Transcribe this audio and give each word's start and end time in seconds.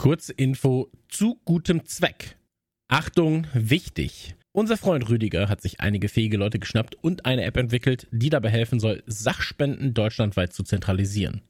Kurze 0.00 0.32
Info 0.32 0.90
zu 1.10 1.38
gutem 1.44 1.84
Zweck. 1.84 2.38
Achtung, 2.88 3.46
wichtig. 3.52 4.34
Unser 4.50 4.78
Freund 4.78 5.10
Rüdiger 5.10 5.50
hat 5.50 5.60
sich 5.60 5.80
einige 5.80 6.08
fähige 6.08 6.38
Leute 6.38 6.58
geschnappt 6.58 6.94
und 6.94 7.26
eine 7.26 7.44
App 7.44 7.58
entwickelt, 7.58 8.06
die 8.10 8.30
dabei 8.30 8.48
helfen 8.48 8.80
soll, 8.80 9.02
Sachspenden 9.04 9.92
deutschlandweit 9.92 10.54
zu 10.54 10.62
zentralisieren. 10.62 11.42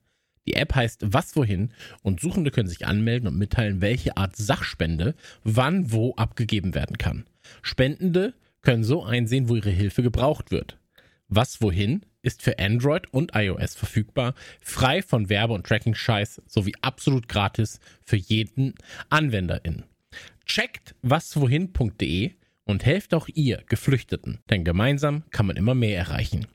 Die 0.49 0.55
App 0.55 0.75
heißt 0.75 1.13
Was 1.13 1.37
wohin 1.37 1.71
und 2.03 2.19
Suchende 2.19 2.51
können 2.51 2.69
sich 2.69 2.89
anmelden 2.89 3.29
und 3.29 3.39
mitteilen, 3.39 3.81
welche 3.81 4.17
Art 4.17 4.35
Sachspende 4.35 5.15
wann 5.45 5.93
wo 5.93 6.17
abgegeben 6.17 6.75
werden 6.75 6.99
kann. 6.99 7.27
Spendende 7.63 8.35
können 8.63 8.83
so 8.83 9.05
einsehen, 9.05 9.49
wo 9.49 9.55
ihre 9.55 9.71
Hilfe 9.71 10.03
gebraucht 10.03 10.51
wird. 10.51 10.80
Was 11.31 11.63
wohin 11.63 12.05
ist 12.23 12.43
für 12.43 12.59
Android 12.59 13.05
und 13.13 13.33
iOS 13.35 13.77
verfügbar, 13.77 14.35
frei 14.61 15.01
von 15.01 15.29
Werbe- 15.29 15.55
und 15.55 15.65
Tracking-Scheiß 15.65 16.43
sowie 16.47 16.75
absolut 16.83 17.29
gratis 17.29 17.79
für 18.05 18.17
jeden 18.17 18.75
AnwenderIn. 19.11 19.85
Checkt 20.45 20.97
waswohin.de 21.03 22.33
und 22.65 22.85
helft 22.85 23.15
auch 23.15 23.29
ihr 23.33 23.63
Geflüchteten, 23.69 24.41
denn 24.51 24.65
gemeinsam 24.65 25.23
kann 25.31 25.47
man 25.47 25.57
immer 25.57 25.77
mehr 25.77 25.97
erreichen. 25.97 26.49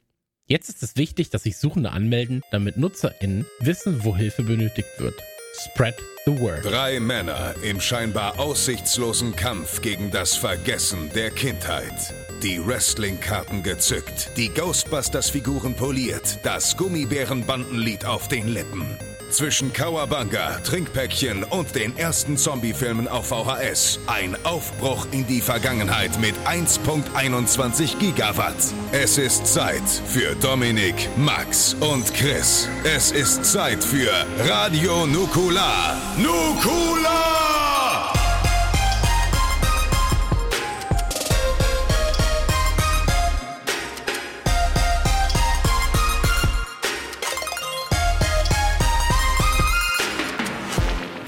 Jetzt 0.46 0.68
ist 0.68 0.84
es 0.84 0.98
wichtig, 0.98 1.30
dass 1.30 1.44
sich 1.44 1.58
Suchende 1.58 1.92
anmelden, 1.92 2.42
damit 2.52 2.76
NutzerInnen 2.76 3.46
wissen, 3.62 4.04
wo 4.04 4.16
Hilfe 4.16 4.44
benötigt 4.44 4.90
wird. 5.00 5.16
Spread 5.64 5.96
the 6.26 6.38
word. 6.38 6.66
Drei 6.66 7.00
Männer 7.00 7.55
im 7.64 7.80
scheinbar 7.80 8.40
aussichtslosen 8.40 9.38
Kampf 9.38 9.82
gegen 9.82 10.12
das 10.12 10.36
Vergessen 10.36 11.10
der 11.16 11.32
Kindheit. 11.32 12.14
Die 12.44 12.66
Wrestling-Karten 12.66 13.64
gezückt, 13.64 14.32
die 14.38 14.50
Ghostbusters-Figuren 14.50 15.76
poliert, 15.76 16.40
das 16.44 16.76
Gummibärenbandenlied 16.76 18.06
auf 18.06 18.28
den 18.28 18.50
Lippen. 18.50 18.86
Zwischen 19.32 19.74
Kawabanga, 19.74 20.60
Trinkpäckchen 20.60 21.44
und 21.44 21.74
den 21.76 21.98
ersten 21.98 22.38
Zombie-Filmen 22.38 23.08
auf 23.08 23.28
VHS. 23.28 24.00
Ein 24.08 24.38
Aufbruch 24.46 25.08
in 25.12 25.26
die 25.26 25.42
Vergangenheit 25.42 26.20
mit 26.20 26.36
1.21 26.46 27.98
Gigawatt. 27.98 28.55
Es 28.92 29.18
ist 29.18 29.48
Zeit 29.48 29.84
für 30.08 30.36
Dominik, 30.36 31.10
Max 31.18 31.76
und 31.80 32.14
Chris. 32.14 32.70
Es 32.84 33.12
ist 33.12 33.46
Zeit 33.46 33.84
für 33.84 34.12
Radio 34.48 35.08
Nukula. 35.08 35.98
Nukula! 36.18 38.24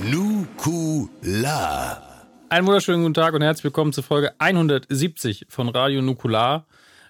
Nukula. 0.10 2.02
Einen 2.48 2.66
wunderschönen 2.66 3.02
guten 3.02 3.14
Tag 3.14 3.34
und 3.34 3.42
herzlich 3.42 3.66
willkommen 3.66 3.92
zur 3.92 4.06
Folge 4.06 4.32
170 4.40 5.48
von 5.50 5.68
Radio 5.68 6.02
Nukular. 6.02 6.66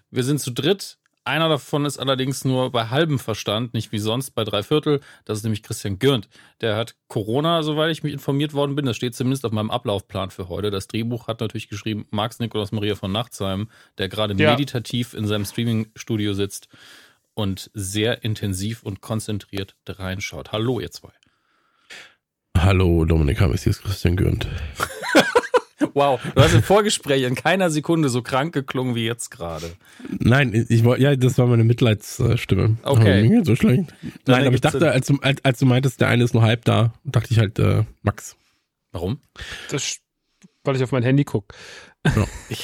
Wir 0.09 0.23
sind 0.23 0.39
zu 0.39 0.49
dritt. 0.49 0.97
Einer 1.23 1.47
davon 1.47 1.85
ist 1.85 1.99
allerdings 1.99 2.43
nur 2.43 2.71
bei 2.71 2.87
halbem 2.87 3.19
Verstand, 3.19 3.75
nicht 3.75 3.91
wie 3.91 3.99
sonst 3.99 4.31
bei 4.31 4.43
drei 4.43 4.63
Viertel. 4.63 5.01
Das 5.25 5.37
ist 5.37 5.43
nämlich 5.43 5.61
Christian 5.61 5.99
Gürnt. 5.99 6.27
Der 6.61 6.75
hat 6.75 6.95
Corona, 7.07 7.61
soweit 7.61 7.91
ich 7.91 8.01
mich 8.01 8.13
informiert 8.13 8.55
worden 8.55 8.75
bin. 8.75 8.87
Das 8.87 8.95
steht 8.95 9.13
zumindest 9.13 9.45
auf 9.45 9.51
meinem 9.51 9.69
Ablaufplan 9.69 10.31
für 10.31 10.49
heute. 10.49 10.71
Das 10.71 10.87
Drehbuch 10.87 11.27
hat 11.27 11.39
natürlich 11.39 11.69
geschrieben 11.69 12.07
Max 12.09 12.39
Nikolaus 12.39 12.71
Maria 12.71 12.95
von 12.95 13.11
Nachtsheim, 13.11 13.69
der 13.99 14.09
gerade 14.09 14.33
Ja. 14.41 14.51
meditativ 14.51 15.13
in 15.13 15.27
seinem 15.27 15.45
Streaming-Studio 15.45 16.33
sitzt 16.33 16.67
und 17.35 17.69
sehr 17.75 18.23
intensiv 18.23 18.81
und 18.81 19.01
konzentriert 19.01 19.75
reinschaut. 19.87 20.51
Hallo, 20.51 20.79
ihr 20.79 20.89
zwei. 20.89 21.11
Hallo 22.57 23.05
Dominik 23.05 23.39
Hammes, 23.39 23.63
hier 23.63 23.71
ist 23.71 23.83
Christian 23.83 24.15
Gürnt. 24.15 24.47
Wow, 25.93 26.19
du 26.35 26.41
hast 26.41 26.53
im 26.53 26.61
Vorgespräch 26.61 27.23
in 27.23 27.33
keiner 27.33 27.71
Sekunde 27.71 28.09
so 28.09 28.21
krank 28.21 28.53
geklungen 28.53 28.93
wie 28.93 29.05
jetzt 29.05 29.31
gerade. 29.31 29.71
Nein, 30.19 30.53
ich 30.69 30.83
wollte, 30.83 31.01
ja, 31.01 31.15
das 31.15 31.39
war 31.39 31.47
meine 31.47 31.63
Mitleidsstimme. 31.63 32.77
Okay. 32.83 32.83
Aber 32.83 32.99
mir 33.03 33.29
geht's 33.29 33.47
so 33.47 33.55
schlecht. 33.55 33.95
Nein, 34.27 34.45
aber 34.45 34.53
ich 34.55 34.61
dachte, 34.61 34.91
als 34.91 35.07
du, 35.07 35.17
als, 35.21 35.43
als 35.43 35.57
du 35.59 35.65
meintest, 35.65 35.99
der 35.99 36.09
eine 36.09 36.23
ist 36.23 36.35
nur 36.35 36.43
halb 36.43 36.65
da, 36.65 36.93
dachte 37.03 37.31
ich 37.31 37.39
halt, 37.39 37.57
äh, 37.57 37.83
Max. 38.03 38.35
Warum? 38.91 39.19
Das, 39.71 39.97
weil 40.63 40.75
ich 40.75 40.83
auf 40.83 40.91
mein 40.91 41.01
Handy 41.03 41.23
gucke. 41.23 41.55
Ja. 42.05 42.27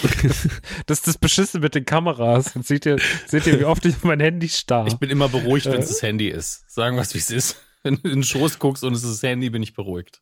Das 0.85 1.00
ist 1.00 1.07
das 1.07 1.18
Beschissen 1.18 1.62
mit 1.62 1.73
den 1.73 1.85
Kameras. 1.85 2.53
Jetzt 2.53 2.68
seht 2.68 2.85
ihr, 2.85 2.97
seht 3.25 3.47
ihr, 3.47 3.59
wie 3.59 3.66
oft 3.66 3.84
ich 3.85 3.95
auf 3.95 4.03
mein 4.03 4.19
Handy 4.19 4.47
starr. 4.50 4.85
Ich 4.88 4.95
bin 4.97 5.09
immer 5.09 5.29
beruhigt, 5.29 5.66
wenn 5.68 5.79
es 5.79 5.85
Äh. 5.88 5.94
das 5.94 6.01
Handy 6.03 6.28
ist. 6.29 6.66
Sagen 6.72 6.97
wir 6.97 7.01
es, 7.01 7.13
wie 7.16 7.19
es 7.19 7.31
ist. 7.31 7.57
Wenn 7.83 7.95
du 7.95 8.03
in 8.09 8.16
den 8.16 8.23
Schoß 8.23 8.59
guckst 8.59 8.83
und 8.83 8.94
es 8.94 9.03
ist 9.03 9.21
das 9.21 9.29
Handy, 9.29 9.49
bin 9.49 9.61
ich 9.61 9.73
beruhigt. 9.73 10.21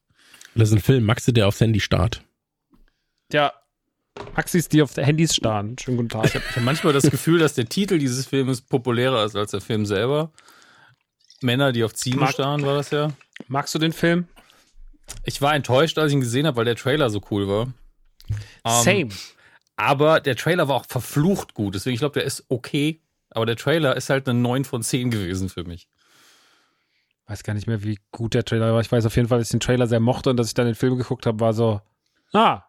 Das 0.56 0.70
ist 0.70 0.76
ein 0.76 0.82
Film, 0.82 1.06
Maxe, 1.06 1.32
der 1.32 1.48
aufs 1.48 1.62
Handy 1.62 1.80
starrt. 1.80 2.24
ja, 3.32 3.54
Maxis, 4.36 4.68
die 4.68 4.82
auf 4.82 4.98
Handys 4.98 5.34
starren. 5.36 5.78
Schönen 5.80 5.96
guten 5.96 6.10
Tag. 6.10 6.26
Ich 6.26 6.36
habe 6.36 6.62
manchmal 6.62 6.92
das 6.92 7.10
Gefühl, 7.10 7.40
dass 7.40 7.54
der 7.54 7.70
Titel 7.70 7.98
dieses 7.98 8.26
Filmes 8.28 8.60
populärer 8.62 9.24
ist 9.24 9.38
als 9.38 9.52
der 9.52 9.62
Film 9.62 9.86
selber. 9.86 10.34
Männer, 11.42 11.72
die 11.72 11.84
auf 11.86 11.94
Ziegen 11.94 12.20
Mag- 12.20 12.34
starren, 12.34 12.66
war 12.66 12.76
das 12.76 12.92
ja. 12.92 13.14
Magst 13.48 13.74
du 13.74 13.80
den 13.80 13.94
Film? 13.94 14.28
Ich 15.24 15.42
war 15.42 15.56
enttäuscht, 15.56 15.98
als 15.98 16.10
ich 16.12 16.16
ihn 16.16 16.20
gesehen 16.22 16.46
habe, 16.46 16.58
weil 16.58 16.66
der 16.66 16.76
Trailer 16.76 17.10
so 17.10 17.22
cool 17.32 17.48
war. 17.48 17.74
Ähm, 18.66 18.84
Same. 18.84 19.10
Aber 19.78 20.20
der 20.20 20.36
Trailer 20.36 20.68
war 20.68 20.76
auch 20.76 20.86
verflucht 20.86 21.54
gut. 21.54 21.74
Deswegen, 21.76 21.94
ich 21.94 22.00
glaube, 22.02 22.14
der 22.20 22.26
ist 22.26 22.44
okay. 22.50 23.02
Aber 23.30 23.46
der 23.46 23.56
Trailer 23.56 23.96
ist 23.96 24.10
halt 24.10 24.28
eine 24.28 24.38
9 24.40 24.66
von 24.66 24.84
10 24.84 25.10
gewesen 25.10 25.48
für 25.48 25.64
mich. 25.64 25.88
Weiß 27.32 27.44
gar 27.44 27.54
nicht 27.54 27.66
mehr, 27.66 27.82
wie 27.82 27.98
gut 28.12 28.34
der 28.34 28.44
Trailer 28.44 28.74
war. 28.74 28.82
Ich 28.82 28.92
weiß 28.92 29.06
auf 29.06 29.16
jeden 29.16 29.30
Fall, 29.30 29.40
dass 29.40 29.48
ich 29.48 29.52
den 29.52 29.62
Trailer 29.62 29.88
sehr 29.88 30.02
mochte 30.02 30.30
und 30.30 30.36
dass 30.36 30.48
ich 30.48 30.54
dann 30.54 30.66
den 30.66 30.76
Film 30.76 30.98
geguckt 30.98 31.26
habe, 31.26 31.40
war 31.40 31.54
so, 31.54 31.80
ah, 32.34 32.64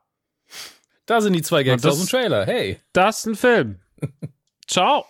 Da 1.05 1.21
sind 1.21 1.33
die 1.33 1.43
zwei 1.43 1.65
Gags 1.65 1.85
aus 1.85 1.99
dem 1.99 2.07
Trailer. 2.07 2.47
Hey. 2.47 2.79
das 2.93 3.19
ist 3.19 3.27
ein 3.27 3.35
Film. 3.35 3.81
Ciao. 4.69 5.05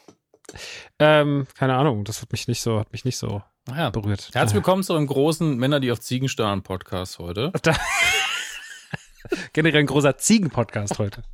Ähm, 0.98 1.46
keine 1.54 1.74
Ahnung, 1.74 2.04
das 2.04 2.22
hat 2.22 2.32
mich 2.32 2.48
nicht 2.48 2.62
so, 2.62 2.78
hat 2.80 2.92
mich 2.92 3.04
nicht 3.04 3.18
so 3.18 3.42
Naja, 3.66 3.90
berührt. 3.90 4.30
Herzlich 4.32 4.54
willkommen 4.54 4.84
zu 4.84 4.94
einem 4.94 5.06
großen 5.06 5.58
Männer, 5.58 5.80
die 5.80 5.92
auf 5.92 6.00
Ziegen 6.00 6.30
starren 6.30 6.62
Podcast 6.62 7.18
heute. 7.18 7.52
Generell 9.52 9.80
ein 9.80 9.86
großer 9.86 10.16
Ziegen-Podcast 10.16 10.98
heute. 10.98 11.24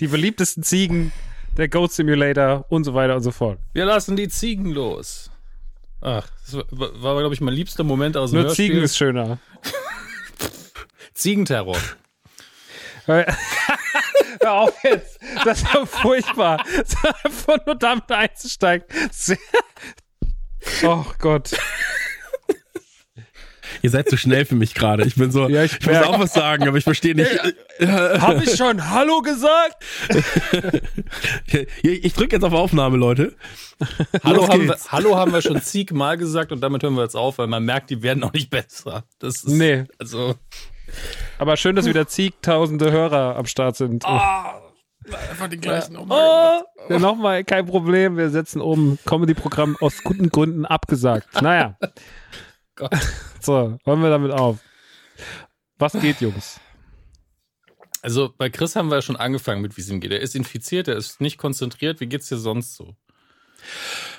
Die 0.00 0.08
beliebtesten 0.08 0.64
Ziegen, 0.64 1.12
der 1.56 1.68
Goat 1.68 1.92
Simulator 1.92 2.66
und 2.70 2.82
so 2.82 2.94
weiter 2.94 3.14
und 3.14 3.22
so 3.22 3.30
fort. 3.30 3.60
Wir 3.72 3.84
lassen 3.84 4.16
die 4.16 4.28
Ziegen 4.28 4.66
los. 4.72 5.30
Ach, 6.00 6.28
das 6.44 6.54
war, 6.70 7.02
war 7.02 7.18
glaube 7.18 7.34
ich, 7.34 7.40
mein 7.40 7.54
liebster 7.54 7.84
Moment 7.84 8.16
aus 8.16 8.30
dem 8.30 8.42
Nur 8.42 8.50
Ziegen 8.54 8.76
Hörspiel. 8.78 8.84
ist 8.84 8.96
schöner. 8.96 9.38
Ziegenterror. 11.14 11.76
Hör 13.06 13.26
auf 14.52 14.74
jetzt. 14.84 15.18
Das 15.44 15.62
ist 15.62 15.74
ja 15.74 15.84
furchtbar. 15.86 16.62
Einfach 17.24 17.56
nur 17.66 17.74
damit 17.74 18.10
einzusteigen. 18.12 18.86
Oh 20.84 21.04
Gott. 21.18 21.50
Ihr 23.82 23.90
seid 23.90 24.08
zu 24.08 24.16
schnell 24.16 24.44
für 24.44 24.54
mich 24.54 24.74
gerade. 24.74 25.04
Ich 25.04 25.16
bin 25.16 25.30
so, 25.30 25.48
Ja, 25.48 25.64
ich 25.64 25.78
ich, 25.80 25.86
muss 25.86 25.96
auch 25.98 26.18
was 26.18 26.32
sagen, 26.32 26.66
aber 26.68 26.76
ich 26.78 26.84
verstehe 26.84 27.14
nicht. 27.14 27.30
Habe 27.80 28.42
ich 28.44 28.56
schon 28.56 28.90
Hallo 28.90 29.20
gesagt? 29.22 29.76
Ich, 31.82 32.04
ich 32.04 32.12
drücke 32.12 32.36
jetzt 32.36 32.44
auf 32.44 32.52
Aufnahme, 32.52 32.96
Leute. 32.96 33.34
Hallo 34.24 34.48
haben, 34.48 34.68
wir. 34.68 34.76
Hallo 34.88 35.16
haben 35.16 35.32
wir 35.32 35.42
schon 35.42 35.60
zigmal 35.62 36.16
gesagt 36.16 36.52
und 36.52 36.60
damit 36.60 36.82
hören 36.82 36.94
wir 36.94 37.02
jetzt 37.02 37.16
auf, 37.16 37.38
weil 37.38 37.46
man 37.46 37.64
merkt, 37.64 37.90
die 37.90 38.02
werden 38.02 38.24
auch 38.24 38.32
nicht 38.32 38.50
besser. 38.50 39.04
Das 39.18 39.36
ist, 39.44 39.48
Nee. 39.48 39.84
Also, 39.98 40.34
Aber 41.38 41.56
schön, 41.56 41.76
dass 41.76 41.86
wieder 41.86 42.06
zigtausende 42.08 42.90
Hörer 42.90 43.36
am 43.36 43.46
Start 43.46 43.76
sind. 43.76 44.04
einfach 44.04 45.48
die 45.48 45.58
gleichen. 45.58 45.96
Oh, 45.96 46.62
ja, 46.88 46.98
nochmal, 46.98 47.44
kein 47.44 47.66
Problem. 47.66 48.16
Wir 48.16 48.30
setzen 48.30 48.60
um. 48.60 48.98
Comedy-Programm 49.06 49.76
aus 49.80 50.02
guten 50.02 50.30
Gründen 50.30 50.66
abgesagt. 50.66 51.40
Naja. 51.42 51.76
Gott. 52.78 52.92
So, 53.40 53.78
hören 53.84 54.02
wir 54.02 54.10
damit 54.10 54.32
auf. 54.32 54.58
Was 55.78 55.92
geht, 55.92 56.20
Jungs? 56.20 56.58
Also 58.02 58.34
bei 58.36 58.50
Chris 58.50 58.74
haben 58.74 58.88
wir 58.88 58.96
ja 58.96 59.02
schon 59.02 59.16
angefangen 59.16 59.62
mit, 59.62 59.76
wie 59.76 59.80
es 59.80 59.88
ihm 59.88 60.00
geht. 60.00 60.10
Er 60.10 60.20
ist 60.20 60.34
infiziert, 60.34 60.88
er 60.88 60.96
ist 60.96 61.20
nicht 61.20 61.38
konzentriert. 61.38 62.00
Wie 62.00 62.06
geht's 62.06 62.28
dir 62.28 62.36
sonst 62.36 62.74
so? 62.74 62.96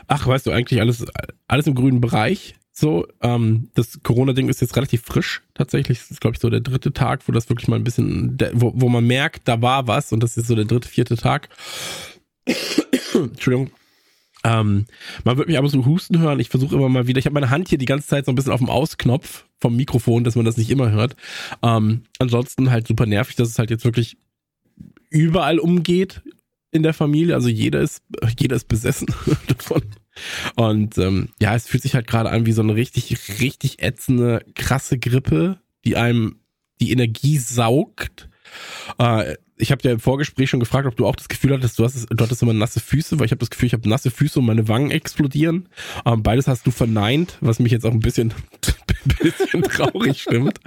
Ach, 0.07 0.25
weißt 0.25 0.47
du, 0.47 0.51
eigentlich 0.51 0.79
alles, 0.79 1.05
alles 1.47 1.67
im 1.67 1.75
grünen 1.75 1.99
Bereich. 1.99 2.55
So, 2.71 3.05
ähm, 3.21 3.69
das 3.75 3.99
Corona-Ding 4.03 4.47
ist 4.47 4.61
jetzt 4.61 4.77
relativ 4.77 5.01
frisch. 5.03 5.41
Tatsächlich 5.53 5.99
das 5.99 6.11
ist, 6.11 6.21
glaube 6.21 6.35
ich, 6.35 6.41
so 6.41 6.49
der 6.49 6.61
dritte 6.61 6.93
Tag, 6.93 7.27
wo 7.27 7.33
das 7.33 7.49
wirklich 7.49 7.67
mal 7.67 7.75
ein 7.75 7.83
bisschen, 7.83 8.37
wo, 8.53 8.71
wo 8.73 8.87
man 8.87 9.05
merkt, 9.05 9.49
da 9.49 9.61
war 9.61 9.87
was 9.87 10.13
und 10.13 10.23
das 10.23 10.37
ist 10.37 10.47
so 10.47 10.55
der 10.55 10.65
dritte, 10.65 10.87
vierte 10.87 11.17
Tag. 11.17 11.49
Entschuldigung. 13.13 13.71
Ähm, 14.43 14.85
man 15.23 15.37
wird 15.37 15.47
mich 15.47 15.57
aber 15.57 15.67
so 15.67 15.85
husten 15.85 16.19
hören. 16.19 16.39
Ich 16.39 16.49
versuche 16.49 16.75
immer 16.75 16.89
mal 16.89 17.07
wieder. 17.07 17.19
Ich 17.19 17.25
habe 17.25 17.33
meine 17.33 17.49
Hand 17.49 17.69
hier 17.69 17.77
die 17.77 17.85
ganze 17.85 18.07
Zeit 18.07 18.25
so 18.25 18.31
ein 18.31 18.35
bisschen 18.35 18.53
auf 18.53 18.59
dem 18.59 18.69
Ausknopf 18.69 19.45
vom 19.59 19.75
Mikrofon, 19.75 20.23
dass 20.23 20.35
man 20.35 20.45
das 20.45 20.57
nicht 20.57 20.69
immer 20.69 20.91
hört. 20.91 21.15
Ähm, 21.61 22.03
ansonsten 22.19 22.71
halt 22.71 22.87
super 22.87 23.05
nervig, 23.05 23.35
dass 23.35 23.49
es 23.49 23.59
halt 23.59 23.69
jetzt 23.69 23.85
wirklich 23.85 24.17
überall 25.09 25.59
umgeht 25.59 26.21
in 26.71 26.83
der 26.83 26.93
Familie. 26.93 27.35
Also 27.35 27.49
jeder 27.49 27.81
ist, 27.81 28.01
jeder 28.39 28.55
ist 28.55 28.67
besessen 28.67 29.07
davon. 29.47 29.83
Und 30.55 30.97
ähm, 30.97 31.29
ja, 31.41 31.55
es 31.55 31.67
fühlt 31.67 31.83
sich 31.83 31.95
halt 31.95 32.07
gerade 32.07 32.29
an 32.29 32.45
wie 32.45 32.51
so 32.51 32.61
eine 32.61 32.75
richtig, 32.75 33.39
richtig 33.41 33.81
ätzende, 33.81 34.45
krasse 34.55 34.99
Grippe, 34.99 35.59
die 35.85 35.97
einem 35.97 36.39
die 36.79 36.91
Energie 36.91 37.37
saugt. 37.37 38.29
Äh, 38.97 39.35
ich 39.61 39.71
habe 39.71 39.81
ja 39.83 39.91
im 39.91 39.99
Vorgespräch 39.99 40.49
schon 40.49 40.61
gefragt, 40.61 40.87
ob 40.87 40.95
du 40.95 41.05
auch 41.05 41.17
das 41.17 41.27
Gefühl 41.27 41.53
hattest, 41.53 41.77
du, 41.77 41.83
hast, 41.83 42.07
du 42.09 42.23
hattest 42.23 42.41
immer 42.41 42.53
nasse 42.53 42.79
Füße, 42.79 43.19
weil 43.19 43.25
ich 43.25 43.31
habe 43.31 43.39
das 43.39 43.49
Gefühl, 43.49 43.67
ich 43.67 43.73
habe 43.73 43.87
nasse 43.89 44.09
Füße 44.09 44.39
und 44.39 44.45
meine 44.45 44.69
Wangen 44.69 44.89
explodieren. 44.89 45.67
Ähm, 46.05 46.23
beides 46.23 46.47
hast 46.47 46.65
du 46.65 46.71
verneint, 46.71 47.37
was 47.41 47.59
mich 47.59 47.73
jetzt 47.73 47.85
auch 47.85 47.91
ein 47.91 47.99
bisschen, 47.99 48.33
bisschen 49.21 49.63
traurig 49.63 50.21
stimmt. 50.21 50.59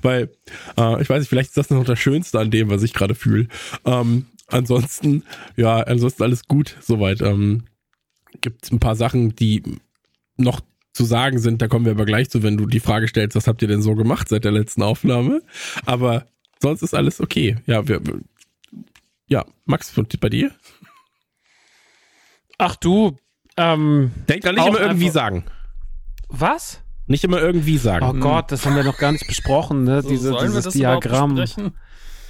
Weil, 0.00 0.30
äh, 0.78 1.02
ich 1.02 1.08
weiß 1.10 1.20
nicht, 1.20 1.28
vielleicht 1.28 1.50
ist 1.50 1.58
das 1.58 1.68
noch 1.68 1.84
das 1.84 1.98
Schönste 1.98 2.40
an 2.40 2.50
dem, 2.50 2.70
was 2.70 2.82
ich 2.82 2.94
gerade 2.94 3.14
fühle. 3.14 3.48
Ähm, 3.84 4.24
ansonsten, 4.48 5.22
ja, 5.56 5.80
ansonsten 5.80 6.22
alles 6.22 6.46
gut 6.46 6.76
soweit. 6.80 7.20
Ähm, 7.20 7.64
Gibt 8.40 8.72
ein 8.72 8.80
paar 8.80 8.96
Sachen, 8.96 9.36
die 9.36 9.62
noch 10.38 10.60
zu 10.94 11.04
sagen 11.04 11.38
sind, 11.38 11.60
da 11.60 11.68
kommen 11.68 11.84
wir 11.84 11.92
aber 11.92 12.06
gleich 12.06 12.30
zu, 12.30 12.42
wenn 12.42 12.56
du 12.56 12.66
die 12.66 12.80
Frage 12.80 13.06
stellst, 13.06 13.36
was 13.36 13.48
habt 13.48 13.60
ihr 13.60 13.68
denn 13.68 13.82
so 13.82 13.94
gemacht 13.94 14.28
seit 14.28 14.44
der 14.44 14.52
letzten 14.52 14.82
Aufnahme? 14.82 15.42
Aber 15.84 16.24
sonst 16.60 16.82
ist 16.82 16.94
alles 16.94 17.20
okay. 17.20 17.56
Ja, 17.66 17.86
wir, 17.86 18.00
ja, 19.26 19.44
Max, 19.64 19.92
bei 20.20 20.28
dir? 20.28 20.50
Ach 22.58 22.76
du, 22.76 23.16
ähm, 23.56 24.12
Denk 24.28 24.42
da 24.42 24.52
nicht 24.52 24.66
immer 24.66 24.80
irgendwie 24.80 25.10
sagen. 25.10 25.44
was? 26.28 26.80
Nicht 27.06 27.24
immer 27.24 27.40
irgendwie 27.40 27.78
sagen. 27.78 28.06
Oh 28.06 28.14
Gott, 28.14 28.50
das 28.50 28.64
haben 28.64 28.76
wir 28.76 28.84
noch 28.84 28.98
gar 28.98 29.12
nicht 29.12 29.26
besprochen, 29.26 29.84
ne? 29.84 30.02
So, 30.02 30.08
Diese, 30.08 30.28
sollen 30.30 30.52
wir 30.52 30.60
dieses 30.60 30.72
Diagramm. 30.72 31.44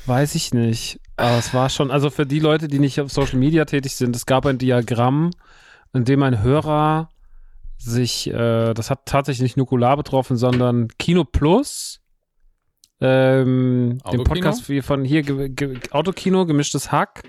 Weiß 0.06 0.34
ich 0.34 0.52
nicht. 0.52 1.00
Aber 1.16 1.38
es 1.38 1.54
war 1.54 1.70
schon, 1.70 1.90
also 1.90 2.10
für 2.10 2.26
die 2.26 2.40
Leute, 2.40 2.66
die 2.68 2.80
nicht 2.80 3.00
auf 3.00 3.10
Social 3.12 3.38
Media 3.38 3.64
tätig 3.64 3.94
sind, 3.94 4.16
es 4.16 4.26
gab 4.26 4.46
ein 4.46 4.58
Diagramm, 4.58 5.30
in 5.92 6.04
dem 6.04 6.22
ein 6.24 6.42
Hörer 6.42 7.08
sich, 7.78 8.28
äh, 8.28 8.74
das 8.74 8.90
hat 8.90 9.06
tatsächlich 9.06 9.42
nicht 9.42 9.56
Nukular 9.56 9.96
betroffen, 9.96 10.36
sondern 10.36 10.88
Kino 10.98 11.24
Plus, 11.24 12.00
ähm, 13.00 13.98
den? 14.10 14.24
Podcast 14.24 14.68
wie 14.68 14.82
von 14.82 15.04
hier, 15.04 15.22
ge 15.22 15.48
ge 15.48 15.78
Autokino, 15.90 16.46
gemischtes 16.46 16.92
Hack, 16.92 17.22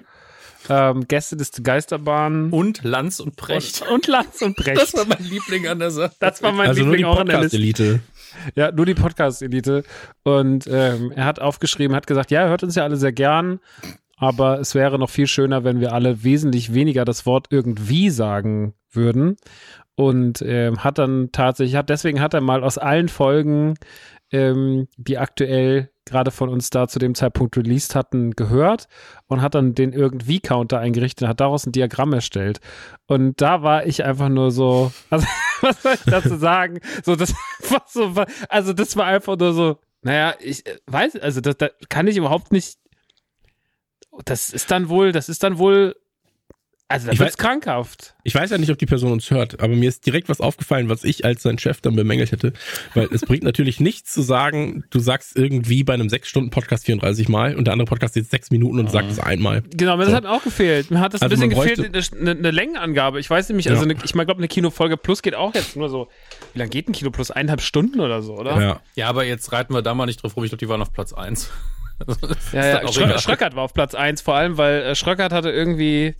ähm, 0.69 1.07
Gästeliste 1.07 1.61
Geisterbahn 1.61 2.49
Und 2.51 2.83
Lanz 2.83 3.19
und 3.19 3.35
Precht. 3.35 3.81
und, 3.81 3.89
und 3.89 4.07
Lanz 4.07 4.41
und 4.41 4.55
Brecht. 4.55 4.81
Das 4.81 4.93
war 4.93 5.05
mein 5.05 5.23
Liebling 5.23 5.67
an 5.67 5.79
der 5.79 5.91
Sache. 5.91 6.13
Das 6.19 6.41
war 6.41 6.51
mein 6.51 6.69
also 6.69 6.83
nur 6.83 6.91
die 6.91 6.97
Liebling 6.97 7.13
auch 7.13 7.19
an 7.19 7.27
der 7.27 7.41
Liste. 7.41 7.57
Podcast-Elite. 7.57 7.99
Ja, 8.55 8.71
nur 8.71 8.85
die 8.85 8.95
Podcast-Elite. 8.95 9.83
Und 10.23 10.67
ähm, 10.67 11.11
er 11.15 11.25
hat 11.25 11.39
aufgeschrieben, 11.39 11.95
hat 11.95 12.07
gesagt, 12.07 12.31
ja, 12.31 12.41
er 12.41 12.49
hört 12.49 12.63
uns 12.63 12.75
ja 12.75 12.83
alle 12.83 12.97
sehr 12.97 13.13
gern, 13.13 13.59
aber 14.17 14.59
es 14.59 14.75
wäre 14.75 14.99
noch 14.99 15.09
viel 15.09 15.27
schöner, 15.27 15.63
wenn 15.63 15.79
wir 15.79 15.93
alle 15.93 16.23
wesentlich 16.23 16.73
weniger 16.73 17.05
das 17.05 17.25
Wort 17.25 17.47
irgendwie 17.49 18.09
sagen 18.09 18.73
würden. 18.91 19.37
Und 19.97 20.41
ähm, 20.41 20.83
hat 20.83 20.97
dann 20.97 21.29
tatsächlich, 21.31 21.75
hat, 21.75 21.89
deswegen 21.89 22.19
hat 22.19 22.33
er 22.33 22.41
mal 22.41 22.63
aus 22.65 22.77
allen 22.77 23.07
Folgen, 23.07 23.75
ähm, 24.35 24.87
die 24.97 25.17
aktuell 25.17 25.89
gerade 26.05 26.29
von 26.29 26.49
uns 26.49 26.69
da 26.69 26.87
zu 26.87 26.99
dem 26.99 27.15
Zeitpunkt 27.15 27.57
released 27.57 27.95
hatten, 27.95 28.31
gehört 28.31 28.87
und 29.27 29.41
hat 29.41 29.55
dann 29.55 29.73
den 29.73 29.91
irgendwie-Counter 29.91 30.79
eingerichtet 30.79 31.23
und 31.23 31.29
hat 31.29 31.39
daraus 31.39 31.65
ein 31.65 31.71
Diagramm 31.71 32.13
erstellt. 32.13 32.59
Und 33.07 33.41
da 33.41 33.63
war 33.63 33.87
ich 33.87 34.03
einfach 34.03 34.29
nur 34.29 34.51
so, 34.51 34.91
also 35.09 35.25
was 35.61 35.81
soll 35.81 35.93
ich 35.93 36.03
dazu 36.03 36.35
sagen? 36.37 36.79
So, 37.03 37.15
das 37.15 37.33
war 37.69 37.83
so, 37.87 38.13
also 38.49 38.73
das 38.73 38.95
war 38.95 39.05
einfach 39.05 39.37
nur 39.37 39.53
so, 39.53 39.79
naja, 40.01 40.35
ich 40.39 40.65
äh, 40.67 40.77
weiß, 40.85 41.15
also 41.17 41.41
das, 41.41 41.57
da 41.57 41.69
kann 41.89 42.07
ich 42.07 42.17
überhaupt 42.17 42.51
nicht, 42.51 42.77
das 44.25 44.51
ist 44.51 44.69
dann 44.69 44.89
wohl, 44.89 45.11
das 45.11 45.27
ist 45.27 45.43
dann 45.43 45.57
wohl, 45.57 45.95
also 46.87 47.07
das 47.09 47.19
weiß- 47.19 47.37
krankhaft. 47.37 48.13
Ich 48.23 48.35
weiß 48.35 48.51
ja 48.51 48.57
nicht, 48.59 48.69
ob 48.71 48.77
die 48.77 48.85
Person 48.85 49.11
uns 49.11 49.31
hört, 49.31 49.59
aber 49.59 49.75
mir 49.75 49.89
ist 49.89 50.05
direkt 50.05 50.29
was 50.29 50.39
aufgefallen, 50.39 50.87
was 50.87 51.03
ich 51.03 51.25
als 51.25 51.41
sein 51.41 51.57
Chef 51.57 51.81
dann 51.81 51.95
bemängelt 51.95 52.31
hätte. 52.31 52.53
Weil 52.93 53.07
es 53.11 53.21
bringt 53.21 53.43
natürlich 53.43 53.79
nichts 53.79 54.13
zu 54.13 54.21
sagen, 54.21 54.83
du 54.91 54.99
sagst 54.99 55.35
irgendwie 55.35 55.83
bei 55.83 55.95
einem 55.95 56.07
6-Stunden-Podcast 56.07 56.85
34 56.85 57.27
Mal 57.27 57.55
und 57.55 57.65
der 57.65 57.73
andere 57.73 57.87
Podcast 57.87 58.15
jetzt 58.15 58.29
6 58.31 58.51
Minuten 58.51 58.79
und 58.79 58.91
sagt 58.91 59.09
es 59.11 59.19
einmal. 59.19 59.63
Genau, 59.75 59.97
mir 59.97 60.03
das 60.03 60.11
So. 60.11 60.15
hat 60.17 60.23
mir 60.25 60.31
auch 60.31 60.43
gefehlt. 60.43 60.91
Mir 60.91 60.99
hat 60.99 61.13
das 61.15 61.21
Also 61.23 61.33
ein 61.35 61.49
bisschen 61.49 61.75
gefehlt, 61.75 62.13
eine, 62.19 62.31
eine, 62.31 62.51
Längenangabe. 62.51 63.19
Ich 63.19 63.29
weiß 63.29 63.49
nämlich, 63.49 63.69
also 63.69 63.83
Ja. 63.83 63.89
eine, 63.91 64.03
ich 64.03 64.11
glaube, 64.13 64.35
eine 64.35 64.47
Kinofolge 64.47 64.97
Plus 64.97 65.21
geht 65.23 65.33
auch 65.35 65.55
jetzt 65.55 65.75
nur 65.75 65.89
so, 65.89 66.07
wie 66.53 66.59
lange 66.59 66.69
geht 66.69 66.87
ein 66.87 66.91
Kino 66.93 67.09
Plus? 67.09 67.31
Eineinhalb 67.31 67.61
Stunden 67.61 67.99
oder 67.99 68.21
so, 68.21 68.37
oder? 68.37 68.61
Ja. 68.61 68.79
Ja, 68.95 69.09
aber 69.09 69.25
jetzt 69.25 69.51
reiten 69.51 69.73
wir 69.73 69.81
da 69.81 69.93
mal 69.95 70.05
nicht 70.05 70.21
drauf 70.21 70.35
rum. 70.37 70.43
Ich 70.43 70.51
glaube, 70.51 70.59
die 70.59 70.69
waren 70.69 70.81
auf 70.81 70.91
Platz 70.93 71.13
1. 71.13 71.49
Ja, 72.51 72.81
ja. 72.81 72.91
Schrö 72.91 73.17
Schröckert 73.19 73.55
war 73.55 73.63
auf 73.63 73.73
Platz 73.73 73.95
1, 73.95 74.21
vor 74.21 74.35
allem, 74.35 74.57
weil 74.57 74.81
äh, 74.81 74.95
Schröckert 74.95 75.31
hatte 75.31 75.49
irgendwie, 75.49 76.15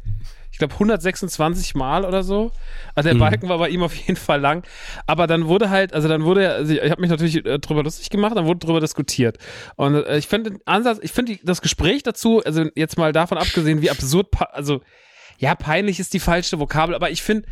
ich 0.56 0.60
glaube, 0.60 0.74
126 0.75 1.75
Mal 1.75 2.06
oder 2.06 2.24
so. 2.24 2.50
Also 2.96 3.10
der 3.10 3.18
Balken 3.18 3.50
war 3.50 3.57
bei 3.57 3.68
ihm 3.68 3.84
auf 3.84 3.94
jeden 3.94 4.16
Fall 4.16 4.40
lang. 4.40 4.63
Aber 5.06 5.28
dann 5.28 5.48
wurde 5.48 5.69
halt, 5.69 5.92
also 5.92 6.07
dann 6.07 6.24
wurde, 6.24 6.50
also 6.50 6.72
ich, 6.72 6.81
ich 6.81 6.92
habe 6.92 7.02
mich 7.02 7.10
natürlich 7.10 7.46
äh, 7.46 7.60
drüber 7.60 7.84
lustig 7.84 8.10
gemacht, 8.10 8.38
dann 8.38 8.46
wurde 8.46 8.66
drüber 8.66 8.80
diskutiert. 8.80 9.38
Und 9.75 9.96
äh, 9.96 10.18
ich 10.18 10.28
finde 10.28 10.52
den 10.52 10.62
Ansatz, 10.63 11.00
ich 11.02 11.12
finde 11.12 11.38
das 11.44 11.62
Gespräch 11.62 12.04
dazu, 12.04 12.42
also 12.46 12.68
jetzt 12.74 12.98
mal 12.98 13.12
davon 13.12 13.38
abgesehen, 13.38 13.81
wie 13.81 13.90
absurd, 13.90 14.28
also 14.54 14.80
ja, 15.40 15.56
peinlich 15.56 16.00
ist 16.00 16.13
die 16.13 16.22
falsche 16.22 16.57
Vokabel, 16.57 16.96
aber 16.96 17.12
ich 17.12 17.22
finde, 17.22 17.50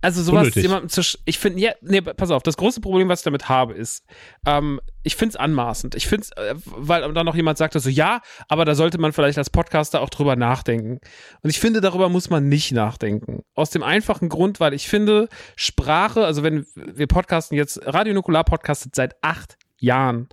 also 0.00 0.22
sowas 0.22 0.42
Unnötig. 0.42 0.62
jemandem 0.62 0.88
zu, 0.88 1.02
ich 1.24 1.38
finde, 1.38 1.60
ja, 1.60 1.72
nee, 1.80 2.00
pass 2.00 2.30
auf, 2.30 2.42
das 2.42 2.56
große 2.56 2.80
Problem, 2.80 3.08
was 3.08 3.20
ich 3.20 3.24
damit 3.24 3.48
habe, 3.48 3.74
ist, 3.74 4.04
ähm, 4.46 4.80
ich 5.02 5.16
finde 5.16 5.30
es 5.30 5.36
anmaßend. 5.36 5.94
Ich 5.94 6.06
finde 6.06 6.24
es, 6.24 6.30
äh, 6.32 6.54
weil 6.64 7.12
dann 7.12 7.26
noch 7.26 7.34
jemand 7.34 7.58
sagte 7.58 7.80
so, 7.80 7.88
ja, 7.88 8.20
aber 8.48 8.64
da 8.64 8.74
sollte 8.74 8.98
man 8.98 9.12
vielleicht 9.12 9.38
als 9.38 9.50
Podcaster 9.50 10.00
auch 10.00 10.10
drüber 10.10 10.36
nachdenken. 10.36 11.00
Und 11.42 11.50
ich 11.50 11.58
finde, 11.58 11.80
darüber 11.80 12.08
muss 12.08 12.30
man 12.30 12.48
nicht 12.48 12.72
nachdenken. 12.72 13.42
Aus 13.54 13.70
dem 13.70 13.82
einfachen 13.82 14.28
Grund, 14.28 14.60
weil 14.60 14.74
ich 14.74 14.88
finde, 14.88 15.28
Sprache, 15.56 16.24
also 16.24 16.42
wenn 16.42 16.66
wir 16.74 17.06
podcasten 17.06 17.56
jetzt, 17.56 17.80
Radio 17.84 18.14
Nukular 18.14 18.44
podcastet 18.44 18.94
seit 18.94 19.16
acht 19.22 19.56
Jahren. 19.78 20.28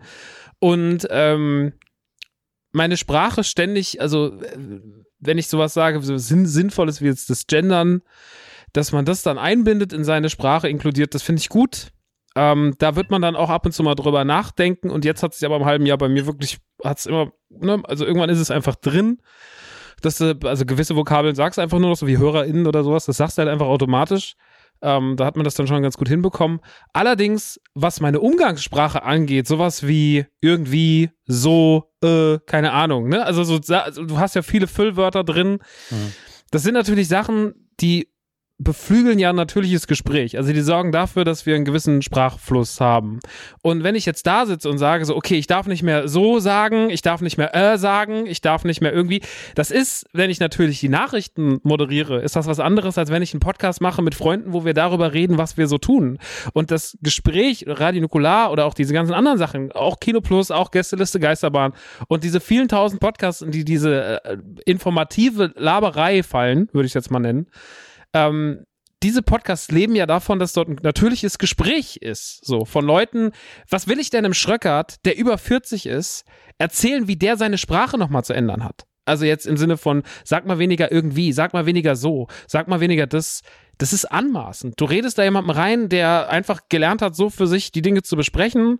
Und 0.59 1.07
ähm, 1.09 1.73
meine 2.71 2.97
Sprache 2.97 3.43
ständig, 3.43 4.01
also 4.01 4.39
äh, 4.41 4.81
wenn 5.19 5.37
ich 5.37 5.47
sowas 5.47 5.73
sage, 5.73 6.01
so 6.01 6.17
sinn, 6.17 6.45
sinnvolles 6.45 7.01
wie 7.01 7.05
jetzt 7.05 7.29
das 7.29 7.47
Gendern, 7.47 8.01
dass 8.73 8.91
man 8.91 9.05
das 9.05 9.21
dann 9.21 9.37
einbindet 9.37 9.93
in 9.93 10.03
seine 10.03 10.29
Sprache, 10.29 10.67
inkludiert, 10.67 11.13
das 11.15 11.21
finde 11.21 11.39
ich 11.41 11.49
gut. 11.49 11.91
Ähm, 12.35 12.75
da 12.79 12.95
wird 12.95 13.11
man 13.11 13.21
dann 13.21 13.35
auch 13.35 13.49
ab 13.49 13.65
und 13.65 13.73
zu 13.73 13.83
mal 13.83 13.95
drüber 13.95 14.25
nachdenken 14.25 14.89
und 14.89 15.05
jetzt 15.05 15.21
hat 15.21 15.33
es 15.33 15.43
aber 15.43 15.57
im 15.57 15.65
halben 15.65 15.85
Jahr 15.85 15.99
bei 15.99 16.09
mir 16.09 16.25
wirklich, 16.25 16.57
hat 16.83 16.97
es 16.97 17.05
immer, 17.05 17.31
ne, 17.49 17.81
also 17.83 18.05
irgendwann 18.05 18.29
ist 18.29 18.39
es 18.39 18.51
einfach 18.51 18.75
drin. 18.75 19.19
Dass 20.01 20.17
du, 20.17 20.37
also 20.43 20.65
gewisse 20.65 20.95
Vokabeln 20.95 21.35
sagst 21.35 21.57
du 21.57 21.61
einfach 21.61 21.79
nur 21.79 21.91
noch 21.91 21.95
so 21.95 22.07
wie 22.07 22.17
HörerInnen 22.17 22.67
oder 22.67 22.83
sowas, 22.83 23.05
das 23.05 23.17
sagst 23.17 23.37
du 23.37 23.41
halt 23.41 23.49
einfach 23.49 23.67
automatisch. 23.67 24.35
Ähm, 24.81 25.15
da 25.15 25.25
hat 25.25 25.37
man 25.37 25.45
das 25.45 25.53
dann 25.53 25.65
schon 25.65 25.81
ganz 25.81 25.95
gut 25.95 26.09
hinbekommen. 26.09 26.59
Allerdings, 26.91 27.61
was 27.73 28.01
meine 28.01 28.19
Umgangssprache 28.19 29.03
angeht, 29.03 29.47
sowas 29.47 29.87
wie 29.87 30.25
irgendwie, 30.41 31.09
so, 31.25 31.93
äh, 32.03 32.39
keine 32.47 32.73
Ahnung, 32.73 33.07
ne? 33.07 33.23
Also 33.25 33.45
so, 33.45 33.61
also 33.73 34.03
du 34.03 34.17
hast 34.17 34.35
ja 34.35 34.41
viele 34.41 34.67
Füllwörter 34.67 35.23
drin. 35.23 35.59
Das 36.51 36.63
sind 36.63 36.73
natürlich 36.73 37.07
Sachen, 37.07 37.53
die 37.79 38.12
beflügeln 38.63 39.19
ja 39.19 39.29
ein 39.29 39.35
natürliches 39.35 39.87
Gespräch. 39.87 40.37
Also 40.37 40.53
die 40.53 40.61
sorgen 40.61 40.91
dafür, 40.91 41.23
dass 41.23 41.45
wir 41.45 41.55
einen 41.55 41.65
gewissen 41.65 42.01
Sprachfluss 42.01 42.79
haben. 42.79 43.19
Und 43.61 43.83
wenn 43.83 43.95
ich 43.95 44.05
jetzt 44.05 44.25
da 44.27 44.45
sitze 44.45 44.69
und 44.69 44.77
sage 44.77 45.05
so, 45.05 45.15
okay, 45.15 45.35
ich 45.35 45.47
darf 45.47 45.67
nicht 45.67 45.83
mehr 45.83 46.07
so 46.07 46.39
sagen, 46.39 46.89
ich 46.89 47.01
darf 47.01 47.21
nicht 47.21 47.37
mehr 47.37 47.55
äh 47.55 47.77
sagen, 47.77 48.25
ich 48.25 48.41
darf 48.41 48.63
nicht 48.63 48.81
mehr 48.81 48.93
irgendwie, 48.93 49.21
das 49.55 49.71
ist, 49.71 50.05
wenn 50.13 50.29
ich 50.29 50.39
natürlich 50.39 50.79
die 50.79 50.89
Nachrichten 50.89 51.59
moderiere, 51.63 52.21
ist 52.21 52.35
das 52.35 52.47
was 52.47 52.59
anderes, 52.59 52.97
als 52.97 53.09
wenn 53.11 53.21
ich 53.21 53.33
einen 53.33 53.39
Podcast 53.39 53.81
mache 53.81 54.01
mit 54.01 54.15
Freunden, 54.15 54.53
wo 54.53 54.65
wir 54.65 54.73
darüber 54.73 55.13
reden, 55.13 55.37
was 55.37 55.57
wir 55.57 55.67
so 55.67 55.77
tun. 55.77 56.19
Und 56.53 56.71
das 56.71 56.97
Gespräch, 57.01 57.65
Radio 57.67 58.01
Nukular 58.01 58.51
oder 58.51 58.65
auch 58.65 58.73
diese 58.73 58.93
ganzen 58.93 59.13
anderen 59.13 59.37
Sachen, 59.37 59.71
auch 59.71 59.99
Kino 59.99 60.21
Plus, 60.21 60.51
auch 60.51 60.71
Gästeliste 60.71 61.19
Geisterbahn 61.19 61.73
und 62.07 62.23
diese 62.23 62.39
vielen 62.39 62.67
tausend 62.67 62.99
Podcasts, 62.99 63.41
in 63.41 63.51
die 63.51 63.65
diese 63.65 64.23
äh, 64.23 64.37
informative 64.65 65.53
Laberei 65.55 66.23
fallen, 66.23 66.69
würde 66.71 66.87
ich 66.87 66.93
jetzt 66.93 67.11
mal 67.11 67.19
nennen, 67.19 67.47
ähm, 68.13 68.65
diese 69.03 69.21
Podcasts 69.21 69.69
leben 69.69 69.95
ja 69.95 70.05
davon, 70.05 70.39
dass 70.39 70.53
dort 70.53 70.69
ein 70.69 70.79
natürliches 70.81 71.37
Gespräch 71.37 71.97
ist. 71.97 72.45
So, 72.45 72.63
von 72.63 72.85
Leuten, 72.85 73.31
was 73.69 73.87
will 73.87 73.99
ich 73.99 74.09
denn 74.09 74.23
im 74.23 74.33
Schröckert, 74.33 75.05
der 75.05 75.17
über 75.17 75.37
40 75.37 75.85
ist, 75.85 76.23
erzählen, 76.57 77.07
wie 77.07 77.17
der 77.17 77.35
seine 77.35 77.57
Sprache 77.57 77.97
nochmal 77.97 78.23
zu 78.23 78.33
ändern 78.33 78.63
hat? 78.63 78.85
Also 79.05 79.25
jetzt 79.25 79.45
im 79.45 79.57
Sinne 79.57 79.75
von, 79.75 80.03
sag 80.23 80.45
mal 80.45 80.59
weniger 80.59 80.91
irgendwie, 80.91 81.33
sag 81.33 81.51
mal 81.51 81.65
weniger 81.65 81.97
so, 81.97 82.27
sag 82.47 82.69
mal 82.69 82.79
weniger 82.79 83.05
das. 83.05 83.41
Das 83.79 83.91
ist 83.91 84.05
anmaßend. 84.05 84.79
Du 84.79 84.85
redest 84.85 85.17
da 85.17 85.23
jemandem 85.23 85.49
rein, 85.49 85.89
der 85.89 86.29
einfach 86.29 86.61
gelernt 86.69 87.01
hat, 87.01 87.15
so 87.15 87.31
für 87.31 87.47
sich 87.47 87.71
die 87.71 87.81
Dinge 87.81 88.03
zu 88.03 88.15
besprechen 88.15 88.77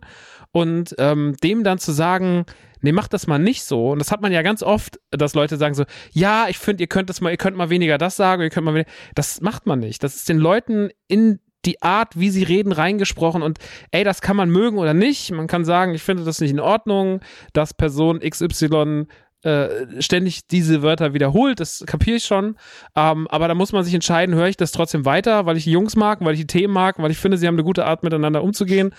und 0.54 0.94
ähm, 0.98 1.34
dem 1.42 1.64
dann 1.64 1.78
zu 1.78 1.90
sagen, 1.90 2.46
nee, 2.80 2.92
mach 2.92 3.08
das 3.08 3.26
mal 3.26 3.40
nicht 3.40 3.64
so. 3.64 3.90
Und 3.90 3.98
das 3.98 4.12
hat 4.12 4.22
man 4.22 4.30
ja 4.30 4.42
ganz 4.42 4.62
oft, 4.62 5.00
dass 5.10 5.34
Leute 5.34 5.56
sagen 5.56 5.74
so, 5.74 5.84
ja, 6.12 6.46
ich 6.48 6.58
finde, 6.58 6.84
ihr 6.84 6.86
könnt 6.86 7.10
das 7.10 7.20
mal, 7.20 7.30
ihr 7.30 7.36
könnt 7.36 7.56
mal 7.56 7.70
weniger 7.70 7.98
das 7.98 8.14
sagen, 8.14 8.40
ihr 8.40 8.50
könnt 8.50 8.64
mal 8.64 8.74
weniger. 8.74 8.90
Das 9.16 9.40
macht 9.40 9.66
man 9.66 9.80
nicht. 9.80 10.04
Das 10.04 10.14
ist 10.14 10.28
den 10.28 10.38
Leuten 10.38 10.90
in 11.08 11.40
die 11.64 11.82
Art, 11.82 12.20
wie 12.20 12.30
sie 12.30 12.44
reden, 12.44 12.70
reingesprochen 12.70 13.42
und 13.42 13.58
ey, 13.90 14.04
das 14.04 14.20
kann 14.20 14.36
man 14.36 14.48
mögen 14.48 14.78
oder 14.78 14.94
nicht. 14.94 15.32
Man 15.32 15.48
kann 15.48 15.64
sagen, 15.64 15.92
ich 15.92 16.02
finde 16.02 16.22
das 16.22 16.40
nicht 16.40 16.50
in 16.50 16.60
Ordnung, 16.60 17.20
dass 17.52 17.74
Person 17.74 18.20
XY 18.20 19.06
äh, 19.44 20.00
ständig 20.00 20.46
diese 20.46 20.82
Wörter 20.82 21.14
wiederholt, 21.14 21.60
das 21.60 21.84
kapiere 21.86 22.16
ich 22.16 22.24
schon. 22.24 22.56
Ähm, 22.94 23.26
aber 23.28 23.48
da 23.48 23.54
muss 23.54 23.72
man 23.72 23.82
sich 23.82 23.94
entscheiden, 23.94 24.34
höre 24.34 24.48
ich 24.48 24.56
das 24.56 24.72
trotzdem 24.72 25.04
weiter, 25.04 25.46
weil 25.46 25.56
ich 25.56 25.64
die 25.64 25.72
Jungs 25.72 25.96
mag, 25.96 26.24
weil 26.24 26.34
ich 26.34 26.40
die 26.40 26.46
Themen 26.46 26.72
mag, 26.72 26.98
weil 26.98 27.10
ich 27.10 27.18
finde, 27.18 27.38
sie 27.38 27.46
haben 27.46 27.56
eine 27.56 27.64
gute 27.64 27.84
Art, 27.86 28.02
miteinander 28.02 28.42
umzugehen. 28.42 28.94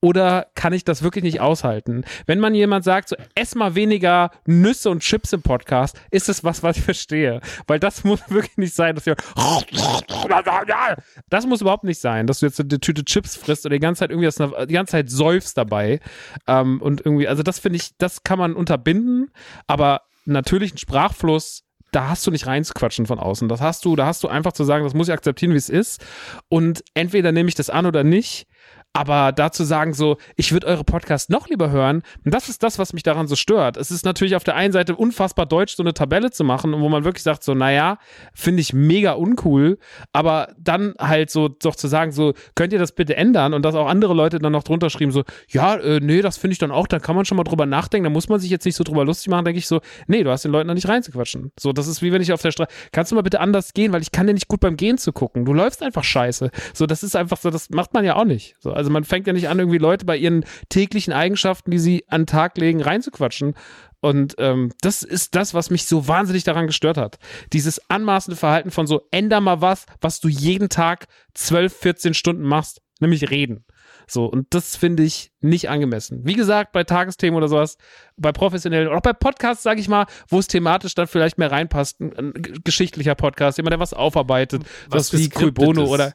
Oder 0.00 0.46
kann 0.54 0.72
ich 0.72 0.84
das 0.84 1.02
wirklich 1.02 1.24
nicht 1.24 1.40
aushalten? 1.40 2.04
Wenn 2.26 2.40
man 2.40 2.54
jemand 2.54 2.84
sagt, 2.84 3.10
so 3.10 3.16
ess 3.34 3.54
mal 3.54 3.74
weniger 3.74 4.30
Nüsse 4.46 4.90
und 4.90 5.00
Chips 5.00 5.32
im 5.32 5.42
Podcast, 5.42 6.00
ist 6.10 6.28
es 6.28 6.42
was, 6.42 6.62
was 6.62 6.78
ich 6.78 6.82
verstehe. 6.82 7.40
Weil 7.66 7.78
das 7.78 8.04
muss 8.04 8.20
wirklich 8.28 8.56
nicht 8.56 8.74
sein, 8.74 8.94
dass 8.94 9.06
ihr 9.06 9.16
das 11.28 11.46
muss 11.46 11.60
überhaupt 11.60 11.84
nicht 11.84 12.00
sein, 12.00 12.26
dass 12.26 12.40
du 12.40 12.46
jetzt 12.46 12.60
eine 12.60 12.80
Tüte 12.80 13.04
Chips 13.04 13.36
frisst 13.36 13.66
oder 13.66 13.74
die 13.76 13.80
ganze 13.80 14.00
Zeit 14.00 14.10
irgendwie 14.10 14.26
das, 14.26 14.36
die 14.68 14.74
ganze 14.74 14.92
Zeit 14.92 15.10
säufst 15.10 15.58
dabei. 15.58 16.00
Ähm, 16.46 16.80
und 16.80 17.04
irgendwie, 17.04 17.28
also 17.28 17.42
das 17.42 17.58
finde 17.58 17.76
ich, 17.76 17.96
das 17.98 18.22
kann 18.22 18.38
man 18.38 18.54
unterbinden, 18.54 19.30
aber 19.66 20.02
natürlichen 20.24 20.78
Sprachfluss 20.78 21.64
da 21.92 22.08
hast 22.08 22.26
du 22.26 22.30
nicht 22.30 22.46
reinzuquatschen 22.46 23.06
von 23.06 23.18
außen. 23.18 23.48
Das 23.48 23.60
hast 23.60 23.84
du, 23.84 23.96
da 23.96 24.06
hast 24.06 24.22
du 24.22 24.28
einfach 24.28 24.52
zu 24.52 24.64
sagen, 24.64 24.84
das 24.84 24.94
muss 24.94 25.08
ich 25.08 25.12
akzeptieren, 25.12 25.52
wie 25.52 25.56
es 25.56 25.68
ist. 25.68 26.04
Und 26.48 26.84
entweder 26.94 27.32
nehme 27.32 27.48
ich 27.48 27.54
das 27.54 27.68
an 27.70 27.86
oder 27.86 28.04
nicht. 28.04 28.46
Aber 28.92 29.30
dazu 29.30 29.62
sagen 29.62 29.94
so, 29.94 30.16
ich 30.36 30.52
würde 30.52 30.66
eure 30.66 30.82
Podcasts 30.82 31.28
noch 31.28 31.48
lieber 31.48 31.70
hören, 31.70 32.02
und 32.24 32.34
das 32.34 32.48
ist 32.48 32.62
das, 32.62 32.78
was 32.78 32.92
mich 32.92 33.04
daran 33.04 33.28
so 33.28 33.36
stört. 33.36 33.76
Es 33.76 33.92
ist 33.92 34.04
natürlich 34.04 34.34
auf 34.34 34.42
der 34.42 34.56
einen 34.56 34.72
Seite 34.72 34.96
unfassbar 34.96 35.46
deutsch, 35.46 35.76
so 35.76 35.82
eine 35.82 35.94
Tabelle 35.94 36.32
zu 36.32 36.42
machen, 36.42 36.72
wo 36.72 36.88
man 36.88 37.04
wirklich 37.04 37.22
sagt 37.22 37.44
so, 37.44 37.54
naja, 37.54 37.98
finde 38.34 38.62
ich 38.62 38.72
mega 38.72 39.12
uncool, 39.12 39.78
aber 40.12 40.52
dann 40.58 40.94
halt 40.98 41.30
so 41.30 41.48
doch 41.48 41.76
zu 41.76 41.86
sagen 41.86 42.10
so, 42.10 42.34
könnt 42.56 42.72
ihr 42.72 42.80
das 42.80 42.92
bitte 42.92 43.16
ändern 43.16 43.54
und 43.54 43.62
dass 43.64 43.76
auch 43.76 43.86
andere 43.86 44.12
Leute 44.12 44.40
dann 44.40 44.52
noch 44.52 44.64
drunter 44.64 44.90
schreiben 44.90 45.12
so, 45.12 45.22
ja, 45.48 45.76
äh, 45.76 46.00
nee, 46.00 46.20
das 46.20 46.36
finde 46.36 46.52
ich 46.52 46.58
dann 46.58 46.72
auch, 46.72 46.88
da 46.88 46.98
kann 46.98 47.14
man 47.14 47.24
schon 47.24 47.36
mal 47.36 47.44
drüber 47.44 47.66
nachdenken, 47.66 48.04
da 48.04 48.10
muss 48.10 48.28
man 48.28 48.40
sich 48.40 48.50
jetzt 48.50 48.64
nicht 48.64 48.76
so 48.76 48.82
drüber 48.82 49.04
lustig 49.04 49.28
machen, 49.28 49.44
denke 49.44 49.58
ich 49.58 49.68
so, 49.68 49.80
nee, 50.08 50.24
du 50.24 50.30
hast 50.30 50.44
den 50.44 50.50
Leuten 50.50 50.66
da 50.66 50.74
nicht 50.74 50.88
reinzuquatschen. 50.88 51.52
So, 51.58 51.72
das 51.72 51.86
ist 51.86 52.02
wie 52.02 52.10
wenn 52.12 52.22
ich 52.22 52.32
auf 52.32 52.42
der 52.42 52.50
Straße, 52.50 52.70
kannst 52.90 53.12
du 53.12 53.16
mal 53.16 53.22
bitte 53.22 53.40
anders 53.40 53.72
gehen, 53.72 53.92
weil 53.92 54.02
ich 54.02 54.10
kann 54.10 54.26
dir 54.26 54.34
nicht 54.34 54.48
gut 54.48 54.60
beim 54.60 54.76
Gehen 54.76 54.98
zu 54.98 55.12
gucken. 55.12 55.44
Du 55.44 55.52
läufst 55.52 55.82
einfach 55.82 56.02
scheiße. 56.02 56.50
So, 56.74 56.86
das 56.86 57.04
ist 57.04 57.14
einfach 57.14 57.36
so, 57.36 57.50
das 57.50 57.70
macht 57.70 57.94
man 57.94 58.04
ja 58.04 58.16
auch 58.16 58.24
nicht. 58.24 58.56
So, 58.58 58.72
also 58.80 58.90
man 58.90 59.04
fängt 59.04 59.26
ja 59.26 59.32
nicht 59.32 59.48
an, 59.48 59.58
irgendwie 59.58 59.78
Leute 59.78 60.06
bei 60.06 60.16
ihren 60.16 60.44
täglichen 60.70 61.12
Eigenschaften, 61.12 61.70
die 61.70 61.78
sie 61.78 62.04
an 62.08 62.22
den 62.22 62.26
Tag 62.26 62.56
legen, 62.56 62.80
reinzuquatschen. 62.80 63.54
Und 64.00 64.36
ähm, 64.38 64.72
das 64.80 65.02
ist 65.02 65.34
das, 65.34 65.52
was 65.52 65.68
mich 65.68 65.84
so 65.84 66.08
wahnsinnig 66.08 66.44
daran 66.44 66.66
gestört 66.66 66.96
hat. 66.96 67.18
Dieses 67.52 67.90
anmaßende 67.90 68.36
Verhalten 68.36 68.70
von 68.70 68.86
so, 68.86 69.02
änder 69.10 69.40
mal 69.40 69.60
was, 69.60 69.84
was 70.00 70.20
du 70.20 70.28
jeden 70.28 70.70
Tag 70.70 71.06
12, 71.34 71.76
14 71.76 72.14
Stunden 72.14 72.42
machst, 72.42 72.80
nämlich 72.98 73.30
reden. 73.30 73.64
So, 74.06 74.24
und 74.24 74.52
das 74.54 74.74
finde 74.74 75.02
ich 75.02 75.32
nicht 75.40 75.68
angemessen. 75.68 76.22
Wie 76.24 76.32
gesagt, 76.32 76.72
bei 76.72 76.82
Tagesthemen 76.82 77.36
oder 77.36 77.48
sowas, 77.48 77.76
bei 78.16 78.32
professionellen, 78.32 78.88
oder 78.88 78.96
auch 78.96 79.02
bei 79.02 79.12
Podcasts, 79.12 79.62
sage 79.62 79.80
ich 79.80 79.88
mal, 79.88 80.06
wo 80.28 80.38
es 80.38 80.48
thematisch 80.48 80.94
dann 80.94 81.06
vielleicht 81.06 81.38
mehr 81.38 81.52
reinpasst, 81.52 82.00
ein, 82.00 82.16
ein 82.16 82.32
geschichtlicher 82.64 83.14
Podcast, 83.14 83.58
jemand, 83.58 83.72
der 83.72 83.80
was 83.80 83.92
aufarbeitet, 83.92 84.64
was, 84.88 85.12
wie 85.12 85.28
Bono 85.52 85.84
oder 85.84 86.14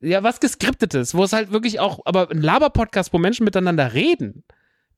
ja, 0.00 0.22
was 0.22 0.40
geskriptetes, 0.40 1.14
wo 1.14 1.24
es 1.24 1.32
halt 1.32 1.50
wirklich 1.50 1.80
auch, 1.80 2.00
aber 2.04 2.30
ein 2.30 2.42
Laber-Podcast, 2.42 3.12
wo 3.12 3.18
Menschen 3.18 3.44
miteinander 3.44 3.94
reden, 3.94 4.44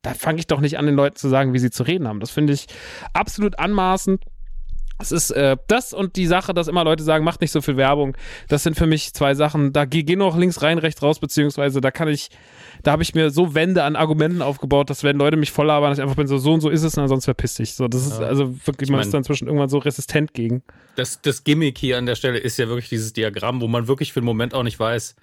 da 0.02 0.14
fange 0.14 0.38
ich 0.38 0.46
doch 0.46 0.60
nicht 0.60 0.78
an, 0.78 0.86
den 0.86 0.94
Leuten 0.94 1.16
zu 1.16 1.28
sagen, 1.28 1.52
wie 1.52 1.58
sie 1.58 1.70
zu 1.70 1.82
reden 1.82 2.06
haben. 2.06 2.20
Das 2.20 2.30
finde 2.30 2.52
ich 2.52 2.66
absolut 3.12 3.58
anmaßend. 3.58 4.24
Es 5.00 5.12
ist 5.12 5.30
äh, 5.30 5.56
das 5.68 5.92
und 5.92 6.16
die 6.16 6.26
Sache, 6.26 6.52
dass 6.54 6.66
immer 6.66 6.82
Leute 6.82 7.04
sagen, 7.04 7.24
macht 7.24 7.40
nicht 7.40 7.52
so 7.52 7.60
viel 7.60 7.76
Werbung. 7.76 8.16
Das 8.48 8.64
sind 8.64 8.76
für 8.76 8.86
mich 8.86 9.14
zwei 9.14 9.34
Sachen. 9.34 9.72
Da 9.72 9.84
geh, 9.84 10.02
geh 10.02 10.16
noch 10.16 10.36
links 10.36 10.60
rein, 10.62 10.78
rechts 10.78 11.02
raus, 11.02 11.20
beziehungsweise 11.20 11.80
da 11.80 11.90
kann 11.90 12.08
ich, 12.08 12.30
da 12.82 12.92
habe 12.92 13.02
ich 13.02 13.14
mir 13.14 13.30
so 13.30 13.54
Wände 13.54 13.84
an 13.84 13.94
Argumenten 13.94 14.42
aufgebaut, 14.42 14.90
dass 14.90 15.04
wenn 15.04 15.16
Leute 15.16 15.36
mich 15.36 15.52
voll 15.52 15.66
labern, 15.66 15.90
dass 15.90 15.98
ich 15.98 16.02
einfach 16.02 16.16
bin, 16.16 16.26
so, 16.26 16.38
so 16.38 16.52
und 16.52 16.60
so 16.60 16.68
ist 16.68 16.82
es, 16.82 16.98
und 16.98 17.06
sonst 17.06 17.26
verpiss 17.26 17.54
dich. 17.54 17.74
So, 17.74 17.86
das 17.86 18.06
ist 18.06 18.20
ja. 18.20 18.26
also 18.26 18.54
wirklich, 18.66 18.90
man 18.90 19.00
ist 19.00 19.14
dann 19.14 19.20
inzwischen 19.20 19.46
irgendwann 19.46 19.68
so 19.68 19.78
resistent 19.78 20.34
gegen. 20.34 20.62
Das, 20.96 21.20
das 21.20 21.44
Gimmick 21.44 21.78
hier 21.78 21.96
an 21.96 22.06
der 22.06 22.16
Stelle 22.16 22.38
ist 22.38 22.58
ja 22.58 22.66
wirklich 22.66 22.88
dieses 22.88 23.12
Diagramm, 23.12 23.60
wo 23.60 23.68
man 23.68 23.86
wirklich 23.86 24.12
für 24.12 24.20
den 24.20 24.26
Moment 24.26 24.52
auch 24.52 24.64
nicht 24.64 24.80
weiß, 24.80 25.14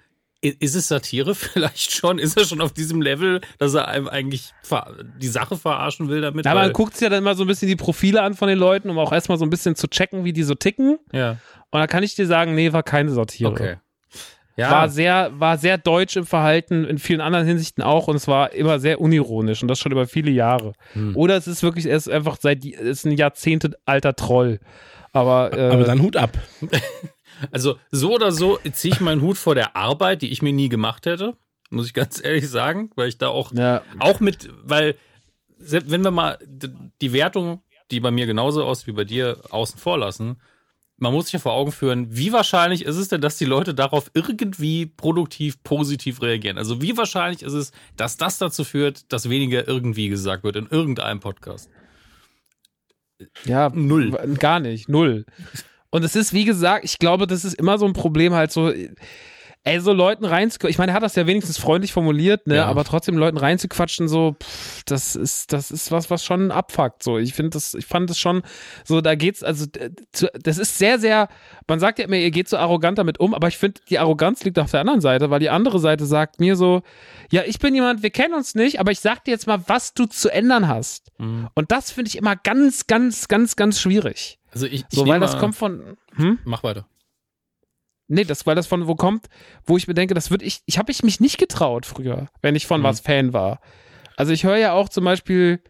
ist 0.48 0.74
es 0.74 0.88
Satire 0.88 1.34
vielleicht 1.36 1.92
schon? 1.92 2.18
Ist 2.18 2.36
er 2.36 2.44
schon 2.44 2.60
auf 2.60 2.72
diesem 2.72 3.02
Level, 3.02 3.40
dass 3.58 3.74
er 3.74 3.88
einem 3.88 4.08
eigentlich 4.08 4.52
die 5.18 5.28
Sache 5.28 5.56
verarschen 5.56 6.08
will 6.08 6.20
damit? 6.20 6.44
Ja, 6.44 6.54
man 6.54 6.72
guckt 6.72 6.94
sich 6.94 7.02
ja 7.02 7.08
dann 7.08 7.24
mal 7.24 7.36
so 7.36 7.44
ein 7.44 7.46
bisschen 7.46 7.68
die 7.68 7.76
Profile 7.76 8.22
an 8.22 8.34
von 8.34 8.48
den 8.48 8.58
Leuten, 8.58 8.90
um 8.90 8.98
auch 8.98 9.12
erstmal 9.12 9.38
so 9.38 9.44
ein 9.44 9.50
bisschen 9.50 9.76
zu 9.76 9.88
checken, 9.88 10.24
wie 10.24 10.32
die 10.32 10.42
so 10.42 10.54
ticken. 10.54 10.98
Ja. 11.12 11.38
Und 11.70 11.80
da 11.80 11.86
kann 11.86 12.02
ich 12.02 12.14
dir 12.14 12.26
sagen, 12.26 12.54
nee, 12.54 12.72
war 12.72 12.82
keine 12.82 13.10
Satire. 13.10 13.50
Okay. 13.50 13.76
Ja. 14.56 14.70
War 14.70 14.88
sehr, 14.88 15.32
war 15.34 15.58
sehr 15.58 15.76
deutsch 15.76 16.16
im 16.16 16.24
Verhalten, 16.24 16.86
in 16.86 16.98
vielen 16.98 17.20
anderen 17.20 17.46
Hinsichten 17.46 17.82
auch, 17.82 18.08
und 18.08 18.16
es 18.16 18.26
war 18.26 18.54
immer 18.54 18.78
sehr 18.78 19.02
unironisch 19.02 19.60
und 19.60 19.68
das 19.68 19.78
schon 19.78 19.92
über 19.92 20.06
viele 20.06 20.30
Jahre. 20.30 20.72
Hm. 20.94 21.14
Oder 21.14 21.36
es 21.36 21.46
ist 21.46 21.62
wirklich, 21.62 21.84
er 21.84 21.96
ist 21.96 22.08
einfach 22.08 22.38
seit, 22.40 22.64
es 22.64 22.80
ist 22.80 23.04
ein 23.04 23.12
Jahrzehnte 23.12 23.76
alter 23.84 24.16
Troll. 24.16 24.60
Aber, 25.12 25.52
äh, 25.56 25.70
Aber 25.70 25.84
dann 25.84 26.00
Hut 26.00 26.16
ab. 26.16 26.38
Also 27.50 27.78
so 27.90 28.14
oder 28.14 28.32
so 28.32 28.58
ziehe 28.72 28.94
ich 28.94 29.00
meinen 29.00 29.20
Hut 29.20 29.38
vor 29.38 29.54
der 29.54 29.76
Arbeit, 29.76 30.22
die 30.22 30.30
ich 30.30 30.42
mir 30.42 30.52
nie 30.52 30.68
gemacht 30.68 31.06
hätte, 31.06 31.36
muss 31.70 31.86
ich 31.86 31.94
ganz 31.94 32.22
ehrlich 32.22 32.48
sagen, 32.48 32.90
weil 32.96 33.08
ich 33.08 33.18
da 33.18 33.28
auch, 33.28 33.52
ja. 33.52 33.82
auch 33.98 34.20
mit, 34.20 34.48
weil 34.62 34.96
wenn 35.58 36.04
wir 36.04 36.10
mal 36.10 36.38
die 37.00 37.12
Wertung, 37.12 37.62
die 37.90 38.00
bei 38.00 38.10
mir 38.10 38.26
genauso 38.26 38.64
aus 38.64 38.86
wie 38.86 38.92
bei 38.92 39.04
dir, 39.04 39.38
außen 39.50 39.78
vor 39.78 39.98
lassen, 39.98 40.36
man 40.98 41.12
muss 41.12 41.26
sich 41.26 41.34
ja 41.34 41.38
vor 41.38 41.52
Augen 41.52 41.72
führen, 41.72 42.16
wie 42.16 42.32
wahrscheinlich 42.32 42.84
ist 42.84 42.96
es 42.96 43.08
denn, 43.08 43.20
dass 43.20 43.36
die 43.36 43.44
Leute 43.44 43.74
darauf 43.74 44.10
irgendwie 44.14 44.86
produktiv, 44.86 45.62
positiv 45.62 46.22
reagieren? 46.22 46.56
Also 46.56 46.80
wie 46.80 46.96
wahrscheinlich 46.96 47.42
ist 47.42 47.52
es, 47.52 47.72
dass 47.96 48.16
das 48.16 48.38
dazu 48.38 48.64
führt, 48.64 49.12
dass 49.12 49.28
weniger 49.28 49.68
irgendwie 49.68 50.08
gesagt 50.08 50.42
wird 50.42 50.56
in 50.56 50.66
irgendeinem 50.66 51.20
Podcast? 51.20 51.70
Ja, 53.44 53.70
null. 53.74 54.10
Gar 54.38 54.60
nicht, 54.60 54.88
null. 54.88 55.26
Und 55.90 56.04
es 56.04 56.16
ist, 56.16 56.32
wie 56.32 56.44
gesagt, 56.44 56.84
ich 56.84 56.98
glaube, 56.98 57.26
das 57.26 57.44
ist 57.44 57.54
immer 57.54 57.78
so 57.78 57.86
ein 57.86 57.92
Problem, 57.92 58.34
halt 58.34 58.52
so, 58.52 58.72
ey, 59.66 59.80
so 59.80 59.92
Leuten 59.92 60.24
reinzuquatschen. 60.24 60.70
Ich 60.70 60.78
meine, 60.78 60.92
er 60.92 60.94
hat 60.94 61.02
das 61.02 61.16
ja 61.16 61.26
wenigstens 61.26 61.58
freundlich 61.58 61.92
formuliert, 61.92 62.46
ne, 62.46 62.56
ja. 62.56 62.66
aber 62.66 62.84
trotzdem 62.84 63.18
Leuten 63.18 63.36
reinzuquatschen, 63.36 64.06
so, 64.06 64.36
pff, 64.40 64.84
das 64.84 65.16
ist, 65.16 65.52
das 65.52 65.72
ist 65.72 65.90
was, 65.90 66.08
was 66.08 66.24
schon 66.24 66.52
abfuckt, 66.52 67.02
so. 67.02 67.18
Ich 67.18 67.34
finde 67.34 67.50
das, 67.50 67.74
ich 67.74 67.84
fand 67.84 68.08
das 68.08 68.18
schon, 68.18 68.42
so, 68.84 69.00
da 69.00 69.16
geht's, 69.16 69.42
also, 69.42 69.66
das 70.40 70.58
ist 70.58 70.78
sehr, 70.78 71.00
sehr, 71.00 71.28
man 71.66 71.80
sagt 71.80 71.98
ja 71.98 72.04
immer, 72.04 72.16
ihr 72.16 72.30
geht 72.30 72.48
so 72.48 72.56
arrogant 72.56 72.98
damit 72.98 73.18
um, 73.18 73.34
aber 73.34 73.48
ich 73.48 73.58
finde, 73.58 73.80
die 73.90 73.98
Arroganz 73.98 74.44
liegt 74.44 74.58
auf 74.60 74.70
der 74.70 74.80
anderen 74.80 75.00
Seite, 75.00 75.30
weil 75.30 75.40
die 75.40 75.50
andere 75.50 75.80
Seite 75.80 76.06
sagt 76.06 76.38
mir 76.38 76.54
so, 76.54 76.82
ja, 77.32 77.42
ich 77.44 77.58
bin 77.58 77.74
jemand, 77.74 78.04
wir 78.04 78.10
kennen 78.10 78.34
uns 78.34 78.54
nicht, 78.54 78.78
aber 78.78 78.92
ich 78.92 79.00
sag 79.00 79.24
dir 79.24 79.32
jetzt 79.32 79.48
mal, 79.48 79.60
was 79.66 79.94
du 79.94 80.06
zu 80.06 80.32
ändern 80.32 80.68
hast. 80.68 81.10
Mhm. 81.18 81.48
Und 81.54 81.72
das 81.72 81.90
finde 81.90 82.08
ich 82.08 82.16
immer 82.16 82.36
ganz, 82.36 82.86
ganz, 82.86 83.26
ganz, 83.26 83.56
ganz 83.56 83.80
schwierig. 83.80 84.38
Also 84.52 84.66
ich, 84.66 84.84
ich 84.88 84.96
so, 84.96 85.06
weil 85.06 85.20
das 85.20 85.38
kommt 85.38 85.56
von. 85.56 85.96
Hm? 86.14 86.38
Mach 86.44 86.62
weiter. 86.62 86.86
Nee, 88.08 88.24
das, 88.24 88.46
weil 88.46 88.54
das 88.54 88.66
von 88.66 88.86
wo 88.86 88.94
kommt, 88.94 89.26
wo 89.64 89.76
ich 89.76 89.88
mir 89.88 89.94
denke, 89.94 90.14
das 90.14 90.30
würde 90.30 90.44
ich, 90.44 90.60
ich 90.66 90.78
habe 90.78 90.92
ich 90.92 91.02
mich 91.02 91.20
nicht 91.20 91.38
getraut 91.38 91.86
früher, 91.86 92.28
wenn 92.40 92.54
ich 92.54 92.66
von 92.66 92.80
mhm. 92.80 92.84
was 92.84 93.00
Fan 93.00 93.32
war. 93.32 93.60
Also 94.16 94.32
ich 94.32 94.44
höre 94.44 94.56
ja 94.56 94.72
auch 94.72 94.88
zum 94.88 95.04
Beispiel 95.04 95.60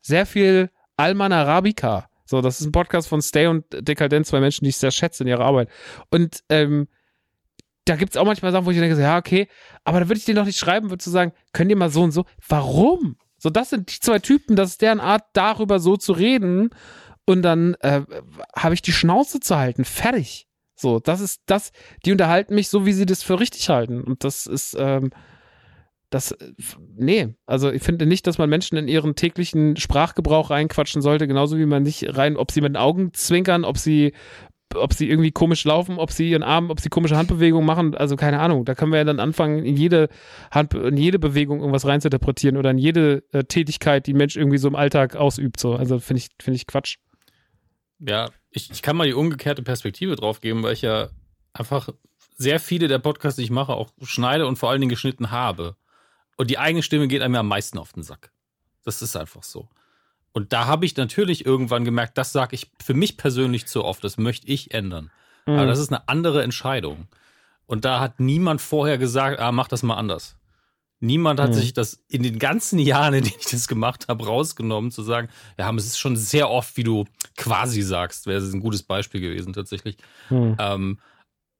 sehr 0.00 0.26
viel 0.26 0.70
Alman 0.96 1.32
Arabica. 1.32 2.08
So, 2.24 2.40
das 2.40 2.60
ist 2.60 2.66
ein 2.66 2.72
Podcast 2.72 3.08
von 3.08 3.20
Stay 3.20 3.46
und 3.46 3.64
Dekadent, 3.70 4.26
zwei 4.26 4.40
Menschen, 4.40 4.64
die 4.64 4.70
ich 4.70 4.78
sehr 4.78 4.90
schätze 4.90 5.22
in 5.22 5.28
ihrer 5.28 5.44
Arbeit. 5.44 5.68
Und 6.10 6.42
ähm, 6.48 6.88
da 7.84 7.96
gibt 7.96 8.12
es 8.12 8.16
auch 8.16 8.24
manchmal 8.24 8.52
Sachen, 8.52 8.64
wo 8.64 8.70
ich 8.70 8.78
denke, 8.78 9.00
ja, 9.00 9.18
okay, 9.18 9.48
aber 9.84 10.00
da 10.00 10.08
würde 10.08 10.18
ich 10.18 10.24
dir 10.24 10.34
noch 10.34 10.46
nicht 10.46 10.58
schreiben, 10.58 10.90
würde 10.90 11.02
zu 11.02 11.10
sagen, 11.10 11.32
könnt 11.52 11.70
ihr 11.70 11.76
mal 11.76 11.90
so 11.90 12.02
und 12.02 12.12
so. 12.12 12.24
Warum? 12.48 13.16
So, 13.38 13.50
das 13.50 13.70
sind 13.70 13.92
die 13.92 14.00
zwei 14.00 14.20
Typen, 14.20 14.56
das 14.56 14.70
ist 14.70 14.82
deren 14.82 15.00
Art, 15.00 15.24
darüber 15.32 15.80
so 15.80 15.96
zu 15.96 16.12
reden 16.12 16.70
und 17.24 17.42
dann 17.42 17.74
äh, 17.80 18.02
habe 18.56 18.74
ich 18.74 18.82
die 18.82 18.92
Schnauze 18.92 19.40
zu 19.40 19.56
halten. 19.56 19.84
Fertig. 19.84 20.46
So, 20.82 20.98
das 20.98 21.20
ist 21.20 21.42
das, 21.46 21.72
die 22.04 22.12
unterhalten 22.12 22.54
mich 22.54 22.68
so, 22.68 22.84
wie 22.84 22.92
sie 22.92 23.06
das 23.06 23.22
für 23.22 23.40
richtig 23.40 23.68
halten. 23.68 24.02
Und 24.02 24.24
das 24.24 24.46
ist, 24.46 24.76
ähm, 24.78 25.10
das, 26.10 26.36
nee, 26.94 27.34
also 27.46 27.70
ich 27.70 27.82
finde 27.82 28.04
nicht, 28.04 28.26
dass 28.26 28.36
man 28.36 28.50
Menschen 28.50 28.76
in 28.76 28.88
ihren 28.88 29.14
täglichen 29.14 29.76
Sprachgebrauch 29.76 30.50
reinquatschen 30.50 31.00
sollte, 31.00 31.26
genauso 31.26 31.56
wie 31.56 31.64
man 31.64 31.84
nicht 31.84 32.16
rein, 32.16 32.36
ob 32.36 32.50
sie 32.50 32.60
mit 32.60 32.72
den 32.72 32.76
Augen 32.76 33.14
zwinkern, 33.14 33.64
ob 33.64 33.78
sie 33.78 34.12
ob 34.74 34.94
sie 34.94 35.08
irgendwie 35.08 35.32
komisch 35.32 35.64
laufen, 35.64 35.98
ob 35.98 36.10
sie 36.10 36.30
ihren 36.30 36.42
Arm, 36.42 36.70
ob 36.70 36.80
sie 36.80 36.88
komische 36.88 37.16
Handbewegungen 37.16 37.66
machen, 37.66 37.94
also 37.94 38.16
keine 38.16 38.40
Ahnung. 38.40 38.64
Da 38.64 38.74
können 38.74 38.90
wir 38.90 38.98
ja 38.98 39.04
dann 39.04 39.20
anfangen, 39.20 39.66
in 39.66 39.76
jede 39.76 40.08
Hand, 40.50 40.72
in 40.72 40.96
jede 40.96 41.18
Bewegung 41.18 41.60
irgendwas 41.60 41.86
reinzuinterpretieren 41.86 42.56
oder 42.56 42.70
in 42.70 42.78
jede 42.78 43.22
äh, 43.32 43.44
Tätigkeit, 43.44 44.06
die 44.06 44.14
ein 44.14 44.16
Mensch 44.16 44.36
irgendwie 44.36 44.56
so 44.56 44.68
im 44.68 44.74
Alltag 44.74 45.14
ausübt. 45.14 45.60
So. 45.60 45.74
Also 45.74 45.98
finde 45.98 46.22
ich, 46.22 46.28
finde 46.40 46.56
ich 46.56 46.66
Quatsch. 46.66 46.96
Ja, 47.98 48.30
ich, 48.52 48.70
ich 48.70 48.82
kann 48.82 48.96
mal 48.96 49.06
die 49.06 49.14
umgekehrte 49.14 49.62
Perspektive 49.62 50.16
drauf 50.16 50.40
geben, 50.40 50.62
weil 50.62 50.74
ich 50.74 50.82
ja 50.82 51.08
einfach 51.52 51.88
sehr 52.36 52.60
viele 52.60 52.88
der 52.88 52.98
Podcasts, 52.98 53.36
die 53.36 53.44
ich 53.44 53.50
mache, 53.50 53.72
auch 53.72 53.92
schneide 54.02 54.46
und 54.46 54.56
vor 54.56 54.70
allen 54.70 54.80
Dingen 54.80 54.90
geschnitten 54.90 55.30
habe. 55.30 55.76
Und 56.36 56.50
die 56.50 56.58
eigene 56.58 56.82
Stimme 56.82 57.08
geht 57.08 57.22
einem 57.22 57.34
ja 57.34 57.40
am 57.40 57.48
meisten 57.48 57.78
auf 57.78 57.92
den 57.92 58.02
Sack. 58.02 58.32
Das 58.84 59.02
ist 59.02 59.16
einfach 59.16 59.42
so. 59.42 59.68
Und 60.32 60.52
da 60.52 60.66
habe 60.66 60.86
ich 60.86 60.96
natürlich 60.96 61.44
irgendwann 61.44 61.84
gemerkt, 61.84 62.16
das 62.16 62.32
sage 62.32 62.54
ich 62.54 62.70
für 62.82 62.94
mich 62.94 63.16
persönlich 63.16 63.66
zu 63.66 63.84
oft, 63.84 64.02
das 64.02 64.16
möchte 64.16 64.46
ich 64.48 64.72
ändern. 64.72 65.10
Mhm. 65.46 65.54
Aber 65.54 65.66
das 65.66 65.78
ist 65.78 65.92
eine 65.92 66.08
andere 66.08 66.42
Entscheidung. 66.42 67.08
Und 67.66 67.84
da 67.84 68.00
hat 68.00 68.18
niemand 68.18 68.60
vorher 68.60 68.98
gesagt, 68.98 69.40
ah, 69.40 69.52
mach 69.52 69.68
das 69.68 69.82
mal 69.82 69.96
anders. 69.96 70.36
Niemand 71.02 71.40
hat 71.40 71.50
mhm. 71.50 71.54
sich 71.54 71.72
das 71.72 72.04
in 72.08 72.22
den 72.22 72.38
ganzen 72.38 72.78
Jahren, 72.78 73.14
in 73.14 73.24
denen 73.24 73.36
ich 73.40 73.50
das 73.50 73.66
gemacht 73.66 74.06
habe, 74.08 74.24
rausgenommen, 74.24 74.92
zu 74.92 75.02
sagen, 75.02 75.28
ja, 75.58 75.74
es 75.74 75.86
ist 75.86 75.98
schon 75.98 76.16
sehr 76.16 76.48
oft, 76.48 76.76
wie 76.76 76.84
du 76.84 77.06
quasi 77.36 77.82
sagst, 77.82 78.26
wäre 78.26 78.40
ein 78.40 78.60
gutes 78.60 78.84
Beispiel 78.84 79.20
gewesen 79.20 79.52
tatsächlich. 79.52 79.96
Mhm. 80.30 80.56
Ähm, 80.60 80.98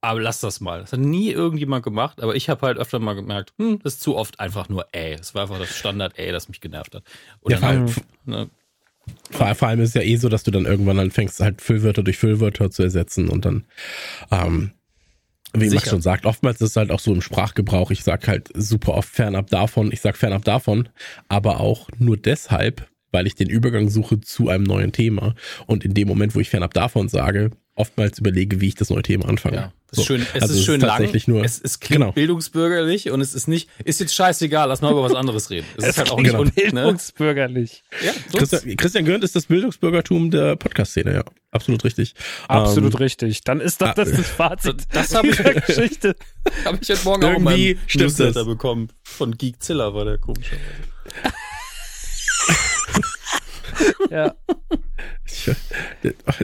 aber 0.01 0.21
lass 0.21 0.41
das 0.41 0.61
mal. 0.61 0.81
Das 0.81 0.93
hat 0.93 1.01
nie 1.01 1.31
irgendjemand 1.31 1.85
gemacht, 1.85 2.23
aber 2.23 2.37
ich 2.37 2.49
habe 2.49 2.67
halt 2.67 2.79
öfter 2.79 3.01
mal 3.01 3.15
gemerkt, 3.15 3.53
hm, 3.59 3.81
das 3.83 3.95
ist 3.95 4.03
zu 4.03 4.17
oft 4.17 4.39
einfach 4.39 4.69
nur 4.69 4.87
ey. 4.93 5.17
Das 5.17 5.35
war 5.35 5.43
einfach 5.43 5.59
das 5.59 5.77
Standard 5.77 6.19
ey, 6.19 6.31
das 6.31 6.49
mich 6.49 6.61
genervt 6.61 6.95
hat. 6.95 7.03
Und 7.41 7.53
Ja, 7.53 7.59
dann 7.59 7.69
halt, 7.69 7.91
vor 7.91 8.03
ne, 8.25 8.51
Vor, 9.31 9.55
vor 9.57 9.69
allem 9.69 9.81
ist 9.81 9.91
es 9.91 9.95
ja 9.95 10.03
eh 10.03 10.17
so, 10.17 10.29
dass 10.29 10.45
du 10.45 10.53
dann 10.53 10.67
irgendwann 10.67 11.01
anfängst, 11.01 11.41
halt 11.41 11.61
Füllwörter 11.61 12.05
durch 12.05 12.19
Füllwörter 12.19 12.71
zu 12.71 12.83
ersetzen 12.83 13.29
und 13.29 13.45
dann, 13.45 13.65
ähm, 14.31 14.73
wie 15.55 15.69
Max 15.69 15.71
Sicher. 15.71 15.91
schon 15.91 16.03
sagt, 16.03 16.25
oftmals 16.25 16.61
ist 16.61 16.71
es 16.71 16.77
halt 16.77 16.91
auch 16.91 17.01
so 17.01 17.13
im 17.13 17.21
Sprachgebrauch, 17.21 17.91
ich 17.91 18.05
sag 18.05 18.27
halt 18.29 18.51
super 18.55 18.95
oft 18.95 19.09
fernab 19.09 19.49
davon, 19.49 19.93
ich 19.93 20.01
sag 20.01 20.17
fernab 20.17 20.45
davon, 20.45 20.89
aber 21.29 21.61
auch 21.61 21.89
nur 21.99 22.17
deshalb, 22.17 22.89
weil 23.11 23.27
ich 23.27 23.35
den 23.35 23.51
Übergang 23.51 23.89
suche 23.89 24.21
zu 24.21 24.49
einem 24.49 24.65
neuen 24.65 24.93
Thema 24.93 25.35
und 25.67 25.85
in 25.85 25.95
dem 25.95 26.09
Moment, 26.09 26.35
wo 26.35 26.41
ich 26.41 26.49
fernab 26.49 26.73
davon 26.75 27.09
sage, 27.09 27.51
oftmals 27.75 28.19
überlege, 28.19 28.61
wie 28.61 28.69
ich 28.69 28.75
das 28.75 28.91
neue 28.91 29.03
Thema 29.03 29.27
anfange. 29.29 29.57
ja, 29.57 29.73
es 29.91 29.97
So. 29.97 30.03
ist 30.03 30.07
schön, 30.07 30.27
es 30.35 30.43
Also 30.43 30.55
ist 30.55 30.65
schön 30.65 30.81
lang. 30.81 30.91
tatsächlich 30.91 31.27
nur, 31.27 31.43
es, 31.45 31.59
es 31.61 31.81
klingt 31.81 32.01
genau. 32.03 32.13
bildungsbürgerlich 32.13 33.11
und 33.11 33.21
es 33.23 33.33
ist 33.35 33.49
nicht, 33.49 33.71
ist 33.85 33.99
jetzt 34.01 34.15
scheißegal, 34.15 34.69
lass 34.69 34.83
mal 34.83 34.91
über 34.93 35.03
was 35.03 35.15
anderes 35.15 35.49
reden. 35.51 35.67
Es, 35.79 35.85
ist 35.89 35.99
halt 35.99 36.11
auch 36.11 36.19
nicht 36.21 36.27
genau. 36.33 36.41
un, 36.43 36.47
ne? 36.49 36.53
Bildungsbürgerlich. 36.53 37.83
ja, 38.05 38.13
so 38.31 38.39
ist- 38.39 38.51
Christian, 38.51 38.77
Christian 38.77 39.05
Gürnt 39.07 39.25
ist 39.25 39.35
das 39.37 39.47
Bildungsbürgertum 39.47 40.31
der 40.31 40.57
Podcast-Szene, 40.57 41.15
ja. 41.15 41.25
Absolut 41.51 41.85
richtig. 41.85 42.15
Absolut 42.49 42.93
Ähm, 42.95 42.99
richtig. 42.99 43.41
Dann 43.43 43.61
ist 43.61 43.81
das 43.81 43.95
das, 43.95 44.11
das 44.11 44.27
Fazit 44.29 44.83
das 44.93 45.15
hab 45.15 45.25
ich- 45.25 45.37
dieser 45.37 45.55
Geschichte. 45.55 46.17
Habe 46.65 46.79
ich 46.81 46.89
heute 46.91 47.05
Morgen 47.05 47.25
auch 47.25 47.29
in 47.29 47.35
Irgendwie 47.47 47.75
meinem 47.75 47.79
stimmt 47.89 48.05
Newsletter 48.05 48.33
das. 48.33 48.47
bekommen. 48.47 48.89
Von 49.03 49.37
Geekzilla 49.39 49.93
war 49.95 50.05
der 50.05 50.19
komischerweise. 50.19 50.63
Ja. 54.11 54.35
Ich, 55.25 55.51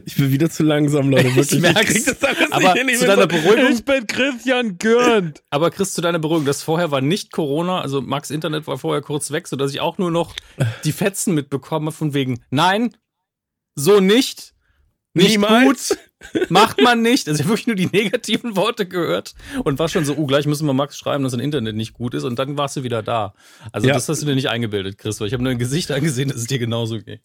ich 0.06 0.16
bin 0.16 0.30
wieder 0.30 0.48
zu 0.50 0.62
langsam, 0.62 1.10
Leute. 1.10 1.24
Wirklich. 1.34 1.52
Ich, 1.52 1.60
merk's. 1.60 1.92
krieg 1.92 2.04
das 2.04 2.22
alles 2.22 2.52
Aber 2.52 2.74
nicht 2.74 2.78
hin. 2.78 2.88
Ich 2.88 2.94
zu 2.98 3.00
bin 3.00 3.08
deiner 3.10 3.22
so- 3.22 3.28
Beruhigung, 3.28 3.72
Ich 3.72 3.84
bin 3.84 4.06
Christian 4.06 4.78
Gürnt. 4.78 5.42
aber 5.50 5.70
Chris, 5.70 5.94
zu 5.94 6.00
deiner 6.00 6.18
Beruhigung, 6.18 6.44
das 6.46 6.62
vorher 6.62 6.90
war 6.90 7.00
nicht 7.00 7.32
Corona, 7.32 7.80
also 7.80 8.00
Max 8.00 8.30
Internet 8.30 8.66
war 8.66 8.78
vorher 8.78 9.02
kurz 9.02 9.30
weg, 9.30 9.48
sodass 9.48 9.72
ich 9.72 9.80
auch 9.80 9.98
nur 9.98 10.10
noch 10.10 10.34
die 10.84 10.92
Fetzen 10.92 11.34
mitbekomme 11.34 11.90
von 11.92 12.14
wegen, 12.14 12.40
nein, 12.50 12.96
so 13.74 14.00
nicht, 14.00 14.54
nicht 15.14 15.30
Niemals. 15.30 15.96
gut, 16.32 16.50
macht 16.50 16.80
man 16.82 17.02
nicht. 17.02 17.28
Also 17.28 17.40
ich 17.40 17.44
habe 17.46 17.50
wirklich 17.56 17.66
nur 17.66 17.76
die 17.76 17.86
negativen 17.86 18.56
Worte 18.56 18.86
gehört 18.86 19.34
und 19.64 19.78
war 19.78 19.88
schon 19.88 20.04
so, 20.04 20.16
uh, 20.16 20.26
gleich 20.26 20.46
müssen 20.46 20.66
wir 20.66 20.72
Max 20.74 20.98
schreiben, 20.98 21.22
dass 21.24 21.32
sein 21.32 21.40
Internet 21.40 21.76
nicht 21.76 21.92
gut 21.92 22.14
ist 22.14 22.24
und 22.24 22.38
dann 22.38 22.56
warst 22.56 22.76
du 22.76 22.82
wieder 22.82 23.02
da. 23.02 23.34
Also 23.72 23.88
Ja. 23.88 23.94
das 23.94 24.08
hast 24.08 24.22
du 24.22 24.26
dir 24.26 24.34
nicht 24.34 24.48
eingebildet, 24.48 24.98
Chris, 24.98 25.20
weil 25.20 25.28
ich 25.28 25.32
habe 25.32 25.42
nur 25.42 25.52
ein 25.52 25.58
Gesicht 25.58 25.90
angesehen, 25.90 26.28
dass 26.28 26.38
es 26.38 26.46
dir 26.46 26.58
genauso 26.58 27.00
geht. 27.00 27.20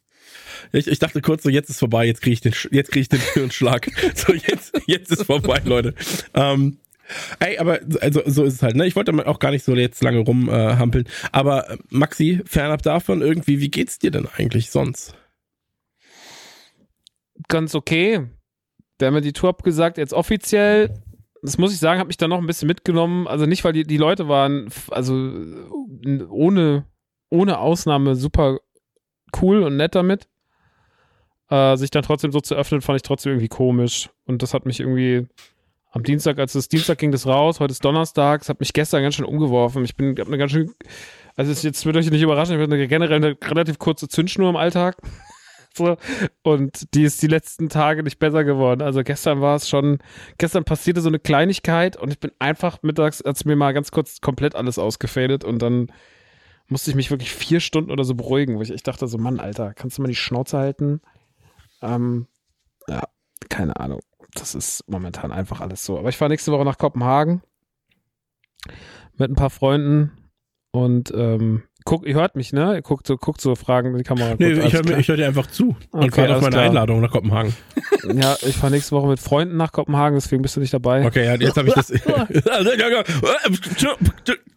Ich, 0.72 0.88
ich 0.88 1.00
dachte 1.00 1.22
kurz 1.22 1.44
so, 1.44 1.50
jetzt 1.50 1.70
ist 1.70 1.80
vorbei, 1.80 2.06
jetzt 2.06 2.22
kriege 2.22 2.34
ich 2.34 2.42
den, 2.42 2.54
jetzt 2.72 2.92
kriege 2.92 3.02
ich 3.02 3.10
den 3.10 3.20
Hirnschlag. 3.34 3.90
So, 4.16 4.34
jetzt, 4.34 4.74
jetzt 4.88 5.12
ist 5.12 5.24
vorbei, 5.26 5.62
Leute. 5.66 5.94
Ähm, 6.34 6.78
ey, 7.40 7.58
aber 7.58 7.80
also 8.00 8.22
so 8.26 8.44
ist 8.44 8.56
es 8.56 8.62
halt, 8.64 8.76
ne? 8.76 8.88
Ich 8.88 8.96
wollte 8.96 9.12
auch 9.28 9.40
gar 9.40 9.52
nicht 9.52 9.66
so 9.66 9.76
jetzt 9.76 10.02
lange 10.04 10.20
rumhampeln. 10.20 11.06
Äh, 11.06 11.10
aber 11.32 11.78
Maxi, 11.90 12.42
fernab 12.46 12.82
davon 12.84 13.22
irgendwie, 13.22 13.60
wie 13.60 13.70
geht's 13.70 14.00
dir 14.00 14.12
denn 14.12 14.28
eigentlich 14.38 14.72
sonst? 14.72 15.16
Ganz 17.48 17.76
okay. 17.76 18.28
Wir 19.00 19.08
haben 19.08 19.16
ja 19.16 19.22
die 19.22 19.34
Tour 19.34 19.50
abgesagt, 19.50 19.98
jetzt 19.98 20.14
offiziell. 20.14 20.94
Das 21.42 21.58
muss 21.58 21.74
ich 21.74 21.80
sagen, 21.80 22.00
hat 22.00 22.08
mich 22.08 22.18
dann 22.18 22.30
noch 22.30 22.40
ein 22.40 22.48
bisschen 22.48 22.68
mitgenommen. 22.68 23.28
Also 23.28 23.46
nicht, 23.46 23.64
weil 23.64 23.74
die, 23.74 23.84
die 23.84 23.98
Leute 23.98 24.28
waren, 24.30 24.70
also 24.90 25.14
ohne, 26.30 26.86
ohne 27.30 27.60
Ausnahme 27.60 28.16
super 28.16 28.60
cool 29.42 29.64
und 29.64 29.76
nett 29.76 29.96
damit. 29.96 30.28
Äh, 31.50 31.76
sich 31.76 31.92
dann 31.92 32.04
trotzdem 32.04 32.32
so 32.32 32.40
zu 32.40 32.56
öffnen, 32.56 32.82
fand 32.82 32.96
ich 32.96 33.02
trotzdem 33.02 33.34
irgendwie 33.34 33.50
komisch. 33.50 34.10
Und 34.26 34.42
das 34.42 34.54
hat 34.54 34.66
mich 34.66 34.80
irgendwie 34.80 35.28
am 35.94 36.02
Dienstag, 36.02 36.40
als 36.40 36.56
es 36.56 36.70
Dienstag 36.70 36.98
ging 36.98 37.12
das 37.12 37.28
raus, 37.28 37.60
heute 37.60 37.72
ist 37.72 37.86
Donnerstag, 37.86 38.42
das 38.42 38.50
hat 38.50 38.60
mich 38.60 38.74
gestern 38.74 39.04
ganz 39.04 39.14
schön 39.14 39.26
umgeworfen. 39.26 39.86
Ich 39.86 39.96
bin, 39.96 40.16
hab 40.18 40.28
eine 40.28 40.40
ganz 40.40 40.52
schön, 40.52 40.74
also 41.36 41.52
jetzt 41.52 41.86
wird 41.86 41.96
euch 41.96 42.10
nicht 42.10 42.24
überraschen, 42.24 42.56
ich 42.56 42.62
habe 42.62 42.74
eine 42.74 42.88
generell 42.88 43.18
eine 43.18 43.38
relativ 43.44 43.78
kurze 43.78 44.08
Zündschnur 44.08 44.50
im 44.50 44.56
Alltag. 44.56 44.98
So. 45.76 45.98
Und 46.44 46.94
die 46.94 47.04
ist 47.04 47.22
die 47.22 47.28
letzten 47.28 47.70
Tage 47.70 48.04
nicht 48.04 48.20
besser 48.20 48.44
geworden. 48.44 48.82
Also 48.82 49.04
gestern 49.04 49.42
war 49.42 49.56
es 49.56 49.68
schon, 49.68 50.00
gestern 50.38 50.64
passierte 50.64 51.02
so 51.02 51.10
eine 51.10 51.20
Kleinigkeit 51.20 51.98
und 51.98 52.12
ich 52.12 52.20
bin 52.20 52.32
einfach 52.40 52.84
mittags, 52.84 53.22
als 53.22 53.46
mir 53.46 53.56
mal 53.56 53.74
ganz 53.74 53.92
kurz 53.92 54.22
komplett 54.22 54.56
alles 54.56 54.78
ausgefadet 54.78 55.44
und 55.44 55.62
dann 55.62 55.92
musste 56.68 56.92
ich 56.92 56.96
mich 56.96 57.12
wirklich 57.12 57.34
vier 57.34 57.60
Stunden 57.60 57.92
oder 57.92 58.04
so 58.04 58.16
beruhigen, 58.16 58.58
wo 58.58 58.62
ich, 58.62 58.72
ich 58.72 58.84
dachte 58.84 59.08
so, 59.08 59.18
Mann, 59.18 59.40
Alter, 59.40 59.74
kannst 59.74 59.98
du 59.98 60.02
mal 60.02 60.08
die 60.08 60.16
Schnauze 60.16 60.58
halten? 60.58 61.02
Ähm, 61.82 62.28
ja, 62.88 63.04
keine 63.50 63.76
Ahnung. 63.78 64.00
Das 64.34 64.56
ist 64.56 64.84
momentan 64.88 65.32
einfach 65.32 65.62
alles 65.62 65.84
so. 65.84 66.00
Aber 66.00 66.10
ich 66.10 66.18
fahre 66.18 66.30
nächste 66.30 66.52
Woche 66.52 66.66
nach 66.66 66.78
Kopenhagen 66.78 67.42
mit 69.18 69.30
ein 69.30 69.36
paar 69.36 69.50
Freunden 69.50 70.12
und 70.72 71.12
ähm, 71.16 71.64
guck, 71.86 72.06
ihr 72.06 72.16
hört 72.16 72.36
mich, 72.36 72.54
ne? 72.54 72.76
Ihr 72.76 72.82
guckt 72.82 73.08
so, 73.08 73.18
guckt 73.18 73.42
so 73.42 73.56
Fragen 73.56 73.92
in 73.92 73.98
die 73.98 74.04
Kamera. 74.04 74.36
Nee, 74.38 74.54
Gut, 74.56 74.66
ich 74.66 74.74
höre 74.74 74.84
hör 75.08 75.18
dir 75.18 75.28
einfach 75.28 75.48
zu 75.48 75.76
und 75.92 76.04
Okay, 76.06 76.22
warte 76.22 76.22
auf 76.22 76.30
alles 76.30 76.42
meine 76.42 76.56
klar. 76.56 76.64
Einladung 76.66 77.02
nach 77.02 77.12
Kopenhagen. 77.12 77.54
Ja, 78.16 78.36
ich 78.42 78.58
fahre 78.58 78.74
nächste 78.74 78.94
Woche 78.98 79.08
mit 79.08 79.20
Freunden 79.22 79.56
nach 79.56 79.72
Kopenhagen, 79.72 80.18
deswegen 80.18 80.42
bist 80.42 80.58
du 80.58 80.60
nicht 80.60 80.74
dabei. 80.74 81.06
Okay, 81.06 81.24
ja, 81.24 81.36
jetzt 81.36 81.56
habe 81.56 81.70
ich 81.70 81.74
das. 81.74 81.88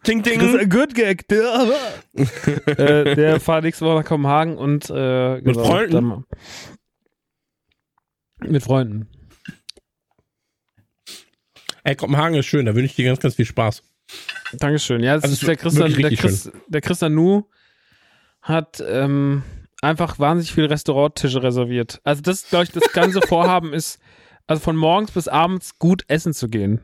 Ding, 0.05 0.21
Das 0.23 0.33
ist 0.33 0.41
ding. 0.43 0.59
ein 0.59 0.69
Good 0.69 0.93
Gag. 0.93 1.27
Der, 1.29 1.71
äh, 2.65 3.15
der 3.15 3.39
fahrt 3.39 3.63
nächste 3.63 3.85
Woche 3.85 3.95
nach 3.99 4.05
Kopenhagen 4.05 4.57
und 4.57 4.89
äh, 4.93 5.39
Mit 5.41 5.55
Freunden? 5.55 5.91
dann- 5.93 6.23
mit 8.51 8.63
Freunden. 8.63 9.07
Ey, 11.83 11.95
Kopenhagen 11.95 12.35
ist 12.37 12.45
schön, 12.47 12.65
da 12.65 12.75
wünsche 12.75 12.87
ich 12.87 12.95
dir 12.95 13.05
ganz, 13.05 13.19
ganz 13.19 13.35
viel 13.35 13.45
Spaß. 13.45 13.81
Dankeschön. 14.53 15.03
Ja, 15.03 15.15
das 15.15 15.23
Also 15.23 15.33
ist 15.33 15.43
der 15.43 15.53
ist 15.55 15.61
Christian, 15.61 15.93
der, 15.93 16.11
Chris, 16.15 16.51
der 16.67 16.81
Christian 16.81 17.15
Nu 17.15 17.45
hat 18.41 18.81
ähm, 18.87 19.43
einfach 19.81 20.19
wahnsinnig 20.19 20.53
viele 20.53 20.69
Restauranttische 20.69 21.43
reserviert. 21.43 21.99
Also 22.03 22.21
das, 22.21 22.49
glaube 22.49 22.65
ich, 22.65 22.71
das 22.71 22.91
ganze 22.93 23.21
Vorhaben 23.27 23.73
ist, 23.73 23.99
also 24.47 24.61
von 24.61 24.75
morgens 24.75 25.11
bis 25.11 25.27
abends 25.27 25.77
gut 25.79 26.03
essen 26.07 26.33
zu 26.33 26.47
gehen. 26.47 26.81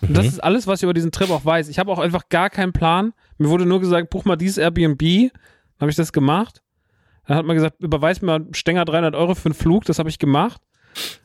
Und 0.00 0.16
das 0.16 0.26
ist 0.26 0.42
alles, 0.42 0.66
was 0.66 0.78
ich 0.80 0.84
über 0.84 0.94
diesen 0.94 1.10
Trip 1.12 1.28
auch 1.30 1.44
weiß. 1.44 1.68
Ich 1.68 1.78
habe 1.78 1.90
auch 1.90 1.98
einfach 1.98 2.28
gar 2.28 2.50
keinen 2.50 2.72
Plan. 2.72 3.12
Mir 3.36 3.48
wurde 3.48 3.66
nur 3.66 3.80
gesagt, 3.80 4.10
buch 4.10 4.24
mal 4.24 4.36
dieses 4.36 4.58
Airbnb. 4.58 5.00
Dann 5.00 5.80
habe 5.80 5.90
ich 5.90 5.96
das 5.96 6.12
gemacht. 6.12 6.62
Dann 7.26 7.36
hat 7.36 7.46
man 7.46 7.56
gesagt, 7.56 7.82
überweis 7.82 8.22
mir 8.22 8.38
mal 8.38 8.46
Stenger 8.52 8.84
300 8.84 9.16
Euro 9.16 9.34
für 9.34 9.46
einen 9.46 9.54
Flug. 9.54 9.84
Das 9.84 9.98
habe 9.98 10.08
ich 10.08 10.18
gemacht. 10.20 10.60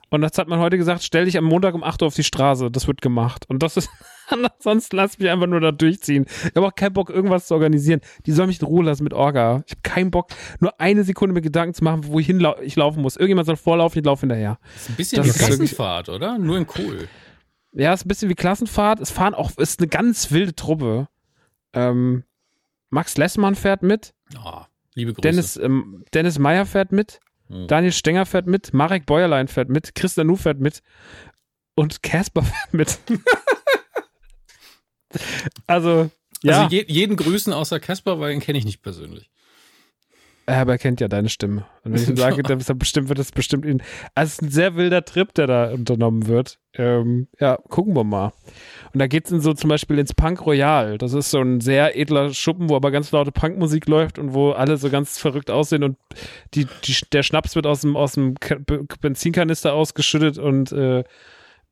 Und 0.10 0.24
jetzt 0.24 0.38
hat 0.40 0.48
man 0.48 0.60
heute 0.60 0.78
gesagt, 0.78 1.04
stell 1.04 1.26
dich 1.26 1.38
am 1.38 1.46
Montag 1.46 1.76
um 1.76 1.84
8 1.84 2.02
Uhr 2.02 2.08
auf 2.08 2.16
die 2.16 2.24
Straße. 2.24 2.72
Das 2.72 2.88
wird 2.88 3.02
gemacht. 3.02 3.46
Und 3.48 3.62
das 3.64 3.78
ist, 3.78 3.90
ansonsten 4.58 4.96
lass 4.96 5.18
mich 5.20 5.30
einfach 5.30 5.48
nur 5.48 5.60
da 5.60 5.72
durchziehen. 5.72 6.26
Ich 6.28 6.56
habe 6.56 6.68
auch 6.68 6.76
keinen 6.76 6.94
Bock, 6.94 7.10
irgendwas 7.10 7.48
zu 7.48 7.54
organisieren. 7.54 8.02
Die 8.26 8.32
sollen 8.32 8.48
mich 8.48 8.62
in 8.62 8.68
Ruhe 8.68 8.84
lassen 8.84 9.04
mit 9.04 9.14
Orga. 9.14 9.64
Ich 9.66 9.72
habe 9.72 9.82
keinen 9.84 10.12
Bock, 10.12 10.30
nur 10.60 10.80
eine 10.80 11.04
Sekunde 11.04 11.34
mir 11.34 11.42
Gedanken 11.42 11.74
zu 11.74 11.84
machen, 11.84 12.06
wo 12.08 12.20
ich, 12.20 12.28
laufen 12.76 13.02
muss. 13.02 13.16
Irgendjemand 13.16 13.48
soll 13.48 13.58
vorlaufen, 13.58 14.00
ich 14.00 14.06
laufe 14.06 14.22
hinterher. 14.22 14.60
Das 14.74 14.84
ist 14.84 14.90
ein 14.90 14.96
bisschen 14.96 15.24
Das 15.24 15.36
wie 15.36 15.40
Klassenfahrt, 15.40 16.10
oder? 16.10 16.38
Nur 16.38 16.58
in 16.58 16.68
cool. 16.78 17.08
Ja, 17.74 17.94
ist 17.94 18.06
ein 18.06 18.10
bisschen 18.10 18.30
wie 18.30 18.36
Klassenfahrt. 18.36 19.00
Es 19.00 19.12
fahren 19.12 19.34
auch, 19.34 19.58
ist 19.58 19.80
eine 19.80 19.88
ganz 19.88 20.32
wilde 20.32 20.56
Truppe. 20.56 21.08
Ähm, 21.74 22.24
Max 22.90 23.18
Lessmann 23.18 23.56
fährt 23.56 23.82
mit. 23.82 24.14
Oh, 24.36 24.62
liebe 24.96 25.14
Grüße. 25.14 25.22
Dennis, 25.22 25.58
ähm, 25.58 26.04
Dennis 26.14 26.38
Meyer 26.38 26.66
fährt 26.66 26.92
mit. 26.92 27.20
Hm. 27.48 27.68
Daniel 27.68 27.94
Stenger 27.94 28.26
fährt 28.26 28.48
mit. 28.48 28.74
Marek 28.74 29.06
Bäuerlein 29.06 29.48
fährt 29.48 29.70
mit. 29.70 29.96
Christian 29.96 30.28
Nu 30.28 30.36
fährt 30.36 30.60
mit. 30.60 30.82
Und 31.76 32.04
Casper 32.04 32.44
fährt 32.44 32.74
mit. 32.74 33.00
Also, 35.68 36.10
ja. 36.44 36.64
Also 36.64 36.76
je, 36.76 36.86
jeden 36.88 37.16
grüßen 37.16 37.54
außer 37.54 37.80
Casper, 37.80 38.20
weil 38.20 38.32
den 38.32 38.40
kenne 38.42 38.58
ich 38.58 38.66
nicht 38.66 38.82
persönlich. 38.82 39.30
Aber 40.48 40.74
er 40.74 40.78
kennt 40.80 41.00
ja 41.00 41.08
deine 41.08 41.30
Stimme. 41.30 41.66
Und 41.84 41.94
wenn 41.94 42.02
ich 42.02 42.10
ihm 42.10 42.18
sage, 42.18 42.42
dann 42.44 42.60
ist 42.60 42.78
bestimmt, 42.80 43.10
wird 43.10 43.20
das 43.20 43.32
bestimmt 43.32 43.64
ihn. 43.64 43.82
Also 44.16 44.30
es 44.30 44.34
ist 44.34 44.42
ein 44.42 44.50
sehr 44.50 44.76
wilder 44.76 45.06
Trip, 45.06 45.32
der 45.36 45.46
da 45.48 45.72
unternommen 45.72 46.26
wird. 46.28 46.58
Ähm, 46.74 47.28
ja, 47.40 47.58
gucken 47.70 47.96
wir 47.96 48.04
mal. 48.04 48.34
Und 48.92 49.00
da 49.00 49.08
geht's 49.08 49.32
in 49.32 49.40
so 49.40 49.54
zum 49.54 49.70
Beispiel 49.70 50.00
ins 50.00 50.16
Punk 50.16 50.44
Royal. 50.46 50.98
Das 50.98 51.14
ist 51.14 51.30
so 51.30 51.40
ein 51.40 51.62
sehr 51.62 51.96
edler 51.96 52.34
Schuppen, 52.34 52.70
wo 52.70 52.76
aber 52.76 52.90
ganz 52.92 53.12
laute 53.12 53.32
Punkmusik 53.32 53.88
läuft 53.88 54.18
und 54.18 54.34
wo 54.34 54.52
alle 54.52 54.78
so 54.78 54.90
ganz 54.90 55.20
verrückt 55.20 55.52
aussehen 55.52 55.84
und 55.84 55.98
die, 56.56 56.66
die, 56.84 56.96
der 57.14 57.24
Schnaps 57.24 57.56
wird 57.56 57.68
aus 57.68 57.82
dem, 57.82 57.96
aus 57.96 58.14
dem 58.14 58.34
Ka- 58.40 58.58
Be- 58.66 58.86
Benzinkanister 59.00 59.74
ausgeschüttet 59.74 60.38
und 60.40 60.72
äh, 60.72 61.04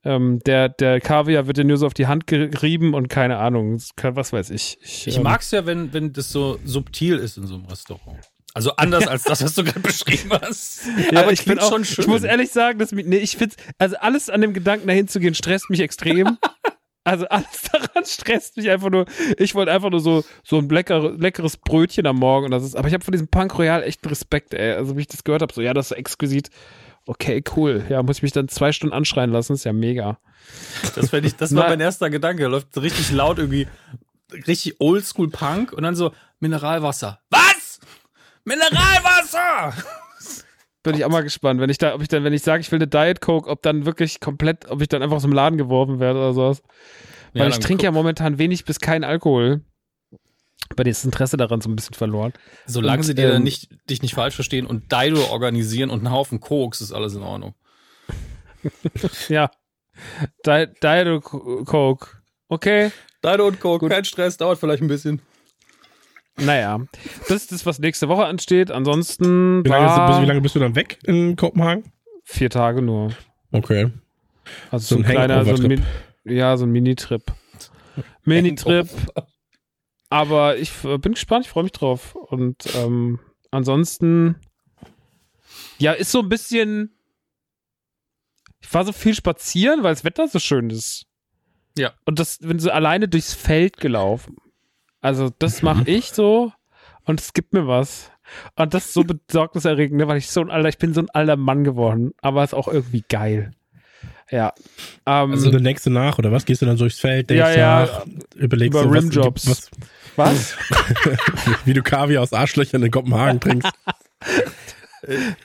ähm, 0.03 0.39
der, 0.45 0.69
der 0.69 1.01
Kaviar 1.01 1.47
wird 1.47 1.57
dir 1.57 1.65
nur 1.65 1.77
so 1.77 1.85
auf 1.85 1.93
die 1.93 2.07
Hand 2.07 2.25
gerieben 2.27 2.93
und 2.93 3.09
keine 3.09 3.37
Ahnung, 3.37 3.81
was 4.01 4.33
weiß 4.33 4.49
ich. 4.51 4.77
Ich, 4.81 5.07
Ich 5.07 5.17
ähm, 5.17 5.23
mag's 5.23 5.51
ja, 5.51 5.65
wenn, 5.65 5.93
wenn 5.93 6.13
das 6.13 6.29
so 6.29 6.57
subtil 6.63 7.17
ist 7.17 7.37
in 7.37 7.45
so 7.47 7.55
einem 7.55 7.65
Restaurant. 7.65 8.19
Also 8.53 8.75
anders 8.77 9.07
als 9.09 9.23
das, 9.23 9.43
was 9.43 9.55
du 9.55 9.63
gerade 9.63 9.81
beschrieben 9.81 10.31
hast. 10.41 10.81
Ja, 11.11 11.23
Aber 11.23 11.31
ich 11.31 11.43
bin 11.45 11.57
klingt 11.57 11.61
auch, 11.61 11.69
schon 11.69 11.85
schön. 11.85 12.03
ich 12.03 12.07
muss 12.07 12.23
ehrlich 12.23 12.51
sagen, 12.51 12.79
dass 12.79 12.91
mich, 12.91 13.05
nee, 13.05 13.17
ich 13.17 13.37
find's, 13.37 13.57
also 13.77 13.97
alles 13.97 14.29
an 14.29 14.41
dem 14.41 14.53
Gedanken 14.53 14.87
dahin 14.87 15.07
zu 15.07 15.19
gehen 15.19 15.35
stresst 15.35 15.69
mich 15.69 15.81
extrem. 15.81 16.37
also 17.03 17.27
alles 17.27 17.63
daran 17.71 18.05
stresst 18.05 18.55
mich 18.55 18.69
einfach 18.69 18.89
nur. 18.89 19.05
Ich 19.37 19.53
wollte 19.53 19.71
einfach 19.71 19.89
nur 19.89 19.99
so, 19.99 20.23
so 20.43 20.59
ein 20.59 20.69
lecker, 20.69 21.11
leckeres 21.17 21.57
Brötchen 21.57 22.07
am 22.07 22.17
Morgen 22.17 22.45
und 22.45 22.51
das 22.51 22.63
ist, 22.63 22.75
aber 22.75 22.87
ich 22.87 22.93
habe 22.93 23.03
von 23.03 23.11
diesem 23.11 23.27
Punk 23.27 23.57
Royal 23.57 23.83
echt 23.83 24.05
Respekt, 24.09 24.53
ey. 24.53 24.73
Also 24.73 24.95
wie 24.95 25.01
ich 25.01 25.07
das 25.07 25.23
gehört 25.23 25.41
habe, 25.41 25.53
so, 25.53 25.61
ja, 25.61 25.73
das 25.73 25.91
ist 25.91 25.97
exquisit. 25.97 26.49
Okay, 27.09 27.43
cool. 27.55 27.83
Ja, 27.89 28.03
muss 28.03 28.17
ich 28.17 28.21
mich 28.21 28.33
dann 28.33 28.47
zwei 28.49 28.71
Stunden 28.71 28.93
anschreien 28.93 29.31
lassen. 29.31 29.53
Ist 29.53 29.63
ja 29.63 29.73
mega. 29.73 30.19
Das, 30.93 31.11
ich, 31.11 31.35
das 31.35 31.55
war 31.55 31.67
mein 31.67 31.79
erster 31.79 32.11
Gedanke. 32.11 32.43
Da 32.43 32.49
läuft 32.49 32.77
richtig 32.77 33.11
laut 33.11 33.39
irgendwie, 33.39 33.67
richtig 34.45 34.79
oldschool 34.79 35.27
Punk 35.31 35.73
und 35.73 35.81
dann 35.81 35.95
so 35.95 36.13
Mineralwasser. 36.39 37.19
Was? 37.31 37.79
Mineralwasser! 38.43 39.73
Bin 40.83 40.93
ich 40.93 41.03
auch 41.03 41.09
mal 41.09 41.23
gespannt, 41.23 41.59
wenn 41.59 41.71
ich 41.71 41.79
da, 41.79 41.95
ob 41.95 42.03
ich 42.03 42.09
dann, 42.09 42.23
wenn 42.23 42.31
ich 42.31 42.43
sage, 42.43 42.61
ich 42.61 42.71
will 42.71 42.77
eine 42.77 42.87
Diet 42.87 43.21
Coke, 43.21 43.49
ob 43.49 43.63
dann 43.63 43.87
wirklich 43.87 44.19
komplett, 44.19 44.69
ob 44.69 44.79
ich 44.83 44.87
dann 44.87 45.01
einfach 45.01 45.15
aus 45.15 45.23
dem 45.23 45.33
Laden 45.33 45.57
geworfen 45.57 45.99
werde 45.99 46.19
oder 46.19 46.33
sowas. 46.33 46.61
Weil 47.33 47.41
Ja, 47.41 47.47
ich 47.49 47.59
trinke 47.59 47.85
ja 47.85 47.91
momentan 47.91 48.37
wenig 48.37 48.65
bis 48.65 48.79
kein 48.79 49.03
Alkohol. 49.03 49.61
Bei 50.75 50.83
dir 50.83 50.91
ist 50.91 50.99
das 50.99 51.05
Interesse 51.05 51.37
daran 51.37 51.61
so 51.61 51.69
ein 51.69 51.75
bisschen 51.75 51.95
verloren. 51.95 52.33
Solange 52.65 52.99
Und, 52.99 53.03
sie 53.03 53.15
dir 53.15 53.27
ähm, 53.27 53.33
dann 53.33 53.43
nicht, 53.43 53.69
dich 53.89 54.01
nicht 54.01 54.13
falsch 54.13 54.35
verstehen 54.35 54.65
und 54.65 54.91
Dido 54.91 55.25
organisieren 55.29 55.89
und 55.89 55.99
einen 55.99 56.11
Haufen 56.11 56.39
Koks, 56.39 56.81
ist 56.81 56.91
alles 56.91 57.15
in 57.15 57.23
Ordnung. 57.23 57.55
Ja. 59.29 59.49
Diet, 60.45 60.83
Diet 60.83 61.23
Coke. 61.23 62.07
Okay. 62.47 62.91
Dido 63.23 63.47
und 63.47 63.59
Coke, 63.59 63.87
kein 63.89 64.05
Stress, 64.05 64.37
dauert 64.37 64.59
vielleicht 64.59 64.81
ein 64.81 64.87
bisschen. 64.87 65.21
Naja. 66.37 66.79
Das 67.27 67.37
ist 67.37 67.51
das, 67.51 67.65
was 67.65 67.79
nächste 67.79 68.07
Woche 68.07 68.25
ansteht. 68.25 68.71
Ansonsten 68.71 69.63
Wie 69.63 69.69
lange, 69.69 69.85
war 69.87 70.07
bist, 70.07 70.21
wie 70.21 70.25
lange 70.25 70.41
bist 70.41 70.55
du 70.55 70.59
dann 70.59 70.75
weg 70.75 70.99
in 71.03 71.35
Kopenhagen? 71.35 71.83
vier 72.23 72.49
Tage 72.49 72.81
nur. 72.81 73.11
Okay. 73.51 73.91
Also 74.71 74.95
so 74.95 75.01
ein 75.01 75.05
ein 75.05 75.11
kleiner, 75.11 75.45
so 75.45 75.63
ein 75.63 75.85
ja, 76.25 76.55
so 76.57 76.65
ein 76.65 76.71
Mini-Trip. 76.71 77.23
Mini-Trip. 78.23 78.87
Aber 80.09 80.57
ich 80.57 80.71
äh, 80.83 80.97
bin 80.97 81.13
gespannt, 81.13 81.45
ich 81.45 81.51
freue 81.51 81.63
mich 81.63 81.71
drauf. 81.71 82.15
Und 82.15 82.63
ähm, 82.75 83.19
ansonsten, 83.51 84.35
ja, 85.77 85.91
ist 85.93 86.11
so 86.11 86.19
ein 86.19 86.29
bisschen. 86.29 86.91
Ich 88.61 88.73
war 88.73 88.83
so 88.85 88.91
viel 88.91 89.15
spazieren, 89.15 89.83
weil 89.83 89.93
das 89.93 90.03
Wetter 90.03 90.27
so 90.27 90.39
schön 90.39 90.69
ist. 90.69 91.05
Ja. 91.77 91.93
Und 92.05 92.19
das, 92.19 92.39
bin 92.39 92.59
so 92.59 92.71
alleine 92.71 93.07
durchs 93.07 93.33
Feld 93.33 93.77
gelaufen. 93.77 94.35
Also, 95.01 95.29
das 95.39 95.61
mache 95.61 95.83
ich 95.89 96.11
so 96.11 96.51
und 97.05 97.21
es 97.21 97.33
gibt 97.33 97.53
mir 97.53 97.67
was. 97.67 98.11
Und 98.55 98.73
das 98.73 98.85
ist 98.85 98.93
so 98.93 99.03
besorgniserregend, 99.03 99.97
ne, 99.97 100.07
weil 100.07 100.17
ich 100.17 100.29
so 100.29 100.41
ein 100.41 100.51
alter, 100.51 100.69
ich 100.69 100.77
bin 100.77 100.93
so 100.93 101.01
ein 101.01 101.09
alter 101.09 101.35
Mann 101.37 101.63
geworden. 101.63 102.11
Aber 102.21 102.43
ist 102.43 102.53
auch 102.53 102.67
irgendwie 102.67 103.03
geil. 103.07 103.51
Ja. 104.29 104.53
Ähm, 105.07 105.31
Also 105.31 105.49
der 105.49 105.61
nächste 105.61 105.89
nach, 105.89 106.19
oder 106.19 106.31
was? 106.31 106.45
Gehst 106.45 106.61
du 106.61 106.65
dann 106.67 106.77
durchs 106.77 106.99
Feld, 106.99 107.29
denkst 107.29 107.39
Ja, 107.39 107.51
ja. 107.51 107.79
nach, 107.81 108.05
überlegst 108.35 108.79
Über 108.79 108.83
du, 108.83 108.91
was, 108.91 109.03
Rimjobs. 109.03 109.49
was, 109.49 109.71
was? 109.71 109.89
wie 111.65 111.73
du 111.73 111.81
Kaviar 111.81 112.23
aus 112.23 112.33
Arschlöchern 112.33 112.83
in 112.83 112.91
Kopenhagen 112.91 113.39
trinkst. 113.39 113.71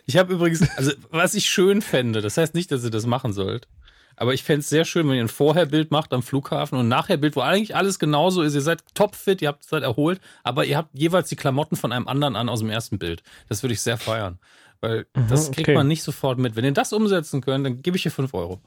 Ich 0.05 0.17
habe 0.17 0.35
übrigens, 0.35 0.69
also 0.77 0.91
was 1.11 1.35
ich 1.35 1.49
schön 1.49 1.81
fände, 1.81 2.21
das 2.21 2.37
heißt 2.37 2.55
nicht, 2.55 2.73
dass 2.73 2.83
ihr 2.83 2.91
das 2.91 3.07
machen 3.07 3.33
sollt, 3.33 3.69
aber 4.17 4.35
ich 4.35 4.43
fände 4.43 4.61
es 4.61 4.69
sehr 4.69 4.85
schön, 4.85 5.09
wenn 5.09 5.17
ihr 5.17 5.23
ein 5.23 5.29
Vorherbild 5.29 5.91
macht 5.91 6.13
am 6.13 6.23
Flughafen 6.23 6.79
und 6.79 6.87
ein 6.87 6.89
Nachherbild, 6.89 7.37
wo 7.37 7.41
eigentlich 7.41 7.75
alles 7.75 7.99
genauso 7.99 8.43
ist. 8.43 8.55
Ihr 8.55 8.61
seid 8.61 8.83
topfit, 8.95 9.43
ihr 9.43 9.49
habt 9.49 9.65
seid 9.65 9.83
erholt, 9.83 10.21
aber 10.43 10.65
ihr 10.65 10.77
habt 10.77 10.91
jeweils 10.93 11.29
die 11.29 11.37
Klamotten 11.37 11.77
von 11.77 11.93
einem 11.93 12.07
anderen 12.07 12.37
an 12.37 12.49
aus 12.49 12.61
dem 12.61 12.71
ersten 12.71 12.99
Bild. 12.99 13.23
Das 13.49 13.63
würde 13.63 13.75
ich 13.75 13.81
sehr 13.81 13.99
feiern. 13.99 14.39
Weil 14.81 15.07
das 15.29 15.51
kriegt 15.51 15.69
okay. 15.69 15.77
man 15.77 15.89
nicht 15.89 16.03
sofort 16.03 16.39
mit. 16.39 16.57
Wenn 16.57 16.65
ihr 16.65 16.73
das 16.73 16.93
umsetzen 16.93 17.41
könnt, 17.41 17.65
dann 17.65 17.83
gebe 17.83 17.97
ich 17.97 18.05
ihr 18.05 18.11
5 18.11 18.35
Euro. 18.35 18.61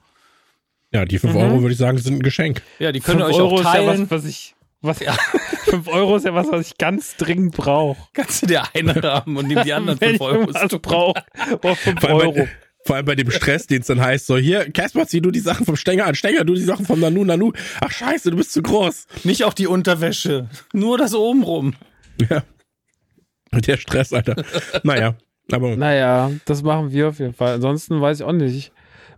Ja, 0.92 1.06
die 1.06 1.20
5 1.20 1.36
Euro 1.36 1.62
würde 1.62 1.74
ich 1.74 1.78
sagen, 1.78 1.98
sind 1.98 2.16
ein 2.16 2.24
Geschenk. 2.24 2.62
Ja, 2.80 2.92
die 2.92 3.02
könnt 3.02 3.20
ihr 3.20 3.26
5 3.26 3.36
euch 3.36 3.42
Euro 3.42 3.56
auch 3.56 3.60
ist 3.60 3.66
ja 3.66 3.72
teilen. 3.72 4.10
was, 4.10 4.24
was 4.24 4.26
ich. 4.26 4.56
Was, 4.82 5.00
ja. 5.00 5.14
5 5.66 5.88
Euro 5.88 6.16
ist 6.18 6.26
ja 6.26 6.34
was, 6.34 6.48
was 6.52 6.68
ich 6.68 6.78
ganz 6.78 7.16
dringend 7.18 7.56
brauche. 7.56 7.98
Kannst 8.14 8.44
du 8.44 8.48
dir 8.48 8.64
eine 8.74 8.94
haben 9.02 9.36
und 9.38 9.48
nimm 9.48 9.64
die 9.64 9.74
anderen 9.74 10.00
Wenn 10.02 10.10
5 10.12 10.16
ich 10.16 10.22
Euro. 10.22 10.40
irgendwas 10.42 10.82
brauche, 10.82 11.24
brauche 11.62 11.76
5 11.76 12.00
Vor 12.00 12.10
allem, 12.10 12.20
Euro. 12.20 12.32
bei, 12.34 12.50
vor 12.86 12.96
allem 12.96 13.06
bei 13.06 13.16
dem 13.16 13.30
Stress, 13.32 13.68
den 13.68 13.82
es 13.82 13.88
dann 13.88 14.00
heißt, 14.00 14.28
so 14.28 14.38
hier, 14.38 14.72
Casper, 14.72 15.08
zieh 15.08 15.20
du 15.20 15.32
die 15.32 15.40
Sachen 15.42 15.66
vom 15.66 15.76
Stenger 15.76 16.06
an, 16.06 16.16
Stenger, 16.16 16.46
du 16.46 16.54
die 16.54 16.62
Sachen 16.62 16.86
vom 16.86 17.00
Nanu, 17.00 17.26
Nanu. 17.26 17.52
Ach 17.82 17.92
scheiße, 17.92 18.32
du 18.32 18.38
bist 18.38 18.54
zu 18.54 18.62
groß. 18.62 19.08
Nicht 19.24 19.44
auch 19.44 19.54
die 19.54 19.68
Unterwäsche, 19.68 20.50
nur 20.74 20.98
das 20.98 21.14
obenrum. 21.14 21.74
Ja. 22.30 22.44
Der 23.52 23.78
Stress, 23.78 24.14
Alter. 24.14 24.36
naja, 24.84 25.16
aber 25.52 25.76
Naja, 25.76 26.32
das 26.46 26.62
machen 26.64 26.92
wir 26.92 27.10
auf 27.10 27.20
jeden 27.20 27.34
Fall. 27.34 27.56
Ansonsten 27.56 28.00
weiß 28.00 28.20
ich 28.20 28.26
auch 28.26 28.32
nicht. 28.32 28.72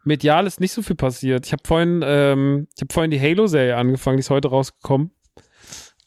Medial 0.03 0.47
ist 0.47 0.59
nicht 0.61 0.71
so 0.71 0.81
viel 0.81 0.95
passiert. 0.95 1.45
Ich 1.45 1.51
habe 1.51 1.63
vorhin, 1.65 2.01
ähm, 2.03 2.67
ich 2.75 2.81
habe 2.81 2.93
vorhin 2.93 3.11
die 3.11 3.19
Halo-Serie 3.19 3.75
angefangen, 3.75 4.17
die 4.17 4.21
ist 4.21 4.29
heute 4.29 4.47
rausgekommen. 4.47 5.11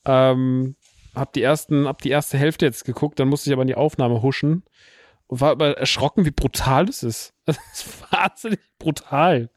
Ähm, 0.04 0.76
hab 1.14 1.32
die 1.32 1.42
ersten, 1.42 1.86
hab 1.86 2.02
die 2.02 2.10
erste 2.10 2.38
Hälfte 2.38 2.64
jetzt 2.64 2.84
geguckt, 2.84 3.20
dann 3.20 3.28
musste 3.28 3.50
ich 3.50 3.52
aber 3.52 3.62
in 3.62 3.68
die 3.68 3.74
Aufnahme 3.74 4.22
huschen 4.22 4.64
und 5.26 5.40
war 5.40 5.50
aber 5.50 5.78
erschrocken, 5.78 6.24
wie 6.24 6.30
brutal 6.30 6.88
es 6.88 7.02
ist. 7.02 7.34
Es 7.46 7.58
ist 7.72 8.12
wahnsinnig 8.12 8.60
brutal. 8.78 9.50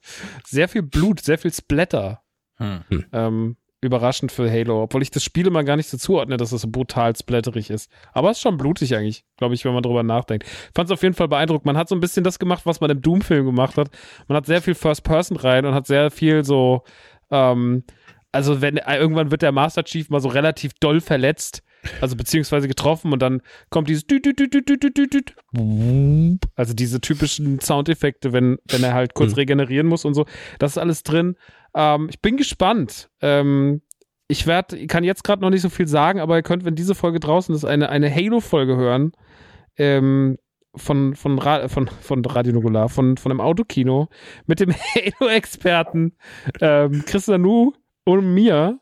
Sehr 0.45 0.67
viel 0.67 0.81
Blut, 0.81 1.19
sehr 1.19 1.37
viel 1.37 1.53
Splatter. 1.53 2.23
Hm. 2.57 2.83
Ähm, 3.11 3.57
überraschend 3.81 4.31
für 4.31 4.49
Halo, 4.49 4.83
obwohl 4.83 5.01
ich 5.01 5.11
das 5.11 5.23
Spiel 5.23 5.47
immer 5.47 5.63
gar 5.63 5.75
nicht 5.75 5.89
so 5.89 5.97
zuordne, 5.97 6.37
dass 6.37 6.51
es 6.51 6.61
so 6.61 6.67
brutal 6.69 7.15
splatterig 7.15 7.69
ist. 7.69 7.91
Aber 8.13 8.31
es 8.31 8.37
ist 8.37 8.41
schon 8.41 8.57
blutig 8.57 8.95
eigentlich, 8.95 9.23
glaube 9.37 9.53
ich, 9.53 9.63
wenn 9.63 9.73
man 9.73 9.83
drüber 9.83 10.03
nachdenkt. 10.03 10.47
Fand 10.73 10.89
es 10.89 10.93
auf 10.93 11.03
jeden 11.03 11.13
Fall 11.13 11.27
beeindruckend. 11.27 11.65
Man 11.65 11.77
hat 11.77 11.89
so 11.89 11.95
ein 11.95 12.01
bisschen 12.01 12.23
das 12.23 12.39
gemacht, 12.39 12.65
was 12.65 12.81
man 12.81 12.89
im 12.89 13.01
Doom-Film 13.01 13.45
gemacht 13.45 13.77
hat. 13.77 13.89
Man 14.27 14.35
hat 14.35 14.45
sehr 14.45 14.61
viel 14.61 14.75
First 14.75 15.03
Person 15.03 15.37
rein 15.37 15.65
und 15.65 15.73
hat 15.73 15.87
sehr 15.87 16.11
viel 16.11 16.43
so, 16.43 16.83
ähm, 17.31 17.83
also 18.35 18.61
wenn 18.61 18.77
äh, 18.77 18.97
irgendwann 18.97 19.31
wird 19.31 19.41
der 19.41 19.51
Master 19.51 19.83
Chief 19.83 20.09
mal 20.09 20.19
so 20.19 20.29
relativ 20.29 20.73
doll 20.79 21.01
verletzt, 21.01 21.63
also 22.01 22.15
beziehungsweise 22.15 22.67
getroffen 22.67 23.13
und 23.13 23.21
dann 23.21 23.41
kommt 23.69 23.89
dieses 23.89 24.05
also 26.55 26.73
diese 26.73 26.99
typischen 27.01 27.59
Soundeffekte, 27.59 28.33
wenn, 28.33 28.57
wenn 28.69 28.83
er 28.83 28.93
halt 28.93 29.13
kurz 29.13 29.31
Mhm. 29.31 29.35
regenerieren 29.37 29.87
muss 29.87 30.05
und 30.05 30.13
so. 30.13 30.25
Das 30.59 30.71
ist 30.73 30.77
alles 30.77 31.03
drin. 31.03 31.35
Ähm, 31.75 32.07
ich 32.09 32.21
bin 32.21 32.37
gespannt. 32.37 33.09
Ähm, 33.21 33.81
ich 34.27 34.47
werde, 34.47 34.87
kann 34.87 35.03
jetzt 35.03 35.23
gerade 35.23 35.41
noch 35.41 35.51
nicht 35.51 35.61
so 35.61 35.69
viel 35.69 35.87
sagen, 35.87 36.19
aber 36.19 36.35
ihr 36.35 36.43
könnt, 36.43 36.65
wenn 36.65 36.75
diese 36.75 36.95
Folge 36.95 37.19
draußen 37.19 37.53
ist, 37.53 37.63
eine, 37.63 37.89
eine 37.89 38.13
Halo-Folge 38.13 38.75
hören. 38.75 39.11
Ähm, 39.77 40.37
von, 40.75 41.15
von, 41.15 41.39
Ra 41.39 41.69
von, 41.69 41.87
von 41.87 42.25
Radio 42.25 42.51
Nukular, 42.51 42.89
von, 42.89 43.15
von 43.17 43.31
einem 43.31 43.39
Autokino 43.39 44.09
mit 44.45 44.59
dem 44.59 44.73
Halo-Experten 44.73 46.17
ähm, 46.59 47.03
Chris 47.05 47.27
Nanu 47.27 47.71
und 48.05 48.33
mir. 48.33 48.79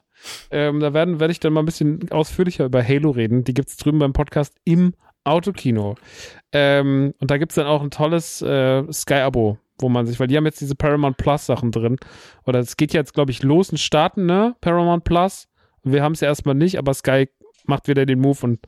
Ähm, 0.51 0.79
da 0.79 0.93
werden 0.93 1.19
werde 1.19 1.31
ich 1.31 1.39
dann 1.39 1.51
mal 1.51 1.62
ein 1.62 1.65
bisschen 1.65 2.09
ausführlicher 2.12 2.65
über 2.65 2.88
Halo 2.88 3.09
reden. 3.09 3.43
Die 3.43 3.53
gibt 3.53 3.69
es 3.69 3.77
drüben 3.77 3.99
beim 3.99 4.13
Podcast 4.13 4.55
im 4.63 4.93
Autokino. 5.23 5.95
Ähm, 6.51 7.13
und 7.19 7.31
da 7.31 7.38
gibt 7.38 7.51
es 7.51 7.55
dann 7.55 7.65
auch 7.65 7.81
ein 7.81 7.91
tolles 7.91 8.41
äh, 8.41 8.83
Sky-Abo, 8.91 9.57
wo 9.79 9.89
man 9.89 10.05
sich, 10.05 10.19
weil 10.19 10.27
die 10.27 10.38
haben 10.38 10.45
jetzt 10.45 10.62
diese 10.62 10.75
Paramount 10.75 11.17
Plus 11.17 11.45
Sachen 11.45 11.71
drin. 11.71 11.97
Oder 12.45 12.59
es 12.59 12.77
geht 12.77 12.93
jetzt, 12.93 13.13
glaube 13.13 13.31
ich, 13.31 13.43
los 13.43 13.69
in 13.69 13.77
Starten, 13.77 14.25
ne? 14.25 14.55
Paramount 14.62 15.03
Plus. 15.03 15.47
Und 15.81 15.93
wir 15.93 16.03
haben 16.03 16.13
es 16.13 16.21
ja 16.21 16.27
erstmal 16.27 16.55
nicht, 16.55 16.77
aber 16.77 16.93
Sky 16.93 17.29
macht 17.65 17.88
wieder 17.88 18.05
den 18.05 18.19
Move 18.19 18.39
und 18.43 18.59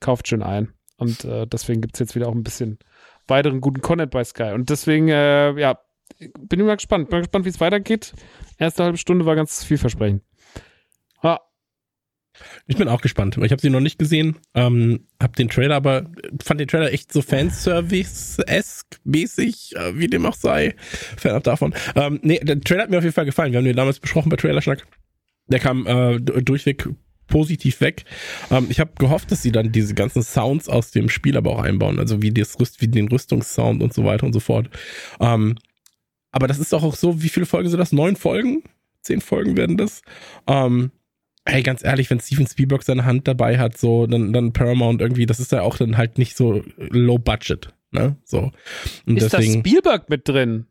kauft 0.00 0.28
schön 0.28 0.42
ein. 0.42 0.72
Und 0.96 1.24
äh, 1.24 1.46
deswegen 1.46 1.80
gibt 1.80 1.94
es 1.94 2.00
jetzt 2.00 2.14
wieder 2.16 2.28
auch 2.28 2.34
ein 2.34 2.42
bisschen 2.42 2.78
weiteren 3.28 3.60
guten 3.60 3.80
Content 3.80 4.10
bei 4.10 4.24
Sky. 4.24 4.52
Und 4.54 4.70
deswegen, 4.70 5.08
äh, 5.08 5.58
ja, 5.58 5.78
bin 6.38 6.64
mal 6.64 6.76
gespannt. 6.76 7.10
Bin 7.10 7.20
gespannt, 7.20 7.44
wie 7.44 7.50
es 7.50 7.60
weitergeht. 7.60 8.12
Erste 8.58 8.84
halbe 8.84 8.98
Stunde 8.98 9.26
war 9.26 9.36
ganz 9.36 9.64
vielversprechend. 9.64 10.22
Ah, 11.22 11.40
ich 12.66 12.76
bin 12.76 12.88
auch 12.88 13.00
gespannt. 13.00 13.38
Ich 13.42 13.50
habe 13.50 13.60
sie 13.60 13.70
noch 13.70 13.80
nicht 13.80 13.98
gesehen, 13.98 14.36
ähm, 14.54 15.06
hab 15.20 15.36
den 15.36 15.48
Trailer, 15.48 15.76
aber 15.76 16.10
fand 16.42 16.60
den 16.60 16.68
Trailer 16.68 16.92
echt 16.92 17.12
so 17.12 17.22
Fanservice-esque 17.22 18.98
mäßig, 19.04 19.74
äh, 19.76 19.98
wie 19.98 20.06
dem 20.06 20.26
auch 20.26 20.34
sei. 20.34 20.74
Fernab 21.16 21.44
davon. 21.44 21.74
Ähm, 21.94 22.20
nee, 22.22 22.38
der 22.40 22.60
Trailer 22.60 22.84
hat 22.84 22.90
mir 22.90 22.98
auf 22.98 23.04
jeden 23.04 23.14
Fall 23.14 23.24
gefallen. 23.24 23.52
Wir 23.52 23.58
haben 23.58 23.64
den 23.64 23.76
damals 23.76 24.00
besprochen 24.00 24.30
bei 24.30 24.36
Trailerschnack. 24.36 24.86
Der 25.48 25.60
kam 25.60 25.86
äh, 25.86 26.20
durchweg 26.20 26.88
positiv 27.26 27.80
weg. 27.80 28.04
Ähm, 28.50 28.66
ich 28.70 28.80
habe 28.80 28.92
gehofft, 28.98 29.30
dass 29.30 29.42
sie 29.42 29.52
dann 29.52 29.72
diese 29.72 29.94
ganzen 29.94 30.22
Sounds 30.22 30.68
aus 30.68 30.90
dem 30.90 31.08
Spiel 31.08 31.36
aber 31.36 31.50
auch 31.50 31.62
einbauen, 31.62 31.98
also 31.98 32.22
wie 32.22 32.32
das 32.32 32.56
wie 32.78 32.88
den 32.88 33.08
Rüstungssound 33.08 33.82
und 33.82 33.94
so 33.94 34.04
weiter 34.04 34.26
und 34.26 34.32
so 34.32 34.40
fort. 34.40 34.68
Ähm, 35.20 35.56
aber 36.30 36.46
das 36.46 36.58
ist 36.58 36.72
doch 36.72 36.82
auch 36.82 36.94
so, 36.94 37.22
wie 37.22 37.28
viele 37.28 37.46
Folgen 37.46 37.68
sind 37.68 37.78
das? 37.78 37.92
Neun 37.92 38.16
Folgen? 38.16 38.62
Zehn 39.02 39.20
Folgen 39.20 39.56
werden 39.56 39.76
das? 39.76 40.02
Ähm, 40.46 40.90
Ey, 41.44 41.62
ganz 41.62 41.82
ehrlich, 41.82 42.10
wenn 42.10 42.20
Steven 42.20 42.46
Spielberg 42.46 42.82
seine 42.82 43.06
Hand 43.06 43.26
dabei 43.26 43.58
hat, 43.58 43.78
so, 43.78 44.06
dann, 44.06 44.34
dann 44.34 44.52
Paramount 44.52 45.00
irgendwie, 45.00 45.24
das 45.24 45.40
ist 45.40 45.50
ja 45.50 45.62
auch 45.62 45.78
dann 45.78 45.96
halt 45.96 46.18
nicht 46.18 46.36
so 46.36 46.62
low 46.76 47.16
budget, 47.16 47.70
ne? 47.90 48.16
So. 48.24 48.52
Und 49.06 49.16
ist 49.16 49.32
deswegen, 49.32 49.62
da 49.62 49.68
Spielberg 49.68 50.10
mit 50.10 50.28
drin? 50.28 50.66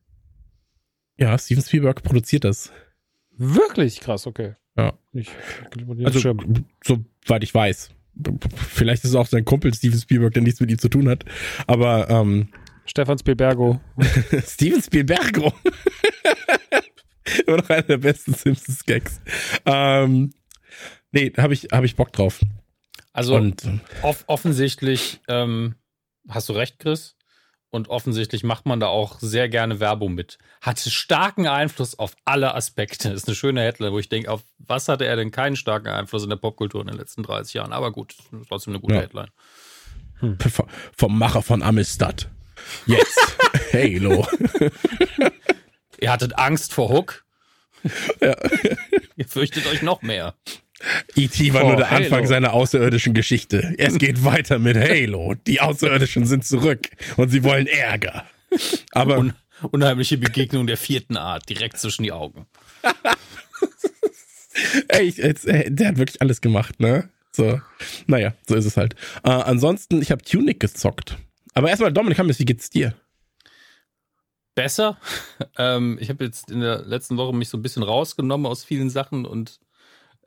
ja, 1.17 1.35
Steven 1.39 1.63
Spielberg 1.63 2.03
produziert 2.03 2.43
das. 2.43 2.71
Wirklich 3.35 4.01
krass, 4.01 4.27
okay. 4.27 4.53
Ja. 4.77 4.93
Ich, 5.13 5.29
Also, 6.03 6.19
Schirm. 6.19 6.65
soweit 6.83 7.43
ich 7.43 7.53
weiß. 7.55 7.89
Vielleicht 8.55 9.03
ist 9.03 9.11
es 9.11 9.15
auch 9.15 9.25
sein 9.25 9.45
Kumpel 9.45 9.73
Steven 9.73 9.99
Spielberg, 9.99 10.33
der 10.33 10.43
nichts 10.43 10.59
mit 10.59 10.69
ihm 10.69 10.77
zu 10.77 10.89
tun 10.89 11.09
hat. 11.09 11.25
Aber 11.65 12.07
ähm, 12.09 12.49
Stefan 12.87 13.17
Spielbergo. 13.17 13.79
Steven 14.45 14.81
Spielberg. 14.81 15.37
Immer 17.45 17.57
noch 17.57 17.69
einer 17.69 17.81
der 17.83 17.97
besten 17.97 18.33
Simpsons-Gags. 18.33 19.19
Ähm, 19.65 20.31
nee, 21.11 21.31
habe 21.37 21.53
ich, 21.53 21.67
hab 21.71 21.83
ich 21.83 21.95
Bock 21.95 22.13
drauf. 22.13 22.39
Also 23.13 23.35
Und 23.35 23.63
off 24.01 24.23
offensichtlich 24.27 25.19
ähm, 25.27 25.75
hast 26.29 26.47
du 26.49 26.53
recht, 26.53 26.79
Chris. 26.79 27.15
Und 27.69 27.89
offensichtlich 27.89 28.43
macht 28.45 28.65
man 28.65 28.79
da 28.79 28.87
auch 28.87 29.19
sehr 29.19 29.49
gerne 29.49 29.81
Werbung 29.81 30.13
mit. 30.15 30.37
Hatte 30.61 30.89
starken 30.89 31.47
Einfluss 31.47 31.99
auf 31.99 32.15
alle 32.23 32.55
Aspekte. 32.55 33.09
Ist 33.09 33.27
eine 33.27 33.35
schöne 33.35 33.61
Headline, 33.61 33.91
wo 33.91 33.99
ich 33.99 34.07
denke, 34.07 34.31
auf 34.31 34.43
was 34.57 34.87
hatte 34.87 35.05
er 35.05 35.17
denn 35.17 35.31
keinen 35.31 35.57
starken 35.57 35.89
Einfluss 35.89 36.23
in 36.23 36.29
der 36.29 36.37
Popkultur 36.37 36.79
in 36.81 36.87
den 36.87 36.95
letzten 36.97 37.23
30 37.23 37.55
Jahren? 37.55 37.73
Aber 37.73 37.91
gut, 37.91 38.15
trotzdem 38.47 38.71
eine 38.73 38.79
gute 38.79 38.95
Ja. 38.95 39.01
Headline. 39.01 39.27
V- 40.39 40.67
Vom 40.95 41.19
Macher 41.19 41.41
von 41.41 41.61
Amistad. 41.61 42.29
Jetzt. 42.85 43.19
Halo. 43.73 44.27
Ihr 45.99 46.11
hattet 46.11 46.37
Angst 46.37 46.73
vor 46.73 46.89
Hook. 46.89 47.23
Ja. 48.21 48.35
Ihr 49.15 49.27
fürchtet 49.27 49.65
euch 49.67 49.81
noch 49.81 50.01
mehr. 50.01 50.35
E.T. 51.15 51.53
war 51.53 51.63
Oh, 51.63 51.67
nur 51.69 51.77
der 51.77 51.89
Halo. 51.89 52.03
Anfang 52.03 52.27
seiner 52.27 52.53
außerirdischen 52.53 53.13
Geschichte. 53.15 53.73
Es 53.77 53.97
geht 53.97 54.23
weiter 54.23 54.59
mit 54.59 54.77
Halo. 54.77 55.33
Die 55.47 55.59
Außerirdischen 55.59 56.25
sind 56.25 56.45
zurück 56.45 56.89
und 57.15 57.29
sie 57.29 57.43
wollen 57.43 57.65
Ärger. 57.67 58.25
Aber 58.91 59.17
Un 59.17 59.33
unheimliche 59.71 60.19
Begegnung 60.19 60.67
der 60.67 60.77
vierten 60.77 61.17
Art, 61.17 61.49
direkt 61.49 61.79
zwischen 61.79 62.03
die 62.03 62.11
Augen. 62.11 62.45
ey, 64.89 65.09
jetzt, 65.09 65.47
ey, 65.47 65.65
der 65.73 65.87
hat 65.89 65.97
wirklich 65.97 66.21
alles 66.21 66.41
gemacht, 66.41 66.79
ne? 66.79 67.09
So, 67.31 67.59
naja, 68.05 68.33
so 68.47 68.55
ist 68.55 68.65
es 68.65 68.77
halt. 68.77 68.93
Äh, 69.23 69.29
ansonsten, 69.29 70.01
ich 70.01 70.11
habe 70.11 70.23
Tunic 70.23 70.59
gezockt. 70.59 71.17
Aber 71.57 71.69
erstmal, 71.69 71.91
Dominik 71.91 72.19
Hammes, 72.19 72.39
wie 72.39 72.45
geht's 72.45 72.69
dir? 72.69 72.93
besser. 74.57 74.97
Ähm, 75.59 75.97
ich 75.99 76.09
habe 76.09 76.23
jetzt 76.23 76.51
in 76.51 76.59
der 76.61 76.83
letzten 76.83 77.17
Woche 77.17 77.35
mich 77.35 77.49
so 77.49 77.57
ein 77.57 77.63
bisschen 77.63 77.81
rausgenommen 77.81 78.45
aus 78.45 78.63
vielen 78.63 78.91
Sachen 78.91 79.25
und 79.25 79.59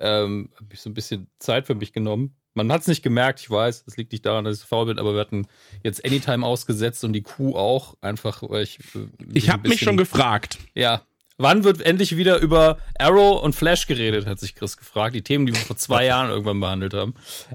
ähm, 0.01 0.51
habe 0.57 0.67
mich 0.71 0.81
so 0.81 0.91
ein 0.91 0.95
bisschen 0.95 1.29
Zeit 1.39 1.67
für 1.67 1.77
mich 1.77 1.93
genommen. 1.93 2.35
Man 2.55 2.73
hat 2.73 2.81
es 2.81 2.89
nicht 2.89 3.03
gemerkt, 3.03 3.39
ich 3.41 3.49
weiß, 3.51 3.85
es 3.87 3.97
liegt 3.97 4.11
nicht 4.11 4.27
daran, 4.27 4.45
dass 4.45 4.59
ich 4.61 4.65
faul 4.65 4.87
bin, 4.87 4.99
aber 4.99 5.15
wir 5.15 5.21
hatten 5.21 5.47
jetzt 5.85 6.05
Anytime 6.05 6.45
ausgesetzt 6.45 7.05
und 7.05 7.13
die 7.13 7.23
Kuh 7.23 7.55
auch, 7.55 7.97
einfach 8.01 8.43
ich. 8.43 8.81
äh, 8.97 9.07
Ich 9.35 9.51
habe 9.51 9.69
mich 9.69 9.81
schon 9.81 9.97
gefragt. 9.97 10.59
Ja. 10.75 11.03
Wann 11.39 11.63
wird 11.63 11.81
endlich 11.81 12.17
wieder 12.17 12.39
über 12.41 12.79
Arrow 12.99 13.41
und 13.43 13.55
Flash 13.55 13.87
geredet, 13.87 14.27
hat 14.27 14.41
sich 14.41 14.57
Chris 14.57 14.77
gefragt. 14.77 15.15
Die 15.15 15.23
Themen, 15.23 15.47
die 15.47 15.53
wir 15.53 15.61
vor 15.61 15.77
zwei 15.77 16.07
Jahren 16.07 16.29
irgendwann 16.31 16.59
behandelt 16.61 16.95
haben. 16.95 17.15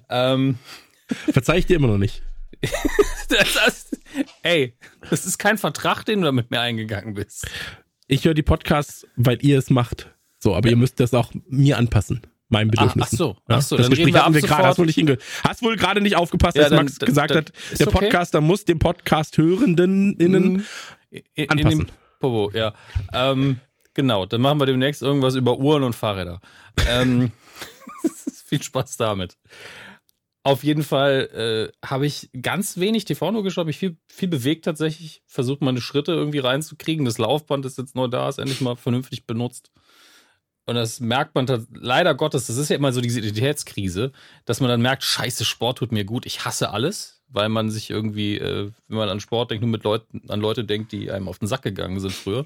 Ähm, 0.09 0.59
Verzeih 1.07 1.57
ich 1.57 1.65
dir 1.65 1.75
immer 1.75 1.87
noch 1.87 1.97
nicht. 1.97 2.21
das, 3.29 3.53
das, 3.53 3.91
ey, 4.43 4.75
das 5.09 5.25
ist 5.25 5.37
kein 5.37 5.57
Vertrag, 5.57 6.03
den 6.05 6.19
du 6.21 6.25
da 6.25 6.31
mit 6.31 6.51
mir 6.51 6.61
eingegangen 6.61 7.13
bist. 7.13 7.47
Ich 8.07 8.25
höre 8.25 8.33
die 8.33 8.43
Podcasts, 8.43 9.07
weil 9.15 9.43
ihr 9.43 9.57
es 9.57 9.69
macht. 9.69 10.11
So, 10.39 10.55
aber 10.55 10.69
ihr 10.69 10.75
müsst 10.77 10.99
das 10.99 11.13
auch 11.13 11.31
mir 11.47 11.77
anpassen. 11.77 12.21
Meinen 12.49 12.69
Bedürfnissen. 12.69 13.01
ach 13.13 13.17
so, 13.17 13.27
Ja? 13.49 13.57
ach 13.57 13.61
so, 13.63 13.75
das 13.75 13.85
dann 13.87 13.89
Gespräch 13.91 14.05
reden 14.07 14.13
wir 14.15 14.21
hatten 14.23 14.33
wir 14.35 14.41
gerade. 14.41 15.17
Hast 15.17 15.43
Hast 15.43 15.61
wohl 15.63 15.75
gerade 15.75 15.99
nicht 16.01 16.15
aufgepasst, 16.15 16.55
Ja, 16.55 16.63
dass 16.63 16.69
dann- 16.69 16.85
Max 16.85 16.99
dann- 16.99 17.07
gesagt 17.07 17.31
dann 17.31 17.37
hat, 17.39 17.51
der 17.79 17.87
okay. 17.87 17.97
Podcaster 17.99 18.41
muss 18.41 18.65
dem 18.65 18.77
Podcast 18.77 19.37
Hörenden 19.39 20.15
innen 20.17 20.65
in, 21.09 21.23
in 21.33 21.49
anpassen. 21.49 21.79
dem 21.79 21.87
Popo, 22.19 22.51
ja. 22.55 22.75
Ähm, 23.13 23.59
genau, 23.95 24.27
dann 24.27 24.41
machen 24.41 24.59
wir 24.59 24.67
demnächst 24.67 25.01
irgendwas 25.01 25.33
über 25.33 25.57
Uhren 25.57 25.81
und 25.81 25.95
Fahrräder. 25.95 26.39
Ähm, 26.87 27.31
viel 28.47 28.61
Spaß 28.61 28.97
damit. 28.97 29.35
Auf 30.45 30.63
jeden 30.63 30.83
Fall 30.83 31.71
äh, 31.73 31.87
habe 31.87 32.05
ich 32.05 32.29
ganz 32.39 32.77
wenig 32.77 33.05
TV 33.05 33.31
nur 33.31 33.41
geschaut, 33.41 33.63
hab 33.63 33.65
mich 33.65 33.79
viel, 33.79 33.97
viel 34.07 34.27
bewegt 34.27 34.65
tatsächlich, 34.65 35.23
versucht 35.25 35.61
meine 35.61 35.81
Schritte 35.81 36.11
irgendwie 36.11 36.37
reinzukriegen. 36.37 37.03
Das 37.03 37.17
Laufband 37.17 37.65
ist 37.65 37.79
jetzt 37.79 37.95
neu 37.95 38.07
da, 38.07 38.29
ist 38.29 38.37
endlich 38.37 38.61
mal 38.61 38.75
vernünftig 38.75 39.25
benutzt. 39.25 39.71
Und 40.67 40.75
das 40.75 40.99
merkt 40.99 41.33
man 41.33 41.47
leider 41.73 42.13
Gottes, 42.13 42.45
das 42.45 42.57
ist 42.57 42.69
ja 42.69 42.75
immer 42.75 42.93
so 42.93 43.01
diese 43.01 43.21
Identitätskrise, 43.21 44.11
dass 44.45 44.59
man 44.59 44.69
dann 44.69 44.83
merkt, 44.83 45.01
scheiße, 45.03 45.45
Sport 45.45 45.79
tut 45.79 45.91
mir 45.91 46.05
gut, 46.05 46.27
ich 46.27 46.45
hasse 46.45 46.69
alles, 46.69 47.23
weil 47.27 47.49
man 47.49 47.71
sich 47.71 47.89
irgendwie, 47.89 48.37
äh, 48.37 48.71
wenn 48.87 48.97
man 48.99 49.09
an 49.09 49.19
Sport 49.19 49.49
denkt, 49.49 49.63
nur 49.63 49.71
mit 49.71 49.83
Leuten, 49.83 50.29
an 50.29 50.41
Leute 50.41 50.63
denkt, 50.63 50.91
die 50.91 51.09
einem 51.09 51.27
auf 51.27 51.39
den 51.39 51.47
Sack 51.47 51.63
gegangen 51.63 51.99
sind 51.99 52.13
früher. 52.13 52.45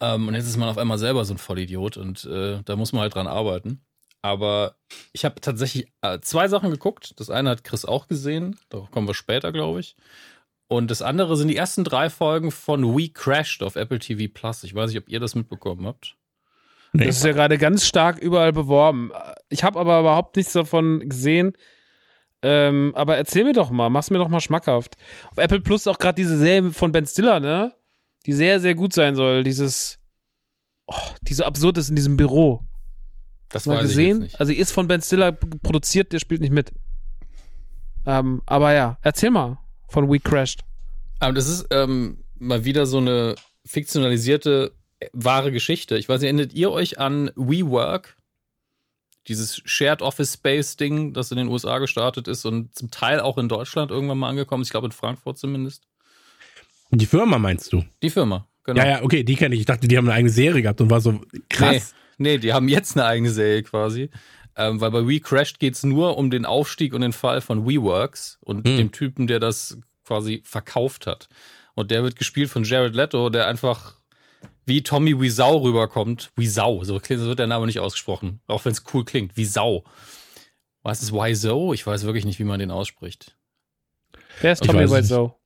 Ähm, 0.00 0.26
und 0.26 0.34
jetzt 0.34 0.46
ist 0.46 0.56
man 0.56 0.70
auf 0.70 0.78
einmal 0.78 0.96
selber 0.96 1.22
so 1.26 1.34
ein 1.34 1.38
Vollidiot 1.38 1.98
und 1.98 2.24
äh, 2.24 2.62
da 2.64 2.76
muss 2.76 2.94
man 2.94 3.02
halt 3.02 3.14
dran 3.14 3.26
arbeiten. 3.26 3.82
Aber 4.22 4.76
ich 5.12 5.24
habe 5.24 5.40
tatsächlich 5.40 5.88
äh, 6.00 6.20
zwei 6.20 6.46
Sachen 6.48 6.70
geguckt. 6.70 7.14
Das 7.18 7.28
eine 7.28 7.50
hat 7.50 7.64
Chris 7.64 7.84
auch 7.84 8.06
gesehen, 8.06 8.58
darauf 8.68 8.90
kommen 8.90 9.08
wir 9.08 9.14
später, 9.14 9.52
glaube 9.52 9.80
ich. 9.80 9.96
Und 10.68 10.90
das 10.90 11.02
andere 11.02 11.36
sind 11.36 11.48
die 11.48 11.56
ersten 11.56 11.84
drei 11.84 12.08
Folgen 12.08 12.50
von 12.50 12.96
We 12.96 13.10
Crashed 13.10 13.62
auf 13.62 13.76
Apple 13.76 13.98
TV 13.98 14.32
Plus. 14.32 14.64
Ich 14.64 14.74
weiß 14.74 14.90
nicht, 14.90 14.98
ob 14.98 15.08
ihr 15.08 15.20
das 15.20 15.34
mitbekommen 15.34 15.86
habt. 15.86 16.16
Nee. 16.94 17.06
Das 17.06 17.18
ist 17.18 17.24
ja 17.24 17.32
gerade 17.32 17.58
ganz 17.58 17.84
stark 17.84 18.18
überall 18.18 18.52
beworben. 18.52 19.12
Ich 19.48 19.64
habe 19.64 19.78
aber 19.78 20.00
überhaupt 20.00 20.36
nichts 20.36 20.52
davon 20.52 21.08
gesehen. 21.08 21.52
Ähm, 22.42 22.92
aber 22.94 23.16
erzähl 23.16 23.44
mir 23.44 23.52
doch 23.52 23.70
mal, 23.70 23.90
mach's 23.90 24.10
mir 24.10 24.18
doch 24.18 24.28
mal 24.28 24.40
schmackhaft. 24.40 24.96
Auf 25.30 25.38
Apple 25.38 25.60
Plus 25.60 25.82
ist 25.82 25.88
auch 25.88 25.98
gerade 25.98 26.16
diese 26.16 26.38
Serie 26.38 26.70
von 26.70 26.92
Ben 26.92 27.06
Stiller, 27.06 27.40
ne? 27.40 27.74
Die 28.26 28.32
sehr, 28.32 28.60
sehr 28.60 28.74
gut 28.74 28.92
sein 28.92 29.14
soll. 29.14 29.44
Dieses, 29.44 29.98
oh, 30.86 30.94
die 31.22 31.34
so 31.34 31.44
absurd 31.44 31.78
ist 31.78 31.90
in 31.90 31.96
diesem 31.96 32.16
Büro. 32.16 32.64
Das 33.52 33.66
Mal 33.66 33.82
gesehen? 33.82 34.28
Also, 34.38 34.52
ist 34.52 34.72
von 34.72 34.88
Ben 34.88 35.02
Stiller 35.02 35.32
produziert, 35.32 36.12
der 36.12 36.18
spielt 36.18 36.40
nicht 36.40 36.52
mit. 36.52 36.72
Ähm, 38.06 38.42
aber 38.46 38.72
ja, 38.72 38.98
erzähl 39.02 39.30
mal 39.30 39.58
von 39.88 40.10
We 40.10 40.18
Crashed. 40.18 40.60
Aber 41.20 41.32
das 41.32 41.48
ist 41.48 41.66
ähm, 41.70 42.24
mal 42.38 42.64
wieder 42.64 42.86
so 42.86 42.98
eine 42.98 43.36
fiktionalisierte, 43.64 44.72
äh, 44.98 45.08
wahre 45.12 45.52
Geschichte. 45.52 45.96
Ich 45.96 46.08
weiß 46.08 46.20
nicht, 46.20 46.28
erinnert 46.28 46.52
ihr 46.52 46.70
euch 46.70 46.98
an 46.98 47.30
WeWork? 47.36 48.16
Dieses 49.28 49.62
Shared 49.64 50.02
Office 50.02 50.34
Space 50.34 50.76
Ding, 50.76 51.12
das 51.12 51.30
in 51.30 51.36
den 51.36 51.46
USA 51.46 51.78
gestartet 51.78 52.26
ist 52.26 52.44
und 52.44 52.74
zum 52.74 52.90
Teil 52.90 53.20
auch 53.20 53.38
in 53.38 53.48
Deutschland 53.48 53.92
irgendwann 53.92 54.18
mal 54.18 54.28
angekommen 54.28 54.62
ist. 54.62 54.68
Ich 54.68 54.72
glaube 54.72 54.86
in 54.88 54.92
Frankfurt 54.92 55.38
zumindest. 55.38 55.84
Die 56.90 57.06
Firma 57.06 57.38
meinst 57.38 57.72
du? 57.72 57.84
Die 58.02 58.10
Firma, 58.10 58.48
genau. 58.64 58.82
Ja, 58.82 58.88
ja, 58.88 59.02
okay, 59.02 59.22
die 59.22 59.36
kenne 59.36 59.54
ich. 59.54 59.60
Ich 59.60 59.66
dachte, 59.66 59.86
die 59.86 59.96
haben 59.96 60.06
eine 60.08 60.14
eigene 60.14 60.32
Serie 60.32 60.62
gehabt 60.62 60.80
und 60.80 60.90
war 60.90 61.00
so 61.00 61.20
krass. 61.48 61.94
Nee, 62.22 62.38
die 62.38 62.52
haben 62.52 62.68
jetzt 62.68 62.96
eine 62.96 63.06
eigene 63.06 63.30
Serie 63.30 63.62
quasi. 63.62 64.10
Ähm, 64.54 64.80
weil 64.80 64.90
bei 64.90 65.06
We 65.06 65.20
Crashed 65.20 65.58
geht's 65.60 65.82
nur 65.82 66.18
um 66.18 66.30
den 66.30 66.44
Aufstieg 66.44 66.92
und 66.92 67.00
den 67.00 67.12
Fall 67.12 67.40
von 67.40 67.66
WeWorks 67.66 68.38
und 68.40 68.66
Hm. 68.66 68.76
dem 68.76 68.92
Typen, 68.92 69.26
der 69.26 69.40
das 69.40 69.78
quasi 70.04 70.42
verkauft 70.44 71.06
hat. 71.06 71.28
Und 71.74 71.90
der 71.90 72.02
wird 72.02 72.16
gespielt 72.16 72.50
von 72.50 72.64
Jared 72.64 72.94
Leto, 72.94 73.30
der 73.30 73.46
einfach 73.46 73.96
wie 74.66 74.82
Tommy 74.82 75.18
Wiseau 75.18 75.58
rüberkommt. 75.58 76.30
Wiseau, 76.36 76.84
so 76.84 77.00
wird 77.00 77.38
der 77.38 77.46
Name 77.46 77.66
nicht 77.66 77.80
ausgesprochen. 77.80 78.40
Auch 78.46 78.64
wenn 78.64 78.72
es 78.72 78.84
cool 78.92 79.04
klingt. 79.04 79.36
Wiseau. 79.36 79.84
Was 80.82 81.02
ist 81.02 81.12
Wiseau? 81.12 81.72
Ich 81.72 81.86
weiß 81.86 82.04
wirklich 82.04 82.24
nicht, 82.24 82.38
wie 82.38 82.44
man 82.44 82.60
den 82.60 82.70
ausspricht. 82.70 83.36
Wer 84.40 84.52
ist 84.52 84.64
Tommy 84.64 84.82
es. 84.82 84.90
Wiseau? 84.90 85.38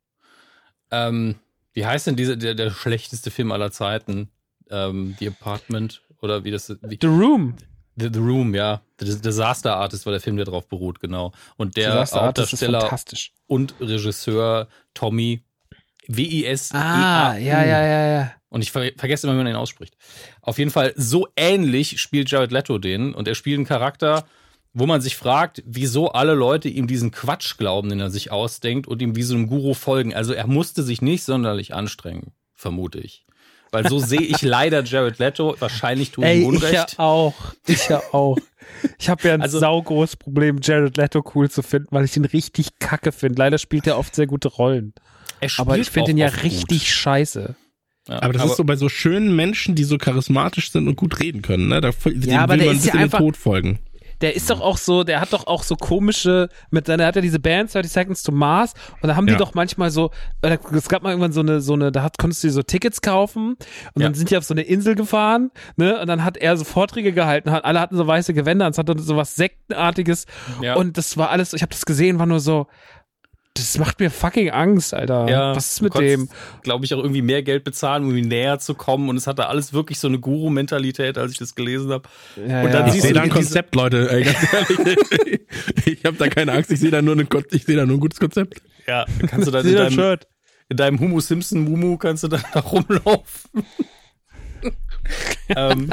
Ähm, 0.90 1.36
wie 1.72 1.86
heißt 1.86 2.06
denn 2.06 2.16
diese, 2.16 2.36
der, 2.36 2.54
der 2.54 2.70
schlechteste 2.70 3.30
Film 3.30 3.52
aller 3.52 3.70
Zeiten? 3.70 4.30
Ähm, 4.70 5.14
The 5.18 5.28
Apartment 5.28 6.02
oder 6.20 6.44
wie 6.44 6.50
das 6.50 6.70
wie, 6.82 6.98
The 7.00 7.06
Room. 7.06 7.56
The, 7.96 8.10
The 8.12 8.18
Room, 8.18 8.54
ja. 8.54 8.82
The 9.00 9.20
Disaster 9.20 9.76
Artist 9.76 10.06
war 10.06 10.12
der 10.12 10.20
Film, 10.20 10.36
der 10.36 10.44
drauf 10.44 10.68
beruht, 10.68 11.00
genau. 11.00 11.32
Und 11.56 11.76
der 11.76 12.06
Hauptdarsteller 12.06 12.90
und 13.46 13.74
Regisseur 13.80 14.68
Tommy 14.94 15.42
W-I-S. 16.08 16.72
Ah, 16.72 17.36
ja, 17.36 17.64
ja, 17.64 17.84
ja, 17.84 18.06
ja. 18.06 18.32
Und 18.48 18.62
ich 18.62 18.70
ver 18.70 18.92
vergesse 18.96 19.26
immer, 19.26 19.34
wie 19.34 19.42
man 19.42 19.48
ihn 19.48 19.56
ausspricht. 19.56 19.96
Auf 20.40 20.58
jeden 20.58 20.70
Fall, 20.70 20.92
so 20.96 21.26
ähnlich 21.36 22.00
spielt 22.00 22.30
Jared 22.30 22.52
Leto 22.52 22.78
den. 22.78 23.12
Und 23.12 23.28
er 23.28 23.34
spielt 23.34 23.58
einen 23.58 23.66
Charakter, 23.66 24.24
wo 24.72 24.86
man 24.86 25.00
sich 25.00 25.16
fragt, 25.16 25.62
wieso 25.66 26.12
alle 26.12 26.34
Leute 26.34 26.68
ihm 26.68 26.86
diesen 26.86 27.10
Quatsch 27.10 27.56
glauben, 27.56 27.88
den 27.88 28.00
er 28.00 28.10
sich 28.10 28.30
ausdenkt 28.30 28.86
und 28.86 29.02
ihm 29.02 29.16
wie 29.16 29.22
so 29.22 29.34
einem 29.34 29.48
Guru 29.48 29.74
folgen. 29.74 30.14
Also 30.14 30.32
er 30.32 30.46
musste 30.46 30.82
sich 30.82 31.02
nicht 31.02 31.24
sonderlich 31.24 31.74
anstrengen, 31.74 32.32
vermute 32.54 33.00
ich. 33.00 33.25
Weil 33.76 33.88
so 33.90 33.98
sehe 33.98 34.20
ich 34.20 34.42
leider 34.42 34.82
Jared 34.82 35.18
Leto. 35.18 35.54
Wahrscheinlich 35.58 36.10
tue 36.12 36.26
ich 36.30 36.42
ihm 36.44 36.54
ich 36.54 36.62
ja 36.62 36.68
Unrecht. 36.68 36.98
auch. 36.98 37.34
Ich 37.66 37.88
ja 37.88 38.02
auch. 38.12 38.38
Ich 38.98 39.08
habe 39.08 39.28
ja 39.28 39.34
ein 39.34 39.42
Also- 39.42 39.58
saugroßes 39.60 40.16
Problem, 40.16 40.58
Jared 40.62 40.96
Leto 40.96 41.22
cool 41.34 41.50
zu 41.50 41.62
finden, 41.62 41.88
weil 41.90 42.04
ich 42.04 42.16
ihn 42.16 42.24
richtig 42.24 42.78
kacke 42.78 43.12
finde. 43.12 43.38
Leider 43.38 43.58
spielt 43.58 43.86
er 43.86 43.98
oft 43.98 44.14
sehr 44.14 44.26
gute 44.26 44.48
Rollen. 44.48 44.92
Er 45.40 45.50
Aber 45.58 45.78
ich 45.78 45.90
finde 45.90 46.12
ihn 46.12 46.18
ja 46.18 46.28
richtig 46.28 46.80
gut. 46.80 46.88
scheiße. 46.88 47.54
Ja, 48.08 48.22
Aber 48.22 48.32
das 48.32 48.44
ist 48.46 48.56
so 48.56 48.64
bei 48.64 48.76
so 48.76 48.88
schönen 48.88 49.34
Menschen, 49.34 49.74
die 49.74 49.82
so 49.84 49.98
charismatisch 49.98 50.70
sind 50.70 50.86
und 50.88 50.94
gut 50.96 51.18
reden 51.20 51.42
können, 51.42 51.68
ne? 51.68 51.80
Da 51.80 51.88
ja, 51.90 52.40
aber 52.42 52.52
will 52.54 52.58
der 52.58 52.66
man 52.68 52.76
ein 52.76 52.76
ist 52.76 52.86
ja 52.86 52.92
bisschen 52.92 52.98
einfach- 53.00 53.18
den 53.18 53.26
Tod 53.26 53.36
folgen. 53.36 53.78
Der 54.20 54.34
ist 54.34 54.48
doch 54.50 54.60
auch 54.60 54.78
so, 54.78 55.04
der 55.04 55.20
hat 55.20 55.32
doch 55.32 55.46
auch 55.46 55.62
so 55.62 55.76
komische, 55.76 56.48
mit 56.70 56.86
seiner, 56.86 57.06
hat 57.06 57.16
er 57.16 57.22
diese 57.22 57.38
Band 57.38 57.72
30 57.74 57.90
Seconds 57.92 58.22
to 58.22 58.32
Mars 58.32 58.72
und 59.00 59.08
da 59.08 59.16
haben 59.16 59.26
die 59.26 59.32
Ja. 59.32 59.38
doch 59.38 59.54
manchmal 59.54 59.90
so, 59.90 60.10
äh, 60.42 60.56
es 60.72 60.88
gab 60.88 61.02
mal 61.02 61.10
irgendwann 61.10 61.32
so 61.32 61.40
eine, 61.40 61.60
so 61.60 61.74
eine, 61.74 61.92
da 61.92 62.02
hat, 62.02 62.16
konntest 62.18 62.42
du 62.42 62.48
dir 62.48 62.52
so 62.52 62.62
Tickets 62.62 63.00
kaufen 63.02 63.56
und 63.94 64.02
Ja. 64.02 64.06
dann 64.08 64.14
sind 64.14 64.30
die 64.30 64.36
auf 64.36 64.44
so 64.44 64.54
eine 64.54 64.62
Insel 64.62 64.94
gefahren, 64.94 65.50
ne, 65.76 66.00
und 66.00 66.06
dann 66.06 66.24
hat 66.24 66.36
er 66.36 66.56
so 66.56 66.64
Vorträge 66.64 67.12
gehalten, 67.12 67.50
hat, 67.50 67.64
alle 67.64 67.80
hatten 67.80 67.96
so 67.96 68.06
weiße 68.06 68.32
Gewänder 68.34 68.66
und 68.66 68.72
es 68.72 68.78
hatte 68.78 68.94
so 68.98 69.16
was 69.16 69.34
Sektenartiges 69.34 70.26
Ja. 70.62 70.76
und 70.76 70.96
das 70.96 71.16
war 71.16 71.30
alles, 71.30 71.52
ich 71.52 71.62
habe 71.62 71.70
das 71.72 71.84
gesehen, 71.86 72.18
war 72.18 72.26
nur 72.26 72.40
so, 72.40 72.66
das 73.56 73.78
macht 73.78 73.98
mir 74.00 74.10
fucking 74.10 74.50
Angst, 74.50 74.94
Alter. 74.94 75.28
Ja, 75.28 75.56
Was 75.56 75.68
ist 75.72 75.80
du 75.80 75.84
mit 75.84 75.94
dem? 75.94 76.28
Glaube 76.62 76.84
ich, 76.84 76.94
auch 76.94 76.98
irgendwie 76.98 77.22
mehr 77.22 77.42
Geld 77.42 77.64
bezahlen, 77.64 78.04
um 78.04 78.16
ihm 78.16 78.28
näher 78.28 78.58
zu 78.58 78.74
kommen. 78.74 79.08
Und 79.08 79.16
es 79.16 79.26
hatte 79.26 79.48
alles 79.48 79.72
wirklich 79.72 79.98
so 79.98 80.08
eine 80.08 80.18
Guru-Mentalität, 80.18 81.18
als 81.18 81.32
ich 81.32 81.38
das 81.38 81.54
gelesen 81.54 81.90
habe. 81.92 82.08
Ja, 82.36 82.62
und 82.62 82.72
dann 82.72 82.82
ja. 82.82 82.86
Ich 82.86 82.92
siehst 82.92 83.02
sehe 83.04 83.12
du 83.12 83.18
da 83.18 83.22
ein 83.24 83.30
Konzept, 83.30 83.74
Leute. 83.74 84.10
Ey, 84.10 84.24
ganz 84.24 84.36
ehrlich. 84.52 85.40
ich 85.86 86.04
habe 86.04 86.16
da 86.16 86.28
keine 86.28 86.52
Angst. 86.52 86.70
Ich 86.70 86.80
sehe 86.80 86.90
da 86.90 87.02
nur 87.02 87.16
ein, 87.16 87.28
Kon- 87.28 87.44
ich 87.50 87.64
sehe 87.64 87.76
da 87.76 87.86
nur 87.86 87.96
ein 87.96 88.00
gutes 88.00 88.20
Konzept. 88.20 88.62
Ja, 88.86 89.04
kannst 89.28 89.46
du 89.46 89.50
dann 89.50 89.66
in 89.66 89.74
deinem, 89.74 89.92
Shirt? 89.92 90.26
in 90.68 90.76
deinem 90.76 91.00
Humu 91.00 91.20
Simpson 91.20 91.60
Mumu 91.64 91.96
kannst 91.98 92.22
du 92.24 92.28
da 92.28 92.38
rumlaufen. 92.60 93.50
ähm, 95.48 95.90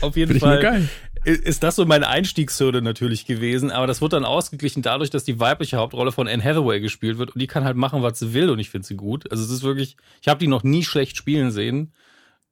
auf 0.00 0.16
jeden 0.16 0.38
Fall 0.38 0.88
ist 1.24 1.62
das 1.62 1.76
so 1.76 1.84
meine 1.84 2.08
Einstiegshürde 2.08 2.82
natürlich 2.82 3.26
gewesen, 3.26 3.70
aber 3.70 3.86
das 3.86 4.00
wird 4.00 4.12
dann 4.12 4.24
ausgeglichen 4.24 4.82
dadurch, 4.82 5.10
dass 5.10 5.24
die 5.24 5.40
weibliche 5.40 5.76
Hauptrolle 5.76 6.12
von 6.12 6.28
Anne 6.28 6.42
Hathaway 6.42 6.80
gespielt 6.80 7.18
wird 7.18 7.30
und 7.34 7.40
die 7.40 7.46
kann 7.46 7.64
halt 7.64 7.76
machen, 7.76 8.02
was 8.02 8.18
sie 8.18 8.34
will 8.34 8.50
und 8.50 8.58
ich 8.58 8.70
finde 8.70 8.86
sie 8.86 8.96
gut. 8.96 9.30
Also 9.30 9.44
es 9.44 9.50
ist 9.50 9.62
wirklich, 9.62 9.96
ich 10.20 10.28
habe 10.28 10.38
die 10.38 10.48
noch 10.48 10.62
nie 10.62 10.84
schlecht 10.84 11.16
spielen 11.16 11.50
sehen 11.50 11.92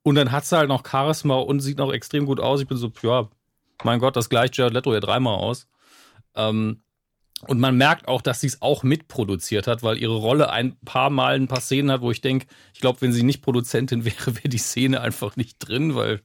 und 0.03 0.15
dann 0.15 0.33
hat 0.33 0.47
sie 0.47 0.57
halt 0.57 0.69
noch 0.69 0.85
Charisma 0.87 1.37
und 1.37 1.61
sieht 1.61 1.79
noch 1.79 1.93
extrem 1.93 2.27
gut 2.27 2.41
aus. 2.41 2.61
Ich 2.61 2.69
bin 2.69 2.77
so, 2.77 2.93
ja, 3.03 3.29
mein 3.83 3.99
Gott, 3.99 4.17
das 4.17 4.29
gleicht 4.29 4.57
Jared 4.57 4.73
Leto 4.73 4.93
ja 4.95 5.01
dreimal 5.01 5.35
aus. 5.35 5.67
Ähm, 6.35 6.83
und 7.49 7.61
man 7.61 7.77
merkt 7.77 8.09
auch, 8.09 8.23
dass 8.23 8.41
sie 8.41 8.47
es 8.47 8.63
auch 8.63 8.83
mitproduziert 8.83 9.67
hat, 9.67 9.83
weil 9.83 9.99
ihre 9.99 10.17
Rolle 10.17 10.51
ein 10.51 10.77
paar 10.85 11.11
Mal 11.11 11.35
ein 11.35 11.49
paar 11.49 11.61
Szenen 11.61 11.91
hat, 11.91 12.01
wo 12.01 12.11
ich 12.11 12.23
denke, 12.23 12.47
ich 12.73 12.81
glaube, 12.81 13.01
wenn 13.03 13.13
sie 13.13 13.23
nicht 13.23 13.43
Produzentin 13.43 14.05
wäre, 14.07 14.37
wäre 14.37 14.49
die 14.49 14.59
Szene 14.59 15.01
einfach 15.01 15.37
nicht 15.37 15.59
drin, 15.59 15.95
weil 15.95 16.23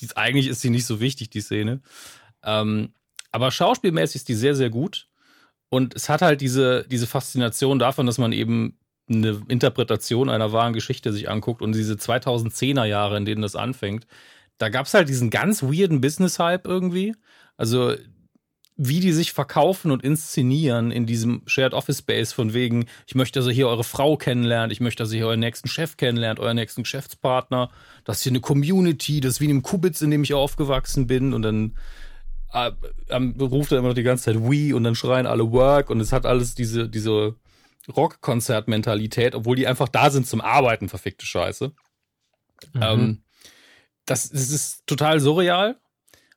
die, 0.00 0.08
eigentlich 0.16 0.48
ist 0.48 0.60
sie 0.60 0.70
nicht 0.70 0.86
so 0.86 1.00
wichtig, 1.00 1.30
die 1.30 1.40
Szene. 1.40 1.80
Ähm, 2.42 2.92
aber 3.32 3.50
schauspielmäßig 3.50 4.16
ist 4.16 4.28
die 4.28 4.34
sehr, 4.34 4.54
sehr 4.54 4.70
gut. 4.70 5.08
Und 5.68 5.94
es 5.94 6.08
hat 6.08 6.22
halt 6.22 6.40
diese, 6.40 6.86
diese 6.88 7.06
Faszination 7.06 7.78
davon, 7.78 8.06
dass 8.06 8.18
man 8.18 8.32
eben 8.32 8.78
eine 9.08 9.42
Interpretation 9.48 10.30
einer 10.30 10.52
wahren 10.52 10.72
Geschichte 10.72 11.12
sich 11.12 11.28
anguckt 11.28 11.62
und 11.62 11.72
diese 11.72 11.94
2010er 11.94 12.84
Jahre, 12.84 13.16
in 13.16 13.24
denen 13.24 13.42
das 13.42 13.56
anfängt. 13.56 14.06
Da 14.58 14.68
gab 14.68 14.86
es 14.86 14.94
halt 14.94 15.08
diesen 15.08 15.30
ganz 15.30 15.62
weirden 15.62 16.00
Business-Hype 16.00 16.66
irgendwie. 16.66 17.14
Also 17.56 17.94
wie 18.76 18.98
die 18.98 19.12
sich 19.12 19.32
verkaufen 19.32 19.92
und 19.92 20.02
inszenieren 20.02 20.90
in 20.90 21.06
diesem 21.06 21.42
Shared 21.46 21.74
Office 21.74 21.98
Space 21.98 22.32
von 22.32 22.54
wegen, 22.54 22.86
ich 23.06 23.14
möchte, 23.14 23.38
dass 23.38 23.46
ihr 23.46 23.54
hier 23.54 23.68
eure 23.68 23.84
Frau 23.84 24.16
kennenlernt, 24.16 24.72
ich 24.72 24.80
möchte, 24.80 25.02
dass 25.02 25.12
ihr 25.12 25.18
hier 25.18 25.28
euren 25.28 25.40
nächsten 25.40 25.68
Chef 25.68 25.96
kennenlernt, 25.96 26.40
euren 26.40 26.56
nächsten 26.56 26.82
Geschäftspartner, 26.82 27.70
das 28.04 28.18
ist 28.18 28.22
hier 28.24 28.32
eine 28.32 28.40
Community, 28.40 29.20
das 29.20 29.34
ist 29.34 29.40
wie 29.40 29.44
in 29.44 29.50
einem 29.52 29.62
Kubitz, 29.62 30.00
in 30.02 30.10
dem 30.10 30.24
ich 30.24 30.34
aufgewachsen 30.34 31.06
bin 31.06 31.32
und 31.34 31.42
dann 31.42 31.76
äh, 32.52 32.72
ruft 33.40 33.70
er 33.70 33.78
immer 33.78 33.88
noch 33.88 33.94
die 33.94 34.02
ganze 34.02 34.24
Zeit 34.24 34.40
We 34.40 34.74
und 34.74 34.82
dann 34.82 34.96
schreien 34.96 35.26
alle 35.26 35.52
Work 35.52 35.90
und 35.90 36.00
es 36.00 36.12
hat 36.12 36.26
alles 36.26 36.56
diese, 36.56 36.88
diese 36.88 37.36
Rockkonzert-Mentalität, 37.94 39.36
obwohl 39.36 39.56
die 39.56 39.68
einfach 39.68 39.88
da 39.88 40.10
sind 40.10 40.26
zum 40.26 40.40
Arbeiten, 40.40 40.88
verfickte 40.88 41.26
Scheiße. 41.26 41.72
Mhm. 42.72 42.82
Ähm, 42.82 43.22
das, 44.06 44.30
das 44.30 44.50
ist 44.50 44.86
total 44.86 45.20
surreal. 45.20 45.78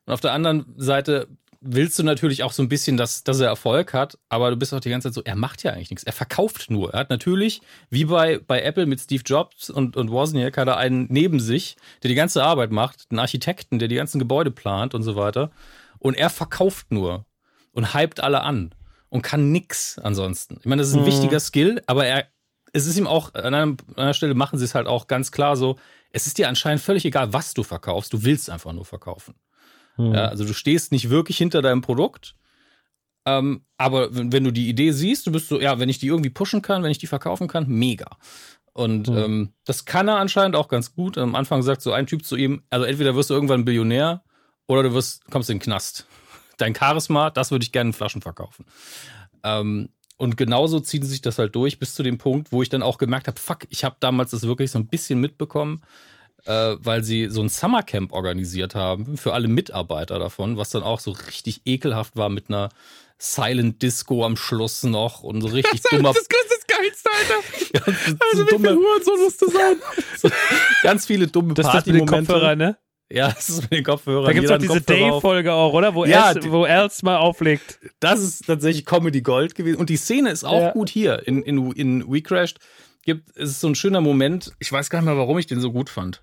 Und 0.06 0.12
auf 0.12 0.20
der 0.20 0.32
anderen 0.32 0.74
Seite 0.76 1.28
willst 1.60 1.98
du 1.98 2.02
natürlich 2.02 2.42
auch 2.42 2.52
so 2.52 2.62
ein 2.62 2.68
bisschen, 2.68 2.96
dass, 2.96 3.24
dass 3.24 3.40
er 3.40 3.48
Erfolg 3.48 3.92
hat, 3.92 4.18
aber 4.28 4.50
du 4.50 4.56
bist 4.56 4.72
auch 4.72 4.80
die 4.80 4.90
ganze 4.90 5.08
Zeit 5.08 5.14
so, 5.14 5.22
er 5.24 5.36
macht 5.36 5.62
ja 5.64 5.72
eigentlich 5.72 5.90
nichts. 5.90 6.04
Er 6.04 6.12
verkauft 6.12 6.70
nur. 6.70 6.92
Er 6.92 7.00
hat 7.00 7.10
natürlich, 7.10 7.60
wie 7.90 8.04
bei, 8.04 8.38
bei 8.38 8.62
Apple 8.62 8.86
mit 8.86 9.00
Steve 9.00 9.22
Jobs 9.24 9.68
und, 9.68 9.96
und 9.96 10.10
Wozniak, 10.10 10.56
hat 10.56 10.68
er 10.68 10.76
einen 10.76 11.06
neben 11.10 11.40
sich, 11.40 11.76
der 12.02 12.08
die 12.08 12.14
ganze 12.14 12.44
Arbeit 12.44 12.70
macht, 12.70 13.06
einen 13.10 13.18
Architekten, 13.18 13.78
der 13.78 13.88
die 13.88 13.96
ganzen 13.96 14.18
Gebäude 14.18 14.50
plant 14.50 14.94
und 14.94 15.02
so 15.02 15.16
weiter. 15.16 15.50
Und 15.98 16.16
er 16.16 16.30
verkauft 16.30 16.92
nur 16.92 17.24
und 17.72 17.94
hypt 17.94 18.20
alle 18.20 18.42
an 18.42 18.72
und 19.08 19.22
kann 19.22 19.50
nix 19.50 19.98
ansonsten. 19.98 20.58
Ich 20.60 20.66
meine, 20.66 20.80
das 20.80 20.90
ist 20.90 20.94
ein 20.94 21.02
mhm. 21.02 21.06
wichtiger 21.06 21.40
Skill, 21.40 21.82
aber 21.86 22.06
er, 22.06 22.26
es 22.72 22.86
ist 22.86 22.96
ihm 22.96 23.06
auch, 23.06 23.34
an 23.34 23.54
einer, 23.54 23.62
an 23.62 23.78
einer 23.96 24.14
Stelle 24.14 24.34
machen 24.34 24.58
sie 24.58 24.64
es 24.64 24.74
halt 24.74 24.86
auch 24.86 25.08
ganz 25.08 25.32
klar 25.32 25.56
so, 25.56 25.76
es 26.12 26.26
ist 26.26 26.38
dir 26.38 26.48
anscheinend 26.48 26.82
völlig 26.82 27.04
egal, 27.04 27.32
was 27.32 27.52
du 27.52 27.62
verkaufst, 27.62 28.12
du 28.12 28.22
willst 28.22 28.48
einfach 28.48 28.72
nur 28.72 28.84
verkaufen. 28.84 29.34
Mhm. 29.98 30.14
Ja, 30.14 30.26
also 30.26 30.44
du 30.44 30.54
stehst 30.54 30.92
nicht 30.92 31.10
wirklich 31.10 31.36
hinter 31.36 31.60
deinem 31.60 31.82
Produkt. 31.82 32.36
Ähm, 33.26 33.62
aber 33.76 34.08
wenn, 34.10 34.44
du 34.44 34.50
die 34.50 34.68
Idee 34.68 34.92
siehst, 34.92 35.26
du 35.26 35.32
bist 35.32 35.48
so, 35.48 35.60
ja, 35.60 35.78
wenn 35.78 35.90
ich 35.90 35.98
die 35.98 36.06
irgendwie 36.06 36.30
pushen 36.30 36.62
kann, 36.62 36.82
wenn 36.82 36.90
ich 36.90 36.98
die 36.98 37.06
verkaufen 37.06 37.46
kann, 37.46 37.68
mega. 37.68 38.16
Und 38.72 39.08
mhm. 39.08 39.16
ähm, 39.16 39.52
das 39.64 39.84
kann 39.84 40.08
er 40.08 40.16
anscheinend 40.16 40.56
auch 40.56 40.68
ganz 40.68 40.94
gut. 40.94 41.18
Am 41.18 41.34
Anfang 41.34 41.62
sagt 41.62 41.82
so 41.82 41.92
ein 41.92 42.06
Typ 42.06 42.24
zu 42.24 42.36
ihm, 42.36 42.62
also 42.70 42.86
entweder 42.86 43.14
wirst 43.14 43.28
du 43.28 43.34
irgendwann 43.34 43.64
Billionär 43.64 44.22
oder 44.66 44.84
du 44.84 44.94
wirst, 44.94 45.24
kommst 45.30 45.50
in 45.50 45.56
den 45.56 45.62
Knast. 45.62 46.06
Dein 46.58 46.74
Charisma, 46.74 47.30
das 47.30 47.50
würde 47.50 47.64
ich 47.64 47.72
gerne 47.72 47.88
in 47.88 47.92
Flaschen 47.92 48.22
verkaufen. 48.22 48.64
Ähm, 49.42 49.90
und 50.16 50.36
genauso 50.36 50.80
zieht 50.80 51.04
sich 51.04 51.20
das 51.20 51.38
halt 51.38 51.54
durch 51.54 51.78
bis 51.78 51.94
zu 51.94 52.02
dem 52.02 52.18
Punkt, 52.18 52.50
wo 52.50 52.62
ich 52.62 52.68
dann 52.68 52.82
auch 52.82 52.98
gemerkt 52.98 53.28
habe, 53.28 53.38
fuck, 53.38 53.66
ich 53.68 53.84
habe 53.84 53.96
damals 54.00 54.30
das 54.30 54.42
wirklich 54.42 54.70
so 54.70 54.78
ein 54.78 54.88
bisschen 54.88 55.20
mitbekommen 55.20 55.82
äh, 56.44 56.76
weil 56.78 57.04
sie 57.04 57.28
so 57.28 57.42
ein 57.42 57.48
Summercamp 57.48 58.12
organisiert 58.12 58.74
haben 58.74 59.16
für 59.16 59.34
alle 59.34 59.48
Mitarbeiter 59.48 60.18
davon, 60.18 60.56
was 60.56 60.70
dann 60.70 60.82
auch 60.82 61.00
so 61.00 61.12
richtig 61.12 61.62
ekelhaft 61.64 62.16
war 62.16 62.28
mit 62.28 62.48
einer 62.48 62.70
Silent 63.18 63.82
Disco 63.82 64.24
am 64.24 64.36
Schluss 64.36 64.84
noch 64.84 65.22
und 65.22 65.40
so 65.40 65.48
richtig 65.48 65.80
das 65.82 65.90
dummer. 65.90 66.12
Das 66.12 66.22
ist 66.22 66.28
das 66.32 66.66
Geilste, 66.66 67.10
Alter. 67.10 67.34
Ja, 67.74 67.82
also, 67.84 68.44
so 68.44 68.44
dumme, 68.44 68.78
so 69.04 69.16
musst 69.16 69.42
du 69.42 69.50
sein. 69.50 69.76
so, 70.16 70.30
ganz 70.82 71.06
viele 71.06 71.26
dumme 71.26 71.54
das 71.54 71.66
Party-Momente. 71.66 72.12
Das 72.12 72.26
Kopfhörer, 72.26 72.56
ne? 72.56 72.78
Ja, 73.10 73.32
das 73.32 73.48
ist 73.48 73.62
mit 73.62 73.72
den 73.72 73.84
Kopfhörern. 73.84 74.26
Da 74.26 74.32
gibt 74.32 74.44
es 74.46 74.50
auch 74.50 74.58
diese 74.58 74.80
Dave-Folge 74.80 75.52
auch, 75.52 75.72
oder? 75.72 75.94
Wo 75.94 76.04
ja, 76.04 76.32
Els, 76.32 76.48
wo 76.50 76.66
Els 76.66 77.02
mal 77.02 77.16
auflegt. 77.16 77.78
Das 78.00 78.20
ist 78.20 78.46
tatsächlich 78.46 78.84
Comedy 78.84 79.22
Gold 79.22 79.54
gewesen. 79.54 79.78
Und 79.78 79.90
die 79.90 79.96
Szene 79.96 80.30
ist 80.30 80.44
auch 80.44 80.60
ja. 80.60 80.72
gut 80.72 80.90
hier. 80.90 81.26
In, 81.26 81.42
in, 81.42 81.72
in 81.72 82.10
We 82.10 82.20
Crashed 82.20 82.58
gibt 83.04 83.34
es 83.36 83.60
so 83.60 83.68
ein 83.68 83.74
schöner 83.74 84.02
Moment. 84.02 84.52
Ich 84.58 84.70
weiß 84.70 84.90
gar 84.90 85.00
nicht 85.00 85.06
mehr, 85.06 85.16
warum 85.16 85.38
ich 85.38 85.46
den 85.46 85.60
so 85.60 85.72
gut 85.72 85.88
fand 85.88 86.22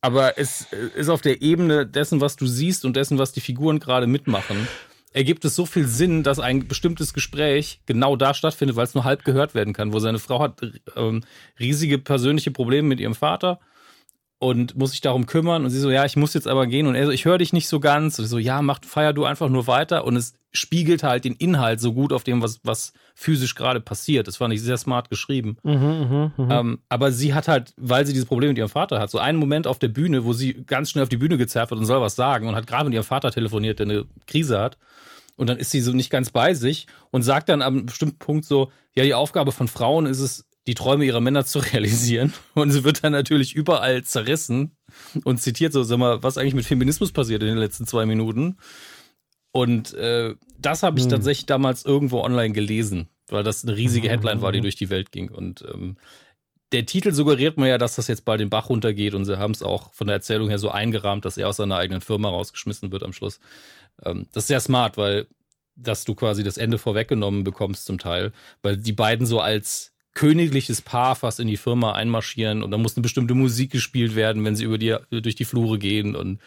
aber 0.00 0.38
es 0.38 0.66
ist 0.94 1.08
auf 1.08 1.20
der 1.20 1.42
Ebene 1.42 1.86
dessen, 1.86 2.20
was 2.20 2.36
du 2.36 2.46
siehst 2.46 2.84
und 2.84 2.96
dessen, 2.96 3.18
was 3.18 3.32
die 3.32 3.40
Figuren 3.40 3.80
gerade 3.80 4.06
mitmachen, 4.06 4.68
ergibt 5.12 5.44
es 5.44 5.56
so 5.56 5.64
viel 5.64 5.86
Sinn, 5.86 6.22
dass 6.22 6.38
ein 6.38 6.68
bestimmtes 6.68 7.14
Gespräch 7.14 7.80
genau 7.86 8.16
da 8.16 8.34
stattfindet, 8.34 8.76
weil 8.76 8.84
es 8.84 8.94
nur 8.94 9.04
halb 9.04 9.24
gehört 9.24 9.54
werden 9.54 9.72
kann, 9.72 9.92
wo 9.92 9.98
seine 9.98 10.18
Frau 10.18 10.40
hat 10.40 10.60
ähm, 10.94 11.24
riesige 11.58 11.98
persönliche 11.98 12.50
Probleme 12.50 12.88
mit 12.88 13.00
ihrem 13.00 13.14
Vater 13.14 13.58
und 14.38 14.76
muss 14.76 14.90
sich 14.90 15.00
darum 15.00 15.26
kümmern 15.26 15.64
und 15.64 15.70
sie 15.70 15.80
so, 15.80 15.90
ja, 15.90 16.04
ich 16.04 16.16
muss 16.16 16.34
jetzt 16.34 16.46
aber 16.46 16.66
gehen 16.66 16.86
und 16.86 16.94
er 16.94 17.06
so, 17.06 17.12
ich 17.12 17.24
höre 17.24 17.38
dich 17.38 17.52
nicht 17.52 17.68
so 17.68 17.80
ganz 17.80 18.18
und 18.18 18.26
so, 18.26 18.38
ja, 18.38 18.60
mach, 18.60 18.80
feier 18.84 19.12
du 19.14 19.24
einfach 19.24 19.48
nur 19.48 19.66
weiter 19.66 20.04
und 20.04 20.16
es 20.16 20.34
spiegelt 20.52 21.02
halt 21.02 21.24
den 21.24 21.34
Inhalt 21.34 21.80
so 21.80 21.92
gut 21.92 22.12
auf 22.12 22.24
dem, 22.24 22.42
was, 22.42 22.60
was 22.62 22.92
physisch 23.14 23.54
gerade 23.54 23.80
passiert. 23.80 24.26
Das 24.26 24.36
fand 24.36 24.52
ich 24.52 24.62
sehr 24.62 24.76
smart 24.76 25.10
geschrieben. 25.10 25.56
Mhm, 25.62 25.72
mh, 25.72 26.32
mh. 26.36 26.60
Ähm, 26.60 26.78
aber 26.88 27.12
sie 27.12 27.34
hat 27.34 27.48
halt, 27.48 27.72
weil 27.76 28.06
sie 28.06 28.12
dieses 28.12 28.28
Problem 28.28 28.50
mit 28.50 28.58
ihrem 28.58 28.68
Vater 28.68 28.98
hat, 28.98 29.10
so 29.10 29.18
einen 29.18 29.38
Moment 29.38 29.66
auf 29.66 29.78
der 29.78 29.88
Bühne, 29.88 30.24
wo 30.24 30.32
sie 30.32 30.64
ganz 30.66 30.90
schnell 30.90 31.02
auf 31.02 31.08
die 31.08 31.18
Bühne 31.18 31.38
gezerrt 31.38 31.70
wird 31.70 31.80
und 31.80 31.86
soll 31.86 32.00
was 32.00 32.16
sagen 32.16 32.48
und 32.48 32.56
hat 32.56 32.66
gerade 32.66 32.84
mit 32.84 32.94
ihrem 32.94 33.04
Vater 33.04 33.30
telefoniert, 33.30 33.78
der 33.78 33.86
eine 33.86 34.04
Krise 34.26 34.58
hat. 34.58 34.78
Und 35.36 35.48
dann 35.48 35.58
ist 35.58 35.70
sie 35.70 35.80
so 35.80 35.92
nicht 35.92 36.10
ganz 36.10 36.30
bei 36.30 36.54
sich 36.54 36.86
und 37.10 37.22
sagt 37.22 37.50
dann 37.50 37.60
am 37.60 37.86
bestimmten 37.86 38.18
Punkt 38.18 38.46
so, 38.46 38.70
ja, 38.94 39.04
die 39.04 39.14
Aufgabe 39.14 39.52
von 39.52 39.68
Frauen 39.68 40.06
ist 40.06 40.20
es, 40.20 40.45
die 40.66 40.74
Träume 40.74 41.04
ihrer 41.04 41.20
Männer 41.20 41.44
zu 41.44 41.58
realisieren. 41.72 42.32
Und 42.54 42.70
sie 42.70 42.84
wird 42.84 43.04
dann 43.04 43.12
natürlich 43.12 43.54
überall 43.54 44.02
zerrissen 44.04 44.76
und 45.24 45.40
zitiert 45.40 45.72
so, 45.72 45.82
sag 45.82 45.98
mal, 45.98 46.22
was 46.22 46.38
eigentlich 46.38 46.54
mit 46.54 46.66
Feminismus 46.66 47.12
passiert 47.12 47.42
in 47.42 47.48
den 47.48 47.58
letzten 47.58 47.86
zwei 47.86 48.06
Minuten. 48.06 48.58
Und 49.52 49.94
äh, 49.94 50.34
das 50.58 50.82
habe 50.82 50.98
ich 50.98 51.04
hm. 51.04 51.10
tatsächlich 51.10 51.46
damals 51.46 51.84
irgendwo 51.84 52.20
online 52.20 52.52
gelesen, 52.52 53.08
weil 53.28 53.42
das 53.42 53.64
eine 53.64 53.76
riesige 53.76 54.08
Headline 54.10 54.42
war, 54.42 54.52
die 54.52 54.60
durch 54.60 54.76
die 54.76 54.90
Welt 54.90 55.12
ging. 55.12 55.30
Und 55.30 55.64
ähm, 55.72 55.96
der 56.72 56.84
Titel 56.84 57.12
suggeriert 57.12 57.56
mir 57.56 57.68
ja, 57.68 57.78
dass 57.78 57.96
das 57.96 58.08
jetzt 58.08 58.24
bald 58.24 58.40
den 58.40 58.50
Bach 58.50 58.68
runtergeht 58.68 59.14
und 59.14 59.24
sie 59.24 59.38
haben 59.38 59.52
es 59.52 59.62
auch 59.62 59.92
von 59.94 60.08
der 60.08 60.16
Erzählung 60.16 60.48
her 60.48 60.58
so 60.58 60.70
eingerahmt, 60.70 61.24
dass 61.24 61.38
er 61.38 61.48
aus 61.48 61.56
seiner 61.56 61.76
eigenen 61.76 62.00
Firma 62.00 62.28
rausgeschmissen 62.28 62.90
wird 62.92 63.02
am 63.02 63.12
Schluss. 63.12 63.40
Ähm, 64.04 64.26
das 64.32 64.44
ist 64.44 64.48
sehr 64.48 64.60
smart, 64.60 64.96
weil 64.96 65.26
dass 65.76 66.04
du 66.04 66.14
quasi 66.14 66.42
das 66.42 66.56
Ende 66.56 66.78
vorweggenommen 66.78 67.44
bekommst 67.44 67.84
zum 67.84 67.98
Teil, 67.98 68.32
weil 68.62 68.78
die 68.78 68.94
beiden 68.94 69.26
so 69.26 69.40
als 69.40 69.92
königliches 70.16 70.80
Paar 70.80 71.14
fast 71.14 71.40
in 71.40 71.46
die 71.46 71.58
Firma 71.58 71.92
einmarschieren 71.92 72.62
und 72.62 72.70
dann 72.70 72.80
muss 72.80 72.96
eine 72.96 73.02
bestimmte 73.02 73.34
Musik 73.34 73.70
gespielt 73.70 74.16
werden, 74.16 74.42
wenn 74.44 74.56
sie 74.56 74.64
über 74.64 74.78
die, 74.78 74.96
durch 75.10 75.34
die 75.34 75.44
Flure 75.44 75.78
gehen 75.78 76.16
und 76.16 76.40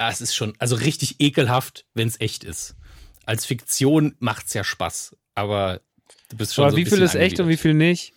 ja, 0.00 0.08
es 0.08 0.22
ist 0.22 0.34
schon, 0.34 0.54
also 0.58 0.74
richtig 0.74 1.16
ekelhaft, 1.20 1.84
wenn 1.92 2.08
es 2.08 2.18
echt 2.18 2.44
ist. 2.44 2.76
Als 3.26 3.44
Fiktion 3.44 4.14
macht's 4.20 4.54
ja 4.54 4.64
Spaß, 4.64 5.16
aber 5.34 5.82
du 6.30 6.38
bist 6.38 6.54
schon 6.54 6.64
aber 6.64 6.70
so 6.70 6.76
wie 6.78 6.86
viel 6.86 7.02
ist 7.02 7.14
echt 7.14 7.38
und 7.40 7.48
wie 7.48 7.58
viel 7.58 7.74
nicht? 7.74 8.14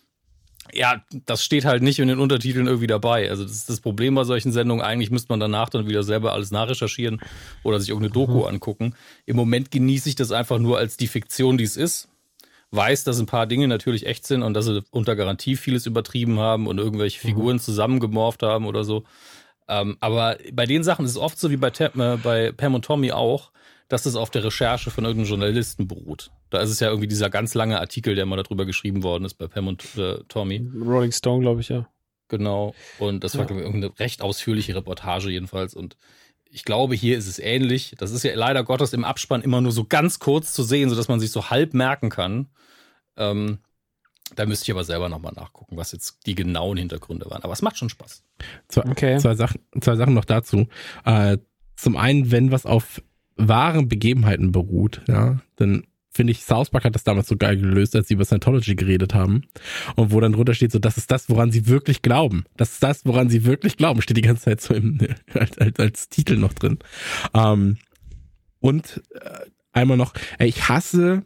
Ja, 0.72 1.04
das 1.26 1.44
steht 1.44 1.66
halt 1.66 1.82
nicht 1.82 1.98
in 1.98 2.08
den 2.08 2.18
Untertiteln 2.18 2.66
irgendwie 2.66 2.86
dabei. 2.86 3.28
Also 3.28 3.42
das 3.42 3.52
ist 3.52 3.68
das 3.68 3.80
Problem 3.80 4.14
bei 4.14 4.24
solchen 4.24 4.52
Sendungen. 4.52 4.82
Eigentlich 4.82 5.10
müsste 5.10 5.30
man 5.30 5.40
danach 5.40 5.68
dann 5.68 5.86
wieder 5.86 6.02
selber 6.02 6.32
alles 6.32 6.50
nachrecherchieren 6.50 7.20
oder 7.62 7.78
sich 7.78 7.90
irgendeine 7.90 8.14
Doku 8.14 8.38
mhm. 8.38 8.54
angucken. 8.54 8.94
Im 9.26 9.36
Moment 9.36 9.70
genieße 9.70 10.08
ich 10.08 10.14
das 10.14 10.32
einfach 10.32 10.58
nur 10.58 10.78
als 10.78 10.96
die 10.96 11.08
Fiktion, 11.08 11.58
die 11.58 11.64
es 11.64 11.76
ist 11.76 12.08
weiß, 12.72 13.04
dass 13.04 13.20
ein 13.20 13.26
paar 13.26 13.46
Dinge 13.46 13.68
natürlich 13.68 14.06
echt 14.06 14.26
sind 14.26 14.42
und 14.42 14.54
dass 14.54 14.64
sie 14.64 14.82
unter 14.90 15.14
Garantie 15.14 15.56
vieles 15.56 15.86
übertrieben 15.86 16.38
haben 16.38 16.66
und 16.66 16.78
irgendwelche 16.78 17.18
mhm. 17.18 17.28
Figuren 17.28 17.56
mhm. 17.56 17.60
zusammengemorpht 17.60 18.42
haben 18.42 18.66
oder 18.66 18.84
so. 18.84 19.04
Ähm, 19.68 19.96
aber 20.00 20.38
bei 20.52 20.66
den 20.66 20.82
Sachen 20.82 21.04
ist 21.04 21.12
es 21.12 21.18
oft 21.18 21.38
so 21.38 21.50
wie 21.50 21.56
bei, 21.56 21.68
äh, 21.68 22.16
bei 22.22 22.52
Pam 22.52 22.74
und 22.74 22.84
Tommy 22.84 23.12
auch, 23.12 23.52
dass 23.88 24.06
es 24.06 24.16
auf 24.16 24.30
der 24.30 24.44
Recherche 24.44 24.90
von 24.90 25.04
irgendeinem 25.04 25.28
Journalisten 25.28 25.86
beruht. 25.86 26.30
Da 26.50 26.60
ist 26.60 26.70
es 26.70 26.80
ja 26.80 26.88
irgendwie 26.88 27.08
dieser 27.08 27.30
ganz 27.30 27.54
lange 27.54 27.78
Artikel, 27.78 28.14
der 28.14 28.26
mal 28.26 28.42
darüber 28.42 28.64
geschrieben 28.64 29.02
worden 29.02 29.24
ist 29.24 29.34
bei 29.34 29.46
Pam 29.46 29.68
und 29.68 29.84
äh, 29.96 30.18
Tommy. 30.28 30.66
Rolling 30.74 31.12
Stone, 31.12 31.42
glaube 31.42 31.60
ich, 31.60 31.68
ja. 31.68 31.86
Genau. 32.28 32.74
Und 32.98 33.22
das 33.24 33.36
war 33.36 33.48
ja. 33.50 33.56
irgendeine 33.56 33.98
recht 33.98 34.22
ausführliche 34.22 34.74
Reportage 34.74 35.30
jedenfalls. 35.30 35.74
Und 35.74 35.96
ich 36.54 36.64
glaube, 36.64 36.94
hier 36.94 37.16
ist 37.16 37.26
es 37.26 37.38
ähnlich. 37.38 37.94
Das 37.98 38.10
ist 38.12 38.22
ja 38.24 38.34
leider 38.34 38.62
Gottes 38.62 38.92
im 38.92 39.04
Abspann 39.04 39.40
immer 39.42 39.60
nur 39.62 39.72
so 39.72 39.84
ganz 39.84 40.18
kurz 40.18 40.52
zu 40.52 40.62
sehen, 40.62 40.90
sodass 40.90 41.08
man 41.08 41.18
sich 41.18 41.30
so 41.30 41.48
halb 41.50 41.72
merken 41.74 42.10
kann. 42.10 42.48
Ähm, 43.16 43.58
Da 44.34 44.46
müsste 44.46 44.64
ich 44.64 44.70
aber 44.70 44.84
selber 44.84 45.08
nochmal 45.08 45.32
nachgucken, 45.34 45.76
was 45.76 45.92
jetzt 45.92 46.20
die 46.26 46.34
genauen 46.34 46.76
Hintergründe 46.78 47.28
waren. 47.30 47.42
Aber 47.42 47.52
es 47.52 47.60
macht 47.62 47.76
schon 47.76 47.88
Spaß. 47.90 48.22
Zwei, 48.68 48.82
Okay. 48.90 49.18
zwei, 49.18 49.34
Sachen, 49.34 49.60
zwei 49.80 49.96
Sachen 49.96 50.14
noch 50.14 50.24
dazu. 50.24 50.68
Äh, 51.04 51.38
zum 51.76 51.96
einen, 51.96 52.30
wenn 52.30 52.50
was 52.52 52.64
auf 52.66 53.02
wahren 53.36 53.88
Begebenheiten 53.88 54.52
beruht, 54.52 55.02
ja, 55.08 55.40
dann 55.56 55.86
finde 56.12 56.32
ich, 56.32 56.44
South 56.44 56.70
Park 56.70 56.84
hat 56.84 56.94
das 56.94 57.04
damals 57.04 57.28
so 57.28 57.36
geil 57.36 57.56
gelöst, 57.56 57.96
als 57.96 58.08
sie 58.08 58.14
über 58.14 58.24
Scientology 58.24 58.74
geredet 58.74 59.14
haben. 59.14 59.44
Und 59.96 60.12
wo 60.12 60.20
dann 60.20 60.32
drunter 60.32 60.54
steht, 60.54 60.72
so, 60.72 60.78
das 60.78 60.98
ist 60.98 61.10
das, 61.10 61.28
woran 61.28 61.50
sie 61.50 61.66
wirklich 61.66 62.02
glauben. 62.02 62.44
Das 62.56 62.74
ist 62.74 62.82
das, 62.82 63.06
woran 63.06 63.30
sie 63.30 63.44
wirklich 63.44 63.76
glauben. 63.76 64.02
Steht 64.02 64.18
die 64.18 64.22
ganze 64.22 64.44
Zeit 64.44 64.60
so 64.60 64.74
im, 64.74 64.98
als, 65.34 65.58
als, 65.58 65.78
als 65.78 66.08
Titel 66.08 66.36
noch 66.36 66.52
drin. 66.52 66.78
Ähm, 67.34 67.78
und 68.60 69.02
äh, 69.14 69.46
einmal 69.72 69.96
noch, 69.96 70.14
ey, 70.38 70.48
ich 70.48 70.68
hasse 70.68 71.22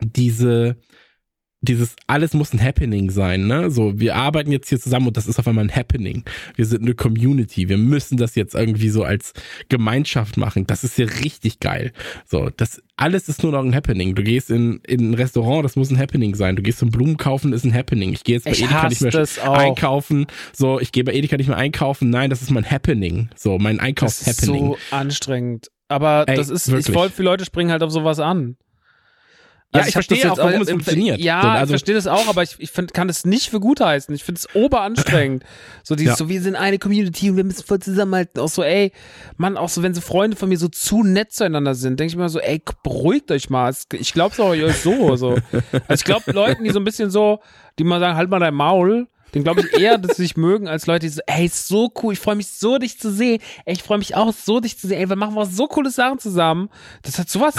diese, 0.00 0.76
dieses 1.62 1.96
alles 2.06 2.34
muss 2.34 2.52
ein 2.52 2.62
Happening 2.62 3.10
sein, 3.10 3.46
ne? 3.46 3.70
So, 3.70 3.98
wir 3.98 4.14
arbeiten 4.14 4.52
jetzt 4.52 4.68
hier 4.68 4.78
zusammen 4.78 5.08
und 5.08 5.16
das 5.16 5.26
ist 5.26 5.38
auf 5.38 5.48
einmal 5.48 5.64
ein 5.64 5.74
Happening. 5.74 6.22
Wir 6.54 6.66
sind 6.66 6.82
eine 6.82 6.94
Community. 6.94 7.68
Wir 7.68 7.78
müssen 7.78 8.16
das 8.18 8.34
jetzt 8.34 8.54
irgendwie 8.54 8.90
so 8.90 9.02
als 9.04 9.32
Gemeinschaft 9.68 10.36
machen. 10.36 10.66
Das 10.66 10.84
ist 10.84 10.98
ja 10.98 11.06
richtig 11.06 11.60
geil. 11.60 11.92
So, 12.24 12.50
das 12.56 12.82
alles 12.96 13.28
ist 13.28 13.42
nur 13.42 13.52
noch 13.52 13.64
ein 13.64 13.74
Happening. 13.74 14.14
Du 14.14 14.22
gehst 14.22 14.50
in, 14.50 14.80
in 14.86 15.10
ein 15.10 15.14
Restaurant, 15.14 15.64
das 15.64 15.76
muss 15.76 15.90
ein 15.90 15.98
Happening 15.98 16.34
sein. 16.34 16.56
Du 16.56 16.62
gehst 16.62 16.78
zum 16.78 16.90
Blumen 16.90 17.16
kaufen, 17.16 17.52
ist 17.52 17.64
ein 17.64 17.74
Happening. 17.74 18.12
Ich 18.12 18.24
gehe 18.24 18.36
jetzt 18.36 18.44
bei 18.44 18.52
Ich 18.52 18.62
Edeka 18.62 18.88
nicht 18.88 19.00
mehr 19.02 19.26
einkaufen. 19.50 20.26
So, 20.52 20.78
ich 20.80 20.92
gehe 20.92 21.04
bei 21.04 21.12
Edeka 21.14 21.36
nicht 21.36 21.48
mehr 21.48 21.56
einkaufen. 21.56 22.10
Nein, 22.10 22.30
das 22.30 22.42
ist 22.42 22.50
mein 22.50 22.70
Happening. 22.70 23.28
So, 23.34 23.58
mein 23.58 23.76
Das 23.78 23.82
ist 23.82 23.86
Einkaufs-Happening. 23.88 24.66
so 24.66 24.78
anstrengend. 24.90 25.68
Aber 25.88 26.24
Ey, 26.26 26.36
das 26.36 26.48
ist, 26.48 26.68
wirklich. 26.68 26.88
ich 26.88 26.94
voll 26.94 27.10
viele 27.10 27.28
Leute 27.30 27.44
springen 27.44 27.70
halt 27.70 27.82
auf 27.82 27.90
sowas 27.92 28.18
an. 28.18 28.56
Ja, 29.74 29.80
Also 29.80 29.88
ich 29.90 29.96
hab 29.96 30.00
das 30.00 30.06
verstehe 30.06 30.18
jetzt 30.30 30.40
auch, 30.40 30.44
warum 30.46 30.62
es 30.62 30.70
funktioniert. 30.70 31.18
Ja, 31.20 31.42
So, 31.42 31.48
ich 31.48 31.54
also- 31.54 31.70
verstehe 31.72 31.94
das 31.96 32.06
auch, 32.06 32.28
aber 32.28 32.42
ich, 32.42 32.54
ich 32.58 32.70
find, 32.70 32.94
kann 32.94 33.08
es 33.08 33.24
nicht 33.26 33.50
für 33.50 33.60
gut 33.60 33.80
heißen. 33.80 34.14
Ich 34.14 34.24
finde 34.24 34.38
es 34.38 34.54
oberanstrengend. 34.54 35.44
So 35.82 35.96
dieses, 35.96 36.12
Ja. 36.12 36.16
so 36.16 36.28
wir 36.28 36.40
sind 36.40 36.54
eine 36.56 36.78
Community 36.78 37.30
und 37.30 37.36
wir 37.36 37.44
müssen 37.44 37.64
voll 37.64 37.80
zusammenhalten. 37.80 38.40
Auch 38.40 38.48
so, 38.48 38.62
ey, 38.62 38.92
Mann, 39.36 39.56
auch 39.56 39.68
so, 39.68 39.82
wenn 39.82 39.92
so 39.92 40.00
Freunde 40.00 40.36
von 40.36 40.48
mir 40.48 40.56
so 40.56 40.68
zu 40.68 41.02
nett 41.02 41.32
zueinander 41.32 41.74
sind, 41.74 41.98
denke 42.00 42.12
ich 42.12 42.16
mir 42.16 42.28
so, 42.28 42.38
ey, 42.40 42.62
beruhigt 42.84 43.30
euch 43.32 43.50
mal. 43.50 43.68
Es- 43.68 43.86
Ich 43.92 44.12
glaub's 44.12 44.38
auch 44.40 44.50
euch 44.50 44.76
so. 44.76 45.16
so. 45.16 45.30
Also 45.32 45.36
ich 45.90 46.04
glaube, 46.04 46.30
Leuten, 46.32 46.64
die 46.64 46.70
so 46.70 46.78
ein 46.78 46.84
bisschen 46.84 47.10
so, 47.10 47.40
die 47.78 47.84
mal 47.84 48.00
sagen, 48.00 48.16
halt 48.16 48.30
mal 48.30 48.38
dein 48.38 48.54
Maul, 48.54 49.08
den 49.34 49.42
glaube 49.42 49.60
ich 49.62 49.78
eher, 49.78 49.98
dass 49.98 50.16
sie 50.16 50.22
sich 50.22 50.36
mögen, 50.36 50.68
als 50.68 50.86
Leute, 50.86 51.00
die 51.06 51.10
so, 51.10 51.20
ey, 51.26 51.44
ist 51.46 51.66
so 51.68 51.92
cool, 52.02 52.12
ich 52.14 52.20
freue 52.20 52.36
mich 52.36 52.46
so, 52.48 52.78
dich 52.78 52.98
zu 52.98 53.10
sehen. 53.10 53.42
Ey, 53.66 53.74
ich 53.74 53.82
freue 53.82 53.98
mich 53.98 54.14
auch 54.14 54.32
so, 54.32 54.60
dich 54.60 54.78
zu 54.78 54.86
sehen. 54.86 54.98
Ey, 55.00 55.08
wir 55.08 55.16
machen 55.16 55.34
was 55.36 55.54
so 55.54 55.66
coole 55.66 55.90
Sachen 55.90 56.18
zusammen. 56.20 56.70
Das 57.02 57.18
hat 57.18 57.28
sowas 57.28 57.54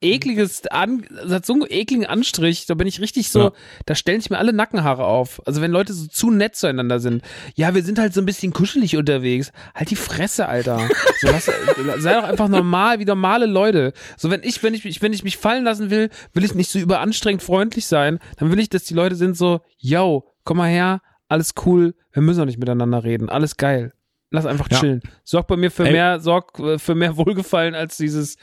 ekliges 0.00 0.66
an, 0.68 1.04
das 1.10 1.30
hat 1.32 1.46
so 1.46 1.52
einen 1.52 1.66
ekligen 1.68 2.06
Anstrich, 2.06 2.66
da 2.66 2.74
bin 2.74 2.86
ich 2.86 3.00
richtig 3.00 3.30
so, 3.30 3.40
Ja. 3.40 3.52
da 3.86 3.94
stellen 3.94 4.20
sich 4.20 4.30
mir 4.30 4.38
alle 4.38 4.52
Nackenhaare 4.52 5.04
auf. 5.04 5.42
Also 5.46 5.60
wenn 5.60 5.70
Leute 5.70 5.92
so 5.92 6.06
zu 6.06 6.30
nett 6.30 6.56
zueinander 6.56 7.00
sind. 7.00 7.22
Ja, 7.54 7.74
wir 7.74 7.82
sind 7.82 7.98
halt 7.98 8.14
so 8.14 8.20
ein 8.20 8.26
bisschen 8.26 8.52
kuschelig 8.52 8.96
unterwegs. 8.96 9.52
Halt 9.74 9.90
die 9.90 9.96
Fresse, 9.96 10.48
Alter. 10.48 10.88
So, 11.20 11.26
lass, 11.28 11.44
sei 11.98 12.14
doch 12.14 12.24
einfach 12.24 12.48
normal, 12.48 12.98
wie 12.98 13.04
normale 13.04 13.46
Leute. 13.46 13.92
So 14.16 14.30
wenn 14.30 14.42
ich, 14.42 14.62
wenn 14.62 14.74
ich 14.74 14.84
mich, 14.84 15.02
wenn 15.02 15.12
ich 15.12 15.24
mich 15.24 15.36
fallen 15.36 15.64
lassen 15.64 15.90
will, 15.90 16.10
will 16.32 16.44
ich 16.44 16.54
nicht 16.54 16.70
so 16.70 16.78
überanstrengend 16.78 17.42
freundlich 17.42 17.86
sein. 17.86 18.18
Dann 18.38 18.50
will 18.50 18.58
ich, 18.58 18.68
dass 18.70 18.84
die 18.84 18.94
Leute 18.94 19.16
sind 19.16 19.36
so, 19.36 19.60
yo, 19.78 20.24
komm 20.44 20.56
mal 20.58 20.68
her, 20.70 21.02
alles 21.28 21.54
cool, 21.66 21.94
wir 22.12 22.22
müssen 22.22 22.38
doch 22.40 22.46
nicht 22.46 22.58
miteinander 22.58 23.04
reden, 23.04 23.28
alles 23.28 23.56
geil. 23.56 23.92
Lass 24.30 24.46
einfach 24.46 24.68
Ja. 24.70 24.78
chillen. 24.78 25.02
Sorg 25.24 25.46
bei 25.48 25.56
mir 25.56 25.70
für 25.70 25.84
Ey. 25.86 25.92
mehr, 25.92 26.20
sorg 26.20 26.58
äh, 26.60 26.78
für 26.78 26.94
mehr 26.94 27.16
Wohlgefallen 27.16 27.74
als 27.74 27.96
dieses, 27.96 28.36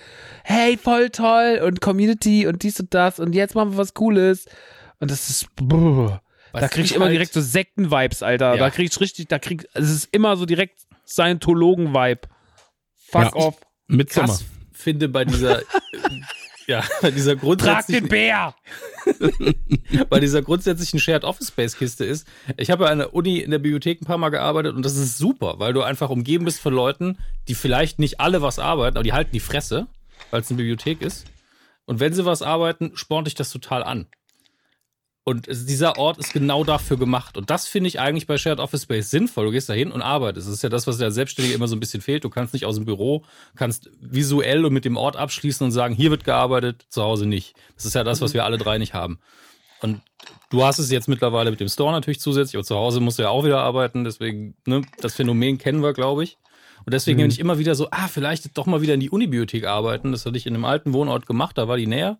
hey, 0.43 0.77
voll 0.77 1.09
toll 1.09 1.61
und 1.63 1.79
Community 1.81 2.45
und 2.47 2.63
dies 2.63 2.79
und 2.79 2.93
das 2.93 3.19
und 3.19 3.33
jetzt 3.33 3.55
machen 3.55 3.71
wir 3.71 3.77
was 3.77 3.93
Cooles. 3.93 4.45
Und 4.99 5.11
das 5.11 5.29
ist, 5.29 5.55
brr. 5.55 6.21
Was 6.51 6.61
da 6.61 6.67
krieg 6.69 6.85
ich 6.85 6.91
ich 6.91 6.95
immer 6.95 7.05
halt- 7.05 7.13
direkt 7.13 7.33
so 7.33 7.41
Sekten-Vibes, 7.41 8.23
Alter. 8.23 8.53
Ja. 8.55 8.57
Da 8.57 8.69
krieg 8.69 8.89
ich 8.91 8.99
richtig, 8.99 9.27
da 9.27 9.37
krieg, 9.39 9.67
es 9.73 9.89
ist 9.89 10.09
immer 10.11 10.35
so 10.37 10.45
direkt 10.45 10.81
Scientologen-Vibe. 11.05 12.21
Fuck 13.09 13.21
Ja. 13.23 13.33
off. 13.33 13.55
Midsommer. 13.87 14.27
krass 14.27 14.45
finde 14.73 15.09
bei 15.09 15.25
dieser, 15.25 15.61
ja, 16.69 16.83
bei 17.01 17.11
dieser 17.11 17.37
Trag 17.37 17.41
den 17.41 17.47
grundsätzlichen, 17.47 18.09
Bär! 18.09 18.53
bei 20.09 20.19
dieser 20.19 20.41
grundsätzlichen 20.41 20.99
Shared 20.99 21.23
Office 21.23 21.47
Space 21.47 21.77
Kiste 21.77 22.03
ist, 22.03 22.27
ich 22.57 22.69
habe 22.71 22.83
ja 22.83 22.91
an 22.91 22.97
der 22.97 23.13
Uni 23.13 23.37
in 23.37 23.51
der 23.51 23.59
Bibliothek 23.59 24.01
ein 24.01 24.05
paar 24.05 24.17
Mal 24.17 24.29
gearbeitet 24.29 24.75
und 24.75 24.83
das 24.83 24.97
ist 24.97 25.17
super, 25.17 25.59
weil 25.59 25.71
du 25.71 25.81
einfach 25.81 26.09
umgeben 26.09 26.43
bist 26.43 26.59
von 26.59 26.73
Leuten, 26.73 27.17
die 27.47 27.55
vielleicht 27.55 27.99
nicht 27.99 28.19
alle 28.19 28.41
was 28.41 28.59
arbeiten, 28.59 28.97
aber 28.97 29.03
die 29.03 29.13
halten 29.13 29.31
die 29.31 29.39
Fresse, 29.39 29.87
weil 30.29 30.41
es 30.41 30.49
eine 30.49 30.57
Bibliothek 30.57 31.01
ist. 31.01 31.25
Und 31.85 32.01
wenn 32.01 32.13
sie 32.13 32.25
was 32.25 32.41
arbeiten, 32.41 32.91
spornt 32.95 33.27
dich 33.27 33.35
das 33.35 33.49
total 33.49 33.81
an. 33.81 34.07
Und 35.27 35.45
es- 35.49 35.65
dieser 35.65 35.97
Ort 35.97 36.19
ist 36.19 36.31
genau 36.31 36.63
dafür 36.63 36.95
gemacht. 36.95 37.35
Und 37.37 37.49
das 37.49 37.67
finde 37.67 37.89
ich 37.89 37.99
eigentlich 37.99 38.27
bei 38.27 38.37
Shared 38.37 38.61
Office 38.61 38.83
Space 38.83 39.09
sinnvoll. 39.09 39.43
Du 39.47 39.51
gehst 39.51 39.67
da 39.67 39.73
hin 39.73 39.91
und 39.91 40.01
arbeitest. 40.01 40.47
Das 40.47 40.53
ist 40.53 40.61
ja 40.61 40.69
das, 40.69 40.87
was 40.87 40.99
der 40.99 41.11
Selbstständige 41.11 41.53
immer 41.53 41.67
so 41.67 41.75
ein 41.75 41.81
bisschen 41.81 41.99
fehlt. 41.99 42.23
Du 42.23 42.29
kannst 42.29 42.53
nicht 42.53 42.63
aus 42.65 42.75
dem 42.75 42.85
Büro, 42.85 43.25
kannst 43.57 43.89
visuell 43.99 44.63
und 44.63 44.71
mit 44.71 44.85
dem 44.85 44.95
Ort 44.95 45.17
abschließen 45.17 45.65
und 45.65 45.71
sagen, 45.73 45.93
hier 45.93 46.11
wird 46.11 46.23
gearbeitet, 46.23 46.85
zu 46.87 47.03
Hause 47.03 47.25
nicht. 47.25 47.55
Das 47.75 47.83
ist 47.83 47.93
ja 47.93 48.05
das, 48.05 48.21
was 48.21 48.33
wir 48.33 48.45
alle 48.45 48.57
drei 48.57 48.77
nicht 48.77 48.93
haben. 48.93 49.19
Und 49.81 49.99
du 50.49 50.63
hast 50.63 50.79
es 50.79 50.89
jetzt 50.91 51.09
mittlerweile 51.09 51.51
mit 51.51 51.59
dem 51.59 51.67
Store 51.67 51.91
natürlich 51.91 52.21
zusätzlich, 52.21 52.55
aber 52.55 52.63
zu 52.63 52.77
Hause 52.77 53.01
musst 53.01 53.19
du 53.19 53.23
ja 53.23 53.29
auch 53.29 53.43
wieder 53.43 53.59
arbeiten. 53.59 54.05
Deswegen, 54.05 54.55
ne, 54.65 54.81
das 55.01 55.13
Phänomen 55.15 55.57
kennen 55.57 55.83
wir, 55.83 55.91
glaube 55.91 56.23
ich. 56.23 56.37
Und 56.85 56.93
deswegen 56.93 57.17
bin 57.17 57.31
ich 57.31 57.39
immer 57.39 57.57
wieder 57.59 57.75
so, 57.75 57.89
ah, 57.91 58.07
vielleicht 58.07 58.57
doch 58.57 58.65
mal 58.65 58.79
wieder 58.81 58.93
in 58.93 59.01
die 59.01 59.09
Unibibliothek 59.09 59.65
arbeiten. 59.65 60.13
Das 60.13 60.25
hatte 60.25 60.37
ich 60.37 60.47
in 60.47 60.55
einem 60.55 60.63
alten 60.63 60.93
Wohnort 60.93 61.25
gemacht, 61.25 61.57
da 61.57 61.67
war 61.67 61.75
die 61.75 61.85
näher. 61.85 62.17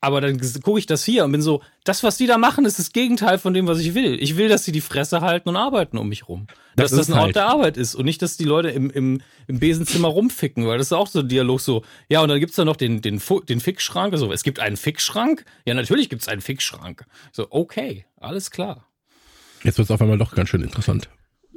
Aber 0.00 0.20
dann 0.20 0.38
gucke 0.62 0.78
ich 0.78 0.86
das 0.86 1.04
hier 1.04 1.24
und 1.24 1.32
bin 1.32 1.42
so, 1.42 1.62
das, 1.84 2.02
was 2.02 2.18
die 2.18 2.26
da 2.26 2.36
machen, 2.36 2.64
ist 2.66 2.78
das 2.78 2.92
Gegenteil 2.92 3.38
von 3.38 3.54
dem, 3.54 3.66
was 3.66 3.78
ich 3.80 3.94
will. 3.94 4.22
Ich 4.22 4.36
will, 4.36 4.48
dass 4.48 4.64
sie 4.64 4.72
die 4.72 4.82
Fresse 4.82 5.22
halten 5.22 5.48
und 5.48 5.56
arbeiten 5.56 5.96
um 5.96 6.08
mich 6.08 6.28
rum. 6.28 6.46
Das 6.76 6.90
dass 6.90 6.98
das 6.98 7.10
ein 7.10 7.14
Ort 7.14 7.22
halt. 7.24 7.36
der 7.36 7.46
Arbeit 7.46 7.76
ist 7.76 7.94
und 7.94 8.04
nicht, 8.04 8.20
dass 8.20 8.36
die 8.36 8.44
Leute 8.44 8.68
im, 8.68 8.90
im, 8.90 9.22
im 9.46 9.58
Besenzimmer 9.58 10.08
rumficken, 10.08 10.66
weil 10.66 10.78
das 10.78 10.88
ist 10.88 10.92
auch 10.92 11.06
so 11.06 11.20
ein 11.20 11.28
Dialog 11.28 11.60
so, 11.60 11.82
ja, 12.08 12.20
und 12.20 12.28
dann 12.28 12.38
gibt's 12.40 12.56
da 12.56 12.64
noch 12.64 12.76
den, 12.76 13.00
den, 13.00 13.20
den 13.48 13.60
Fickschrank. 13.60 14.12
Also, 14.12 14.30
es 14.32 14.42
gibt 14.42 14.60
einen 14.60 14.76
Fickschrank? 14.76 15.44
Ja, 15.64 15.74
natürlich 15.74 16.10
gibt's 16.10 16.28
einen 16.28 16.42
Fickschrank. 16.42 17.06
So, 17.32 17.46
okay, 17.50 18.04
alles 18.16 18.50
klar. 18.50 18.86
Jetzt 19.64 19.78
wird 19.78 19.86
es 19.86 19.90
auf 19.90 20.00
einmal 20.02 20.18
doch 20.18 20.34
ganz 20.34 20.50
schön 20.50 20.62
interessant. 20.62 21.08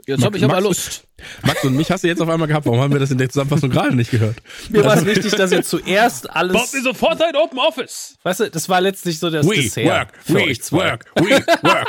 Jetzt 0.08 0.24
hab 0.24 0.36
ich 0.36 0.44
aber 0.44 0.54
Max- 0.56 0.64
Lust. 0.66 1.04
Max 1.46 1.64
und 1.64 1.76
mich 1.76 1.92
hast 1.92 2.04
du 2.04 2.08
jetzt 2.08 2.22
auf 2.22 2.30
einmal 2.30 2.48
gehabt. 2.48 2.66
Warum 2.66 2.80
haben 2.80 2.94
wir 2.94 3.00
das 3.00 3.12
in 3.12 3.18
der 3.18 3.30
Zusammenfassung 3.30 3.70
gerade 3.70 3.96
nicht 3.96 4.12
gehört? 4.12 4.38
Mir 4.70 4.84
war 4.86 4.96
es 4.96 5.06
wichtig, 5.06 5.34
dass 5.34 5.52
ihr 5.52 5.64
zuerst 5.64 6.30
alles. 6.30 6.54
Baut 6.54 6.74
mir 6.74 6.82
sofort 6.82 7.22
ein 7.22 7.36
Open 7.36 7.60
Office. 7.60 8.16
Weißt 8.24 8.40
du, 8.42 8.50
das 8.50 8.70
war 8.70 8.82
letztlich 8.82 9.20
so 9.20 9.30
das 9.30 9.46
We 9.48 9.56
Dessert 9.56 9.86
work, 9.86 10.08
für 10.24 10.34
we 10.36 10.44
euch 10.44 10.62
zwei. 10.62 10.92
work, 10.92 11.06
we 11.16 11.30
work. 11.62 11.88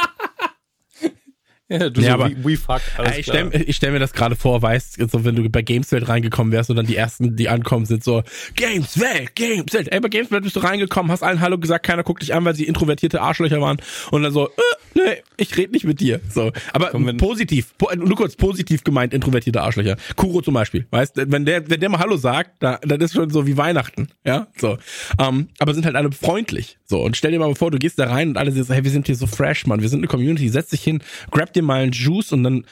Ja, 1.71 1.89
du 1.89 2.01
Ja, 2.01 2.09
so, 2.09 2.15
aber- 2.15 2.31
we, 2.31 2.45
we 2.45 2.57
fuck, 2.57 2.81
ich 3.17 3.27
stelle 3.27 3.65
stell 3.73 3.93
mir 3.93 4.01
das 4.01 4.13
gerade 4.13 4.35
vor, 4.35 4.61
weißt 4.61 4.99
so 5.11 5.25
wenn 5.25 5.37
du 5.37 5.49
bei 5.49 5.63
Gameswelt 5.63 6.09
reingekommen 6.09 6.53
wärst 6.53 6.69
und 6.69 6.77
dann 6.77 6.87
die 6.87 6.97
ersten, 6.97 7.37
die 7.37 7.49
ankommen, 7.49 7.87
sind 7.87 8.03
so 8.03 8.23
Gameswelt, 8.57 9.37
Gameswelt. 9.37 9.93
Ey, 9.93 10.01
bei 10.01 10.09
Gameswelt 10.09 10.43
bist 10.43 10.57
du 10.57 10.61
reingekommen, 10.61 11.13
hast 11.13 11.23
allen 11.23 11.41
Hallo 11.41 11.59
gesagt, 11.59 11.87
keiner 11.87 12.03
guckt 12.03 12.23
dich 12.23 12.35
an, 12.35 12.45
weil 12.45 12.55
sie 12.57 12.65
introvertierte 12.65 13.21
Arschlöcher 13.23 13.61
waren 13.61 13.79
und 14.11 14.23
dann 14.25 14.33
so, 14.33 14.49
äh, 14.49 14.51
nee, 14.95 15.23
ich 15.37 15.57
rede 15.57 15.73
nicht 15.73 15.85
mit 15.85 16.01
dir. 16.01 16.21
So, 16.29 16.51
aber 16.73 16.89
Komm, 16.91 17.17
positiv, 17.17 17.73
po, 17.79 17.89
nur 17.95 18.17
kurz 18.17 18.35
positiv 18.35 18.83
gemeint, 18.83 19.15
introvertierte 19.15 19.63
Arschlöcher. 19.63 19.97
Kuro 20.17 20.43
zum 20.43 20.55
Beispiel, 20.55 20.87
weißt, 20.91 21.15
wenn 21.31 21.45
der, 21.45 21.71
wenn 21.71 21.79
der 21.79 21.89
mal 21.89 22.01
Hallo 22.01 22.17
sagt, 22.17 22.63
da, 22.63 22.79
das 22.83 22.99
ist 22.99 23.15
schon 23.15 23.31
so 23.31 23.47
wie 23.47 23.57
Weihnachten, 23.57 24.09
ja, 24.27 24.49
so. 24.57 24.77
Ähm, 25.21 25.49
aber 25.61 25.75
sind 25.75 25.87
halt 25.87 25.95
alle 25.95 26.11
freundlich, 26.11 26.79
so. 26.85 27.01
Und 27.01 27.17
stell 27.17 27.31
dir 27.31 27.39
mal 27.39 27.55
vor, 27.55 27.71
du 27.71 27.79
gehst 27.79 27.99
da 28.01 28.09
rein 28.09 28.31
und 28.31 28.37
alle 28.39 28.51
sind 28.51 28.65
so, 28.67 28.75
hey, 28.75 28.83
wir 28.83 28.91
sind 28.91 29.07
hier 29.07 29.15
so 29.17 29.29
fresh, 29.29 29.67
Mann, 29.67 29.81
wir 29.83 29.89
sind 29.89 30.01
eine 30.01 30.09
Community, 30.09 30.49
setz 30.49 30.71
dich 30.71 30.83
hin, 30.83 31.01
grab 31.31 31.53
dir 31.53 31.60
mal 31.63 31.83
einen 31.83 31.93
Juice 31.93 32.33
und 32.33 32.45
dann 32.45 32.65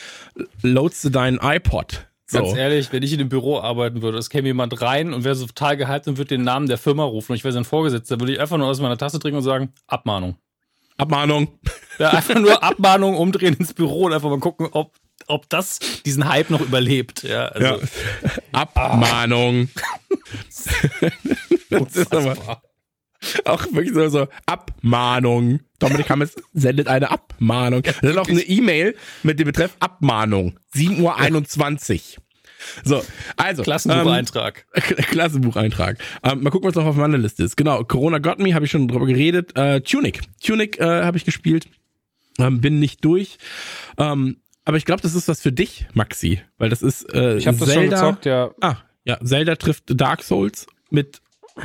loadst 0.63 1.05
du 1.05 1.11
deinen 1.11 1.39
iPod. 1.43 2.07
So. 2.31 2.39
Ganz 2.43 2.59
ehrlich, 2.59 2.93
wenn 2.93 3.03
ich 3.03 3.13
in 3.13 3.19
dem 3.21 3.31
Büro 3.31 3.59
arbeiten 3.59 4.03
würde, 4.03 4.19
es 4.19 4.29
käme 4.29 4.49
jemand 4.49 4.83
rein 4.83 5.15
und 5.15 5.25
wäre 5.25 5.35
so 5.35 5.47
total 5.47 5.79
gehypt 5.79 6.09
und 6.09 6.19
würde 6.19 6.29
den 6.29 6.43
Namen 6.43 6.67
der 6.69 6.77
Firma 6.77 7.05
rufen 7.05 7.33
und 7.33 7.37
ich 7.37 7.45
wäre 7.45 7.53
sein 7.53 7.65
Vorgesetzter, 7.65 8.21
würde 8.21 8.33
ich 8.35 8.41
einfach 8.41 8.59
nur 8.59 8.67
aus 8.67 8.81
meiner 8.81 8.99
Tasse 8.99 9.19
trinken 9.19 9.39
und 9.39 9.45
sagen, 9.45 9.73
Abmahnung. 9.87 10.37
Abmahnung. 10.99 11.59
Ja, 11.99 12.11
einfach 12.11 12.35
nur 12.35 12.63
Abmahnung 12.63 13.17
umdrehen 13.17 13.57
ins 13.59 13.73
Büro 13.73 14.05
und 14.05 14.13
einfach 14.13 14.29
mal 14.29 14.41
gucken, 14.41 14.69
ob, 14.73 14.95
ob 15.27 15.49
das 15.49 15.79
diesen 16.05 16.29
Hype 16.29 16.51
noch 16.51 16.61
überlebt. 16.61 17.23
Ja, 17.23 17.47
also, 17.47 17.67
Ja. 17.67 18.31
Abmahnung. 18.53 19.69
das 21.71 21.97
ist 21.97 22.15
aber. 22.15 22.63
Auch 23.45 23.65
wirklich 23.73 23.95
so, 23.95 24.09
so 24.09 24.29
Abmahnung. 24.47 25.61
Dominik 25.79 26.11
Hammes 26.11 26.35
sendet 26.55 26.89
eine 26.89 27.11
Abmahnung. 27.11 27.83
Das 27.83 27.97
ist 28.03 28.17
auch 28.19 28.29
eine 28.29 28.43
E-Mail 28.43 28.97
mit 29.23 29.39
dem 29.39 29.47
Betreff 29.47 29.77
Abmahnung. 29.81 30.59
7.21 30.75 32.17
Uhr. 32.17 32.23
So, 32.85 33.05
also. 33.37 33.63
Klassenbucheintrag. 33.63 34.67
Ähm, 34.75 34.83
Klassenbucheintrag. 34.97 35.99
Ähm, 36.25 36.43
mal 36.43 36.51
gucken, 36.51 36.69
was 36.69 36.75
noch 36.75 36.87
auf 36.87 36.97
meiner 36.97 37.19
Liste 37.19 37.45
ist. 37.45 37.57
Genau, 37.57 37.85
Corona 37.85 38.19
Got 38.19 38.39
Me, 38.41 38.55
habe 38.55 38.65
ich 38.65 38.71
schon 38.71 38.89
drüber 38.89 39.07
geredet. 39.07 39.57
Äh, 39.57 39.81
Tunic. 39.81 40.21
Tunic 40.43 40.79
äh, 40.81 41.05
habe 41.05 41.17
ich 41.17 41.25
gespielt. 41.25 41.69
Ähm, 42.39 42.61
bin 42.61 42.79
nicht 42.81 43.05
durch. 43.05 43.39
Ähm, 43.97 44.39
aber 44.65 44.77
ich 44.77 44.85
glaube, 44.85 45.03
das 45.03 45.15
ist 45.15 45.29
was 45.29 45.41
für 45.41 45.53
dich, 45.53 45.87
Maxi. 45.95 46.41
Weil 46.59 46.69
das 46.69 46.83
ist 46.83 47.13
äh, 47.15 47.37
Ich 47.37 47.47
habe 47.47 47.57
das 47.57 47.69
Zelda. 47.69 47.97
schon 47.97 48.11
gezockt, 48.11 48.27
ja. 48.27 48.51
Ah, 48.61 48.77
ja, 49.05 49.19
Zelda 49.25 49.57
trifft 49.57 49.85
Dark 49.87 50.23
Souls 50.23 50.67
mit 50.91 51.21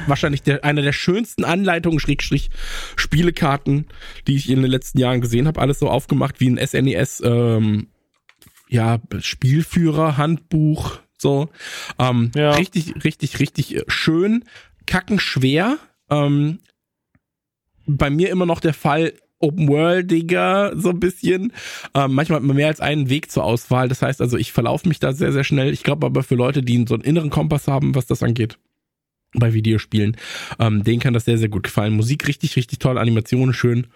wahrscheinlich 0.08 0.42
der, 0.44 0.64
eine 0.64 0.82
der 0.82 0.94
schönsten 0.94 1.44
Anleitungen, 1.44 2.00
Schrägstrich, 2.00 2.50
Spielekarten, 2.96 3.88
die 4.28 4.36
ich 4.36 4.50
in 4.50 4.62
den 4.62 4.72
letzten 4.72 5.00
Jahren 5.00 5.22
gesehen 5.22 5.48
habe. 5.48 5.62
Alles 5.62 5.80
so 5.80 5.90
aufgemacht 5.90 6.40
wie 6.40 6.50
ein 6.50 6.66
SNES, 6.66 7.22
ähm, 7.26 7.88
ja, 8.70 9.00
Spielführer, 9.20 10.18
Handbuch, 10.18 11.00
so. 11.18 11.50
Ähm, 12.00 12.32
Ja. 12.36 12.52
Richtig, 12.52 13.04
richtig, 13.04 13.40
richtig 13.40 13.76
äh, 13.76 13.84
schön, 13.88 14.44
kackenschwer. 14.86 15.78
Ähm, 16.10 16.60
bei 17.86 18.10
mir 18.10 18.30
immer 18.30 18.46
noch 18.46 18.60
der 18.60 18.74
Fall, 18.74 19.14
Open 19.40 19.68
Worldiger, 19.68 20.72
so 20.76 20.92
ein 20.92 21.00
bisschen. 21.02 21.52
Ähm, 21.94 22.14
manchmal 22.14 22.38
hat 22.38 22.46
man 22.46 22.56
mehr 22.56 22.68
als 22.68 22.80
einen 22.80 23.10
Weg 23.10 23.30
zur 23.30 23.44
Auswahl. 23.44 23.90
Das 23.90 24.02
heißt 24.02 24.22
also, 24.22 24.38
ich 24.38 24.54
verlaufe 24.54 24.88
mich 24.88 25.00
da 25.00 25.12
sehr, 25.12 25.34
sehr 25.34 25.44
schnell. 25.44 25.74
Ich 25.74 25.84
glaube 25.84 26.06
aber 26.06 26.24
für 26.24 26.36
Leute, 26.36 26.64
die 26.64 26.86
so 26.88 26.94
einen 26.94 27.04
inneren 27.04 27.30
Kompass 27.30 27.68
haben, 27.68 27.94
was 27.94 28.06
das 28.06 28.24
angeht, 28.24 28.58
bei 29.34 29.54
Videospielen, 29.54 30.18
ähm, 30.60 30.84
denen 30.84 31.00
kann 31.00 31.14
das 31.14 31.26
sehr, 31.26 31.38
sehr 31.38 31.50
gut 31.50 31.64
gefallen. 31.64 31.94
Musik 31.94 32.28
richtig, 32.28 32.56
richtig 32.56 32.80
toll, 32.80 32.98
Animationen 32.98 33.54
schön. 33.54 33.88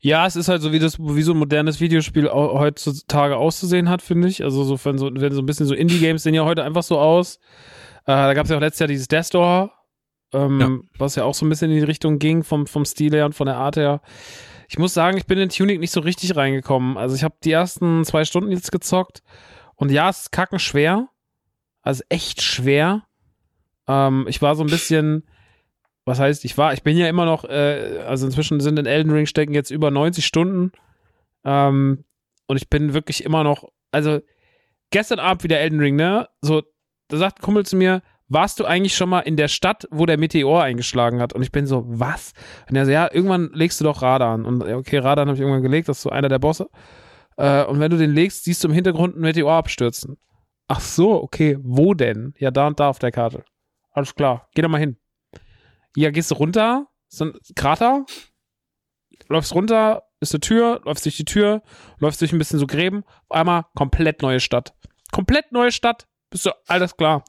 Ja, 0.00 0.26
es 0.26 0.36
ist 0.36 0.48
halt 0.48 0.60
so, 0.60 0.70
wie 0.72 0.78
das, 0.78 0.98
wie 0.98 1.22
so 1.22 1.32
ein 1.32 1.38
modernes 1.38 1.80
Videospiel 1.80 2.28
heutzutage 2.30 3.36
auszusehen 3.38 3.88
hat, 3.88 4.02
finde 4.02 4.28
ich. 4.28 4.44
Also 4.44 4.62
so, 4.64 4.78
wenn 4.84 4.98
so, 4.98 5.10
wenn 5.14 5.32
so 5.32 5.40
ein 5.40 5.46
bisschen 5.46 5.64
so 5.66 5.74
Indie-Games 5.74 6.22
sehen 6.22 6.34
ja 6.34 6.44
heute 6.44 6.62
einfach 6.62 6.82
so 6.82 6.98
aus. 6.98 7.36
Äh, 8.02 8.12
da 8.12 8.34
gab 8.34 8.44
es 8.44 8.50
ja 8.50 8.58
auch 8.58 8.60
letztes 8.60 8.80
Jahr 8.80 8.88
dieses 8.88 9.08
Death 9.08 9.32
Door, 9.32 9.72
ähm, 10.34 10.60
Ja. 10.60 10.70
was 10.98 11.14
ja 11.14 11.24
auch 11.24 11.34
so 11.34 11.46
ein 11.46 11.48
bisschen 11.48 11.70
in 11.70 11.78
die 11.78 11.84
Richtung 11.84 12.18
ging, 12.18 12.42
vom, 12.44 12.66
vom 12.66 12.84
Stil 12.84 13.12
her 13.14 13.24
und 13.24 13.34
von 13.34 13.46
der 13.46 13.56
Art 13.56 13.76
her. 13.76 14.02
Ich 14.68 14.78
muss 14.78 14.92
sagen, 14.92 15.16
ich 15.16 15.24
bin 15.24 15.38
in 15.38 15.48
Tunic 15.48 15.80
nicht 15.80 15.92
so 15.92 16.00
richtig 16.00 16.36
reingekommen. 16.36 16.98
Also 16.98 17.14
ich 17.16 17.24
habe 17.24 17.36
die 17.42 17.52
ersten 17.52 18.04
zwei 18.04 18.26
Stunden 18.26 18.50
jetzt 18.52 18.72
gezockt 18.72 19.22
und 19.74 19.90
ja, 19.90 20.10
es 20.10 20.22
ist 20.22 20.32
kacken 20.32 20.58
schwer. 20.58 21.08
Also 21.80 22.02
echt 22.10 22.42
schwer. 22.42 23.04
Ähm, 23.88 24.26
ich 24.28 24.40
war 24.42 24.56
so 24.56 24.62
ein 24.62 24.70
bisschen, 24.70 25.24
was 26.04 26.20
heißt, 26.20 26.44
ich 26.44 26.56
war, 26.58 26.72
ich 26.72 26.82
bin 26.82 26.96
ja 26.96 27.08
immer 27.08 27.24
noch, 27.24 27.44
äh, 27.44 28.02
also 28.06 28.26
inzwischen 28.26 28.60
sind 28.60 28.78
in 28.78 28.86
Elden 28.86 29.12
Ring 29.12 29.26
stecken 29.26 29.54
jetzt 29.54 29.70
über 29.70 29.90
90 29.90 30.24
Stunden. 30.24 30.72
Ähm, 31.44 32.04
und 32.46 32.56
ich 32.56 32.68
bin 32.68 32.94
wirklich 32.94 33.24
immer 33.24 33.44
noch, 33.44 33.68
also 33.90 34.20
gestern 34.90 35.18
Abend 35.18 35.44
wieder 35.44 35.58
Elden 35.58 35.80
Ring, 35.80 35.96
ne? 35.96 36.28
So, 36.40 36.62
da 37.08 37.16
sagt 37.16 37.40
Kumpel 37.40 37.66
zu 37.66 37.76
mir, 37.76 38.02
warst 38.28 38.60
du 38.60 38.64
eigentlich 38.64 38.96
schon 38.96 39.08
mal 39.08 39.20
in 39.20 39.36
der 39.36 39.48
Stadt, 39.48 39.86
wo 39.90 40.06
der 40.06 40.18
Meteor 40.18 40.62
eingeschlagen 40.62 41.20
hat? 41.20 41.32
Und 41.32 41.42
ich 41.42 41.52
bin 41.52 41.66
so, 41.66 41.84
was? 41.86 42.32
Und 42.68 42.76
er 42.76 42.86
so, 42.86 42.90
ja, 42.90 43.12
irgendwann 43.12 43.50
legst 43.52 43.80
du 43.80 43.84
doch 43.84 44.02
Radan. 44.02 44.44
Und 44.44 44.66
ja, 44.66 44.76
okay, 44.76 44.98
Radan 44.98 45.28
habe 45.28 45.36
ich 45.36 45.40
irgendwann 45.40 45.62
gelegt, 45.62 45.88
das 45.88 45.98
ist 45.98 46.02
so 46.02 46.10
einer 46.10 46.28
der 46.28 46.38
Bosse. 46.38 46.68
Äh, 47.36 47.64
und 47.64 47.80
wenn 47.80 47.90
du 47.90 47.98
den 47.98 48.12
legst, 48.12 48.44
siehst 48.44 48.64
du 48.64 48.68
im 48.68 48.74
Hintergrund 48.74 49.14
einen 49.14 49.22
Meteor 49.22 49.52
abstürzen. 49.52 50.16
Ach 50.68 50.80
so, 50.80 51.22
okay, 51.22 51.58
wo 51.60 51.94
denn? 51.94 52.34
Ja, 52.38 52.50
da 52.50 52.66
und 52.66 52.80
da 52.80 52.88
auf 52.88 52.98
der 52.98 53.12
Karte. 53.12 53.44
Alles 53.94 54.14
klar, 54.14 54.48
geh 54.54 54.60
da 54.60 54.68
mal 54.68 54.78
hin. 54.80 54.98
Ja, 55.96 56.10
gehst 56.10 56.30
du 56.32 56.34
runter, 56.34 56.88
so 57.08 57.26
ein 57.26 57.32
Krater, 57.54 58.04
läufst 59.28 59.54
runter, 59.54 60.02
ist 60.20 60.34
eine 60.34 60.40
Tür, 60.40 60.82
läufst 60.84 61.04
durch 61.04 61.16
die 61.16 61.24
Tür, 61.24 61.62
läufst 61.98 62.20
durch 62.20 62.32
ein 62.32 62.38
bisschen 62.38 62.58
so 62.58 62.66
Gräben, 62.66 63.04
auf 63.28 63.36
einmal 63.38 63.66
komplett 63.76 64.20
neue 64.20 64.40
Stadt. 64.40 64.74
Komplett 65.12 65.52
neue 65.52 65.70
Stadt, 65.70 66.08
bist 66.28 66.44
du, 66.44 66.50
alles 66.66 66.96
klar. 66.96 67.24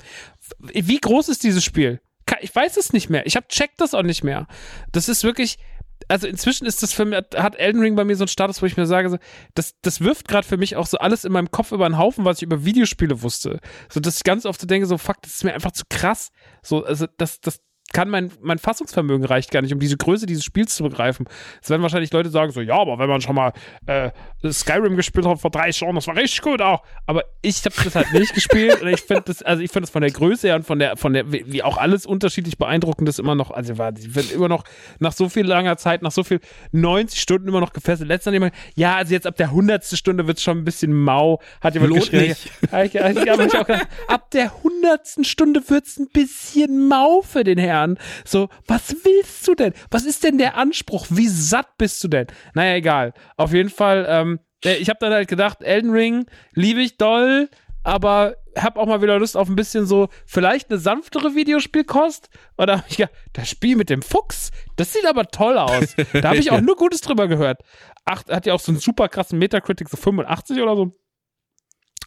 Wie 0.57 0.99
groß 0.99 1.29
ist 1.29 1.43
dieses 1.43 1.63
Spiel? 1.63 2.01
Ich 2.41 2.55
weiß 2.55 2.77
es 2.77 2.91
nicht 2.91 3.11
mehr. 3.11 3.27
Ich 3.27 3.35
hab 3.35 3.49
checkt 3.49 3.79
das 3.79 3.93
auch 3.93 4.01
nicht 4.01 4.23
mehr. 4.23 4.47
Das 4.91 5.07
ist 5.07 5.23
wirklich, 5.23 5.59
also 6.07 6.27
inzwischen 6.27 6.65
ist 6.65 6.83
das 6.83 6.93
für 6.93 7.05
mich, 7.05 7.19
hat 7.35 7.55
Elden 7.55 7.81
Ring 7.81 7.95
bei 7.95 8.03
mir 8.03 8.15
so 8.15 8.23
einen 8.23 8.29
Status, 8.29 8.61
wo 8.61 8.65
ich 8.65 8.77
mir 8.77 8.85
sage, 8.85 9.09
so, 9.09 9.17
das, 9.53 9.75
das 9.81 10.01
wirft 10.01 10.27
gerade 10.27 10.47
für 10.47 10.57
mich 10.57 10.75
auch 10.75 10.87
so 10.87 10.97
alles 10.97 11.25
in 11.25 11.31
meinem 11.31 11.51
Kopf 11.51 11.71
über 11.71 11.87
den 11.87 11.97
Haufen, 11.97 12.25
was 12.25 12.37
ich 12.37 12.43
über 12.43 12.65
Videospiele 12.65 13.21
wusste. 13.21 13.59
So, 13.89 13.99
dass 13.99 14.17
ich 14.17 14.23
ganz 14.23 14.45
oft 14.45 14.59
so 14.59 14.67
denke, 14.67 14.87
so, 14.87 14.97
fuck, 14.97 15.21
das 15.21 15.35
ist 15.35 15.43
mir 15.43 15.53
einfach 15.53 15.71
zu 15.71 15.83
krass. 15.89 16.31
So, 16.61 16.83
also, 16.83 17.07
das, 17.17 17.41
das 17.41 17.59
kann 17.95 18.09
mein, 18.09 18.29
mein 18.41 18.57
Fassungsvermögen 18.57 19.25
reicht 19.25 19.51
gar 19.51 19.61
nicht, 19.61 19.73
um 19.73 19.79
diese 19.79 19.95
Größe 19.95 20.25
dieses 20.25 20.43
Spiels 20.43 20.75
zu 20.75 20.83
begreifen. 20.83 21.27
Es 21.63 21.69
werden 21.69 21.81
wahrscheinlich 21.81 22.11
Leute 22.11 22.29
sagen, 22.29 22.51
so, 22.51 22.59
ja, 22.59 22.75
aber 22.75 22.99
wenn 22.99 23.07
man 23.07 23.21
schon 23.21 23.35
mal 23.35 23.53
äh, 23.85 24.11
Skyrim 24.51 24.97
gespielt 24.97 25.25
hat 25.25 25.39
vor 25.39 25.49
drei 25.49 25.69
Jahren, 25.69 25.95
das 25.95 26.05
war 26.05 26.17
richtig 26.17 26.41
gut 26.41 26.61
auch. 26.61 26.83
Aber 27.05 27.23
ich 27.41 27.63
habe 27.63 27.73
das 27.81 27.95
halt 27.95 28.11
nicht 28.11 28.33
gespielt 28.35 28.81
und 28.81 28.89
ich 28.89 28.99
finde 28.99 29.23
das, 29.27 29.41
also 29.43 29.63
ich 29.63 29.71
finde 29.71 29.83
das 29.83 29.91
von 29.91 30.01
der 30.01 30.11
Größe 30.11 30.47
her 30.47 30.57
und 30.57 30.65
von 30.65 30.77
der, 30.77 30.97
von 30.97 31.13
der, 31.13 31.31
wie 31.31 31.63
auch 31.63 31.77
alles 31.77 32.05
unterschiedlich 32.05 32.57
beeindruckend 32.57 33.07
ist 33.07 33.17
immer 33.17 33.33
noch, 33.33 33.49
also 33.49 33.71
ich 33.71 34.13
bin 34.13 34.29
immer 34.29 34.49
noch 34.49 34.65
nach 34.99 35.13
so 35.13 35.29
viel 35.29 35.45
langer 35.45 35.77
Zeit, 35.77 36.01
nach 36.01 36.11
so 36.11 36.25
viel 36.25 36.41
90 36.73 37.21
Stunden 37.21 37.47
immer 37.47 37.61
noch 37.61 37.71
gefesselt. 37.71 38.09
Letztens 38.09 38.27
hat 38.27 38.33
jemand, 38.33 38.53
ja, 38.75 38.97
also 38.97 39.13
jetzt 39.13 39.25
ab 39.25 39.37
der 39.37 39.47
100. 39.47 39.85
Stunde 39.85 40.27
wird 40.27 40.37
es 40.37 40.43
schon 40.43 40.57
ein 40.57 40.65
bisschen 40.65 40.91
mau, 40.91 41.39
hat 41.61 41.75
jemand 41.75 41.91
Lohnt 41.91 42.11
geschrieben. 42.11 42.27
nicht. 42.27 42.51
Ich, 42.61 42.93
ich, 42.93 42.95
ich, 42.95 43.23
ich 43.23 43.31
auch 43.31 43.65
gedacht, 43.65 43.87
ab 44.09 44.31
der 44.31 44.51
100. 44.51 45.25
Stunde 45.25 45.69
wird's 45.69 45.97
ein 45.97 46.09
bisschen 46.11 46.89
mau 46.89 47.21
für 47.21 47.45
den 47.45 47.57
Herrn. 47.57 47.84
So, 48.25 48.49
was 48.67 48.95
willst 49.03 49.47
du 49.47 49.55
denn? 49.55 49.73
Was 49.91 50.05
ist 50.05 50.23
denn 50.23 50.37
der 50.37 50.57
Anspruch? 50.57 51.07
Wie 51.09 51.27
satt 51.27 51.77
bist 51.77 52.03
du 52.03 52.07
denn? 52.07 52.27
Naja, 52.53 52.75
egal. 52.75 53.13
Auf 53.37 53.53
jeden 53.53 53.69
Fall, 53.69 54.05
ähm, 54.09 54.39
äh, 54.63 54.75
ich 54.75 54.89
habe 54.89 54.99
dann 54.99 55.13
halt 55.13 55.27
gedacht, 55.27 55.61
Elden 55.61 55.91
Ring 55.91 56.25
liebe 56.53 56.81
ich 56.81 56.97
doll, 56.97 57.49
aber 57.83 58.35
hab 58.57 58.77
auch 58.77 58.87
mal 58.87 59.01
wieder 59.01 59.19
Lust 59.19 59.37
auf 59.37 59.49
ein 59.49 59.55
bisschen 59.55 59.85
so, 59.85 60.09
vielleicht 60.25 60.69
eine 60.69 60.79
sanftere 60.79 61.35
Videospielkost. 61.35 62.29
Oder 62.57 62.79
hab 62.79 62.89
ich 62.89 62.97
gedacht, 62.97 63.13
das 63.33 63.49
Spiel 63.49 63.75
mit 63.75 63.89
dem 63.89 64.01
Fuchs, 64.01 64.51
das 64.75 64.93
sieht 64.93 65.05
aber 65.05 65.25
toll 65.27 65.57
aus. 65.57 65.95
Da 66.13 66.29
habe 66.29 66.37
ich 66.37 66.51
auch 66.51 66.61
nur 66.61 66.75
Gutes 66.75 67.01
drüber 67.01 67.27
gehört. 67.27 67.61
Ach, 68.05 68.23
hat 68.27 68.45
ja 68.45 68.53
auch 68.53 68.59
so 68.59 68.71
einen 68.71 68.79
super 68.79 69.07
krassen 69.09 69.39
Metacritic, 69.39 69.89
so 69.89 69.97
85 69.97 70.61
oder 70.61 70.75
so. 70.75 70.95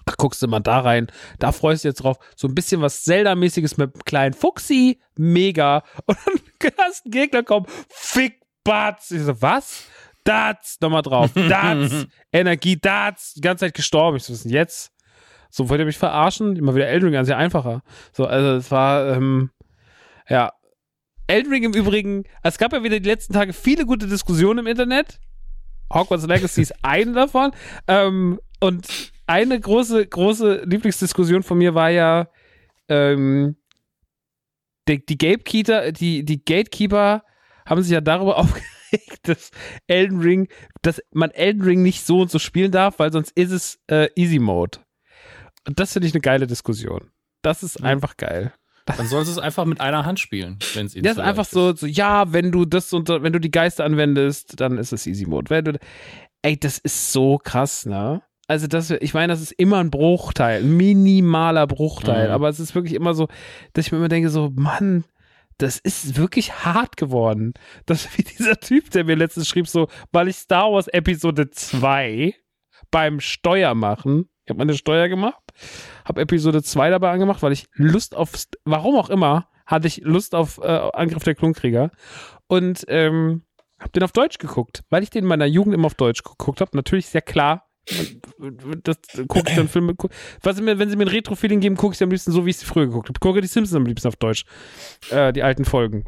Ach, 0.09 0.17
guckst 0.17 0.41
du 0.41 0.49
mal 0.49 0.61
da 0.61 0.81
rein. 0.81 1.09
Da 1.39 1.53
freust 1.53 1.85
du 1.85 1.89
dich 1.89 1.93
jetzt 1.93 2.03
drauf. 2.03 2.19
So 2.35 2.49
ein 2.49 2.55
bisschen 2.55 2.81
was 2.81 3.05
Zelda-mäßiges 3.05 3.77
mit 3.77 3.95
einem 3.95 4.05
kleinen 4.05 4.33
Fuchsi. 4.33 5.01
Mega. 5.17 5.83
Und 6.07 6.17
dann 6.61 6.73
hast 6.79 7.05
ein 7.05 7.11
Gegner 7.11 7.43
kommen. 7.43 7.67
Fick 7.91 8.41
Batz. 8.65 9.11
Ich 9.11 9.23
so, 9.23 9.43
was? 9.43 9.85
Dats. 10.25 10.79
Nochmal 10.81 11.03
drauf. 11.03 11.31
Dats. 11.35 12.07
Energie. 12.33 12.81
Dats. 12.81 13.35
Die 13.35 13.43
ganze 13.43 13.67
Zeit 13.67 13.75
gestorben. 13.75 14.17
Ich 14.17 14.25
so, 14.25 14.33
was 14.33 14.39
ist 14.39 14.45
denn 14.45 14.53
jetzt? 14.53 14.93
So, 15.51 15.69
wollt 15.69 15.81
ihr 15.81 15.87
mich 15.87 15.99
verarschen? 15.99 16.57
Immer 16.57 16.75
wieder 16.75 16.87
Elden 16.87 17.07
Ring, 17.07 17.13
ganz 17.13 17.31
einfacher. 17.31 17.83
So, 18.13 18.27
also, 18.27 18.57
es 18.57 18.71
war, 18.71 19.15
ähm, 19.15 19.51
ja. 20.29 20.53
Elden 21.27 21.53
Ring 21.53 21.65
im 21.65 21.75
Übrigen, 21.75 22.25
es 22.43 22.57
gab 22.57 22.73
ja 22.73 22.83
wieder 22.83 22.99
die 23.01 23.09
letzten 23.09 23.35
Tage 23.35 23.53
viele 23.53 23.85
gute 23.85 24.07
Diskussionen 24.07 24.61
im 24.61 24.67
Internet. 24.67 25.21
Hogwarts 25.93 26.27
Legacy 26.27 26.63
ist 26.63 26.75
eine 26.83 27.13
davon. 27.13 27.53
Ähm, 27.87 28.41
und 28.61 29.13
eine 29.29 29.61
große, 29.61 30.07
große 30.07 30.63
Lieblingsdiskussion 30.65 31.43
von 31.43 31.59
mir 31.59 31.75
war 31.75 31.91
ja, 31.91 32.29
ähm, 32.89 33.57
die, 34.89 35.05
die 35.05 35.19
Gatekeeper, 35.19 35.93
die, 35.93 36.25
die 36.25 36.43
Gatekeeper 36.43 37.23
haben 37.67 37.83
sich 37.83 37.93
ja 37.93 38.01
darüber 38.01 38.37
aufgeregt, 38.39 39.21
dass 39.25 39.51
Elden 39.87 40.21
Ring, 40.21 40.49
dass 40.81 41.03
man 41.13 41.31
Elden 41.31 41.63
Ring 41.63 41.83
nicht 41.83 42.05
so 42.07 42.23
und 42.23 42.31
so 42.31 42.39
spielen 42.39 42.73
darf, 42.73 42.99
weil 42.99 43.13
sonst 43.13 43.33
ist 43.33 43.53
es 43.53 43.79
äh, 43.91 44.09
Easy 44.17 44.39
Mode. 44.39 44.79
Und 45.67 45.79
das 45.79 45.93
finde 45.93 46.09
ich 46.09 46.15
eine 46.15 46.23
geile 46.23 46.47
Diskussion. 46.47 47.11
Das 47.43 47.63
ist 47.63 47.83
einfach 47.85 48.17
geil. 48.17 48.55
Dann 48.87 49.07
soll 49.07 49.23
es 49.23 49.37
einfach 49.37 49.67
mit 49.67 49.83
einer 49.83 50.07
Hand 50.07 50.19
spielen, 50.19 50.59
wenn 50.73 50.87
es 50.87 50.95
Das 50.95 51.13
ist 51.13 51.19
einfach 51.19 51.45
so, 51.45 51.77
so, 51.77 51.87
ja, 51.87 52.33
wenn 52.33 52.51
du 52.51 52.65
das 52.65 52.91
und 52.95 53.11
wenn 53.11 53.35
du 53.35 53.39
die 53.39 53.51
Geister 53.51 53.85
anwendest, 53.85 54.59
dann 54.59 54.79
ist 54.79 54.95
es 54.95 55.07
Easy 55.07 55.27
Mode. 55.27 55.63
Du, 55.63 55.79
ey, 56.41 56.59
das 56.59 56.79
ist 56.79 57.13
so 57.13 57.37
krass, 57.37 57.85
ne? 57.85 58.23
Also 58.49 58.67
das, 58.67 58.91
ich 58.91 59.15
meine, 59.15 59.33
das 59.33 59.41
ist 59.43 59.53
immer 59.53 59.79
ein 59.79 59.91
Bruchteil, 59.91 60.63
ein 60.63 60.77
minimaler 60.77 61.67
Bruchteil, 61.67 62.29
Mhm. 62.29 62.35
aber 62.35 62.49
es 62.49 62.59
ist 62.59 62.75
wirklich 62.75 62.95
immer 62.95 63.15
so, 63.15 63.29
dass 63.75 63.87
ich 63.87 63.93
mir 63.93 63.99
immer 63.99 64.09
denke, 64.09 64.31
so, 64.31 64.51
Mann, 64.57 65.05
das 65.59 65.79
ist 65.79 66.17
wirklich 66.17 66.65
hart 66.65 66.97
geworden. 66.97 67.53
Das 67.87 68.09
wie 68.19 68.23
dieser 68.23 68.57
Typ, 68.57 68.91
der 68.91 69.05
mir 69.05 69.17
letztens 69.17 69.49
schrieb, 69.49 69.69
so, 69.69 69.89
weil 70.13 70.29
ich 70.29 70.37
Star 70.37 70.73
Wars 70.73 70.89
Episode 70.89 71.51
2 71.51 72.35
beim 72.91 73.21
Steuermachen, 73.21 74.29
ich 74.45 74.51
habe 74.51 74.59
meine 74.59 74.75
Steuer 74.75 75.09
gemacht, 75.09 75.43
habe 76.07 76.23
Episode 76.23 76.63
2 76.63 76.89
dabei 76.91 77.11
angemacht, 77.11 77.43
weil 77.43 77.53
ich 77.53 77.67
Lust 77.75 78.17
auf, 78.17 78.31
warum 78.65 78.97
auch 78.97 79.11
immer, 79.11 79.49
hatte 79.67 79.89
ich 79.89 79.99
Lust 80.05 80.35
auf 80.35 80.57
äh, 80.63 80.67
Angriff 80.95 81.23
der 81.25 81.35
Klonkrieger 81.35 81.91
und 82.47 82.87
ähm, 82.89 83.43
habe 83.79 83.93
den 83.93 84.05
auf 84.05 84.13
Deutsch 84.13 84.39
geguckt, 84.39 84.85
weil 84.89 85.03
ich 85.03 85.11
den 85.11 85.25
in 85.25 85.29
meiner 85.29 85.45
Jugend 85.45 85.75
immer 85.75 85.87
auf 85.87 85.95
Deutsch 85.95 86.23
geguckt 86.23 86.63
habe. 86.63 86.71
Natürlich 86.75 87.09
sehr 87.09 87.21
klar. 87.21 87.68
Das 88.85 88.97
gucke 89.29 89.49
ich 89.51 89.57
dann 89.57 89.69
Filme. 89.69 89.95
gu- 89.95 90.09
Was 90.43 90.59
wenn 90.65 90.91
sie 90.91 90.97
mir 90.97 91.05
ein 91.05 91.09
Retro-Feeling 91.09 91.61
geben, 91.61 91.77
gucke 91.77 91.93
ich 91.95 91.99
sie 91.99 92.05
am 92.05 92.11
liebsten 92.11 92.33
so, 92.33 92.45
wie 92.47 92.51
ich 92.51 92.57
sie 92.59 92.67
früher 92.67 92.87
geguckt 92.87 93.09
habe. 93.09 93.19
Gucke 93.21 93.41
die 93.41 93.47
Simpsons 93.47 93.77
am 93.77 93.87
liebsten 93.87 94.09
auf 94.09 94.17
Deutsch. 94.17 94.45
Äh, 95.11 95.33
die 95.33 95.43
alten 95.43 95.65
Folgen. 95.65 96.05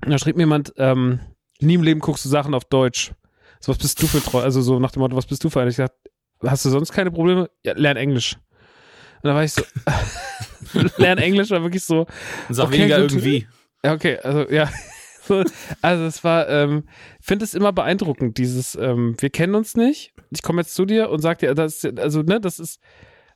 Da 0.00 0.18
schrieb 0.18 0.36
mir 0.36 0.42
jemand, 0.42 0.72
ähm, 0.78 1.20
nie 1.60 1.74
im 1.74 1.82
Leben 1.82 2.00
guckst 2.00 2.24
du 2.24 2.28
Sachen 2.28 2.54
auf 2.54 2.64
Deutsch. 2.64 3.12
So, 3.60 3.70
was 3.70 3.78
bist 3.78 4.02
du 4.02 4.06
für 4.08 4.20
treu? 4.20 4.40
Also 4.40 4.60
so 4.60 4.80
nach 4.80 4.90
dem 4.90 5.00
Motto, 5.00 5.16
was 5.16 5.26
bist 5.26 5.44
du 5.44 5.50
für 5.50 5.60
einer? 5.60 5.70
Ich 5.70 5.76
gesagt, 5.76 5.94
hast 6.44 6.64
du 6.64 6.70
sonst 6.70 6.92
keine 6.92 7.10
Probleme? 7.12 7.48
Ja, 7.64 7.74
lern 7.76 7.96
Englisch. 7.96 8.34
Und 9.22 9.28
da 9.28 9.34
war 9.34 9.44
ich 9.44 9.52
so, 9.52 9.62
lern 10.96 11.18
Englisch 11.18 11.50
war 11.50 11.62
wirklich 11.62 11.84
so, 11.84 12.02
ist. 12.48 12.56
Sag 12.56 12.66
Okay, 12.66 12.78
weniger 12.78 13.00
gut. 13.02 13.12
irgendwie. 13.12 13.46
ja, 13.84 13.92
okay, 13.92 14.18
also 14.18 14.50
ja. 14.50 14.68
So, 15.26 15.44
also 15.82 16.04
es 16.04 16.24
war, 16.24 16.48
ähm, 16.48 16.84
ich 17.20 17.26
finde 17.26 17.44
es 17.44 17.54
immer 17.54 17.72
beeindruckend, 17.72 18.38
dieses, 18.38 18.74
ähm, 18.74 19.14
wir 19.18 19.30
kennen 19.30 19.54
uns 19.54 19.76
nicht, 19.76 20.12
ich 20.30 20.42
komme 20.42 20.62
jetzt 20.62 20.74
zu 20.74 20.84
dir 20.84 21.10
und 21.10 21.20
sag 21.20 21.38
dir, 21.38 21.54
das, 21.54 21.84
ist- 21.84 21.98
also, 21.98 22.22
ne, 22.22 22.40
das 22.40 22.58
ist, 22.58 22.80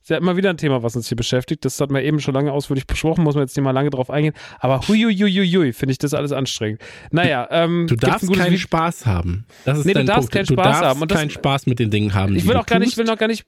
Ist 0.03 0.11
ja 0.11 0.19
immer 0.19 0.37
wieder 0.37 0.51
ein 0.51 0.57
Thema, 0.57 0.85
was 0.85 0.95
uns 0.95 1.09
hier 1.09 1.17
beschäftigt. 1.17 1.65
Das 1.65 1.81
hat 1.81 1.91
man 1.91 2.01
eben 2.01 2.21
schon 2.21 2.33
lange 2.33 2.53
ausführlich 2.53 2.87
besprochen, 2.87 3.25
muss 3.25 3.35
man 3.35 3.43
jetzt 3.43 3.57
nicht 3.57 3.65
mal 3.65 3.73
lange 3.73 3.91
drauf 3.91 4.09
eingehen. 4.09 4.35
Aber 4.61 4.81
huiuiuiui, 4.87 5.73
finde 5.73 5.91
ich 5.91 5.99
das 5.99 6.15
alles 6.15 6.31
anstrengend. 6.31 6.81
Naja, 7.11 7.49
ähm, 7.51 7.87
Du 7.89 7.97
darfst 7.97 8.33
keinen 8.33 8.47
Video- 8.47 8.59
Spaß 8.59 9.05
haben. 9.05 9.47
Das 9.65 9.79
ist 9.79 9.85
Nee, 9.85 9.95
du 9.95 9.99
dein 10.01 10.07
darfst 10.07 10.31
Punkt. 10.31 10.33
keinen 10.35 10.47
du 10.47 10.53
Spaß 10.55 10.65
darfst 10.65 10.83
haben. 10.85 11.03
Und 11.03 11.11
das- 11.11 11.19
keinen 11.19 11.31
Spaß 11.31 11.67
mit 11.67 11.81
den 11.81 11.91
Dingen 11.91 12.15
haben. 12.15 12.37
Ich 12.37 12.47
will 12.47 12.55
du 12.55 12.61
auch 12.61 12.67
gar 12.67 12.79
nicht, 12.79 12.93
ich 12.93 12.97
will 12.99 13.05
noch 13.05 13.19
gar 13.19 13.27
nicht 13.27 13.47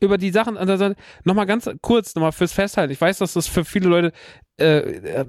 über 0.00 0.16
die 0.16 0.30
Sachen, 0.30 0.56
also 0.56 0.94
nochmal 1.24 1.46
ganz 1.46 1.68
kurz, 1.82 2.14
nochmal 2.14 2.30
fürs 2.32 2.52
Festhalten. 2.52 2.92
Ich 2.92 3.00
weiß, 3.00 3.18
dass 3.18 3.32
das 3.32 3.48
für 3.48 3.64
viele 3.64 3.88
Leute 3.88 4.12
äh, 4.58 4.78
äh, 4.78 5.24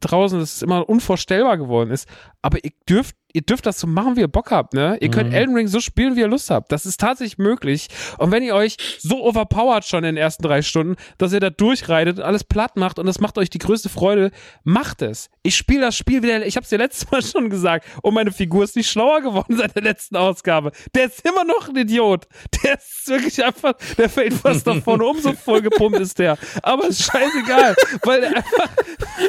draußen 0.00 0.38
das 0.38 0.62
immer 0.62 0.88
unvorstellbar 0.88 1.58
geworden 1.58 1.90
ist, 1.90 2.08
aber 2.42 2.62
ihr 2.64 2.72
dürft, 2.88 3.16
ihr 3.32 3.42
dürft 3.42 3.66
das 3.66 3.80
so 3.80 3.86
machen, 3.86 4.16
wie 4.16 4.20
ihr 4.20 4.28
Bock 4.28 4.50
habt, 4.52 4.74
ne? 4.74 4.96
Ihr 5.00 5.10
könnt 5.10 5.30
Mhm. 5.30 5.34
Elden 5.34 5.56
Ring 5.56 5.66
so 5.66 5.80
spielen, 5.80 6.14
wie 6.14 6.20
ihr 6.20 6.28
Lust 6.28 6.50
habt. 6.50 6.70
Das 6.70 6.86
ist 6.86 7.00
tatsächlich 7.00 7.38
möglich. 7.38 7.88
Und 8.18 8.30
wenn 8.30 8.42
ihr 8.44 8.54
euch 8.54 8.76
so 9.00 9.24
overpowert 9.24 9.84
schon 9.84 10.04
in 10.04 10.14
den 10.14 10.16
ersten 10.16 10.42
drei 10.44 10.62
Stunden, 10.62 10.94
dass 11.18 11.32
ihr 11.32 11.40
da 11.40 11.50
durchreitet, 11.50 12.20
alles 12.20 12.44
platt 12.44 12.76
macht 12.76 12.98
und 13.00 13.06
das 13.06 13.18
macht 13.18 13.38
euch 13.38 13.50
die 13.50 13.58
größte 13.58 13.88
Freude, 13.88 14.30
macht 14.62 15.02
es. 15.02 15.30
Ich 15.42 15.56
spiele 15.56 15.80
das 15.80 15.96
Spiel 15.96 16.22
wieder, 16.22 16.46
ich 16.46 16.54
habe 16.56 16.62
es 16.64 16.70
dir 16.70 16.78
letztes 16.78 17.10
Mal 17.10 17.22
schon 17.24 17.50
gesagt, 17.50 17.86
und 18.02 18.14
meine 18.14 18.30
Figur 18.30 18.62
ist 18.62 18.76
nicht 18.76 18.88
schlauer 18.90 19.20
geworden 19.22 19.56
seit 19.56 19.74
der 19.74 19.82
letzten 19.82 20.16
Ausgabe. 20.16 20.70
Der 20.94 21.06
ist 21.06 21.26
immer 21.26 21.44
noch 21.44 21.68
ein 21.68 21.76
Idiot. 21.76 22.28
Der 22.62 22.74
ist 22.74 23.08
wirklich 23.08 23.44
einfach, 23.44 23.74
der 23.98 24.08
fällt 24.08 24.34
fast 24.34 24.66
nach 24.66 24.80
vorne 24.82 25.04
um, 25.04 25.18
so 25.18 25.32
vollgepumpt 25.32 25.98
ist 25.98 26.18
der. 26.18 26.38
Aber 26.62 26.86
ist 26.86 27.02
scheißegal, 27.02 27.74
weil 28.04 28.20
der 28.20 28.43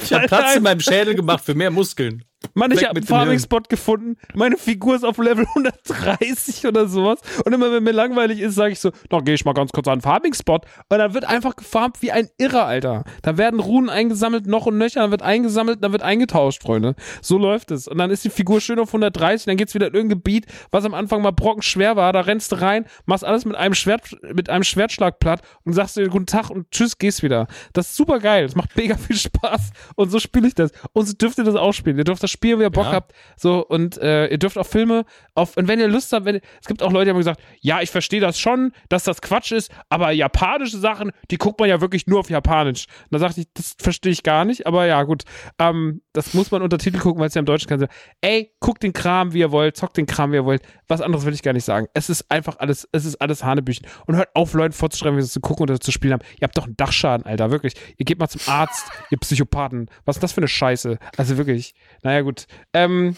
Ich 0.02 0.14
habe 0.14 0.28
Platz 0.28 0.56
in 0.56 0.64
meinem 0.64 0.80
Schädel 0.80 1.16
gemacht 1.16 1.44
für 1.44 1.56
mehr 1.56 1.72
Muskeln. 1.72 2.24
Mann, 2.54 2.72
ich 2.72 2.84
habe 2.84 2.98
einen. 2.98 3.06
Farming-Spot 3.06 3.62
gefunden. 3.70 4.18
Meine 4.34 4.58
Figur 4.58 4.96
ist 4.96 5.04
auf 5.04 5.18
Level 5.18 5.46
130 5.56 6.68
oder 6.68 6.88
sowas. 6.88 7.20
Und 7.46 7.54
immer 7.54 7.72
wenn 7.72 7.84
mir 7.84 7.92
langweilig 7.92 8.40
ist, 8.40 8.56
sage 8.56 8.74
ich 8.74 8.80
so, 8.80 8.92
noch 9.12 9.24
gehe 9.24 9.36
ich 9.36 9.46
mal 9.46 9.54
ganz 9.54 9.72
kurz 9.72 9.88
an 9.88 10.00
den 10.00 10.02
Farming-Spot. 10.02 10.56
Und 10.56 10.98
dann 10.98 11.14
wird 11.14 11.26
einfach 11.26 11.56
gefarmt 11.56 12.02
wie 12.02 12.12
ein 12.12 12.30
Irrer, 12.38 12.66
Alter. 12.66 13.04
Da 13.22 13.38
werden 13.38 13.60
Runen 13.60 13.90
eingesammelt, 13.90 14.48
noch 14.48 14.66
und 14.66 14.78
nöcher, 14.78 15.02
dann 15.02 15.12
wird 15.12 15.22
eingesammelt, 15.22 15.84
dann 15.84 15.92
wird 15.92 16.02
eingetauscht, 16.02 16.62
Freunde. 16.62 16.96
So 17.22 17.38
läuft 17.38 17.72
es. 17.72 17.88
Und 17.88 17.98
dann 17.98 18.12
ist 18.12 18.24
die 18.24 18.30
Figur 18.30 18.62
schön 18.62 18.80
auf 18.80 18.90
130, 18.90 19.46
dann 19.46 19.58
geht's 19.58 19.74
wieder 19.74 19.88
in 19.88 19.94
irgendein 19.94 20.18
Gebiet, 20.18 20.46
was 20.72 20.86
am 20.86 20.94
Anfang 20.94 21.22
mal 21.22 21.32
brockenschwer 21.32 21.96
war. 21.96 22.14
Da 22.14 22.22
rennst 22.22 22.52
du 22.52 22.62
rein, 22.62 22.86
machst 23.06 23.24
alles 23.24 23.46
mit 23.46 23.56
einem 23.56 23.74
Schwert, 23.74 24.16
mit 24.34 24.50
einem 24.50 24.64
Schwertschlag 24.64 25.20
platt 25.20 25.42
und 25.64 25.74
sagst 25.74 25.98
dir 25.98 26.08
guten 26.10 26.26
Tag 26.26 26.50
und 26.50 26.72
tschüss, 26.72 26.98
gehst 26.98 27.24
wieder. 27.24 27.48
Das 27.74 27.90
ist 27.90 27.96
super 27.96 28.20
geil. 28.20 28.46
Das 28.46 28.56
macht 28.56 28.76
mega 28.76 28.98
viel 28.98 29.16
Spaß. 29.16 29.72
Und 29.96 30.10
so 30.10 30.20
spiele 30.20 30.48
ich 30.48 30.56
das. 30.56 30.72
Und 30.94 31.08
so 31.08 31.14
dürft 31.14 31.38
ihr 31.38 31.44
das 31.44 31.56
auch 31.56 31.74
spielen. 31.74 31.98
Ihr 31.98 32.04
dürft 32.04 32.24
das 32.24 32.32
spielen, 32.36 32.60
wie 32.60 32.64
ihr 32.64 32.70
Bock 32.70 32.86
Ja. 32.86 32.92
habt. 32.94 33.14
So, 33.38 33.66
und 33.66 33.98
äh, 33.98 34.28
ihr 34.28 34.38
dürft 34.38 34.58
auch 34.58 34.66
Filme 34.68 35.06
auf, 35.34 35.58
und 35.58 35.68
wenn 35.68 35.80
ihr 35.80 35.88
Lust 35.88 36.14
habt, 36.14 36.26
wenn, 36.26 36.36
es 36.62 36.68
gibt 36.68 36.82
auch 36.84 36.92
Leute, 36.92 37.06
die 37.06 37.10
haben 37.12 37.18
gesagt, 37.18 37.42
ja, 37.62 37.82
ich 37.82 37.90
verstehe 37.90 38.20
das 38.22 38.40
schon, 38.40 38.72
dass 38.90 39.04
das 39.04 39.22
Quatsch 39.22 39.52
ist, 39.52 39.72
aber 39.90 40.12
japanische 40.12 40.78
Sachen, 40.78 41.12
die 41.32 41.38
guckt 41.38 41.60
man 41.60 41.68
ja 41.70 41.82
wirklich 41.82 42.08
nur 42.08 42.20
auf 42.20 42.30
Japanisch. 42.30 42.86
Und 43.04 43.14
da 43.14 43.20
sagte 43.20 43.42
ich, 43.42 43.48
das 43.54 43.76
verstehe 43.80 44.12
ich 44.12 44.24
gar 44.24 44.46
nicht, 44.46 44.68
aber 44.68 44.86
ja, 44.86 45.02
gut. 45.04 45.24
Ähm, 45.60 46.02
das 46.14 46.34
muss 46.34 46.52
man 46.52 46.62
unter 46.62 46.78
Titel 46.78 47.00
gucken, 47.00 47.20
weil 47.20 47.28
es 47.28 47.34
ja 47.34 47.40
im 47.40 47.46
Deutschen 47.46 47.68
kann. 47.68 47.88
Ey, 48.22 48.54
guckt 48.60 48.84
den 48.84 48.94
Kram, 48.94 49.34
wie 49.34 49.40
ihr 49.40 49.52
wollt, 49.52 49.76
zockt 49.76 49.98
den 49.98 50.06
Kram, 50.06 50.32
wie 50.32 50.36
ihr 50.36 50.46
wollt. 50.46 50.62
Was 50.88 51.02
anderes 51.02 51.26
will 51.26 51.34
ich 51.34 51.42
gar 51.44 51.54
nicht 51.54 51.66
sagen. 51.66 51.88
Es 51.94 52.10
ist 52.10 52.30
einfach 52.32 52.60
alles, 52.60 52.88
es 52.92 53.06
ist 53.06 53.16
alles 53.22 53.44
Hanebüchen. 53.44 53.86
Und 54.06 54.16
hört 54.16 54.30
auf, 54.36 54.54
Leuten 54.54 54.74
vorzuschreiben, 54.74 55.18
wie 55.18 55.22
sie 55.24 55.30
zu 55.30 55.42
gucken 55.42 55.64
oder 55.64 55.80
zu 55.80 55.92
spielen 55.92 56.14
haben. 56.14 56.24
Ihr 56.40 56.44
habt 56.44 56.58
doch 56.58 56.66
einen 56.66 56.78
Dachschaden, 56.78 57.26
Alter, 57.26 57.52
wirklich. 57.52 57.74
Ihr 57.98 58.06
geht 58.06 58.20
mal 58.20 58.28
zum 58.28 58.42
Arzt, 58.48 58.88
ihr 59.10 59.18
Psychopathen. 59.18 59.90
Was 60.06 60.18
ist 60.18 60.24
das 60.24 60.32
für 60.34 60.42
eine 60.42 60.48
Scheiße? 60.48 60.98
Also 61.18 61.38
wirklich. 61.38 61.74
Naja, 62.04 62.22
gut. 62.26 62.48
Ähm, 62.74 63.16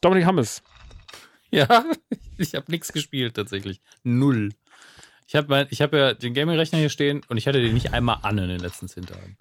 Dominik 0.00 0.24
Hammes. 0.26 0.62
Ja, 1.50 1.84
ich 2.38 2.54
habe 2.54 2.70
nichts 2.70 2.92
gespielt 2.92 3.34
tatsächlich. 3.34 3.80
Null. 4.02 4.50
Ich 5.26 5.34
habe 5.36 5.66
ich 5.70 5.82
hab 5.82 5.92
ja 5.92 6.14
den 6.14 6.32
Gaming-Rechner 6.32 6.78
hier 6.78 6.88
stehen 6.88 7.20
und 7.28 7.36
ich 7.36 7.46
hatte 7.46 7.60
den 7.60 7.74
nicht 7.74 7.92
einmal 7.92 8.18
an 8.22 8.38
in 8.38 8.48
den 8.48 8.60
letzten 8.60 8.88
zehn 8.88 9.04
Tagen. 9.06 9.36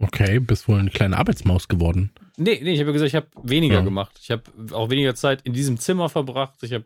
Okay, 0.00 0.40
bist 0.40 0.66
wohl 0.66 0.80
eine 0.80 0.90
kleine 0.90 1.16
Arbeitsmaus 1.16 1.68
geworden. 1.68 2.10
Nee, 2.36 2.58
nee, 2.62 2.72
ich 2.72 2.80
habe 2.80 2.90
ja 2.90 2.92
gesagt, 2.92 3.08
ich 3.08 3.14
habe 3.14 3.28
weniger 3.44 3.76
Ja. 3.76 3.80
gemacht. 3.82 4.18
Ich 4.20 4.30
habe 4.32 4.42
auch 4.72 4.90
weniger 4.90 5.14
Zeit 5.14 5.42
in 5.42 5.52
diesem 5.52 5.78
Zimmer 5.78 6.08
verbracht. 6.08 6.60
Ich 6.62 6.72
habe 6.72 6.84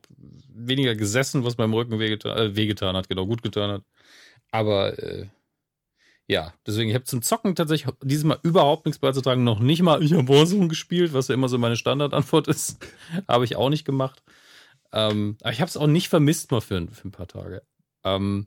weniger 0.52 0.94
gesessen, 0.94 1.44
was 1.44 1.56
meinem 1.56 1.72
Rücken 1.72 1.98
wehgetan, 1.98 2.36
äh, 2.36 2.56
wehgetan 2.56 2.96
hat, 2.96 3.08
genau, 3.08 3.24
gut 3.26 3.42
getan 3.42 3.70
hat. 3.70 3.82
Aber 4.50 4.98
äh, 4.98 5.26
ja, 6.28 6.52
deswegen, 6.66 6.88
ich 6.88 6.94
habe 6.94 7.04
zum 7.04 7.22
Zocken 7.22 7.54
tatsächlich 7.54 7.92
dieses 8.02 8.24
Mal 8.24 8.38
überhaupt 8.42 8.86
nichts 8.86 8.98
beizutragen. 8.98 9.44
Noch 9.44 9.60
nicht 9.60 9.82
mal, 9.82 10.02
ich 10.02 10.12
habe 10.12 10.28
Warzone 10.28 10.68
gespielt, 10.68 11.12
was 11.12 11.28
ja 11.28 11.34
immer 11.34 11.48
so 11.48 11.56
meine 11.58 11.76
Standardantwort 11.76 12.48
ist. 12.48 12.78
habe 13.28 13.44
ich 13.44 13.56
auch 13.56 13.70
nicht 13.70 13.84
gemacht. 13.84 14.22
Ähm, 14.92 15.36
aber 15.42 15.52
ich 15.52 15.60
habe 15.60 15.68
es 15.68 15.76
auch 15.76 15.86
nicht 15.86 16.08
vermisst 16.08 16.50
mal 16.50 16.60
für, 16.60 16.76
ein- 16.76 16.88
für 16.88 17.06
ein 17.08 17.12
paar 17.12 17.28
Tage. 17.28 17.62
Ähm, 18.04 18.46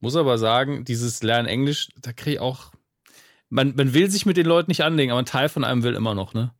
muss 0.00 0.16
aber 0.16 0.38
sagen, 0.38 0.84
dieses 0.84 1.22
Lernen 1.22 1.46
Englisch, 1.48 1.88
da 2.00 2.12
kriege 2.12 2.36
ich 2.36 2.40
auch. 2.40 2.72
Man, 3.50 3.74
man 3.76 3.92
will 3.92 4.10
sich 4.10 4.24
mit 4.24 4.36
den 4.38 4.46
Leuten 4.46 4.70
nicht 4.70 4.82
anlegen, 4.82 5.12
aber 5.12 5.20
ein 5.20 5.26
Teil 5.26 5.48
von 5.50 5.64
einem 5.64 5.82
will 5.82 5.94
immer 5.94 6.14
noch, 6.14 6.32
ne? 6.32 6.54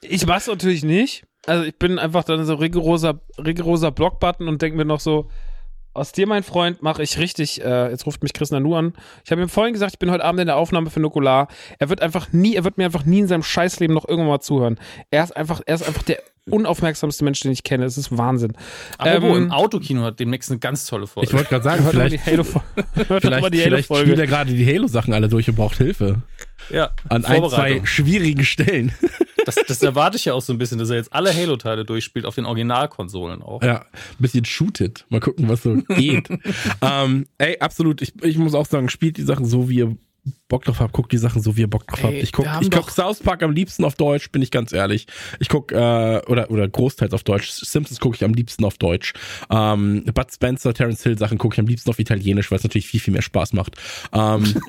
Ich 0.00 0.26
mach's 0.26 0.46
natürlich 0.46 0.82
nicht. 0.82 1.24
Also 1.46 1.64
ich 1.64 1.76
bin 1.76 1.98
einfach 1.98 2.24
dann 2.24 2.44
so 2.46 2.54
rigoroser, 2.54 3.20
rigoroser 3.38 3.90
Blockbutton 3.90 4.48
und 4.48 4.62
denke 4.62 4.76
mir 4.76 4.84
noch 4.84 5.00
so, 5.00 5.30
aus 5.94 6.12
dir, 6.12 6.26
mein 6.26 6.42
Freund, 6.42 6.82
mache 6.82 7.02
ich 7.02 7.18
richtig, 7.18 7.62
äh, 7.62 7.90
jetzt 7.90 8.06
ruft 8.06 8.22
mich 8.22 8.32
Chris 8.32 8.50
Nanu 8.50 8.74
an. 8.76 8.94
Ich 9.24 9.30
habe 9.30 9.42
ihm 9.42 9.48
vorhin 9.48 9.72
gesagt, 9.72 9.92
ich 9.92 9.98
bin 9.98 10.10
heute 10.10 10.24
Abend 10.24 10.40
in 10.40 10.46
der 10.46 10.56
Aufnahme 10.56 10.90
für 10.90 11.00
Nukular. 11.00 11.48
Er 11.78 11.88
wird 11.88 12.00
einfach 12.02 12.32
nie, 12.32 12.54
er 12.54 12.64
wird 12.64 12.78
mir 12.78 12.84
einfach 12.86 13.04
nie 13.04 13.20
in 13.20 13.28
seinem 13.28 13.42
Scheißleben 13.42 13.94
noch 13.94 14.08
irgendwann 14.08 14.28
mal 14.30 14.40
zuhören. 14.40 14.78
Er 15.10 15.24
ist 15.24 15.36
einfach, 15.36 15.60
er 15.66 15.74
ist 15.74 15.86
einfach 15.86 16.02
der 16.02 16.22
unaufmerksamste 16.50 17.22
Mensch, 17.24 17.40
den 17.40 17.52
ich 17.52 17.62
kenne. 17.62 17.84
Es 17.84 17.96
ist 17.96 18.16
Wahnsinn. 18.16 18.54
Aber 18.98 19.12
Ähm, 19.12 19.24
im 19.44 19.52
Autokino 19.52 20.02
hat 20.02 20.18
demnächst 20.18 20.50
eine 20.50 20.58
ganz 20.58 20.86
tolle 20.86 21.06
Folge. 21.06 21.28
Ich 21.28 21.34
wollte 21.34 21.48
gerade 21.50 21.62
sagen, 21.62 21.84
Hört 21.84 21.92
vielleicht, 21.94 22.14
die 22.14 22.30
Halo, 22.30 22.42
vielleicht, 22.94 23.54
die 23.54 23.58
vielleicht 23.58 23.64
Halo-Folge. 23.90 24.02
spielt 24.06 24.18
er 24.18 24.26
gerade 24.26 24.52
die 24.52 24.66
Halo-Sachen 24.66 25.14
alle 25.14 25.28
durch 25.28 25.48
und 25.48 25.54
braucht 25.56 25.76
Hilfe. 25.76 26.22
Ja, 26.70 26.90
An 27.08 27.24
ein, 27.24 27.48
zwei 27.48 27.82
schwierigen 27.84 28.44
Stellen. 28.44 28.92
Das, 29.44 29.56
das 29.66 29.82
erwarte 29.82 30.16
ich 30.16 30.24
ja 30.24 30.34
auch 30.34 30.40
so 30.40 30.52
ein 30.52 30.58
bisschen, 30.58 30.78
dass 30.78 30.90
er 30.90 30.94
jetzt 30.94 31.12
alle 31.12 31.34
Halo-Teile 31.34 31.84
durchspielt, 31.84 32.26
auf 32.26 32.36
den 32.36 32.44
Originalkonsolen 32.46 33.42
auch. 33.42 33.60
Ja, 33.60 33.80
ein 33.80 33.86
bisschen 34.20 34.44
shootet. 34.44 35.04
Mal 35.08 35.18
gucken, 35.18 35.48
was 35.48 35.64
so 35.64 35.74
geht. 35.88 36.28
ähm, 36.80 37.26
ey, 37.38 37.58
absolut. 37.58 38.02
Ich, 38.02 38.12
ich 38.22 38.38
muss 38.38 38.54
auch 38.54 38.66
sagen, 38.66 38.88
spielt 38.88 39.16
die 39.16 39.22
Sachen 39.22 39.44
so, 39.44 39.68
wie 39.68 39.78
ihr 39.78 39.96
Bock 40.48 40.64
drauf 40.64 40.78
habt. 40.80 40.92
Guckt 40.92 41.10
die 41.10 41.18
Sachen 41.18 41.42
so, 41.42 41.56
wie 41.56 41.62
ihr 41.62 41.70
Bock 41.70 41.86
drauf 41.86 42.02
habt. 42.04 42.14
Ich 42.14 42.32
guck, 42.32 42.46
ich 42.60 42.70
guck 42.70 42.90
South 42.90 43.20
Park 43.20 43.42
am 43.42 43.52
liebsten 43.52 43.84
auf 43.84 43.96
Deutsch, 43.96 44.30
bin 44.30 44.40
ich 44.40 44.50
ganz 44.50 44.72
ehrlich. 44.72 45.06
Ich 45.40 45.48
guck, 45.48 45.72
äh, 45.72 45.74
oder, 45.74 46.50
oder 46.50 46.68
großteils 46.68 47.12
auf 47.12 47.24
Deutsch. 47.24 47.50
Simpsons 47.50 47.98
gucke 47.98 48.16
ich 48.16 48.24
am 48.24 48.32
liebsten 48.32 48.64
auf 48.64 48.78
Deutsch. 48.78 49.14
Ähm, 49.50 50.04
Bud 50.04 50.32
Spencer, 50.32 50.74
Terence 50.74 51.02
Hill 51.02 51.18
Sachen 51.18 51.38
gucke 51.38 51.54
ich 51.54 51.60
am 51.60 51.66
liebsten 51.66 51.90
auf 51.90 51.98
Italienisch, 51.98 52.50
weil 52.50 52.58
es 52.58 52.64
natürlich 52.64 52.86
viel, 52.86 53.00
viel 53.00 53.12
mehr 53.12 53.22
Spaß 53.22 53.52
macht. 53.54 53.76
Ähm, 54.12 54.44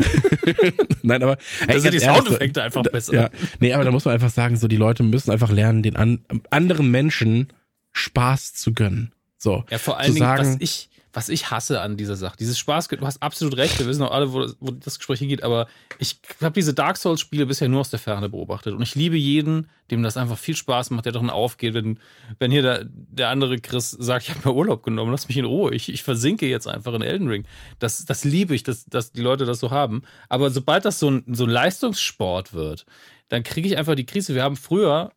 Nein, 1.04 1.22
aber 1.22 1.38
ey, 1.68 1.76
Da 1.76 1.80
sind 1.80 1.94
die 1.94 2.00
Soundeffekte 2.00 2.64
einfach 2.64 2.84
besser. 2.84 3.14
Ja, 3.14 3.30
nee, 3.60 3.74
aber 3.74 3.84
da 3.84 3.92
muss 3.92 4.06
man 4.06 4.14
einfach 4.14 4.32
sagen, 4.32 4.58
so 4.58 4.68
die 4.68 4.78
Leute 4.78 5.04
müssen 5.04 5.32
einfach 5.32 5.52
lernen, 5.52 5.84
den 5.84 5.96
an, 5.96 6.26
anderen 6.50 6.90
Menschen 6.90 7.50
Spaß 7.92 8.54
zu 8.54 8.74
gönnen. 8.74 9.12
So. 9.38 9.66
Ja, 9.70 9.78
vor 9.78 10.00
allen 10.00 10.14
Dingen, 10.14 10.26
sagen, 10.26 10.54
was 10.54 10.56
ich, 10.60 10.90
was 11.14 11.30
ich 11.30 11.52
hasse 11.52 11.80
an 11.80 11.96
dieser 11.96 12.16
Sache. 12.16 12.36
Dieses 12.38 12.58
Spaß, 12.58 12.88
du 12.88 13.06
hast 13.06 13.22
absolut 13.22 13.56
recht, 13.58 13.78
wir 13.80 13.86
wissen 13.86 14.02
auch 14.02 14.12
alle, 14.12 14.34
wo 14.34 14.42
das, 14.42 14.58
wo 14.60 14.72
das 14.72 14.98
Gespräch 14.98 15.20
hingeht, 15.20 15.44
aber 15.44 15.68
ich 16.00 16.20
habe 16.42 16.54
diese 16.54 16.74
Dark 16.74 16.98
Souls-Spiele 16.98 17.46
bisher 17.46 17.70
nur 17.70 17.82
aus 17.82 17.92
der 17.92 18.00
Ferne 18.00 18.30
beobachtet. 18.30 18.74
Und 18.74 18.82
ich 18.82 18.96
liebe 18.96 19.16
jeden, 19.16 19.70
dem 19.92 20.02
das 20.02 20.18
einfach 20.18 20.38
viel 20.38 20.56
Spaß 20.56 20.90
macht, 20.90 21.06
der 21.06 21.12
darin 21.12 21.30
aufgeht, 21.30 21.76
wenn, 21.76 22.00
wenn 22.40 22.52
hier 22.52 22.64
der, 22.64 22.86
der 22.86 23.30
andere 23.30 23.60
Chris 23.60 23.92
sagt, 23.92 24.28
ich 24.28 24.36
habe 24.36 24.50
mir 24.50 24.56
Urlaub 24.56 24.84
genommen, 24.84 25.12
lass 25.12 25.28
mich 25.28 25.38
in 25.38 25.46
Ruhe, 25.46 25.74
ich, 25.74 25.90
ich 25.90 26.02
versinke 26.02 26.48
jetzt 26.48 26.68
einfach 26.68 26.94
in 26.94 27.04
Elden 27.04 27.28
Ring. 27.28 27.46
Das, 27.78 28.04
das 28.06 28.24
liebe 28.24 28.56
ich, 28.56 28.64
dass, 28.64 28.86
dass 28.86 29.12
die 29.12 29.22
Leute 29.22 29.46
das 29.46 29.60
so 29.60 29.70
haben. 29.70 30.02
Aber 30.30 30.50
sobald 30.50 30.84
das 30.84 31.00
so 31.00 31.12
ein, 31.12 31.24
so 31.28 31.44
ein 31.44 31.50
Leistungssport 31.50 32.54
wird, 32.54 32.86
dann 33.30 33.44
kriege 33.44 33.68
ich 33.68 33.78
einfach 33.78 33.96
die 33.96 34.06
Krise. 34.06 34.34
Wir 34.34 34.44
haben 34.44 34.56
früher 34.56 35.12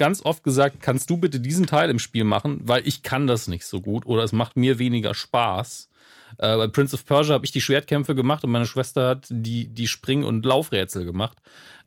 ganz 0.00 0.24
oft 0.24 0.42
gesagt, 0.42 0.80
kannst 0.80 1.10
du 1.10 1.18
bitte 1.18 1.40
diesen 1.40 1.66
Teil 1.66 1.90
im 1.90 1.98
Spiel 1.98 2.24
machen, 2.24 2.62
weil 2.64 2.88
ich 2.88 3.02
kann 3.02 3.26
das 3.26 3.48
nicht 3.48 3.66
so 3.66 3.82
gut 3.82 4.06
oder 4.06 4.24
es 4.24 4.32
macht 4.32 4.56
mir 4.56 4.78
weniger 4.78 5.12
Spaß. 5.12 5.90
Äh, 6.38 6.56
bei 6.56 6.68
Prince 6.68 6.94
of 6.94 7.04
Persia 7.04 7.34
habe 7.34 7.44
ich 7.44 7.52
die 7.52 7.60
Schwertkämpfe 7.60 8.14
gemacht 8.14 8.42
und 8.42 8.50
meine 8.50 8.64
Schwester 8.64 9.10
hat 9.10 9.26
die, 9.28 9.68
die 9.68 9.86
Spring- 9.86 10.24
und 10.24 10.46
Laufrätsel 10.46 11.04
gemacht. 11.04 11.36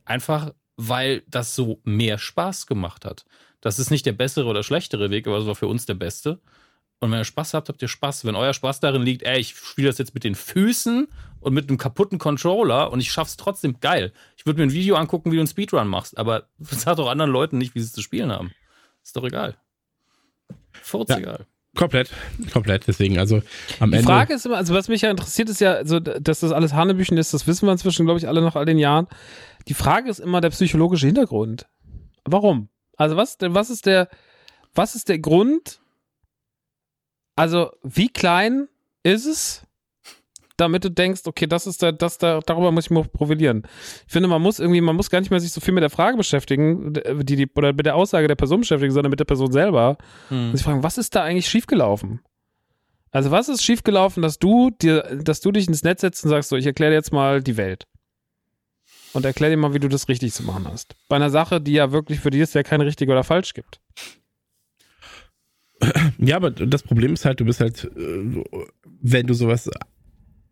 Einfach, 0.04 0.54
weil 0.76 1.24
das 1.26 1.56
so 1.56 1.80
mehr 1.82 2.18
Spaß 2.18 2.68
gemacht 2.68 3.04
hat. 3.04 3.24
Das 3.60 3.80
ist 3.80 3.90
nicht 3.90 4.06
der 4.06 4.12
bessere 4.12 4.46
oder 4.46 4.62
schlechtere 4.62 5.10
Weg, 5.10 5.26
aber 5.26 5.38
es 5.38 5.46
war 5.46 5.56
für 5.56 5.66
uns 5.66 5.84
der 5.84 5.94
beste. 5.94 6.38
Und 7.04 7.10
wenn 7.10 7.18
ihr 7.18 7.24
Spaß 7.24 7.52
habt, 7.52 7.68
habt 7.68 7.82
ihr 7.82 7.88
Spaß. 7.88 8.24
Wenn 8.24 8.34
euer 8.34 8.54
Spaß 8.54 8.80
darin 8.80 9.02
liegt, 9.02 9.24
ey, 9.24 9.38
ich 9.38 9.54
spiele 9.54 9.88
das 9.88 9.98
jetzt 9.98 10.14
mit 10.14 10.24
den 10.24 10.34
Füßen 10.34 11.06
und 11.40 11.52
mit 11.52 11.68
einem 11.68 11.76
kaputten 11.76 12.18
Controller 12.18 12.90
und 12.90 13.00
ich 13.00 13.12
schaff's 13.12 13.36
trotzdem 13.36 13.78
geil. 13.80 14.10
Ich 14.38 14.46
würde 14.46 14.58
mir 14.58 14.66
ein 14.66 14.72
Video 14.72 14.96
angucken, 14.96 15.30
wie 15.30 15.36
du 15.36 15.40
einen 15.42 15.46
Speedrun 15.46 15.86
machst, 15.86 16.16
aber 16.16 16.48
sag 16.60 16.96
doch 16.96 17.10
anderen 17.10 17.30
Leuten 17.30 17.58
nicht, 17.58 17.74
wie 17.74 17.80
sie 17.80 17.84
es 17.88 17.92
zu 17.92 18.00
spielen 18.00 18.32
haben. 18.32 18.52
Ist 19.02 19.14
doch 19.16 19.24
egal. 19.24 19.54
Furz 20.72 21.10
Ja. 21.10 21.18
egal. 21.18 21.46
komplett, 21.76 22.08
komplett. 22.54 22.86
Deswegen, 22.86 23.18
also 23.18 23.42
am 23.80 23.90
Die 23.90 23.98
Ende. 23.98 24.08
Frage 24.08 24.32
ist 24.32 24.46
immer, 24.46 24.56
also 24.56 24.72
was 24.72 24.88
mich 24.88 25.02
ja 25.02 25.10
interessiert, 25.10 25.50
ist 25.50 25.60
ja, 25.60 25.72
also, 25.74 26.00
dass 26.00 26.40
das 26.40 26.52
alles 26.52 26.72
Hanebüchen 26.72 27.18
ist, 27.18 27.34
das 27.34 27.46
wissen 27.46 27.66
wir 27.66 27.72
inzwischen, 27.72 28.06
glaube 28.06 28.18
ich, 28.18 28.28
alle 28.28 28.40
nach 28.40 28.56
all 28.56 28.64
den 28.64 28.78
Jahren. 28.78 29.08
Die 29.68 29.74
Frage 29.74 30.08
ist 30.08 30.20
immer 30.20 30.40
der 30.40 30.48
psychologische 30.50 31.04
Hintergrund. 31.06 31.66
Warum? 32.24 32.70
Also 32.96 33.16
was, 33.18 33.36
was 33.40 33.68
ist 33.68 33.84
der, 33.84 34.08
was 34.74 34.94
ist 34.94 35.10
der 35.10 35.18
Grund? 35.18 35.80
Also 37.36 37.70
wie 37.82 38.08
klein 38.08 38.68
ist 39.02 39.26
es, 39.26 39.62
damit 40.56 40.84
du 40.84 40.90
denkst, 40.90 41.22
okay, 41.24 41.46
das 41.46 41.66
ist 41.66 41.82
da, 41.82 41.90
das 41.90 42.18
da, 42.18 42.40
darüber 42.40 42.70
muss 42.70 42.84
ich 42.84 42.90
mich 42.90 43.10
profilieren. 43.12 43.66
Ich 44.06 44.12
finde, 44.12 44.28
man 44.28 44.40
muss 44.40 44.60
irgendwie, 44.60 44.80
man 44.80 44.94
muss 44.94 45.10
gar 45.10 45.20
nicht 45.20 45.30
mehr 45.30 45.40
sich 45.40 45.52
so 45.52 45.60
viel 45.60 45.74
mit 45.74 45.82
der 45.82 45.90
Frage 45.90 46.16
beschäftigen, 46.16 46.92
die, 46.92 47.36
die, 47.36 47.50
oder 47.54 47.72
mit 47.72 47.86
der 47.86 47.96
Aussage 47.96 48.28
der 48.28 48.36
Person 48.36 48.60
beschäftigen, 48.60 48.92
sondern 48.92 49.10
mit 49.10 49.20
der 49.20 49.24
Person 49.24 49.50
selber. 49.50 49.98
Hm. 50.28 50.50
Und 50.50 50.56
sich 50.56 50.64
fragen, 50.64 50.82
was 50.82 50.98
ist 50.98 51.14
da 51.14 51.24
eigentlich 51.24 51.48
schiefgelaufen? 51.48 52.20
Also, 53.10 53.30
was 53.30 53.48
ist 53.48 53.62
schiefgelaufen, 53.62 54.22
dass 54.22 54.38
du 54.38 54.70
dir, 54.70 55.02
dass 55.22 55.40
du 55.40 55.52
dich 55.52 55.68
ins 55.68 55.84
Netz 55.84 56.00
setzt 56.00 56.24
und 56.24 56.30
sagst, 56.30 56.48
so, 56.48 56.56
ich 56.56 56.66
erkläre 56.66 56.90
dir 56.90 56.96
jetzt 56.96 57.12
mal 57.12 57.42
die 57.42 57.56
Welt. 57.56 57.86
Und 59.12 59.24
erklär 59.24 59.50
dir 59.50 59.56
mal, 59.56 59.72
wie 59.72 59.78
du 59.78 59.88
das 59.88 60.08
richtig 60.08 60.32
zu 60.32 60.42
machen 60.42 60.66
hast. 60.68 60.96
Bei 61.08 61.14
einer 61.16 61.30
Sache, 61.30 61.60
die 61.60 61.72
ja 61.72 61.92
wirklich 61.92 62.18
für 62.18 62.30
dich 62.30 62.40
ist, 62.40 62.54
ja 62.54 62.64
kein 62.64 62.80
richtig 62.80 63.08
oder 63.08 63.22
falsch 63.22 63.54
gibt. 63.54 63.80
Ja, 66.18 66.36
aber 66.36 66.50
das 66.50 66.82
Problem 66.82 67.14
ist 67.14 67.24
halt, 67.24 67.40
du 67.40 67.44
bist 67.44 67.60
halt, 67.60 67.84
äh, 67.84 68.44
wenn 69.00 69.26
du 69.26 69.34
sowas 69.34 69.70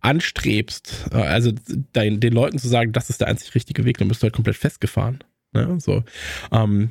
anstrebst, 0.01 1.11
äh, 1.13 1.17
also 1.17 1.53
dein, 1.93 2.21
den 2.21 2.33
Leuten 2.33 2.59
zu 2.59 2.69
sagen, 2.69 2.93
das 2.93 3.11
ist 3.11 3.21
der 3.21 3.29
einzig 3.29 3.55
richtige 3.55 3.85
Weg, 3.85 3.99
dann 3.99 4.09
bist 4.09 4.23
du 4.23 4.25
halt 4.25 4.35
komplett 4.35 4.57
festgefahren. 4.57 5.25
Ne? 5.53 5.79
So, 5.81 6.05
ähm, 6.51 6.91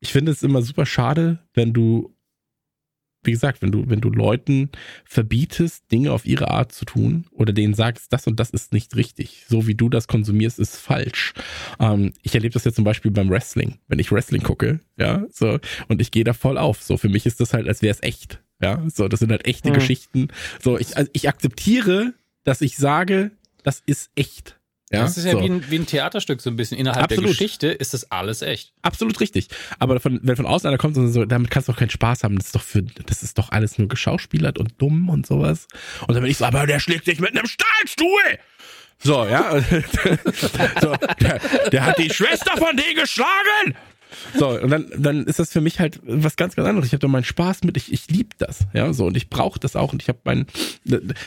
ich 0.00 0.12
finde 0.12 0.32
es 0.32 0.42
immer 0.42 0.62
super 0.62 0.86
schade, 0.86 1.40
wenn 1.54 1.72
du 1.72 2.14
wie 3.22 3.32
gesagt, 3.32 3.62
wenn 3.62 3.70
du, 3.70 3.88
wenn 3.88 4.00
du 4.00 4.10
Leuten 4.10 4.70
verbietest, 5.04 5.90
Dinge 5.92 6.12
auf 6.12 6.24
ihre 6.24 6.50
Art 6.50 6.72
zu 6.72 6.84
tun 6.84 7.26
oder 7.32 7.52
denen 7.52 7.74
sagst, 7.74 8.12
das 8.12 8.26
und 8.26 8.40
das 8.40 8.50
ist 8.50 8.72
nicht 8.72 8.96
richtig, 8.96 9.44
so 9.48 9.66
wie 9.66 9.74
du 9.74 9.88
das 9.88 10.08
konsumierst, 10.08 10.58
ist 10.58 10.76
falsch. 10.76 11.34
Ähm, 11.78 12.12
ich 12.22 12.34
erlebe 12.34 12.54
das 12.54 12.64
ja 12.64 12.72
zum 12.72 12.84
Beispiel 12.84 13.10
beim 13.10 13.30
Wrestling, 13.30 13.78
wenn 13.88 13.98
ich 13.98 14.12
Wrestling 14.12 14.42
gucke, 14.42 14.80
ja, 14.96 15.26
so, 15.30 15.58
und 15.88 16.00
ich 16.00 16.10
gehe 16.10 16.24
da 16.24 16.32
voll 16.32 16.58
auf. 16.58 16.82
So, 16.82 16.96
für 16.96 17.08
mich 17.08 17.26
ist 17.26 17.40
das 17.40 17.52
halt, 17.52 17.68
als 17.68 17.82
wäre 17.82 17.92
es 17.92 18.02
echt. 18.02 18.42
Ja, 18.62 18.82
so, 18.88 19.08
das 19.08 19.20
sind 19.20 19.30
halt 19.30 19.46
echte 19.46 19.70
mhm. 19.70 19.74
Geschichten. 19.74 20.28
So, 20.62 20.78
ich, 20.78 20.96
also 20.96 21.10
ich 21.14 21.28
akzeptiere, 21.28 22.12
dass 22.44 22.60
ich 22.60 22.76
sage, 22.76 23.30
das 23.62 23.82
ist 23.86 24.10
echt. 24.14 24.59
Ja, 24.92 25.02
das 25.02 25.16
ist 25.16 25.24
ja 25.24 25.32
so. 25.32 25.40
wie, 25.40 25.48
ein, 25.48 25.70
wie 25.70 25.78
ein 25.78 25.86
Theaterstück 25.86 26.40
so 26.40 26.50
ein 26.50 26.56
bisschen. 26.56 26.76
Innerhalb 26.76 27.04
Absolut. 27.04 27.24
der 27.24 27.30
Geschichte 27.30 27.68
ist 27.68 27.94
das 27.94 28.10
alles 28.10 28.42
echt. 28.42 28.72
Absolut 28.82 29.20
richtig. 29.20 29.46
Aber 29.78 30.00
von, 30.00 30.18
wenn 30.22 30.34
von 30.34 30.46
außen 30.46 30.66
einer 30.66 30.78
kommt 30.78 30.96
und 30.96 31.12
so, 31.12 31.24
damit 31.24 31.50
kannst 31.50 31.68
du 31.68 31.72
doch 31.72 31.78
keinen 31.78 31.90
Spaß 31.90 32.24
haben. 32.24 32.36
Das 32.36 32.46
ist 32.46 32.56
doch 32.56 32.62
für, 32.62 32.82
das 32.82 33.22
ist 33.22 33.38
doch 33.38 33.52
alles 33.52 33.78
nur 33.78 33.86
geschauspielert 33.86 34.58
und 34.58 34.72
dumm 34.78 35.08
und 35.08 35.26
sowas. 35.26 35.68
Und 36.08 36.14
dann 36.14 36.22
bin 36.22 36.30
ich 36.30 36.38
so, 36.38 36.44
aber 36.44 36.66
der 36.66 36.80
schlägt 36.80 37.04
sich 37.04 37.20
mit 37.20 37.30
einem 37.30 37.46
Stahlstuhl! 37.46 38.38
So, 39.02 39.24
ja. 39.26 39.60
so, 40.82 40.94
der, 41.20 41.40
der 41.70 41.84
hat 41.86 41.98
die 41.98 42.10
Schwester 42.10 42.56
von 42.56 42.76
denen 42.76 42.96
geschlagen! 42.96 43.76
So, 44.38 44.48
und 44.48 44.70
dann, 44.70 44.86
dann 44.96 45.24
ist 45.24 45.38
das 45.38 45.52
für 45.52 45.60
mich 45.60 45.80
halt 45.80 46.00
was 46.02 46.36
ganz, 46.36 46.56
ganz 46.56 46.68
anderes. 46.68 46.86
Ich 46.86 46.92
habe 46.92 47.00
da 47.00 47.08
meinen 47.08 47.24
Spaß 47.24 47.64
mit, 47.64 47.76
ich, 47.76 47.92
ich 47.92 48.08
liebe 48.08 48.30
das, 48.38 48.66
ja, 48.72 48.92
so, 48.92 49.06
und 49.06 49.16
ich 49.16 49.30
brauche 49.30 49.58
das 49.58 49.76
auch 49.76 49.92
und 49.92 50.02
ich 50.02 50.08
habe 50.08 50.18
mein, 50.24 50.46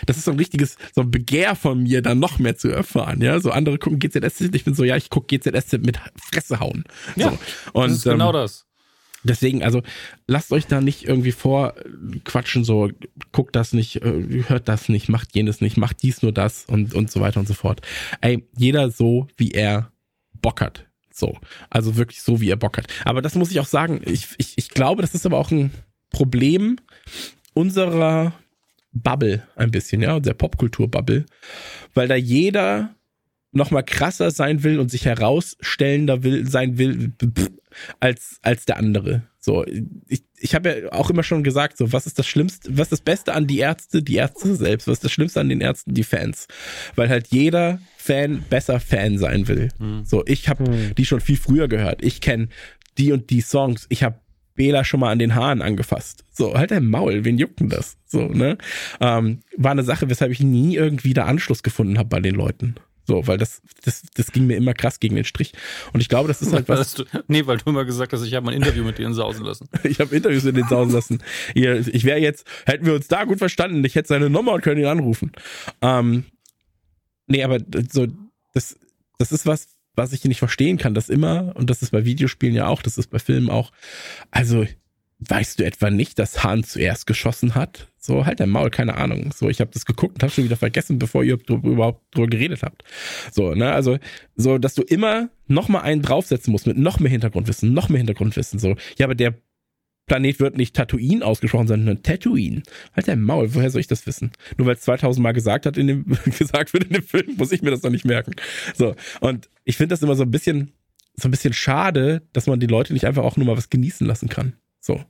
das 0.05 0.17
ist 0.17 0.25
so 0.25 0.31
ein 0.31 0.38
richtiges, 0.38 0.77
so 0.93 1.01
ein 1.01 1.11
Begehr 1.11 1.55
von 1.55 1.84
mir, 1.84 2.01
dann 2.01 2.19
noch 2.19 2.39
mehr 2.39 2.57
zu 2.57 2.69
erfahren, 2.69 3.21
ja, 3.21 3.39
so 3.39 3.51
andere 3.51 3.77
gucken 3.77 3.99
GZSZ, 3.99 4.53
ich 4.53 4.63
bin 4.63 4.73
so, 4.73 4.84
ja, 4.84 4.95
ich 4.95 5.09
gucke 5.09 5.38
GZSZ 5.38 5.73
mit 5.79 5.99
Fresse 6.15 6.59
hauen. 6.59 6.84
Ja, 7.15 7.31
so. 7.31 7.39
und, 7.73 7.89
das 7.89 7.97
ist 7.97 8.03
genau 8.03 8.29
ähm, 8.29 8.34
das. 8.34 8.65
Deswegen, 9.23 9.63
also 9.63 9.81
lasst 10.27 10.51
euch 10.51 10.67
da 10.67 10.81
nicht 10.81 11.07
irgendwie 11.07 11.31
vorquatschen, 11.31 12.65
so 12.65 12.89
guckt 13.31 13.55
das 13.55 13.71
nicht, 13.71 14.01
äh, 14.01 14.43
hört 14.47 14.67
das 14.67 14.89
nicht, 14.89 15.07
macht 15.07 15.34
jenes 15.34 15.61
nicht, 15.61 15.77
macht 15.77 16.03
dies 16.03 16.21
nur 16.21 16.34
das 16.34 16.65
und, 16.65 16.93
und 16.93 17.09
so 17.09 17.21
weiter 17.21 17.39
und 17.39 17.47
so 17.47 17.53
fort. 17.53 17.81
Ey, 18.19 18.45
jeder 18.57 18.91
so, 18.91 19.27
wie 19.38 19.51
er 19.51 19.91
Bock 20.41 20.59
hat. 20.59 20.88
So. 21.14 21.38
Also 21.70 21.95
wirklich 21.95 22.22
so, 22.22 22.41
wie 22.41 22.49
er 22.49 22.57
Bock 22.57 22.78
hat. 22.78 22.88
Aber 23.05 23.22
das 23.22 23.36
muss 23.36 23.51
ich 23.51 23.59
auch 23.59 23.68
sagen, 23.68 24.01
ich, 24.03 24.28
ich, 24.38 24.53
ich 24.57 24.70
glaube, 24.70 25.01
das 25.01 25.14
ist 25.14 25.26
aber 25.26 25.38
auch 25.38 25.51
ein 25.51 25.72
Problem 26.11 26.78
unserer 27.53 28.34
Bubble 28.91 29.47
ein 29.55 29.72
bisschen, 29.72 30.01
ja, 30.01 30.20
der 30.20 30.34
Popkultur-Bubble, 30.34 31.26
weil 31.93 32.07
da 32.07 32.16
jeder 32.16 32.95
noch 33.51 33.72
mal 33.72 33.84
krasser 33.84 34.32
sein 34.32 34.64
will 34.64 34.80
und 34.80 34.89
sich 34.89 35.05
herausstellender 35.05 36.24
will 36.24 36.47
sein 36.47 36.78
will 36.78 37.14
als 37.99 38.39
als 38.41 38.66
der 38.66 38.78
andere. 38.78 39.24
So, 39.45 39.65
ich, 40.07 40.23
ich 40.37 40.55
habe 40.55 40.69
ja 40.69 40.93
auch 40.93 41.09
immer 41.09 41.21
schon 41.21 41.43
gesagt, 41.43 41.77
so 41.77 41.91
was 41.91 42.07
ist 42.07 42.17
das 42.17 42.25
Schlimmste, 42.25 42.77
was 42.77 42.85
ist 42.85 42.91
das 42.93 43.01
Beste 43.01 43.33
an 43.33 43.45
die 43.45 43.59
Ärzte, 43.59 44.01
die 44.01 44.15
Ärzte 44.15 44.55
selbst, 44.55 44.87
was 44.87 44.99
ist 44.99 45.03
das 45.03 45.11
Schlimmste 45.11 45.41
an 45.41 45.49
den 45.49 45.59
Ärzten, 45.59 45.93
die 45.93 46.05
Fans, 46.05 46.47
weil 46.95 47.09
halt 47.09 47.27
jeder 47.27 47.79
Fan 47.97 48.45
besser 48.49 48.79
Fan 48.79 49.17
sein 49.17 49.49
will. 49.49 49.67
Mhm. 49.79 50.05
So, 50.05 50.23
ich 50.25 50.47
habe 50.47 50.71
mhm. 50.71 50.95
die 50.95 51.05
schon 51.05 51.19
viel 51.19 51.35
früher 51.35 51.67
gehört. 51.67 52.01
Ich 52.05 52.21
kenne 52.21 52.47
die 52.97 53.11
und 53.11 53.31
die 53.31 53.41
Songs. 53.41 53.85
Ich 53.89 54.01
habe 54.03 54.17
Bela 54.55 54.85
schon 54.85 55.01
mal 55.01 55.11
an 55.11 55.19
den 55.19 55.35
Haaren 55.35 55.61
angefasst. 55.61 56.23
So, 56.31 56.53
halt 56.53 56.71
dein 56.71 56.87
Maul, 56.87 57.25
wen 57.25 57.37
juckt 57.37 57.59
denn 57.59 57.67
das? 57.67 57.97
So, 58.05 58.27
ne? 58.27 58.57
Ähm, 59.01 59.39
war 59.57 59.71
eine 59.71 59.83
Sache, 59.83 60.09
weshalb 60.09 60.31
ich 60.31 60.39
nie 60.39 60.75
irgendwie 60.75 61.13
da 61.13 61.25
Anschluss 61.25 61.63
gefunden 61.63 61.97
habe 61.97 62.07
bei 62.07 62.21
den 62.21 62.35
Leuten. 62.35 62.75
So, 63.06 63.28
weil 63.28 63.38
das, 63.38 63.62
das, 63.84 64.04
das 64.14 64.32
ging 64.32 64.47
mir 64.47 64.56
immer 64.56 64.74
krass 64.74 64.99
gegen 64.99 65.16
den 65.16 65.26
Strich. 65.26 65.54
Und 65.91 65.99
ich 65.99 66.08
glaube, 66.08 66.28
das 66.28 66.41
ist 66.41 66.54
halt 66.54 66.70
was. 66.70 66.93
Du, 66.93 67.04
nee, 67.28 67.45
weil 67.45 67.58
du 67.58 67.70
immer 67.70 67.86
gesagt 67.86 68.14
hast, 68.14 68.24
ich 68.24 68.34
habe 68.34 68.45
mal 68.45 68.51
ein 68.54 68.62
Interview 68.62 68.84
mit 68.84 68.97
denen 68.97 69.14
sausen 69.14 69.45
lassen. 69.45 69.68
ich 69.84 69.99
habe 69.99 70.16
Interviews 70.16 70.43
mit 70.43 70.56
denen 70.56 70.70
sausen 70.70 70.93
lassen. 70.93 71.24
Ich 71.54 72.04
wäre 72.06 72.20
jetzt, 72.20 72.47
hätten 72.66 72.86
wir 72.86 72.93
uns 72.93 73.08
da 73.08 73.26
gut 73.26 73.39
verstanden, 73.39 73.84
ich 73.84 73.95
hätte 73.95 74.08
seine 74.08 74.30
Nummer 74.30 74.54
und 74.54 74.62
können 74.62 74.80
ihn 74.80 74.88
anrufen. 74.88 75.34
Ähm, 75.82 76.26
nee, 77.28 77.43
aber 77.43 77.60
so, 77.91 78.08
das, 78.54 78.78
das 79.18 79.32
ist 79.32 79.45
was, 79.45 79.68
was 79.95 80.14
ich 80.14 80.24
nicht 80.24 80.39
verstehen 80.39 80.78
kann, 80.78 80.93
das 80.93 81.10
immer, 81.10 81.54
und 81.56 81.70
das 81.70 81.82
ist 81.82 81.91
bei 81.91 82.06
Videospielen 82.06 82.56
ja 82.56 82.68
auch, 82.68 82.82
das 82.82 82.97
ist 82.97 83.10
bei 83.10 83.20
Filmen 83.20 83.49
auch. 83.49 83.72
Also, 84.32 84.66
weißt 85.28 85.59
du 85.59 85.65
etwa 85.65 85.89
nicht, 85.89 86.19
dass 86.19 86.43
Hahn 86.43 86.63
zuerst 86.63 87.07
geschossen 87.07 87.55
hat? 87.55 87.88
So, 87.97 88.26
halt 88.26 88.39
dein 88.39 88.49
Maul, 88.49 88.69
keine 88.69 88.95
Ahnung. 88.95 89.32
So, 89.34 89.49
ich 89.49 89.61
habe 89.61 89.71
das 89.71 89.86
geguckt 89.86 90.15
und 90.15 90.24
habe 90.24 90.32
schon 90.32 90.43
wieder 90.43 90.57
vergessen, 90.57 90.99
bevor 90.99 91.24
ihr 91.24 91.38
überhaupt 91.47 92.15
drüber 92.15 92.28
geredet 92.28 92.61
habt. 92.63 92.84
So, 93.32 93.53
ne, 93.55 93.71
also, 93.71 93.97
so, 94.36 94.57
dass 94.57 94.76
du 94.76 94.82
immer 94.82 95.30
noch 95.47 95.69
mal 95.69 95.82
einen 95.82 96.01
draufsetzen 96.01 96.51
musst 96.51 96.67
mit 96.67 96.78
noch 96.78 96.99
mehr 96.99 97.11
Hintergrundwissen, 97.11 97.74
noch 97.74 97.89
mehr 97.89 97.99
Hintergrundwissen. 97.99 98.59
So, 98.59 98.76
ja, 98.97 99.05
aber 99.05 99.15
der 99.15 99.36
Planet 100.05 100.39
wird 100.39 100.57
nicht 100.57 100.76
Tatooine 100.76 101.26
ausgesprochen, 101.26 101.67
sondern 101.67 102.03
Tatooine. 102.03 102.63
Halt 102.95 103.07
dein 103.07 103.21
Maul, 103.21 103.53
woher 103.55 103.69
soll 103.69 103.82
ich 103.82 103.88
das 103.88 104.05
wissen? 104.05 104.32
Nur 104.57 104.67
weil 104.67 104.76
es 104.76 104.82
2000 104.82 105.24
Mal 105.24 105.32
gesagt 105.32 105.65
hat 105.65 105.78
in 105.78 105.88
dem, 105.88 106.05
gesagt 106.38 106.74
wird 106.74 106.86
in 106.86 106.93
dem 106.93 107.03
Film, 107.03 107.36
muss 107.38 107.51
ich 107.51 107.61
mir 107.61 107.71
das 107.71 107.84
noch 107.84 107.91
nicht 107.91 108.05
merken. 108.05 108.34
So, 108.76 108.95
und 109.21 109.49
ich 109.63 109.78
finde 109.78 109.93
das 109.93 110.01
immer 110.01 110.15
so 110.15 110.24
ein 110.24 110.32
bisschen, 110.32 110.74
so 111.15 111.28
ein 111.28 111.32
bisschen 111.32 111.53
schade, 111.53 112.21
dass 112.34 112.47
man 112.47 112.59
die 112.59 112.67
Leute 112.67 112.91
nicht 112.93 113.05
einfach 113.05 113.24
auch 113.24 113.38
nur 113.38 113.45
mal 113.45 113.57
was 113.57 113.69
genießen 113.69 114.05
lassen 114.05 114.30
kann. 114.30 114.53
So. 114.84 115.03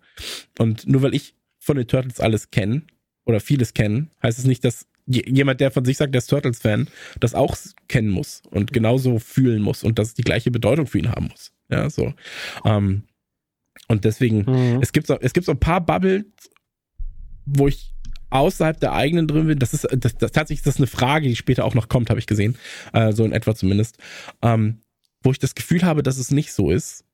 Und 0.59 0.87
nur 0.87 1.01
weil 1.01 1.15
ich 1.15 1.35
von 1.59 1.77
den 1.77 1.87
Turtles 1.87 2.19
alles 2.19 2.51
kenne 2.51 2.83
oder 3.25 3.39
vieles 3.39 3.73
kennen, 3.73 4.11
heißt 4.21 4.37
es 4.37 4.45
nicht, 4.45 4.63
dass 4.63 4.87
jemand, 5.05 5.59
der 5.59 5.71
von 5.71 5.83
sich 5.83 5.97
sagt, 5.97 6.13
der 6.13 6.19
ist 6.19 6.27
Turtles-Fan, 6.27 6.87
das 7.19 7.33
auch 7.33 7.57
kennen 7.87 8.09
muss 8.09 8.43
und 8.51 8.71
genauso 8.71 9.19
fühlen 9.19 9.61
muss 9.61 9.83
und 9.83 9.99
dass 9.99 10.09
es 10.09 10.13
die 10.13 10.23
gleiche 10.23 10.51
Bedeutung 10.51 10.87
für 10.87 10.99
ihn 10.99 11.09
haben 11.09 11.27
muss. 11.27 11.51
Ja, 11.69 11.89
so. 11.89 12.13
Ähm, 12.63 13.03
und 13.87 14.05
deswegen, 14.05 14.45
mhm. 14.45 14.79
es 14.81 14.93
gibt 14.93 15.07
so, 15.07 15.19
es 15.19 15.33
gibt 15.33 15.45
so 15.45 15.51
ein 15.51 15.59
paar 15.59 15.81
Bubbles, 15.81 16.25
wo 17.45 17.67
ich 17.67 17.93
außerhalb 18.29 18.79
der 18.79 18.93
eigenen 18.93 19.27
drin 19.27 19.47
bin. 19.47 19.59
Das 19.59 19.73
ist, 19.73 19.87
das, 19.91 20.15
das 20.17 20.31
tatsächlich 20.31 20.63
das 20.63 20.75
ist 20.75 20.79
eine 20.79 20.87
Frage, 20.87 21.27
die 21.27 21.35
später 21.35 21.65
auch 21.65 21.75
noch 21.75 21.89
kommt, 21.89 22.09
habe 22.09 22.19
ich 22.19 22.27
gesehen. 22.27 22.57
Äh, 22.93 23.11
so 23.11 23.25
in 23.25 23.31
etwa 23.31 23.55
zumindest. 23.55 23.97
Ähm, 24.41 24.79
wo 25.21 25.31
ich 25.31 25.39
das 25.39 25.55
Gefühl 25.55 25.83
habe, 25.83 26.03
dass 26.03 26.17
es 26.17 26.31
nicht 26.31 26.53
so 26.53 26.71
ist. 26.71 27.05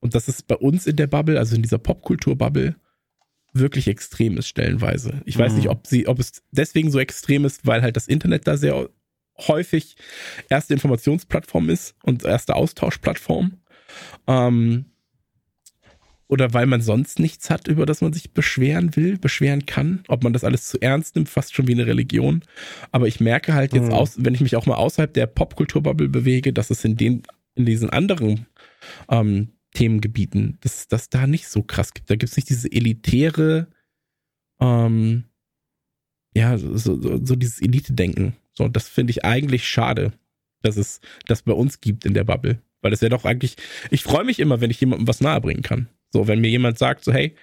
Und 0.00 0.14
dass 0.14 0.28
es 0.28 0.42
bei 0.42 0.56
uns 0.56 0.86
in 0.86 0.96
der 0.96 1.06
Bubble, 1.06 1.38
also 1.38 1.56
in 1.56 1.62
dieser 1.62 1.78
Popkultur-Bubble, 1.78 2.76
wirklich 3.52 3.88
extrem 3.88 4.36
ist 4.36 4.48
stellenweise. 4.48 5.22
Ich 5.24 5.36
mhm. 5.36 5.42
weiß 5.42 5.54
nicht, 5.54 5.68
ob 5.68 5.86
sie, 5.86 6.06
ob 6.06 6.18
es 6.18 6.42
deswegen 6.50 6.90
so 6.90 6.98
extrem 6.98 7.44
ist, 7.44 7.66
weil 7.66 7.82
halt 7.82 7.96
das 7.96 8.06
Internet 8.06 8.46
da 8.46 8.56
sehr 8.56 8.88
häufig 9.46 9.96
erste 10.48 10.74
Informationsplattform 10.74 11.70
ist 11.70 11.94
und 12.02 12.24
erste 12.24 12.54
Austauschplattform. 12.56 13.58
Ähm, 14.26 14.86
oder 16.26 16.52
weil 16.52 16.66
man 16.66 16.82
sonst 16.82 17.18
nichts 17.20 17.48
hat, 17.48 17.68
über 17.68 17.86
das 17.86 18.02
man 18.02 18.12
sich 18.12 18.32
beschweren 18.32 18.94
will, 18.96 19.16
beschweren 19.16 19.64
kann, 19.64 20.02
ob 20.08 20.22
man 20.22 20.34
das 20.34 20.44
alles 20.44 20.66
zu 20.66 20.80
ernst 20.80 21.16
nimmt, 21.16 21.30
fast 21.30 21.54
schon 21.54 21.66
wie 21.68 21.72
eine 21.72 21.86
Religion. 21.86 22.42
Aber 22.92 23.08
ich 23.08 23.18
merke 23.18 23.54
halt 23.54 23.72
jetzt 23.72 23.88
mhm. 23.88 23.94
aus, 23.94 24.16
wenn 24.18 24.34
ich 24.34 24.42
mich 24.42 24.54
auch 24.54 24.66
mal 24.66 24.74
außerhalb 24.74 25.12
der 25.12 25.26
Popkulturbubble 25.26 26.08
bewege, 26.08 26.52
dass 26.52 26.70
es 26.70 26.84
in 26.84 26.96
den, 26.96 27.22
in 27.54 27.64
diesen 27.64 27.88
anderen 27.88 28.46
ähm, 29.08 29.52
Themengebieten, 29.78 30.58
dass 30.60 30.88
das 30.88 31.08
da 31.08 31.28
nicht 31.28 31.46
so 31.46 31.62
krass 31.62 31.94
gibt. 31.94 32.10
Da 32.10 32.16
gibt 32.16 32.30
es 32.30 32.36
nicht 32.36 32.48
diese 32.48 32.70
elitäre, 32.72 33.68
ähm, 34.60 35.22
ja, 36.34 36.58
so, 36.58 36.76
so, 36.76 37.24
so 37.24 37.36
dieses 37.36 37.62
Elite-Denken. 37.62 38.34
So, 38.54 38.66
das 38.66 38.88
finde 38.88 39.12
ich 39.12 39.24
eigentlich 39.24 39.68
schade, 39.68 40.12
dass 40.62 40.76
es 40.76 41.00
das 41.26 41.42
bei 41.42 41.52
uns 41.52 41.80
gibt 41.80 42.04
in 42.04 42.14
der 42.14 42.24
Bubble. 42.24 42.60
Weil 42.80 42.90
das 42.90 43.02
wäre 43.02 43.10
doch 43.10 43.24
eigentlich, 43.24 43.54
ich 43.92 44.02
freue 44.02 44.24
mich 44.24 44.40
immer, 44.40 44.60
wenn 44.60 44.72
ich 44.72 44.80
jemandem 44.80 45.06
was 45.06 45.20
nahebringen 45.20 45.62
kann. 45.62 45.88
So, 46.12 46.26
wenn 46.26 46.40
mir 46.40 46.50
jemand 46.50 46.76
sagt, 46.76 47.04
so, 47.04 47.12
hey, 47.12 47.36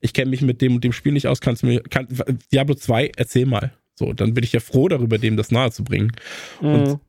ich 0.00 0.14
kenne 0.14 0.30
mich 0.30 0.40
mit 0.40 0.62
dem 0.62 0.76
und 0.76 0.84
dem 0.84 0.92
Spiel 0.94 1.12
nicht 1.12 1.28
aus, 1.28 1.42
kannst 1.42 1.62
du 1.62 1.66
mir, 1.66 1.82
kann, 1.82 2.08
Diablo 2.50 2.74
2, 2.74 3.12
erzähl 3.16 3.44
mal. 3.44 3.74
So, 3.96 4.14
dann 4.14 4.32
bin 4.32 4.44
ich 4.44 4.52
ja 4.52 4.60
froh 4.60 4.88
darüber, 4.88 5.18
dem 5.18 5.36
das 5.36 5.50
nahe 5.50 5.70
zu 5.72 5.84
bringen. 5.84 6.12
Mhm. 6.62 6.68
Und 6.68 7.00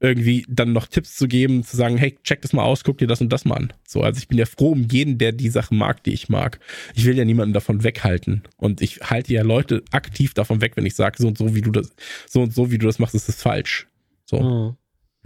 irgendwie 0.00 0.46
dann 0.48 0.72
noch 0.72 0.86
Tipps 0.86 1.14
zu 1.14 1.28
geben, 1.28 1.62
zu 1.62 1.76
sagen, 1.76 1.98
hey, 1.98 2.18
check 2.24 2.40
das 2.40 2.54
mal 2.54 2.64
aus, 2.64 2.84
guck 2.84 2.98
dir 2.98 3.06
das 3.06 3.20
und 3.20 3.30
das 3.30 3.44
mal 3.44 3.56
an. 3.56 3.72
So, 3.86 4.02
also 4.02 4.18
ich 4.18 4.28
bin 4.28 4.38
ja 4.38 4.46
froh 4.46 4.70
um 4.70 4.82
jeden, 4.90 5.18
der 5.18 5.32
die 5.32 5.50
Sachen 5.50 5.76
mag, 5.76 6.02
die 6.04 6.14
ich 6.14 6.30
mag. 6.30 6.58
Ich 6.94 7.04
will 7.04 7.16
ja 7.16 7.24
niemanden 7.26 7.52
davon 7.52 7.84
weghalten. 7.84 8.42
Und 8.56 8.80
ich 8.80 9.00
halte 9.02 9.32
ja 9.34 9.42
Leute 9.42 9.82
aktiv 9.92 10.32
davon 10.32 10.62
weg, 10.62 10.72
wenn 10.76 10.86
ich 10.86 10.94
sage, 10.94 11.16
so 11.18 11.28
und 11.28 11.36
so, 11.36 11.54
wie 11.54 11.60
du 11.60 11.70
das, 11.70 11.92
so 12.26 12.40
und 12.40 12.54
so, 12.54 12.70
wie 12.70 12.78
du 12.78 12.86
das 12.86 12.98
machst, 12.98 13.14
ist 13.14 13.28
das 13.28 13.42
falsch. 13.42 13.88
So. 14.24 14.40
Mhm. 14.40 14.76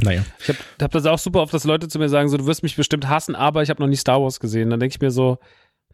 Naja. 0.02 0.24
Ich 0.40 0.48
habe 0.48 0.58
hab 0.82 0.90
das 0.90 1.06
auch 1.06 1.20
super 1.20 1.40
oft, 1.40 1.54
dass 1.54 1.62
Leute 1.62 1.86
zu 1.86 2.00
mir 2.00 2.08
sagen, 2.08 2.28
so, 2.28 2.36
du 2.36 2.46
wirst 2.46 2.64
mich 2.64 2.74
bestimmt 2.74 3.08
hassen, 3.08 3.36
aber 3.36 3.62
ich 3.62 3.70
habe 3.70 3.80
noch 3.80 3.88
nie 3.88 3.96
Star 3.96 4.20
Wars 4.20 4.40
gesehen. 4.40 4.70
Dann 4.70 4.80
denke 4.80 4.94
ich 4.96 5.00
mir 5.00 5.12
so, 5.12 5.38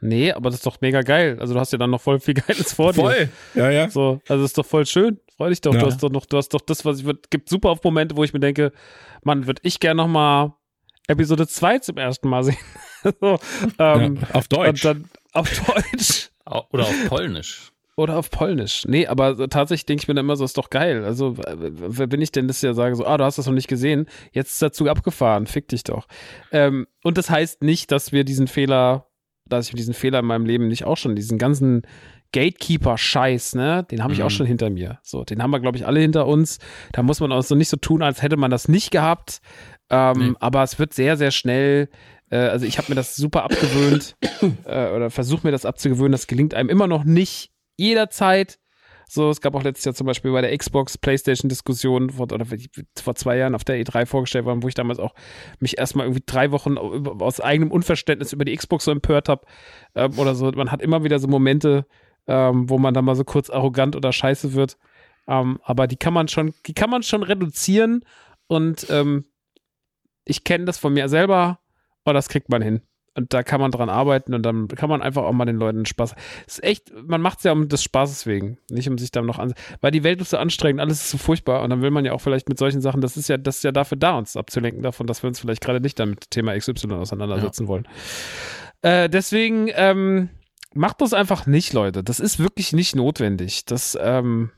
nee, 0.00 0.32
aber 0.32 0.48
das 0.48 0.60
ist 0.60 0.66
doch 0.66 0.80
mega 0.80 1.02
geil. 1.02 1.36
Also 1.38 1.52
du 1.52 1.60
hast 1.60 1.72
ja 1.72 1.78
dann 1.78 1.90
noch 1.90 2.00
voll 2.00 2.18
viel 2.18 2.34
Geiles 2.46 2.72
vor 2.72 2.94
dir. 2.94 3.02
Voll. 3.02 3.28
Ja, 3.54 3.70
ja. 3.70 3.90
So, 3.90 4.22
also 4.26 4.42
das 4.42 4.52
ist 4.52 4.58
doch 4.58 4.64
voll 4.64 4.86
schön. 4.86 5.20
Freu 5.40 5.48
dich 5.48 5.62
doch. 5.62 5.72
Ja. 5.72 5.80
Du 5.80 5.86
hast 5.86 6.02
doch 6.02 6.10
noch, 6.10 6.26
du 6.26 6.36
hast 6.36 6.50
doch 6.50 6.60
das, 6.60 6.84
was 6.84 6.98
ich 6.98 7.06
würd, 7.06 7.30
gibt 7.30 7.48
super 7.48 7.70
oft 7.70 7.82
Momente, 7.82 8.14
wo 8.14 8.24
ich 8.24 8.34
mir 8.34 8.40
denke, 8.40 8.72
Mann, 9.22 9.46
würde 9.46 9.62
ich 9.64 9.80
gern 9.80 9.96
noch 9.96 10.06
mal 10.06 10.52
Episode 11.08 11.48
2 11.48 11.78
zum 11.78 11.96
ersten 11.96 12.28
Mal 12.28 12.44
sehen. 12.44 12.58
so, 13.22 13.38
ähm, 13.78 14.18
ja, 14.20 14.34
auf 14.34 14.48
Deutsch. 14.48 14.84
Und 14.84 14.96
dann 14.96 15.10
auf 15.32 15.48
Deutsch. 15.66 16.28
Oder 16.44 16.84
auf 16.84 17.08
Polnisch. 17.08 17.72
Oder 17.96 18.18
auf 18.18 18.30
Polnisch. 18.30 18.84
Nee, 18.86 19.06
aber 19.06 19.48
tatsächlich 19.48 19.86
denke 19.86 20.02
ich 20.02 20.08
mir 20.08 20.14
dann 20.14 20.26
immer 20.26 20.36
so, 20.36 20.44
ist 20.44 20.58
doch 20.58 20.68
geil. 20.68 21.06
Also, 21.06 21.38
wer 21.38 22.06
bin 22.06 22.20
ich 22.20 22.32
denn, 22.32 22.46
dass 22.46 22.58
ich 22.58 22.64
ja 22.64 22.74
sage, 22.74 22.94
so, 22.94 23.06
ah, 23.06 23.16
du 23.16 23.24
hast 23.24 23.38
das 23.38 23.46
noch 23.46 23.54
nicht 23.54 23.68
gesehen, 23.68 24.08
jetzt 24.32 24.52
ist 24.52 24.60
der 24.60 24.72
Zug 24.72 24.88
abgefahren, 24.88 25.46
fick 25.46 25.68
dich 25.68 25.84
doch. 25.84 26.06
Ähm, 26.52 26.86
und 27.02 27.16
das 27.16 27.30
heißt 27.30 27.62
nicht, 27.62 27.92
dass 27.92 28.12
wir 28.12 28.24
diesen 28.24 28.46
Fehler, 28.46 29.06
dass 29.46 29.70
ich 29.70 29.74
diesen 29.74 29.94
Fehler 29.94 30.18
in 30.18 30.26
meinem 30.26 30.44
Leben 30.44 30.68
nicht 30.68 30.84
auch 30.84 30.98
schon, 30.98 31.16
diesen 31.16 31.38
ganzen 31.38 31.86
Gatekeeper-Scheiß, 32.32 33.54
ne, 33.54 33.84
den 33.90 34.02
habe 34.02 34.12
ich 34.12 34.20
Mhm. 34.20 34.24
auch 34.26 34.30
schon 34.30 34.46
hinter 34.46 34.70
mir. 34.70 34.98
So, 35.02 35.24
den 35.24 35.42
haben 35.42 35.50
wir, 35.50 35.60
glaube 35.60 35.76
ich, 35.78 35.86
alle 35.86 36.00
hinter 36.00 36.26
uns. 36.26 36.58
Da 36.92 37.02
muss 37.02 37.20
man 37.20 37.32
auch 37.32 37.42
so 37.42 37.54
nicht 37.54 37.68
so 37.68 37.76
tun, 37.76 38.02
als 38.02 38.22
hätte 38.22 38.36
man 38.36 38.50
das 38.50 38.68
nicht 38.68 38.90
gehabt. 38.90 39.40
Ähm, 39.90 40.18
Nee. 40.18 40.32
Aber 40.40 40.62
es 40.62 40.78
wird 40.78 40.92
sehr, 40.94 41.16
sehr 41.16 41.30
schnell. 41.30 41.88
Äh, 42.30 42.36
also 42.38 42.64
ich 42.66 42.78
habe 42.78 42.88
mir 42.90 42.94
das 42.94 43.16
super 43.16 43.42
abgewöhnt 43.44 44.16
äh, 44.64 44.90
oder 44.90 45.10
versuche 45.10 45.46
mir 45.46 45.50
das 45.52 45.64
abzugewöhnen. 45.66 46.12
Das 46.12 46.26
gelingt 46.26 46.54
einem 46.54 46.68
immer 46.68 46.86
noch 46.86 47.04
nicht 47.04 47.50
jederzeit. 47.76 48.58
So, 49.08 49.28
es 49.28 49.40
gab 49.40 49.56
auch 49.56 49.64
letztes 49.64 49.84
Jahr 49.86 49.94
zum 49.96 50.06
Beispiel 50.06 50.30
bei 50.30 50.40
der 50.40 50.56
Xbox 50.56 50.96
PlayStation 50.96 51.48
Diskussion 51.48 52.10
vor, 52.10 52.30
oder 52.30 52.46
vor 53.02 53.16
zwei 53.16 53.36
Jahren 53.38 53.56
auf 53.56 53.64
der 53.64 53.84
E3 53.84 54.06
vorgestellt 54.06 54.44
worden, 54.44 54.62
wo 54.62 54.68
ich 54.68 54.74
damals 54.74 55.00
auch 55.00 55.14
mich 55.58 55.78
erstmal 55.78 56.06
irgendwie 56.06 56.22
drei 56.24 56.52
Wochen 56.52 56.78
aus 56.78 57.40
eigenem 57.40 57.72
Unverständnis 57.72 58.32
über 58.32 58.44
die 58.44 58.54
Xbox 58.56 58.84
so 58.84 58.92
empört 58.92 59.28
habe 59.28 59.44
ähm, 59.96 60.16
oder 60.16 60.36
so. 60.36 60.48
Man 60.52 60.70
hat 60.70 60.80
immer 60.80 61.02
wieder 61.02 61.18
so 61.18 61.26
Momente, 61.26 61.86
ähm, 62.26 62.68
wo 62.68 62.78
man 62.78 62.94
dann 62.94 63.04
mal 63.04 63.16
so 63.16 63.24
kurz 63.24 63.50
arrogant 63.50 63.96
oder 63.96 64.12
scheiße 64.12 64.54
wird. 64.54 64.76
Ähm, 65.28 65.60
aber 65.62 65.86
die 65.86 65.96
kann 65.96 66.14
man 66.14 66.28
schon, 66.28 66.54
die 66.66 66.74
kann 66.74 66.90
man 66.90 67.02
schon 67.02 67.22
reduzieren 67.22 68.04
und 68.46 68.86
ähm, 68.90 69.24
ich 70.24 70.44
kenne 70.44 70.64
das 70.64 70.78
von 70.78 70.92
mir 70.92 71.08
selber 71.08 71.60
und 72.04 72.14
das 72.14 72.28
kriegt 72.28 72.48
man 72.48 72.62
hin. 72.62 72.82
Und 73.14 73.34
da 73.34 73.42
kann 73.42 73.60
man 73.60 73.72
dran 73.72 73.88
arbeiten 73.88 74.34
und 74.34 74.42
dann 74.42 74.68
kann 74.68 74.88
man 74.88 75.02
einfach 75.02 75.24
auch 75.24 75.32
mal 75.32 75.44
den 75.44 75.56
Leuten 75.56 75.84
Spaß. 75.84 76.14
Es 76.46 76.58
ist 76.58 76.64
echt, 76.64 76.92
man 77.06 77.20
macht 77.20 77.38
es 77.38 77.44
ja 77.44 77.52
um 77.52 77.68
des 77.68 77.82
Spaßes 77.82 78.24
wegen, 78.26 78.58
nicht 78.70 78.88
um 78.88 78.98
sich 78.98 79.10
dann 79.10 79.26
noch 79.26 79.40
an. 79.40 79.52
Weil 79.80 79.90
die 79.90 80.04
Welt 80.04 80.20
ist 80.20 80.30
so 80.30 80.38
anstrengend, 80.38 80.80
alles 80.80 81.02
ist 81.02 81.10
so 81.10 81.18
furchtbar 81.18 81.62
und 81.62 81.70
dann 81.70 81.82
will 81.82 81.90
man 81.90 82.04
ja 82.04 82.12
auch 82.12 82.20
vielleicht 82.20 82.48
mit 82.48 82.58
solchen 82.58 82.80
Sachen, 82.80 83.00
das 83.00 83.16
ist 83.16 83.28
ja, 83.28 83.36
das 83.36 83.56
ist 83.56 83.64
ja 83.64 83.72
dafür 83.72 83.98
da, 83.98 84.16
uns 84.16 84.36
abzulenken 84.36 84.82
davon, 84.82 85.08
dass 85.08 85.22
wir 85.22 85.28
uns 85.28 85.40
vielleicht 85.40 85.60
gerade 85.60 85.80
nicht 85.80 85.98
damit 85.98 86.30
Thema 86.30 86.56
XY 86.56 86.92
auseinandersetzen 86.92 87.66
wollen. 87.66 87.88
Äh, 88.82 89.10
deswegen, 89.10 89.68
ähm, 89.74 90.30
macht 90.74 91.00
das 91.00 91.12
einfach 91.12 91.46
nicht, 91.46 91.72
Leute. 91.72 92.02
Das 92.02 92.20
ist 92.20 92.38
wirklich 92.38 92.72
nicht 92.72 92.94
notwendig. 92.94 93.64
Das 93.64 93.98
ähm, 94.00 94.50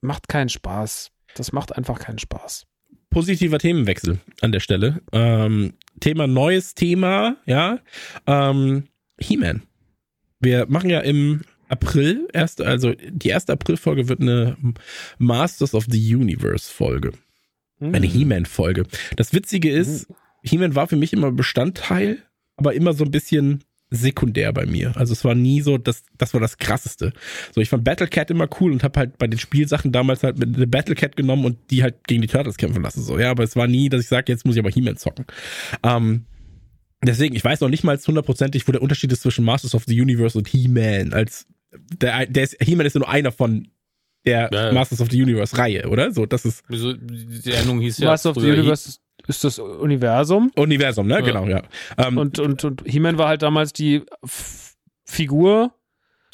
macht 0.00 0.28
keinen 0.28 0.48
Spaß. 0.48 1.10
Das 1.34 1.52
macht 1.52 1.76
einfach 1.76 1.98
keinen 1.98 2.18
Spaß. 2.18 2.66
positiver 3.10 3.58
Themenwechsel 3.58 4.18
an 4.40 4.52
der 4.52 4.60
Stelle. 4.60 5.02
Ähm, 5.12 5.74
Thema 6.00 6.26
neues 6.26 6.74
Thema, 6.74 7.36
ja. 7.46 7.78
Ähm, 8.26 8.84
He-Man. 9.18 9.62
Wir 10.40 10.66
machen 10.68 10.90
ja 10.90 11.00
im 11.00 11.42
April 11.68 12.28
erst, 12.32 12.60
also 12.60 12.92
die 12.92 13.28
erste 13.28 13.52
Aprilfolge 13.52 14.08
wird 14.08 14.20
eine 14.20 14.56
Masters 15.18 15.74
of 15.74 15.86
the 15.88 16.14
Universe 16.14 16.70
Folge. 16.70 17.12
Eine 17.80 18.06
He-Man-Folge. 18.06 18.84
Das 19.16 19.32
Witzige 19.32 19.70
ist, 19.70 20.06
He-Man 20.42 20.74
war 20.74 20.86
für 20.86 20.96
mich 20.96 21.12
immer 21.12 21.32
Bestandteil, 21.32 22.22
aber 22.56 22.74
immer 22.74 22.92
so 22.94 23.04
ein 23.04 23.10
bisschen 23.10 23.64
sekundär 23.94 24.52
bei 24.52 24.66
mir. 24.66 24.96
Also 24.96 25.12
es 25.12 25.24
war 25.24 25.34
nie 25.34 25.60
so, 25.60 25.78
das, 25.78 26.04
das 26.18 26.34
war 26.34 26.40
das 26.40 26.58
krasseste. 26.58 27.12
So, 27.52 27.60
ich 27.60 27.68
fand 27.68 27.84
Battle 27.84 28.08
Cat 28.08 28.30
immer 28.30 28.48
cool 28.60 28.72
und 28.72 28.82
habe 28.82 28.98
halt 29.00 29.18
bei 29.18 29.26
den 29.26 29.38
Spielsachen 29.38 29.92
damals 29.92 30.22
halt 30.22 30.38
mit 30.38 30.56
eine 30.56 30.66
Battle 30.66 30.94
Cat 30.94 31.16
genommen 31.16 31.44
und 31.44 31.58
die 31.70 31.82
halt 31.82 32.06
gegen 32.06 32.22
die 32.22 32.28
Turtles 32.28 32.56
kämpfen 32.56 32.82
lassen. 32.82 33.02
So, 33.02 33.18
ja, 33.18 33.30
aber 33.30 33.42
es 33.44 33.56
war 33.56 33.66
nie, 33.66 33.88
dass 33.88 34.02
ich 34.02 34.08
sage, 34.08 34.32
jetzt 34.32 34.44
muss 34.44 34.56
ich 34.56 34.60
aber 34.60 34.70
He-Man 34.70 34.96
zocken. 34.96 35.26
Ähm, 35.82 36.26
deswegen, 37.04 37.34
ich 37.34 37.44
weiß 37.44 37.60
noch 37.60 37.68
nicht 37.68 37.84
mal 37.84 37.98
hundertprozentig, 37.98 38.66
wo 38.68 38.72
der 38.72 38.82
Unterschied 38.82 39.12
ist 39.12 39.22
zwischen 39.22 39.44
Masters 39.44 39.74
of 39.74 39.84
the 39.86 40.00
Universe 40.00 40.36
und 40.36 40.48
He-Man. 40.48 41.12
Als 41.12 41.46
der, 42.00 42.26
der 42.26 42.44
ist, 42.44 42.56
He-Man 42.60 42.86
ist 42.86 42.94
ja 42.94 43.00
nur 43.00 43.08
einer 43.08 43.32
von 43.32 43.68
der 44.26 44.48
Ja. 44.52 44.72
Masters 44.72 45.00
of 45.00 45.08
the 45.10 45.22
Universe 45.22 45.56
Reihe, 45.56 45.88
oder? 45.88 46.12
So, 46.12 46.26
das 46.26 46.44
ist 46.44 46.62
Wieso, 46.68 46.94
die 46.94 47.52
Endung 47.52 47.80
hieß 47.80 47.98
ja. 47.98 48.08
Master 48.08 48.30
of 48.30 48.36
the 48.36 48.50
Universe 48.50 48.98
ist, 49.26 49.44
das 49.44 49.58
Universum 49.58 50.50
Universum, 50.54 51.06
ne? 51.06 51.14
Ja. 51.14 51.20
Genau, 51.20 51.46
ja. 51.46 51.62
Ähm, 51.98 52.18
und, 52.18 52.38
und, 52.38 52.64
und 52.64 52.82
He-Man 52.86 53.18
war 53.18 53.28
halt 53.28 53.42
damals 53.42 53.72
die 53.72 54.02
F 54.22 54.74
Figur, 55.06 55.72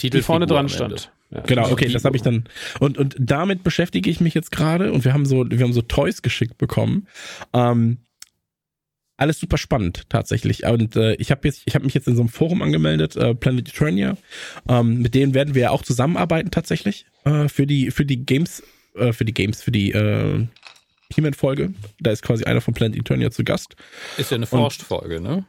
die 0.00 0.10
Titelfigur 0.10 0.24
vorne 0.24 0.46
dran 0.46 0.68
stand. 0.68 1.12
Ja. 1.30 1.40
Genau, 1.42 1.70
okay, 1.70 1.88
das 1.88 2.04
habe 2.04 2.16
ich 2.16 2.22
dann 2.22 2.44
und 2.80 2.98
und 2.98 3.16
damit 3.18 3.62
beschäftige 3.62 4.10
ich 4.10 4.20
mich 4.20 4.34
jetzt 4.34 4.50
gerade 4.50 4.92
und 4.92 5.04
wir 5.04 5.12
haben 5.12 5.24
so 5.26 5.48
wir 5.48 5.60
haben 5.60 5.72
so 5.72 5.82
Toys 5.82 6.22
geschickt 6.22 6.58
bekommen. 6.58 7.06
Ähm, 7.52 7.98
alles 9.16 9.38
super 9.38 9.58
spannend 9.58 10.08
tatsächlich 10.08 10.64
und 10.64 10.96
äh, 10.96 11.14
ich 11.16 11.30
habe 11.30 11.46
jetzt 11.46 11.62
ich 11.66 11.74
habe 11.74 11.84
mich 11.84 11.94
jetzt 11.94 12.08
in 12.08 12.16
so 12.16 12.22
einem 12.22 12.30
Forum 12.30 12.62
angemeldet, 12.62 13.16
äh, 13.16 13.34
Planet 13.34 13.68
Eternia. 13.68 14.16
Ähm, 14.68 15.02
mit 15.02 15.14
denen 15.14 15.34
werden 15.34 15.54
wir 15.54 15.62
ja 15.62 15.70
auch 15.70 15.82
zusammenarbeiten 15.82 16.50
tatsächlich 16.50 17.06
äh, 17.24 17.48
für 17.48 17.66
die 17.66 17.92
für 17.92 18.04
die 18.04 18.24
Games 18.24 18.62
äh, 18.96 19.12
für 19.12 19.24
die 19.24 19.34
Games 19.34 19.62
für 19.62 19.70
die 19.70 19.92
äh, 19.92 20.46
He-Man 21.14 21.34
Folge. 21.34 21.72
Da 22.00 22.10
ist 22.10 22.22
quasi 22.22 22.44
einer 22.44 22.60
von 22.60 22.74
Planet 22.74 22.98
Eternia 22.98 23.30
zu 23.30 23.44
Gast. 23.44 23.76
Ist 24.16 24.30
ja 24.30 24.36
eine 24.36 24.46
Forscht-Folge, 24.46 25.20
ne? 25.20 25.44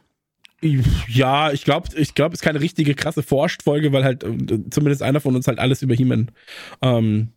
Ja, 1.08 1.50
ich 1.50 1.64
glaube, 1.64 1.88
ich 1.96 2.14
glaube, 2.14 2.34
es 2.34 2.40
ist 2.40 2.44
keine 2.44 2.60
richtige 2.60 2.94
krasse 2.94 3.22
Forscht-Folge, 3.22 3.92
weil 3.92 4.04
halt 4.04 4.22
äh, 4.22 4.70
zumindest 4.70 5.02
einer 5.02 5.20
von 5.20 5.34
uns 5.34 5.48
halt 5.48 5.58
alles 5.58 5.82
über 5.82 5.94
He-Man, 5.94 6.30
ähm, 6.82 7.32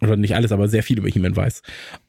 oder 0.00 0.16
nicht 0.16 0.34
alles, 0.34 0.52
aber 0.52 0.68
sehr 0.68 0.82
viel 0.82 0.98
über 0.98 1.08
He-Man 1.08 1.34
weiß. 1.34 1.62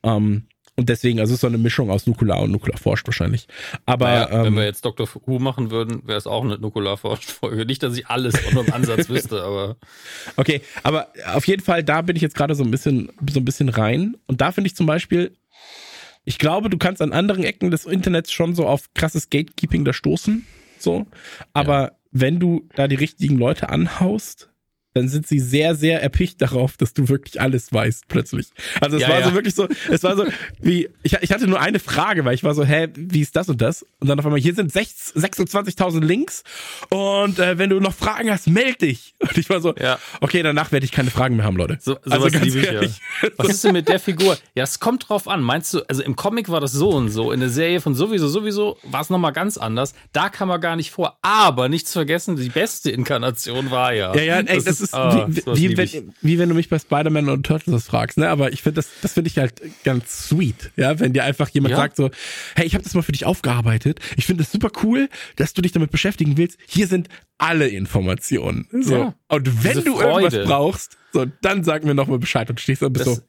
Ähm, 0.04 0.48
und 0.80 0.90
deswegen, 0.90 1.20
also 1.20 1.32
es 1.32 1.38
ist 1.38 1.42
so 1.42 1.48
eine 1.48 1.58
Mischung 1.58 1.90
aus 1.90 2.06
Nukular 2.06 2.40
und 2.42 2.52
Nukular 2.52 2.78
forscht 2.78 3.08
wahrscheinlich. 3.08 3.48
Aber 3.88 4.06
Naja, 4.06 4.30
wenn 4.30 4.46
ähm, 4.46 4.56
wir 4.56 4.64
jetzt 4.64 4.86
Dr. 4.86 5.10
Who 5.26 5.40
machen 5.40 5.72
würden, 5.72 6.08
wäre 6.08 6.20
es 6.20 6.28
auch 6.28 6.44
eine 6.44 6.60
Nukular-Forscht-Folge. 6.60 7.66
Nicht, 7.66 7.82
dass 7.82 7.98
ich 7.98 8.08
alles 8.08 8.36
nur 8.54 8.66
im 8.66 8.72
Ansatz 8.72 9.10
wüsste, 9.10 9.42
aber 9.44 9.78
Okay, 10.36 10.62
aber 10.84 11.08
auf 11.34 11.48
jeden 11.48 11.64
Fall, 11.64 11.84
da 11.84 12.04
bin 12.04 12.16
ich 12.16 12.22
jetzt 12.22 12.36
gerade 12.36 12.54
so 12.54 12.64
ein 12.64 12.70
bisschen, 12.70 13.12
so 13.28 13.40
ein 13.40 13.46
bisschen 13.46 13.70
rein. 13.70 14.18
Und 14.28 14.40
da 14.40 14.52
finde 14.52 14.68
ich 14.68 14.76
zum 14.76 14.86
Beispiel, 14.86 15.36
ich 16.26 16.38
glaube, 16.38 16.70
du 16.70 16.78
kannst 16.78 17.02
an 17.02 17.12
anderen 17.12 17.44
Ecken 17.44 17.72
des 17.72 17.86
Internets 17.86 18.32
schon 18.32 18.54
so 18.54 18.68
auf 18.68 18.94
krasses 18.94 19.32
Gatekeeping 19.32 19.84
da 19.84 19.94
stoßen. 19.94 20.46
So. 20.78 21.08
Aber 21.54 21.94
wenn 22.12 22.40
du 22.40 22.70
da 22.76 22.88
die 22.88 22.96
richtigen 22.96 23.40
Leute 23.40 23.70
anhaust, 23.70 24.50
dann 24.98 25.08
sind 25.08 25.28
sie 25.28 25.40
sehr, 25.40 25.76
sehr 25.76 26.02
erpicht 26.02 26.42
darauf, 26.42 26.78
dass 26.78 26.94
du 26.94 27.08
wirklich 27.10 27.40
alles 27.40 27.72
weißt, 27.72 28.08
plötzlich. 28.08 28.48
Also 28.82 28.98
es 28.98 29.04
Ja, 29.04 29.10
war 29.10 29.20
ja. 29.20 29.28
so 29.30 29.34
wirklich 29.34 29.56
so, 29.56 29.68
es 29.90 30.04
war 30.04 30.16
so, 30.16 30.26
wie, 30.60 30.90
ich, 31.04 31.14
ich 31.22 31.32
hatte 31.32 31.48
nur 31.48 31.60
eine 31.60 31.80
Frage, 31.80 32.26
weil 32.26 32.34
ich 32.34 32.44
war 32.44 32.54
so, 32.56 32.64
hä, 32.66 32.88
wie 32.96 33.22
ist 33.22 33.36
das 33.36 33.50
und 33.50 33.62
das? 33.62 33.86
Und 34.00 34.08
dann 34.08 34.20
auf 34.20 34.26
einmal, 34.26 34.40
hier 34.42 34.54
sind 34.56 34.72
sechs- 34.72 35.14
26.000 35.16 36.04
Links 36.04 36.44
und 36.90 37.40
äh, 37.40 37.58
wenn 37.58 37.70
du 37.70 37.80
noch 37.80 37.94
Fragen 37.94 38.30
hast, 38.32 38.48
meld 38.48 38.82
dich. 38.82 39.14
Und 39.20 39.38
ich 39.38 39.50
war 39.50 39.62
so, 39.62 39.74
Ja. 39.76 40.00
okay, 40.22 40.42
danach 40.44 40.72
werde 40.72 40.86
ich 40.86 40.92
keine 40.92 41.12
Fragen 41.12 41.36
mehr 41.36 41.46
haben, 41.46 41.58
Leute. 41.58 41.78
so, 41.82 41.98
also 42.02 42.20
sowas 42.20 42.34
ganz 42.34 42.46
liebe 42.46 42.60
ich 42.60 42.66
ehrlich. 42.66 43.00
ja. 43.22 43.30
Was 43.38 43.50
ist 43.50 43.64
denn 43.64 43.74
mit 43.74 43.88
der 43.88 44.00
Figur? 44.00 44.38
Ja, 44.56 44.64
es 44.64 44.80
kommt 44.80 45.08
drauf 45.10 45.28
an. 45.28 45.42
Meinst 45.42 45.74
du, 45.74 45.82
also 45.88 46.02
im 46.04 46.16
Comic 46.16 46.50
war 46.50 46.60
das 46.62 46.72
so 46.72 46.90
und 46.90 47.10
so, 47.10 47.32
in 47.32 47.40
der 47.40 47.50
Serie 47.50 47.82
von 47.82 47.96
sowieso, 47.96 48.28
sowieso 48.28 48.78
war 48.84 49.02
es 49.02 49.10
nochmal 49.10 49.34
ganz 49.34 49.58
anders. 49.58 49.94
Da 50.14 50.30
kam 50.30 50.50
er 50.50 50.60
gar 50.60 50.76
nicht 50.76 50.92
vor. 50.92 51.18
Aber 51.22 51.70
nicht 51.70 51.88
zu 51.88 51.94
vergessen, 51.94 52.36
die 52.36 52.50
beste 52.50 52.92
Inkarnation 52.92 53.72
war 53.72 53.94
ja. 53.94 54.16
Ja, 54.16 54.22
ja, 54.22 54.40
ey, 54.40 54.62
das, 54.64 54.80
ist, 54.82 54.87
ah, 54.94 55.26
wie, 55.28 55.40
sowas 55.42 55.58
wie, 55.60 55.68
ich. 55.68 55.94
wenn, 55.94 56.14
wie 56.22 56.40
wenn 56.40 56.50
du 56.50 56.56
mich 56.56 56.70
bei 56.70 56.80
Spider-Man 56.80 57.30
und 57.30 57.46
Turtles 57.46 57.74
das 57.74 57.86
fragst, 57.86 58.18
ne? 58.18 58.30
Aber 58.30 58.52
ich 58.52 58.62
finde 58.64 58.76
das, 58.76 58.90
das 59.02 59.14
finde 59.14 59.30
ich 59.30 59.38
halt 59.38 59.62
ganz 59.84 60.28
sweet, 60.30 60.72
ja, 60.76 61.00
wenn 61.00 61.14
dir 61.14 61.24
einfach 61.24 61.50
jemand 61.50 61.72
Ja. 61.72 61.78
sagt 61.78 61.96
so, 61.96 62.10
hey, 62.56 62.66
ich 62.66 62.74
habe 62.74 62.84
das 62.84 62.94
mal 62.94 63.02
für 63.02 63.12
dich 63.12 63.26
aufgearbeitet. 63.26 64.00
Ich 64.16 64.26
finde 64.26 64.44
es 64.44 64.52
super 64.52 64.70
cool, 64.84 65.10
dass 65.36 65.54
du 65.54 65.62
dich 65.62 65.72
damit 65.72 65.92
beschäftigen 65.92 66.38
willst. 66.38 66.58
Hier 66.68 66.88
sind 66.88 67.08
alle 67.38 67.68
Informationen. 67.68 68.68
So. 68.72 68.96
Ja. 68.96 69.14
Und 69.28 69.64
wenn 69.64 69.74
Diese 69.74 69.84
du 69.86 70.00
irgendwas 70.00 70.34
Freude. 70.34 70.46
brauchst, 70.46 70.98
so, 71.26 71.32
dann 71.42 71.64
sag 71.64 71.84
mir 71.84 71.94
nochmal 71.94 72.20
Bescheid 72.20 72.50
und 72.50 72.60
stehst 72.60 72.82
dann 72.82 72.94
bist 72.94 73.08
Das- 73.08 73.16
so, 73.18 73.22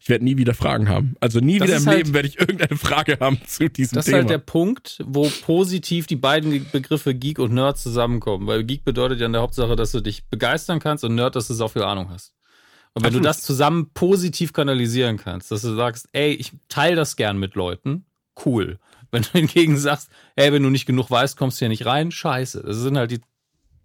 ich 0.00 0.08
werde 0.08 0.24
nie 0.24 0.36
wieder 0.36 0.54
Fragen 0.54 0.88
haben. 0.88 1.16
Also 1.20 1.40
nie 1.40 1.58
Das 1.58 1.68
wieder 1.68 1.76
ist 1.76 1.82
im 1.84 1.88
halt- 1.88 1.98
Leben 1.98 2.14
werde 2.14 2.28
ich 2.28 2.38
irgendeine 2.38 2.76
Frage 2.78 3.18
haben 3.20 3.38
zu 3.46 3.68
diesem 3.68 3.96
Das 3.96 4.04
ist 4.06 4.10
Thema. 4.10 4.18
halt 4.18 4.30
der 4.30 4.38
Punkt, 4.38 5.02
wo 5.06 5.30
positiv 5.42 6.06
die 6.06 6.16
beiden 6.16 6.66
Begriffe 6.70 7.14
Geek 7.14 7.38
und 7.38 7.52
Nerd 7.54 7.78
zusammenkommen. 7.78 8.46
Weil 8.46 8.64
Geek 8.64 8.84
bedeutet 8.84 9.20
ja 9.20 9.26
in 9.26 9.32
der 9.32 9.42
Hauptsache, 9.42 9.74
dass 9.76 9.92
du 9.92 10.00
dich 10.00 10.26
begeistern 10.28 10.78
kannst 10.80 11.04
und 11.04 11.14
Nerd, 11.14 11.36
dass 11.36 11.48
du 11.48 11.54
so 11.54 11.68
viel 11.68 11.82
Ahnung 11.82 12.10
hast. 12.10 12.32
Und 12.94 13.02
wenn 13.02 13.08
Absolut. 13.08 13.24
du 13.24 13.28
das 13.28 13.42
zusammen 13.42 13.90
positiv 13.92 14.52
kanalisieren 14.52 15.18
kannst, 15.18 15.50
dass 15.50 15.62
du 15.62 15.74
sagst, 15.74 16.08
ey, 16.12 16.32
ich 16.32 16.52
teile 16.68 16.96
das 16.96 17.16
gern 17.16 17.38
mit 17.38 17.54
Leuten, 17.54 18.06
cool. 18.46 18.78
Wenn 19.10 19.22
du 19.22 19.28
hingegen 19.32 19.76
sagst, 19.78 20.08
ey, 20.34 20.52
wenn 20.52 20.62
du 20.62 20.70
nicht 20.70 20.86
genug 20.86 21.10
weißt, 21.10 21.36
kommst 21.36 21.60
du 21.60 21.64
hier 21.64 21.68
nicht 21.68 21.84
rein, 21.86 22.10
scheiße. 22.10 22.62
Das 22.66 22.76
sind 22.78 22.96
halt 22.96 23.10
die, 23.10 23.20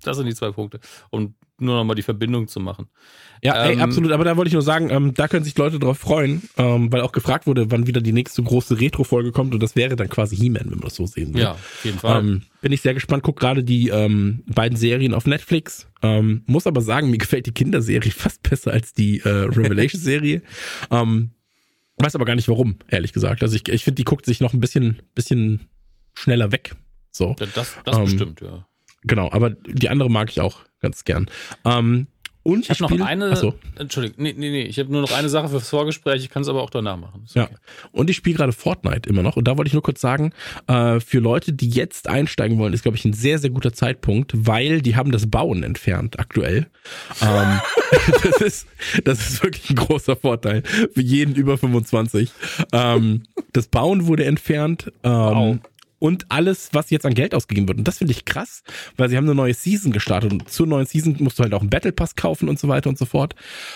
das 0.04 0.18
sind 0.18 0.26
die 0.28 0.36
zwei 0.36 0.52
Punkte. 0.52 0.80
Um 1.10 1.36
nur 1.62 1.76
nochmal 1.76 1.96
die 1.96 2.02
Verbindung 2.02 2.48
zu 2.48 2.60
machen. 2.60 2.88
Ja, 3.44 3.66
ey, 3.66 3.74
Ähm, 3.74 3.82
absolut. 3.82 4.12
Aber 4.12 4.24
da 4.24 4.36
wollte 4.36 4.48
ich 4.48 4.54
nur 4.54 4.62
sagen, 4.64 4.90
ähm, 4.90 5.14
da 5.14 5.28
können 5.28 5.44
sich 5.44 5.58
Leute 5.58 5.80
drauf 5.80 6.00
freuen, 6.00 6.42
ähm, 6.58 6.92
weil 6.92 7.02
auch 7.02 7.12
gefragt 7.12 7.48
wurde, 7.48 7.72
wann 7.72 7.88
wieder 7.88 8.02
die 8.02 8.14
nächste 8.14 8.42
große 8.42 8.80
Retro-Folge 8.80 9.32
kommt. 9.32 9.54
Und 9.54 9.62
das 9.62 9.76
wäre 9.76 9.96
dann 9.96 10.10
quasi 10.10 10.36
He-Man, 10.36 10.64
wenn 10.66 10.80
man 10.80 10.82
das 10.82 10.96
so 10.96 11.06
sehen 11.06 11.34
will. 11.34 11.44
Ja, 11.44 11.52
auf 11.52 11.86
jeden 11.86 12.00
Fall. 12.00 12.20
Ähm, 12.20 12.42
bin 12.62 12.72
ich 12.72 12.82
sehr 12.82 12.94
gespannt. 12.94 13.24
Guck 13.24 13.40
gerade 13.40 13.64
die 13.64 13.90
ähm, 13.90 14.44
beiden 14.48 14.78
Serien 14.78 15.14
auf 15.14 15.26
Netflix. 15.28 15.88
Ähm, 16.02 16.44
muss 16.48 16.68
aber 16.68 16.82
sagen, 16.82 17.12
mir 17.12 17.18
gefällt 17.20 17.46
die 17.46 17.54
Kinderserie 17.54 18.12
fast 18.16 18.42
besser 18.44 18.72
als 18.72 18.94
die 18.94 19.20
äh, 19.20 19.30
Revelation-Serie. 19.30 20.42
weiß 21.98 22.16
aber 22.16 22.26
gar 22.26 22.36
nicht 22.36 22.48
warum, 22.48 22.78
ehrlich 22.90 23.14
gesagt. 23.14 23.44
Also 23.44 23.56
ich, 23.56 23.68
ich 23.70 23.84
finde, 23.84 23.96
die 23.96 24.04
guckt 24.04 24.26
sich 24.26 24.42
noch 24.42 24.54
ein 24.54 24.60
bisschen, 24.60 25.02
bisschen 25.14 25.68
schneller 26.14 26.52
weg. 26.52 26.76
So. 27.12 27.36
Ja, 27.40 27.46
das 27.54 27.76
das 27.84 28.00
bestimmt, 28.00 28.42
ja. 28.42 28.66
Genau, 29.04 29.30
aber 29.32 29.50
die 29.52 29.90
andere 29.90 30.10
mag 30.10 30.30
ich 30.30 30.42
auch 30.42 30.60
ganz 30.82 31.04
gern. 31.06 31.28
Ähm, 31.66 32.08
und 32.44 32.62
Ich 32.64 32.70
habe 32.72 32.82
noch 32.82 32.90
spiel- 32.90 33.04
eine. 33.04 33.30
Achso, 33.30 33.54
Entschuldigung, 33.78 34.24
nee, 34.24 34.34
nee, 34.36 34.50
nee. 34.50 34.64
Ich 34.64 34.80
habe 34.80 34.92
nur 34.92 35.02
noch 35.02 35.12
eine 35.12 35.30
Sache 35.30 35.48
fürs 35.50 35.70
Vorgespräch. 35.70 36.24
Ich 36.24 36.30
kann 36.32 36.42
es 36.42 36.48
aber 36.48 36.64
auch 36.64 36.72
danach 36.72 36.98
machen. 36.98 37.22
Ist 37.24 37.36
ja. 37.36 37.44
okay. 37.44 37.56
Und 37.92 38.10
ich 38.10 38.16
spiele 38.16 38.36
gerade 38.36 38.52
Fortnite 38.52 39.08
immer 39.08 39.22
noch. 39.22 39.38
Und 39.38 39.48
da 39.48 39.58
wollte 39.60 39.68
ich 39.68 39.74
nur 39.74 39.84
kurz 39.84 40.02
sagen, 40.02 40.34
äh, 40.66 41.00
für 41.00 41.20
Leute, 41.20 41.54
die 41.54 41.70
jetzt 41.70 42.08
einsteigen 42.10 42.58
wollen, 42.58 42.74
ist, 42.74 42.82
glaube 42.82 42.98
ich, 42.98 43.06
ein 43.06 43.14
sehr, 43.14 43.38
sehr 43.38 43.52
guter 43.52 43.74
Zeitpunkt, 43.74 44.32
weil 44.36 44.82
die 44.82 44.96
haben 44.96 45.12
das 45.12 45.30
Bauen 45.30 45.62
entfernt 45.62 46.18
aktuell. 46.20 46.66
ähm, 47.22 47.60
das, 48.24 48.42
ist, 48.42 48.68
das 49.04 49.20
ist 49.20 49.44
wirklich 49.44 49.70
ein 49.70 49.76
großer 49.76 50.16
Vorteil 50.16 50.64
für 50.64 51.02
jeden 51.02 51.36
über 51.36 51.60
25. 51.60 52.32
Ähm, 52.74 53.22
das 53.54 53.68
Bauen 53.68 54.08
wurde 54.08 54.26
entfernt. 54.26 54.92
Ähm, 55.04 55.12
Wow. 55.12 55.58
Und 56.02 56.26
alles, 56.30 56.70
was 56.74 56.90
jetzt 56.90 57.06
an 57.06 57.14
Geld 57.14 57.36
ausgegeben 57.36 57.68
wird. 57.68 57.78
Und 57.78 57.88
das 57.88 58.00
finde 58.00 58.12
ich 58.14 58.26
krass, 58.26 58.64
weil 58.98 59.08
sie 59.08 59.18
haben 59.18 59.26
eine 59.26 59.36
neue 59.36 59.54
Season 59.54 59.92
gestartet. 59.92 60.32
Und 60.34 60.50
zur 60.50 60.66
neuen 60.66 60.88
Season 60.88 61.16
musst 61.20 61.38
du 61.38 61.44
halt 61.44 61.54
auch 61.54 61.62
einen 61.62 61.70
Battle 61.70 61.92
Pass 61.92 62.16
kaufen 62.16 62.50
und 62.50 62.58
so 62.60 62.68
weiter 62.68 62.90
und 62.90 62.98
so 62.98 63.06
fort. 63.06 63.36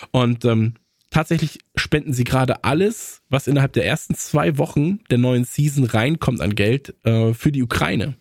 Und 0.09 0.43
ähm, 0.43 0.73
tatsächlich 1.11 1.59
spenden 1.75 2.13
sie 2.13 2.23
gerade 2.23 2.63
alles, 2.63 3.21
was 3.29 3.45
innerhalb 3.45 3.73
der 3.73 3.85
ersten 3.85 4.15
zwei 4.15 4.57
Wochen 4.57 5.01
der 5.11 5.19
neuen 5.19 5.43
Season 5.45 5.83
reinkommt 5.83 6.41
an 6.41 6.55
Geld, 6.55 6.95
äh, 7.03 7.33
für 7.35 7.51
die 7.51 7.61
Ukraine. 7.61 8.15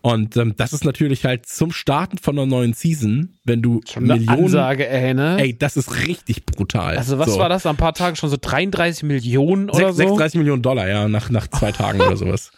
Und 0.00 0.36
ähm, 0.36 0.54
das 0.56 0.72
ist 0.72 0.84
natürlich 0.84 1.24
halt 1.24 1.46
zum 1.46 1.70
Starten 1.72 2.18
von 2.18 2.36
einer 2.38 2.46
neuen 2.46 2.72
Season, 2.72 3.36
wenn 3.44 3.62
du 3.62 3.80
Schon 3.88 4.04
eine 4.10 4.14
Millionen. 4.20 4.44
Ansage, 4.44 4.88
ey, 4.88 5.14
ne? 5.14 5.36
Ey, 5.40 5.56
das 5.58 5.76
ist 5.76 6.06
richtig 6.06 6.46
brutal. 6.46 6.96
also 6.96 7.18
was 7.18 7.32
so. 7.32 7.38
war 7.38 7.48
das 7.48 7.64
nach 7.64 7.72
ein 7.72 7.76
paar 7.76 7.94
Tagen 7.94 8.16
schon 8.16 8.30
so 8.30 8.36
33 8.40 9.02
Millionen 9.04 9.70
oder 9.70 9.88
Sech- 9.90 9.92
so? 9.92 9.96
36 10.16 10.38
Millionen 10.38 10.62
Dollar, 10.62 10.88
ja, 10.88 11.08
nach, 11.08 11.30
nach 11.30 11.46
zwei 11.48 11.72
Tagen 11.72 12.00
oder 12.00 12.16
sowas. 12.16 12.50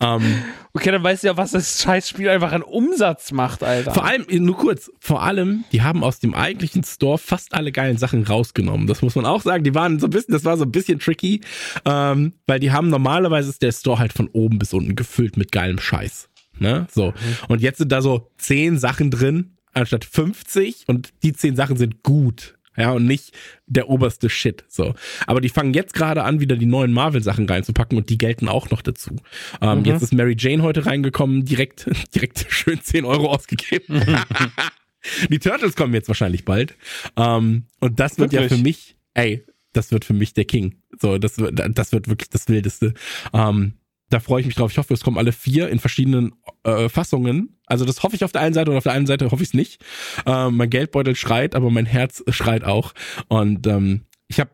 Ähm, 0.00 0.42
Okay, 0.76 0.90
dann 0.90 1.04
weißt 1.04 1.22
du 1.22 1.28
ja, 1.28 1.36
was 1.36 1.52
das 1.52 1.80
Scheißspiel 1.82 2.28
einfach 2.28 2.50
an 2.50 2.62
Umsatz 2.62 3.30
macht, 3.30 3.62
Alter. 3.62 3.94
Vor 3.94 4.04
allem, 4.04 4.26
nur 4.44 4.56
kurz, 4.56 4.90
vor 4.98 5.22
allem, 5.22 5.64
die 5.70 5.82
haben 5.82 6.02
aus 6.02 6.18
dem 6.18 6.34
eigentlichen 6.34 6.82
Store 6.82 7.16
fast 7.16 7.54
alle 7.54 7.70
geilen 7.70 7.96
Sachen 7.96 8.24
rausgenommen. 8.24 8.88
Das 8.88 9.00
muss 9.00 9.14
man 9.14 9.24
auch 9.24 9.42
sagen. 9.42 9.62
Die 9.62 9.74
waren 9.76 10.00
so 10.00 10.08
ein 10.08 10.10
bisschen, 10.10 10.32
das 10.32 10.44
war 10.44 10.56
so 10.56 10.64
ein 10.64 10.72
bisschen 10.72 10.98
tricky, 10.98 11.42
ähm, 11.84 12.32
weil 12.48 12.58
die 12.58 12.72
haben 12.72 12.88
normalerweise 12.88 13.50
ist 13.50 13.62
der 13.62 13.70
Store 13.70 14.00
halt 14.00 14.12
von 14.12 14.28
oben 14.32 14.58
bis 14.58 14.72
unten 14.72 14.96
gefüllt 14.96 15.36
mit 15.36 15.52
geilem 15.52 15.78
Scheiß. 15.78 16.28
Ne? 16.58 16.88
So. 16.92 17.14
Und 17.46 17.60
jetzt 17.60 17.78
sind 17.78 17.92
da 17.92 18.02
so 18.02 18.32
zehn 18.36 18.76
Sachen 18.78 19.12
drin, 19.12 19.56
anstatt 19.74 20.04
50 20.04 20.84
und 20.88 21.10
die 21.22 21.34
zehn 21.34 21.54
Sachen 21.54 21.76
sind 21.76 22.02
gut. 22.02 22.56
Ja, 22.76 22.92
und 22.92 23.06
nicht 23.06 23.32
der 23.66 23.88
oberste 23.88 24.28
Shit. 24.28 24.64
So. 24.68 24.94
Aber 25.26 25.40
die 25.40 25.48
fangen 25.48 25.74
jetzt 25.74 25.94
gerade 25.94 26.24
an, 26.24 26.40
wieder 26.40 26.56
die 26.56 26.66
neuen 26.66 26.92
Marvel-Sachen 26.92 27.48
reinzupacken 27.48 27.96
und 27.96 28.10
die 28.10 28.18
gelten 28.18 28.48
auch 28.48 28.70
noch 28.70 28.82
dazu. 28.82 29.16
Ähm, 29.60 29.84
Jetzt 29.84 30.02
ist 30.02 30.12
Mary 30.12 30.34
Jane 30.38 30.62
heute 30.62 30.86
reingekommen, 30.86 31.44
direkt, 31.44 31.88
direkt 32.14 32.46
schön 32.48 32.80
10 32.82 33.04
Euro 33.04 33.30
ausgegeben. 33.30 34.02
die 35.30 35.38
Turtles 35.38 35.76
kommen 35.76 35.94
jetzt 35.94 36.08
wahrscheinlich 36.08 36.44
bald. 36.44 36.74
Ähm, 37.16 37.64
und 37.80 38.00
das 38.00 38.18
wird 38.18 38.32
ja 38.32 38.40
Wirklich? 38.40 38.58
für 38.58 38.64
mich, 38.64 38.96
ey, 39.14 39.44
das 39.72 39.92
wird 39.92 40.04
für 40.04 40.14
mich 40.14 40.34
der 40.34 40.44
King. 40.44 40.76
So, 41.00 41.18
das 41.18 41.38
wird, 41.38 41.60
das 41.76 41.92
wird 41.92 42.08
wirklich 42.08 42.30
das 42.30 42.48
Wildeste. 42.48 42.94
Ähm, 43.32 43.74
da 44.10 44.20
freue 44.20 44.40
ich 44.40 44.46
mich 44.46 44.54
drauf. 44.54 44.70
Ich 44.70 44.78
hoffe, 44.78 44.94
es 44.94 45.02
kommen 45.02 45.18
alle 45.18 45.32
vier 45.32 45.68
in 45.68 45.78
verschiedenen 45.78 46.34
äh, 46.62 46.88
Fassungen. 46.88 47.53
Also 47.66 47.84
das 47.84 48.02
hoffe 48.02 48.16
ich 48.16 48.24
auf 48.24 48.32
der 48.32 48.42
einen 48.42 48.54
Seite 48.54 48.70
und 48.70 48.76
auf 48.76 48.84
der 48.84 48.92
anderen 48.92 49.06
Seite 49.06 49.30
hoffe 49.30 49.42
ich 49.42 49.50
es 49.50 49.54
nicht. 49.54 49.82
Ähm, 50.26 50.56
mein 50.56 50.70
Geldbeutel 50.70 51.16
schreit, 51.16 51.54
aber 51.54 51.70
mein 51.70 51.86
Herz 51.86 52.22
schreit 52.28 52.64
auch. 52.64 52.92
Und 53.28 53.66
ähm, 53.66 54.02
ich 54.28 54.40
habe 54.40 54.50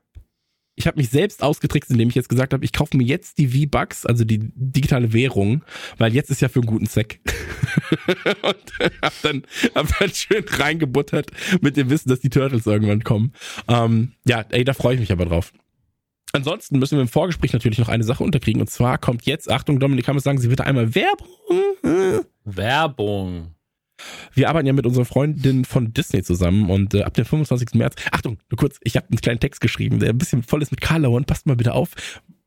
ich 0.77 0.87
habe 0.87 0.99
mich 0.99 1.11
selbst 1.11 1.43
ausgetrickst, 1.43 1.91
indem 1.91 2.09
ich 2.09 2.15
jetzt 2.15 2.31
gesagt 2.31 2.55
habe, 2.55 2.65
ich 2.65 2.73
kaufe 2.73 2.97
mir 2.97 3.05
jetzt 3.05 3.37
die 3.37 3.49
V-Bucks, 3.49 4.07
also 4.07 4.25
die 4.25 4.51
digitale 4.55 5.13
Währung, 5.13 5.63
weil 5.99 6.15
jetzt 6.15 6.31
ist 6.31 6.41
ja 6.41 6.49
für 6.49 6.61
einen 6.61 6.69
guten 6.69 6.87
Zweck. 6.87 7.21
und 8.43 8.93
hab 9.03 9.13
dann, 9.23 9.43
hab 9.75 9.99
dann 9.99 10.11
schön 10.11 10.45
reingebuttert 10.49 11.33
mit 11.61 11.77
dem 11.77 11.91
Wissen, 11.91 12.09
dass 12.09 12.21
die 12.21 12.31
Turtles 12.31 12.67
irgendwann 12.67 13.05
kommen. 13.05 13.33
Ähm, 13.69 14.13
ja, 14.27 14.45
ey, 14.49 14.65
da 14.65 14.73
freue 14.73 14.95
ich 14.95 15.01
mich 15.01 15.13
aber 15.13 15.27
drauf. 15.27 15.53
Ansonsten 16.33 16.79
müssen 16.79 16.97
wir 16.97 17.03
im 17.03 17.09
Vorgespräch 17.09 17.53
natürlich 17.53 17.79
noch 17.79 17.89
eine 17.89 18.05
Sache 18.05 18.25
unterkriegen. 18.25 18.63
Und 18.63 18.71
zwar 18.71 18.99
kommt 18.99 19.27
jetzt, 19.27 19.51
Achtung, 19.51 19.81
Dominik, 19.81 20.07
kann 20.07 20.15
man 20.15 20.23
sagen, 20.23 20.39
sie 20.39 20.49
bitte 20.49 20.65
einmal 20.65 20.95
Werbung. 20.95 21.29
Werbung. 22.57 23.55
Wir 24.33 24.49
arbeiten 24.49 24.67
ja 24.67 24.73
mit 24.73 24.87
unserer 24.87 25.05
Freundin 25.05 25.65
von 25.65 25.93
Disney 25.93 26.23
zusammen 26.23 26.71
und 26.71 26.95
äh, 26.95 27.03
ab 27.03 27.15
dem 27.15 27.25
25. 27.25 27.75
März, 27.75 27.97
Achtung, 28.13 28.39
nur 28.51 28.57
kurz, 28.57 28.79
ich 28.83 28.97
habe 28.97 29.07
einen 29.11 29.21
kleinen 29.21 29.41
Text 29.41 29.61
geschrieben, 29.61 29.99
der 29.99 30.11
ein 30.11 30.19
bisschen 30.19 30.43
voll 30.43 30.63
ist 30.63 30.71
mit 30.71 30.81
Karlauern, 30.81 31.25
passt 31.25 31.47
mal 31.47 31.57
bitte 31.57 31.75
auf, 31.75 31.91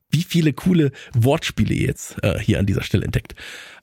wie 0.09 0.23
viele 0.23 0.53
coole 0.53 0.91
Wortspiele 1.13 1.73
ihr 1.73 1.87
jetzt 1.87 2.23
äh, 2.23 2.39
hier 2.39 2.59
an 2.59 2.65
dieser 2.65 2.83
Stelle 2.83 3.05
entdeckt. 3.05 3.35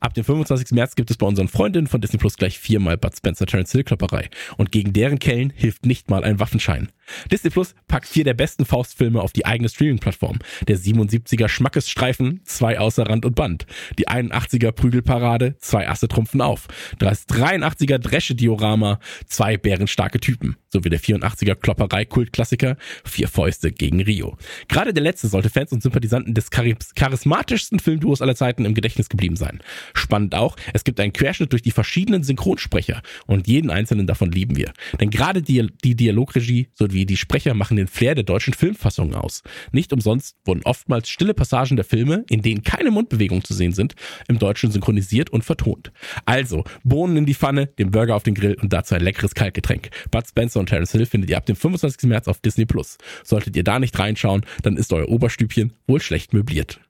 Ab 0.02 0.14
dem 0.14 0.24
25. 0.24 0.72
März 0.72 0.96
gibt 0.96 1.10
es 1.10 1.18
bei 1.18 1.26
unseren 1.26 1.48
Freundinnen 1.48 1.86
von 1.86 2.00
Disney 2.00 2.18
Plus 2.18 2.36
gleich 2.36 2.58
viermal 2.58 2.96
Bud 2.96 3.14
Spencer 3.14 3.44
Terence 3.44 3.72
Hill 3.72 3.84
Klopperei. 3.84 4.30
Und 4.56 4.72
gegen 4.72 4.94
deren 4.94 5.18
Kellen 5.18 5.52
hilft 5.54 5.84
nicht 5.84 6.08
mal 6.08 6.24
ein 6.24 6.40
Waffenschein. 6.40 6.88
Disney 7.30 7.50
Plus 7.50 7.74
packt 7.86 8.06
vier 8.08 8.24
der 8.24 8.32
besten 8.32 8.64
Faustfilme 8.64 9.20
auf 9.20 9.32
die 9.32 9.44
eigene 9.44 9.68
Streaming-Plattform. 9.68 10.38
Der 10.66 10.78
77er 10.78 11.48
Schmackesstreifen, 11.48 12.40
zwei 12.44 12.78
außer 12.78 13.06
Rand 13.10 13.26
und 13.26 13.34
Band. 13.34 13.66
Die 13.98 14.08
81er 14.08 14.72
Prügelparade, 14.72 15.56
zwei 15.58 15.86
Asse 15.86 16.08
trumpfen 16.08 16.40
auf. 16.40 16.68
Das 16.98 17.28
83er 17.28 17.98
Dresche-Diorama, 17.98 19.00
zwei 19.26 19.58
bärenstarke 19.58 20.18
Typen. 20.18 20.56
Sowie 20.72 20.88
der 20.88 21.00
84er 21.00 21.56
Klopperei-Kultklassiker, 21.56 22.76
vier 23.04 23.28
Fäuste 23.28 23.70
gegen 23.72 24.00
Rio. 24.00 24.38
Gerade 24.68 24.94
der 24.94 25.02
letzte 25.02 25.28
sollte 25.28 25.50
Fans 25.50 25.72
und 25.72 25.82
Sympathisanten 25.82 26.32
des 26.32 26.50
charis- 26.50 26.94
charismatischsten 26.94 27.80
Filmduos 27.80 28.22
aller 28.22 28.36
Zeiten 28.36 28.64
im 28.64 28.74
Gedächtnis 28.74 29.08
geblieben 29.08 29.36
sein. 29.36 29.60
Spannend 29.94 30.34
auch, 30.34 30.56
es 30.72 30.84
gibt 30.84 31.00
einen 31.00 31.12
Querschnitt 31.12 31.52
durch 31.52 31.62
die 31.62 31.70
verschiedenen 31.70 32.22
Synchronsprecher 32.22 33.02
und 33.26 33.46
jeden 33.46 33.70
einzelnen 33.70 34.06
davon 34.06 34.30
lieben 34.32 34.56
wir. 34.56 34.72
Denn 35.00 35.10
gerade 35.10 35.42
die, 35.42 35.66
die 35.84 35.94
Dialogregie 35.94 36.68
sowie 36.74 37.06
die 37.06 37.16
Sprecher 37.16 37.54
machen 37.54 37.76
den 37.76 37.88
Flair 37.88 38.14
der 38.14 38.24
deutschen 38.24 38.54
Filmfassungen 38.54 39.14
aus. 39.14 39.42
Nicht 39.72 39.92
umsonst 39.92 40.36
wurden 40.44 40.62
oftmals 40.64 41.08
stille 41.08 41.34
Passagen 41.34 41.76
der 41.76 41.84
Filme, 41.84 42.24
in 42.28 42.42
denen 42.42 42.62
keine 42.62 42.90
Mundbewegungen 42.90 43.44
zu 43.44 43.54
sehen 43.54 43.72
sind, 43.72 43.94
im 44.28 44.38
Deutschen 44.38 44.70
synchronisiert 44.70 45.30
und 45.30 45.44
vertont. 45.44 45.92
Also, 46.24 46.64
Bohnen 46.84 47.16
in 47.16 47.26
die 47.26 47.34
Pfanne, 47.34 47.66
den 47.66 47.90
Burger 47.90 48.16
auf 48.16 48.22
den 48.22 48.34
Grill 48.34 48.56
und 48.60 48.72
dazu 48.72 48.94
ein 48.94 49.02
leckeres 49.02 49.34
Kaltgetränk. 49.34 49.90
Bud 50.10 50.26
Spencer 50.26 50.60
und 50.60 50.66
Terence 50.66 50.92
Hill 50.92 51.06
findet 51.06 51.30
ihr 51.30 51.36
ab 51.36 51.46
dem 51.46 51.56
25. 51.56 52.08
März 52.08 52.28
auf 52.28 52.40
Disney 52.40 52.66
Plus. 52.66 52.98
Solltet 53.24 53.56
ihr 53.56 53.64
da 53.64 53.78
nicht 53.78 53.98
reinschauen, 53.98 54.44
dann 54.62 54.76
ist 54.76 54.92
euer 54.92 55.08
Oberstübchen 55.08 55.72
wohl 55.86 56.00
schlecht 56.00 56.32
möbliert. 56.32 56.80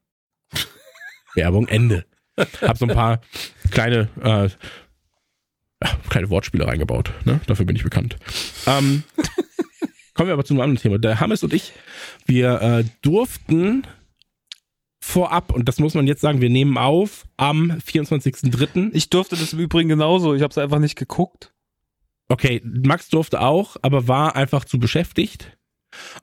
Werbung 1.34 1.68
Ende. 1.68 2.04
Hab 2.62 2.78
so 2.78 2.86
ein 2.86 2.94
paar 2.94 3.20
kleine, 3.70 4.08
äh, 4.22 4.48
kleine 6.08 6.30
Wortspiele 6.30 6.66
reingebaut. 6.66 7.12
Ne? 7.24 7.40
Dafür 7.46 7.66
bin 7.66 7.76
ich 7.76 7.84
bekannt. 7.84 8.16
Ähm, 8.66 9.02
kommen 10.14 10.28
wir 10.28 10.34
aber 10.34 10.44
zu 10.44 10.54
einem 10.54 10.62
anderen 10.62 10.82
Thema. 10.82 10.98
Der 10.98 11.20
Hammes 11.20 11.42
und 11.42 11.52
ich, 11.52 11.72
wir 12.26 12.60
äh, 12.60 12.84
durften 13.02 13.86
vorab, 15.00 15.52
und 15.52 15.68
das 15.68 15.78
muss 15.78 15.94
man 15.94 16.06
jetzt 16.06 16.20
sagen, 16.20 16.40
wir 16.40 16.50
nehmen 16.50 16.78
auf 16.78 17.26
am 17.36 17.72
24.03. 17.72 18.90
Ich 18.92 19.10
durfte 19.10 19.36
das 19.36 19.52
im 19.52 19.58
Übrigen 19.58 19.88
genauso. 19.88 20.34
Ich 20.34 20.42
habe 20.42 20.50
es 20.50 20.58
einfach 20.58 20.78
nicht 20.78 20.96
geguckt. 20.96 21.52
Okay, 22.28 22.62
Max 22.64 23.08
durfte 23.08 23.40
auch, 23.40 23.76
aber 23.82 24.06
war 24.06 24.36
einfach 24.36 24.64
zu 24.64 24.78
beschäftigt. 24.78 25.58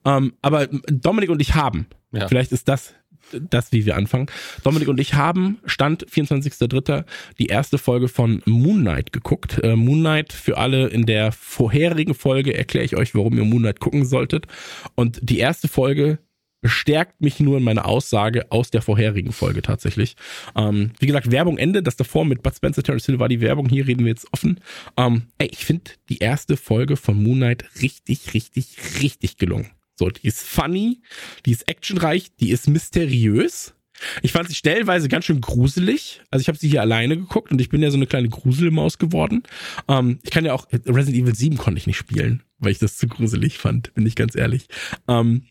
Ähm, 0.06 0.34
aber 0.42 0.68
Dominik 0.68 1.30
und 1.30 1.42
ich 1.42 1.56
haben. 1.56 1.88
Ja. 2.12 2.28
Vielleicht 2.28 2.54
ist 2.54 2.70
das 2.70 2.94
das, 3.32 3.72
wie 3.72 3.86
wir 3.86 3.96
anfangen. 3.96 4.28
Dominik 4.64 4.88
und 4.88 5.00
ich 5.00 5.14
haben, 5.14 5.60
Stand 5.66 6.06
24.03., 6.08 7.06
die 7.40 7.48
erste 7.48 7.78
Folge 7.78 8.08
von 8.08 8.42
Moon 8.46 8.82
Knight 8.82 9.12
geguckt. 9.12 9.60
Äh, 9.64 9.76
Moon 9.76 10.00
Knight, 10.00 10.34
für 10.34 10.58
alle 10.58 10.88
in 10.88 11.06
der 11.06 11.32
vorherigen 11.32 12.14
Folge 12.14 12.56
erkläre 12.56 12.86
ich 12.86 12.96
euch, 12.96 13.16
warum 13.16 13.38
ihr 13.38 13.46
Moon 13.46 13.62
Knight 13.62 13.80
gucken 13.80 14.06
solltet. 14.06 14.48
Und 14.96 15.20
die 15.22 15.40
erste 15.40 15.68
Folge 15.68 16.20
bestärkt 16.62 17.22
mich 17.22 17.40
nur 17.40 17.58
in 17.58 17.64
meiner 17.64 17.86
Aussage 17.86 18.52
aus 18.52 18.72
der 18.72 18.82
vorherigen 18.82 19.32
Folge 19.32 19.62
tatsächlich. 19.62 20.16
Ähm, 20.56 20.92
wie 21.00 21.08
gesagt, 21.08 21.32
Werbung 21.32 21.58
Ende, 21.58 21.84
das 21.84 21.96
davor 21.96 22.26
mit 22.26 22.44
Bud 22.44 22.56
Spencer, 22.56 22.84
Terrence 22.84 23.06
Hill 23.06 23.20
war 23.20 23.30
die 23.30 23.42
Werbung, 23.42 23.70
hier 23.70 23.88
reden 23.88 24.06
wir 24.06 24.10
jetzt 24.10 24.28
offen. 24.34 24.60
Ähm, 24.98 25.24
ey, 25.38 25.48
ich 25.52 25.66
finde 25.66 25.92
die 26.10 26.18
erste 26.18 26.58
Folge 26.58 26.98
von 26.98 27.22
Moon 27.22 27.38
Knight 27.38 27.66
richtig, 27.82 28.34
richtig, 28.34 28.78
richtig 29.02 29.38
gelungen. 29.38 29.70
So, 29.98 30.10
die 30.10 30.28
ist 30.28 30.44
funny, 30.44 31.02
die 31.46 31.52
ist 31.52 31.68
actionreich, 31.68 32.36
die 32.40 32.52
ist 32.52 32.68
mysteriös. 32.68 33.74
Ich 34.22 34.32
fand 34.32 34.48
sie 34.48 34.54
stellenweise 34.54 35.10
ganz 35.10 35.26
schön 35.26 35.42
gruselig. 35.42 36.22
Also 36.30 36.42
ich 36.42 36.48
habe 36.48 36.58
sie 36.58 36.70
hier 36.70 36.82
alleine 36.82 37.18
geguckt 37.18 37.52
und 37.52 37.60
ich 37.60 37.70
bin 37.70 37.82
ja 37.82 37.90
so 37.90 37.98
eine 37.98 38.06
kleine 38.06 38.30
Gruselmaus 38.30 39.00
geworden. 39.00 39.42
Ähm, 39.88 40.20
ich 40.22 40.30
kann 40.30 40.46
ja 40.46 40.54
auch 40.54 40.68
Resident 40.72 41.16
Evil 41.24 41.36
7 41.36 41.58
konnte 41.58 41.80
ich 41.80 41.88
nicht 41.88 41.98
spielen, 41.98 42.44
weil 42.60 42.72
ich 42.72 42.80
das 42.80 42.98
zu 42.98 43.08
gruselig 43.08 43.58
fand, 43.58 43.94
bin 43.96 44.06
ich 44.06 44.16
ganz 44.16 44.36
ehrlich. 44.36 44.68
Ähm, 45.08 45.48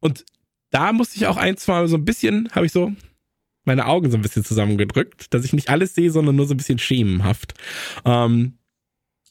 und 0.00 0.24
da 0.70 0.92
musste 0.92 1.16
ich 1.16 1.28
auch 1.28 1.36
ein, 1.36 1.56
zwei 1.56 1.86
so 1.86 1.96
ein 1.96 2.04
bisschen, 2.04 2.48
habe 2.50 2.66
ich 2.66 2.72
so 2.72 2.92
meine 3.64 3.86
Augen 3.86 4.10
so 4.10 4.16
ein 4.16 4.22
bisschen 4.22 4.44
zusammengedrückt, 4.44 5.32
dass 5.32 5.44
ich 5.44 5.52
nicht 5.52 5.68
alles 5.68 5.94
sehe, 5.94 6.10
sondern 6.10 6.34
nur 6.34 6.46
so 6.46 6.54
ein 6.54 6.56
bisschen 6.56 6.78
schemenhaft. 6.78 7.54
Ähm, 8.04 8.58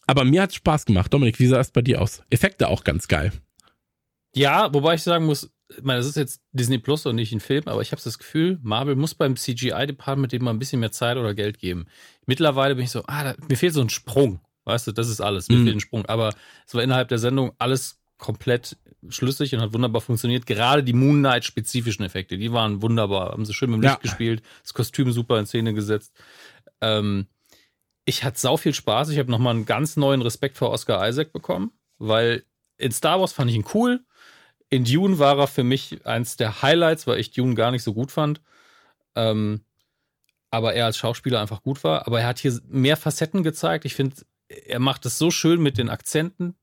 aber 0.05 0.23
mir 0.23 0.43
hat's 0.43 0.55
Spaß 0.55 0.85
gemacht. 0.85 1.13
Dominik, 1.13 1.39
wie 1.39 1.47
sah 1.47 1.59
es 1.59 1.71
bei 1.71 1.81
dir 1.81 2.01
aus? 2.01 2.23
Effekte 2.29 2.69
auch 2.69 2.85
ganz 2.85 3.09
geil. 3.09 3.33
Ja, 4.37 4.73
wobei 4.73 4.95
ich 4.95 5.03
sagen 5.03 5.25
muss, 5.25 5.51
ich 5.75 5.83
meine, 5.83 5.99
das 5.99 6.07
ist 6.07 6.15
jetzt 6.15 6.41
Disney 6.53 6.77
Plus 6.77 7.05
und 7.05 7.15
nicht 7.15 7.33
ein 7.33 7.39
Film, 7.39 7.63
aber 7.65 7.81
ich 7.81 7.91
habe 7.91 8.01
das 8.01 8.17
Gefühl, 8.17 8.57
Marvel 8.61 8.95
muss 8.95 9.15
beim 9.15 9.35
CGI-Department 9.35 10.31
dem 10.31 10.43
mal 10.43 10.51
ein 10.51 10.59
bisschen 10.59 10.79
mehr 10.79 10.91
Zeit 10.91 11.17
oder 11.17 11.33
Geld 11.33 11.59
geben. 11.59 11.87
Mittlerweile 12.25 12.75
bin 12.75 12.85
ich 12.85 12.91
so, 12.91 13.03
ah, 13.07 13.23
da, 13.23 13.35
mir 13.49 13.57
fehlt 13.57 13.73
so 13.73 13.81
ein 13.81 13.89
Sprung. 13.89 14.39
Weißt 14.63 14.87
du, 14.87 14.91
das 14.91 15.09
ist 15.09 15.21
alles. 15.21 15.49
Mir 15.49 15.57
Mhm. 15.57 15.63
fehlt 15.63 15.75
ein 15.77 15.81
Sprung. 15.81 16.05
Aber 16.05 16.33
es 16.65 16.73
war 16.73 16.83
innerhalb 16.83 17.07
der 17.09 17.19
Sendung 17.19 17.53
alles 17.57 17.99
komplett 18.17 18.77
schlüssig 19.09 19.53
und 19.55 19.61
hat 19.61 19.73
wunderbar 19.73 20.01
funktioniert. 20.01 20.45
Gerade 20.45 20.83
die 20.83 20.93
Moon 20.93 21.19
Knight-spezifischen 21.19 22.03
Effekte, 22.05 22.37
die 22.37 22.51
waren 22.51 22.81
wunderbar. 22.81 23.31
Haben 23.31 23.45
sie 23.45 23.53
schön 23.53 23.69
mit 23.69 23.79
dem 23.79 23.83
Ja. 23.83 23.91
Licht 23.91 24.01
gespielt, 24.01 24.41
das 24.63 24.73
Kostüm 24.73 25.11
super 25.11 25.37
in 25.39 25.45
Szene 25.45 25.73
gesetzt. 25.73 26.13
Ähm, 26.81 27.27
ich 28.05 28.23
hatte 28.23 28.39
sau 28.39 28.57
viel 28.57 28.73
Spaß. 28.73 29.09
Ich 29.09 29.19
habe 29.19 29.29
nochmal 29.31 29.53
einen 29.55 29.65
ganz 29.65 29.97
neuen 29.97 30.21
Respekt 30.21 30.57
vor 30.57 30.71
Oscar 30.71 31.07
Isaac 31.07 31.33
bekommen, 31.33 31.71
weil 31.97 32.43
in 32.77 32.91
Star 32.91 33.19
Wars 33.19 33.33
fand 33.33 33.49
ich 33.51 33.57
ihn 33.57 33.65
cool. 33.73 34.01
In 34.69 34.83
Dune 34.83 35.17
war 35.19 35.37
er 35.37 35.47
für 35.47 35.63
mich 35.63 36.05
eins 36.05 36.35
der 36.37 36.61
Highlights, 36.61 37.07
weil 37.07 37.19
ich 37.19 37.31
Dune 37.31 37.55
gar 37.55 37.71
nicht 37.71 37.83
so 37.83 37.93
gut 37.93 38.11
fand. 38.11 38.41
Ähm, 39.15 39.61
aber 40.51 40.73
er 40.73 40.85
als 40.85 40.97
Schauspieler 40.97 41.41
einfach 41.41 41.61
gut 41.63 41.83
war. 41.83 42.07
Aber 42.07 42.21
er 42.21 42.27
hat 42.27 42.39
hier 42.39 42.59
mehr 42.67 42.97
Facetten 42.97 43.43
gezeigt. 43.43 43.85
Ich 43.85 43.95
finde, 43.95 44.15
er 44.47 44.79
macht 44.79 45.05
es 45.05 45.17
so 45.17 45.31
schön 45.31 45.61
mit 45.61 45.77
den 45.77 45.89
Akzenten. 45.89 46.55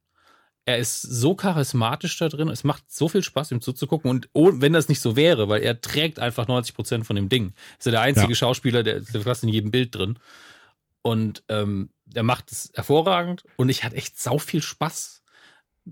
Er 0.66 0.78
ist 0.78 1.02
so 1.02 1.34
charismatisch 1.34 2.16
da 2.16 2.28
drin. 2.28 2.48
Es 2.48 2.64
macht 2.64 2.90
so 2.90 3.08
viel 3.08 3.22
Spaß, 3.22 3.50
ihm 3.50 3.60
zuzugucken. 3.60 4.10
Und 4.10 4.30
oh, 4.32 4.50
wenn 4.54 4.72
das 4.72 4.88
nicht 4.88 5.00
so 5.00 5.14
wäre, 5.16 5.48
weil 5.50 5.62
er 5.62 5.80
trägt 5.80 6.18
einfach 6.18 6.48
90 6.48 6.74
Prozent 6.74 7.06
von 7.06 7.16
dem 7.16 7.28
Ding. 7.28 7.52
Ist 7.78 7.86
er 7.86 7.92
der 7.92 8.00
einzige 8.00 8.32
Ja. 8.32 8.34
Schauspieler, 8.34 8.82
der, 8.82 9.00
der 9.00 9.14
ist 9.16 9.24
fast 9.24 9.42
in 9.42 9.50
jedem 9.50 9.70
Bild 9.70 9.94
drin. 9.94 10.18
Und 11.02 11.42
ähm, 11.48 11.90
er 12.14 12.22
macht 12.22 12.50
es 12.50 12.70
hervorragend. 12.74 13.44
Und 13.56 13.68
ich 13.68 13.84
hatte 13.84 13.96
echt 13.96 14.18
sau 14.18 14.38
viel 14.38 14.62
Spaß. 14.62 15.22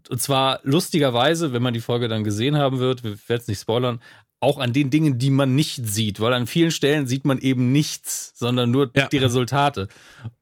Und 0.08 0.20
zwar 0.22 0.60
lustigerweise, 0.62 1.52
wenn 1.52 1.62
man 1.62 1.74
die 1.74 1.80
Folge 1.80 2.08
dann 2.08 2.24
gesehen 2.24 2.56
haben 2.56 2.78
wird, 2.78 3.04
wir 3.04 3.10
werden 3.28 3.40
es 3.42 3.48
nicht 3.48 3.60
spoilern, 3.60 4.00
auch 4.40 4.58
an 4.58 4.72
den 4.72 4.90
Dingen, 4.90 5.18
die 5.18 5.30
man 5.30 5.54
nicht 5.54 5.86
sieht, 5.86 6.18
weil 6.18 6.32
an 6.32 6.48
vielen 6.48 6.72
Stellen 6.72 7.06
sieht 7.06 7.24
man 7.24 7.38
eben 7.38 7.70
nichts, 7.70 8.32
sondern 8.34 8.72
nur 8.72 8.90
Ja. 8.96 9.06
die 9.06 9.18
Resultate. 9.18 9.86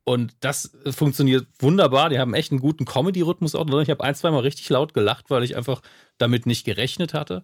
Und 0.05 0.35
das 0.41 0.71
funktioniert 0.91 1.47
wunderbar. 1.59 2.09
Die 2.09 2.19
haben 2.19 2.33
echt 2.33 2.51
einen 2.51 2.61
guten 2.61 2.87
Comedy-Rhythmus 2.87 3.55
auch. 3.55 3.67
Ich 3.81 3.91
habe 3.91 4.03
ein, 4.03 4.15
zwei 4.15 4.31
Mal 4.31 4.41
richtig 4.41 4.69
laut 4.71 4.95
gelacht, 4.95 5.29
weil 5.29 5.43
ich 5.43 5.55
einfach 5.55 5.83
damit 6.17 6.47
nicht 6.47 6.65
gerechnet 6.65 7.13
hatte. 7.13 7.43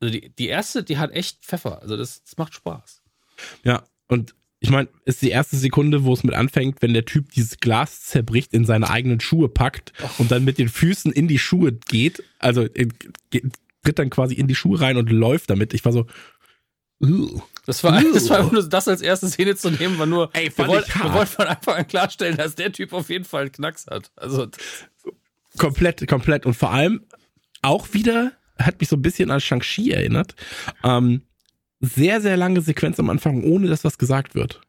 Also 0.00 0.12
die, 0.12 0.30
die 0.36 0.46
erste, 0.46 0.84
die 0.84 0.98
hat 0.98 1.10
echt 1.10 1.42
Pfeffer. 1.44 1.82
Also 1.82 1.96
das, 1.96 2.22
das 2.22 2.36
macht 2.36 2.54
Spaß. 2.54 3.02
Ja, 3.64 3.82
und 4.06 4.36
ich 4.60 4.70
meine, 4.70 4.88
ist 5.04 5.22
die 5.22 5.30
erste 5.30 5.56
Sekunde, 5.56 6.04
wo 6.04 6.12
es 6.12 6.24
mit 6.24 6.34
anfängt, 6.34 6.82
wenn 6.82 6.92
der 6.92 7.04
Typ 7.04 7.30
dieses 7.30 7.58
Glas 7.58 8.02
zerbricht, 8.02 8.52
in 8.52 8.64
seine 8.64 8.90
eigenen 8.90 9.20
Schuhe 9.20 9.48
packt 9.48 9.92
und 10.18 10.30
dann 10.30 10.44
mit 10.44 10.58
den 10.58 10.68
Füßen 10.68 11.12
in 11.12 11.28
die 11.28 11.38
Schuhe 11.38 11.72
geht, 11.72 12.24
also 12.40 12.62
äh, 12.62 12.88
geht, 13.30 13.52
tritt 13.84 13.98
dann 13.98 14.10
quasi 14.10 14.34
in 14.34 14.48
die 14.48 14.56
Schuhe 14.56 14.80
rein 14.80 14.96
und 14.96 15.10
läuft 15.10 15.50
damit. 15.50 15.74
Ich 15.74 15.84
war 15.84 15.92
so, 15.92 16.06
uh. 17.00 17.40
Das 17.66 17.84
war, 17.84 18.02
das 18.12 18.30
war 18.30 18.50
nur 18.50 18.68
das 18.68 18.88
als 18.88 19.00
erste 19.00 19.28
Szene 19.28 19.54
zu 19.54 19.70
nehmen, 19.70 19.98
war 19.98 20.06
nur, 20.06 20.30
Ey, 20.32 20.50
wir, 20.56 20.66
hart. 20.66 21.14
wollten 21.14 21.32
von 21.32 21.46
Anfang 21.46 21.74
an 21.76 21.86
klarstellen, 21.86 22.36
dass 22.36 22.54
der 22.56 22.72
Typ 22.72 22.92
auf 22.92 23.10
jeden 23.10 23.24
Fall 23.24 23.42
einen 23.42 23.52
Knacks 23.52 23.86
hat. 23.86 24.10
Also 24.16 24.48
komplett, 25.56 26.06
komplett. 26.08 26.46
Und 26.46 26.54
vor 26.54 26.72
allem 26.72 27.02
auch 27.62 27.92
wieder, 27.92 28.32
hat 28.58 28.80
mich 28.80 28.88
so 28.88 28.96
ein 28.96 29.02
bisschen 29.02 29.30
an 29.30 29.40
Shang-Chi 29.40 29.92
erinnert, 29.92 30.34
ähm, 30.82 31.22
sehr, 31.80 32.20
sehr 32.20 32.36
lange 32.36 32.60
Sequenz 32.60 32.98
am 32.98 33.10
Anfang, 33.10 33.44
ohne 33.44 33.68
dass 33.68 33.84
was 33.84 33.98
gesagt 33.98 34.34
wird. 34.34 34.60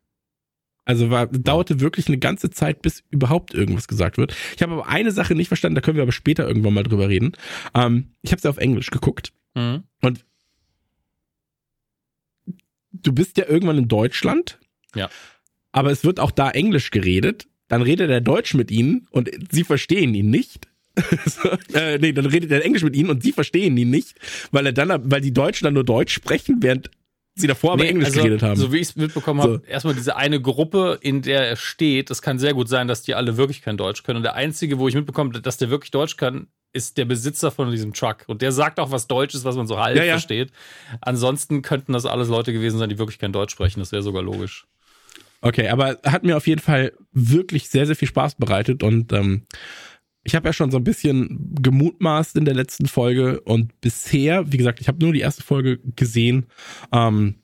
Also 0.85 1.11
war, 1.11 1.27
dauerte 1.27 1.81
wirklich 1.81 2.07
eine 2.07 2.17
ganze 2.17 2.49
Zeit, 2.49 2.81
bis 2.81 3.03
überhaupt 3.11 3.53
irgendwas 3.53 3.87
gesagt 3.87 4.17
wird. 4.17 4.35
Ich 4.55 4.61
habe 4.63 4.73
aber 4.73 4.87
eine 4.87 5.11
Sache 5.11 5.35
nicht 5.35 5.47
verstanden, 5.47 5.75
da 5.75 5.81
können 5.81 5.97
wir 5.97 6.01
aber 6.01 6.11
später 6.11 6.47
irgendwann 6.47 6.73
mal 6.73 6.83
drüber 6.83 7.09
reden. 7.09 7.33
Ähm, 7.75 8.07
ich 8.21 8.31
habe 8.31 8.41
sie 8.41 8.49
auf 8.49 8.57
Englisch 8.57 8.89
geguckt. 8.89 9.31
mhm. 9.53 9.83
Und 10.01 10.25
du 12.91 13.13
bist 13.13 13.37
ja 13.37 13.47
irgendwann 13.47 13.77
in 13.77 13.87
Deutschland. 13.87 14.59
Ja. 14.95 15.09
Aber 15.71 15.91
es 15.91 16.03
wird 16.03 16.19
auch 16.19 16.31
da 16.31 16.49
Englisch 16.49 16.91
geredet. 16.91 17.47
Dann 17.67 17.83
redet 17.83 18.09
er 18.09 18.21
Deutsch 18.21 18.55
mit 18.55 18.71
ihnen 18.71 19.07
und 19.11 19.29
sie 19.51 19.63
verstehen 19.63 20.15
ihn 20.15 20.31
nicht. 20.31 20.67
so, 21.25 21.49
äh, 21.73 21.99
nee, 21.99 22.13
dann 22.13 22.25
redet 22.25 22.51
er 22.51 22.65
Englisch 22.65 22.83
mit 22.83 22.95
ihnen 22.95 23.11
und 23.11 23.21
sie 23.21 23.31
verstehen 23.31 23.77
ihn 23.77 23.91
nicht, 23.91 24.15
weil 24.51 24.65
er 24.65 24.73
dann, 24.73 25.11
weil 25.11 25.21
die 25.21 25.33
Deutschen 25.33 25.65
dann 25.65 25.75
nur 25.75 25.85
Deutsch 25.85 26.13
sprechen, 26.13 26.57
während 26.61 26.89
sie 27.39 27.47
davor 27.47 27.73
aber 27.73 27.83
Nee, 27.83 27.89
Englisch 27.89 28.07
also, 28.07 28.19
geredet 28.21 28.43
haben. 28.43 28.55
So 28.55 28.71
wie 28.71 28.77
ich 28.77 28.89
es 28.89 28.95
mitbekommen 28.95 29.41
habe, 29.41 29.61
erstmal 29.67 29.93
diese 29.95 30.15
eine 30.15 30.41
Gruppe, 30.41 30.97
in 31.01 31.21
der 31.21 31.47
er 31.47 31.55
steht, 31.55 32.09
das 32.09 32.21
kann 32.21 32.39
sehr 32.39 32.53
gut 32.53 32.69
sein, 32.69 32.87
dass 32.87 33.01
die 33.01 33.15
alle 33.15 33.37
wirklich 33.37 33.61
kein 33.61 33.77
Deutsch 33.77 34.03
können. 34.03 34.17
Und 34.17 34.23
der 34.23 34.35
einzige, 34.35 34.79
wo 34.79 34.87
ich 34.87 34.95
mitbekomme, 34.95 35.39
dass 35.41 35.57
der 35.57 35.69
wirklich 35.69 35.91
Deutsch 35.91 36.17
kann, 36.17 36.47
ist 36.71 36.97
der 36.97 37.05
Besitzer 37.05 37.51
von 37.51 37.71
diesem 37.71 37.93
Truck. 37.93 38.25
Und 38.27 38.41
der 38.41 38.51
sagt 38.51 38.79
auch 38.79 38.91
was 38.91 39.07
Deutsches, 39.07 39.43
was 39.43 39.55
man 39.55 39.67
so 39.67 39.79
halb 39.79 39.97
Ja, 39.97 40.03
ja. 40.03 40.13
versteht. 40.13 40.51
Ansonsten 41.01 41.61
könnten 41.61 41.93
das 41.93 42.05
alles 42.05 42.27
Leute 42.27 42.53
gewesen 42.53 42.77
sein, 42.77 42.89
die 42.89 42.99
wirklich 42.99 43.19
kein 43.19 43.33
Deutsch 43.33 43.51
sprechen. 43.51 43.79
Das 43.79 43.91
wäre 43.91 44.03
sogar 44.03 44.21
logisch. 44.21 44.67
Okay, 45.41 45.69
aber 45.69 45.97
hat 46.05 46.23
mir 46.23 46.35
auf 46.35 46.47
jeden 46.47 46.61
Fall 46.61 46.91
wirklich 47.13 47.69
sehr, 47.69 47.85
sehr 47.85 47.95
viel 47.95 48.07
Spaß 48.09 48.35
bereitet 48.35 48.83
und 48.83 49.13
ähm, 49.13 49.47
ich 50.29 50.35
habe 50.35 50.47
ja 50.47 50.53
schon 50.53 50.69
so 50.69 50.77
ein 50.77 50.83
bisschen 50.83 51.55
gemutmaßt 51.59 52.35
in 52.35 52.45
der 52.45 52.53
letzten 52.53 52.85
Folge 52.85 53.41
und 53.41 53.81
bisher, 53.81 54.51
wie 54.51 54.57
gesagt, 54.57 54.79
ich 54.79 54.87
habe 54.87 55.03
nur 55.03 55.11
die 55.11 55.21
erste 55.21 55.41
Folge 55.41 55.79
gesehen. 55.95 56.45
Ähm, 56.91 57.41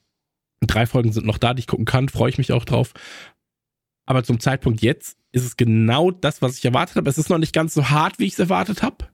drei 0.62 0.86
Folgen 0.86 1.12
sind 1.12 1.26
noch 1.26 1.40
da, 1.40 1.56
die 1.56 1.62
ich 1.62 1.68
gucken 1.68 1.86
kann, 1.86 2.10
freue 2.10 2.30
ich 2.30 2.38
mich 2.38 2.52
auch 2.52 2.64
drauf. 2.64 2.94
Aber 4.06 4.24
zum 4.24 4.40
Zeitpunkt 4.40 4.84
jetzt 4.84 5.18
ist 5.32 5.46
es 5.46 5.58
genau 5.58 6.12
das, 6.12 6.44
was 6.44 6.60
ich 6.60 6.66
erwartet 6.66 6.96
habe. 6.96 7.10
Es 7.10 7.18
ist 7.18 7.32
noch 7.32 7.40
nicht 7.40 7.54
ganz 7.54 7.74
so 7.74 7.90
hart, 7.90 8.20
wie 8.20 8.26
ich 8.26 8.34
es 8.34 8.40
erwartet 8.40 8.84
habe. 8.84 9.08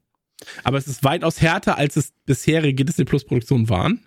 Aber 0.65 0.77
es 0.77 0.87
ist 0.87 1.05
weitaus 1.05 1.39
härter, 1.39 1.77
als 1.77 1.95
es 1.95 2.11
bisherige 2.25 2.83
Disney 2.83 3.05
Plus 3.05 3.23
Produktionen 3.23 3.69
waren. 3.69 4.05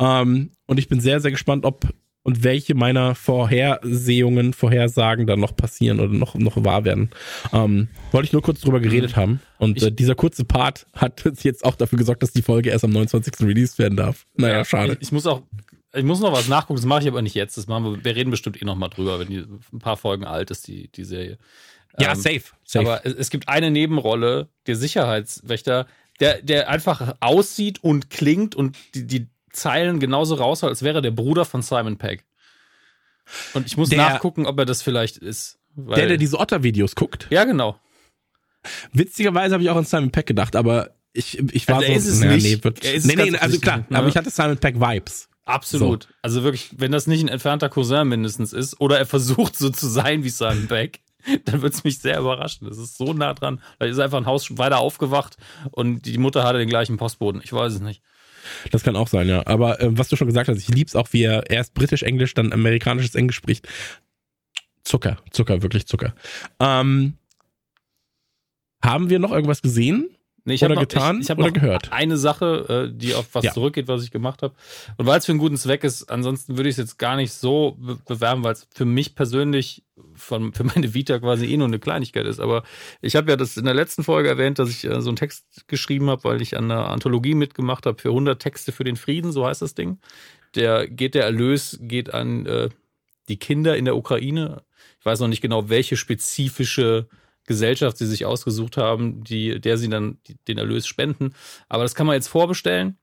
Ähm, 0.00 0.50
und 0.66 0.78
ich 0.78 0.88
bin 0.88 1.00
sehr, 1.00 1.20
sehr 1.20 1.30
gespannt, 1.30 1.64
ob 1.64 1.88
und 2.22 2.44
welche 2.44 2.74
meiner 2.74 3.14
Vorhersehungen, 3.14 4.52
Vorhersagen 4.52 5.26
dann 5.26 5.40
noch 5.40 5.56
passieren 5.56 6.00
oder 6.00 6.12
noch, 6.12 6.34
noch 6.34 6.62
wahr 6.64 6.84
werden. 6.84 7.10
Ähm, 7.52 7.88
wollte 8.12 8.26
ich 8.26 8.32
nur 8.32 8.42
kurz 8.42 8.60
drüber 8.60 8.80
geredet 8.80 9.16
haben. 9.16 9.40
Und 9.58 9.82
äh, 9.82 9.90
dieser 9.90 10.14
kurze 10.14 10.44
Part 10.44 10.86
hat 10.94 11.24
jetzt 11.42 11.64
auch 11.64 11.74
dafür 11.74 11.98
gesorgt, 11.98 12.22
dass 12.22 12.32
die 12.32 12.42
Folge 12.42 12.70
erst 12.70 12.84
am 12.84 12.90
29. 12.90 13.40
released 13.40 13.78
werden 13.78 13.96
darf. 13.96 14.26
Naja, 14.36 14.64
schade. 14.64 14.94
Ich, 14.94 15.08
ich 15.08 15.12
muss 15.12 15.26
auch, 15.26 15.42
ich 15.94 16.04
muss 16.04 16.20
noch 16.20 16.32
was 16.32 16.48
nachgucken, 16.48 16.76
das 16.76 16.86
mache 16.86 17.02
ich 17.02 17.08
aber 17.08 17.22
nicht 17.22 17.34
jetzt. 17.34 17.56
Das 17.56 17.66
machen 17.66 17.84
wir, 17.84 18.04
wir 18.04 18.16
reden 18.16 18.30
bestimmt 18.30 18.60
eh 18.60 18.64
noch 18.64 18.76
mal 18.76 18.88
drüber, 18.88 19.18
wenn 19.18 19.28
die 19.28 19.44
ein 19.72 19.78
paar 19.78 19.96
Folgen 19.96 20.24
alt 20.24 20.50
ist, 20.50 20.68
die, 20.68 20.88
die 20.88 21.04
Serie. 21.04 21.38
ja, 21.98 22.12
Ähm, 22.12 22.16
safe. 22.16 22.42
safe. 22.64 22.86
Aber 22.86 23.06
es, 23.06 23.14
es 23.14 23.30
gibt 23.30 23.48
eine 23.48 23.70
Nebenrolle, 23.70 24.48
der 24.66 24.76
Sicherheitswächter, 24.76 25.86
der, 26.20 26.42
der 26.42 26.68
einfach 26.68 27.14
aussieht 27.20 27.82
und 27.82 28.10
klingt 28.10 28.54
und 28.54 28.76
die, 28.94 29.06
die 29.06 29.28
Zeilen 29.52 30.00
genauso 30.00 30.34
raushaut, 30.36 30.70
als 30.70 30.82
wäre 30.82 31.02
der 31.02 31.10
Bruder 31.10 31.44
von 31.44 31.62
Simon 31.62 31.96
Pegg. 31.98 32.24
Und 33.54 33.66
ich 33.66 33.76
muss 33.76 33.88
Der- 33.90 33.98
nachgucken, 33.98 34.46
ob 34.46 34.58
er 34.58 34.64
das 34.64 34.82
vielleicht 34.82 35.16
ist. 35.18 35.58
Der, 35.76 36.06
der 36.06 36.16
diese 36.16 36.38
Otter-Videos 36.38 36.94
guckt. 36.94 37.26
ja, 37.30 37.44
genau. 37.44 37.78
Witzigerweise 38.92 39.54
habe 39.54 39.62
ich 39.62 39.70
auch 39.70 39.76
an 39.76 39.84
Simon 39.84 40.10
Peck 40.10 40.26
gedacht, 40.26 40.56
aber 40.56 40.90
ich, 41.12 41.38
ich 41.52 41.66
war 41.68 41.76
Also 41.76 41.88
so, 41.88 41.92
ist 41.98 42.06
es 42.06 42.20
naja, 42.20 42.32
nicht. 42.34 42.44
nee, 42.44 42.64
wird, 42.64 42.84
Er 42.84 42.94
ist 42.94 43.04
es 43.04 43.14
nee, 43.14 43.22
nee, 43.30 43.36
also 43.38 43.52
sicher 43.54 43.62
klar, 43.62 43.86
ne? 43.88 43.98
aber 43.98 44.08
ich 44.08 44.16
hatte 44.16 44.30
Simon 44.30 44.58
Peck 44.58 44.80
Vibes. 44.80 45.28
Absolut. 45.44 46.08
Also 46.20 46.42
wirklich, 46.42 46.70
wenn 46.76 46.92
das 46.92 47.06
nicht 47.06 47.22
ein 47.22 47.28
entfernter 47.28 47.68
Cousin 47.70 48.08
mindestens 48.08 48.52
ist 48.52 48.80
oder 48.80 48.98
er 48.98 49.06
versucht 49.06 49.56
so 49.56 49.70
zu 49.70 49.86
sein 49.88 50.22
wie 50.24 50.28
Simon 50.28 50.66
Pegg, 50.68 51.00
dann 51.44 51.62
würde 51.62 51.74
es 51.74 51.84
mich 51.84 51.98
sehr 52.00 52.18
überraschen. 52.18 52.68
Das 52.68 52.76
ist 52.78 52.98
so 52.98 53.12
nah 53.14 53.32
dran. 53.34 53.60
Vielleicht 53.76 53.92
ist 53.94 53.98
einfach 54.00 54.18
ein 54.18 54.26
Haus 54.26 54.58
weiter 54.58 54.78
aufgewacht 54.78 55.36
und 55.70 56.02
die 56.06 56.18
Mutter 56.18 56.44
hatte 56.44 56.58
den 56.58 56.68
gleichen 56.68 56.96
Postboden. 56.96 57.40
Ich 57.42 57.52
weiß 57.52 57.74
es 57.74 57.80
nicht. 57.80 58.02
Das 58.70 58.82
kann 58.82 58.96
auch 58.96 59.08
sein, 59.08 59.28
ja. 59.28 59.46
Aber 59.46 59.80
äh, 59.80 59.88
was 59.90 60.08
du 60.08 60.16
schon 60.16 60.26
gesagt 60.26 60.48
hast, 60.48 60.58
ich 60.58 60.68
lieb's 60.68 60.96
auch, 60.96 61.12
wie 61.12 61.22
er 61.22 61.50
erst 61.50 61.74
britisch-englisch, 61.74 62.34
dann 62.34 62.52
amerikanisches 62.52 63.14
Englisch 63.14 63.36
spricht. 63.36 63.68
Zucker, 64.84 65.18
Zucker, 65.30 65.62
wirklich 65.62 65.86
Zucker. 65.86 66.14
Ähm, 66.60 67.14
haben 68.82 69.10
wir 69.10 69.18
noch 69.18 69.32
irgendwas 69.32 69.62
gesehen? 69.62 70.10
Nee, 70.48 70.54
ich 70.54 70.64
oder 70.64 70.74
noch, 70.74 70.82
getan 70.82 71.20
ich, 71.20 71.28
ich 71.28 71.36
oder 71.36 71.46
noch 71.48 71.52
gehört? 71.52 71.92
Eine 71.92 72.16
Sache, 72.16 72.88
äh, 72.90 72.96
die 72.96 73.14
auf 73.14 73.26
was 73.34 73.44
Ja. 73.44 73.52
zurückgeht, 73.52 73.86
was 73.86 74.02
ich 74.02 74.10
gemacht 74.10 74.42
habe. 74.42 74.54
Und 74.96 75.06
weil 75.06 75.18
es 75.18 75.26
für 75.26 75.32
einen 75.32 75.38
guten 75.38 75.56
Zweck 75.58 75.84
ist, 75.84 76.10
ansonsten 76.10 76.56
würde 76.56 76.68
ich 76.70 76.74
es 76.74 76.78
jetzt 76.78 76.98
gar 76.98 77.16
nicht 77.16 77.32
so 77.32 77.76
be 77.78 77.98
bewerben, 78.06 78.42
weil 78.44 78.54
es 78.54 78.66
für 78.74 78.84
mich 78.86 79.14
persönlich 79.14 79.84
von, 80.14 80.52
für 80.54 80.64
meine 80.64 80.94
Vita 80.94 81.18
quasi 81.18 81.46
eh 81.46 81.56
nur 81.56 81.66
eine 81.66 81.78
Kleinigkeit 81.78 82.26
ist. 82.26 82.40
Aber 82.40 82.62
ich 83.02 83.14
habe 83.14 83.30
ja 83.30 83.36
das 83.36 83.56
in 83.56 83.64
der 83.66 83.74
letzten 83.74 84.04
Folge 84.04 84.28
erwähnt, 84.28 84.58
dass 84.58 84.70
ich 84.70 84.84
äh, 84.84 85.00
so 85.00 85.10
einen 85.10 85.16
Text 85.16 85.68
geschrieben 85.68 86.08
habe, 86.10 86.24
weil 86.24 86.40
ich 86.40 86.56
an 86.56 86.70
einer 86.70 86.88
Anthologie 86.88 87.34
mitgemacht 87.34 87.84
habe 87.86 88.00
für 88.00 88.08
100 88.08 88.40
Texte 88.40 88.72
für 88.72 88.84
den 88.84 88.96
Frieden, 88.96 89.32
so 89.32 89.46
heißt 89.46 89.60
das 89.62 89.74
Ding. 89.74 89.98
Der 90.54 90.88
geht 90.88 91.14
der 91.14 91.24
Erlös 91.24 91.78
geht 91.82 92.14
an 92.14 92.46
äh, 92.46 92.70
die 93.28 93.36
Kinder 93.38 93.76
in 93.76 93.84
der 93.84 93.96
Ukraine. 93.96 94.62
Ich 94.98 95.04
weiß 95.04 95.20
noch 95.20 95.28
nicht 95.28 95.42
genau, 95.42 95.68
welche 95.68 95.96
spezifische 95.96 97.08
Gesellschaft 97.48 97.98
sie 97.98 98.06
sich 98.06 98.24
ausgesucht 98.24 98.76
haben, 98.76 99.24
die, 99.24 99.60
der 99.60 99.76
sie 99.78 99.88
dann 99.88 100.18
den 100.46 100.58
Erlös 100.58 100.86
spenden. 100.86 101.34
Aber 101.68 101.82
das 101.82 101.96
kann 101.96 102.06
man 102.06 102.14
jetzt 102.14 102.28
vorbestellen 102.28 102.96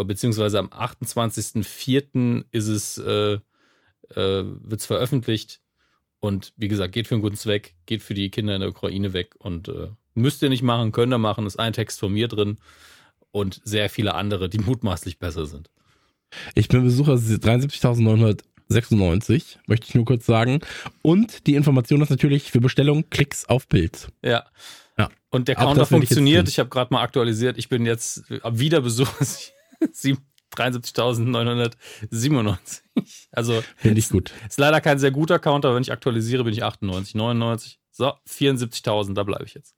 beziehungsweise 0.02 0.58
am 0.58 0.68
28.04. 0.68 2.44
ist 2.50 2.68
es, 2.68 2.98
äh, 2.98 3.34
äh, 3.34 3.40
wird 4.14 4.80
es 4.80 4.86
veröffentlicht. 4.86 5.60
Und 6.20 6.52
wie 6.56 6.68
gesagt, 6.68 6.92
geht 6.92 7.06
für 7.06 7.14
einen 7.14 7.22
guten 7.22 7.36
Zweck, 7.36 7.74
geht 7.86 8.02
für 8.02 8.14
die 8.14 8.30
Kinder 8.30 8.54
in 8.54 8.62
der 8.62 8.70
Ukraine 8.70 9.12
weg 9.12 9.34
und 9.38 9.68
äh, 9.68 9.88
müsst 10.14 10.42
ihr 10.42 10.48
nicht 10.48 10.62
machen, 10.62 10.90
könnt 10.90 11.12
ihr 11.12 11.18
machen. 11.18 11.44
Ist 11.46 11.58
ein 11.58 11.74
Text 11.74 12.00
von 12.00 12.10
mir 12.12 12.28
drin 12.28 12.56
und 13.30 13.60
sehr 13.64 13.90
viele 13.90 14.14
andere, 14.14 14.48
die 14.48 14.58
mutmaßlich 14.60 15.18
besser 15.18 15.44
sind. 15.46 15.68
Ich 16.54 16.68
bin 16.68 16.82
Besucher 16.82 17.12
73.996, 17.14 19.58
möchte 19.66 19.86
ich 19.86 19.94
nur 19.94 20.06
kurz 20.06 20.26
sagen. 20.26 20.60
Und 21.02 21.46
die 21.46 21.54
Information 21.54 22.00
ist 22.00 22.10
natürlich 22.10 22.50
für 22.50 22.60
Bestellung 22.60 23.08
Klicks 23.10 23.44
auf 23.44 23.68
Bild. 23.68 24.08
Ja. 24.22 24.46
Ja. 24.98 25.10
Und 25.30 25.46
der 25.48 25.56
Counter 25.56 25.82
ich 25.82 25.88
funktioniert. 25.88 26.46
tun. 26.46 26.50
Ich, 26.50 26.58
habe 26.58 26.70
gerade 26.70 26.94
mal 26.94 27.02
aktualisiert. 27.02 27.58
Ich 27.58 27.68
bin 27.68 27.84
jetzt 27.84 28.24
wieder 28.28 28.80
Besucher 28.80 29.20
73.997. 30.54 32.82
Also 33.32 33.62
Finde 33.76 33.98
ich 33.98 34.08
gut. 34.08 34.32
ist 34.48 34.58
leider 34.58 34.80
kein 34.80 34.98
sehr 34.98 35.10
guter 35.10 35.38
Counter. 35.38 35.74
Wenn 35.74 35.82
ich 35.82 35.92
aktualisiere, 35.92 36.44
bin 36.44 36.52
ich 36.52 36.62
98, 36.62 37.14
99. 37.14 37.78
So, 37.90 38.12
74.000, 38.28 39.14
da 39.14 39.24
bleibe 39.24 39.44
ich 39.44 39.54
jetzt. 39.54 39.74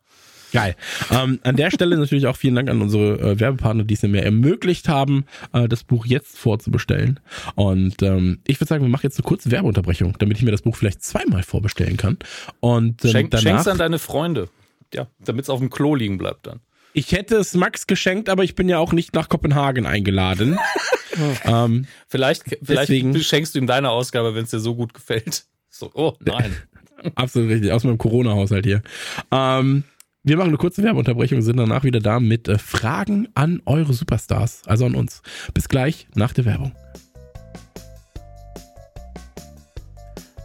Geil. 0.52 0.76
Ähm, 1.10 1.40
an 1.42 1.56
der 1.56 1.70
Stelle 1.70 1.96
natürlich 1.98 2.26
auch 2.26 2.36
vielen 2.36 2.54
Dank 2.54 2.70
an 2.70 2.80
unsere 2.80 3.18
äh, 3.18 3.40
Werbepartner, 3.40 3.84
die 3.84 3.94
es 3.94 4.02
mir 4.02 4.22
ermöglicht 4.22 4.88
haben, 4.88 5.24
äh, 5.52 5.68
das 5.68 5.84
Buch 5.84 6.06
jetzt 6.06 6.38
vorzubestellen. 6.38 7.20
Und 7.56 8.02
ähm, 8.02 8.40
ich 8.46 8.60
würde 8.60 8.68
sagen, 8.68 8.82
wir 8.82 8.88
machen 8.88 9.04
jetzt 9.04 9.18
eine 9.18 9.26
kurze 9.26 9.50
Werbeunterbrechung, 9.50 10.16
damit 10.18 10.38
ich 10.38 10.44
mir 10.44 10.52
das 10.52 10.62
Buch 10.62 10.76
vielleicht 10.76 11.02
zweimal 11.02 11.42
vorbestellen 11.42 11.96
kann. 11.96 12.18
Und 12.60 13.04
ähm, 13.04 13.10
Schenk, 13.10 13.30
danach, 13.32 13.42
schenk's 13.42 13.68
an 13.68 13.78
deine 13.78 13.98
Freunde. 13.98 14.48
Ja, 14.94 15.08
damit 15.18 15.42
es 15.42 15.50
auf 15.50 15.58
dem 15.58 15.68
Klo 15.68 15.94
liegen 15.94 16.16
bleibt 16.16 16.46
dann. 16.46 16.60
Ich 16.92 17.12
hätte 17.12 17.36
es 17.36 17.54
Max 17.54 17.86
geschenkt, 17.86 18.28
aber 18.28 18.44
ich 18.44 18.54
bin 18.54 18.68
ja 18.68 18.78
auch 18.78 18.92
nicht 18.92 19.14
nach 19.14 19.28
Kopenhagen 19.28 19.86
eingeladen. 19.86 20.58
ähm, 21.44 21.86
Vielleicht, 22.08 22.44
vielleicht 22.62 22.88
Deswegen- 22.88 23.18
schenkst 23.20 23.54
du 23.54 23.58
ihm 23.58 23.66
deine 23.66 23.90
Ausgabe, 23.90 24.34
wenn 24.34 24.44
es 24.44 24.50
dir 24.50 24.60
so 24.60 24.74
gut 24.74 24.94
gefällt. 24.94 25.44
So, 25.70 25.90
oh 25.94 26.14
nein. 26.24 26.54
Absolut 27.14 27.50
richtig, 27.50 27.72
aus 27.72 27.84
meinem 27.84 27.98
Corona-Haushalt 27.98 28.64
hier. 28.64 28.82
Ähm, 29.30 29.84
wir 30.22 30.36
machen 30.36 30.48
eine 30.48 30.56
kurze 30.56 30.82
Werbeunterbrechung, 30.82 31.40
sind 31.42 31.58
danach 31.58 31.84
wieder 31.84 32.00
da 32.00 32.18
mit 32.20 32.48
äh, 32.48 32.58
Fragen 32.58 33.28
an 33.34 33.62
eure 33.66 33.92
Superstars, 33.92 34.62
also 34.66 34.86
an 34.86 34.94
uns. 34.94 35.22
Bis 35.54 35.68
gleich 35.68 36.08
nach 36.14 36.32
der 36.32 36.46
Werbung. 36.46 36.72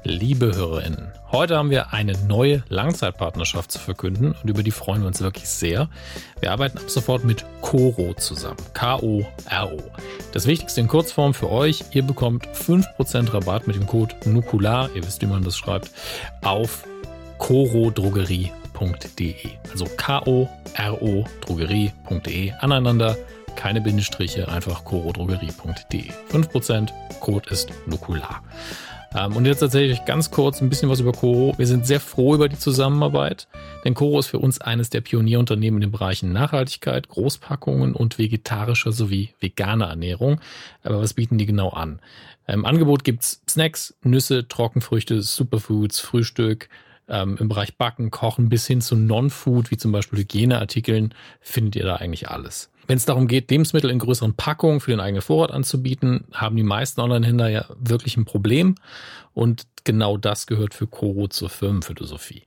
Liebe 0.03 0.55
HörerInnen, 0.55 1.11
heute 1.31 1.57
haben 1.57 1.69
wir 1.69 1.93
eine 1.93 2.13
neue 2.27 2.63
Langzeitpartnerschaft 2.69 3.71
zu 3.71 3.79
verkünden 3.79 4.33
und 4.41 4.49
über 4.49 4.63
die 4.63 4.71
freuen 4.71 5.01
wir 5.01 5.07
uns 5.07 5.21
wirklich 5.21 5.47
sehr. 5.47 5.89
Wir 6.39 6.51
arbeiten 6.51 6.77
ab 6.77 6.89
sofort 6.89 7.23
mit 7.23 7.45
Coro 7.61 8.13
zusammen. 8.13 8.57
K-O-R-O. 8.73 9.77
Das 10.33 10.47
Wichtigste 10.47 10.81
in 10.81 10.87
Kurzform 10.87 11.33
für 11.33 11.49
euch, 11.49 11.83
ihr 11.91 12.03
bekommt 12.03 12.47
5% 12.47 13.33
Rabatt 13.33 13.67
mit 13.67 13.75
dem 13.75 13.87
Code 13.87 14.15
NUKULAR, 14.25 14.89
ihr 14.95 15.05
wisst, 15.05 15.21
wie 15.21 15.27
man 15.27 15.43
das 15.43 15.57
schreibt, 15.57 15.91
auf 16.41 16.83
corodrogerie.de. 17.37 19.35
Also 19.71 19.85
K-O-R-O 19.97 21.25
Drogerie.de 21.41 22.51
aneinander, 22.59 23.17
keine 23.55 23.81
Bindestriche, 23.81 24.47
einfach 24.47 24.83
corodrogerie.de. 24.83 26.11
5%, 26.31 26.89
Code 27.19 27.49
ist 27.49 27.69
NUKULAR. 27.85 28.41
Ähm, 29.13 29.35
und 29.35 29.45
jetzt 29.45 29.61
erzähle 29.61 29.85
ich 29.85 29.99
euch 29.99 30.05
ganz 30.05 30.31
kurz 30.31 30.61
ein 30.61 30.69
bisschen 30.69 30.89
was 30.89 30.99
über 30.99 31.11
Coro. 31.11 31.53
Wir 31.57 31.67
sind 31.67 31.85
sehr 31.85 31.99
froh 31.99 32.35
über 32.35 32.47
die 32.47 32.57
Zusammenarbeit, 32.57 33.47
denn 33.83 33.93
Coro 33.93 34.19
ist 34.19 34.27
für 34.27 34.39
uns 34.39 34.61
eines 34.61 34.89
der 34.89 35.01
Pionierunternehmen 35.01 35.81
in 35.81 35.89
den 35.89 35.91
Bereichen 35.91 36.31
Nachhaltigkeit, 36.31 37.09
Großpackungen 37.09 37.93
und 37.93 38.17
vegetarischer 38.17 38.91
sowie 38.91 39.33
veganer 39.39 39.87
Ernährung. 39.87 40.39
Aber 40.83 41.01
was 41.01 41.13
bieten 41.13 41.37
die 41.37 41.45
genau 41.45 41.69
an? 41.69 41.99
Im 42.47 42.65
Angebot 42.65 43.03
gibt's 43.03 43.41
Snacks, 43.49 43.93
Nüsse, 44.03 44.47
Trockenfrüchte, 44.47 45.21
Superfoods, 45.21 45.99
Frühstück, 45.99 46.69
ähm, 47.07 47.37
im 47.39 47.49
Bereich 47.49 47.77
Backen, 47.77 48.11
Kochen 48.11 48.49
bis 48.49 48.65
hin 48.65 48.81
zu 48.81 48.95
Non-Food, 48.95 49.71
wie 49.71 49.77
zum 49.77 49.91
Beispiel 49.91 50.19
Hygieneartikeln, 50.19 51.13
findet 51.39 51.75
ihr 51.75 51.83
da 51.83 51.97
eigentlich 51.97 52.29
alles. 52.29 52.70
Wenn 52.91 52.97
es 52.97 53.05
darum 53.05 53.29
geht, 53.29 53.49
Lebensmittel 53.49 53.89
in 53.89 53.99
größeren 53.99 54.33
Packungen 54.33 54.81
für 54.81 54.91
den 54.91 54.99
eigenen 54.99 55.21
Vorrat 55.21 55.51
anzubieten, 55.51 56.25
haben 56.33 56.57
die 56.57 56.63
meisten 56.63 56.99
Online-Händler 56.99 57.47
ja 57.47 57.65
wirklich 57.79 58.17
ein 58.17 58.25
Problem. 58.25 58.75
Und 59.33 59.65
genau 59.85 60.17
das 60.17 60.45
gehört 60.45 60.73
für 60.73 60.87
Coro 60.87 61.29
zur 61.29 61.49
Firmenphilosophie. 61.49 62.43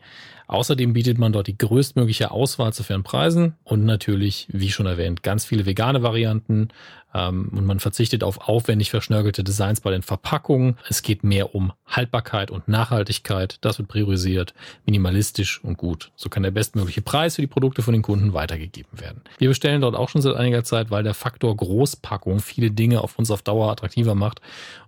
Außerdem 0.47 0.93
bietet 0.93 1.19
man 1.19 1.33
dort 1.33 1.47
die 1.47 1.57
größtmögliche 1.57 2.31
Auswahl 2.31 2.73
zu 2.73 2.83
fairen 2.83 3.03
Preisen 3.03 3.55
und 3.65 3.85
natürlich, 3.85 4.47
wie 4.51 4.71
schon 4.71 4.87
erwähnt, 4.87 5.23
ganz 5.23 5.45
viele 5.45 5.66
vegane 5.66 6.03
Varianten. 6.03 6.69
Ähm, 7.15 7.51
und 7.55 7.65
man 7.65 7.81
verzichtet 7.81 8.25
auf 8.25 8.49
aufwendig 8.49 8.91
verschnörkelte 8.91 9.45
Designs 9.45 9.81
bei 9.81 9.91
den 9.91 10.03
Verpackungen. 10.03 10.77
Es 10.89 11.03
geht 11.03 11.25
mehr 11.25 11.55
um 11.55 11.73
Haltbarkeit 11.87 12.51
und 12.51 12.69
Nachhaltigkeit. 12.69 13.59
Das 13.61 13.79
wird 13.79 13.89
priorisiert, 13.89 14.53
minimalistisch 14.85 15.62
und 15.62 15.79
gut. 15.79 16.11
So 16.16 16.29
kann 16.29 16.43
der 16.43 16.51
bestmögliche 16.51 17.03
Preis 17.03 17.37
für 17.37 17.43
die 17.43 17.47
Produkte 17.47 17.83
von 17.83 17.95
den 17.95 18.03
Kunden 18.03 18.35
weitergegeben 18.35 19.01
werden. 19.01 19.23
Wir 19.39 19.49
bestellen 19.49 19.81
dort 19.81 19.95
auch 19.95 20.09
schon 20.09 20.23
seit 20.23 20.37
einiger 20.37 20.65
Zeit, 20.65 20.91
weil 20.91 21.05
der 21.05 21.15
Faktor 21.15 21.57
Großpackung 21.57 22.41
viele 22.41 22.71
Dinge 22.71 23.01
auf 23.01 23.19
uns 23.19 23.31
auf 23.31 23.43
Dauer 23.43 23.71
attraktiver 23.71 24.15
macht. 24.15 24.41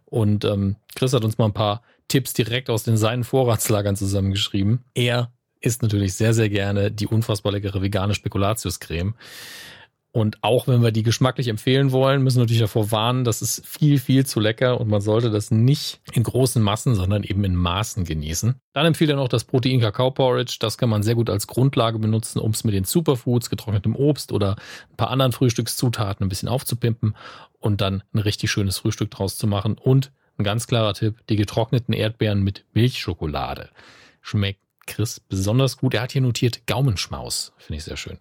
Und 0.05 0.45
ähm, 0.45 0.77
Chris 0.95 1.13
hat 1.13 1.25
uns 1.25 1.39
mal 1.39 1.47
ein 1.47 1.53
paar 1.53 1.83
Tipps 2.09 2.33
direkt 2.33 2.71
aus 2.71 2.85
den 2.85 2.97
seinen 2.97 3.25
Vorratslagern 3.25 3.97
zusammengeschrieben. 3.97 4.85
Er 4.95 5.31
isst 5.67 5.83
natürlich 5.83 6.15
sehr, 6.15 6.33
sehr 6.33 6.49
gerne 6.49 6.91
die 6.91 7.07
unfassbar 7.07 7.53
leckere 7.53 7.83
vegane 7.83 8.15
Spekulatiuscreme. 8.15 9.15
Und 10.17 10.39
auch 10.43 10.67
wenn 10.67 10.83
wir 10.83 10.93
die 10.93 11.03
geschmacklich 11.03 11.49
empfehlen 11.49 11.93
wollen, 11.93 12.23
müssen 12.23 12.39
wir 12.39 12.45
natürlich 12.45 12.63
davor 12.63 12.91
warnen, 12.91 13.25
das 13.25 13.43
ist 13.43 13.67
viel, 13.67 13.99
viel 13.99 14.25
zu 14.25 14.41
lecker 14.41 14.81
und 14.81 14.89
man 14.89 15.03
sollte 15.03 15.31
das 15.31 15.51
nicht 15.51 16.01
in 16.15 16.23
großen 16.23 16.63
Massen, 16.63 16.95
sondern 16.95 17.23
eben 17.23 17.45
in 17.45 17.55
Maßen 17.55 18.05
genießen. 18.05 18.55
Dann 18.73 18.87
empfiehlt 18.87 19.11
er 19.11 19.17
noch 19.17 19.29
das 19.29 19.45
Protein-Kakao-Porridge. 19.45 20.57
Das 20.59 20.79
kann 20.79 20.89
man 20.89 21.03
sehr 21.03 21.17
gut 21.17 21.29
als 21.29 21.47
Grundlage 21.47 21.99
benutzen, 21.99 22.39
um 22.39 22.53
es 22.53 22.65
mit 22.65 22.73
den 22.73 22.85
Superfoods, 22.85 23.51
getrocknetem 23.51 23.95
Obst 23.95 24.33
oder 24.33 24.57
ein 24.91 24.97
paar 24.97 25.11
anderen 25.11 25.33
Frühstückszutaten 25.33 26.25
ein 26.25 26.31
bisschen 26.31 26.49
aufzupimpen 26.49 27.15
und 27.59 27.83
dann 27.83 28.03
ein 28.15 28.21
richtig 28.21 28.51
schönes 28.51 28.79
Frühstück 28.79 29.11
draus 29.11 29.37
zu 29.37 29.47
machen. 29.47 29.77
Und 29.77 30.13
ein 30.39 30.45
ganz 30.45 30.67
klarer 30.67 30.95
Tipp, 30.95 31.17
die 31.29 31.37
getrockneten 31.37 31.93
Erdbeeren 31.93 32.43
mit 32.43 32.65
Milchschokolade. 32.73 33.69
Schmeckt 34.23 34.61
Chris 34.87 35.21
besonders 35.21 35.77
gut. 35.77 35.95
Er 35.95 36.03
hat 36.03 36.13
hier 36.13 36.23
notiert 36.23 36.67
Gaumenschmaus. 36.67 37.53
Finde 37.59 37.79
ich 37.79 37.85
sehr 37.85 37.97
schön. 37.97 38.19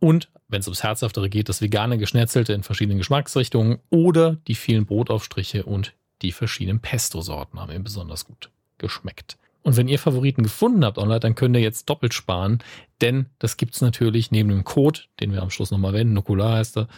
Und 0.00 0.28
wenn 0.48 0.60
es 0.60 0.66
ums 0.66 0.82
Herzhaftere 0.82 1.28
geht, 1.28 1.48
das 1.48 1.60
vegane 1.60 1.98
Geschnetzelte 1.98 2.52
in 2.52 2.62
verschiedenen 2.62 2.98
Geschmacksrichtungen 2.98 3.78
oder 3.90 4.36
die 4.46 4.54
vielen 4.54 4.86
Brotaufstriche 4.86 5.64
und 5.64 5.94
die 6.22 6.32
verschiedenen 6.32 6.80
Pesto-Sorten 6.80 7.60
haben 7.60 7.72
ihm 7.72 7.84
besonders 7.84 8.24
gut 8.24 8.50
geschmeckt. 8.78 9.36
Und 9.62 9.76
wenn 9.76 9.88
ihr 9.88 9.98
Favoriten 9.98 10.44
gefunden 10.44 10.84
habt 10.84 10.98
online, 10.98 11.20
dann 11.20 11.34
könnt 11.34 11.54
ihr 11.54 11.60
jetzt 11.60 11.90
doppelt 11.90 12.14
sparen, 12.14 12.60
denn 13.02 13.26
das 13.38 13.56
gibt's 13.56 13.80
natürlich 13.80 14.30
neben 14.30 14.48
dem 14.48 14.64
Code, 14.64 15.00
den 15.20 15.32
wir 15.32 15.42
am 15.42 15.50
Schluss 15.50 15.70
nochmal 15.70 15.92
wenden, 15.92 16.14
Nukular 16.14 16.56
heißt 16.56 16.78
er, 16.78 16.88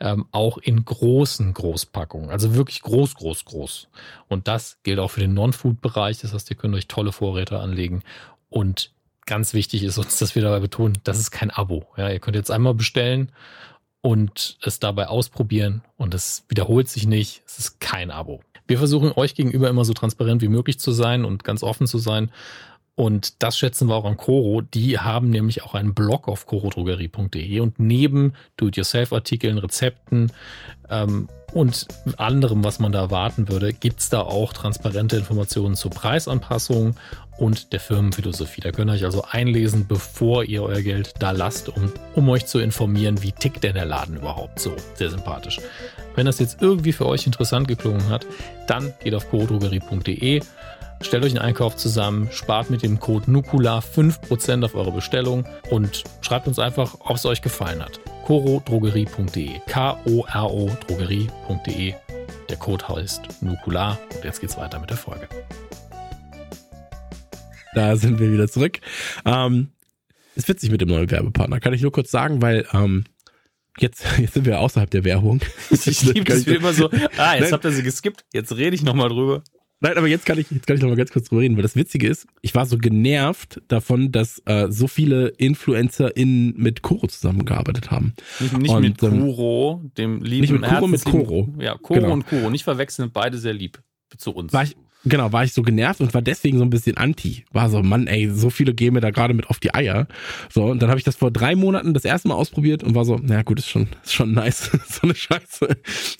ähm, 0.00 0.26
auch 0.32 0.58
in 0.58 0.84
großen 0.84 1.54
Großpackungen. 1.54 2.30
Also 2.30 2.54
wirklich 2.54 2.82
groß, 2.82 3.14
groß, 3.14 3.44
groß. 3.44 3.88
Und 4.28 4.48
das 4.48 4.78
gilt 4.82 4.98
auch 4.98 5.12
für 5.12 5.20
den 5.20 5.34
Non-Food-Bereich. 5.34 6.18
Das 6.18 6.32
heißt, 6.32 6.50
ihr 6.50 6.56
könnt 6.56 6.74
euch 6.74 6.88
tolle 6.88 7.12
Vorräte 7.12 7.60
anlegen 7.60 8.02
und 8.56 8.90
ganz 9.26 9.52
wichtig 9.52 9.82
ist 9.82 9.98
uns, 9.98 10.18
dass 10.18 10.34
wir 10.34 10.40
dabei 10.40 10.60
betonen, 10.60 10.96
das 11.04 11.18
ist 11.18 11.30
kein 11.30 11.50
Abo. 11.50 11.86
Ja, 11.98 12.08
ihr 12.08 12.20
könnt 12.20 12.36
jetzt 12.36 12.50
einmal 12.50 12.72
bestellen 12.72 13.30
und 14.00 14.56
es 14.62 14.80
dabei 14.80 15.08
ausprobieren 15.08 15.82
und 15.98 16.14
es 16.14 16.46
wiederholt 16.48 16.88
sich 16.88 17.06
nicht. 17.06 17.42
Es 17.44 17.58
ist 17.58 17.80
kein 17.80 18.10
Abo. 18.10 18.40
Wir 18.66 18.78
versuchen 18.78 19.12
euch 19.12 19.34
gegenüber 19.34 19.68
immer 19.68 19.84
so 19.84 19.92
transparent 19.92 20.40
wie 20.40 20.48
möglich 20.48 20.78
zu 20.78 20.92
sein 20.92 21.26
und 21.26 21.44
ganz 21.44 21.62
offen 21.62 21.86
zu 21.86 21.98
sein. 21.98 22.30
Und 22.96 23.42
das 23.42 23.58
schätzen 23.58 23.88
wir 23.88 23.94
auch 23.94 24.06
an 24.06 24.16
Coro. 24.16 24.62
Die 24.62 24.98
haben 24.98 25.28
nämlich 25.28 25.62
auch 25.62 25.74
einen 25.74 25.94
Blog 25.94 26.28
auf 26.28 26.46
corodrogerie.de 26.46 27.60
und 27.60 27.78
neben 27.78 28.32
Do-it-yourself-Artikeln, 28.56 29.58
Rezepten 29.58 30.32
ähm, 30.88 31.28
und 31.52 31.86
anderem, 32.16 32.64
was 32.64 32.78
man 32.78 32.92
da 32.92 33.00
erwarten 33.00 33.48
würde, 33.50 33.74
gibt's 33.74 34.08
da 34.08 34.20
auch 34.20 34.54
transparente 34.54 35.16
Informationen 35.16 35.74
zur 35.74 35.90
Preisanpassung 35.90 36.96
und 37.36 37.74
der 37.74 37.80
Firmenphilosophie. 37.80 38.62
Da 38.62 38.72
könnt 38.72 38.90
ihr 38.90 38.94
euch 38.94 39.04
also 39.04 39.24
einlesen, 39.30 39.86
bevor 39.86 40.44
ihr 40.44 40.62
euer 40.62 40.80
Geld 40.80 41.12
da 41.18 41.32
lasst, 41.32 41.68
um, 41.68 41.92
um 42.14 42.28
euch 42.30 42.46
zu 42.46 42.58
informieren, 42.58 43.22
wie 43.22 43.32
tickt 43.32 43.62
denn 43.62 43.74
der 43.74 43.84
Laden 43.84 44.16
überhaupt 44.16 44.58
so. 44.58 44.74
Sehr 44.94 45.10
sympathisch. 45.10 45.60
Wenn 46.14 46.24
das 46.24 46.38
jetzt 46.38 46.62
irgendwie 46.62 46.92
für 46.92 47.06
euch 47.06 47.26
interessant 47.26 47.68
geklungen 47.68 48.08
hat, 48.08 48.26
dann 48.66 48.94
geht 49.02 49.14
auf 49.14 49.28
corodrogerie.de 49.28 50.40
Stellt 51.02 51.24
euch 51.24 51.32
einen 51.32 51.44
Einkauf 51.44 51.76
zusammen, 51.76 52.28
spart 52.32 52.70
mit 52.70 52.82
dem 52.82 52.98
Code 52.98 53.30
NUKULA 53.30 53.80
5% 53.80 54.64
auf 54.64 54.74
eure 54.74 54.92
Bestellung 54.92 55.44
und 55.70 56.04
schreibt 56.22 56.48
uns 56.48 56.58
einfach, 56.58 56.96
ob 57.00 57.16
es 57.16 57.26
euch 57.26 57.42
gefallen 57.42 57.82
hat. 57.82 58.00
korodrogerie.de 58.24 59.60
K-O-R-O 59.66 60.70
Drogerie.de 60.86 61.94
Der 62.48 62.56
Code 62.56 62.88
heißt 62.88 63.42
NUKULA 63.42 63.98
und 64.14 64.24
jetzt 64.24 64.40
geht's 64.40 64.56
weiter 64.56 64.78
mit 64.78 64.90
der 64.90 64.96
Folge. 64.96 65.28
Da 67.74 67.94
sind 67.96 68.18
wir 68.18 68.32
wieder 68.32 68.48
zurück. 68.48 68.80
Ähm, 69.26 69.68
ist 70.34 70.48
witzig 70.48 70.70
mit 70.70 70.80
dem 70.80 70.88
neuen 70.88 71.10
Werbepartner, 71.10 71.60
kann 71.60 71.74
ich 71.74 71.82
nur 71.82 71.92
kurz 71.92 72.10
sagen, 72.10 72.40
weil 72.40 72.66
ähm, 72.72 73.04
jetzt, 73.78 74.04
jetzt 74.18 74.32
sind 74.32 74.46
wir 74.46 74.60
außerhalb 74.60 74.90
der 74.90 75.04
Werbung. 75.04 75.40
Ich 75.70 76.02
liebe 76.02 76.24
das 76.24 76.46
wie 76.46 76.54
immer 76.54 76.72
so, 76.72 76.88
ah, 77.18 77.34
jetzt 77.34 77.42
Nein. 77.42 77.52
habt 77.52 77.64
ihr 77.66 77.72
sie 77.72 77.82
geskippt, 77.82 78.24
jetzt 78.32 78.56
rede 78.56 78.74
ich 78.74 78.82
nochmal 78.82 79.10
drüber. 79.10 79.42
Nein, 79.80 79.98
aber 79.98 80.06
jetzt 80.06 80.24
kann 80.24 80.38
ich, 80.38 80.50
jetzt 80.50 80.66
kann 80.66 80.76
ich 80.76 80.82
noch 80.82 80.88
mal 80.88 80.96
ganz 80.96 81.10
kurz 81.10 81.28
drüber 81.28 81.42
reden, 81.42 81.56
weil 81.56 81.62
das 81.62 81.76
Witzige 81.76 82.08
ist, 82.08 82.26
ich 82.40 82.54
war 82.54 82.64
so 82.64 82.78
genervt 82.78 83.60
davon, 83.68 84.10
dass 84.10 84.40
äh, 84.46 84.68
so 84.70 84.88
viele 84.88 85.28
InfluencerInnen 85.28 86.54
mit 86.56 86.80
Koro 86.80 87.06
zusammengearbeitet 87.08 87.90
haben. 87.90 88.14
Nicht, 88.40 88.56
nicht 88.56 88.70
und, 88.70 88.82
mit 88.82 88.98
Kuro, 88.98 89.82
dem 89.98 90.22
lieben 90.22 90.40
Nicht 90.40 90.52
mit 90.52 90.62
Kuro, 90.62 90.86
mit 90.86 91.04
Koro. 91.04 91.54
Ja, 91.58 91.76
Koro 91.76 92.00
genau. 92.00 92.12
und 92.14 92.26
Kuro, 92.26 92.48
nicht 92.48 92.64
verwechseln, 92.64 93.10
beide 93.12 93.36
sehr 93.36 93.52
lieb 93.52 93.82
zu 94.16 94.30
uns. 94.30 94.54
War 94.54 94.62
ich, 94.62 94.76
genau, 95.04 95.32
war 95.32 95.44
ich 95.44 95.52
so 95.52 95.60
genervt 95.60 96.00
und 96.00 96.14
war 96.14 96.22
deswegen 96.22 96.56
so 96.56 96.64
ein 96.64 96.70
bisschen 96.70 96.96
anti. 96.96 97.44
War 97.52 97.68
so, 97.68 97.82
Mann, 97.82 98.06
ey, 98.06 98.30
so 98.30 98.48
viele 98.48 98.72
gehen 98.72 98.94
mir 98.94 99.00
da 99.00 99.10
gerade 99.10 99.34
mit 99.34 99.50
auf 99.50 99.60
die 99.60 99.74
Eier. 99.74 100.08
So, 100.48 100.64
und 100.64 100.80
dann 100.80 100.88
habe 100.88 100.98
ich 100.98 101.04
das 101.04 101.16
vor 101.16 101.30
drei 101.30 101.54
Monaten 101.54 101.92
das 101.92 102.06
erste 102.06 102.28
Mal 102.28 102.34
ausprobiert 102.34 102.82
und 102.82 102.94
war 102.94 103.04
so, 103.04 103.20
na 103.22 103.42
gut, 103.42 103.58
ist 103.58 103.68
schon, 103.68 103.88
ist 104.02 104.14
schon 104.14 104.32
nice, 104.32 104.70
so 104.88 105.02
eine 105.02 105.14
Scheiße. 105.14 105.68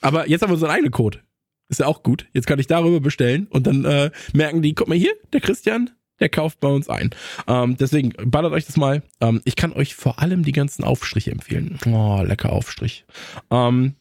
Aber 0.02 0.28
jetzt 0.28 0.42
haben 0.42 0.50
wir 0.50 0.58
so 0.58 0.66
einen 0.66 0.74
eigenen 0.74 0.92
Code. 0.92 1.20
Ist 1.68 1.80
ja 1.80 1.86
auch 1.86 2.02
gut. 2.02 2.28
Jetzt 2.32 2.46
kann 2.46 2.58
ich 2.58 2.66
darüber 2.66 3.00
bestellen 3.00 3.46
und 3.50 3.66
dann 3.66 3.84
äh, 3.84 4.10
merken 4.32 4.62
die, 4.62 4.74
guck 4.74 4.88
mal 4.88 4.96
hier, 4.96 5.12
der 5.32 5.40
Christian, 5.40 5.90
der 6.20 6.28
kauft 6.28 6.60
bei 6.60 6.68
uns 6.68 6.88
ein. 6.88 7.10
Ähm, 7.46 7.76
deswegen 7.76 8.12
ballert 8.30 8.52
euch 8.52 8.66
das 8.66 8.76
mal. 8.76 9.02
Ähm, 9.20 9.40
ich 9.44 9.56
kann 9.56 9.72
euch 9.72 9.94
vor 9.94 10.20
allem 10.20 10.44
die 10.44 10.52
ganzen 10.52 10.84
Aufstriche 10.84 11.32
empfehlen. 11.32 11.78
Oh, 11.86 12.22
lecker 12.22 12.52
Aufstrich. 12.52 13.04
Ähm, 13.50 13.96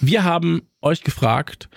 wir 0.00 0.24
haben 0.24 0.62
euch 0.80 1.02
gefragt, 1.02 1.68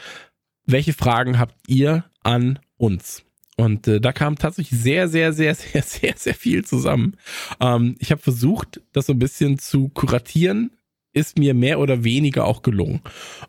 welche 0.65 0.93
Fragen 0.93 1.39
habt 1.39 1.55
ihr 1.67 2.05
an 2.21 2.59
uns? 2.77 3.23
Und 3.57 3.87
äh, 3.87 3.99
da 3.99 4.11
kam 4.11 4.37
tatsächlich 4.37 4.79
sehr, 4.79 5.07
sehr, 5.07 5.33
sehr, 5.33 5.55
sehr, 5.55 5.83
sehr, 5.83 6.13
sehr 6.15 6.35
viel 6.35 6.63
zusammen. 6.63 7.17
Ähm, 7.59 7.95
ich 7.99 8.11
habe 8.11 8.21
versucht, 8.21 8.81
das 8.93 9.07
so 9.07 9.13
ein 9.13 9.19
bisschen 9.19 9.59
zu 9.59 9.89
kuratieren 9.89 10.71
ist 11.13 11.37
mir 11.37 11.53
mehr 11.53 11.79
oder 11.79 12.03
weniger 12.03 12.45
auch 12.45 12.61
gelungen. 12.61 13.01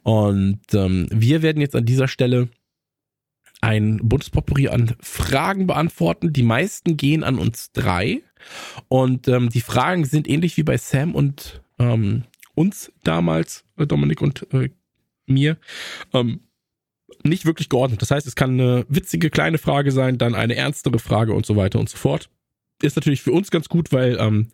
Und 0.03 0.61
ähm, 0.75 1.07
wir 1.11 1.43
werden 1.43 1.61
jetzt 1.61 1.77
an 1.77 1.85
dieser 1.85 2.09
Stelle 2.09 2.49
ein 3.61 4.01
Bundespotpourri 4.03 4.69
an 4.69 4.97
Fragen 5.01 5.67
beantworten. 5.67 6.33
Die 6.33 6.43
meisten 6.43 6.97
gehen 6.97 7.23
an 7.23 7.39
uns 7.39 7.71
drei. 7.73 8.23
Und 8.89 9.29
ähm, 9.29 9.49
die 9.49 9.61
Fragen 9.61 10.05
sind 10.05 10.29
ähnlich 10.29 10.57
wie 10.57 10.65
bei 10.65 10.77
Sam 10.77 11.15
und 11.15 11.63
ähm, 11.79 12.25
uns 12.55 12.93
damals, 13.05 13.65
äh, 13.79 13.87
Dominik 13.87 14.21
und 14.21 14.53
äh, 14.53 14.71
mir, 15.27 15.57
ähm, 16.13 16.41
nicht 17.23 17.47
wirklich 17.47 17.69
geordnet. 17.69 18.03
Das 18.03 18.11
heißt, 18.11 18.27
es 18.27 18.35
kann 18.35 18.59
eine 18.59 18.85
witzige 18.89 19.31
kleine 19.31 19.59
Frage 19.59 19.93
sein, 19.93 20.19
dann 20.19 20.35
eine 20.35 20.57
ernstere 20.57 20.99
Frage 20.99 21.33
und 21.33 21.47
so 21.47 21.57
weiter 21.57 21.79
und 21.79 21.89
so 21.89 21.97
fort. 21.97 22.29
Ist 22.83 22.97
natürlich 22.97 23.23
für 23.23 23.33
uns 23.33 23.53
ganz 23.53 23.69
gut, 23.69 23.93
weil 23.93 24.17
ähm, 24.19 24.49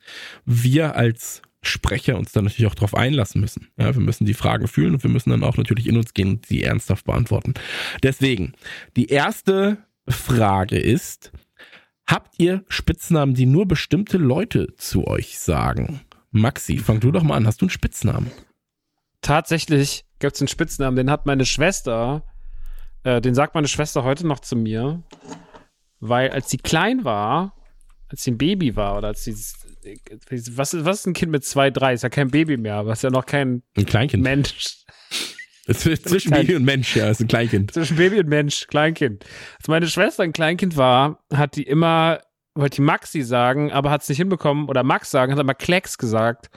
wir 0.45 0.97
als 0.97 1.41
Sprecher 1.63 2.17
uns 2.17 2.33
dann 2.33 2.45
natürlich 2.45 2.71
auch 2.71 2.75
darauf 2.75 2.95
einlassen 2.95 3.41
müssen. 3.41 3.69
Ja, 3.77 3.95
wir 3.95 4.01
müssen 4.01 4.27
die 4.27 4.35
Fragen 4.35 4.69
fühlen 4.69 4.95
und 4.95 5.03
wir 5.03 5.11
müssen 5.11 5.31
dann 5.31 5.43
auch 5.43 5.57
natürlich 5.57 5.87
in 5.87 5.97
uns 5.97 6.15
gehen 6.15 6.29
und 6.29 6.47
sie 6.47 6.63
ernsthaft 6.63 7.05
beantworten. 7.05 7.55
Deswegen, 8.03 8.53
die 8.97 9.07
erste 9.07 9.79
Frage 10.09 10.79
ist, 10.79 11.33
habt 12.07 12.35
ihr 12.39 12.65
Spitznamen, 12.69 13.35
die 13.35 13.47
nur 13.47 13.67
bestimmte 13.67 14.19
Leute 14.19 14.75
zu 14.77 15.07
euch 15.07 15.39
sagen? 15.39 16.01
Maxi, 16.31 16.79
fang 16.79 17.01
du 17.01 17.11
doch 17.11 17.23
mal 17.23 17.37
an. 17.37 17.47
Hast 17.47 17.61
du 17.61 17.65
einen 17.65 17.71
Spitznamen? 17.71 18.31
Tatsächlich 19.21 20.05
gibt 20.19 20.35
es 20.35 20.41
einen 20.41 20.49
Spitznamen, 20.49 20.97
den 20.97 21.11
hat 21.11 21.27
meine 21.27 21.45
Schwester, 21.45 22.23
äh, 23.03 23.21
den 23.21 23.35
sagt 23.35 23.55
meine 23.55 23.69
Schwester 23.69 24.05
heute 24.05 24.27
noch 24.27 24.41
zu 24.41 24.57
mir, 24.57 25.03
weil 26.01 26.31
als 26.31 26.51
sie 26.51 26.59
klein 26.59 27.05
war, 27.05 27.55
als 28.09 28.25
sie 28.25 28.33
ein 28.33 28.39
Baby 28.39 28.77
war 28.77 28.97
oder 28.97 29.09
als 29.09 29.25
sie 29.25 29.35
was, 30.51 30.75
ist, 30.75 30.85
was 30.85 31.01
ist 31.01 31.07
ein 31.07 31.15
Kind 31.15 31.33
mit 31.33 31.45
zwei, 31.45 31.71
drei? 31.71 31.95
Ist 31.95 32.03
ja 32.03 32.09
kein 32.09 32.29
Baby 32.31 32.57
mehr, 32.57 32.87
was 32.87 32.99
ist 32.99 33.03
ja 33.03 33.11
noch 33.11 33.27
kein 33.27 33.63
ein 33.77 33.87
Kleinkind. 33.87 34.23
Mensch. 34.23 34.85
Zwischen 35.75 36.31
Baby 36.31 36.57
und 36.57 36.65
Mensch, 36.65 36.97
ja, 36.97 37.11
ist 37.11 37.21
ein 37.21 37.29
Kleinkind. 37.29 37.73
Zwischen 37.73 37.97
Baby 37.97 38.21
und 38.21 38.29
Mensch, 38.29 38.67
Kleinkind. 38.69 39.25
Als 39.59 39.69
meine 39.69 39.87
Schwester 39.87 40.23
ein 40.23 40.33
Kleinkind 40.33 40.79
war, 40.79 41.23
hat 41.33 41.57
die 41.57 41.63
immer, 41.63 42.21
wollte 42.55 42.77
die 42.77 42.83
Maxi 42.83 43.23
sagen, 43.23 43.71
aber 43.71 43.91
hat 43.91 44.03
es 44.03 44.09
nicht 44.09 44.17
hinbekommen, 44.17 44.69
oder 44.69 44.83
Max 44.83 45.11
sagen, 45.11 45.33
hat 45.33 45.39
immer 45.39 45.55
Klecks 45.55 45.99
gesagt. 45.99 46.49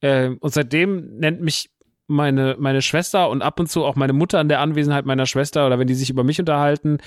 Äh, 0.00 0.30
und 0.40 0.52
seitdem 0.52 1.16
nennt 1.18 1.40
mich 1.40 1.70
meine, 2.08 2.56
meine 2.58 2.82
Schwester 2.82 3.30
und 3.30 3.42
ab 3.42 3.58
und 3.58 3.68
zu 3.68 3.84
auch 3.84 3.96
meine 3.96 4.12
Mutter 4.12 4.40
in 4.40 4.48
der 4.48 4.60
Anwesenheit 4.60 5.06
meiner 5.06 5.26
Schwester 5.26 5.66
oder 5.66 5.78
wenn 5.78 5.86
die 5.86 5.94
sich 5.94 6.10
über 6.10 6.22
mich 6.22 6.38
unterhalten, 6.38 6.98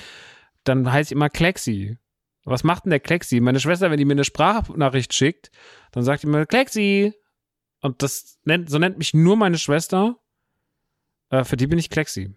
dann 0.64 0.92
heißt 0.92 1.12
immer 1.12 1.30
Klexi. 1.30 1.98
Was 2.46 2.64
macht 2.64 2.86
denn 2.86 2.92
der 2.92 3.00
Klexi? 3.00 3.40
Meine 3.40 3.60
Schwester, 3.60 3.92
wenn 3.92 3.98
die 3.98 4.06
mir 4.06 4.14
eine 4.14 4.24
Sprachnachricht 4.24 5.14
schickt, 5.14 5.52
dann 5.92 6.04
sagt 6.04 6.24
die 6.24 6.28
mir 6.28 6.46
Klexi. 6.46 7.14
Und 7.82 8.02
das 8.02 8.40
nennt, 8.44 8.70
so 8.70 8.78
nennt 8.80 8.98
mich 8.98 9.14
nur 9.14 9.36
meine 9.36 9.58
Schwester. 9.58 10.18
Äh, 11.30 11.44
für 11.44 11.58
die 11.58 11.68
bin 11.68 11.80
ich 11.80 11.90
Klexi. 11.90 12.34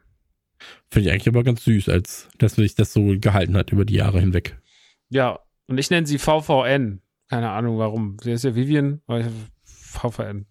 Finde 0.90 1.08
ich 1.08 1.12
eigentlich 1.12 1.28
aber 1.28 1.42
ganz 1.42 1.64
süß, 1.64 1.88
als 1.88 2.28
dass 2.38 2.54
sich 2.54 2.74
das 2.74 2.92
so 2.92 3.14
gehalten 3.18 3.56
hat 3.56 3.72
über 3.72 3.84
die 3.84 3.94
Jahre 3.94 4.20
hinweg. 4.20 4.60
Ja, 5.08 5.40
und 5.66 5.78
ich 5.78 5.90
nenne 5.90 6.06
sie 6.06 6.18
VVN. 6.18 7.00
Keine 7.28 7.50
Ahnung 7.50 7.78
warum. 7.78 8.16
Sie 8.22 8.32
ist 8.32 8.44
ja 8.44 8.54
Vivian, 8.54 9.00
aber 9.06 9.24
VVN. 9.64 10.46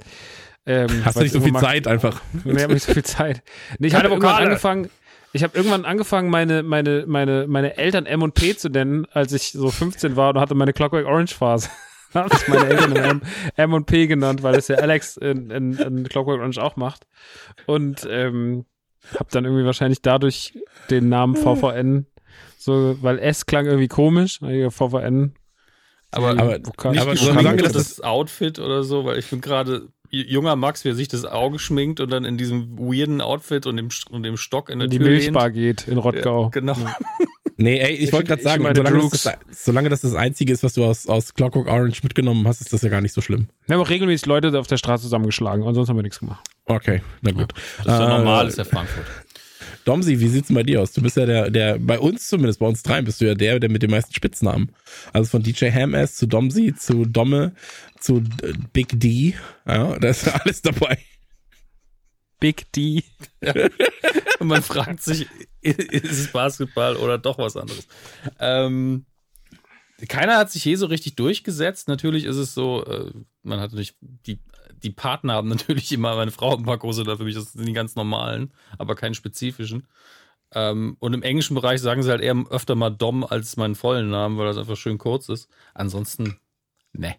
Ähm, 0.65 1.05
Hast 1.05 1.17
du 1.17 1.21
nicht 1.21 1.31
so 1.31 1.41
viel 1.41 1.53
Zeit 1.53 1.87
einfach? 1.87 2.21
Nee, 2.43 2.61
habe 2.61 2.73
nicht 2.73 2.85
so 2.85 2.93
viel 2.93 3.03
Zeit. 3.03 3.43
Nee, 3.79 3.87
ich 3.87 3.95
habe 3.95 4.07
irgendwann 4.07 4.43
angefangen, 4.43 4.89
ich 5.33 5.43
habe 5.43 5.55
irgendwann 5.57 5.85
angefangen, 5.85 6.29
meine, 6.29 6.63
meine, 6.63 7.05
meine, 7.07 7.45
meine 7.47 7.77
Eltern 7.77 8.05
M 8.05 8.21
und 8.21 8.33
P 8.33 8.55
zu 8.55 8.69
nennen, 8.69 9.05
als 9.11 9.33
ich 9.33 9.51
so 9.51 9.69
15 9.69 10.15
war 10.15 10.33
und 10.33 10.39
hatte 10.39 10.55
meine 10.55 10.73
Clockwork 10.73 11.05
Orange 11.05 11.35
Phase. 11.35 11.69
habe 12.13 12.29
ich 12.35 12.47
meine 12.47 12.67
Eltern 12.67 12.95
M, 12.95 13.21
M 13.55 13.73
und 13.73 13.85
P 13.85 14.07
genannt, 14.07 14.43
weil 14.43 14.55
es 14.55 14.67
ja 14.67 14.77
Alex 14.77 15.17
in, 15.17 15.49
in, 15.49 15.73
in 15.73 16.09
Clockwork 16.09 16.39
Orange 16.39 16.61
auch 16.61 16.75
macht. 16.75 17.07
Und 17.65 18.05
ähm, 18.09 18.65
habe 19.15 19.29
dann 19.31 19.45
irgendwie 19.45 19.65
wahrscheinlich 19.65 20.01
dadurch 20.01 20.53
den 20.89 21.09
Namen 21.09 21.35
VVN 21.35 22.05
so, 22.61 22.95
weil 23.01 23.17
S 23.17 23.47
klang 23.47 23.65
irgendwie 23.65 23.87
komisch, 23.87 24.37
VVN. 24.39 25.33
Aber, 26.11 26.29
aber, 26.31 26.59
aber, 26.83 27.01
aber 27.01 27.15
solange 27.15 27.63
das, 27.63 27.71
das 27.71 28.01
Outfit 28.01 28.59
oder 28.59 28.83
so, 28.83 29.03
weil 29.05 29.17
ich 29.17 29.29
bin 29.29 29.41
gerade 29.41 29.87
junger 30.11 30.55
Max, 30.55 30.83
wie 30.83 30.89
er 30.89 30.95
sich 30.95 31.07
das 31.07 31.25
Auge 31.25 31.57
schminkt 31.59 31.99
und 31.99 32.11
dann 32.11 32.25
in 32.25 32.37
diesem 32.37 32.77
weirden 32.77 33.21
Outfit 33.21 33.65
und 33.65 33.77
dem, 33.77 33.89
und 34.09 34.23
dem 34.23 34.37
Stock 34.37 34.69
in 34.69 34.79
der 34.79 34.87
die 34.87 34.97
Tür 34.97 35.07
Die 35.07 35.11
Milchbar 35.13 35.49
lehnt. 35.49 35.55
geht 35.83 35.87
in 35.87 35.97
Rottgau. 35.97 36.43
Ja, 36.43 36.49
genau. 36.49 36.77
Nee, 37.57 37.79
ey, 37.79 37.93
ich, 37.93 38.01
ich 38.05 38.13
wollte 38.13 38.27
gerade 38.27 38.41
sagen, 38.41 38.63
solange 38.73 38.99
das, 39.09 39.23
das, 39.23 39.37
solange 39.51 39.89
das, 39.89 40.01
das 40.01 40.15
Einzige 40.15 40.51
ist, 40.51 40.63
was 40.63 40.73
du 40.73 40.83
aus, 40.83 41.07
aus 41.07 41.33
Clockwork 41.33 41.67
Orange 41.67 42.01
mitgenommen 42.03 42.47
hast, 42.47 42.59
ist 42.61 42.73
das 42.73 42.81
ja 42.81 42.89
gar 42.89 43.01
nicht 43.01 43.13
so 43.13 43.21
schlimm. 43.21 43.47
Wir 43.67 43.75
haben 43.75 43.83
auch 43.83 43.89
regelmäßig 43.89 44.25
Leute 44.25 44.57
auf 44.59 44.67
der 44.67 44.77
Straße 44.77 45.03
zusammengeschlagen, 45.03 45.63
ansonsten 45.65 45.91
haben 45.91 45.97
wir 45.97 46.03
nichts 46.03 46.19
gemacht. 46.19 46.43
Okay, 46.65 47.01
na 47.21 47.31
gut. 47.31 47.53
Das 47.77 47.85
ist 47.85 47.99
ja 47.99 48.05
äh, 48.05 48.17
normal, 48.17 48.47
ist 48.47 48.57
ja 48.57 48.63
Frankfurt. 48.63 49.05
Domsi, 49.85 50.19
wie 50.19 50.27
sieht's 50.27 50.47
denn 50.47 50.55
bei 50.55 50.63
dir 50.63 50.81
aus? 50.81 50.91
Du 50.91 51.01
bist 51.01 51.17
ja 51.17 51.25
der, 51.25 51.49
der, 51.49 51.79
bei 51.79 51.99
uns 51.99 52.27
zumindest, 52.27 52.59
bei 52.59 52.67
uns 52.67 52.83
dreien 52.83 53.05
bist 53.05 53.21
du 53.21 53.25
ja 53.25 53.35
der, 53.35 53.59
der 53.59 53.69
mit 53.69 53.81
den 53.81 53.91
meisten 53.91 54.13
Spitznamen. 54.13 54.71
Also 55.13 55.29
von 55.29 55.43
DJ 55.43 55.71
Ham-Ass 55.71 56.15
zu 56.15 56.27
Domsi, 56.27 56.73
zu 56.75 57.05
Domme, 57.05 57.53
zu 57.99 58.23
Big 58.73 58.99
D. 58.99 59.35
Ja, 59.65 59.97
da 59.97 60.09
ist 60.09 60.27
alles 60.27 60.61
dabei. 60.61 60.97
Big 62.39 62.71
D. 62.73 63.03
Ja. 63.41 63.53
Und 64.39 64.47
man 64.47 64.63
fragt 64.63 65.03
sich, 65.03 65.27
ist 65.61 65.93
es 66.03 66.31
Basketball 66.31 66.95
oder 66.95 67.19
doch 67.19 67.37
was 67.37 67.55
anderes? 67.55 67.87
Ähm, 68.39 69.05
keiner 70.07 70.37
hat 70.37 70.51
sich 70.51 70.63
hier 70.63 70.77
so 70.77 70.87
richtig 70.87 71.15
durchgesetzt. 71.15 71.87
Natürlich 71.87 72.25
ist 72.25 72.37
es 72.37 72.53
so, 72.53 72.83
äh, 72.85 73.11
man 73.43 73.59
hat 73.59 73.71
natürlich 73.71 73.95
die 74.01 74.39
die 74.83 74.91
Partner 74.91 75.33
haben 75.33 75.47
natürlich 75.49 75.91
immer, 75.91 76.15
meine 76.15 76.31
Frau 76.31 76.55
ein 76.55 76.63
paar 76.63 76.77
große 76.77 77.03
da 77.03 77.17
für 77.17 77.23
mich, 77.23 77.35
das 77.35 77.53
sind 77.53 77.65
die 77.65 77.73
ganz 77.73 77.95
normalen, 77.95 78.53
aber 78.77 78.95
keine 78.95 79.15
spezifischen. 79.15 79.87
Ähm, 80.53 80.97
und 80.99 81.13
im 81.13 81.23
englischen 81.23 81.55
Bereich 81.55 81.81
sagen 81.81 82.03
sie 82.03 82.09
halt 82.09 82.21
eher 82.21 82.35
öfter 82.49 82.75
mal 82.75 82.89
Dom 82.89 83.23
als 83.23 83.55
meinen 83.57 83.75
vollen 83.75 84.09
Namen, 84.09 84.37
weil 84.37 84.47
das 84.47 84.57
einfach 84.57 84.75
schön 84.75 84.97
kurz 84.97 85.29
ist. 85.29 85.49
Ansonsten, 85.73 86.37
ne. 86.93 87.15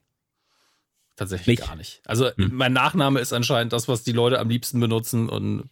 Tatsächlich 1.17 1.59
Nicht? 1.59 1.69
gar 1.69 1.77
nicht. 1.77 2.03
Also 2.07 2.31
Hm. 2.37 2.51
mein 2.55 2.73
Nachname 2.73 3.21
ist 3.21 3.33
anscheinend 3.33 3.73
das, 3.73 3.89
was 3.89 4.03
die 4.03 4.13
Leute 4.13 4.39
am 4.39 4.49
liebsten 4.49 4.81
benutzen 4.81 5.29
und 5.29 5.69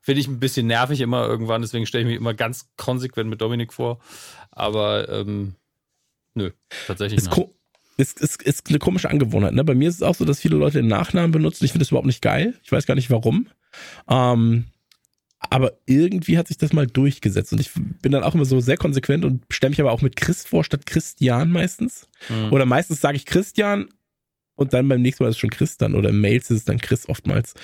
finde 0.00 0.20
ich 0.20 0.28
ein 0.28 0.40
bisschen 0.40 0.66
nervig 0.66 1.00
immer 1.00 1.26
irgendwann, 1.26 1.62
deswegen 1.62 1.86
stelle 1.86 2.02
ich 2.02 2.08
mich 2.08 2.16
immer 2.16 2.34
ganz 2.34 2.68
konsequent 2.76 3.30
mit 3.30 3.40
Dominik 3.40 3.72
vor. 3.72 4.00
Aber 4.50 5.08
ähm, 5.08 5.54
nö, 6.34 6.50
tatsächlich 6.86 7.28
ko 7.30 7.54
ist, 7.96 8.20
ist, 8.20 8.42
ist 8.42 8.68
eine 8.68 8.78
komische 8.78 9.10
Angewohnheit. 9.10 9.54
Ne? 9.54 9.64
Bei 9.64 9.74
mir 9.74 9.88
ist 9.88 9.96
es 9.96 10.02
auch 10.02 10.14
so, 10.14 10.24
dass 10.24 10.40
viele 10.40 10.56
Leute 10.56 10.78
den 10.78 10.88
Nachnamen 10.88 11.30
benutzen. 11.30 11.64
Ich 11.64 11.72
finde 11.72 11.84
das 11.84 11.90
überhaupt 11.90 12.06
nicht 12.06 12.22
geil. 12.22 12.54
Ich 12.62 12.72
weiß 12.72 12.86
gar 12.86 12.94
nicht 12.94 13.10
warum. 13.10 13.48
Ähm, 14.08 14.64
aber 15.50 15.72
irgendwie 15.86 16.38
hat 16.38 16.48
sich 16.48 16.58
das 16.58 16.72
mal 16.72 16.86
durchgesetzt. 16.86 17.52
Und 17.52 17.60
ich 17.60 17.70
bin 17.74 18.12
dann 18.12 18.22
auch 18.22 18.34
immer 18.34 18.44
so 18.44 18.60
sehr 18.60 18.76
konsequent 18.76 19.24
und 19.24 19.44
stelle 19.50 19.70
mich 19.70 19.80
aber 19.80 19.92
auch 19.92 20.02
mit 20.02 20.16
Chris 20.16 20.44
vor 20.44 20.64
statt 20.64 20.86
Christian 20.86 21.50
meistens. 21.50 22.08
Mhm. 22.28 22.52
Oder 22.52 22.66
meistens 22.66 23.00
sage 23.00 23.16
ich 23.16 23.26
Christian 23.26 23.88
und 24.56 24.72
dann 24.72 24.88
beim 24.88 25.02
nächsten 25.02 25.22
Mal 25.22 25.30
ist 25.30 25.36
es 25.36 25.40
schon 25.40 25.50
Christian 25.50 25.94
oder 25.94 26.10
in 26.10 26.20
Mails 26.20 26.50
ist 26.50 26.58
es 26.58 26.64
dann 26.64 26.78
Chris 26.78 27.08
oftmals. 27.08 27.54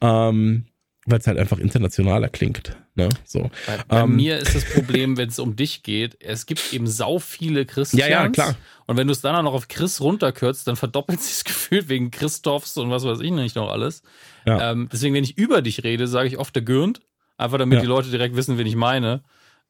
Ähm, 0.00 0.66
weil 1.06 1.18
es 1.20 1.26
halt 1.26 1.38
einfach 1.38 1.58
internationaler 1.58 2.28
klingt. 2.28 2.76
Ne? 2.94 3.08
So. 3.24 3.50
Bei, 3.66 3.78
bei 3.88 4.00
Ähm. 4.00 4.16
mir 4.16 4.38
ist 4.38 4.54
das 4.54 4.64
Problem, 4.64 5.16
wenn 5.16 5.28
es 5.28 5.38
um 5.38 5.56
dich 5.56 5.82
geht, 5.82 6.16
es 6.20 6.46
gibt 6.46 6.72
eben 6.72 6.86
sau 6.86 7.18
viele 7.18 7.64
Christians. 7.64 8.00
Ja, 8.00 8.08
ja, 8.24 8.28
klar. 8.28 8.54
Und 8.86 8.96
wenn 8.96 9.06
du 9.06 9.12
es 9.12 9.20
dann 9.20 9.34
auch 9.36 9.42
noch 9.42 9.54
auf 9.54 9.68
Chris 9.68 10.00
runterkürzt, 10.00 10.66
dann 10.68 10.76
verdoppelt 10.76 11.20
sich 11.22 11.34
das 11.36 11.44
Gefühl 11.44 11.88
wegen 11.88 12.10
Christophs 12.10 12.76
und 12.76 12.90
was 12.90 13.04
weiß 13.04 13.20
ich 13.20 13.30
nicht 13.30 13.56
noch 13.56 13.70
alles. 13.70 14.02
Ja. 14.44 14.72
Ähm, 14.72 14.88
deswegen, 14.92 15.14
wenn 15.14 15.24
ich 15.24 15.38
über 15.38 15.62
dich 15.62 15.82
rede, 15.84 16.06
sage 16.06 16.28
ich 16.28 16.38
oft 16.38 16.54
der 16.54 16.62
Gürnt. 16.62 17.00
Einfach 17.38 17.58
damit 17.58 17.76
Ja. 17.76 17.80
die 17.82 17.88
Leute 17.88 18.10
direkt 18.10 18.34
wissen, 18.36 18.56
wen 18.58 18.66
ich 18.66 18.76
meine. 18.76 19.22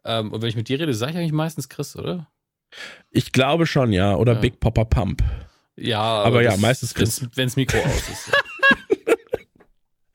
Ähm, 0.05 0.33
und 0.33 0.41
wenn 0.43 0.49
ich 0.49 0.57
mit 0.57 0.69
dir 0.69 0.79
rede, 0.79 0.95
sage 0.95 1.13
ich 1.13 1.19
eigentlich 1.19 1.33
meistens 1.33 1.69
Chris, 1.69 1.97
oder? 1.97 2.29
Ich 3.11 3.33
glaube 3.33 3.67
schon, 3.67 3.93
ja. 3.93 4.15
Oder 4.17 4.35
Ja. 4.35 4.39
Big 4.41 4.61
Popper 4.61 4.85
Pump. 4.85 5.23
Ja, 5.77 6.01
Aber 6.01 6.43
ja, 6.43 6.53
das- 6.53 6.61
meistens 6.61 6.95
Chris. 6.95 7.21
wenn's- 7.21 7.37
Wenn's 7.37 7.57
Mikro 7.57 7.79
aus 7.79 8.09
ist. 8.09 8.31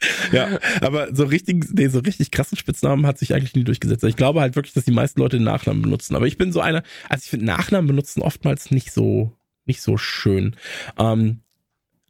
Ja, 0.32 0.60
aber 0.82 1.14
so 1.14 1.26
richtig, 1.26 1.66
nee, 1.74 1.88
so 1.88 2.00
richtig 2.00 2.32
krassen 2.32 2.58
Spitznamen 2.58 3.06
hat 3.06 3.18
sich 3.18 3.34
eigentlich 3.34 3.56
nie 3.56 3.64
durchgesetzt. 3.64 4.04
Ich 4.04 4.16
glaube 4.16 4.42
halt 4.42 4.56
wirklich, 4.56 4.74
dass 4.74 4.86
die 4.86 4.92
meisten 4.92 5.20
Leute 5.20 5.38
den 5.38 5.44
Nachnamen 5.44 5.82
benutzen. 5.82 6.16
Aber 6.16 6.28
ich 6.28 6.38
bin 6.38 6.52
so 6.52 6.62
einer, 6.62 6.84
also 7.10 7.24
ich 7.24 7.30
finde 7.30 7.46
Nachnamen 7.46 7.88
benutzen 7.88 8.22
oftmals 8.22 8.72
nicht 8.72 8.92
so, 8.92 9.34
nicht 9.66 9.82
so 9.82 9.98
schön. 9.98 10.56
Ähm, 10.98 11.42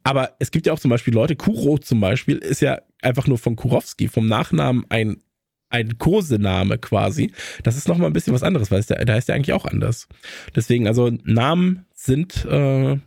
aber 0.04 0.34
es 0.38 0.50
gibt 0.50 0.66
ja 0.66 0.72
auch 0.72 0.80
zum 0.80 0.90
Beispiel 0.90 1.14
Leute, 1.14 1.36
Kuro 1.36 1.78
zum 1.78 2.00
Beispiel 2.00 2.38
ist 2.38 2.60
ja 2.60 2.80
einfach 3.02 3.26
nur 3.26 3.38
von 3.38 3.56
Kurowski, 3.56 4.08
vom 4.08 4.26
Nachnamen 4.26 4.84
ein, 4.88 5.22
ein 5.68 5.98
Kosename 5.98 6.78
quasi. 6.78 7.32
Das 7.62 7.76
ist 7.76 7.88
nochmal 7.88 8.08
ein 8.08 8.12
bisschen 8.12 8.34
was 8.34 8.42
anderes, 8.42 8.70
weil 8.70 8.80
es 8.80 8.86
da, 8.86 8.96
da 8.96 9.16
ist 9.16 9.28
ja 9.28 9.34
eigentlich 9.34 9.52
auch 9.52 9.64
anders. 9.64 10.08
Deswegen, 10.54 10.86
also 10.86 11.10
Namen 11.24 11.86
sind, 11.94 12.44
äh, 12.44 12.98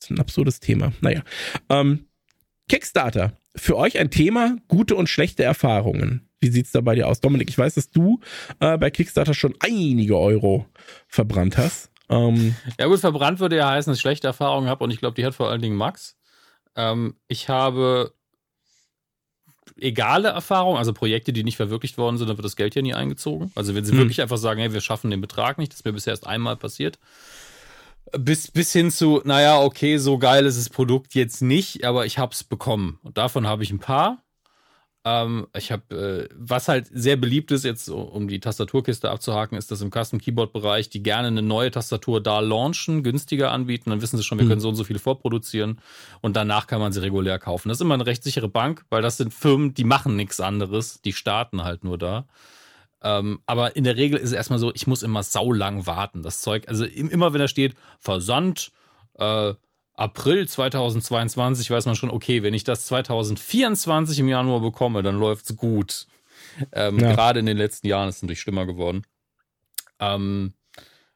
sind 0.00 0.16
ein 0.16 0.20
absurdes 0.20 0.60
Thema. 0.60 0.92
Naja. 1.00 1.22
Ähm, 1.68 2.06
Kickstarter. 2.68 3.32
Für 3.56 3.76
euch 3.76 3.98
ein 3.98 4.10
Thema, 4.10 4.56
gute 4.68 4.94
und 4.96 5.08
schlechte 5.08 5.42
Erfahrungen. 5.42 6.28
Wie 6.40 6.48
sieht's 6.48 6.72
da 6.72 6.80
bei 6.82 6.94
dir 6.94 7.08
aus? 7.08 7.20
Dominik, 7.20 7.48
ich 7.48 7.56
weiß, 7.56 7.74
dass 7.74 7.90
du 7.90 8.20
äh, 8.60 8.76
bei 8.76 8.90
Kickstarter 8.90 9.34
schon 9.34 9.54
einige 9.60 10.18
Euro 10.18 10.66
verbrannt 11.08 11.56
hast. 11.56 11.90
Ähm, 12.08 12.54
Ja 12.78 12.86
gut, 12.86 13.00
verbrannt 13.00 13.40
würde 13.40 13.56
ja 13.56 13.70
heißen, 13.70 13.90
dass 13.90 13.98
ich 13.98 14.02
schlechte 14.02 14.26
Erfahrungen 14.26 14.68
habe 14.68 14.84
und 14.84 14.90
ich 14.90 14.98
glaube, 14.98 15.14
die 15.14 15.24
hat 15.24 15.34
vor 15.34 15.50
allen 15.50 15.62
Dingen 15.62 15.76
Max. 15.76 16.16
Ähm, 16.76 17.16
ich 17.28 17.48
habe 17.48 18.12
egale 19.78 20.28
Erfahrungen, 20.28 20.78
also 20.78 20.92
Projekte, 20.92 21.32
die 21.32 21.44
nicht 21.44 21.56
verwirklicht 21.56 21.98
worden 21.98 22.18
sind, 22.18 22.28
dann 22.28 22.36
wird 22.36 22.44
das 22.44 22.56
Geld 22.56 22.74
ja 22.74 22.82
nie 22.82 22.94
eingezogen. 22.94 23.50
Also 23.54 23.74
wenn 23.74 23.84
sie 23.84 23.92
Hm. 23.92 23.98
wirklich 23.98 24.22
einfach 24.22 24.38
sagen, 24.38 24.60
hey, 24.60 24.72
wir 24.72 24.80
schaffen 24.80 25.10
den 25.10 25.20
Betrag 25.20 25.58
nicht, 25.58 25.72
das 25.72 25.80
ist 25.80 25.84
mir 25.84 25.92
bisher 25.92 26.12
erst 26.12 26.26
einmal 26.26 26.56
passiert. 26.56 26.98
Bis, 28.12 28.50
bis 28.50 28.72
hin 28.72 28.90
zu, 28.90 29.20
naja, 29.24 29.60
okay, 29.60 29.98
so 29.98 30.18
geil 30.18 30.46
ist 30.46 30.58
das 30.58 30.68
Produkt 30.70 31.14
jetzt 31.14 31.42
nicht, 31.42 31.84
aber 31.84 32.06
ich 32.06 32.18
habe 32.18 32.32
es 32.32 32.44
bekommen. 32.44 32.98
Und 33.02 33.18
davon 33.18 33.46
habe 33.46 33.64
ich 33.64 33.70
ein 33.72 33.80
paar. 33.80 34.22
Ähm, 35.04 35.46
ich 35.56 35.72
habe, 35.72 36.28
äh, 36.30 36.34
was 36.36 36.68
halt 36.68 36.88
sehr 36.92 37.16
beliebt 37.16 37.50
ist, 37.52 37.64
jetzt 37.64 37.88
um 37.88 38.28
die 38.28 38.40
Tastaturkiste 38.40 39.10
abzuhaken, 39.10 39.56
ist, 39.58 39.70
dass 39.70 39.80
im 39.80 39.90
Custom-Keyboard-Bereich 39.90 40.88
die 40.88 41.02
gerne 41.02 41.28
eine 41.28 41.42
neue 41.42 41.70
Tastatur 41.70 42.20
da 42.22 42.40
launchen, 42.40 43.02
günstiger 43.02 43.52
anbieten. 43.52 43.90
Dann 43.90 44.02
wissen 44.02 44.16
sie 44.16 44.24
schon, 44.24 44.38
wir 44.38 44.44
Hm. 44.44 44.48
können 44.50 44.60
so 44.60 44.68
und 44.68 44.76
so 44.76 44.84
viele 44.84 44.98
vorproduzieren 44.98 45.80
und 46.22 46.36
danach 46.36 46.66
kann 46.66 46.80
man 46.80 46.92
sie 46.92 47.02
regulär 47.02 47.38
kaufen. 47.38 47.68
Das 47.68 47.78
ist 47.78 47.82
immer 47.82 47.94
eine 47.94 48.06
recht 48.06 48.22
sichere 48.24 48.48
Bank, 48.48 48.84
weil 48.90 49.02
das 49.02 49.16
sind 49.16 49.32
Firmen, 49.34 49.74
die 49.74 49.84
machen 49.84 50.16
nichts 50.16 50.40
anderes, 50.40 51.00
die 51.02 51.12
starten 51.12 51.64
halt 51.64 51.84
nur 51.84 51.98
da. 51.98 52.26
Ähm, 53.08 53.40
aber 53.46 53.76
in 53.76 53.84
der 53.84 53.96
Regel 53.96 54.18
ist 54.18 54.30
es 54.30 54.32
erstmal 54.32 54.58
so, 54.58 54.72
ich 54.74 54.88
muss 54.88 55.04
immer 55.04 55.22
saulang 55.22 55.86
warten. 55.86 56.22
Das 56.24 56.40
Zeug, 56.40 56.66
also 56.68 56.84
im- 56.84 57.08
immer 57.10 57.32
wenn 57.32 57.40
da 57.40 57.46
steht, 57.46 57.74
Versand, 58.00 58.72
äh, 59.18 59.54
April 59.94 60.48
2022 60.48 61.70
weiß 61.70 61.86
man 61.86 61.94
schon, 61.94 62.10
okay, 62.10 62.42
wenn 62.42 62.52
ich 62.52 62.64
das 62.64 62.86
2024 62.86 64.18
im 64.18 64.28
Januar 64.28 64.60
bekomme, 64.60 65.02
dann 65.04 65.18
läuft's 65.20 65.54
gut. 65.56 66.06
Ähm, 66.72 66.98
Ja. 66.98 67.12
Gerade 67.12 67.38
in 67.40 67.46
den 67.46 67.56
letzten 67.56 67.86
Jahren 67.86 68.08
ist 68.08 68.16
es 68.16 68.22
natürlich 68.22 68.40
schlimmer 68.40 68.66
geworden. 68.66 69.02
Ähm, 70.00 70.52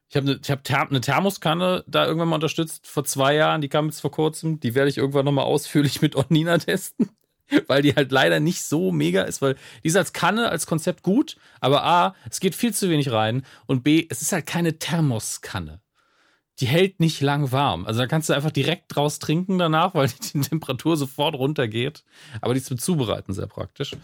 ich 0.09 0.15
habe 0.15 0.27
eine 0.31 0.39
ich 0.43 0.49
hab 0.51 0.63
Ther 0.63 0.87
eine 0.89 1.01
Thermoskanne 1.01 1.83
da 1.87 2.05
irgendwann 2.05 2.29
mal 2.29 2.35
unterstützt 2.35 2.87
vor 2.87 3.03
zwei 3.05 3.35
Jahren, 3.35 3.61
die 3.61 3.69
kam 3.69 3.85
jetzt 3.87 4.01
vor 4.01 4.11
kurzem. 4.11 4.59
Die 4.59 4.75
werde 4.75 4.89
ich 4.89 4.97
irgendwann 4.97 5.25
nochmal 5.25 5.45
ausführlich 5.45 6.01
mit 6.01 6.15
Onina 6.15 6.57
testen, 6.57 7.09
weil 7.67 7.81
die 7.81 7.95
halt 7.95 8.11
leider 8.11 8.39
nicht 8.39 8.63
so 8.63 8.91
mega 8.91 9.23
ist, 9.23 9.41
weil 9.41 9.55
die 9.83 9.87
ist 9.87 9.95
als 9.95 10.13
Kanne, 10.13 10.49
als 10.49 10.65
Konzept 10.65 11.03
gut, 11.03 11.37
aber 11.59 11.83
A, 11.83 12.15
es 12.29 12.39
geht 12.39 12.55
viel 12.55 12.73
zu 12.73 12.89
wenig 12.89 13.11
rein 13.11 13.45
und 13.65 13.83
B, 13.83 14.05
es 14.09 14.21
ist 14.21 14.31
halt 14.31 14.45
keine 14.45 14.79
Thermoskanne 14.79 15.81
die 16.61 16.67
hält 16.67 16.99
nicht 16.99 17.21
lang 17.21 17.51
warm. 17.51 17.85
Also 17.87 17.99
da 17.99 18.07
kannst 18.07 18.29
du 18.29 18.33
einfach 18.33 18.51
direkt 18.51 18.95
draus 18.95 19.17
trinken 19.17 19.57
danach, 19.57 19.95
weil 19.95 20.09
die 20.33 20.41
Temperatur 20.41 20.95
sofort 20.95 21.35
runtergeht. 21.35 22.03
Aber 22.39 22.53
die 22.53 22.59
ist 22.59 22.67
zum 22.67 22.77
Zubereiten 22.77 23.33
sehr 23.33 23.47
praktisch 23.47 23.95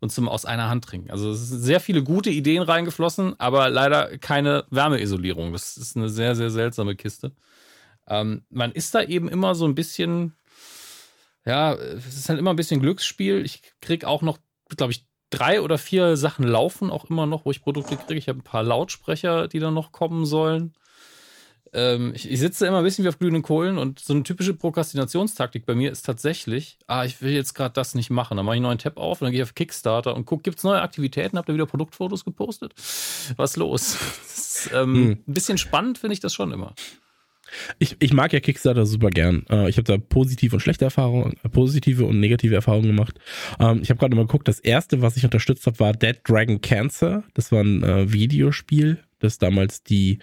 und 0.00 0.10
zum 0.10 0.28
aus 0.28 0.46
einer 0.46 0.70
Hand 0.70 0.84
trinken. 0.84 1.10
Also 1.10 1.30
es 1.30 1.48
sind 1.48 1.60
sehr 1.60 1.78
viele 1.78 2.02
gute 2.02 2.30
Ideen 2.30 2.62
reingeflossen, 2.62 3.38
aber 3.38 3.68
leider 3.68 4.16
keine 4.18 4.64
Wärmeisolierung. 4.70 5.52
Das 5.52 5.76
ist 5.76 5.96
eine 5.96 6.08
sehr, 6.08 6.34
sehr 6.34 6.50
seltsame 6.50 6.96
Kiste. 6.96 7.32
Ähm, 8.08 8.44
man 8.48 8.72
ist 8.72 8.94
da 8.94 9.02
eben 9.02 9.28
immer 9.28 9.54
so 9.54 9.66
ein 9.66 9.74
bisschen, 9.74 10.32
ja, 11.46 11.74
es 11.74 12.16
ist 12.16 12.28
halt 12.28 12.38
immer 12.38 12.50
ein 12.50 12.56
bisschen 12.56 12.80
Glücksspiel. 12.80 13.44
Ich 13.44 13.62
krieg 13.80 14.04
auch 14.04 14.22
noch, 14.22 14.38
glaube 14.76 14.92
ich, 14.92 15.06
drei 15.30 15.60
oder 15.60 15.78
vier 15.78 16.16
Sachen 16.16 16.46
laufen 16.46 16.90
auch 16.90 17.06
immer 17.06 17.26
noch, 17.26 17.44
wo 17.44 17.50
ich 17.50 17.62
Produkte 17.62 17.96
kriege. 17.96 18.18
Ich 18.18 18.28
habe 18.28 18.40
ein 18.40 18.44
paar 18.44 18.62
Lautsprecher, 18.62 19.48
die 19.48 19.58
dann 19.58 19.74
noch 19.74 19.92
kommen 19.92 20.26
sollen 20.26 20.74
ähm, 21.76 22.12
ich, 22.14 22.30
ich 22.30 22.40
sitze 22.40 22.66
immer 22.66 22.78
ein 22.78 22.84
bisschen 22.84 23.04
wie 23.04 23.08
auf 23.08 23.18
glühenden 23.18 23.42
Kohlen 23.42 23.76
und 23.76 23.98
so 23.98 24.14
eine 24.14 24.22
typische 24.22 24.54
Prokrastinationstaktik 24.54 25.66
bei 25.66 25.74
mir 25.74 25.92
ist 25.92 26.06
tatsächlich, 26.06 26.78
ah, 26.86 27.04
ich 27.04 27.20
will 27.20 27.32
jetzt 27.32 27.54
gerade 27.54 27.74
das 27.74 27.94
nicht 27.94 28.08
machen. 28.08 28.36
Dann 28.36 28.46
mache 28.46 28.56
ich 28.56 28.58
einen 28.58 28.64
neuen 28.64 28.78
Tab 28.78 28.96
auf 28.96 29.20
und 29.20 29.26
dann 29.26 29.32
gehe 29.32 29.42
ich 29.42 29.48
auf 29.48 29.54
Kickstarter 29.54 30.14
und 30.14 30.24
gucke, 30.24 30.42
gibt 30.42 30.58
es 30.58 30.64
neue 30.64 30.80
Aktivitäten? 30.80 31.36
Habt 31.36 31.48
ihr 31.48 31.54
wieder 31.54 31.66
Produktfotos 31.66 32.24
gepostet? 32.24 32.72
Was 33.36 33.56
los? 33.56 33.96
Ist, 34.26 34.70
ähm, 34.72 34.94
Hm. 34.94 35.10
Ein 35.26 35.34
bisschen 35.34 35.58
spannend 35.58 35.98
finde 35.98 36.14
ich 36.14 36.20
das 36.20 36.32
schon 36.32 36.50
immer. 36.50 36.74
Ich, 37.78 37.96
ich 38.00 38.12
mag 38.12 38.32
ja 38.32 38.40
Kickstarter 38.40 38.86
super 38.86 39.10
gern. 39.10 39.44
Äh, 39.50 39.68
ich 39.68 39.76
habe 39.76 39.84
da 39.84 39.98
positive 39.98 40.56
und 40.56 40.60
schlechte 40.60 40.84
Erfahrungen, 40.84 41.34
äh, 41.42 41.48
positive 41.48 42.04
und 42.04 42.20
negative 42.20 42.54
Erfahrungen 42.54 42.88
gemacht. 42.88 43.18
Ähm, 43.60 43.80
ich 43.82 43.90
habe 43.90 43.98
gerade 43.98 44.16
mal 44.16 44.22
geguckt, 44.22 44.48
das 44.48 44.60
erste, 44.60 45.02
was 45.02 45.16
ich 45.16 45.24
unterstützt 45.24 45.66
habe, 45.66 45.78
war 45.80 45.92
Dead 45.92 46.16
Dragon 46.24 46.60
Cancer. 46.60 47.24
Das 47.34 47.52
war 47.52 47.62
ein 47.62 47.82
äh, 47.82 48.12
Videospiel, 48.12 48.98
das 49.18 49.38
damals 49.38 49.82
die, 49.82 50.18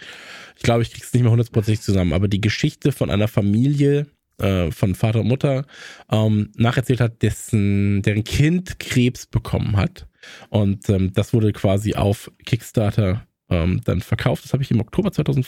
ich 0.56 0.64
glaube, 0.64 0.84
ich 0.84 0.92
krieg's 0.92 1.14
nicht 1.14 1.24
mehr 1.24 1.32
hundertprozentig 1.32 1.82
zusammen, 1.82 2.14
aber 2.14 2.28
die 2.28 2.42
Geschichte 2.42 2.92
von 2.92 3.10
einer 3.10 3.28
Familie 3.28 4.08
äh, 4.40 4.72
von 4.72 4.96
Vater 4.96 5.22
und 5.22 5.28
Mutter 5.28 5.66
ähm, 6.12 6.52
nacherzählt 6.56 7.02
hat, 7.02 7.22
dessen, 7.22 8.02
deren 8.02 8.24
Kind 8.24 8.80
Krebs 8.80 9.26
bekommen 9.26 9.78
hat. 9.78 10.08
Und 10.50 10.90
ähm, 10.90 11.14
das 11.14 11.34
wurde 11.34 11.52
quasi 11.54 11.96
auf 11.96 12.32
Kickstarter 12.46 13.28
ähm, 13.50 13.82
dann 13.84 14.02
verkauft. 14.02 14.46
Das 14.46 14.54
habe 14.54 14.64
ich 14.64 14.72
im 14.72 14.80
Oktober 14.80 15.12
2000 15.12 15.46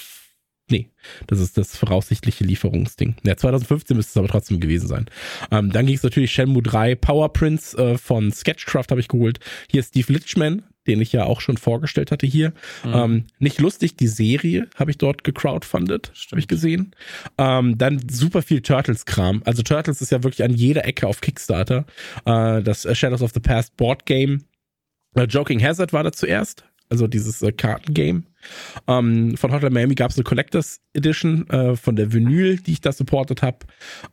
Nee, 0.70 0.90
das 1.28 1.40
ist 1.40 1.58
das 1.60 1.78
voraussichtliche 1.78 2.44
Lieferungsding. 2.44 3.16
Ja, 3.24 3.38
2015 3.38 3.96
müsste 3.96 4.12
es 4.12 4.18
aber 4.18 4.28
trotzdem 4.28 4.60
gewesen 4.60 4.88
sein. 4.88 5.06
Ähm, 5.52 5.72
dann 5.72 5.86
ging 5.86 5.96
es 5.96 6.02
natürlich 6.02 6.32
Shenmue 6.32 6.64
3 6.64 6.96
Powerprints 6.96 7.76
äh, 7.76 8.00
von 8.00 8.32
Sketchcraft 8.32 8.88
habe 8.90 9.00
ich 9.00 9.08
geholt. 9.08 9.40
Hier 9.70 9.82
ist 9.82 9.90
Steve 9.90 10.12
Litchman, 10.12 10.64
den 10.88 11.02
ich 11.02 11.12
ja 11.12 11.26
auch 11.26 11.40
schon 11.40 11.58
vorgestellt 11.58 12.12
hatte 12.12 12.26
hier. 12.26 12.52
Ähm, 12.84 13.26
nicht 13.38 13.60
lustig, 13.60 13.96
die 13.96 14.08
Serie 14.08 14.68
habe 14.76 14.90
ich 14.90 14.98
dort 14.98 15.24
gecrowdfundet, 15.24 16.12
habe 16.32 16.40
ich 16.40 16.48
gesehen. 16.48 16.96
Ähm, 17.38 17.78
dann 17.78 18.02
super 18.10 18.42
viel 18.42 18.62
Turtles-Kram. 18.62 19.44
Also 19.46 19.62
Turtles 19.62 20.02
ist 20.02 20.12
ja 20.12 20.24
wirklich 20.24 20.44
an 20.44 20.54
jeder 20.54 20.86
Ecke 20.86 21.08
auf 21.08 21.22
Kickstarter. 21.22 21.86
Äh, 22.26 22.64
das 22.64 22.88
Shadows 22.98 23.22
of 23.22 23.34
the 23.34 23.40
Past 23.40 23.78
Board 23.78 24.08
Game. 24.08 24.46
Äh, 25.16 25.26
Joking 25.26 25.64
Hazard 25.64 25.94
war 25.94 26.04
da 26.04 26.12
zuerst. 26.12 26.66
Also 26.90 27.08
dieses 27.08 27.42
äh, 27.42 27.52
Kartengame. 27.52 28.24
Ähm, 28.88 29.38
von 29.38 29.52
Hotline 29.52 29.74
Miami 29.74 29.96
gab 29.96 30.12
es 30.12 30.18
eine 30.18 30.24
Collectors 30.24 30.82
Edition 30.94 31.50
äh, 31.50 31.76
von 31.76 31.96
der 31.96 32.14
Vinyl, 32.14 32.58
die 32.58 32.74
ich 32.74 32.82
da 32.82 32.92
supportet 32.92 33.42
habe. 33.42 33.60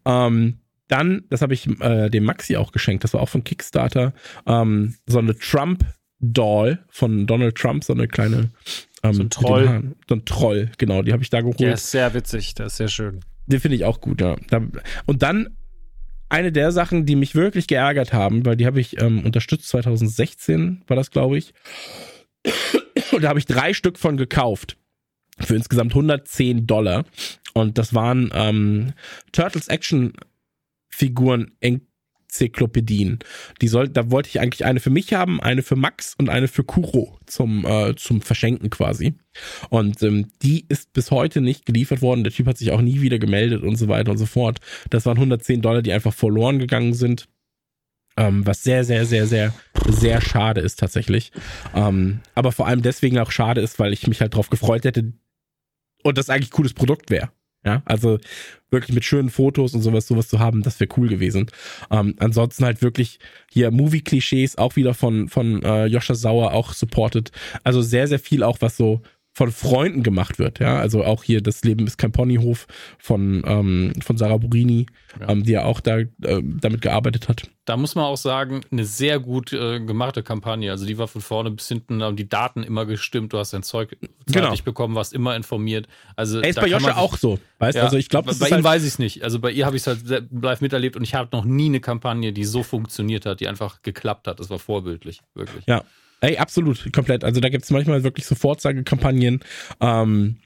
Ähm, 0.05 0.59
dann, 0.89 1.24
das 1.31 1.43
habe 1.43 1.55
ich 1.55 1.69
äh, 1.81 2.11
dem 2.11 2.24
Maxi 2.24 2.57
auch 2.57 2.73
geschenkt, 2.73 3.05
das 3.05 3.15
war 3.15 3.20
auch 3.20 3.28
von 3.28 3.44
Kickstarter, 3.44 4.12
ähm, 4.47 4.94
so 5.07 5.19
eine 5.19 5.36
Trump 5.36 5.85
Doll 6.20 6.78
von 6.89 7.27
Donald 7.27 7.57
Trump, 7.57 7.82
so 7.82 7.93
eine 7.93 8.09
kleine 8.09 8.51
ähm, 9.03 9.15
so 9.15 9.23
ein 9.23 9.31
Troll. 9.31 9.94
So 10.09 10.15
ein 10.15 10.24
Troll, 10.24 10.70
genau, 10.78 11.03
die 11.03 11.12
habe 11.12 11.23
ich 11.23 11.31
da 11.31 11.40
geholt. 11.40 11.61
Der 11.61 11.74
ist 11.74 11.90
sehr 11.90 12.15
witzig, 12.15 12.55
der 12.55 12.66
ist 12.66 12.77
sehr 12.77 12.89
schön. 12.89 13.20
Den 13.47 13.61
finde 13.61 13.77
ich 13.77 13.85
auch 13.85 14.01
gut, 14.01 14.20
ja. 14.20 14.36
Und 15.07 15.23
dann 15.23 15.57
eine 16.28 16.53
der 16.53 16.73
Sachen, 16.73 17.05
die 17.05 17.16
mich 17.16 17.35
wirklich 17.35 17.66
geärgert 17.66 18.12
haben, 18.12 18.47
weil 18.47 18.57
die 18.57 18.66
habe 18.66 18.81
ich 18.81 19.01
ähm, 19.01 19.24
unterstützt 19.24 19.69
2016, 19.69 20.82
war 20.86 20.97
das, 20.97 21.11
glaube 21.11 21.36
ich. 21.36 21.53
Und 23.12 23.23
da 23.23 23.28
habe 23.28 23.39
ich 23.39 23.47
drei 23.47 23.74
Stück 23.74 23.98
von 23.98 24.16
gekauft. 24.16 24.77
Für 25.39 25.56
insgesamt 25.56 25.93
110 25.93 26.66
Dollar. 26.66 27.05
Und 27.55 27.78
das 27.78 27.94
waren 27.94 28.31
ähm, 28.35 28.93
Turtles 29.32 29.69
Action 29.69 30.12
Figuren 30.89 31.52
Enzyklopädien. 31.60 33.19
Die 33.60 33.69
soll, 33.69 33.89
da 33.89 34.10
wollte 34.10 34.28
ich 34.28 34.40
eigentlich 34.40 34.64
eine 34.64 34.81
für 34.81 34.90
mich 34.90 35.14
haben, 35.14 35.40
eine 35.40 35.62
für 35.62 35.77
Max 35.77 36.14
und 36.19 36.28
eine 36.28 36.48
für 36.48 36.64
Kuro 36.64 37.19
zum, 37.27 37.64
äh, 37.64 37.94
zum 37.97 38.20
Verschenken 38.20 38.70
quasi. 38.70 39.14
Und 39.70 40.02
ähm, 40.02 40.28
die 40.43 40.66
ist 40.69 40.93
bis 40.93 41.10
heute 41.10 41.40
nicht 41.40 41.64
geliefert 41.66 42.02
worden. 42.02 42.24
Der 42.24 42.32
Typ 42.32 42.47
hat 42.47 42.59
sich 42.59 42.70
auch 42.73 42.82
nie 42.82 43.01
wieder 43.01 43.19
gemeldet 43.19 43.62
und 43.62 43.77
so 43.77 43.89
weiter 43.89 44.10
und 44.10 44.19
so 44.19 44.27
fort. 44.27 44.60
Das 44.90 45.06
waren 45.06 45.16
110 45.16 45.62
Dollar, 45.62 45.82
die 45.82 45.93
einfach 45.93 46.14
verloren 46.14 46.59
gegangen 46.59 46.93
sind. 46.93 47.28
Ähm, 48.23 48.47
was 48.47 48.62
sehr, 48.62 48.85
sehr, 48.85 49.05
sehr, 49.05 49.27
sehr, 49.27 49.53
sehr 49.89 50.20
schade 50.20 50.61
ist 50.61 50.78
tatsächlich. 50.78 51.32
Ähm, 51.74 52.20
aber 52.35 52.53
vor 52.53 52.69
allem 52.69 52.82
deswegen 52.82 53.19
auch 53.19 53.32
schade 53.32 53.61
ist, 53.61 53.78
weil 53.78 53.93
ich 53.93 54.07
mich 54.07 54.20
halt 54.20 54.35
drauf 54.35 54.49
gefreut 54.49 54.85
hätte 54.85 55.12
und 56.05 56.19
das 56.19 56.31
eigentlich 56.31 56.53
cooles 56.53 56.73
Produkt 56.73 57.11
wäre. 57.11 57.31
Ja, 57.65 57.82
also 57.85 58.19
wirklich 58.70 58.93
mit 58.93 59.05
schönen 59.05 59.31
Fotos 59.31 59.74
und 59.74 59.82
sowas, 59.82 60.09
sowas 60.09 60.28
zu 60.28 60.40
haben, 60.40 60.62
das 60.62 60.81
wäre 60.81 60.90
cool 60.97 61.09
gewesen. 61.09 61.47
Ähm, 61.93 62.15
ansonsten 62.19 62.65
halt 62.65 62.82
wirklich 62.82 63.20
hier 63.51 63.70
Movie-Klischees, 63.70 64.59
auch 64.59 64.74
wieder 64.74 64.94
von, 64.94 65.28
von 65.28 65.62
äh, 65.62 65.86
Joscha 65.86 66.15
Sauer 66.15 66.55
auch 66.55 66.73
supported. 66.73 67.31
Also 67.62 67.81
sehr, 67.81 68.09
sehr 68.09 68.19
viel 68.19 68.43
auch, 68.43 68.59
was 68.61 68.77
so 68.77 69.03
von 69.34 69.50
Freunden 69.50 70.02
gemacht 70.02 70.38
wird, 70.38 70.59
ja. 70.59 70.78
Also 70.78 71.04
auch 71.04 71.24
hier 71.24 71.40
Das 71.40 71.64
Leben 71.64 71.86
ist 71.86 71.96
kein 71.96 72.12
Ponyhof 72.12 72.66
von, 72.98 73.42
ähm, 73.46 73.92
von 74.02 74.18
Sarah 74.18 74.36
Burini, 74.36 74.86
ja. 75.18 75.30
ähm, 75.30 75.42
die 75.42 75.52
ja 75.52 75.64
auch 75.64 75.80
da 75.80 76.00
äh, 76.00 76.09
damit 76.20 76.82
gearbeitet 76.82 77.28
hat. 77.28 77.48
Da 77.64 77.78
muss 77.78 77.94
man 77.94 78.04
auch 78.04 78.16
sagen, 78.16 78.60
eine 78.70 78.84
sehr 78.84 79.20
gut 79.20 79.52
äh, 79.52 79.80
gemachte 79.80 80.22
Kampagne. 80.22 80.70
Also 80.70 80.84
die 80.84 80.98
war 80.98 81.09
von 81.09 81.22
vorne 81.22 81.50
bis 81.50 81.66
hinten, 81.66 82.02
haben 82.02 82.16
die 82.16 82.28
Daten 82.28 82.62
immer 82.62 82.84
gestimmt, 82.84 83.32
du 83.32 83.38
hast 83.38 83.54
dein 83.54 83.62
Zeug 83.62 83.96
genau. 84.26 84.54
bekommen, 84.64 84.94
warst 84.96 85.14
immer 85.14 85.34
informiert. 85.34 85.86
Also 86.14 86.40
er 86.40 86.50
ist 86.50 86.60
bei 86.60 86.66
Joscha 86.66 86.96
auch 86.96 87.16
so, 87.16 87.38
weißt 87.59 87.76
ja, 87.76 87.84
Also 87.84 87.96
ich 87.96 88.10
glaube, 88.10 88.34
bei 88.34 88.48
ihm 88.48 88.52
halt 88.52 88.64
weiß 88.64 88.82
ich 88.82 88.88
es 88.88 88.98
nicht. 88.98 89.22
Also 89.22 89.38
bei 89.38 89.50
ihr 89.50 89.64
habe 89.64 89.76
ich 89.76 89.86
es 89.86 89.86
halt 89.86 90.30
live 90.30 90.60
miterlebt 90.60 90.96
und 90.96 91.04
ich 91.04 91.14
habe 91.14 91.30
noch 91.32 91.44
nie 91.44 91.66
eine 91.66 91.80
Kampagne, 91.80 92.34
die 92.34 92.44
so 92.44 92.62
funktioniert 92.62 93.24
hat, 93.24 93.40
die 93.40 93.48
einfach 93.48 93.80
geklappt 93.80 94.26
hat. 94.26 94.40
Das 94.40 94.50
war 94.50 94.59
vorbildlich, 94.59 95.20
wirklich. 95.34 95.64
Ja, 95.66 95.84
Ey, 96.23 96.39
absolut, 96.39 96.93
komplett. 96.93 97.24
Also 97.24 97.40
da 97.40 97.49
gibt 97.49 97.65
es 97.65 97.70
manchmal 97.70 98.05
wirklich 98.05 98.27
so 98.27 98.36
Vorzeigekampagnen. 98.36 99.40
Ähm, 99.81 100.36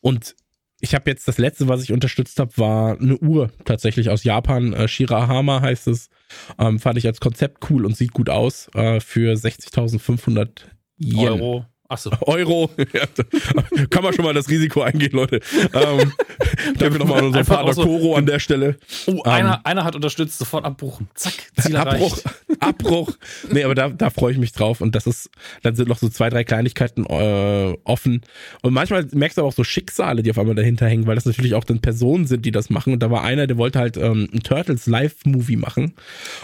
und 0.00 0.36
ich 0.80 0.94
habe 0.94 1.10
jetzt 1.10 1.26
das 1.26 1.38
letzte, 1.38 1.68
was 1.68 1.82
ich 1.82 1.92
unterstützt 1.92 2.38
habe, 2.38 2.56
war 2.56 3.00
eine 3.00 3.18
Uhr 3.18 3.50
tatsächlich 3.64 4.08
aus 4.08 4.22
Japan. 4.22 4.72
Äh, 4.72 4.86
Shirahama 4.86 5.62
heißt 5.62 5.88
es. 5.88 6.10
Ähm, 6.58 6.78
fand 6.78 6.98
ich 6.98 7.06
als 7.06 7.18
Konzept 7.18 7.68
cool 7.70 7.84
und 7.84 7.96
sieht 7.96 8.12
gut 8.12 8.30
aus. 8.30 8.68
Äh, 8.74 9.00
für 9.00 9.34
60.500 9.34 10.60
Yen. 10.98 11.28
Euro. 11.28 11.66
Achso. 11.88 12.10
Euro. 12.22 12.70
kann 13.90 14.02
man 14.02 14.12
schon 14.12 14.24
mal 14.24 14.34
das 14.34 14.48
Risiko 14.48 14.82
eingehen, 14.82 15.12
Leute. 15.12 15.40
Ähm, 15.72 16.12
danke 16.78 16.98
nochmal 16.98 17.20
an 17.20 17.26
unseren 17.26 17.46
Partner 17.46 17.74
so, 17.74 17.84
Koro 17.84 18.16
an 18.16 18.26
der 18.26 18.38
Stelle. 18.38 18.76
Oh, 19.06 19.12
ähm, 19.12 19.20
einer, 19.24 19.66
einer 19.66 19.84
hat 19.84 19.94
unterstützt, 19.94 20.38
sofort 20.38 20.64
abbuchen. 20.64 21.08
Zack, 21.14 21.34
Ziel 21.60 21.76
Abbruch. 21.76 22.18
Abbruch. 22.60 23.12
Nee, 23.50 23.64
aber 23.64 23.74
da, 23.74 23.88
da 23.88 24.10
freue 24.10 24.32
ich 24.32 24.38
mich 24.38 24.52
drauf. 24.52 24.80
Und 24.80 24.94
das 24.94 25.06
ist, 25.06 25.30
dann 25.62 25.76
sind 25.76 25.88
noch 25.88 25.98
so 25.98 26.08
zwei, 26.08 26.28
drei 26.30 26.44
Kleinigkeiten 26.44 27.06
äh, 27.06 27.76
offen. 27.84 28.22
Und 28.62 28.72
manchmal 28.72 29.06
merkst 29.12 29.38
du 29.38 29.42
aber 29.42 29.48
auch 29.48 29.54
so 29.54 29.64
Schicksale, 29.64 30.22
die 30.22 30.30
auf 30.30 30.38
einmal 30.38 30.54
dahinter 30.54 30.86
hängen, 30.86 31.06
weil 31.06 31.14
das 31.14 31.26
natürlich 31.26 31.54
auch 31.54 31.64
dann 31.64 31.80
Personen 31.80 32.26
sind, 32.26 32.44
die 32.44 32.50
das 32.50 32.70
machen. 32.70 32.92
Und 32.92 33.02
da 33.02 33.10
war 33.10 33.22
einer, 33.22 33.46
der 33.46 33.56
wollte 33.56 33.78
halt 33.78 33.96
ähm, 33.96 34.28
ein 34.32 34.40
Turtles 34.42 34.86
Live-Movie 34.86 35.56
machen. 35.56 35.94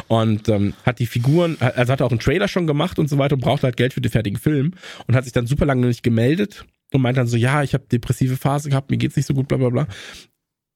Und 0.09 0.49
ähm, 0.49 0.75
hat 0.85 0.99
die 0.99 1.07
Figuren, 1.07 1.57
also 1.61 1.93
hat 1.93 2.03
auch 2.03 2.11
einen 2.11 2.21
Trailer 2.21 2.49
schon 2.49 2.67
gemacht 2.67 2.99
und 2.99 3.09
so 3.09 3.19
weiter 3.19 3.35
und 3.35 3.41
braucht 3.41 3.65
halt 3.65 3.77
Geld 3.77 3.95
für 3.95 4.01
den 4.01 4.11
fertigen 4.11 4.39
Film. 4.39 4.75
Und 5.07 5.15
hat 5.15 5.25
sich 5.25 5.32
sich 5.33 5.41
dann 5.41 5.47
super 5.47 5.67
lange 5.67 5.87
nicht 5.87 6.03
gemeldet 6.03 6.65
und 6.93 7.03
meint 7.03 7.17
dann 7.17 7.27
so, 7.27 7.37
ja, 7.37 7.63
ich 7.63 7.75
habe 7.75 7.87
depressive 7.91 8.37
Phase 8.37 8.69
gehabt, 8.69 8.91
mir 8.91 8.99
geht's 8.99 9.17
nicht 9.17 9.27
so 9.27 9.35
gut, 9.35 9.49
bla 9.49 9.57
bla 9.57 9.71
bla. 9.71 9.87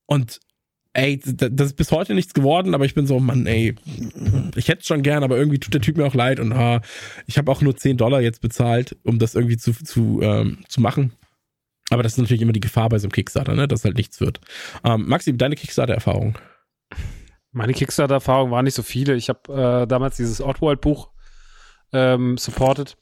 Und 0.07 0.41
ey, 0.95 1.21
das 1.21 1.69
ist 1.69 1.77
bis 1.77 1.93
heute 1.93 2.15
nichts 2.15 2.33
geworden, 2.33 2.75
aber 2.75 2.87
ich 2.87 2.95
bin 2.95 3.07
so, 3.07 3.21
Mann, 3.21 3.47
ey, 3.47 3.75
ich 4.57 4.69
hätte 4.69 4.81
es 4.81 4.87
schon 4.87 5.03
gern, 5.03 5.23
aber 5.23 5.37
irgendwie 5.37 5.59
tut 5.59 5.75
der 5.75 5.83
Typ 5.83 5.99
mir 5.99 6.07
auch 6.07 6.15
leid 6.15 6.41
und 6.41 6.53
ah, 6.53 6.81
ich 7.27 7.37
habe 7.37 7.53
auch 7.53 7.61
nur 7.61 7.77
10 7.77 7.99
Dollar 7.99 8.23
jetzt 8.23 8.41
bezahlt, 8.41 8.97
um 9.03 9.19
das 9.19 9.35
irgendwie 9.35 9.59
zu, 9.59 9.73
zu, 9.73 10.21
ähm, 10.23 10.65
zu 10.69 10.81
machen. 10.81 11.13
Aber 11.91 12.03
das 12.03 12.13
ist 12.13 12.19
natürlich 12.19 12.43
immer 12.43 12.53
die 12.53 12.61
Gefahr 12.61 12.89
bei 12.89 12.99
so 12.99 13.05
einem 13.05 13.13
Kickstarter, 13.13 13.55
ne, 13.55 13.69
dass 13.69 13.85
halt 13.85 13.97
nichts 13.97 14.21
wird. 14.21 14.41
Ähm, 14.85 15.07
Maxi, 15.07 15.37
deine 15.37 15.55
Kickstarter-Erfahrung? 15.55 16.39
Meine 17.53 17.75
Kickstarter-Erfahrung 17.75 18.51
war 18.51 18.63
nicht 18.63 18.75
so 18.75 18.83
viele. 18.83 19.15
Ich 19.15 19.29
habe 19.29 19.83
äh, 19.83 19.87
damals 19.87 20.17
dieses 20.17 20.41
Oddworld-Buch 20.41 21.11
ähm, 21.93 22.37
supported 22.39 22.97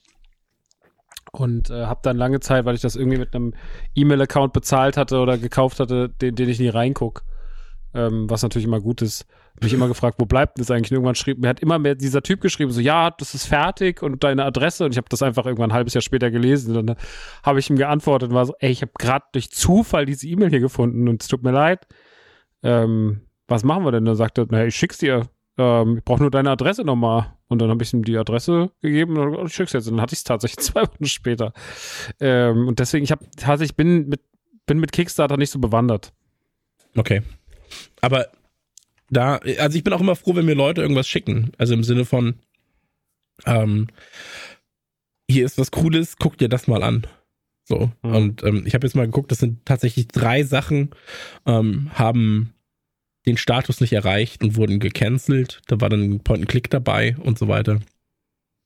und 1.40 1.70
äh, 1.70 1.86
habe 1.86 2.00
dann 2.02 2.16
lange 2.16 2.40
Zeit, 2.40 2.64
weil 2.64 2.74
ich 2.74 2.80
das 2.80 2.96
irgendwie 2.96 3.18
mit 3.18 3.34
einem 3.34 3.54
E-Mail-Account 3.94 4.52
bezahlt 4.52 4.96
hatte 4.96 5.18
oder 5.18 5.38
gekauft 5.38 5.80
hatte, 5.80 6.08
den, 6.08 6.34
den 6.34 6.48
ich 6.48 6.58
nie 6.58 6.68
reinguck, 6.68 7.24
ähm, 7.94 8.28
was 8.28 8.42
natürlich 8.42 8.66
immer 8.66 8.80
gut 8.80 9.02
ist, 9.02 9.26
mich 9.60 9.72
immer 9.72 9.86
gefragt, 9.86 10.16
wo 10.18 10.26
bleibt 10.26 10.58
das 10.58 10.70
eigentlich? 10.70 10.90
Und 10.90 10.96
irgendwann 10.96 11.14
schrieb, 11.14 11.38
mir 11.38 11.48
hat 11.48 11.60
immer 11.60 11.78
mehr 11.78 11.94
dieser 11.94 12.22
Typ 12.22 12.40
geschrieben, 12.40 12.72
so 12.72 12.80
ja, 12.80 13.10
das 13.10 13.34
ist 13.34 13.46
fertig 13.46 14.02
und 14.02 14.24
deine 14.24 14.44
Adresse 14.44 14.84
und 14.84 14.90
ich 14.90 14.96
habe 14.96 15.08
das 15.08 15.22
einfach 15.22 15.46
irgendwann 15.46 15.70
ein 15.70 15.74
halbes 15.74 15.94
Jahr 15.94 16.02
später 16.02 16.30
gelesen 16.30 16.76
und 16.76 16.86
dann 16.86 16.96
habe 17.42 17.60
ich 17.60 17.70
ihm 17.70 17.76
geantwortet 17.76 18.30
und 18.30 18.34
war 18.34 18.46
so, 18.46 18.54
ey, 18.58 18.70
ich 18.70 18.82
habe 18.82 18.92
gerade 18.98 19.24
durch 19.32 19.50
Zufall 19.50 20.06
diese 20.06 20.26
E-Mail 20.26 20.50
hier 20.50 20.60
gefunden 20.60 21.08
und 21.08 21.22
es 21.22 21.28
tut 21.28 21.42
mir 21.42 21.52
leid. 21.52 21.86
Ähm, 22.62 23.20
was 23.46 23.62
machen 23.62 23.84
wir 23.84 23.92
denn? 23.92 24.04
Dann 24.04 24.16
sagte 24.16 24.42
er, 24.42 24.46
naja, 24.50 24.66
ich 24.66 24.74
schick's 24.74 24.98
dir 24.98 25.28
ähm, 25.58 25.98
ich 25.98 26.04
brauche 26.04 26.20
nur 26.20 26.30
deine 26.30 26.50
Adresse 26.50 26.84
nochmal. 26.84 27.33
Und 27.48 27.60
dann 27.60 27.70
habe 27.70 27.82
ich 27.82 27.92
ihm 27.92 28.04
die 28.04 28.16
Adresse 28.16 28.70
gegeben 28.80 29.16
und 29.18 29.32
dann 29.32 29.48
schick's 29.48 29.72
jetzt. 29.72 29.86
Und 29.86 29.94
dann 29.94 30.02
hatte 30.02 30.14
ich 30.14 30.20
es 30.20 30.24
tatsächlich 30.24 30.58
zwei 30.64 30.82
Wochen 30.82 31.06
später. 31.06 31.52
Ähm, 32.20 32.68
und 32.68 32.78
deswegen, 32.78 33.04
ich 33.04 33.12
habe 33.12 33.26
tatsächlich 33.36 33.76
bin 33.76 34.08
mit, 34.08 34.20
bin 34.66 34.78
mit 34.78 34.92
Kickstarter 34.92 35.36
nicht 35.36 35.50
so 35.50 35.58
bewandert. 35.58 36.12
Okay. 36.96 37.22
Aber 38.00 38.28
da, 39.10 39.36
also 39.58 39.76
ich 39.76 39.84
bin 39.84 39.92
auch 39.92 40.00
immer 40.00 40.16
froh, 40.16 40.34
wenn 40.34 40.46
mir 40.46 40.54
Leute 40.54 40.82
irgendwas 40.82 41.08
schicken. 41.08 41.52
Also 41.58 41.74
im 41.74 41.84
Sinne 41.84 42.04
von, 42.04 42.34
ähm, 43.46 43.88
hier 45.30 45.44
ist 45.44 45.58
was 45.58 45.70
Cooles, 45.70 46.16
guck 46.18 46.38
dir 46.38 46.48
das 46.48 46.66
mal 46.66 46.82
an. 46.82 47.06
So. 47.64 47.90
Mhm. 48.02 48.14
Und 48.14 48.44
ähm, 48.44 48.64
ich 48.66 48.74
habe 48.74 48.86
jetzt 48.86 48.94
mal 48.94 49.06
geguckt, 49.06 49.30
das 49.30 49.38
sind 49.38 49.64
tatsächlich 49.64 50.08
drei 50.08 50.42
Sachen, 50.44 50.90
ähm, 51.46 51.90
haben 51.94 52.54
den 53.26 53.36
Status 53.36 53.80
nicht 53.80 53.92
erreicht 53.92 54.42
und 54.42 54.56
wurden 54.56 54.80
gecancelt. 54.80 55.62
Da 55.66 55.80
war 55.80 55.88
dann 55.88 56.20
Point-and-Click 56.20 56.70
dabei 56.70 57.16
und 57.18 57.38
so 57.38 57.48
weiter. 57.48 57.80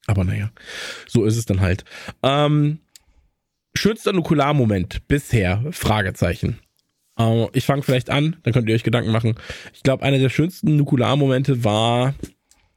Aber 0.07 0.25
naja, 0.25 0.51
so 1.07 1.25
ist 1.25 1.37
es 1.37 1.47
dann 1.47 1.61
halt. 1.61 1.85
Ähm, 2.23 2.79
schönster 3.75 4.13
Nukularmoment 4.13 5.07
bisher? 5.07 5.65
Fragezeichen. 5.71 6.59
Äh, 7.19 7.47
ich 7.53 7.65
fange 7.65 7.83
vielleicht 7.83 8.11
an, 8.11 8.37
dann 8.43 8.53
könnt 8.53 8.69
ihr 8.69 8.75
euch 8.75 8.85
Gedanken 8.85 9.11
machen. 9.11 9.35
Ich 9.75 9.83
glaube, 9.83 10.05
einer 10.05 10.19
der 10.19 10.31
schönsten 10.31 10.77
Nukularmomente 10.77 11.65
war, 11.65 12.15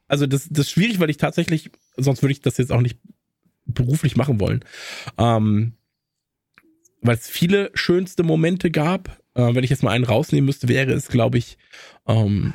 also 0.08 0.26
das, 0.26 0.48
das 0.50 0.66
ist 0.66 0.72
schwierig, 0.72 1.00
weil 1.00 1.10
ich 1.10 1.16
tatsächlich, 1.16 1.70
sonst 1.96 2.22
würde 2.22 2.32
ich 2.32 2.42
das 2.42 2.58
jetzt 2.58 2.70
auch 2.70 2.82
nicht 2.82 2.98
beruflich 3.64 4.16
machen 4.16 4.40
wollen. 4.40 4.64
Ähm, 5.18 5.74
weil 7.00 7.16
es 7.16 7.28
viele 7.28 7.70
schönste 7.74 8.22
Momente 8.22 8.70
gab. 8.70 9.21
Äh, 9.34 9.54
wenn 9.54 9.64
ich 9.64 9.70
jetzt 9.70 9.82
mal 9.82 9.90
einen 9.90 10.04
rausnehmen 10.04 10.46
müsste, 10.46 10.68
wäre 10.68 10.92
es, 10.92 11.08
glaube 11.08 11.38
ich, 11.38 11.58
ähm, 12.06 12.54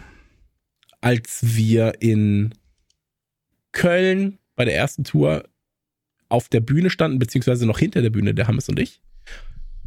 als 1.01 1.39
wir 1.41 2.01
in 2.01 2.53
Köln 3.71 4.39
bei 4.55 4.65
der 4.65 4.75
ersten 4.75 5.03
Tour 5.03 5.47
auf 6.29 6.49
der 6.49 6.59
Bühne 6.59 6.89
standen, 6.89 7.19
beziehungsweise 7.19 7.65
noch 7.65 7.79
hinter 7.79 8.01
der 8.01 8.09
Bühne, 8.09 8.33
der 8.33 8.47
Hammes 8.47 8.69
und 8.69 8.79
ich. 8.79 9.01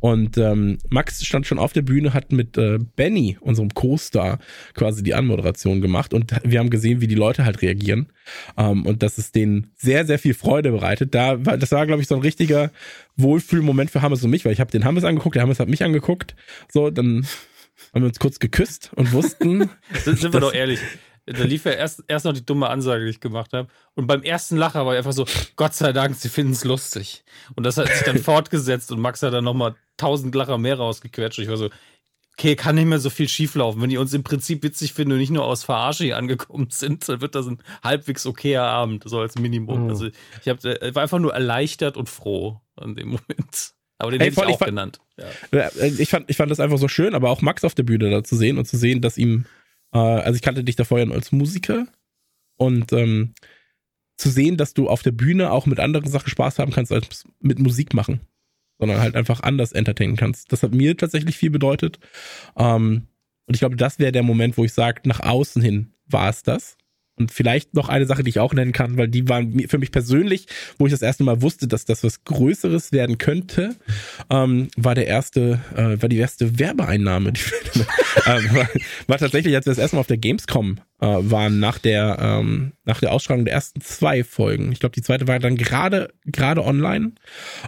Und 0.00 0.38
ähm, 0.38 0.78
Max 0.88 1.24
stand 1.24 1.46
schon 1.46 1.58
auf 1.58 1.72
der 1.72 1.82
Bühne, 1.82 2.14
hat 2.14 2.32
mit 2.32 2.56
äh, 2.56 2.78
Benny, 2.96 3.36
unserem 3.40 3.72
Co-Star, 3.74 4.38
quasi 4.74 5.02
die 5.02 5.14
Anmoderation 5.14 5.80
gemacht. 5.80 6.14
Und 6.14 6.32
wir 6.44 6.58
haben 6.58 6.70
gesehen, 6.70 7.00
wie 7.00 7.06
die 7.06 7.14
Leute 7.14 7.44
halt 7.44 7.62
reagieren. 7.62 8.12
Ähm, 8.56 8.86
und 8.86 9.02
dass 9.02 9.18
es 9.18 9.32
denen 9.32 9.72
sehr, 9.76 10.06
sehr 10.06 10.18
viel 10.18 10.34
Freude 10.34 10.72
bereitet. 10.72 11.14
Da, 11.14 11.36
das 11.36 11.72
war, 11.72 11.86
glaube 11.86 12.02
ich, 12.02 12.08
so 12.08 12.14
ein 12.14 12.22
richtiger 12.22 12.70
Wohlfühlmoment 13.16 13.90
für 13.90 14.02
Hammes 14.02 14.24
und 14.24 14.30
mich, 14.30 14.44
weil 14.44 14.52
ich 14.52 14.60
habe 14.60 14.70
den 14.70 14.84
Hammes 14.84 15.04
angeguckt, 15.04 15.36
der 15.36 15.42
Hammes 15.42 15.60
hat 15.60 15.68
mich 15.68 15.84
angeguckt. 15.84 16.34
So, 16.72 16.90
dann 16.90 17.26
haben 17.92 18.02
wir 18.02 18.08
uns 18.08 18.18
kurz 18.18 18.38
geküsst 18.38 18.90
und 18.94 19.12
wussten. 19.12 19.70
Sind 20.04 20.32
wir 20.32 20.40
doch 20.40 20.54
ehrlich. 20.54 20.80
Da 21.32 21.44
lief 21.44 21.64
ja 21.64 21.72
erst, 21.72 22.02
erst 22.08 22.24
noch 22.24 22.32
die 22.32 22.44
dumme 22.44 22.68
Ansage, 22.68 23.04
die 23.04 23.10
ich 23.10 23.20
gemacht 23.20 23.52
habe. 23.52 23.68
Und 23.94 24.06
beim 24.06 24.22
ersten 24.22 24.56
Lacher 24.56 24.84
war 24.86 24.94
er 24.94 24.98
einfach 24.98 25.12
so, 25.12 25.26
Gott 25.56 25.74
sei 25.74 25.92
Dank, 25.92 26.16
sie 26.16 26.28
finden 26.28 26.52
es 26.52 26.64
lustig. 26.64 27.24
Und 27.54 27.64
das 27.64 27.76
hat 27.76 27.88
sich 27.88 28.02
dann 28.02 28.18
fortgesetzt 28.22 28.90
und 28.92 29.00
Max 29.00 29.22
hat 29.22 29.32
dann 29.32 29.44
nochmal 29.44 29.74
tausend 29.96 30.34
Lacher 30.34 30.58
mehr 30.58 30.76
rausgequetscht. 30.76 31.38
Ich 31.38 31.48
war 31.48 31.56
so, 31.56 31.70
okay, 32.40 32.56
kann 32.56 32.74
nicht 32.74 32.86
mehr 32.86 32.98
so 32.98 33.10
viel 33.10 33.28
schieflaufen. 33.28 33.82
Wenn 33.82 33.90
die 33.90 33.98
uns 33.98 34.14
im 34.14 34.22
Prinzip 34.22 34.62
witzig 34.62 34.94
finden 34.94 35.12
und 35.12 35.18
nicht 35.18 35.30
nur 35.30 35.44
aus 35.44 35.64
Verarsche 35.64 36.16
angekommen 36.16 36.68
sind, 36.70 37.08
dann 37.08 37.20
wird 37.20 37.34
das 37.34 37.46
ein 37.46 37.58
halbwegs 37.82 38.26
okayer 38.26 38.64
Abend, 38.64 39.04
so 39.06 39.20
als 39.20 39.38
Minimum. 39.38 39.84
Mhm. 39.84 39.90
Also 39.90 40.06
ich 40.06 40.48
hab, 40.48 40.64
äh, 40.64 40.94
war 40.94 41.02
einfach 41.02 41.18
nur 41.18 41.34
erleichtert 41.34 41.96
und 41.96 42.08
froh 42.08 42.60
an 42.76 42.96
dem 42.96 43.08
Moment. 43.08 43.74
Aber 43.98 44.10
den 44.10 44.20
hey, 44.20 44.30
hätte 44.30 44.40
ich 44.40 44.46
auch 44.46 44.52
ich 44.52 44.58
fand, 44.58 44.70
genannt. 44.70 45.00
Ja. 45.52 45.58
Äh, 45.58 45.88
ich, 45.98 46.08
fand, 46.08 46.30
ich 46.30 46.36
fand 46.38 46.50
das 46.50 46.60
einfach 46.60 46.78
so 46.78 46.88
schön, 46.88 47.14
aber 47.14 47.28
auch 47.28 47.42
Max 47.42 47.64
auf 47.64 47.74
der 47.74 47.82
Bühne 47.82 48.10
da 48.10 48.24
zu 48.24 48.34
sehen 48.36 48.56
und 48.56 48.64
zu 48.66 48.78
sehen, 48.78 49.02
dass 49.02 49.18
ihm, 49.18 49.44
äh, 49.92 49.98
also 49.98 50.36
ich 50.36 50.42
kannte 50.42 50.64
dich 50.64 50.76
da 50.76 50.84
vorher 50.84 51.10
als 51.10 51.32
Musiker 51.32 51.86
und 52.56 52.92
ähm, 52.92 53.34
zu 54.16 54.30
sehen, 54.30 54.56
dass 54.56 54.74
du 54.74 54.88
auf 54.88 55.02
der 55.02 55.12
Bühne 55.12 55.50
auch 55.50 55.66
mit 55.66 55.80
anderen 55.80 56.10
Sachen 56.10 56.28
Spaß 56.28 56.58
haben 56.58 56.72
kannst 56.72 56.92
als 56.92 57.24
mit 57.40 57.58
Musik 57.58 57.94
machen 57.94 58.20
sondern 58.80 59.00
halt 59.00 59.14
einfach 59.14 59.40
anders 59.40 59.72
entertainen 59.72 60.16
kannst. 60.16 60.50
Das 60.52 60.62
hat 60.62 60.72
mir 60.72 60.96
tatsächlich 60.96 61.36
viel 61.36 61.50
bedeutet. 61.50 62.00
Ähm, 62.56 63.06
und 63.46 63.54
ich 63.54 63.60
glaube, 63.60 63.76
das 63.76 63.98
wäre 63.98 64.10
der 64.10 64.22
Moment, 64.22 64.56
wo 64.56 64.64
ich 64.64 64.72
sage, 64.72 65.02
nach 65.04 65.20
außen 65.20 65.60
hin 65.60 65.92
war 66.06 66.30
es 66.30 66.42
das. 66.42 66.78
Und 67.20 67.30
vielleicht 67.30 67.74
noch 67.74 67.90
eine 67.90 68.06
Sache, 68.06 68.22
die 68.22 68.30
ich 68.30 68.40
auch 68.40 68.54
nennen 68.54 68.72
kann, 68.72 68.96
weil 68.96 69.08
die 69.08 69.28
waren 69.28 69.60
für 69.68 69.76
mich 69.76 69.92
persönlich, 69.92 70.46
wo 70.78 70.86
ich 70.86 70.90
das 70.90 71.02
erste 71.02 71.22
Mal 71.22 71.42
wusste, 71.42 71.68
dass 71.68 71.84
das 71.84 72.02
was 72.02 72.24
Größeres 72.24 72.92
werden 72.92 73.18
könnte, 73.18 73.76
ähm, 74.30 74.68
war 74.76 74.94
der 74.94 75.06
erste, 75.06 75.60
äh, 75.76 76.00
war 76.00 76.08
die 76.08 76.16
erste 76.16 76.58
Werbeeinnahme. 76.58 77.32
Die, 77.32 77.40
äh, 78.24 78.54
war, 78.54 78.68
war, 79.06 79.18
tatsächlich, 79.18 79.54
als 79.54 79.66
wir 79.66 79.72
das 79.72 79.78
erste 79.78 79.96
Mal 79.96 80.00
auf 80.00 80.06
der 80.06 80.16
Gamescom 80.16 80.78
äh, 81.00 81.06
waren, 81.06 81.60
nach 81.60 81.78
der, 81.78 82.16
ähm, 82.20 82.72
nach 82.84 83.00
der 83.00 83.12
Ausstrahlung 83.12 83.44
der 83.44 83.52
ersten 83.52 83.82
zwei 83.82 84.24
Folgen. 84.24 84.72
Ich 84.72 84.80
glaube, 84.80 84.94
die 84.94 85.02
zweite 85.02 85.28
war 85.28 85.38
dann 85.38 85.56
gerade, 85.56 86.14
gerade 86.24 86.64
online. 86.64 87.12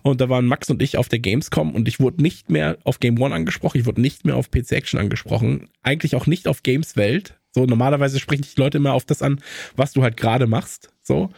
Und 0.03 0.23
da 0.23 0.31
waren 0.31 0.47
Max 0.47 0.71
und 0.71 0.81
ich 0.81 0.97
auf 0.97 1.11
der 1.11 1.19
Gamescom 1.19 1.75
und 1.75 1.89
ich 1.89 2.01
wurde 2.01 2.23
nicht 2.23 2.49
mehr 2.49 2.79
auf 2.85 3.01
Game 3.01 3.21
One 3.21 3.35
angesprochen, 3.35 3.79
ich 3.79 3.87
wurde 3.87 4.01
nicht 4.01 4.25
mehr 4.25 4.37
auf 4.37 4.51
PC 4.51 4.73
Action 4.73 4.99
angesprochen, 4.99 5.69
eigentlich 5.83 6.17
auch 6.17 6.27
nicht 6.27 6.49
auf 6.49 6.63
Games 6.63 6.97
Welt 6.97 7.39
so, 7.55 7.67
normalerweise 7.67 8.19
sprechen 8.19 8.43
die 8.43 8.61
Leute 8.61 8.79
immer 8.79 8.95
auf 8.95 9.05
das 9.05 9.23
an, 9.23 9.41
was 9.77 9.93
du 9.93 10.03
halt 10.03 10.17
gerade 10.17 10.47
machst. 10.47 10.93
So. 11.03 11.31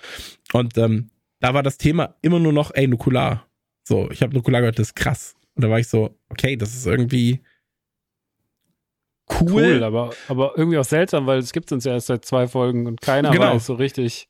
Und 0.53 0.78
ähm, 0.78 1.11
da 1.41 1.55
war 1.55 1.62
das 1.62 1.77
Thema 1.77 2.15
immer 2.23 2.39
nur 2.39 2.53
noch, 2.53 2.70
ey, 2.74 2.86
Nukular. 2.86 3.47
So, 3.82 4.11
ich 4.11 4.23
habe 4.23 4.35
Nukular 4.35 4.61
gehört, 4.61 4.78
das 4.78 4.89
ist 4.89 4.97
krass. 4.97 5.35
Und 5.55 5.65
da 5.65 5.70
war 5.70 5.78
ich 5.78 5.89
so, 5.89 6.16
okay, 6.28 6.57
das 6.57 6.74
ist 6.74 6.86
irgendwie 6.86 7.41
cool. 9.41 9.51
Cool, 9.51 9.82
aber, 9.82 10.12
aber 10.28 10.53
irgendwie 10.57 10.78
auch 10.78 10.85
seltsam, 10.85 11.27
weil 11.27 11.39
es 11.39 11.53
gibt 11.53 11.73
uns 11.73 11.85
ja 11.85 11.93
erst 11.93 12.07
seit 12.07 12.24
zwei 12.24 12.47
Folgen 12.47 12.86
und 12.86 13.01
keiner 13.01 13.31
genau. 13.31 13.55
weiß 13.55 13.66
so 13.66 13.74
richtig. 13.74 14.28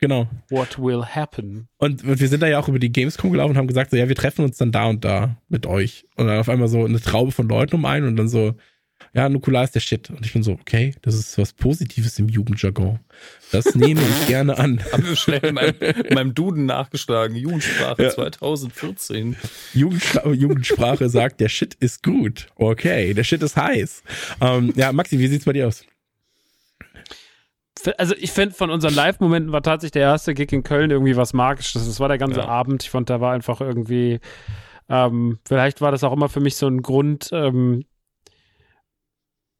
Genau. 0.00 0.28
What 0.48 0.78
will 0.78 1.04
happen? 1.04 1.68
Und 1.78 2.04
wir 2.04 2.28
sind 2.28 2.40
da 2.40 2.46
ja 2.46 2.60
auch 2.60 2.68
über 2.68 2.78
die 2.78 2.92
Gamescom 2.92 3.32
gelaufen 3.32 3.50
und 3.50 3.58
haben 3.58 3.66
gesagt, 3.66 3.90
so, 3.90 3.96
ja, 3.96 4.08
wir 4.08 4.14
treffen 4.14 4.44
uns 4.44 4.56
dann 4.56 4.70
da 4.70 4.86
und 4.86 5.04
da 5.04 5.36
mit 5.48 5.66
euch. 5.66 6.06
Und 6.16 6.28
dann 6.28 6.38
auf 6.38 6.48
einmal 6.48 6.68
so 6.68 6.84
eine 6.84 7.00
Traube 7.00 7.32
von 7.32 7.48
Leuten 7.48 7.74
um 7.74 7.84
einen 7.84 8.06
und 8.06 8.16
dann 8.16 8.28
so, 8.28 8.54
ja, 9.18 9.28
Nukular 9.28 9.64
ist 9.64 9.74
der 9.74 9.80
Shit. 9.80 10.10
Und 10.10 10.24
ich 10.24 10.32
bin 10.32 10.44
so, 10.44 10.52
okay, 10.52 10.94
das 11.02 11.16
ist 11.16 11.36
was 11.38 11.52
Positives 11.52 12.20
im 12.20 12.28
Jugendjargon. 12.28 13.00
Das 13.50 13.74
nehme 13.74 14.00
ich 14.00 14.26
gerne 14.28 14.56
an. 14.56 14.80
Haben 14.92 15.08
wir 15.08 15.16
schnell 15.16 15.44
in 15.44 15.56
meinem, 15.56 15.74
in 15.80 16.14
meinem 16.14 16.34
Duden 16.34 16.66
nachgeschlagen. 16.66 17.34
Jugendsprache 17.34 18.04
ja. 18.04 18.10
2014. 18.10 19.34
Jugendspra 19.74 20.28
Jugendsprache 20.28 21.08
sagt, 21.08 21.40
der 21.40 21.48
Shit 21.48 21.74
ist 21.80 22.04
gut. 22.04 22.46
Okay, 22.54 23.12
der 23.12 23.24
Shit 23.24 23.42
ist 23.42 23.56
heiß. 23.56 24.04
Ähm, 24.40 24.72
ja, 24.76 24.92
Maxi, 24.92 25.18
wie 25.18 25.26
sieht's 25.26 25.44
bei 25.44 25.52
dir 25.52 25.66
aus? 25.66 25.84
also 27.96 28.14
ich 28.18 28.30
finde, 28.30 28.54
von 28.54 28.70
unseren 28.70 28.94
Live-Momenten 28.94 29.50
war 29.50 29.62
tatsächlich 29.62 29.92
der 29.92 30.02
erste 30.02 30.34
Gig 30.34 30.52
in 30.52 30.62
Köln 30.62 30.92
irgendwie 30.92 31.16
was 31.16 31.32
Magisches. 31.32 31.86
Das 31.86 31.98
war 31.98 32.06
der 32.06 32.18
ganze 32.18 32.40
ja. 32.40 32.46
Abend. 32.46 32.84
Ich 32.84 32.90
fand, 32.90 33.10
da 33.10 33.20
war 33.20 33.32
einfach 33.32 33.60
irgendwie, 33.60 34.20
ähm, 34.88 35.40
vielleicht 35.44 35.80
war 35.80 35.90
das 35.90 36.04
auch 36.04 36.12
immer 36.12 36.28
für 36.28 36.40
mich 36.40 36.54
so 36.54 36.68
ein 36.68 36.82
Grund, 36.82 37.30
ähm, 37.32 37.84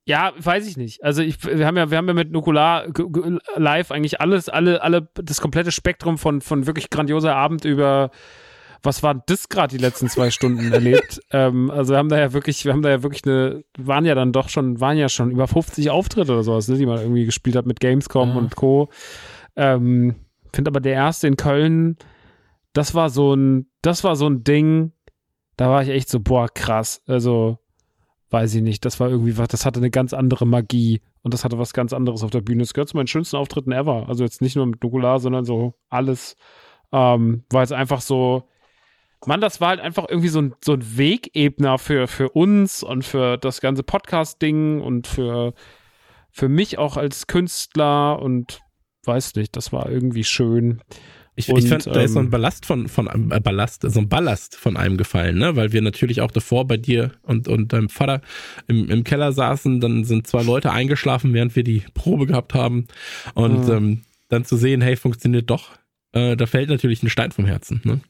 ja, 0.09 0.33
weiß 0.39 0.67
ich 0.67 0.79
nicht. 0.79 1.05
Also 1.05 1.21
ich, 1.21 1.45
wir 1.45 1.67
haben 1.67 1.77
ja, 1.77 1.91
wir 1.91 1.99
haben 1.99 2.09
ja 2.09 2.15
mit 2.15 2.33
Nukular 2.33 2.87
live 3.57 3.91
eigentlich 3.91 4.23
alles, 4.23 4.49
alle, 4.49 4.83
alle, 4.83 5.07
das 5.15 5.43
komplette 5.43 5.71
Spektrum 5.71 6.17
von, 6.17 6.41
von 6.41 6.67
wirklich 6.67 6.89
grandioser 6.89 7.37
Abend 7.37 7.67
über 7.67 8.11
was 8.83 9.03
war 9.03 9.23
das 9.27 9.51
gerade 9.51 9.77
die 9.77 9.83
letzten 9.83 10.09
zwei 10.09 10.31
Stunden 10.31 10.73
erlebt? 10.73 11.21
ähm, 11.31 11.71
also 11.71 11.93
wir 11.93 11.99
haben 11.99 12.09
da 12.09 12.19
ja 12.19 12.33
wirklich, 12.33 12.65
wir 12.65 12.73
haben 12.73 12.81
da 12.81 12.89
ja 12.89 13.03
wirklich 13.03 13.27
eine, 13.27 13.65
waren 13.77 14.07
ja 14.07 14.15
dann 14.15 14.33
doch 14.33 14.49
schon, 14.49 14.81
waren 14.81 14.97
ja 14.97 15.11
schon 15.11 15.31
über 15.31 15.47
50 15.47 15.91
Auftritte 15.91 16.33
oder 16.33 16.43
sowas, 16.43 16.69
ne, 16.69 16.79
die 16.79 16.87
man 16.87 17.01
irgendwie 17.01 17.27
gespielt 17.27 17.57
hat 17.57 17.67
mit 17.67 17.79
Gamescom 17.79 18.31
mhm. 18.31 18.37
und 18.39 18.57
Co. 18.57 18.89
Ähm, 19.57 20.15
Finde 20.55 20.71
aber 20.71 20.81
der 20.81 20.95
erste 20.95 21.27
in 21.27 21.37
Köln, 21.37 21.99
das 22.73 22.95
war 22.95 23.11
so 23.11 23.35
ein, 23.35 23.67
das 23.83 24.05
war 24.05 24.17
so 24.17 24.27
ein 24.27 24.43
Ding, 24.43 24.93
da 25.59 25.69
war 25.69 25.83
ich 25.83 25.91
echt 25.91 26.09
so, 26.09 26.21
boah, 26.21 26.49
krass. 26.49 27.03
Also 27.07 27.59
weiß 28.31 28.55
ich 28.55 28.63
nicht, 28.63 28.85
das 28.85 29.01
war 29.01 29.09
irgendwie 29.09 29.39
was, 29.39 29.49
das 29.49 29.65
hatte 29.65 29.81
eine 29.81 29.91
ganz 29.91 30.13
andere 30.13 30.47
Magie 30.47 31.01
und 31.23 31.35
das 31.35 31.45
hatte 31.45 31.59
was 31.59 31.73
ganz 31.73 31.93
anderes 31.93 32.23
auf 32.23 32.31
der 32.31 32.41
Bühne. 32.41 32.61
Das 32.61 32.75
gehört 32.75 32.91
zu 32.91 32.97
meinen 32.97 33.07
schönsten 33.07 33.37
Auftritten 33.37 33.73
ever. 33.73 34.09
Also 34.09 34.25
jetzt 34.25 34.43
nicht 34.43 34.57
nur 34.57 34.67
mit 34.67 34.83
Nukular, 34.83 35.19
sondern 35.19 35.45
so 35.45 35.75
alles. 35.89 36.37
Ähm, 36.93 37.45
weil 37.51 37.65
es 37.65 37.73
einfach 37.73 38.01
so, 38.01 38.45
Mann, 39.27 39.41
das 39.41 39.61
war 39.61 39.69
halt 39.71 39.81
einfach 39.81 40.07
irgendwie 40.09 40.29
so 40.29 40.41
ein, 40.41 40.55
so 40.65 40.75
ein 40.75 40.99
Wegebner 40.99 41.79
für, 41.79 42.07
für 42.07 42.31
uns 42.31 42.83
und 42.83 43.05
für 43.05 43.37
das 43.37 43.61
ganze 43.61 43.83
Podcast-Ding 43.83 44.81
und 44.81 45.07
für, 45.07 45.55
für 46.31 46.49
mich 46.49 46.79
auch 46.79 46.97
als 46.97 47.27
Künstler 47.27 48.21
und 48.21 48.61
weiß 49.05 49.35
nicht, 49.35 49.57
das 49.57 49.73
war 49.73 49.89
irgendwie 49.91 50.25
schön. 50.25 50.83
Ich, 51.39 51.49
und, 51.49 51.59
ich 51.61 51.69
fand, 51.69 51.87
da 51.87 52.01
ist 52.01 52.15
so 52.15 52.19
ein 52.19 52.25
ähm, 52.25 52.31
Ballast 52.31 52.67
von, 52.67 52.89
von 52.89 53.31
äh, 53.31 53.39
Ballast, 53.41 53.83
so 53.89 54.01
ein 54.01 54.09
Ballast 54.09 54.57
von 54.57 54.77
einem 54.77 54.97
gefallen, 54.97 55.39
ne? 55.39 55.55
Weil 55.55 55.73
wir 55.73 55.81
natürlich 55.83 56.21
auch 56.21 56.33
davor 56.33 56.67
bei 56.67 56.77
dir 56.77 57.13
und, 57.23 57.47
und 57.47 57.73
deinem 57.73 57.89
Vater 57.89 58.23
im, 58.67 58.91
im 58.91 59.05
Keller 59.05 59.31
saßen, 59.31 59.81
dann 59.81 60.03
sind 60.03 60.27
zwei 60.27 60.43
Leute 60.43 60.73
eingeschlafen, 60.73 61.33
während 61.35 61.55
wir 61.55 61.63
die 61.63 61.85
Probe 61.95 62.27
gehabt 62.27 62.55
haben. 62.55 62.89
Und 63.35 63.69
mhm. 63.69 63.73
ähm, 63.73 64.03
dann 64.29 64.45
zu 64.45 64.57
sehen, 64.57 64.81
hey, 64.81 64.97
funktioniert 64.97 65.49
doch, 65.49 65.71
äh, 66.11 66.37
da 66.37 66.47
fällt 66.47 66.71
natürlich 66.71 67.05
ein 67.05 67.09
Stein 67.09 67.31
vom 67.31 67.47
Herzen, 67.47 67.83
ne? 67.85 68.01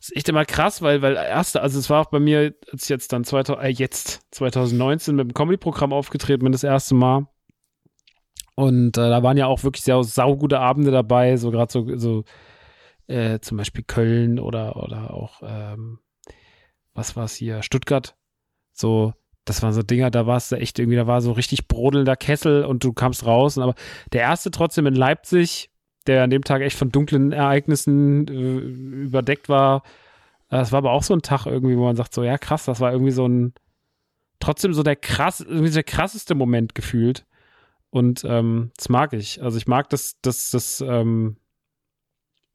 Das 0.00 0.10
ist 0.10 0.16
echt 0.16 0.28
immer 0.28 0.44
krass, 0.44 0.82
weil, 0.82 1.02
weil 1.02 1.14
erste, 1.14 1.62
also 1.62 1.78
es 1.78 1.88
war 1.88 2.00
auch 2.00 2.10
bei 2.10 2.20
mir, 2.20 2.54
als 2.72 2.84
ich 2.84 2.88
jetzt 2.88 3.12
dann 3.12 3.22
2000, 3.22 3.64
äh, 3.64 3.68
jetzt 3.68 4.22
2019 4.32 5.14
mit 5.14 5.28
dem 5.28 5.34
Comedy-Programm 5.34 5.92
aufgetreten 5.92 6.42
bin, 6.42 6.52
das 6.52 6.64
erste 6.64 6.96
Mal 6.96 7.28
und 8.58 8.98
äh, 8.98 9.08
da 9.08 9.22
waren 9.22 9.36
ja 9.36 9.46
auch 9.46 9.62
wirklich 9.62 9.84
sehr 9.84 10.02
saugute 10.02 10.58
Abende 10.58 10.90
dabei, 10.90 11.36
so 11.36 11.52
gerade 11.52 11.70
so, 11.70 11.96
so 11.96 12.24
äh, 13.06 13.38
zum 13.38 13.56
Beispiel 13.56 13.84
Köln 13.84 14.40
oder, 14.40 14.82
oder 14.82 15.14
auch, 15.14 15.42
ähm, 15.44 16.00
was 16.92 17.14
war 17.14 17.26
es 17.26 17.36
hier, 17.36 17.62
Stuttgart. 17.62 18.16
So, 18.72 19.12
das 19.44 19.62
waren 19.62 19.72
so 19.72 19.84
Dinger, 19.84 20.10
da 20.10 20.26
war 20.26 20.38
es 20.38 20.50
echt 20.50 20.80
irgendwie, 20.80 20.96
da 20.96 21.06
war 21.06 21.20
so 21.20 21.30
richtig 21.30 21.68
brodelnder 21.68 22.16
Kessel 22.16 22.64
und 22.64 22.82
du 22.82 22.92
kamst 22.92 23.24
raus. 23.24 23.56
Und 23.56 23.62
aber 23.62 23.76
der 24.12 24.22
erste 24.22 24.50
trotzdem 24.50 24.86
in 24.86 24.96
Leipzig, 24.96 25.70
der 26.08 26.24
an 26.24 26.30
dem 26.30 26.42
Tag 26.42 26.60
echt 26.62 26.76
von 26.76 26.90
dunklen 26.90 27.30
Ereignissen 27.30 28.26
äh, 28.26 28.58
überdeckt 29.04 29.48
war, 29.48 29.84
das 30.48 30.72
war 30.72 30.78
aber 30.78 30.90
auch 30.90 31.04
so 31.04 31.14
ein 31.14 31.22
Tag 31.22 31.46
irgendwie, 31.46 31.76
wo 31.76 31.84
man 31.84 31.94
sagt, 31.94 32.12
so, 32.12 32.24
ja, 32.24 32.38
krass, 32.38 32.64
das 32.64 32.80
war 32.80 32.90
irgendwie 32.90 33.12
so 33.12 33.24
ein, 33.24 33.54
trotzdem 34.40 34.74
so 34.74 34.82
der 34.82 34.96
krass, 34.96 35.40
irgendwie 35.42 35.70
der 35.70 35.84
krasseste 35.84 36.34
Moment 36.34 36.74
gefühlt. 36.74 37.24
Und 37.90 38.24
ähm, 38.24 38.70
das 38.76 38.88
mag 38.88 39.12
ich. 39.12 39.42
Also 39.42 39.56
ich 39.56 39.66
mag 39.66 39.88
das, 39.90 40.20
das, 40.20 40.50
das, 40.50 40.80
ähm, 40.80 41.36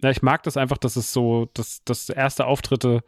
ja, 0.02 0.10
ich 0.12 0.22
mag 0.22 0.44
das 0.44 0.58
einfach, 0.58 0.78
dass 0.78 0.96
es 0.96 1.14
so, 1.14 1.50
dass, 1.54 1.84
dass 1.84 2.10
erste 2.10 2.46
Auftritte 2.46 3.02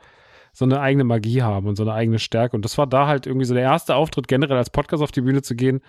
so 0.53 0.63
eine 0.63 0.79
eigene 0.79 1.03
Magie 1.03 1.41
haben 1.41 1.67
und 1.67 1.75
so 1.75 1.83
eine 1.83 1.93
eigene 1.93 2.17
Stärke. 2.17 2.55
Und 2.55 2.63
das 2.63 2.77
war 2.77 2.87
da 2.87 3.07
halt 3.07 3.27
irgendwie 3.27 3.45
so 3.45 3.53
der 3.53 3.63
erste 3.63 3.95
Auftritt, 3.95 4.27
generell 4.27 4.57
als 4.57 4.69
Podcast 4.69 5.03
auf 5.03 5.11
die 5.11 5.21
Bühne 5.21 5.41
zu 5.41 5.53
gehen. 5.55 5.81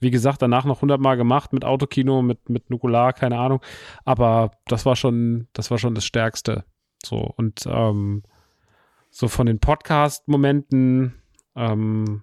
Wie 0.00 0.10
gesagt, 0.10 0.42
danach 0.42 0.64
noch 0.64 0.82
hundertmal 0.82 1.16
gemacht 1.16 1.52
mit 1.52 1.64
Autokino, 1.64 2.20
mit, 2.20 2.48
mit 2.48 2.70
Nukular, 2.70 3.12
keine 3.12 3.38
Ahnung. 3.38 3.60
Aber 4.04 4.50
das 4.66 4.84
war 4.84 4.96
schon, 4.96 5.46
das 5.52 5.70
war 5.70 5.78
schon 5.78 5.94
das 5.94 6.04
Stärkste. 6.04 6.64
So, 7.04 7.32
und 7.36 7.62
ähm, 7.66 8.24
so 9.10 9.28
von 9.28 9.46
den 9.46 9.60
Podcast-Momenten, 9.60 11.14
ähm, 11.54 12.22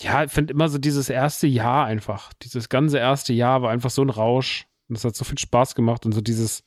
ja, 0.00 0.24
ich 0.24 0.32
finde 0.32 0.52
immer 0.54 0.68
so 0.68 0.78
dieses 0.78 1.10
erste 1.10 1.46
Jahr 1.46 1.86
einfach, 1.86 2.32
dieses 2.42 2.68
ganze 2.68 2.98
erste 2.98 3.32
Jahr 3.32 3.62
war 3.62 3.70
einfach 3.70 3.90
so 3.90 4.02
ein 4.02 4.10
Rausch 4.10 4.66
und 4.88 4.96
es 4.96 5.04
hat 5.04 5.14
so 5.14 5.24
viel 5.24 5.38
Spaß 5.38 5.74
gemacht 5.74 6.06
und 6.06 6.12
so 6.12 6.20
dieses 6.20 6.64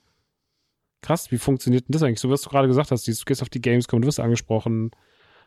krass, 1.01 1.31
wie 1.31 1.37
funktioniert 1.37 1.87
denn 1.87 1.93
das 1.93 2.03
eigentlich? 2.03 2.19
So 2.19 2.29
was 2.29 2.41
du 2.41 2.49
gerade 2.49 2.67
gesagt 2.67 2.91
hast, 2.91 3.07
du 3.07 3.11
gehst 3.25 3.41
auf 3.41 3.49
die 3.49 3.61
Gamescom, 3.61 4.01
du 4.01 4.07
wirst 4.07 4.19
angesprochen, 4.19 4.91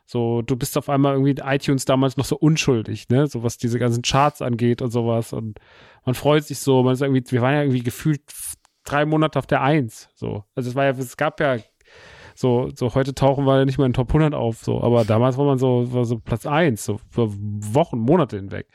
so 0.04 0.42
du 0.42 0.56
bist 0.56 0.76
auf 0.76 0.88
einmal 0.88 1.14
irgendwie 1.14 1.40
iTunes 1.42 1.84
damals 1.84 2.16
noch 2.16 2.24
so 2.24 2.36
unschuldig, 2.36 3.08
ne, 3.08 3.26
so 3.26 3.42
was 3.42 3.56
diese 3.56 3.78
ganzen 3.78 4.02
Charts 4.02 4.42
angeht 4.42 4.82
und 4.82 4.90
sowas 4.90 5.32
und 5.32 5.58
man 6.04 6.14
freut 6.14 6.44
sich 6.44 6.58
so, 6.58 6.82
man 6.82 6.94
ist 6.94 7.02
irgendwie, 7.02 7.24
wir 7.30 7.42
waren 7.42 7.54
ja 7.54 7.62
irgendwie 7.62 7.82
gefühlt 7.82 8.20
drei 8.84 9.06
Monate 9.06 9.38
auf 9.38 9.46
der 9.46 9.62
Eins, 9.62 10.08
so, 10.14 10.44
also 10.54 10.70
es 10.70 10.74
war 10.74 10.84
ja, 10.84 10.90
es 10.90 11.16
gab 11.16 11.40
ja 11.40 11.58
so, 12.36 12.70
so 12.74 12.94
heute 12.94 13.14
tauchen 13.14 13.44
wir 13.46 13.64
nicht 13.64 13.78
mehr 13.78 13.86
in 13.86 13.92
Top 13.94 14.08
100 14.10 14.34
auf, 14.34 14.62
so, 14.62 14.82
aber 14.82 15.04
damals 15.04 15.36
war 15.38 15.46
man 15.46 15.58
so, 15.58 15.92
war 15.92 16.04
so 16.04 16.18
Platz 16.18 16.46
1, 16.46 16.84
so 16.84 17.00
für 17.10 17.28
Wochen, 17.32 17.98
Monate 17.98 18.36
hinweg. 18.36 18.68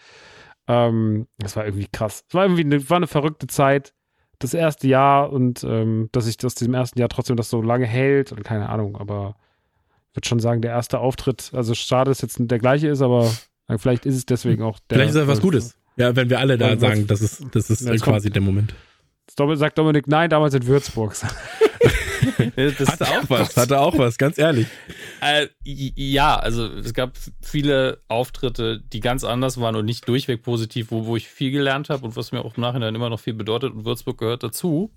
Ähm, 0.67 1.27
das 1.37 1.55
war 1.55 1.65
irgendwie 1.65 1.87
krass. 1.91 2.23
Es 2.27 2.33
war 2.33 2.43
irgendwie 2.45 2.63
eine, 2.63 2.89
war 2.89 2.97
eine 2.97 3.07
verrückte 3.07 3.47
Zeit, 3.47 3.93
das 4.39 4.53
erste 4.53 4.87
Jahr 4.87 5.31
und 5.31 5.63
ähm, 5.63 6.09
dass 6.11 6.25
sich 6.25 6.37
das 6.37 6.55
diesem 6.55 6.73
ersten 6.73 6.99
Jahr 6.99 7.09
trotzdem 7.09 7.35
das 7.35 7.49
so 7.49 7.61
lange 7.61 7.85
hält 7.85 8.31
und 8.31 8.43
keine 8.43 8.69
Ahnung, 8.69 8.95
aber 8.97 9.35
würde 10.13 10.27
schon 10.27 10.39
sagen, 10.39 10.61
der 10.61 10.71
erste 10.71 10.99
Auftritt, 10.99 11.51
also 11.53 11.73
schade, 11.75 12.09
dass 12.11 12.21
jetzt 12.21 12.37
der 12.39 12.59
gleiche 12.59 12.87
ist, 12.87 13.01
aber 13.01 13.31
vielleicht 13.77 14.05
ist 14.05 14.15
es 14.15 14.25
deswegen 14.25 14.63
auch 14.63 14.79
der. 14.89 14.97
Vielleicht 14.97 15.11
ist 15.11 15.15
das 15.19 15.27
was 15.27 15.41
Gutes. 15.41 15.77
Ja, 15.95 16.15
wenn 16.15 16.29
wir 16.29 16.39
alle 16.39 16.57
da 16.57 16.77
sagen, 16.77 17.05
das 17.07 17.21
ist, 17.21 17.43
das 17.53 17.69
ist 17.69 17.81
Ja, 17.81 17.95
quasi 17.97 18.29
kommt- 18.29 18.35
der 18.35 18.41
Moment. 18.41 18.73
Sagt 19.57 19.77
Dominik, 19.77 20.07
nein, 20.07 20.29
damals 20.29 20.53
in 20.53 20.65
Würzburg. 20.67 21.15
Das- 22.55 22.87
Hatte 22.87 23.07
auch 23.09 23.23
was, 23.29 23.57
hatte 23.57 23.79
auch 23.79 23.97
was, 23.97 24.17
ganz 24.17 24.37
ehrlich. 24.37 24.67
Äh, 25.21 25.47
ja, 25.63 26.35
also 26.37 26.65
es 26.67 26.93
gab 26.93 27.17
viele 27.41 28.01
Auftritte, 28.07 28.79
die 28.93 28.99
ganz 28.99 29.23
anders 29.23 29.59
waren 29.59 29.75
und 29.75 29.85
nicht 29.85 30.07
durchweg 30.07 30.43
positiv, 30.43 30.91
wo, 30.91 31.05
wo 31.05 31.15
ich 31.15 31.27
viel 31.27 31.51
gelernt 31.51 31.89
habe 31.89 32.05
und 32.05 32.15
was 32.15 32.31
mir 32.31 32.43
auch 32.45 32.55
im 32.57 32.61
Nachhinein 32.61 32.95
immer 32.95 33.09
noch 33.09 33.19
viel 33.19 33.33
bedeutet 33.33 33.73
und 33.73 33.85
Würzburg 33.85 34.17
gehört 34.17 34.43
dazu. 34.43 34.91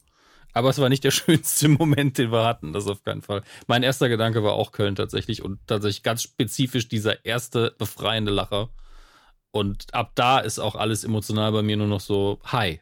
Aber 0.53 0.71
es 0.71 0.79
war 0.79 0.89
nicht 0.89 1.05
der 1.05 1.11
schönste 1.13 1.69
Moment, 1.69 2.19
den 2.19 2.31
wir 2.31 2.45
hatten, 2.47 2.73
das 2.73 2.87
auf 2.87 3.03
keinen 3.03 3.23
Fall. 3.23 3.43
Mein 3.67 3.83
erster 3.83 4.09
Gedanke 4.09 4.45
war 4.45 4.53
auch 4.53 4.71
Köln 4.73 4.95
tatsächlich 4.95 5.43
und 5.43 5.59
tatsächlich 5.67 6.03
ganz 6.03 6.23
spezifisch 6.23 6.89
dieser 6.89 7.25
erste 7.25 7.75
befreiende 7.79 8.31
Lacher. 8.33 8.69
Und 9.51 9.93
ab 9.95 10.13
da 10.15 10.39
ist 10.41 10.59
auch 10.59 10.75
alles 10.75 11.05
emotional 11.05 11.53
bei 11.53 11.63
mir 11.63 11.77
nur 11.77 11.87
noch 11.87 12.01
so 12.01 12.41
high. 12.51 12.81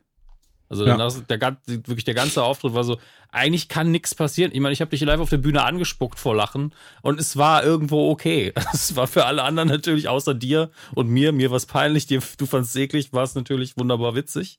Also 0.72 0.86
Ja. 0.86 0.96
danach, 0.96 1.12
der, 1.28 1.58
wirklich 1.66 2.04
der 2.04 2.14
ganze 2.14 2.42
Auftritt 2.42 2.72
war 2.72 2.82
so, 2.82 2.96
eigentlich 3.30 3.68
kann 3.68 3.90
nichts 3.90 4.14
passieren. 4.14 4.52
Ich 4.54 4.60
meine, 4.60 4.72
ich 4.72 4.80
habe 4.80 4.90
dich 4.90 5.02
live 5.02 5.20
auf 5.20 5.28
der 5.28 5.36
Bühne 5.36 5.64
angespuckt 5.64 6.18
vor 6.18 6.34
Lachen 6.34 6.74
und 7.02 7.20
es 7.20 7.36
war 7.36 7.62
irgendwo 7.62 8.10
okay. 8.10 8.54
Es 8.72 8.96
war 8.96 9.06
für 9.06 9.26
alle 9.26 9.42
anderen 9.42 9.68
natürlich 9.68 10.08
außer 10.08 10.32
dir 10.32 10.70
und 10.94 11.08
mir, 11.10 11.32
mir 11.32 11.50
war 11.50 11.58
es 11.58 11.66
peinlich, 11.66 12.06
dir, 12.06 12.22
du 12.38 12.46
fandst 12.46 12.74
eklig, 12.74 13.12
war 13.12 13.22
es 13.22 13.34
natürlich 13.34 13.76
wunderbar 13.76 14.14
witzig. 14.14 14.58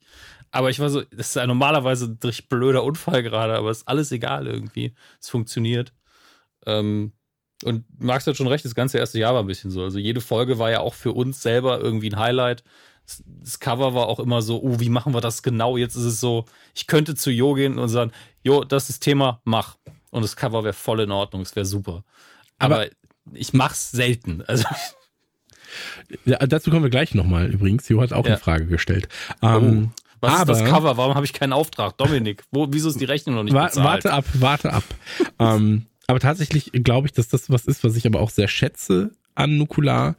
Aber 0.52 0.70
ich 0.70 0.80
war 0.80 0.92
so, 0.92 1.02
das 1.02 1.30
ist 1.30 1.36
ja 1.36 1.48
normalerweise 1.48 2.06
ein 2.06 2.20
richtig 2.24 2.48
blöder 2.48 2.84
Unfall 2.84 3.24
gerade, 3.24 3.56
aber 3.56 3.72
es 3.72 3.80
ist 3.80 3.88
alles 3.88 4.12
egal 4.12 4.46
irgendwie. 4.46 4.94
Es 5.20 5.30
funktioniert. 5.32 5.94
Ähm, 6.68 7.14
und 7.64 7.86
Max 7.98 8.28
hat 8.28 8.38
schon 8.38 8.46
recht, 8.46 8.66
das 8.66 8.76
ganze 8.76 9.00
erste 9.00 9.18
Jahr 9.18 9.34
war 9.34 9.42
ein 9.42 9.48
bisschen 9.48 9.72
so. 9.72 9.82
Also 9.82 9.98
jede 9.98 10.22
Folge 10.22 10.60
war 10.60 10.70
ja 10.70 10.82
auch 10.82 10.94
für 10.94 11.14
uns 11.14 11.42
selber 11.42 11.80
irgendwie 11.80 12.12
ein 12.12 12.20
Highlight. 12.20 12.64
Das- 13.42 13.60
Cover 13.60 13.94
war 13.94 14.08
auch 14.08 14.20
immer 14.20 14.42
so, 14.42 14.62
oh, 14.62 14.80
wie 14.80 14.90
machen 14.90 15.14
wir 15.14 15.22
das 15.22 15.44
genau? 15.44 15.78
Jetzt 15.78 15.96
ist 15.96 16.06
es 16.06 16.20
so, 16.20 16.46
ich 16.74 16.88
könnte 16.88 17.16
zu 17.16 17.32
Jo 17.32 17.54
gehen 17.54 17.78
und 17.78 17.90
sagen, 17.90 18.12
Jo, 18.44 18.64
das 18.64 18.90
ist 18.90 19.00
Thema, 19.00 19.42
mach. 19.44 19.76
Und 20.12 20.22
das 20.22 20.36
Cover 20.36 20.64
wäre 20.64 20.74
voll 20.74 21.00
in 21.02 21.12
Ordnung, 21.12 21.42
es 21.42 21.56
wäre 21.56 21.66
super. 21.66 22.04
Aber, 22.60 22.76
Aber- 22.76 22.88
ich 23.34 23.54
mach's 23.54 23.92
selten. 23.92 24.44
Also 24.48 24.66
Ja, 26.26 26.38
dazu 26.40 26.70
kommen 26.70 26.84
wir 26.84 26.90
gleich 26.90 27.16
nochmal 27.16 27.50
übrigens. 27.52 27.90
Jo 27.90 28.02
hat 28.02 28.14
auch 28.14 28.26
Ja. 28.26 28.34
eine 28.34 28.40
Frage 28.40 28.68
gestellt. 28.68 29.08
Ähm, 29.42 29.92
was 30.20 30.40
aber, 30.42 30.54
ist 30.54 30.62
das 30.62 30.70
Cover? 30.70 30.98
Warum 30.98 31.16
habe 31.16 31.26
ich 31.26 31.34
keinen 31.34 31.54
Auftrag? 31.54 31.98
Dominik, 31.98 32.44
wo, 32.52 32.68
wieso 32.70 32.90
ist 32.90 33.00
die 33.02 33.06
Rechnung 33.06 33.36
noch 33.36 33.44
nicht 33.44 33.54
bezahlt? 33.54 33.76
warte 33.78 34.14
ab, 34.14 34.26
warte 34.36 34.74
ab. 34.74 34.84
ähm, 35.40 35.88
aber 36.08 36.20
tatsächlich 36.20 36.72
glaube 36.74 37.08
ich, 37.08 37.14
dass 37.14 37.28
das 37.28 37.50
was 37.50 37.66
ist, 37.66 37.84
was 37.84 37.96
ich 37.96 38.06
aber 38.06 38.20
auch 38.22 38.30
sehr 38.30 38.48
schätze 38.48 39.12
an 39.36 39.58
Nukular, 39.58 40.16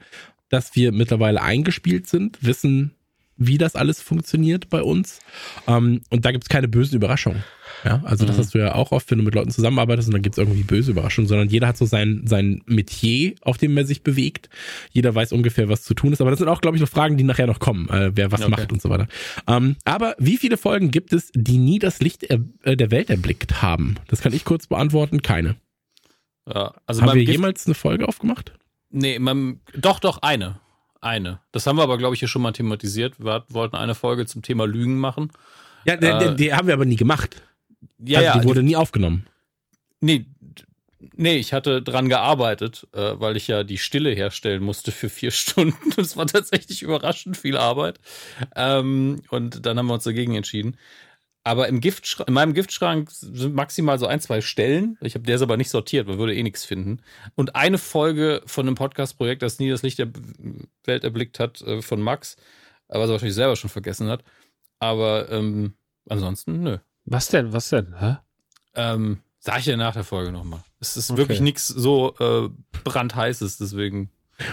dass 0.55 0.75
wir 0.77 0.93
mittlerweile 0.93 1.43
eingespielt 1.43 2.07
sind, 2.07 2.39
wissen, 2.41 2.93
wie 3.37 3.59
das 3.59 3.75
alles 3.75 4.01
funktioniert 4.01 4.71
bei 4.71 4.81
uns. 4.83 5.19
Ähm, 5.67 6.03
und 6.11 6.25
da 6.25 6.31
gibt's 6.31 6.49
keine 6.49 6.69
bösen 6.69 6.95
Überraschungen. 6.95 7.43
Ja, 7.85 8.01
also 8.05 8.25
das 8.25 8.37
Mhm. 8.37 8.41
hast 8.41 8.55
du 8.55 8.59
ja 8.59 8.75
auch 8.77 8.93
oft, 8.93 9.11
wenn 9.11 9.19
du 9.19 9.25
mit 9.25 9.35
Leuten 9.35 9.51
zusammenarbeitest 9.51 10.07
und 10.09 10.13
dann 10.15 10.23
gibt's 10.23 10.39
irgendwie 10.39 10.63
böse 10.63 10.93
Überraschungen, 10.93 11.27
sondern 11.29 11.49
jeder 11.49 11.67
hat 11.67 11.77
so 11.77 11.85
sein, 11.85 12.23
sein 12.27 12.63
Metier, 12.67 13.35
auf 13.43 13.59
dem 13.59 13.77
er 13.77 13.85
sich 13.85 14.03
bewegt. 14.05 14.49
Jeder 14.93 15.13
weiß 15.15 15.33
ungefähr, 15.33 15.69
was 15.69 15.83
zu 15.83 15.95
tun 15.95 16.13
ist. 16.13 16.21
Aber 16.21 16.31
das 16.31 16.39
sind 16.39 16.47
auch, 16.49 16.61
glaube 16.61 16.77
ich, 16.77 16.81
noch 16.81 16.89
Fragen, 16.89 17.17
die 17.17 17.25
nachher 17.25 17.49
noch 17.49 17.59
kommen, 17.59 17.89
äh, 17.91 18.13
wer 18.15 18.31
was 18.31 18.41
Okay. 18.43 18.51
macht 18.51 18.73
und 18.73 18.81
so 18.81 18.89
weiter. 18.89 19.09
Ähm, 19.49 19.75
aber 19.85 20.15
wie 20.19 20.37
viele 20.37 20.57
Folgen 20.57 20.93
gibt 20.93 21.13
es, 21.13 21.33
die 21.35 21.59
nie 21.59 21.81
das 21.81 21.99
Licht 22.01 22.23
äh, 22.31 22.39
der 22.77 22.91
Welt 22.93 23.11
erblickt 23.11 23.61
haben? 23.63 23.97
Das 24.07 24.21
kann 24.23 24.33
ich 24.33 24.45
kurz 24.45 24.69
beantworten. 24.69 25.21
Keine. 25.23 25.57
Ja, 26.49 26.73
also 26.87 27.03
haben 27.03 27.15
wir 27.15 27.25
Gift- 27.25 27.33
jemals 27.33 27.67
eine 27.67 27.75
Folge 27.75 28.07
aufgemacht? 28.07 28.53
Nee, 28.97 29.19
man, 29.19 29.61
doch, 29.77 29.99
doch, 29.99 30.19
eine. 30.23 30.61
Eine. 31.01 31.41
Das 31.51 31.67
haben 31.67 31.77
wir 31.77 31.83
aber, 31.83 31.99
glaube 31.99 32.15
ich, 32.15 32.21
hier 32.21 32.29
schon 32.29 32.43
mal 32.43 32.53
thematisiert. 32.53 33.19
Wir 33.19 33.45
wollten 33.49 33.75
eine 33.75 33.97
Folge 33.97 34.25
zum 34.25 34.43
Thema 34.43 34.67
Lügen 34.67 34.99
machen. 34.99 35.33
Ja, 35.85 35.97
die, 35.97 36.07
Äh, 36.07 36.31
die, 36.31 36.37
die 36.37 36.55
haben 36.55 36.69
wir 36.69 36.75
aber 36.75 36.85
nie 36.85 36.97
gemacht. 36.97 37.43
Ja, 37.99 38.21
also 38.21 38.31
ja. 38.31 38.39
die 38.39 38.49
wurde 38.49 38.63
nie 38.63 38.77
aufgenommen. 38.77 39.27
nee, 40.01 40.27
nee, 41.17 41.37
ich 41.37 41.53
hatte 41.53 41.83
dran 41.83 42.09
gearbeitet, 42.09 42.87
äh, 42.93 43.15
weil 43.19 43.37
ich 43.37 43.49
ja 43.49 43.65
die 43.65 43.79
Stille 43.79 44.11
herstellen 44.11 44.63
musste 44.63 44.93
für 44.93 45.09
vier 45.09 45.31
Stunden. 45.33 45.91
Das 45.97 46.17
war 46.17 46.27
tatsächlich 46.29 46.83
überraschend 46.83 47.37
viel 47.37 47.57
Arbeit. 47.57 47.99
Ähm, 48.55 49.23
und 49.29 49.67
dann 49.67 49.77
haben 49.77 49.87
wir 49.87 49.95
uns 49.95 50.05
dagegen 50.05 50.37
entschieden. 50.37 50.77
Aber 51.47 51.69
im 51.69 51.81
Giftschrank, 51.81 52.27
in 52.27 52.35
meinem 52.35 52.55
Giftschrank 52.55 53.11
sind 53.11 53.55
maximal 53.55 53.99
so 53.99 54.07
ein, 54.07 54.19
zwei 54.19 54.41
Stellen. 54.41 54.97
Ich 55.03 55.15
habe 55.15 55.27
der 55.27 55.37
ist 55.37 55.43
aber 55.43 55.59
nicht 55.59 55.69
sortiert, 55.69 56.07
man 56.09 56.17
würde 56.19 56.35
eh 56.35 56.43
nichts 56.43 56.65
finden. 56.65 57.01
Und 57.35 57.55
eine 57.55 57.77
Folge 57.77 58.41
von 58.47 58.67
einem 58.67 58.77
Podcast-Projekt, 58.77 59.43
das 59.43 59.59
nie 59.59 59.69
das 59.69 59.83
Licht 59.83 59.99
der 59.99 60.09
Welt 60.85 61.05
erblickt 61.05 61.39
hat, 61.39 61.61
äh, 61.61 61.83
von 61.83 62.01
Max, 62.01 62.37
aber 62.89 63.01
was 63.03 63.11
er 63.11 63.13
wahrscheinlich 63.13 63.35
selber 63.35 63.57
schon 63.57 63.69
vergessen 63.69 64.09
hat. 64.09 64.25
Aber 64.79 65.31
ähm, 65.31 65.75
ansonsten, 66.09 66.63
nö. 66.63 66.79
Was 67.05 67.29
denn? 67.29 67.53
Was 67.53 67.69
denn? 67.69 67.95
Hä? 68.01 68.17
Ähm, 68.75 69.19
sag 69.39 69.59
ich 69.59 69.65
dir 69.67 69.77
nach 69.77 69.93
der 69.93 70.05
Folge 70.05 70.33
nochmal. 70.33 70.65
Es 70.81 70.97
ist 70.97 71.11
Okay. 71.11 71.19
wirklich 71.19 71.41
nichts 71.41 71.69
so 71.69 72.15
äh, 72.21 72.49
brandheißes, 72.85 73.59
deswegen. 73.59 74.11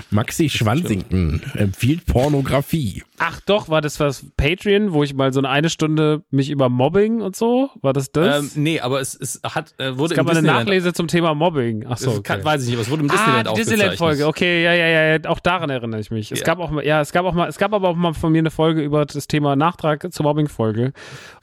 Maxi 0.10 0.50
Schwanzington 0.50 1.42
empfiehlt 1.56 2.06
Pornografie. 2.06 3.04
Ach 3.18 3.40
doch, 3.42 3.70
war 3.70 3.82
das 3.82 4.00
was 4.00 4.26
Patreon, 4.38 4.94
wo 4.94 5.04
ich 5.04 5.14
mal 5.14 5.32
so 5.34 5.40
eine, 5.40 5.50
eine 5.50 5.70
Stunde 5.70 6.24
mich 6.32 6.50
über 6.50 6.70
Mobbing 6.70 7.22
und 7.22 7.36
so? 7.36 7.70
War 7.82 7.94
das 7.94 8.12
das? 8.12 8.56
Ähm, 8.56 8.64
nee, 8.64 8.80
aber 8.80 9.00
es, 9.02 9.14
es 9.16 9.40
hat, 9.44 9.74
äh, 9.80 9.98
wurde 9.98 10.14
es 10.14 10.18
gab 10.18 10.26
im 10.26 10.32
eine 10.32 10.40
Disneyland- 10.42 10.66
Nachlese 10.66 10.94
zum 10.94 11.08
Thema 11.08 11.34
Mobbing. 11.36 11.86
Ach 11.88 11.98
so. 11.98 12.12
Es 12.12 12.18
Okay. 12.18 12.24
kann, 12.36 12.44
weiß 12.46 12.62
ich 12.64 12.68
nicht, 12.70 12.76
aber 12.76 12.82
es 12.84 12.90
wurde 12.90 13.04
im 13.04 13.10
Ah, 13.10 13.14
Disneyland 13.14 13.46
die 13.46 13.50
aufgezeichnet. 13.52 13.74
Disneyland-Folge, 13.92 14.28
okay, 14.28 14.64
ja, 14.64 14.74
ja, 14.74 14.88
ja, 14.88 15.18
ja, 15.18 15.30
auch 15.30 15.40
daran 15.40 15.70
erinnere 15.70 16.00
ich 16.00 16.12
mich. 16.12 16.32
Es 16.32 16.40
Ja. 16.40 16.46
gab 16.46 16.60
auch 16.60 16.72
mal, 16.72 16.86
ja, 16.86 17.02
es 17.02 17.12
gab 17.12 17.26
auch 17.26 17.34
mal, 17.34 17.48
es 17.48 17.58
gab 17.58 17.74
aber 17.74 17.90
auch 17.90 17.96
mal 17.96 18.14
von 18.14 18.32
mir 18.32 18.40
eine 18.40 18.52
Folge 18.52 18.82
über 18.82 19.06
das 19.06 19.28
Thema 19.28 19.56
Nachtrag 19.56 20.12
zur 20.12 20.24
Mobbing-Folge. 20.24 20.94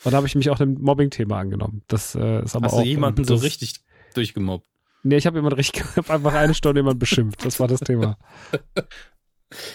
Und 0.04 0.12
da 0.12 0.16
habe 0.16 0.26
ich 0.26 0.34
mich 0.34 0.50
auch 0.50 0.58
dem 0.58 0.74
Mobbing-Thema 0.80 1.38
angenommen. 1.38 1.82
Das 1.88 2.14
äh, 2.14 2.42
ist 2.42 2.54
aber 2.56 2.66
Hast 2.66 2.74
auch. 2.74 2.82
du 2.82 2.86
jemanden 2.88 3.22
das, 3.22 3.28
so 3.28 3.34
richtig 3.36 3.74
durchgemobbt? 4.14 4.66
Nee, 5.02 5.16
ich 5.16 5.26
habe 5.26 5.38
jemand 5.38 5.56
richtig, 5.56 5.84
ich 5.90 5.96
habe 5.96 6.12
einfach 6.12 6.34
eine 6.34 6.54
Stunde 6.54 6.80
jemand 6.80 6.98
beschimpft. 6.98 7.44
Das 7.44 7.58
war 7.60 7.68
das 7.68 7.80
Thema. 7.80 8.16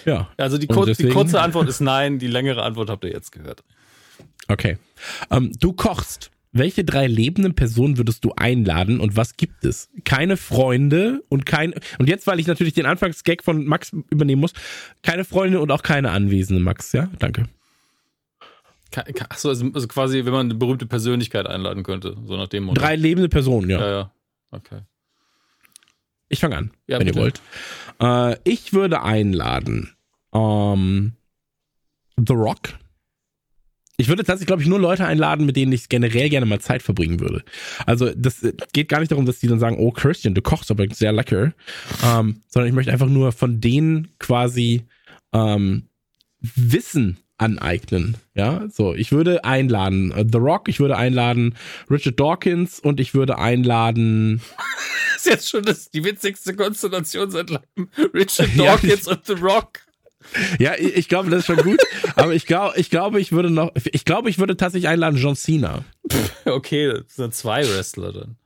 Ja, 0.04 0.28
Also 0.36 0.56
die, 0.56 0.68
kur 0.68 0.84
die 0.86 0.92
deswegen- 0.92 1.12
kurze 1.12 1.40
Antwort 1.40 1.68
ist 1.68 1.80
nein, 1.80 2.20
die 2.20 2.28
längere 2.28 2.62
Antwort 2.62 2.90
habt 2.90 3.02
ihr 3.04 3.10
jetzt 3.10 3.32
gehört. 3.32 3.64
okay. 4.46 4.78
Ähm, 5.30 5.50
du 5.58 5.72
kochst. 5.72 6.30
Welche 6.52 6.84
drei 6.84 7.08
lebenden 7.08 7.56
Personen 7.56 7.98
würdest 7.98 8.24
du 8.24 8.32
einladen 8.36 9.00
und 9.00 9.16
was 9.16 9.36
gibt 9.36 9.64
es? 9.64 9.90
Keine 10.04 10.36
Freunde 10.36 11.24
und 11.28 11.44
kein 11.44 11.74
und 11.98 12.08
jetzt, 12.08 12.28
weil 12.28 12.38
ich 12.38 12.46
natürlich 12.46 12.74
den 12.74 12.86
Anfangsgag 12.86 13.42
von 13.42 13.64
Max 13.64 13.90
übernehmen 14.10 14.40
muss, 14.40 14.52
keine 15.02 15.24
Freunde 15.24 15.60
und 15.60 15.72
auch 15.72 15.82
keine 15.82 16.12
Anwesende, 16.12 16.62
Max, 16.62 16.92
ja? 16.92 17.08
Danke. 17.18 17.48
Achso, 19.28 19.48
also, 19.48 19.68
also 19.74 19.88
quasi, 19.88 20.24
wenn 20.24 20.32
man 20.32 20.46
eine 20.46 20.54
berühmte 20.54 20.86
Persönlichkeit 20.86 21.48
einladen 21.48 21.82
könnte, 21.82 22.16
so 22.24 22.36
nach 22.36 22.46
dem 22.46 22.62
Motto. 22.62 22.80
Drei 22.80 22.94
lebende 22.94 23.28
Personen, 23.28 23.68
ja. 23.68 23.80
Ja, 23.80 23.90
ja. 23.90 24.12
Okay. 24.52 24.82
Ich 26.28 26.40
fange 26.40 26.56
an, 26.56 26.70
Ja, 26.86 26.98
wenn 26.98 27.06
bitte. 27.06 27.18
ihr 27.18 27.22
wollt. 27.22 27.40
Äh, 28.00 28.36
ich 28.50 28.72
würde 28.72 29.02
einladen 29.02 29.90
ähm, 30.34 31.12
The 32.16 32.32
Rock. 32.34 32.74
Ich 33.96 34.08
würde 34.08 34.24
tatsächlich, 34.24 34.48
glaube 34.48 34.62
ich, 34.62 34.68
nur 34.68 34.80
Leute 34.80 35.06
einladen, 35.06 35.46
mit 35.46 35.54
denen 35.56 35.70
ich 35.72 35.88
generell 35.88 36.28
gerne 36.28 36.46
mal 36.46 36.60
Zeit 36.60 36.82
verbringen 36.82 37.20
würde. 37.20 37.44
Also 37.86 38.10
das 38.16 38.42
äh, 38.42 38.52
geht 38.72 38.88
gar 38.88 38.98
nicht 39.00 39.12
darum, 39.12 39.26
dass 39.26 39.38
die 39.38 39.46
dann 39.46 39.60
sagen, 39.60 39.76
oh 39.78 39.92
Christian, 39.92 40.34
du 40.34 40.42
kochst 40.42 40.70
aber 40.72 40.86
sehr 40.90 41.12
lecker, 41.12 41.52
ähm, 42.04 42.40
sondern 42.48 42.68
ich 42.68 42.74
möchte 42.74 42.90
einfach 42.92 43.08
nur 43.08 43.30
von 43.30 43.60
denen 43.60 44.08
quasi 44.18 44.82
ähm, 45.32 45.88
Wissen 46.40 47.18
aneignen. 47.38 48.16
Ja, 48.34 48.64
so 48.70 48.94
ich 48.94 49.12
würde 49.12 49.44
einladen 49.44 50.12
äh, 50.12 50.24
The 50.30 50.38
Rock, 50.38 50.68
ich 50.68 50.80
würde 50.80 50.96
einladen 50.96 51.54
Richard 51.90 52.18
Dawkins 52.20 52.80
und 52.80 53.00
ich 53.00 53.14
würde 53.14 53.38
einladen 53.38 54.40
Das 55.14 55.16
ist 55.16 55.26
jetzt 55.26 55.48
schon 55.50 55.62
das, 55.64 55.90
die 55.90 56.04
witzigste 56.04 56.54
Konstellation 56.54 57.30
seit 57.30 57.50
langem. 57.50 57.88
Richard 58.14 58.48
Ja, 58.56 58.64
Dawkins 58.76 59.06
und 59.08 59.26
The 59.26 59.34
Rock. 59.34 59.80
Ja, 60.58 60.72
ich, 60.78 60.96
ich 60.96 61.08
glaube, 61.08 61.28
das 61.28 61.40
ist 61.40 61.46
schon 61.46 61.56
gut. 61.58 61.80
aber 62.16 62.34
ich 62.34 62.46
glaube, 62.46 62.78
ich 62.78 62.88
glaube, 62.88 63.20
ich 63.20 63.30
würde 63.32 63.50
noch, 63.50 63.72
ich 63.92 64.04
glaube, 64.04 64.30
ich 64.30 64.38
würde 64.38 64.56
tatsächlich 64.56 64.88
einladen 64.88 65.18
John 65.18 65.36
Cena. 65.36 65.84
Okay, 66.46 66.88
das 67.04 67.16
sind 67.16 67.34
zwei 67.34 67.62
Wrestler 67.68 68.12
dann. 68.12 68.36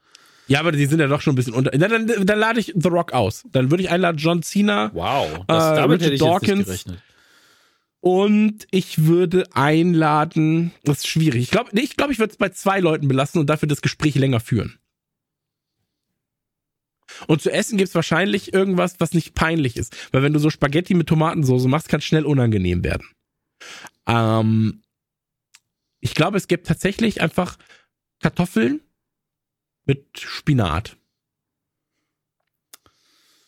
Ja, 0.49 0.61
aber 0.61 0.73
die 0.73 0.87
sind 0.87 0.99
ja 0.99 1.07
doch 1.07 1.21
schon 1.21 1.35
ein 1.35 1.37
bisschen 1.37 1.53
unter. 1.55 1.71
Dann, 1.73 2.07
dann, 2.09 2.27
dann 2.27 2.39
lade 2.39 2.59
ich 2.59 2.73
The 2.75 2.89
Rock 2.89 3.13
aus. 3.13 3.45
Dann 3.53 3.71
würde 3.71 3.83
ich 3.85 3.91
einladen 3.91 4.17
John 4.17 4.43
Cena 4.43 4.91
Wow. 4.95 5.45
Das, 5.47 5.73
Äh, 5.73 5.77
damit 5.77 6.01
hätte 6.01 6.13
Richard 6.13 6.15
ich 6.15 6.21
jetzt 6.21 6.21
Dawkins. 6.23 6.59
nicht 6.59 6.67
gerechnet. 6.67 6.99
Und 8.01 8.67
ich 8.71 9.05
würde 9.05 9.47
einladen. 9.55 10.73
Das 10.85 10.99
ist 10.99 11.09
schwierig. 11.09 11.43
Ich 11.43 11.51
glaube, 11.51 11.71
ich 11.73 11.97
glaube, 11.97 12.13
ich 12.13 12.19
würde 12.19 12.33
es 12.33 12.39
bei 12.39 12.51
zwei 12.51 12.81
Leuten 12.81 13.09
belassen 13.09 13.41
und 13.41 13.49
dafür 13.49 13.69
das 13.69 13.83
Gespräch 13.83 14.15
länger 14.15 14.41
führen. 14.41 14.79
Und 17.27 17.43
zu 17.43 17.51
essen 17.51 17.79
gibt's 17.79 17.95
wahrscheinlich 17.95 18.53
irgendwas, 18.53 19.01
was 19.01 19.15
nicht 19.15 19.35
peinlich 19.35 19.77
ist. 19.77 19.97
Weil 20.13 20.23
wenn 20.23 20.33
du 20.33 20.39
so 20.39 20.51
Spaghetti 20.51 20.95
mit 20.95 21.09
Tomatensauce 21.09 21.67
machst, 21.67 21.89
kann 21.89 21.99
es 21.99 22.05
schnell 22.05 22.25
unangenehm 22.25 22.85
werden. 22.85 23.09
Ähm, 24.07 24.83
ich 26.01 26.15
glaube, 26.15 26.37
es 26.37 26.49
gibt 26.49 26.67
tatsächlich 26.67 27.21
einfach 27.21 27.57
Kartoffeln 28.21 28.81
mit 29.85 30.07
Spinat. 30.19 30.97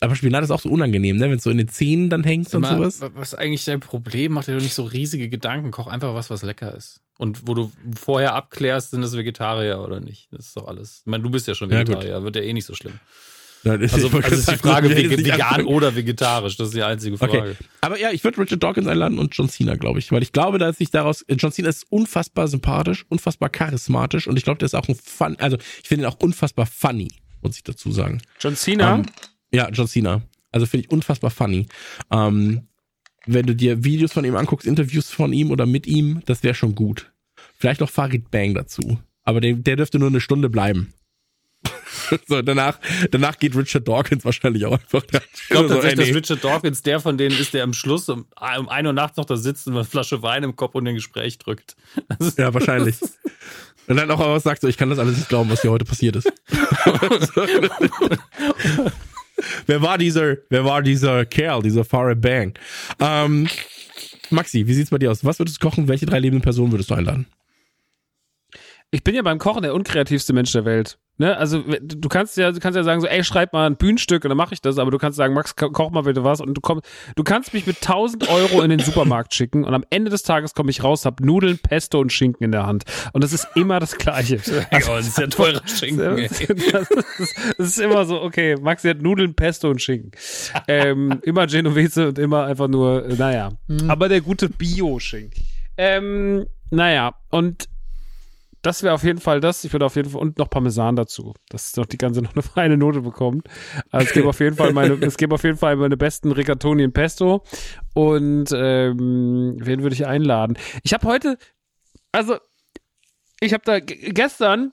Aber 0.01 0.17
Spinat 0.17 0.43
ist 0.45 0.51
auch 0.51 0.61
so 0.61 0.71
unangenehm, 0.71 1.17
ne? 1.17 1.25
Wenn 1.31 1.37
es 1.39 1.45
so 1.45 1.51
in 1.51 1.59
den 1.59 1.69
Zähnen 1.69 2.09
dann 2.09 2.25
hängt 2.25 2.53
und 2.55 2.65
sowas. 2.67 3.01
Was 3.15 3.33
ist 3.33 3.39
eigentlich 3.39 3.65
dein 3.67 3.81
Problem? 3.81 4.33
Mach 4.33 4.45
dir 4.45 4.55
doch 4.55 4.63
nicht 4.63 4.75
so 4.75 4.85
riesige 4.85 5.29
Gedanken. 5.29 5.71
Koch 5.71 5.87
einfach 5.89 6.15
was, 6.15 6.31
was 6.31 6.43
lecker 6.43 6.75
ist. 6.75 7.01
Und 7.19 7.47
wo 7.47 7.53
du 7.55 7.71
vorher 7.95 8.35
abklärst, 8.35 8.93
sind 8.93 9.03
das 9.03 9.15
Vegetarier 9.15 9.81
oder 9.81 10.01
nicht. 10.01 10.29
Das 10.33 10.47
ist 10.47 10.57
doch 10.57 10.67
alles. 10.67 11.01
Ich 11.05 11.11
meine, 11.11 11.23
du 11.23 11.29
bist 11.31 11.47
ja 11.47 11.55
schon 11.55 11.71
Ja. 11.71 11.81
Vegetarier, 11.81 12.23
wird 12.23 12.35
ja 12.37 12.43
eh 12.43 12.53
nicht 12.55 12.65
so 12.65 12.75
schlimm. 12.75 12.95
Ja, 13.63 13.77
das- 13.77 13.93
Also, 13.93 14.09
also 14.09 14.35
ist 14.37 14.51
die 14.51 14.57
Frage, 14.57 14.89
vegan 14.97 15.39
anfangen. 15.43 15.67
oder 15.67 15.95
vegetarisch, 15.95 16.57
das 16.57 16.69
ist 16.69 16.75
die 16.77 16.83
einzige 16.83 17.19
Frage. 17.19 17.39
Okay. 17.39 17.55
Aber 17.83 17.99
ja, 18.01 18.11
ich 18.11 18.25
würde 18.25 18.39
Richard 18.39 18.63
Dawkins 18.63 18.87
einladen 18.87 19.19
und 19.19 19.37
John 19.37 19.51
Cena, 19.51 19.75
glaube 19.77 19.99
ich. 19.99 20.11
Weil 20.13 20.23
ich 20.23 20.33
glaube, 20.33 20.57
dass 20.59 20.79
sich 20.79 20.91
daraus, 20.91 21.27
John 21.29 21.53
Cena 21.53 21.69
ist 21.69 21.85
unfassbar 21.91 22.49
sympathisch, 22.49 23.05
unfassbar 23.11 23.51
charismatisch 23.51 24.27
und 24.27 24.39
ich 24.39 24.45
glaube, 24.45 24.57
der 24.61 24.65
ist 24.67 24.75
auch 24.75 24.89
ein 24.89 24.95
Fun, 24.95 25.37
also 25.41 25.59
ich 25.83 25.89
finde 25.89 26.05
ihn 26.05 26.09
auch 26.11 26.17
unfassbar 26.21 26.65
funny, 26.65 27.09
muss 27.43 27.57
ich 27.57 27.63
dazu 27.63 27.93
sagen. 27.93 28.23
John 28.41 28.57
Cena. 28.57 28.95
Ähm, 28.95 29.07
ja, 29.53 29.69
John 29.71 29.89
Cena. 29.89 30.23
Also 30.53 30.67
finde 30.67 30.87
ich 30.87 30.93
unfassbar 30.93 31.31
funny. 31.31 31.67
Ähm, 32.11 32.69
wenn 33.27 33.47
du 33.47 33.55
dir 33.55 33.85
Videos 33.85 34.13
von 34.13 34.25
ihm 34.25 34.37
anguckst, 34.37 34.67
Interviews 34.67 35.11
von 35.11 35.33
ihm 35.33 35.51
oder 35.51 35.67
mit 35.67 35.87
ihm, 35.87 36.23
das 36.27 36.43
wäre 36.43 36.55
schon 36.55 36.75
gut. 36.75 37.13
Vielleicht 37.57 37.81
noch 37.81 37.91
Farid 37.91 38.31
Bang 38.31 38.55
dazu. 38.55 38.99
Aber 39.23 39.41
der, 39.41 39.55
der 39.55 39.77
dürfte 39.77 39.99
nur 39.99 40.09
eine 40.09 40.21
Stunde 40.21 40.49
bleiben. 40.49 40.95
so, 42.27 42.43
danach, 42.43 42.79
danach 43.11 43.39
geht 43.39 43.55
Richard 43.55 43.87
Dawkins 43.87 44.25
wahrscheinlich 44.25 44.65
auch 44.65 44.73
einfach. 44.73 45.05
Ich 45.05 45.49
glaube 45.49 45.69
so, 45.69 45.75
tatsächlich, 45.75 46.07
ey, 46.07 46.13
nee. 46.13 46.21
dass 46.21 46.31
Richard 46.31 46.45
Dawkins 46.45 46.83
der 46.83 47.01
von 47.01 47.19
denen 47.19 47.39
ist, 47.39 47.55
der 47.55 47.65
am 47.65 47.75
Schluss 47.75 48.09
um, 48.09 48.27
um 48.59 48.69
1 48.69 48.87
Uhr 48.87 48.93
nachts 48.93 49.17
noch 49.17 49.27
da 49.27 49.37
sitzt 49.37 49.67
und 49.67 49.75
eine 49.75 49.85
Flasche 49.85 50.23
Wein 50.23 50.43
im 50.43 50.57
Kopf 50.57 50.75
und 50.75 50.89
ein 50.89 50.95
Gespräch 50.95 51.39
drückt. 51.39 51.77
Ja, 52.37 52.53
wahrscheinlich. 52.55 52.97
Und 53.87 53.97
dann 53.97 54.11
auch 54.11 54.21
was 54.21 54.43
sagt, 54.43 54.63
so, 54.63 54.69
ich 54.69 54.77
kann 54.77 54.91
das 54.91 54.99
alles 54.99 55.17
nicht 55.17 55.29
glauben, 55.29 55.51
was 55.51 55.63
hier 55.63 55.71
heute 55.71 55.85
passiert 55.85 56.17
ist. 56.17 56.33
Wer 59.67 59.83
war 59.83 59.99
dieser, 59.99 60.37
wer 60.49 60.65
war 60.65 60.83
dieser 60.83 61.25
Kerl, 61.25 61.63
dieser 61.63 61.85
Farid 61.85 62.21
Bang? 62.21 62.55
Ähm, 63.01 63.49
Maxi, 64.31 64.67
wie 64.67 64.75
sieht's 64.75 64.91
bei 64.91 64.99
dir 64.99 65.11
aus? 65.11 65.25
Was 65.25 65.39
würdest 65.39 65.63
du 65.63 65.69
kochen? 65.69 65.89
Welche 65.89 66.07
drei 66.07 66.19
lebenden 66.19 66.43
Personen 66.43 66.73
würdest 66.73 66.91
du 66.91 66.95
einladen? 66.95 67.27
Ich 68.93 69.05
bin 69.05 69.15
ja 69.15 69.23
beim 69.23 69.39
Kochen 69.39 69.63
der 69.63 69.73
unkreativste 69.75 70.33
Mensch 70.33 70.51
der 70.53 70.65
Welt. 70.65 70.99
Ne? 71.17 71.37
Also 71.37 71.63
du 71.81 72.09
kannst 72.09 72.37
ja, 72.39 72.51
du 72.51 72.59
kannst 72.61 72.77
ja 72.77 72.83
sagen 72.83 73.01
so, 73.03 73.07
ey, 73.07 73.23
schreib 73.23 73.53
mal 73.53 73.67
ein 73.67 73.77
Bühnenstück 73.77 74.25
und 74.25 74.31
dann 74.31 74.39
mache 74.39 74.55
ich 74.55 74.63
das, 74.63 74.79
aber 74.79 74.91
du 74.91 74.97
kannst 74.99 75.17
sagen, 75.17 75.35
Max, 75.35 75.55
ko- 75.55 75.71
koch 75.71 75.91
mal 75.91 76.01
bitte 76.05 76.25
was 76.25 76.41
und 76.41 76.55
du 76.55 76.61
kommst, 76.63 76.87
du 77.15 77.23
kannst 77.23 77.53
mich 77.53 77.67
mit 77.67 77.77
1000 77.77 78.29
Euro 78.31 78.63
in 78.63 78.71
den 78.71 78.79
Supermarkt 78.81 79.35
schicken 79.35 79.65
und 79.65 79.75
am 79.75 79.85
Ende 79.91 80.11
des 80.11 80.23
Tages 80.23 80.55
komme 80.55 80.71
ich 80.71 80.83
raus, 80.83 81.05
hab 81.05 81.21
Nudeln, 81.21 81.59
Pesto 81.59 82.01
und 82.01 82.11
Schinken 82.11 82.43
in 82.43 82.53
der 82.53 82.67
Hand 82.67 82.85
und 83.13 83.23
das 83.23 83.33
ist 83.35 83.47
immer 83.55 83.79
das 83.81 83.97
Gleiche. 83.97 84.41
Also, 84.71 84.93
das 84.97 85.09
ist 85.09 85.19
ja 85.19 85.27
teurer 85.27 85.61
Schinken. 85.69 86.01
ey. 86.19 86.29
Das 86.29 86.91
ist, 86.91 87.37
das 87.59 87.67
ist 87.69 87.79
immer 87.81 88.07
so, 88.07 88.21
okay, 88.23 88.57
Maxi 88.61 88.89
hat 88.89 89.03
Nudeln, 89.03 89.35
Pesto 89.35 89.69
und 89.71 89.81
Schinken. 89.83 90.13
Ähm, 90.69 91.21
immer 91.23 91.47
Genovese 91.47 92.09
und 92.09 92.19
immer 92.19 92.45
einfach 92.47 92.67
nur, 92.69 93.05
äh, 93.07 93.15
naja. 93.15 93.51
Aber 93.89 94.09
der 94.09 94.23
gute 94.23 94.49
Bio-Schinken. 94.49 95.45
Ähm, 95.77 96.47
naja, 96.71 97.15
und 97.31 97.69
das 98.63 98.83
wäre 98.83 98.95
auf 98.95 99.05
jeden 99.05 99.21
Fall 99.21 99.41
das. 99.41 99.65
Ich 99.65 99.73
würde 99.73 99.87
auf 99.87 99.97
jeden 99.97 100.11
Fall, 100.11 100.21
und 100.21 100.39
noch 100.39 100.51
Parmesan 100.51 100.97
dazu, 100.97 101.35
dass 101.49 101.77
noch 101.77 101.87
die 101.87 101.99
ganze 101.99 102.23
noch 102.23 102.33
eine 102.33 102.43
feine 102.43 102.77
Note 102.77 103.01
bekommt. 103.03 103.49
Also 103.91 104.07
es 104.07 104.13
gibt 104.13 104.27
auf 104.27 104.41
jeden 104.41 104.57
Fall 104.57 104.73
meine, 104.73 104.95
es 104.95 105.17
gibt 105.17 105.33
auf 105.33 105.43
jeden 105.45 105.57
Fall 105.57 105.77
meine 105.77 105.97
besten 105.97 106.33
Rigatoni 106.33 106.83
in 106.83 106.93
Pesto. 106.93 107.43
Und 107.95 108.53
ähm, 108.53 109.57
wen 109.59 109.83
würde 109.83 109.95
ich 109.95 110.07
einladen? 110.07 110.59
Ich 110.83 110.93
habe 110.93 111.07
heute, 111.07 111.39
also 112.13 112.37
ich 113.41 113.53
habe 113.53 113.63
da 113.65 113.81
gestern 113.81 114.73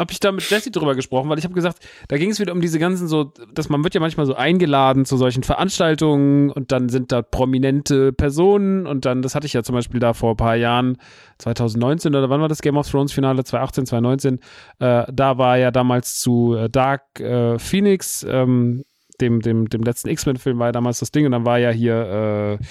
habe 0.00 0.12
ich 0.12 0.18
da 0.18 0.32
mit 0.32 0.48
Jesse 0.48 0.70
drüber 0.70 0.94
gesprochen, 0.94 1.28
weil 1.28 1.38
ich 1.38 1.44
habe 1.44 1.52
gesagt, 1.52 1.86
da 2.08 2.16
ging 2.16 2.30
es 2.30 2.40
wieder 2.40 2.52
um 2.52 2.62
diese 2.62 2.78
ganzen 2.78 3.06
so, 3.06 3.34
dass 3.52 3.68
man 3.68 3.84
wird 3.84 3.94
ja 3.94 4.00
manchmal 4.00 4.24
so 4.24 4.34
eingeladen 4.34 5.04
zu 5.04 5.18
solchen 5.18 5.42
Veranstaltungen 5.42 6.50
und 6.50 6.72
dann 6.72 6.88
sind 6.88 7.12
da 7.12 7.20
prominente 7.20 8.10
Personen 8.14 8.86
und 8.86 9.04
dann, 9.04 9.20
das 9.20 9.34
hatte 9.34 9.46
ich 9.46 9.52
ja 9.52 9.62
zum 9.62 9.74
Beispiel 9.74 10.00
da 10.00 10.14
vor 10.14 10.30
ein 10.30 10.36
paar 10.38 10.56
Jahren, 10.56 10.96
2019 11.36 12.14
oder 12.14 12.30
wann 12.30 12.40
war 12.40 12.48
das 12.48 12.62
Game 12.62 12.78
of 12.78 12.90
Thrones 12.90 13.12
Finale? 13.12 13.44
2018, 13.44 13.86
2019, 13.86 14.38
äh, 14.78 15.04
da 15.12 15.36
war 15.36 15.58
ja 15.58 15.70
damals 15.70 16.18
zu 16.18 16.54
äh, 16.54 16.70
Dark 16.70 17.20
äh, 17.20 17.58
Phoenix, 17.58 18.26
ähm, 18.26 18.84
dem, 19.20 19.40
dem, 19.40 19.68
dem 19.68 19.82
letzten 19.82 20.08
X-Men-Film 20.08 20.58
war 20.58 20.68
ja 20.68 20.72
damals 20.72 21.00
das 21.00 21.10
Ding 21.10 21.26
und 21.26 21.32
dann 21.32 21.44
war 21.44 21.58
ja 21.58 21.68
hier 21.68 22.58
äh, 22.58 22.64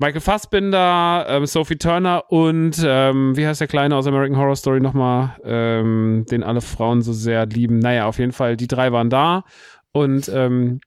Michael 0.00 0.22
Fassbinder, 0.22 1.26
ähm, 1.28 1.44
Sophie 1.44 1.76
Turner 1.76 2.24
und 2.30 2.82
ähm, 2.82 3.36
wie 3.36 3.46
heißt 3.46 3.60
der 3.60 3.68
Kleine 3.68 3.94
aus 3.94 4.06
American 4.06 4.38
Horror 4.38 4.56
Story 4.56 4.80
nochmal, 4.80 5.36
ähm, 5.44 6.24
den 6.30 6.42
alle 6.42 6.62
Frauen 6.62 7.02
so 7.02 7.12
sehr 7.12 7.44
lieben. 7.44 7.78
Naja, 7.78 8.06
auf 8.06 8.18
jeden 8.18 8.32
Fall, 8.32 8.56
die 8.56 8.66
drei 8.66 8.92
waren 8.92 9.10
da 9.10 9.44
und 9.92 10.30
ähm, 10.34 10.80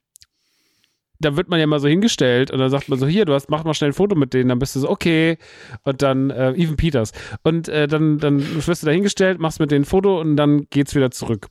da 1.19 1.37
wird 1.37 1.47
man 1.47 1.59
ja 1.59 1.67
mal 1.67 1.79
so 1.79 1.87
hingestellt 1.87 2.49
und 2.49 2.57
dann 2.57 2.71
sagt 2.71 2.89
man 2.89 2.97
so, 2.97 3.05
hier, 3.05 3.25
du 3.25 3.35
hast, 3.35 3.51
mach 3.51 3.63
mal 3.63 3.75
schnell 3.75 3.91
ein 3.91 3.93
Foto 3.93 4.15
mit 4.15 4.33
denen, 4.33 4.49
dann 4.49 4.57
bist 4.57 4.75
du 4.75 4.79
so, 4.79 4.89
okay. 4.89 5.37
Und 5.83 6.01
dann, 6.01 6.31
äh, 6.31 6.53
Even 6.53 6.75
Peters. 6.75 7.13
Und 7.43 7.69
äh, 7.69 7.87
dann, 7.87 8.17
dann 8.17 8.39
wirst 8.65 8.81
du 8.81 8.87
da 8.87 8.91
hingestellt, 8.91 9.39
machst 9.39 9.59
mit 9.59 9.69
denen 9.69 9.83
ein 9.83 9.85
Foto 9.85 10.19
und 10.19 10.35
dann 10.35 10.65
geht's 10.71 10.95
wieder 10.95 11.11
zurück. 11.11 11.49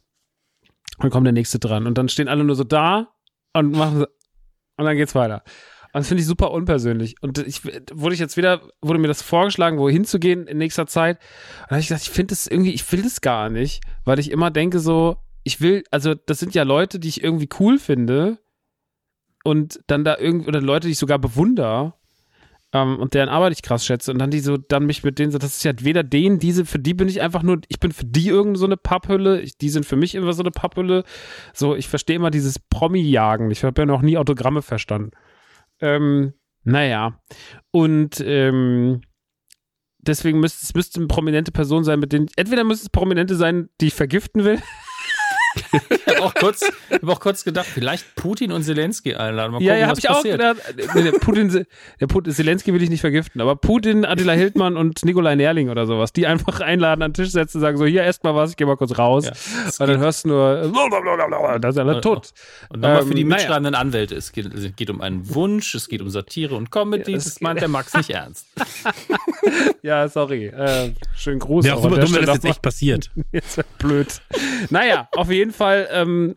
Dann 0.99 1.11
kommt 1.11 1.27
der 1.27 1.33
nächste 1.33 1.59
dran. 1.59 1.87
Und 1.87 1.97
dann 1.97 2.09
stehen 2.09 2.29
alle 2.29 2.45
nur 2.45 2.57
so 2.57 2.65
da 2.65 3.09
und 3.55 3.71
machen 3.71 4.01
so, 4.01 4.07
und 4.77 4.85
dann 4.85 4.97
geht's 4.97 5.15
weiter. 5.15 5.43
Und 5.93 6.01
das 6.01 6.09
finde 6.09 6.23
ich 6.23 6.27
super 6.27 6.53
unpersönlich. 6.53 7.17
Und 7.21 7.39
ich 7.39 7.65
wurde 7.65 8.15
ich 8.15 8.21
jetzt 8.21 8.37
wieder, 8.37 8.63
wurde 8.81 8.99
mir 8.99 9.09
das 9.09 9.21
vorgeschlagen, 9.21 9.79
wohin 9.79 10.05
zu 10.05 10.19
gehen 10.19 10.47
in 10.47 10.57
nächster 10.57 10.87
Zeit. 10.87 11.19
Und 11.19 11.65
da 11.65 11.71
habe 11.71 11.81
ich 11.81 11.89
gesagt, 11.89 12.03
ich 12.03 12.11
finde 12.11 12.33
das 12.33 12.47
irgendwie, 12.47 12.73
ich 12.73 12.91
will 12.91 13.03
das 13.03 13.21
gar 13.21 13.51
nicht, 13.51 13.83
weil 14.05 14.19
ich 14.19 14.31
immer 14.31 14.51
denke 14.51 14.79
so, 14.79 15.19
ich 15.45 15.61
will, 15.61 15.85
also 15.91 16.15
das 16.15 16.39
sind 16.39 16.55
ja 16.55 16.63
Leute, 16.63 16.99
die 16.99 17.09
ich 17.09 17.23
irgendwie 17.23 17.49
cool 17.61 17.79
finde 17.79 18.39
und 19.45 19.81
dann 19.87 20.05
da 20.05 20.17
irgendwie, 20.19 20.49
oder 20.49 20.61
Leute, 20.61 20.87
die 20.87 20.93
ich 20.93 20.99
sogar 20.99 21.19
bewundere 21.19 21.95
ähm, 22.73 22.99
und 22.99 23.13
deren 23.13 23.29
Arbeit 23.29 23.53
ich 23.53 23.63
krass 23.63 23.85
schätze 23.85 24.13
und 24.13 24.19
dann 24.19 24.31
die 24.31 24.41
so, 24.41 24.57
dann 24.57 24.87
mich 24.87 25.05
mit 25.05 25.19
denen 25.19 25.31
so, 25.31 25.39
das 25.39 25.57
ist 25.57 25.65
ja 25.65 25.73
weder 25.81 26.03
denen, 26.03 26.39
diese, 26.39 26.65
für 26.65 26.79
die 26.79 26.95
bin 26.95 27.09
ich 27.09 27.21
einfach 27.21 27.43
nur, 27.43 27.61
ich 27.69 27.81
bin 27.81 27.93
für 27.93 28.07
die 28.07 28.29
irgend 28.29 28.57
so 28.57 28.65
eine 28.65 28.77
Papphülle, 28.77 29.41
ich, 29.41 29.59
die 29.59 29.69
sind 29.69 29.85
für 29.85 29.97
mich 29.97 30.15
immer 30.15 30.33
so 30.33 30.43
eine 30.43 30.51
Papphülle. 30.51 31.05
So, 31.53 31.77
ich 31.77 31.89
verstehe 31.89 32.17
immer 32.17 32.31
dieses 32.31 32.59
Promi-Jagen. 32.59 33.51
Ich 33.51 33.63
habe 33.63 33.83
ja 33.83 33.87
noch 33.87 34.03
nie 34.03 34.17
Autogramme 34.17 34.63
verstanden. 34.63 35.11
Ähm, 35.83 36.33
naja. 36.65 37.21
Und 37.71 38.23
ähm, 38.25 39.03
deswegen 39.99 40.41
müsste 40.41 40.65
es 40.65 40.75
müsste 40.75 41.01
eine 41.01 41.09
prominente 41.09 41.53
Person 41.53 41.85
sein, 41.85 42.01
mit 42.01 42.13
denen. 42.13 42.29
Entweder 42.37 42.65
müsste 42.65 42.87
es 42.87 42.91
prominente 42.91 43.37
sein, 43.37 43.69
die 43.81 43.89
ich 43.89 43.95
vergiften 43.95 44.45
will. 44.45 44.61
Ich 45.91 46.07
habe 46.07 46.23
auch, 46.23 46.35
kurz- 46.35 46.63
ich 46.91 46.95
hab 47.03 47.09
auch 47.09 47.21
kurz 47.21 47.45
gedacht, 47.45 47.67
vielleicht 47.67 48.15
Putin 48.17 48.53
und 48.53 48.63
Zelensky 48.63 49.15
einladen. 49.15 49.53
Mal 49.53 49.59
gucken, 49.59 49.67
ja, 49.67 49.77
ja, 49.77 49.87
habe 49.89 49.99
ich 49.99 50.09
auch 50.09 50.17
passiert. 50.17 50.39
gedacht. 50.41 50.57
Nee, 50.95 51.03
Der 51.03 51.13
Putin, 51.13 51.67
der 52.01 52.07
Putin, 52.07 52.33
Zelensky 52.33 52.73
will 52.73 52.83
ich 52.83 52.91
nicht 52.91 53.01
vergiften, 53.01 53.41
aber 53.41 53.57
Putin, 53.57 54.05
Attila 54.05 54.33
Hildmann 54.33 54.77
und 54.77 55.05
Nikolai 55.05 55.35
Nerling 55.35 55.69
oder 55.69 55.87
sowas, 55.87 56.13
die 56.13 56.27
einfach 56.27 56.61
einladen, 56.61 57.03
an 57.03 57.13
den 57.13 57.15
Tisch 57.25 57.33
setzen, 57.33 57.61
sagen 57.61 57.77
so, 57.77 57.85
hier, 57.87 58.05
esst 58.05 58.25
mal 58.25 58.35
was, 58.35 58.51
ich 58.51 58.57
geh 58.57 58.65
mal 58.65 58.77
kurz 58.77 58.97
raus. 58.99 59.25
Ja, 59.27 59.33
und 59.79 59.89
dann 59.91 59.99
hörst 59.99 60.25
du 60.25 60.29
nur, 60.29 60.71
blablabla, 60.73 61.59
da 61.59 61.73
sind 61.73 61.89
alle 61.89 62.01
tot. 62.01 62.33
Und 62.69 62.81
nochmal 62.81 63.03
Ähm, 63.03 63.09
für 63.09 63.15
die 63.15 63.25
naja. 63.25 63.37
mitschreibenden 63.43 63.75
Anwälte. 63.75 64.15
Es 64.15 64.33
geht, 64.33 64.53
es 64.55 64.75
geht 64.77 64.91
um 64.91 65.01
einen 65.01 65.35
Wunsch, 65.35 65.75
es 65.75 65.89
geht 65.89 66.01
um 66.03 66.11
Satire 66.11 66.55
und 66.55 66.71
Comedy. 66.71 67.11
Ja, 67.13 67.17
das 67.17 67.25
das 67.25 67.41
meint 67.41 67.61
der 67.61 67.69
Max 67.69 67.95
nicht 67.95 68.11
ernst. 68.11 68.47
Ja, 69.83 70.09
sorry. 70.09 70.47
Äh, 70.47 70.93
schönen 71.17 71.41
Gruß. 71.41 71.65
Wäre 71.65 71.75
auch 71.75 71.81
auch 71.81 71.91
super 71.91 72.01
dumm, 72.03 72.15
wenn 72.15 72.25
das 72.27 72.35
jetzt 72.37 72.45
echt 72.45 72.63
passiert. 72.63 73.11
Jetzt 73.33 73.57
wird 73.57 73.79
blöd. 73.79 74.21
naja, 74.71 75.09
auf 75.17 75.29
jeden 75.31 75.42
Fall, 75.42 75.42
ähm, 75.51 76.37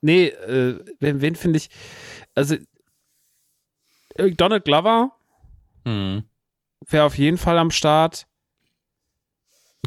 nee, 0.00 0.26
äh, 0.26 0.78
wen, 1.00 1.20
wen 1.20 1.34
finde 1.36 1.56
ich, 1.58 1.70
also 2.34 2.56
äh, 4.16 4.30
Donald 4.32 4.64
Glover 4.64 5.12
Hm. 5.84 6.24
wäre 6.88 7.04
auf 7.04 7.16
jeden 7.16 7.38
Fall 7.38 7.58
am 7.58 7.70
Start. 7.70 8.26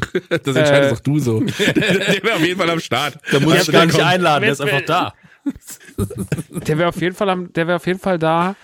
Das 0.28 0.56
entscheidest 0.56 0.92
Äh, 0.92 0.94
doch 0.94 1.00
du 1.00 1.18
so. 1.18 1.40
Der 1.44 2.22
wäre 2.22 2.36
auf 2.36 2.40
jeden 2.44 2.58
Fall 2.58 2.70
am 2.70 2.80
Start. 2.80 3.18
Da 3.30 3.38
muss 3.40 3.68
ich 3.68 3.72
gar 3.72 3.84
nicht 3.86 4.00
einladen, 4.00 4.42
der 4.42 4.52
ist 4.52 4.60
einfach 4.60 4.82
da. 4.86 5.12
Der 6.66 6.78
wäre 6.78 6.88
auf 6.88 7.00
jeden 7.00 7.14
Fall 7.14 7.28
am, 7.30 7.52
der 7.52 7.66
wäre 7.66 7.76
auf 7.76 7.86
jeden 7.86 7.98
Fall 7.98 8.18
da. 8.18 8.56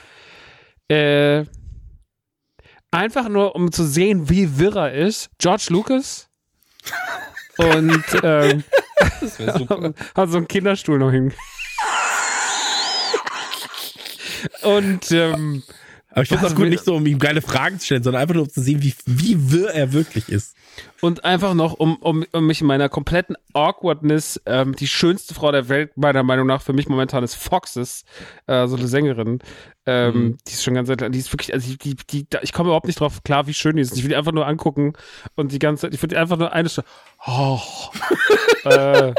Äh, 0.89 1.45
einfach 2.91 3.29
nur, 3.29 3.55
um 3.55 3.73
zu 3.73 3.85
sehen, 3.85 4.29
wie 4.29 4.59
wirr 4.59 4.77
er 4.77 4.93
ist. 4.95 5.31
George 5.39 5.67
Lucas. 5.71 6.29
Und 7.59 8.05
ähm, 8.23 8.65
Das 9.21 9.39
wäre 9.39 9.59
super. 9.59 9.95
hat 10.15 10.31
so 10.31 10.37
einen 10.37 10.49
Kinderstuhl 10.49 10.99
noch 10.99 11.11
hin. 11.11 11.33
Und 14.63 15.11
ähm, 15.11 15.63
Aber 16.11 16.23
ich 16.23 16.29
finde 16.29 16.47
es 16.47 16.53
auch 16.53 16.57
gut, 16.57 16.69
nicht 16.69 16.85
so, 16.85 16.95
um 16.97 17.07
ihm 17.07 17.19
geile 17.19 17.43
Fragen 17.43 17.79
zu 17.79 17.87
stellen, 17.87 18.03
sondern 18.03 18.23
einfach 18.23 18.35
nur 18.35 18.45
um 18.45 18.51
zu 18.51 18.61
sehen, 18.61 18.83
wie, 18.83 18.95
wie 19.07 19.51
wirr 19.51 19.71
er 19.71 19.93
wirklich 19.93 20.29
ist. 20.29 20.57
Und 21.03 21.25
einfach 21.25 21.55
noch, 21.55 21.75
um, 21.75 21.97
um, 21.97 22.25
um 22.33 22.47
mich 22.47 22.61
in 22.61 22.67
meiner 22.67 22.89
kompletten 22.89 23.37
Awkwardness, 23.53 24.41
ähm, 24.47 24.75
die 24.75 24.87
schönste 24.87 25.35
Frau 25.35 25.53
der 25.53 25.69
Welt, 25.69 25.97
meiner 25.97 26.23
Meinung 26.23 26.47
nach, 26.47 26.63
für 26.63 26.73
mich 26.73 26.89
momentan 26.89 27.23
ist 27.23 27.35
Foxes, 27.35 28.05
äh, 28.47 28.67
so 28.67 28.77
eine 28.77 28.89
Sängerin. 28.89 29.41
Ähm, 29.85 30.39
Die 30.49 30.53
ist 30.53 30.65
schon 30.65 30.75
ganz, 30.75 30.89
die 30.89 31.19
ist 31.19 31.33
wirklich, 31.33 31.53
also 31.53 31.69
die, 31.69 31.77
die, 31.77 31.97
die, 32.25 32.27
ich 32.43 32.53
komme 32.53 32.69
überhaupt 32.69 32.87
nicht 32.87 32.99
drauf 32.99 33.23
klar, 33.23 33.47
wie 33.47 33.55
schön 33.55 33.77
die 33.77 33.83
ist. 33.83 33.97
Ich 33.97 34.03
will 34.03 34.09
die 34.11 34.17
einfach 34.17 34.33
nur 34.33 34.47
angucken 34.47 34.95
und 35.37 35.53
die 35.53 35.59
ganze 35.59 35.83
Zeit, 35.83 35.95
ich 35.95 36.01
finde 36.01 36.19
einfach 36.19 36.39
nur 36.39 36.53
eine 36.53 36.69
St- 36.69 36.85
oh, 37.27 37.61
äh, 38.65 39.13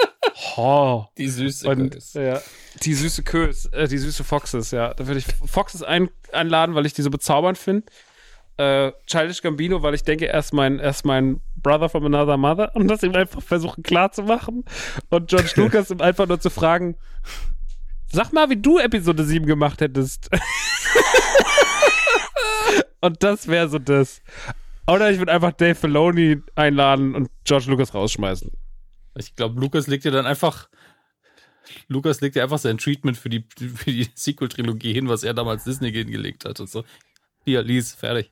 Oh. 0.55 1.05
Die 1.17 1.29
süße 1.29 1.67
Und, 1.67 1.91
Kös. 1.91 2.13
ja, 2.13 2.39
die 2.83 2.93
süße 2.93 3.23
Kös, 3.23 3.65
äh, 3.67 3.87
die 3.87 3.97
süße 3.97 4.23
Foxes, 4.23 4.71
ja. 4.71 4.93
Da 4.93 5.07
würde 5.07 5.19
ich 5.19 5.25
Foxes 5.49 5.83
ein, 5.83 6.09
einladen, 6.31 6.75
weil 6.75 6.85
ich 6.85 6.93
die 6.93 7.01
so 7.01 7.09
bezaubernd 7.09 7.57
finde. 7.57 7.87
Äh, 8.57 8.91
Childish 9.05 9.43
Gambino, 9.43 9.83
weil 9.83 9.93
ich 9.93 10.03
denke, 10.03 10.27
er 10.27 10.39
ist 10.39 10.51
mein, 10.51 10.79
er 10.79 10.89
ist 10.89 11.05
mein 11.05 11.41
Brother 11.55 11.89
from 11.89 12.05
another 12.05 12.37
mother 12.37 12.75
und 12.75 12.87
das 12.87 13.03
ihm 13.03 13.13
einfach 13.13 13.41
versuchen 13.41 13.83
klarzumachen. 13.83 14.65
Und 15.09 15.29
George 15.29 15.51
Lucas 15.57 15.91
ihm 15.91 16.01
einfach 16.01 16.27
nur 16.27 16.39
zu 16.39 16.49
fragen, 16.49 16.97
sag 18.11 18.33
mal, 18.33 18.49
wie 18.49 18.57
du 18.57 18.79
Episode 18.79 19.23
7 19.23 19.45
gemacht 19.45 19.81
hättest. 19.81 20.31
und 23.01 23.21
das 23.21 23.47
wäre 23.47 23.69
so 23.69 23.77
das. 23.77 24.21
Oder 24.87 25.11
ich 25.11 25.19
würde 25.19 25.33
einfach 25.33 25.51
Dave 25.51 25.75
Filoni 25.75 26.41
einladen 26.55 27.13
und 27.13 27.29
George 27.43 27.69
Lucas 27.69 27.93
rausschmeißen. 27.93 28.51
Ich 29.17 29.35
glaube, 29.35 29.59
Lukas 29.59 29.87
legt 29.87 30.05
dir 30.05 30.11
dann 30.11 30.25
einfach. 30.25 30.69
Lukas 31.89 32.21
legt 32.21 32.35
dir 32.35 32.43
einfach 32.43 32.59
sein 32.59 32.77
Treatment 32.77 33.17
für 33.17 33.29
die, 33.29 33.45
für 33.57 33.91
die 33.91 34.07
Sequel-Trilogie 34.15 34.93
hin, 34.93 35.09
was 35.09 35.23
er 35.23 35.33
damals 35.33 35.65
Disney 35.65 35.91
hingelegt 35.91 36.45
hat 36.45 36.59
und 36.59 36.69
so. 36.69 36.85
Hier, 37.43 37.61
lies, 37.61 37.93
fertig. 37.93 38.31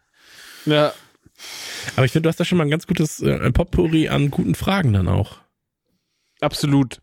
Ja, 0.65 0.93
Aber 1.95 2.05
ich 2.05 2.11
finde, 2.11 2.23
du 2.23 2.29
hast 2.29 2.39
da 2.39 2.45
schon 2.45 2.57
mal 2.57 2.63
ein 2.65 2.69
ganz 2.71 2.87
gutes 2.87 3.21
äh, 3.21 3.51
Potpourri 3.51 4.09
an 4.09 4.31
guten 4.31 4.55
Fragen 4.55 4.93
dann 4.93 5.07
auch, 5.07 5.37
absolut. 6.41 7.01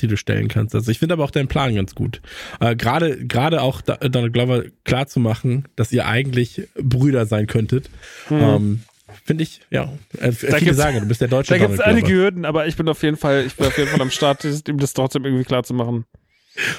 die 0.00 0.06
du 0.06 0.16
stellen 0.16 0.48
kannst. 0.48 0.74
Also 0.74 0.90
ich 0.90 0.98
finde 0.98 1.14
aber 1.14 1.24
auch 1.24 1.30
deinen 1.30 1.48
Plan 1.48 1.74
ganz 1.74 1.94
gut. 1.94 2.20
Äh, 2.60 2.76
Gerade 2.76 3.26
gerade 3.26 3.60
auch 3.62 3.80
da, 3.80 3.96
Donald 3.96 4.32
Glover 4.32 4.64
klar 4.84 5.06
zu 5.06 5.20
machen, 5.20 5.68
dass 5.76 5.92
ihr 5.92 6.06
eigentlich 6.06 6.68
Brüder 6.74 7.26
sein 7.26 7.46
könntet. 7.46 7.90
Ähm, 8.30 8.82
finde 9.24 9.42
ich, 9.42 9.60
ja. 9.70 9.92
Äh, 10.18 10.32
viele 10.32 10.58
gibt's- 10.60 10.76
sagen, 10.76 11.00
du 11.00 11.06
bist 11.06 11.20
der 11.20 11.28
deutsche 11.28 11.50
Da 11.52 11.58
gibt 11.58 11.74
es 11.74 11.80
einige. 11.80 12.08
Hürden, 12.12 12.44
aber 12.44 12.66
ich 12.66 12.76
bin 12.76 12.88
auf 12.88 13.02
jeden 13.02 13.16
Fall, 13.16 13.44
ich 13.46 13.54
bin 13.54 13.66
auf 13.66 13.76
jeden 13.76 13.90
Fall 13.90 14.00
am 14.00 14.10
Start, 14.10 14.44
ihm 14.68 14.78
das 14.78 14.94
trotzdem 14.94 15.24
irgendwie 15.24 15.44
klar 15.44 15.62
zu 15.64 15.74
machen. 15.74 16.06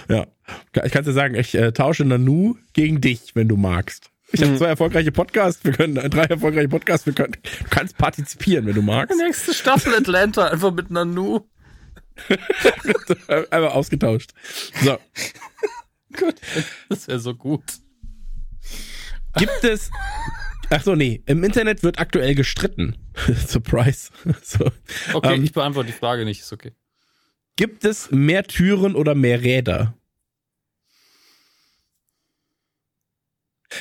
Ja. 0.10 0.26
Ich 0.84 0.92
kann 0.92 1.04
dir 1.04 1.14
sagen, 1.14 1.36
ich 1.36 1.56
äh, 1.56 1.72
tausche 1.72 2.06
Nanu 2.06 2.56
gegen 2.74 3.02
dich, 3.02 3.36
wenn 3.36 3.48
du 3.48 3.58
magst. 3.58 4.10
Ich 4.34 4.42
habe 4.42 4.52
Mhm. 4.54 4.58
zwei 4.58 4.66
erfolgreiche 4.68 5.12
Podcasts, 5.12 5.64
wir 5.64 5.72
können 5.74 5.96
äh, 5.98 6.10
drei 6.10 6.24
erfolgreiche 6.24 6.68
Podcasts, 6.68 7.06
wir 7.06 7.14
können, 7.14 7.34
du 7.34 7.70
kannst 7.70 7.98
partizipieren, 7.98 8.66
wenn 8.66 8.74
du 8.76 8.82
magst. 8.82 9.16
Nächste 9.18 9.54
Staffel 9.54 9.94
Atlanta, 9.96 10.48
einfach 10.48 10.72
mit 10.74 10.90
Nanu. 10.90 11.42
Einmal 13.52 13.70
ausgetauscht. 13.72 14.32
So. 14.84 14.98
Gut. 16.18 16.36
Das 16.90 17.08
wäre 17.08 17.20
so 17.20 17.34
gut. 17.36 17.64
Gibt 19.36 19.64
es. 19.64 19.90
Ach 20.70 20.84
so, 20.84 20.96
nee. 20.96 21.22
Im 21.26 21.44
Internet 21.44 21.84
wird 21.84 22.00
aktuell 22.00 22.36
gestritten. 22.36 22.98
Surprise. 23.48 24.10
So. 24.42 24.72
Okay, 25.14 25.36
Ähm, 25.36 25.44
ich 25.44 25.54
beantworte 25.54 25.88
die 25.88 25.94
Frage 25.98 26.26
nicht, 26.26 26.42
ist 26.42 26.54
okay. 26.54 26.72
Gibt 27.56 27.86
es 27.86 28.10
mehr 28.12 28.44
Türen 28.44 28.96
oder 28.96 29.14
mehr 29.16 29.42
Räder? 29.42 29.96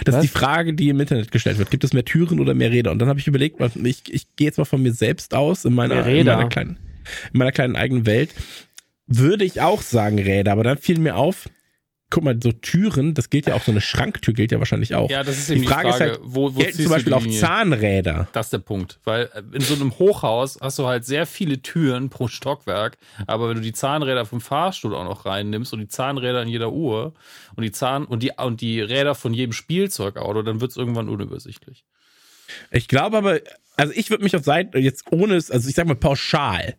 Das 0.05 0.15
Was? 0.15 0.25
ist 0.25 0.33
die 0.33 0.39
Frage, 0.39 0.75
die 0.75 0.89
im 0.89 1.01
Internet 1.01 1.31
gestellt 1.33 1.59
wird. 1.59 1.71
Gibt 1.71 1.85
es 1.85 1.93
mehr 1.93 2.05
Türen 2.05 2.41
oder 2.41 2.55
mehr 2.55 2.71
Räder? 2.71 2.91
Und 2.91 2.99
dann 2.99 3.09
habe 3.09 3.21
ich 3.21 3.27
überlegt, 3.27 3.61
ich, 3.61 4.03
ich 4.13 4.37
gehe 4.37 4.47
jetzt 4.47 4.59
mal 4.59 4.65
von 4.65 4.83
mir 4.83 4.93
selbst 4.93 5.35
aus, 5.35 5.65
in 5.65 5.75
meiner, 5.75 6.07
in 6.07 6.27
meiner, 6.27 6.49
kleinen, 6.49 6.79
in 7.33 7.39
meiner 7.39 7.53
kleinen 7.53 7.77
eigenen 7.77 8.07
Welt. 8.07 8.31
Würde 9.07 9.45
ich 9.45 9.61
auch 9.61 9.83
sagen 9.83 10.19
Räder, 10.19 10.53
aber 10.53 10.65
dann 10.65 10.79
fiel 10.79 10.99
mir 10.99 11.17
auf, 11.17 11.49
guck 12.13 12.25
mal, 12.25 12.39
so 12.41 12.53
Türen, 12.53 13.15
das 13.15 13.31
gilt 13.31 13.47
ja 13.47 13.55
auch, 13.55 13.63
so 13.63 13.73
eine 13.73 13.81
Schranktür 13.81 14.35
gilt 14.35 14.53
ja 14.53 14.59
wahrscheinlich 14.59 14.95
auch. 14.95 15.11
Ja, 15.11 15.25
das 15.25 15.39
ist 15.39 15.49
die 15.49 15.55
eben 15.55 15.63
die 15.63 15.69
Frage, 15.69 15.89
Frage, 15.89 16.05
ist 16.05 16.11
halt, 16.11 16.21
wo, 16.23 16.55
wo 16.55 16.59
gelten 16.61 16.83
zum 16.83 16.91
Beispiel 16.91 17.15
auch 17.15 17.23
die? 17.23 17.39
Zahnräder. 17.39 18.29
Das 18.33 18.47
ist 18.47 18.53
der 18.53 18.59
Punkt, 18.59 19.01
weil 19.05 19.31
äh, 19.33 19.43
in 19.53 19.63
so 19.63 19.75
einem 19.75 19.99
Hochhaus 19.99 20.59
hast 20.61 20.79
du 20.79 20.87
halt 20.87 21.07
sehr 21.07 21.27
viele 21.27 21.63
Türen 21.63 22.11
pro 22.11 22.29
Stockwerk, 22.29 22.99
aber 23.27 23.49
wenn 23.49 23.57
du 23.57 23.63
die 23.63 23.73
Zahnräder 23.73 24.27
vom 24.27 24.43
Fahrstuhl 24.43 24.95
auch 24.95 25.05
noch 25.05 25.25
reinnimmst 25.25 25.73
und 25.73 25.81
die 25.81 25.89
Zahnräder 25.89 26.43
in 26.43 26.49
jeder 26.49 26.71
Uhr 26.71 27.15
und 27.57 27.63
die 27.65 27.73
Zahn 27.73 28.05
und 28.05 28.23
die 28.23 28.33
und 28.37 28.61
die 28.61 28.81
Räder 28.81 29.15
von 29.15 29.33
jedem 29.33 29.53
Spielzeugauto, 29.53 30.43
dann 30.43 30.61
wird 30.61 30.71
es 30.71 30.77
irgendwann 30.77 31.09
unübersichtlich. 31.09 31.87
Ich 32.71 32.89
glaube 32.89 33.17
aber, 33.17 33.41
also 33.77 33.95
ich 33.97 34.11
würde 34.11 34.23
mich 34.23 34.37
auf 34.37 34.45
Seite, 34.45 34.79
jetzt 34.79 35.11
ohne 35.11 35.37
es, 35.37 35.51
also 35.51 35.67
ich 35.67 35.75
sag 35.75 35.87
mal 35.87 35.97
pauschal. 35.97 36.77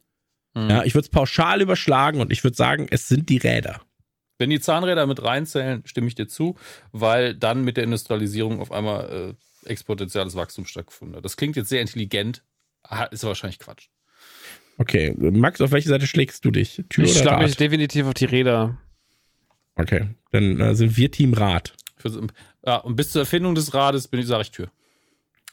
Hm. 0.53 0.69
Ja, 0.69 0.84
ich 0.84 0.93
würde 0.93 1.05
es 1.05 1.10
pauschal 1.10 1.60
überschlagen 1.61 2.22
und 2.22 2.31
ich 2.31 2.43
würde 2.43 2.55
sagen, 2.55 2.85
es 2.91 3.07
sind 3.07 3.30
die 3.30 3.38
Räder. 3.38 3.81
Wenn 4.44 4.49
die 4.49 4.60
Zahnräder 4.60 5.07
mit 5.07 5.24
reinzählen, 5.24 5.84
stimme 5.86 6.07
ich 6.07 6.15
dir 6.15 6.28
zu, 6.28 6.57
weil 6.91 7.34
dann 7.34 7.64
mit 7.64 7.78
der 7.78 7.86
Industrialisierung 7.86 8.60
auf 8.60 8.74
einmal 8.74 9.36
äh, 9.64 9.70
exponentielles 9.70 10.36
Wachstum 10.36 10.65
stattgefunden 10.65 11.15
hat. 11.15 11.24
Das 11.24 11.38
klingt 11.38 11.56
jetzt 11.56 11.70
sehr 11.70 11.80
intelligent, 11.80 12.44
ist 13.11 13.24
aber 13.24 13.30
wahrscheinlich 13.30 13.60
Quatsch. 13.60 13.88
Okay, 14.78 15.15
Max, 15.18 15.61
auf 15.61 15.72
welche 15.72 15.88
Seite 15.88 16.07
schlägst 16.07 16.44
du 16.44 16.52
dich? 16.52 16.84
Tür 16.90 17.06
Ich 17.06 17.18
schlage 17.18 17.41
mich 17.41 17.56
definitiv 17.56 18.06
auf 18.06 18.15
die 18.15 18.26
Räder. 18.26 18.78
Okay, 19.76 20.10
dann 20.32 20.60
äh, 20.60 20.76
sind 20.76 20.98
wir 20.98 21.10
Team 21.10 21.34
Rad. 21.34 21.74
Für, 21.95 22.28
ja, 22.65 22.76
und 22.80 22.98
bis 22.98 23.11
zur 23.11 23.22
Erfindung 23.22 23.56
des 23.56 23.74
Rades 23.74 24.10
bin 24.10 24.20
ich, 24.20 24.28
sage 24.28 24.41
ich 24.41 24.52
Tür. 24.52 24.70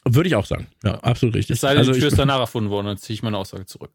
Würde 0.03 0.27
ich 0.27 0.35
auch 0.35 0.45
sagen. 0.45 0.67
Ja, 0.83 0.95
absolut 0.95 1.35
richtig. 1.35 1.53
Es 1.53 1.61
sei 1.61 1.69
denn, 1.69 1.77
also 1.77 1.93
die 1.93 1.99
Tür 1.99 2.09
ist 2.09 2.19
danach 2.19 2.41
erfunden 2.41 2.69
worden, 2.69 2.87
dann 2.87 2.97
ziehe 2.97 3.13
ich 3.13 3.23
meine 3.23 3.37
Aussage 3.37 3.65
zurück. 3.65 3.91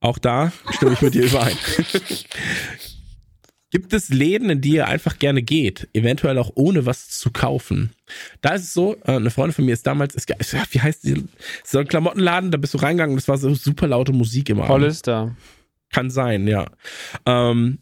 auch 0.00 0.16
da 0.16 0.54
stimme 0.70 0.94
ich 0.94 1.02
mit 1.02 1.12
dir 1.12 1.24
überein. 1.24 1.58
Gibt 3.74 3.92
es 3.92 4.08
Läden, 4.08 4.50
in 4.50 4.60
die 4.60 4.74
ihr 4.74 4.86
einfach 4.86 5.18
gerne 5.18 5.42
geht, 5.42 5.88
eventuell 5.94 6.38
auch 6.38 6.52
ohne 6.54 6.86
was 6.86 7.08
zu 7.08 7.32
kaufen? 7.32 7.90
Da 8.40 8.50
ist 8.50 8.62
es 8.62 8.72
so, 8.72 8.94
äh, 9.04 9.16
eine 9.16 9.30
Freundin 9.30 9.52
von 9.52 9.64
mir 9.64 9.72
ist 9.72 9.84
damals, 9.84 10.14
ist, 10.14 10.30
wie 10.70 10.80
heißt 10.80 11.02
die? 11.02 11.24
So 11.64 11.80
ein 11.80 11.88
Klamottenladen, 11.88 12.52
da 12.52 12.56
bist 12.56 12.74
du 12.74 12.78
reingegangen 12.78 13.14
und 13.14 13.20
das 13.20 13.26
war 13.26 13.36
so 13.36 13.52
super 13.52 13.88
laute 13.88 14.12
Musik 14.12 14.48
immer. 14.48 14.68
Hollister. 14.68 15.34
Kann 15.90 16.08
sein, 16.08 16.46
ja. 16.46 16.70
Ähm, 17.26 17.78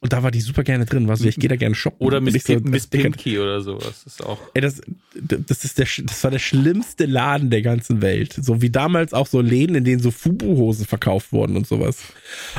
und 0.00 0.12
da 0.12 0.24
war 0.24 0.32
die 0.32 0.40
super 0.40 0.64
gerne 0.64 0.84
drin. 0.84 1.06
War 1.06 1.16
so, 1.16 1.26
ich 1.28 1.36
gehe 1.36 1.48
da 1.48 1.54
gerne 1.54 1.76
shoppen. 1.76 2.04
Oder 2.04 2.20
Miss, 2.20 2.42
so, 2.42 2.58
Miss 2.64 2.88
Pimki 2.88 3.38
oder 3.38 3.60
sowas. 3.60 4.02
Das 4.02 4.14
ist 4.14 4.26
auch. 4.26 4.40
Ey, 4.54 4.62
das, 4.62 4.80
das, 5.14 5.64
ist 5.64 5.78
der, 5.78 5.86
das 6.02 6.24
war 6.24 6.32
der 6.32 6.40
schlimmste 6.40 7.06
Laden 7.06 7.50
der 7.50 7.62
ganzen 7.62 8.02
Welt. 8.02 8.32
So 8.32 8.60
wie 8.62 8.70
damals 8.70 9.14
auch 9.14 9.28
so 9.28 9.40
Läden, 9.40 9.76
in 9.76 9.84
denen 9.84 10.02
so 10.02 10.10
Fubu-Hosen 10.10 10.86
verkauft 10.86 11.32
wurden 11.32 11.56
und 11.56 11.68
sowas. 11.68 12.02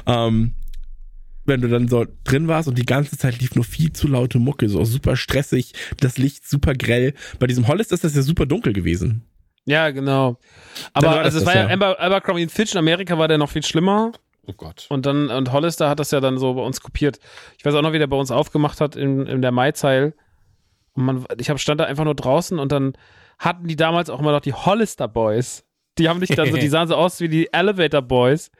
Ähm, 0.05 0.53
wenn 1.45 1.61
du 1.61 1.67
dann 1.67 1.87
so 1.87 2.05
drin 2.23 2.47
warst 2.47 2.67
und 2.67 2.77
die 2.77 2.85
ganze 2.85 3.17
Zeit 3.17 3.39
lief 3.39 3.55
nur 3.55 3.63
viel 3.63 3.93
zu 3.93 4.07
laute 4.07 4.39
Mucke, 4.39 4.67
so 4.69 4.83
super 4.83 5.15
stressig, 5.15 5.73
das 5.99 6.17
Licht 6.17 6.47
super 6.47 6.73
grell. 6.73 7.13
Bei 7.39 7.47
diesem 7.47 7.67
Hollis 7.67 7.91
ist 7.91 8.03
das 8.03 8.15
ja 8.15 8.21
super 8.21 8.45
dunkel 8.45 8.73
gewesen. 8.73 9.23
Ja, 9.65 9.89
genau. 9.89 10.37
Aber 10.93 11.07
war 11.07 11.15
das 11.23 11.25
also 11.25 11.37
es 11.39 11.43
das, 11.45 11.55
war 11.55 11.69
ja 11.69 11.69
ja. 11.69 11.99
Abercrombie 11.99 12.47
Fitch 12.47 12.73
in 12.73 12.77
Amerika 12.77 13.17
war 13.17 13.27
der 13.27 13.37
noch 13.37 13.49
viel 13.49 13.63
schlimmer. 13.63 14.11
Oh 14.47 14.53
Gott. 14.53 14.85
Und 14.89 15.05
dann, 15.05 15.29
und 15.29 15.51
Hollister 15.51 15.89
hat 15.89 15.99
das 15.99 16.11
ja 16.11 16.19
dann 16.19 16.37
so 16.37 16.53
bei 16.53 16.61
uns 16.61 16.81
kopiert. 16.81 17.19
Ich 17.57 17.65
weiß 17.65 17.73
auch 17.73 17.81
noch, 17.81 17.93
wie 17.93 17.99
der 17.99 18.07
bei 18.07 18.17
uns 18.17 18.29
aufgemacht 18.29 18.79
hat 18.79 18.95
in, 18.95 19.25
in 19.25 19.41
der 19.41 19.51
Maizeil. 19.51 20.13
Und 20.93 21.05
man, 21.05 21.25
ich 21.39 21.49
hab, 21.49 21.59
stand 21.59 21.79
da 21.79 21.85
einfach 21.85 22.03
nur 22.03 22.15
draußen 22.15 22.59
und 22.59 22.71
dann 22.71 22.93
hatten 23.39 23.67
die 23.67 23.75
damals 23.75 24.09
auch 24.09 24.19
immer 24.19 24.31
noch 24.31 24.41
die 24.41 24.53
Hollister 24.53 25.07
Boys. 25.07 25.65
Die 25.97 26.09
haben 26.09 26.19
dich 26.19 26.29
dann 26.29 26.51
so, 26.51 26.57
die 26.57 26.67
sahen 26.69 26.87
so 26.87 26.95
aus 26.95 27.19
wie 27.19 27.29
die 27.29 27.51
Elevator 27.51 28.01
Boys. 28.01 28.51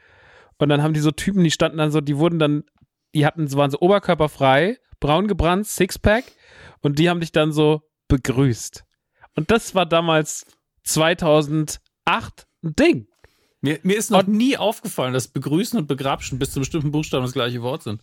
Und 0.58 0.68
dann 0.70 0.82
haben 0.82 0.94
die 0.94 1.00
so 1.00 1.10
Typen, 1.10 1.44
die 1.44 1.50
standen 1.50 1.78
dann 1.78 1.90
so, 1.90 2.00
die 2.00 2.16
wurden 2.16 2.38
dann, 2.38 2.64
die 3.16 3.26
hatten, 3.26 3.50
waren 3.54 3.70
so 3.70 3.80
oberkörperfrei, 3.80 4.78
braun 5.00 5.26
gebrannt, 5.26 5.66
Sixpack. 5.66 6.24
Und 6.82 6.98
die 6.98 7.08
haben 7.08 7.20
dich 7.20 7.32
dann 7.32 7.50
so 7.50 7.80
begrüßt. 8.08 8.84
Und 9.34 9.50
das 9.50 9.74
war 9.74 9.86
damals 9.86 10.44
2008 10.84 11.80
ein 12.62 12.76
Ding. 12.76 13.08
Mir, 13.62 13.80
mir 13.82 13.96
ist 13.96 14.10
noch 14.10 14.26
nie 14.26 14.58
aufgefallen, 14.58 15.14
dass 15.14 15.28
Begrüßen 15.28 15.78
und 15.78 15.86
Begrapschen 15.86 16.38
bis 16.38 16.52
zu 16.52 16.60
bestimmten 16.60 16.90
Buchstaben 16.92 17.24
das 17.24 17.32
gleiche 17.32 17.62
Wort 17.62 17.82
sind. 17.82 18.02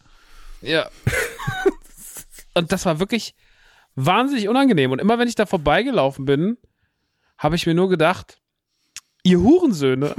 Ja. 0.62 0.90
und 2.56 2.72
das 2.72 2.86
war 2.86 3.00
wirklich 3.00 3.36
wahnsinnig 3.96 4.50
unangenehm. 4.50 4.92
Und 4.92 5.00
immer 5.00 5.20
wenn 5.20 5.28
ich 5.28 5.36
da 5.36 5.46
vorbeigelaufen 5.46 6.26
bin, 6.26 6.58
habe 7.38 7.56
ich 7.56 7.68
mir 7.68 7.76
nur 7.76 7.90
gedacht, 7.90 8.42
ihr 9.24 9.40
Hurensöhne. 9.40 10.16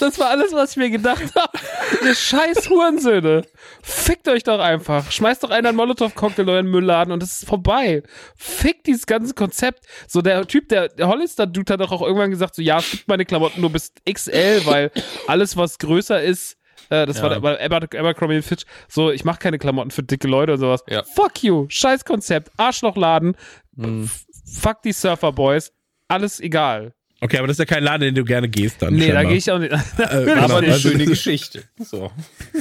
Das 0.00 0.18
war 0.18 0.28
alles, 0.30 0.52
was 0.52 0.72
ich 0.72 0.76
mir 0.78 0.90
gedacht 0.90 1.22
habe. 1.36 1.58
Ihr 2.04 2.14
scheiß 2.14 2.68
Hurensöhne. 2.70 3.42
Fickt 3.82 4.26
euch 4.28 4.42
doch 4.42 4.58
einfach. 4.58 5.10
Schmeißt 5.10 5.42
doch 5.42 5.50
einen 5.50 5.66
einen 5.66 5.76
Molotow-Cocktail 5.76 6.42
in 6.42 6.48
euren 6.48 6.66
Müllladen 6.70 7.12
und 7.12 7.22
es 7.22 7.40
ist 7.42 7.48
vorbei. 7.48 8.02
Fickt 8.36 8.86
dieses 8.86 9.06
ganze 9.06 9.34
Konzept. 9.34 9.84
So 10.08 10.22
der 10.22 10.46
Typ, 10.46 10.68
der, 10.68 10.88
der 10.88 11.08
Hollister-Dude 11.08 11.72
hat 11.72 11.80
doch 11.80 11.92
auch 11.92 12.02
irgendwann 12.02 12.30
gesagt, 12.30 12.54
so 12.54 12.62
ja, 12.62 12.78
es 12.78 12.90
gibt 12.90 13.08
meine 13.08 13.24
Klamotten 13.24 13.60
nur 13.60 13.70
bis 13.70 13.92
XL, 14.10 14.62
weil 14.64 14.90
alles, 15.26 15.56
was 15.56 15.78
größer 15.78 16.22
ist, 16.22 16.56
äh, 16.88 17.06
das 17.06 17.18
Ja. 17.18 17.22
war 17.24 17.30
der, 17.30 17.40
bei 17.40 17.60
Aber, 17.64 17.76
Abercrombie 17.76 18.42
Fitch, 18.42 18.64
so, 18.88 19.10
ich 19.10 19.24
mache 19.24 19.38
keine 19.38 19.58
Klamotten 19.58 19.90
für 19.90 20.02
dicke 20.02 20.26
Leute 20.26 20.54
und 20.54 20.58
sowas. 20.60 20.82
Ja. 20.88 21.02
Fuck 21.04 21.42
you. 21.42 21.66
Scheiß 21.68 22.04
Konzept. 22.04 22.50
Arschlochladen. 22.56 23.36
Hm. 23.76 24.04
F- 24.04 24.24
Fuck 24.60 24.82
die 24.82 24.92
Surfer 24.92 25.32
Boys. 25.32 25.72
Alles 26.08 26.40
egal. 26.40 26.94
Okay, 27.22 27.36
aber 27.38 27.46
das 27.46 27.54
ist 27.54 27.58
ja 27.58 27.64
kein 27.66 27.82
Laden, 27.84 28.02
in 28.08 28.14
den 28.14 28.24
du 28.24 28.24
gerne 28.24 28.48
gehst 28.48 28.80
dann. 28.80 28.94
Nee, 28.94 29.08
da 29.08 29.14
scheinbar. 29.14 29.24
gehe 29.26 29.36
ich 29.36 29.50
auch 29.50 29.58
nicht. 29.58 29.72
Äh, 29.98 30.02
Aber 30.02 30.24
genau, 30.24 30.56
eine 30.56 30.72
also 30.72 30.88
schöne 30.88 31.04
Geschichte. 31.04 31.64
So. 31.78 32.10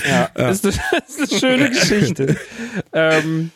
Ja, 0.07 0.30
Das, 0.34 0.64
ist 0.64 0.80
eine, 0.91 1.03
ist 1.07 1.31
eine 1.31 1.40
schöne 1.40 1.69
Geschichte. 1.69 2.38
ähm, 2.94 3.52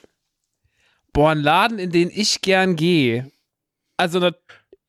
boah, 1.11 1.31
ein 1.31 1.39
Laden, 1.41 1.77
in 1.80 1.91
den 1.91 2.09
ich 2.13 2.41
gern 2.41 2.75
gehe. 2.77 3.30
Also, 3.97 4.19
na, 4.19 4.31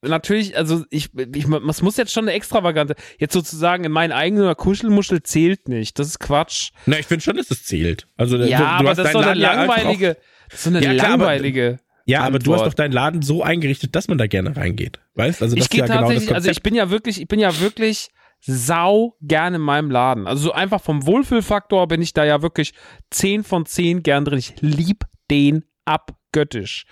natürlich, 0.02 0.56
also 0.56 0.84
ich, 0.90 1.10
ich, 1.34 1.46
es 1.46 1.82
muss 1.82 1.96
jetzt 1.96 2.12
schon 2.12 2.24
eine 2.24 2.32
extravagante, 2.32 2.94
jetzt 3.18 3.32
sozusagen 3.32 3.84
in 3.84 3.92
mein 3.92 4.12
eigener 4.12 4.54
Kuschelmuschel 4.54 5.22
zählt 5.24 5.68
nicht. 5.68 5.98
Das 5.98 6.06
ist 6.06 6.20
Quatsch. 6.20 6.70
Na, 6.86 6.98
ich 6.98 7.06
finde 7.06 7.24
schon, 7.24 7.36
dass 7.36 7.50
es 7.50 7.64
zählt. 7.64 8.06
Also, 8.16 8.36
ja, 8.36 8.58
du, 8.58 8.64
du 8.64 8.68
aber 8.68 8.90
hast 8.90 8.98
das 8.98 9.06
ist 9.08 9.12
so 9.12 9.18
eine 9.18 9.38
ja 9.40 9.54
langweilige, 9.54 10.16
so 10.54 10.70
eine 10.70 10.82
Ja, 10.82 10.94
klar, 10.94 11.10
langweilige. 11.10 11.80
Ja, 12.06 12.20
aber 12.20 12.38
du 12.38 12.52
hast 12.52 12.60
Antwort. 12.60 12.72
doch 12.72 12.74
deinen 12.74 12.92
Laden 12.92 13.22
so 13.22 13.42
eingerichtet, 13.42 13.96
dass 13.96 14.08
man 14.08 14.18
da 14.18 14.26
gerne 14.26 14.56
reingeht. 14.56 15.00
Weißt? 15.14 15.42
Also, 15.42 15.56
das 15.56 15.66
ich 15.66 15.72
ist 15.72 15.78
ja 15.78 15.86
genau 15.86 16.00
das 16.00 16.08
tatsächlich, 16.08 16.34
also 16.34 16.50
ich 16.50 16.56
Konzept. 16.56 16.62
bin 16.64 16.74
ja 16.74 16.90
wirklich, 16.90 17.20
ich 17.20 17.28
bin 17.28 17.40
ja 17.40 17.60
wirklich 17.60 18.10
sau 18.40 19.16
gerne 19.22 19.56
in 19.56 19.62
meinem 19.62 19.90
Laden. 19.90 20.26
Also 20.26 20.44
so 20.44 20.52
einfach 20.52 20.82
vom 20.82 21.06
Wohlfühlfaktor 21.06 21.88
bin 21.88 22.02
ich 22.02 22.12
da 22.12 22.24
ja 22.24 22.42
wirklich 22.42 22.74
10 23.10 23.42
von 23.42 23.64
10 23.64 24.02
gern 24.02 24.24
drin. 24.24 24.38
Ich 24.38 24.60
lieb 24.60 25.06
den 25.30 25.64
abgöttisch. 25.86 26.84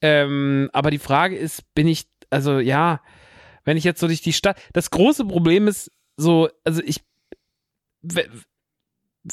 Ähm, 0.00 0.70
aber 0.72 0.90
die 0.90 0.98
Frage 0.98 1.36
ist, 1.36 1.74
bin 1.74 1.88
ich, 1.88 2.06
also 2.30 2.60
ja, 2.60 3.00
wenn 3.64 3.76
ich 3.76 3.84
jetzt 3.84 4.00
so 4.00 4.06
durch 4.06 4.22
die 4.22 4.32
Stadt, 4.32 4.60
das 4.72 4.90
große 4.90 5.24
Problem 5.24 5.66
ist 5.66 5.90
so, 6.16 6.48
also 6.64 6.82
ich, 6.84 7.00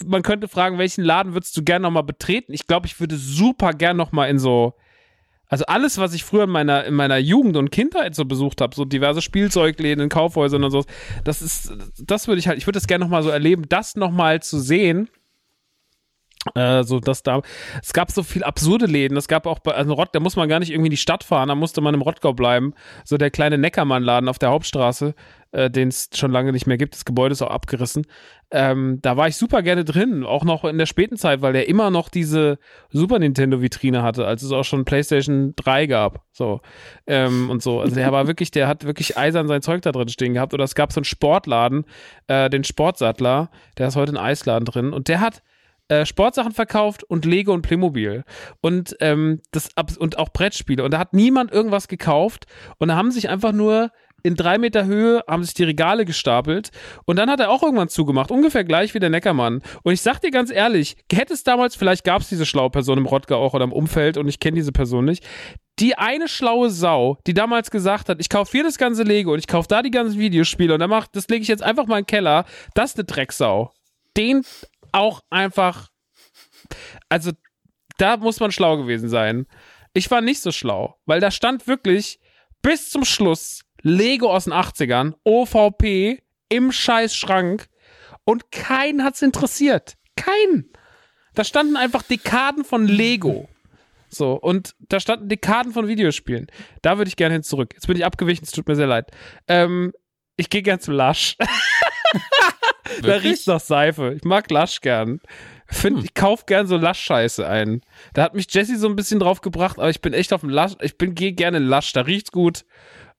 man 0.05 0.23
könnte 0.23 0.47
fragen, 0.47 0.77
welchen 0.77 1.03
Laden 1.03 1.33
würdest 1.33 1.55
du 1.55 1.63
gerne 1.63 1.83
nochmal 1.83 2.03
betreten? 2.03 2.53
Ich 2.53 2.65
glaube, 2.65 2.87
ich 2.87 2.99
würde 2.99 3.17
super 3.17 3.73
gern 3.73 3.97
nochmal 3.97 4.29
in 4.29 4.39
so, 4.39 4.73
also 5.49 5.65
alles, 5.65 5.97
was 5.97 6.13
ich 6.13 6.23
früher 6.23 6.43
in 6.43 6.51
meiner, 6.51 6.85
in 6.85 6.93
meiner 6.93 7.17
Jugend 7.17 7.57
und 7.57 7.71
Kindheit 7.71 8.15
so 8.15 8.23
besucht 8.23 8.61
habe, 8.61 8.75
so 8.75 8.85
diverse 8.85 9.21
Spielzeugläden 9.21 10.03
in 10.03 10.09
Kaufhäusern 10.09 10.63
und 10.63 10.71
so, 10.71 10.85
das 11.23 11.41
ist, 11.41 11.73
das 11.97 12.27
würde 12.27 12.39
ich 12.39 12.47
halt, 12.47 12.59
ich 12.59 12.67
würde 12.67 12.77
das 12.77 12.87
gerne 12.87 13.03
nochmal 13.03 13.23
so 13.23 13.29
erleben, 13.29 13.63
das 13.67 13.95
nochmal 13.95 14.41
zu 14.41 14.59
sehen. 14.59 15.09
Äh, 16.55 16.83
so 16.83 17.01
dass 17.01 17.21
da 17.21 17.41
es 17.83 17.91
gab 17.91 18.11
so 18.11 18.23
viel 18.23 18.45
absurde 18.45 18.85
Läden 18.85 19.17
es 19.17 19.27
gab 19.27 19.45
auch 19.45 19.59
bei 19.59 19.73
also 19.73 19.91
Rott 19.91 20.11
da 20.13 20.21
muss 20.21 20.37
man 20.37 20.47
gar 20.47 20.59
nicht 20.59 20.69
irgendwie 20.69 20.87
in 20.87 20.91
die 20.91 20.97
Stadt 20.97 21.25
fahren 21.25 21.49
da 21.49 21.55
musste 21.55 21.81
man 21.81 21.93
im 21.93 22.01
Rottgau 22.01 22.31
bleiben 22.31 22.73
so 23.03 23.17
der 23.17 23.29
kleine 23.29 23.57
Neckermann-Laden 23.57 24.29
auf 24.29 24.39
der 24.39 24.49
Hauptstraße 24.49 25.15
äh, 25.51 25.69
den 25.69 25.87
es 25.89 26.09
schon 26.13 26.31
lange 26.31 26.51
nicht 26.51 26.67
mehr 26.67 26.77
gibt. 26.77 26.93
Das 26.93 27.05
Gebäude 27.05 27.33
ist 27.33 27.41
auch 27.41 27.49
abgerissen. 27.49 28.05
Ähm, 28.51 28.99
da 29.01 29.17
war 29.17 29.27
ich 29.27 29.35
super 29.35 29.61
gerne 29.61 29.85
drin 29.85 30.23
auch 30.23 30.43
noch 30.43 30.65
in 30.65 30.79
der 30.79 30.87
späten 30.87 31.17
Zeit 31.17 31.43
weil 31.43 31.53
der 31.53 31.67
immer 31.67 31.91
noch 31.91 32.09
diese 32.09 32.57
Super 32.89 33.19
Nintendo 33.19 33.61
Vitrine 33.61 34.01
hatte 34.01 34.25
als 34.25 34.41
es 34.41 34.51
auch 34.51 34.63
schon 34.63 34.85
PlayStation 34.85 35.53
3 35.55 35.85
gab. 35.85 36.23
So 36.31 36.61
ähm, 37.07 37.49
und 37.49 37.61
so. 37.61 37.79
Also 37.79 37.95
der 37.95 38.11
war 38.11 38.27
wirklich 38.27 38.51
der 38.51 38.67
hat 38.67 38.85
wirklich 38.85 39.17
eisern 39.17 39.47
sein 39.47 39.61
Zeug 39.61 39.81
da 39.81 39.91
drin 39.91 40.09
stehen 40.09 40.33
gehabt. 40.33 40.53
Oder 40.53 40.63
es 40.63 40.75
gab 40.75 40.91
so 40.91 40.99
einen 40.99 41.05
Sportladen 41.05 41.85
äh, 42.27 42.49
den 42.49 42.63
Sportsattler 42.63 43.49
der 43.77 43.87
ist 43.87 43.95
heute 43.95 44.13
ein 44.13 44.17
Eisladen 44.17 44.65
drin. 44.65 44.93
Und 44.93 45.07
der 45.07 45.21
hat 45.21 45.41
äh, 45.87 46.05
Sportsachen 46.05 46.51
verkauft 46.51 47.03
und 47.03 47.25
Lego 47.25 47.53
und 47.53 47.63
Playmobil. 47.63 48.23
Und 48.61 48.95
ähm, 48.99 49.41
das 49.51 49.69
und 49.97 50.17
auch 50.17 50.29
Brettspiele. 50.29 50.83
Und 50.83 50.91
da 50.91 50.99
hat 50.99 51.13
niemand 51.13 51.51
irgendwas 51.51 51.87
gekauft. 51.87 52.45
Und 52.77 52.89
da 52.89 52.95
haben 52.95 53.11
sich 53.11 53.29
einfach 53.29 53.51
nur 53.51 53.91
in 54.23 54.35
drei 54.35 54.57
Meter 54.57 54.85
Höhe 54.85 55.23
haben 55.27 55.43
sich 55.43 55.53
die 55.53 55.63
Regale 55.63 56.05
gestapelt 56.05 56.71
und 57.05 57.17
dann 57.17 57.29
hat 57.29 57.39
er 57.39 57.49
auch 57.49 57.63
irgendwann 57.63 57.89
zugemacht, 57.89 58.31
ungefähr 58.31 58.63
gleich 58.63 58.93
wie 58.93 58.99
der 58.99 59.09
Neckermann. 59.09 59.61
Und 59.83 59.93
ich 59.93 60.01
sag 60.01 60.19
dir 60.19 60.31
ganz 60.31 60.51
ehrlich, 60.51 60.97
hätte 61.11 61.33
es 61.33 61.43
damals, 61.43 61.75
vielleicht 61.75 62.03
gab 62.03 62.21
es 62.21 62.29
diese 62.29 62.45
schlaue 62.45 62.69
Person 62.69 62.97
im 62.97 63.05
Rottgau 63.05 63.43
auch 63.43 63.53
oder 63.53 63.65
im 63.65 63.73
Umfeld 63.73 64.17
und 64.17 64.27
ich 64.27 64.39
kenne 64.39 64.55
diese 64.55 64.71
Person 64.71 65.05
nicht, 65.05 65.25
die 65.79 65.97
eine 65.97 66.27
schlaue 66.27 66.69
Sau, 66.69 67.17
die 67.25 67.33
damals 67.33 67.71
gesagt 67.71 68.09
hat, 68.09 68.19
ich 68.19 68.29
kaufe 68.29 68.51
hier 68.51 68.63
das 68.63 68.77
ganze 68.77 69.03
Lego 69.03 69.33
und 69.33 69.39
ich 69.39 69.47
kaufe 69.47 69.67
da 69.67 69.81
die 69.81 69.91
ganzen 69.91 70.19
Videospiele 70.19 70.73
und 70.73 70.79
dann 70.79 70.89
macht, 70.89 71.15
das 71.15 71.27
lege 71.29 71.41
ich 71.41 71.47
jetzt 71.47 71.63
einfach 71.63 71.87
mal 71.87 71.99
in 71.99 72.03
den 72.03 72.07
Keller, 72.07 72.45
das 72.73 72.91
ist 72.91 72.97
eine 72.97 73.05
Drecksau. 73.05 73.71
Den 74.17 74.43
auch 74.91 75.21
einfach, 75.29 75.89
also 77.07 77.31
da 77.97 78.17
muss 78.17 78.39
man 78.39 78.51
schlau 78.51 78.77
gewesen 78.77 79.09
sein. 79.09 79.45
Ich 79.93 80.09
war 80.11 80.21
nicht 80.21 80.41
so 80.41 80.51
schlau, 80.51 80.95
weil 81.05 81.19
da 81.19 81.31
stand 81.31 81.67
wirklich 81.67 82.19
bis 82.61 82.89
zum 82.89 83.05
Schluss 83.05 83.63
Lego 83.81 84.33
aus 84.33 84.45
den 84.45 84.53
80ern, 84.53 85.13
OVP 85.23 86.21
im 86.49 86.71
Scheißschrank 86.71 87.67
und 88.23 88.51
keinen 88.51 89.03
hat's 89.03 89.21
interessiert. 89.21 89.95
Keinen. 90.15 90.71
Da 91.35 91.43
standen 91.43 91.77
einfach 91.77 92.03
Dekaden 92.03 92.65
von 92.65 92.87
Lego. 92.87 93.47
So, 94.09 94.33
und 94.33 94.75
da 94.79 94.99
standen 94.99 95.29
Dekaden 95.29 95.71
von 95.71 95.87
Videospielen. 95.87 96.47
Da 96.81 96.97
würde 96.97 97.09
ich 97.09 97.15
gerne 97.15 97.33
hin 97.33 97.43
zurück. 97.43 97.73
Jetzt 97.73 97.87
bin 97.87 97.95
ich 97.95 98.05
abgewichen, 98.05 98.43
es 98.43 98.51
tut 98.51 98.67
mir 98.67 98.75
sehr 98.75 98.87
leid. 98.87 99.11
Ähm, 99.47 99.93
ich 100.35 100.49
gehe 100.49 100.63
gern 100.63 100.79
zu 100.79 100.91
Lush. 100.91 101.37
da 103.03 103.13
riecht's 103.13 103.45
nach 103.45 103.59
Seife. 103.59 104.15
Ich 104.15 104.23
mag 104.23 104.49
Lush 104.49 104.81
gern. 104.81 105.21
Find, 105.67 106.03
Ich 106.03 106.15
kauf 106.15 106.47
gern 106.47 106.65
so 106.65 106.77
Lush-Scheiße 106.77 107.47
ein. 107.47 107.81
Da 108.13 108.23
hat 108.23 108.33
mich 108.33 108.51
Jesse 108.51 108.79
so 108.79 108.87
ein 108.87 108.95
bisschen 108.95 109.19
drauf 109.19 109.41
gebracht, 109.41 109.77
aber 109.77 109.91
ich 109.91 110.01
bin 110.01 110.13
echt 110.13 110.33
auf 110.33 110.41
dem 110.41 110.49
Lush. 110.49 110.73
Ich 110.81 110.97
bin 110.97 111.13
gehe 111.13 111.33
gerne 111.33 111.57
in 111.57 111.67
Lush, 111.67 111.93
da 111.93 112.01
riecht's 112.01 112.31
gut. 112.31 112.65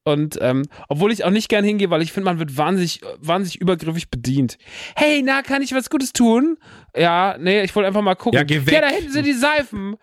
Und 0.05 0.39
ähm, 0.40 0.62
obwohl 0.89 1.12
ich 1.12 1.24
auch 1.24 1.31
nicht 1.31 1.48
gern 1.48 1.64
hingehe, 1.64 1.90
weil 1.90 2.01
ich 2.02 2.12
finde, 2.12 2.24
man 2.24 2.39
wird 2.39 2.56
wahnsinnig, 2.56 3.01
wahnsinnig 3.18 3.60
übergriffig 3.60 4.10
bedient. 4.10 4.56
Hey, 4.97 5.22
na, 5.22 5.43
kann 5.43 5.60
ich 5.62 5.74
was 5.74 5.90
Gutes 5.90 6.12
tun? 6.12 6.56
Ja, 6.97 7.36
nee, 7.39 7.62
ich 7.62 7.74
wollte 7.77 7.86
einfach 7.89 8.01
mal 8.02 8.14
gucken. 8.14 8.39
Ja, 8.39 8.44
geh 8.44 8.64
weg. 8.64 8.72
Ja, 8.74 8.81
da 8.81 8.89
hinten 8.89 9.12
sind 9.12 9.27
die 9.27 9.35
Seifen. 9.35 9.97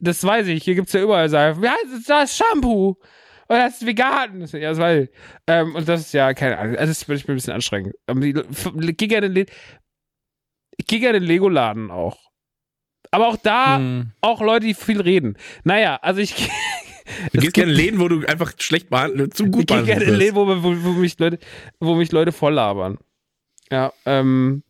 Das 0.00 0.24
weiß 0.24 0.46
ich, 0.46 0.64
hier 0.64 0.74
gibt's 0.76 0.92
ja 0.94 1.02
überall 1.02 1.28
Seifen. 1.28 1.62
Ja, 1.62 1.74
das 2.08 2.30
ist 2.30 2.36
Shampoo. 2.38 2.96
Und 3.46 3.56
das 3.58 3.74
ist 3.74 3.86
vegan. 3.86 4.40
Ja, 4.52 4.70
das 4.70 4.78
weiß 4.78 5.02
ich. 5.04 5.10
Ähm, 5.46 5.74
und 5.74 5.86
das 5.88 6.00
ist 6.00 6.14
ja 6.14 6.32
keine 6.32 6.56
Ahnung. 6.58 6.76
Also 6.76 6.90
das 6.92 7.06
würde 7.06 7.18
ich 7.18 7.28
mir 7.28 7.34
ein 7.34 7.36
bisschen 7.36 7.52
anstrengen. 7.52 7.92
Ähm, 8.08 8.20
die- 8.22 8.30
f- 8.34 8.72
geh 8.74 9.06
gerne 9.06 9.26
in 9.26 9.34
den, 9.34 9.46
ich 10.78 10.86
gehe 10.86 11.00
gerne 11.00 11.18
in 11.18 11.24
den 11.24 11.28
Lego-Laden 11.28 11.90
auch. 11.90 12.16
Aber 13.10 13.28
auch 13.28 13.36
da, 13.36 13.76
Hm. 13.76 14.12
auch 14.22 14.40
Leute, 14.40 14.66
die 14.66 14.74
viel 14.74 15.00
reden. 15.00 15.36
Naja, 15.64 15.98
also 16.02 16.20
ich, 16.20 16.34
Du 17.32 17.40
gehst 17.40 17.54
gerne 17.54 17.72
in 17.72 17.76
Läden, 17.76 18.00
wo 18.00 18.08
du 18.08 18.26
einfach 18.26 18.52
schlecht 18.58 18.90
behandelt, 18.90 19.34
zu 19.34 19.44
ich 19.44 19.52
gut 19.52 19.66
gehe 19.66 19.76
behandelt 19.76 19.98
gerne 19.98 20.04
in 20.04 20.10
wirst. 20.10 20.20
Läden, 20.20 20.36
wo, 20.36 20.46
wo, 20.62 20.84
wo, 20.84 20.98
mich 20.98 21.18
Leute, 21.18 21.38
wo 21.80 21.94
mich 21.94 22.12
Leute 22.12 22.32
voll 22.32 22.54
labern. 22.54 22.98
Ja, 23.70 23.92
ähm, 24.06 24.62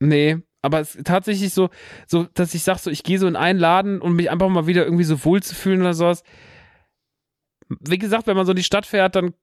nee, 0.00 0.38
aber 0.62 0.80
es 0.80 0.94
ist 0.94 1.06
tatsächlich 1.06 1.52
so, 1.52 1.70
so, 2.06 2.24
dass 2.34 2.54
ich 2.54 2.62
sag 2.62 2.78
so, 2.78 2.90
ich 2.90 3.02
gehe 3.02 3.18
so 3.18 3.26
in 3.26 3.36
einen 3.36 3.58
Laden, 3.58 4.00
um 4.00 4.16
mich 4.16 4.30
einfach 4.30 4.48
mal 4.48 4.66
wieder 4.66 4.84
irgendwie 4.84 5.04
so 5.04 5.24
wohl 5.24 5.42
zu 5.42 5.54
fühlen 5.54 5.80
oder 5.80 5.94
sowas. 5.94 6.22
Wie 7.68 7.98
gesagt, 7.98 8.26
wenn 8.26 8.36
man 8.36 8.46
so 8.46 8.52
in 8.52 8.56
die 8.56 8.62
Stadt 8.62 8.86
fährt, 8.86 9.14
dann 9.14 9.34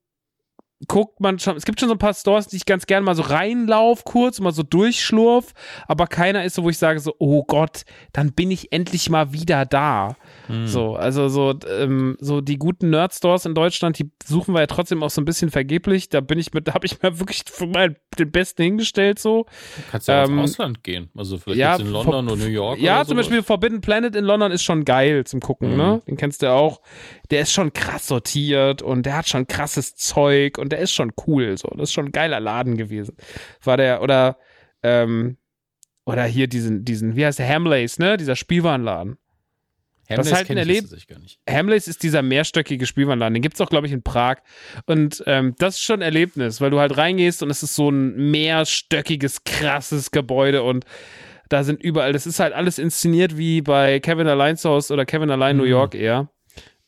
guckt 0.87 1.21
man 1.21 1.39
schon, 1.39 1.55
es 1.55 1.65
gibt 1.65 1.79
schon 1.79 1.87
so 1.87 1.95
ein 1.95 1.99
paar 1.99 2.13
Stores, 2.13 2.47
die 2.47 2.57
ich 2.57 2.65
ganz 2.65 2.85
gerne 2.85 3.05
mal 3.05 3.15
so 3.15 3.23
reinlauf, 3.23 4.03
kurz, 4.03 4.39
mal 4.39 4.51
so 4.51 4.61
durchschlurf, 4.61 5.53
aber 5.87 6.05
keiner 6.07 6.43
ist 6.43 6.55
so, 6.55 6.63
wo 6.63 6.69
ich 6.69 6.77
sage 6.77 6.99
so, 6.99 7.15
oh 7.17 7.43
Gott, 7.43 7.83
dann 8.11 8.33
bin 8.33 8.51
ich 8.51 8.71
endlich 8.73 9.09
mal 9.09 9.31
wieder 9.31 9.65
da. 9.65 10.17
Hm. 10.47 10.67
So, 10.67 10.95
also 10.95 11.29
so, 11.29 11.53
ähm, 11.79 12.17
so 12.19 12.41
die 12.41 12.57
guten 12.57 12.89
Nerd-Stores 12.89 13.45
in 13.45 13.55
Deutschland, 13.55 13.99
die 13.99 14.11
suchen 14.23 14.53
wir 14.53 14.59
ja 14.61 14.67
trotzdem 14.67 15.01
auch 15.01 15.09
so 15.09 15.21
ein 15.21 15.25
bisschen 15.25 15.49
vergeblich. 15.49 16.09
Da 16.09 16.19
bin 16.21 16.37
ich 16.37 16.53
mit, 16.53 16.67
da 16.67 16.73
habe 16.73 16.85
ich 16.85 17.01
mir 17.01 17.19
wirklich 17.19 17.43
für 17.49 17.67
meinen, 17.67 17.95
den 18.19 18.31
Besten 18.31 18.63
hingestellt 18.63 19.17
so. 19.19 19.45
Kannst 19.91 20.07
ja 20.09 20.25
ähm, 20.25 20.39
ins 20.39 20.51
Ausland 20.51 20.83
gehen. 20.83 21.09
Also 21.17 21.37
vielleicht 21.37 21.59
ja, 21.59 21.75
in 21.77 21.89
London 21.89 22.27
oder 22.27 22.35
New 22.35 22.49
York. 22.49 22.79
Ja, 22.79 22.97
zum 23.05 23.15
sowas. 23.15 23.27
Beispiel 23.27 23.43
Forbidden 23.43 23.81
Planet 23.81 24.15
in 24.15 24.25
London 24.25 24.51
ist 24.51 24.63
schon 24.63 24.83
geil 24.85 25.23
zum 25.25 25.39
Gucken, 25.39 25.71
Mhm. 25.71 25.77
ne? 25.77 26.01
Den 26.07 26.17
kennst 26.17 26.41
du 26.41 26.51
auch. 26.51 26.81
Der 27.31 27.41
ist 27.41 27.53
schon 27.53 27.73
krass 27.73 28.07
sortiert 28.07 28.81
und 28.81 29.05
der 29.05 29.17
hat 29.17 29.27
schon 29.27 29.47
krasses 29.47 29.95
Zeug 29.95 30.57
und 30.65 30.71
der 30.71 30.79
ist 30.79 30.91
schon 30.93 31.11
cool, 31.27 31.57
so. 31.57 31.69
Das 31.69 31.89
ist 31.89 31.93
schon 31.93 32.07
ein 32.07 32.11
geiler 32.11 32.39
Laden 32.39 32.75
gewesen. 32.77 33.15
War 33.63 33.77
der, 33.77 34.01
oder, 34.01 34.37
ähm, 34.83 35.37
oder 36.05 36.23
hier 36.25 36.47
diesen, 36.47 36.83
diesen, 36.85 37.15
wie 37.15 37.25
heißt 37.25 37.39
der, 37.39 37.47
Hamleys, 37.47 37.97
ne? 37.99 38.17
Dieser 38.17 38.35
Spielwarenladen. 38.35 39.17
Hamleys 40.07 40.29
das 40.29 40.37
halt 40.37 40.49
ein 40.51 40.57
ich 40.57 40.63
Erleb- 40.63 40.81
tatsächlich 40.81 41.07
gar 41.07 41.19
nicht. 41.19 41.39
Hamleys 41.49 41.87
ist 41.87 42.03
dieser 42.03 42.21
mehrstöckige 42.21 42.85
Spielwarenladen. 42.85 43.33
Den 43.33 43.41
gibt's 43.41 43.59
auch, 43.59 43.69
glaube 43.69 43.87
ich, 43.87 43.93
in 43.93 44.03
Prag. 44.03 44.35
Und 44.85 45.23
ähm, 45.25 45.55
das 45.57 45.75
ist 45.75 45.81
schon 45.81 45.99
ein 45.99 46.03
Erlebnis, 46.03 46.61
weil 46.61 46.69
du 46.69 46.79
halt 46.79 46.95
reingehst 46.95 47.41
und 47.41 47.49
es 47.49 47.63
ist 47.63 47.73
so 47.73 47.89
ein 47.89 48.29
mehrstöckiges, 48.31 49.43
krasses 49.45 50.11
Gebäude 50.11 50.61
und 50.61 50.85
da 51.49 51.63
sind 51.63 51.81
überall, 51.83 52.11
das 52.13 52.25
ist 52.27 52.39
halt 52.39 52.53
alles 52.53 52.77
inszeniert 52.79 53.37
wie 53.37 53.61
bei 53.61 53.99
Kevin 53.99 54.27
Alleins 54.27 54.65
Haus 54.65 54.89
oder 54.91 55.05
Kevin 55.05 55.29
Allein 55.31 55.57
New 55.57 55.63
Mhm. 55.63 55.69
York 55.69 55.95
eher. 55.95 56.29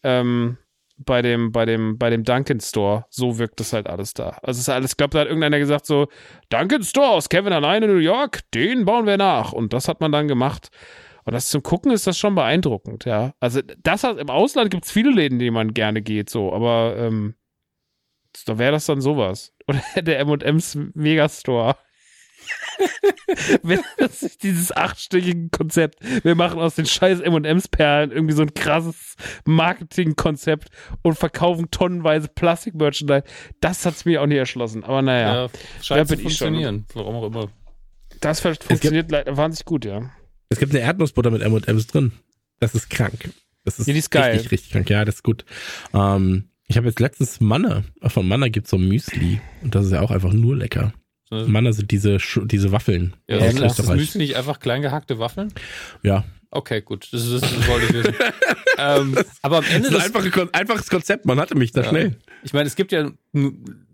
Ähm, 0.04 0.58
bei 0.98 1.22
dem, 1.22 1.52
bei 1.52 1.66
dem, 1.66 1.98
bei 1.98 2.10
dem 2.10 2.24
Duncan 2.24 2.60
Store. 2.60 3.06
So 3.10 3.38
wirkt 3.38 3.60
das 3.60 3.74
halt 3.74 3.88
alles 3.88 4.14
da. 4.14 4.38
Also 4.42 4.58
es 4.58 4.60
ist 4.60 4.70
alles, 4.70 4.92
ich 4.92 4.98
glaube, 4.98 5.12
da 5.12 5.20
hat 5.20 5.28
irgendeiner 5.28 5.60
gesagt 5.60 5.86
so, 5.86 6.08
Duncan 6.50 6.84
Store 6.84 7.10
aus 7.10 7.30
Kevin 7.30 7.54
Allein 7.54 7.84
in 7.84 7.92
New 7.92 7.98
York, 7.98 8.42
den 8.54 8.86
bauen 8.86 9.06
wir 9.06 9.18
nach. 9.18 9.54
Und 9.54 9.74
das 9.74 9.88
hat 9.88 10.02
man 10.02 10.12
dann 10.12 10.28
gemacht. 10.28 10.70
Und 11.26 11.34
das 11.34 11.50
zum 11.50 11.62
Gucken 11.62 11.92
ist 11.92 12.08
das 12.08 12.18
schon 12.18 12.36
beeindruckend, 12.36 13.06
ja. 13.06 13.34
Also 13.40 13.62
das 13.84 14.04
hat, 14.04 14.18
im 14.18 14.30
Ausland 14.30 14.72
gibt 14.72 14.86
es 14.86 14.92
viele 14.92 15.12
Läden, 15.12 15.40
die 15.40 15.52
man 15.52 15.74
gerne 15.74 16.02
geht, 16.02 16.30
so, 16.30 16.54
aber 16.54 16.96
ähm, 16.98 17.36
da 18.46 18.58
wäre 18.58 18.72
das 18.72 18.86
dann 18.86 19.02
sowas. 19.02 19.54
Oder 19.68 19.82
der 19.98 20.20
M&M's 20.20 20.78
Megastore. 20.94 21.76
Wenn 23.64 23.82
das 23.98 24.24
ist 24.24 24.44
dieses 24.44 24.76
achtstöckige 24.76 25.50
Konzept. 25.50 26.00
Wir 26.24 26.36
machen 26.36 26.60
aus 26.60 26.76
den 26.76 26.86
scheiß 26.86 27.20
M&M's 27.22 27.68
Perlen 27.68 28.12
irgendwie 28.12 28.34
so 28.36 28.42
ein 28.44 28.54
krasses 28.54 29.16
Marketingkonzept 29.46 30.70
und 31.02 31.18
verkaufen 31.18 31.70
tonnenweise 31.72 32.28
Plastik-Merchandise. 32.28 33.24
Das 33.62 33.86
hat's 33.86 34.06
mir 34.06 34.22
auch 34.22 34.28
nie 34.28 34.36
erschlossen. 34.36 34.84
Aber 34.84 35.02
naja, 35.02 35.44
Ja, 35.46 35.50
scheint 35.82 36.08
zu 36.08 36.16
bin 36.18 36.26
ich 36.28 36.38
schon? 36.38 36.48
funktionieren. 36.48 36.86
Warum 36.94 37.16
auch 37.16 37.28
immer. 37.28 37.50
das 38.22 38.40
funktioniert 38.42 39.12
leider 39.12 39.36
wahnsinnig 39.38 39.66
gut, 39.66 39.86
ja. 39.86 40.10
Es 40.50 40.60
gibt 40.60 40.74
eine 40.74 40.82
Erdnussbutter 40.84 41.30
mit 41.32 41.42
M&M's 41.42 41.88
drin. 41.88 42.14
Das 42.60 42.74
ist 42.74 42.90
krank. 42.90 43.30
Das 43.66 43.80
ist, 43.80 43.88
Ja, 43.88 43.94
die 43.94 44.00
ist 44.00 44.10
geil. 44.12 44.32
richtig, 44.34 44.52
richtig 44.52 44.72
krank. 44.72 44.90
Ja, 44.90 45.04
das 45.06 45.16
ist 45.16 45.24
gut. 45.24 45.46
Ähm, 45.94 46.50
Ich 46.70 46.78
habe 46.78 46.88
jetzt 46.88 47.00
letztens 47.00 47.40
Manna. 47.40 47.84
Von 48.08 48.28
Manna 48.28 48.48
gibt's 48.50 48.70
so 48.72 48.78
Müsli. 48.78 49.40
Und 49.62 49.76
das 49.76 49.86
ist 49.86 49.92
ja 49.92 50.02
auch 50.02 50.12
einfach 50.12 50.34
nur 50.34 50.56
lecker. 50.58 50.94
Manna 51.30 51.74
sind 51.74 51.92
diese, 51.92 52.18
diese 52.46 52.72
Waffeln. 52.72 53.16
Ja, 53.28 53.38
aus 53.38 53.54
ist 53.54 53.62
das 53.62 53.80
Österreich. 53.80 53.98
Müsli 54.00 54.20
nicht 54.20 54.36
einfach 54.36 54.60
klein 54.60 54.82
gehackte 54.82 55.20
Waffeln? 55.20 55.54
Ja. 56.04 56.24
Okay, 56.52 56.82
gut. 56.82 57.10
Das, 57.12 57.26
ist, 57.26 57.44
das 57.44 57.68
wollte 57.68 57.86
ich 57.88 57.94
wissen. 57.94 58.16
ähm, 58.78 59.18
aber 59.42 59.58
am 59.58 59.66
Ende 59.66 59.90
Das 59.90 60.06
ist 60.06 60.16
ein 60.16 60.24
einfaches, 60.24 60.54
einfaches 60.54 60.90
Konzept. 60.90 61.26
Man 61.26 61.40
hatte 61.40 61.56
mich 61.56 61.72
da 61.72 61.82
Ja. 61.82 61.90
schnell. 61.90 62.16
Ich 62.44 62.54
meine, 62.54 62.68
es 62.68 62.76
gibt 62.76 62.92
ja 62.94 63.12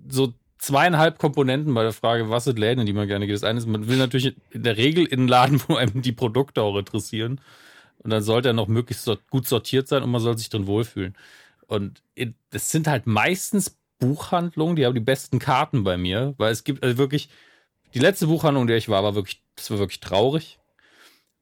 so 0.07 0.33
zweieinhalb 0.59 1.17
Komponenten 1.17 1.73
bei 1.73 1.83
der 1.83 1.93
Frage, 1.93 2.29
was 2.29 2.43
sind 2.45 2.59
Läden, 2.59 2.81
in 2.81 2.85
die 2.85 2.93
man 2.93 3.07
gerne 3.07 3.25
geht. 3.25 3.35
Das 3.35 3.43
eine 3.43 3.57
ist, 3.57 3.67
man 3.67 3.87
will 3.87 3.97
natürlich 3.97 4.35
in 4.51 4.63
der 4.63 4.77
Regel 4.77 5.05
in 5.05 5.21
einen 5.21 5.27
Laden, 5.27 5.61
wo 5.67 5.75
einem 5.75 6.01
die 6.01 6.11
Produkte 6.11 6.61
auch 6.61 6.77
interessieren. 6.77 7.41
Und 7.97 8.11
dann 8.11 8.21
sollte 8.21 8.49
er 8.49 8.53
noch 8.53 8.67
möglichst 8.67 9.09
gut 9.29 9.47
sortiert 9.47 9.87
sein 9.87 10.03
und 10.03 10.11
man 10.11 10.21
soll 10.21 10.37
sich 10.37 10.49
drin 10.49 10.67
wohlfühlen. 10.67 11.15
Und 11.67 12.03
das 12.51 12.69
sind 12.69 12.87
halt 12.87 13.07
meistens 13.07 13.77
Buchhandlungen, 14.03 14.75
die 14.75 14.85
haben 14.85 14.93
die 14.93 14.99
besten 14.99 15.39
Karten 15.39 15.83
bei 15.83 15.97
mir, 15.97 16.33
weil 16.37 16.51
es 16.51 16.63
gibt 16.63 16.83
also 16.83 16.97
wirklich, 16.97 17.29
die 17.93 17.99
letzte 17.99 18.27
Buchhandlung, 18.27 18.63
in 18.63 18.67
der 18.67 18.77
ich 18.77 18.89
war, 18.89 19.03
war 19.03 19.15
wirklich, 19.15 19.41
das 19.55 19.71
war 19.71 19.79
wirklich 19.79 19.99
traurig, 19.99 20.59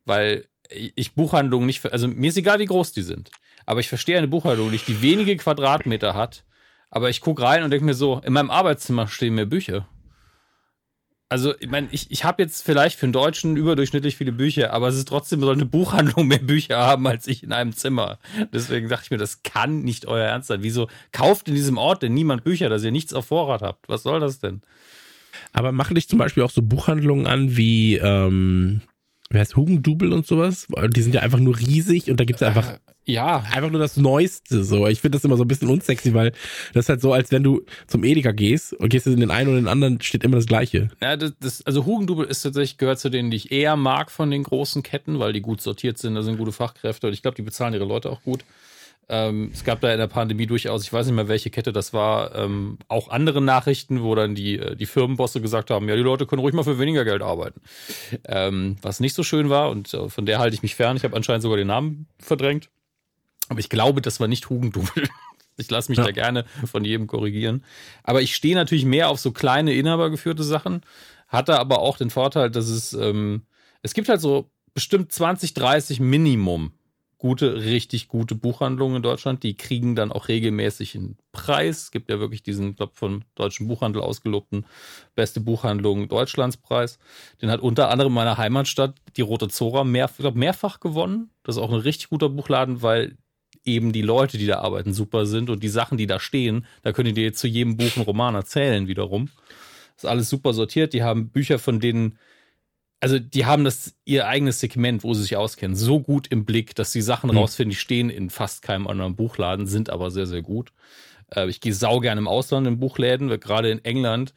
weil 0.06 0.46
ich 0.70 1.16
Buchhandlungen 1.16 1.66
nicht, 1.66 1.86
also 1.92 2.08
mir 2.08 2.30
ist 2.30 2.38
egal, 2.38 2.60
wie 2.60 2.66
groß 2.66 2.94
die 2.94 3.02
sind, 3.02 3.32
aber 3.66 3.80
ich 3.80 3.90
verstehe 3.90 4.18
eine 4.18 4.28
Buchhandlung 4.28 4.70
nicht, 4.72 4.88
die 4.88 5.02
wenige 5.02 5.36
Quadratmeter 5.38 6.14
hat, 6.14 6.46
aber 6.90 7.10
ich 7.10 7.22
gucke 7.22 7.42
rein 7.42 7.64
und 7.64 7.72
denke 7.72 7.86
mir 7.86 7.94
so, 7.94 8.22
in 8.24 8.34
meinem 8.34 8.52
Arbeitszimmer 8.52 9.08
stehen 9.08 9.36
mir 9.36 9.46
Bücher. 9.46 9.88
Also, 11.32 11.54
ich 11.62 11.70
meine, 11.70 11.88
ich, 11.92 12.12
ich 12.12 12.26
habe 12.26 12.44
jetzt 12.44 12.62
vielleicht 12.62 13.00
für 13.00 13.06
einen 13.06 13.14
Deutschen 13.14 13.56
überdurchschnittlich 13.56 14.18
viele 14.18 14.34
Bücher, 14.34 14.74
aber 14.74 14.90
es 14.90 14.98
ist 14.98 15.08
trotzdem, 15.08 15.40
soll 15.40 15.54
eine 15.54 15.66
Buchhandlung 15.66 16.28
mehr 16.28 16.40
Bücher 16.40 16.80
haben 16.80 17.08
als 17.08 17.26
ich 17.26 17.42
in 17.42 17.54
einem 17.54 17.72
Zimmer. 17.72 18.20
Deswegen 18.52 18.90
dachte 18.90 19.06
ich 19.06 19.12
mir, 19.12 19.18
das 19.18 19.42
kann 19.42 19.84
nicht 19.84 20.08
euer 20.08 20.26
Ernst 20.26 20.50
sein. 20.50 20.62
Wieso 20.62 20.90
kauft 21.14 21.48
in 21.48 21.56
diesem 21.56 21.78
Ort 21.78 22.04
denn 22.04 22.14
niemand 22.14 22.44
Bücher, 22.44 22.68
dass 22.68 22.84
ihr 22.84 22.92
nichts 22.92 23.14
auf 23.14 23.28
Vorrat 23.28 23.62
habt? 23.62 23.88
Was 23.88 24.04
soll 24.04 24.20
das 24.20 24.42
denn? 24.42 24.62
Aber 25.54 25.72
machen 25.72 25.96
dich 25.96 26.10
zum 26.10 26.20
Beispiel 26.20 26.44
auch 26.44 26.52
so 26.52 26.62
Buchhandlungen 26.62 27.28
an 27.28 27.56
wie, 27.56 27.96
ähm, 27.96 28.82
wer 29.32 29.42
heißt 29.42 29.56
Hugendubel 29.56 30.14
und 30.14 30.28
sowas? 30.28 30.68
Die 30.96 31.02
sind 31.02 31.16
ja 31.16 31.22
einfach 31.22 31.40
nur 31.40 31.58
riesig 31.58 32.10
und 32.10 32.20
da 32.20 32.26
gibt's 32.26 32.44
einfach 32.44 32.78
Ja, 33.06 33.44
einfach 33.52 33.72
nur 33.72 33.80
das 33.80 33.98
Neueste. 33.98 34.64
So, 34.64 34.86
ich 34.88 35.02
finde 35.02 35.18
das 35.18 35.26
immer 35.26 35.36
so 35.36 35.44
ein 35.44 35.48
bisschen 35.48 35.70
unsexy, 35.70 36.14
weil 36.14 36.32
das 36.74 36.86
ist 36.86 36.90
halt 36.90 37.02
so, 37.02 37.14
als 37.14 37.32
wenn 37.32 37.44
du 37.44 37.62
zum 37.88 38.04
Edeka 38.04 38.32
gehst 38.32 38.74
und 38.74 38.90
gehst 38.90 39.08
in 39.08 39.20
den 39.20 39.32
einen 39.32 39.50
oder 39.50 39.60
den 39.60 39.68
anderen, 39.68 40.00
steht 40.02 40.24
immer 40.24 40.36
das 40.36 40.46
Gleiche. 40.46 40.90
Ja, 41.02 41.18
das, 41.18 41.34
das, 41.40 41.66
also 41.66 41.86
Hugendubel 41.86 42.26
ist 42.26 42.44
tatsächlich, 42.44 42.78
gehört 42.78 43.00
zu 43.00 43.10
denen, 43.10 43.32
die 43.32 43.38
ich 43.38 43.52
eher 43.52 43.76
mag 43.76 44.12
von 44.12 44.30
den 44.30 44.44
großen 44.44 44.84
Ketten, 44.84 45.20
weil 45.20 45.34
die 45.34 45.42
gut 45.42 45.62
sortiert 45.62 45.98
sind, 45.98 46.16
da 46.16 46.22
sind 46.22 46.38
gute 46.38 46.52
Fachkräfte 46.52 47.08
und 47.08 47.14
ich 47.14 47.22
glaube, 47.22 47.36
die 47.36 47.42
bezahlen 47.42 47.74
ihre 47.74 47.86
Leute 47.86 48.10
auch 48.10 48.22
gut. 48.22 48.46
Ähm, 49.14 49.50
es 49.54 49.66
gab 49.66 49.82
da 49.82 49.92
in 49.92 50.00
der 50.00 50.08
Pandemie 50.08 50.48
durchaus, 50.48 50.84
ich 50.84 50.94
weiß 50.94 51.06
nicht 51.06 51.16
mehr, 51.16 51.28
welche 51.28 51.50
Kette 51.50 51.74
das 51.74 51.92
war, 51.92 52.34
ähm, 52.34 52.78
auch 52.88 53.10
andere 53.10 53.42
Nachrichten, 53.42 54.02
wo 54.04 54.16
dann 54.16 54.36
die, 54.36 54.58
äh, 54.58 54.76
die 54.78 54.86
Firmenbosse 54.86 55.42
gesagt 55.42 55.70
haben, 55.70 55.90
ja, 55.90 55.98
die 55.98 56.02
Leute 56.02 56.26
können 56.26 56.40
ruhig 56.42 56.54
mal 56.56 56.64
für 56.64 56.80
weniger 56.80 57.04
Geld 57.04 57.22
arbeiten. 57.22 57.60
Ähm, 58.26 58.78
was 58.82 59.02
nicht 59.02 59.14
so 59.14 59.24
schön 59.24 59.50
war 59.50 59.70
und 59.70 59.94
äh, 59.94 60.08
von 60.08 60.26
der 60.26 60.40
halte 60.40 60.56
ich 60.56 60.64
mich 60.64 60.76
fern. 60.76 60.96
Ich 60.96 61.04
habe 61.04 61.16
anscheinend 61.18 61.42
sogar 61.44 61.58
den 61.58 61.68
Namen 61.68 62.08
verdrängt. 62.20 62.70
Aber 63.50 63.60
ich 63.60 63.68
glaube, 63.70 64.02
das 64.02 64.20
war 64.22 64.28
nicht 64.30 64.50
Hugendubel. 64.50 65.04
Ich 65.58 65.70
lasse 65.70 65.92
mich 65.92 65.98
Ja. 66.00 66.06
da 66.06 66.12
gerne 66.12 66.46
von 66.66 66.84
jedem 66.86 67.06
korrigieren. 67.08 67.64
Aber 68.04 68.22
ich 68.22 68.34
stehe 68.36 68.56
natürlich 68.56 68.86
mehr 68.86 69.10
auf 69.10 69.20
so 69.20 69.32
kleine 69.32 69.74
inhabergeführte 69.74 70.44
Sachen, 70.44 70.82
hatte 71.28 71.60
aber 71.60 71.80
auch 71.80 71.98
den 71.98 72.10
Vorteil, 72.10 72.50
dass 72.50 72.68
es, 72.70 72.94
ähm, 72.94 73.44
es 73.84 73.94
gibt 73.94 74.08
halt 74.10 74.22
so 74.22 74.50
bestimmt 74.74 75.12
20, 75.12 75.54
30 75.54 76.00
Minimum 76.00 76.72
gute, 77.22 77.66
richtig 77.66 78.08
gute 78.08 78.34
Buchhandlungen 78.34 78.96
in 78.96 79.04
Deutschland. 79.04 79.44
Die 79.44 79.56
kriegen 79.56 79.96
dann 79.96 80.12
auch 80.12 80.28
regelmäßig 80.28 80.96
einen 80.96 81.18
Preis. 81.32 81.84
Es 81.84 81.92
gibt 81.92 82.10
ja 82.10 82.20
wirklich 82.20 82.42
diesen, 82.42 82.76
glaube 82.76 82.94
vom 82.96 83.22
Deutschen 83.36 83.68
Buchhandel 83.68 84.02
ausgelobten 84.02 84.66
beste 85.14 85.40
Buchhandlung 85.40 86.10
Deutschlands 86.10 86.58
Preis. 86.58 86.98
Den 87.40 87.52
hat 87.52 87.60
unter 87.60 87.92
anderem 87.92 88.12
meine 88.14 88.38
Heimatstadt, 88.38 88.96
die 89.18 89.22
Rote 89.22 89.50
Zora, 89.50 89.84
mehr, 89.84 90.10
glaub, 90.18 90.34
mehrfach 90.34 90.80
gewonnen. 90.80 91.30
Das 91.44 91.58
ist 91.58 91.62
auch 91.62 91.72
ein 91.72 91.82
richtig 91.82 92.10
guter 92.10 92.28
Buchladen, 92.28 92.82
weil 92.82 93.16
eben 93.64 93.92
die 93.92 94.02
Leute, 94.02 94.40
die 94.40 94.48
da 94.48 94.62
arbeiten, 94.62 94.92
super 94.92 95.28
sind 95.28 95.52
und 95.52 95.62
die 95.62 95.70
Sachen, 95.70 96.00
die 96.00 96.08
da 96.08 96.20
stehen, 96.20 96.66
da 96.82 96.92
könnt 96.92 97.08
ihr 97.08 97.14
dir 97.14 97.34
zu 97.34 97.48
jedem 97.48 97.78
Buch 97.78 97.96
einen 97.98 98.06
Roman 98.06 98.34
erzählen 98.34 98.88
wiederum. 98.88 99.30
ist 99.96 100.06
alles 100.08 100.28
super 100.28 100.54
sortiert. 100.54 100.94
Die 100.94 101.04
haben 101.04 101.30
Bücher, 101.30 101.60
von 101.60 101.80
denen, 101.80 102.18
also 103.02 103.20
die 103.20 103.46
haben 103.46 103.64
das 103.64 103.96
ihr 104.06 104.28
eigenes 104.28 104.60
Segment, 104.60 105.04
wo 105.04 105.14
sie 105.14 105.24
sich 105.24 105.36
auskennen, 105.36 105.76
so 105.76 106.00
gut 106.00 106.28
im 106.28 106.46
Blick, 106.46 106.76
dass 106.76 106.92
die 106.92 107.02
Sachen 107.02 107.30
Mhm. 107.32 107.38
rausfinden, 107.38 107.72
die 107.72 107.76
stehen 107.76 108.10
in 108.10 108.30
fast 108.30 108.62
keinem 108.62 108.88
anderen 108.88 109.16
Buchladen, 109.16 109.66
sind 109.68 109.90
aber 109.90 110.12
sehr, 110.12 110.28
sehr 110.28 110.42
gut. 110.44 110.72
Äh, 111.36 111.50
ich 111.50 111.62
gehe 111.62 111.74
sau 111.74 112.00
gerne 112.00 112.20
im 112.20 112.28
Ausland 112.28 112.68
in 112.68 112.80
Buchläden, 112.80 113.28
gerade 113.40 113.70
in 113.72 113.84
England. 113.84 114.34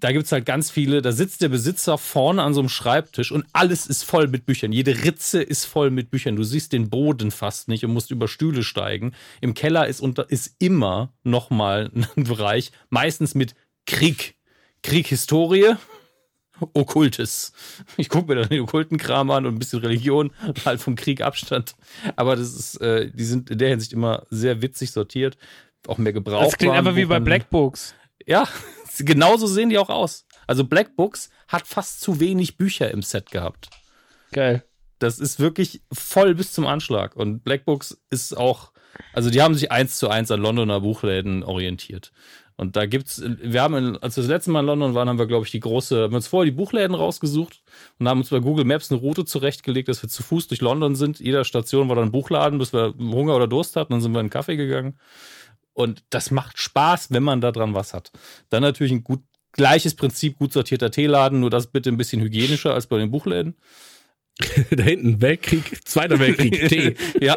Da 0.00 0.10
gibt's 0.10 0.32
halt 0.32 0.46
ganz 0.46 0.68
viele, 0.68 1.00
da 1.00 1.12
sitzt 1.12 1.42
der 1.42 1.48
Besitzer 1.48 1.96
vorne 1.96 2.42
an 2.42 2.54
so 2.54 2.60
einem 2.60 2.68
Schreibtisch 2.68 3.30
und 3.30 3.46
alles 3.52 3.86
ist 3.86 4.02
voll 4.02 4.26
mit 4.26 4.46
Büchern. 4.46 4.72
Jede 4.72 5.04
Ritze 5.04 5.40
ist 5.40 5.64
voll 5.64 5.92
mit 5.92 6.10
Büchern. 6.10 6.34
Du 6.34 6.42
siehst 6.42 6.72
den 6.72 6.90
Boden 6.90 7.30
fast 7.30 7.68
nicht 7.68 7.84
und 7.84 7.92
musst 7.92 8.10
über 8.10 8.26
Stühle 8.26 8.64
steigen. 8.64 9.12
Im 9.40 9.54
Keller 9.54 9.86
ist, 9.86 10.00
unter, 10.00 10.28
ist 10.28 10.56
immer 10.58 11.12
nochmal 11.22 11.92
ein 12.16 12.24
Bereich, 12.24 12.72
meistens 12.90 13.36
mit 13.36 13.54
Krieg. 13.86 14.34
Krieg, 14.82 15.06
Historie, 15.06 15.74
Okkultes. 16.72 17.52
Ich 17.96 18.08
gucke 18.08 18.28
mir 18.28 18.40
dann 18.40 18.48
den 18.48 18.60
okkulten 18.60 18.98
Kram 18.98 19.30
an 19.30 19.46
und 19.46 19.54
ein 19.54 19.58
bisschen 19.58 19.80
Religion, 19.80 20.32
halt 20.64 20.80
vom 20.80 20.96
Krieg 20.96 21.20
Abstand. 21.20 21.74
Aber 22.16 22.36
das 22.36 22.54
ist, 22.54 22.80
äh, 22.80 23.10
die 23.10 23.24
sind 23.24 23.50
in 23.50 23.58
der 23.58 23.68
Hinsicht 23.68 23.92
immer 23.92 24.26
sehr 24.30 24.62
witzig 24.62 24.92
sortiert. 24.92 25.36
Auch 25.86 25.98
mehr 25.98 26.12
gebraucht. 26.12 26.46
Das 26.46 26.58
klingt 26.58 26.74
einfach 26.74 26.96
wie 26.96 27.04
bei 27.04 27.20
Black 27.20 27.50
Books. 27.50 27.94
Ja, 28.26 28.46
genauso 28.98 29.46
sehen 29.46 29.70
die 29.70 29.78
auch 29.78 29.90
aus. 29.90 30.26
Also 30.46 30.64
Black 30.64 30.96
Books 30.96 31.30
hat 31.48 31.66
fast 31.66 32.00
zu 32.00 32.20
wenig 32.20 32.56
Bücher 32.56 32.90
im 32.90 33.02
Set 33.02 33.30
gehabt. 33.30 33.70
Geil. 34.32 34.64
Das 34.98 35.18
ist 35.18 35.40
wirklich 35.40 35.82
voll 35.92 36.34
bis 36.34 36.52
zum 36.52 36.66
Anschlag. 36.66 37.16
Und 37.16 37.42
Black 37.42 37.64
Books 37.64 38.00
ist 38.10 38.36
auch, 38.36 38.72
also 39.12 39.30
die 39.30 39.42
haben 39.42 39.54
sich 39.54 39.72
eins 39.72 39.98
zu 39.98 40.08
eins 40.08 40.30
an 40.30 40.40
Londoner 40.40 40.80
Buchläden 40.80 41.42
orientiert. 41.42 42.12
Und 42.56 42.76
da 42.76 42.86
gibt's, 42.86 43.22
wir 43.24 43.62
haben, 43.62 43.74
in, 43.74 43.96
als 43.98 44.16
wir 44.16 44.22
das 44.22 44.30
letzte 44.30 44.50
Mal 44.50 44.60
in 44.60 44.66
London 44.66 44.94
waren, 44.94 45.08
haben 45.08 45.18
wir, 45.18 45.26
glaube 45.26 45.46
ich, 45.46 45.50
die 45.50 45.60
große, 45.60 46.02
haben 46.04 46.14
uns 46.14 46.26
vorher 46.26 46.50
die 46.50 46.56
Buchläden 46.56 46.94
rausgesucht 46.94 47.62
und 47.98 48.08
haben 48.08 48.20
uns 48.20 48.30
bei 48.30 48.40
Google 48.40 48.64
Maps 48.64 48.90
eine 48.90 49.00
Route 49.00 49.24
zurechtgelegt, 49.24 49.88
dass 49.88 50.02
wir 50.02 50.08
zu 50.08 50.22
Fuß 50.22 50.48
durch 50.48 50.60
London 50.60 50.94
sind. 50.94 51.18
Jeder 51.18 51.44
Station 51.44 51.88
war 51.88 51.96
dann 51.96 52.06
ein 52.06 52.12
Buchladen, 52.12 52.58
bis 52.58 52.72
wir 52.72 52.94
Hunger 52.98 53.36
oder 53.36 53.48
Durst 53.48 53.76
hatten. 53.76 53.92
Dann 53.92 54.00
sind 54.00 54.12
wir 54.12 54.20
in 54.20 54.24
einen 54.24 54.30
Kaffee 54.30 54.56
gegangen. 54.56 54.98
Und 55.72 56.04
das 56.10 56.30
macht 56.30 56.58
Spaß, 56.58 57.10
wenn 57.10 57.22
man 57.22 57.40
da 57.40 57.52
dran 57.52 57.74
was 57.74 57.94
hat. 57.94 58.12
Dann 58.50 58.62
natürlich 58.62 58.92
ein 58.92 59.04
gut, 59.04 59.22
gleiches 59.52 59.94
Prinzip, 59.94 60.38
gut 60.38 60.52
sortierter 60.52 60.90
Teeladen, 60.90 61.40
nur 61.40 61.50
das 61.50 61.68
bitte 61.68 61.90
ein 61.90 61.96
bisschen 61.96 62.20
hygienischer 62.20 62.74
als 62.74 62.86
bei 62.86 62.98
den 62.98 63.10
Buchläden. 63.10 63.56
da 64.70 64.82
hinten 64.82 65.20
Weltkrieg, 65.20 65.86
Zweiter 65.86 66.18
Weltkrieg, 66.18 66.68
Tee. 66.68 66.96
ja. 67.20 67.36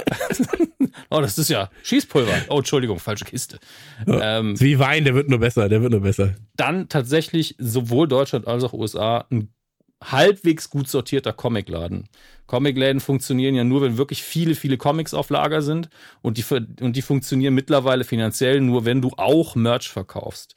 oh, 1.10 1.22
das 1.22 1.38
ist 1.38 1.50
ja 1.50 1.70
Schießpulver. 1.84 2.46
Oh, 2.50 2.58
Entschuldigung, 2.58 3.00
falsche 3.00 3.26
Kiste. 3.26 3.60
Ähm, 4.08 4.54
Ist 4.54 4.62
wie 4.62 4.80
Wein, 4.80 5.04
der 5.04 5.14
wird 5.14 5.30
nur 5.30 5.40
besser, 5.40 5.68
der 5.70 5.82
wird 5.82 5.92
nur 5.92 6.02
besser. 6.02 6.36
dann 6.56 6.90
tatsächlich 6.90 7.56
sowohl 7.58 8.08
Deutschland 8.08 8.48
als 8.48 8.64
auch 8.64 8.74
USA 8.74 9.26
ein 9.30 9.50
halbwegs 10.04 10.70
gut 10.70 10.88
sortierter 10.88 11.34
Comicladen. 11.34 12.08
Comicläden 12.48 13.00
funktionieren 13.00 13.56
ja 13.56 13.64
nur, 13.64 13.82
wenn 13.82 13.98
wirklich 13.98 14.24
viele, 14.24 14.56
viele 14.56 14.78
Comics 14.78 15.14
auf 15.14 15.30
Lager 15.30 15.62
sind 15.62 15.90
und 16.22 16.38
die, 16.38 16.46
und 16.54 16.96
die 16.96 17.02
funktionieren 17.02 17.56
mittlerweile 17.56 18.04
finanziell 18.04 18.62
nur, 18.62 18.86
wenn 18.86 19.02
du 19.02 19.12
auch 19.18 19.56
Merch 19.56 19.90
verkaufst. 19.90 20.56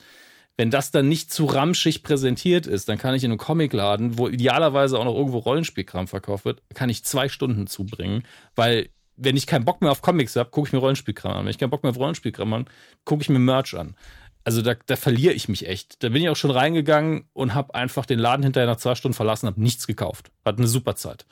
Wenn 0.59 0.70
das 0.72 0.90
dann 0.90 1.09
nicht 1.09 1.32
zu 1.32 1.47
ramschig 1.47 2.02
präsentiert 2.02 2.66
ist, 2.66 2.89
dann 2.89 2.98
kann 2.98 3.14
ich 3.14 3.22
in 3.22 3.30
einem 3.30 3.39
Comicladen, 3.39 4.18
wo 4.18 4.28
idealerweise 4.28 4.98
auch 4.98 5.05
noch 5.05 5.14
irgendwo 5.14 5.39
Rollenspielkram 5.39 6.09
verkauft 6.09 6.44
wird, 6.44 6.62
kann 6.74 6.90
ich 6.90 7.05
zwei 7.05 7.28
Stunden 7.28 7.68
zubringen, 7.68 8.24
weil 8.56 8.90
wenn 9.16 9.36
ich 9.36 9.47
keinen 9.47 9.64
Bock 9.64 9.80
mehr 9.80 9.93
auf 9.93 10.02
Comics 10.02 10.35
habe, 10.35 10.51
gucke 10.51 10.68
ich 10.68 10.72
mir 10.72 10.80
Rollenspielkram 10.80 11.32
an. 11.32 11.44
Wenn 11.44 11.51
ich 11.51 11.59
keinen 11.59 11.70
Bock 11.70 11.85
mehr 11.85 11.90
auf 11.90 11.98
Rollenspielkram 11.98 12.52
an, 12.52 12.66
gucke 13.05 13.22
ich 13.22 13.28
mir 13.28 13.39
Merch 13.39 13.74
an. 13.74 13.94
Also 14.43 14.62
da, 14.62 14.74
da 14.86 14.97
verliere 14.97 15.32
ich 15.32 15.48
mich 15.48 15.68
echt. 15.68 16.02
Da 16.02 16.09
bin 16.09 16.22
ich 16.22 16.28
auch 16.28 16.36
schon 16.36 16.51
reingegangen 16.51 17.28
und 17.35 17.55
habe 17.55 17.74
einfach 17.74 18.05
den 18.05 18.18
Laden 18.18 18.43
hinterher 18.43 18.68
nach 18.68 18.78
zwei 18.78 18.97
Stunden 18.97 19.14
verlassen, 19.14 19.47
habe 19.47 19.62
nichts 19.62 19.86
gekauft. 19.86 20.30
Hat 20.44 20.59
eine 20.59 20.66
super 20.66 20.97
Zeit. 20.97 21.26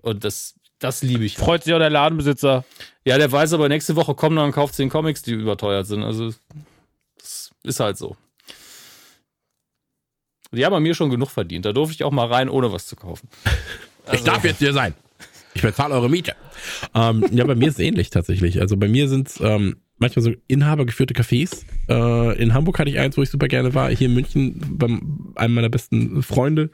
Und 0.00 0.24
das, 0.24 0.54
das 0.80 1.02
liebe 1.02 1.24
ich. 1.24 1.36
Freut 1.36 1.62
sich 1.62 1.74
auch 1.74 1.78
der 1.78 1.90
Ladenbesitzer. 1.90 2.64
Ja, 3.04 3.18
der 3.18 3.30
weiß 3.30 3.52
aber, 3.52 3.68
nächste 3.68 3.94
Woche 3.94 4.14
kommen 4.14 4.36
dann 4.36 4.46
und 4.46 4.52
kauft 4.52 4.74
zehn 4.74 4.88
Comics, 4.88 5.22
die 5.22 5.32
überteuert 5.32 5.86
sind. 5.86 6.02
Also, 6.02 6.32
das 7.18 7.50
ist 7.62 7.80
halt 7.80 7.98
so. 7.98 8.16
Die 10.52 10.64
haben 10.64 10.72
bei 10.72 10.80
mir 10.80 10.94
schon 10.94 11.10
genug 11.10 11.30
verdient. 11.30 11.64
Da 11.66 11.72
durfte 11.72 11.94
ich 11.94 12.04
auch 12.04 12.10
mal 12.12 12.26
rein, 12.26 12.48
ohne 12.48 12.72
was 12.72 12.86
zu 12.86 12.96
kaufen. 12.96 13.28
ich 14.12 14.22
darf 14.22 14.44
jetzt 14.44 14.58
hier 14.58 14.72
sein. 14.72 14.94
Ich 15.54 15.62
bezahle 15.62 15.94
eure 15.94 16.08
Miete. 16.08 16.34
Ähm, 16.94 17.24
ja, 17.32 17.44
bei 17.44 17.54
mir 17.54 17.68
ist 17.68 17.74
es 17.74 17.80
ähnlich 17.80 18.10
tatsächlich. 18.10 18.60
Also 18.60 18.76
bei 18.76 18.88
mir 18.88 19.08
sind 19.08 19.28
es 19.28 19.40
ähm, 19.40 19.76
manchmal 19.98 20.22
so 20.22 20.32
inhabergeführte 20.46 21.14
Cafés. 21.14 21.64
Äh, 21.88 22.40
in 22.40 22.54
Hamburg 22.54 22.78
hatte 22.78 22.90
ich 22.90 22.98
eins, 22.98 23.16
wo 23.16 23.22
ich 23.22 23.30
super 23.30 23.48
gerne 23.48 23.74
war. 23.74 23.90
Hier 23.90 24.06
in 24.08 24.14
München 24.14 24.60
beim 24.78 25.32
einem 25.34 25.54
meiner 25.54 25.68
besten 25.68 26.22
Freunde. 26.22 26.70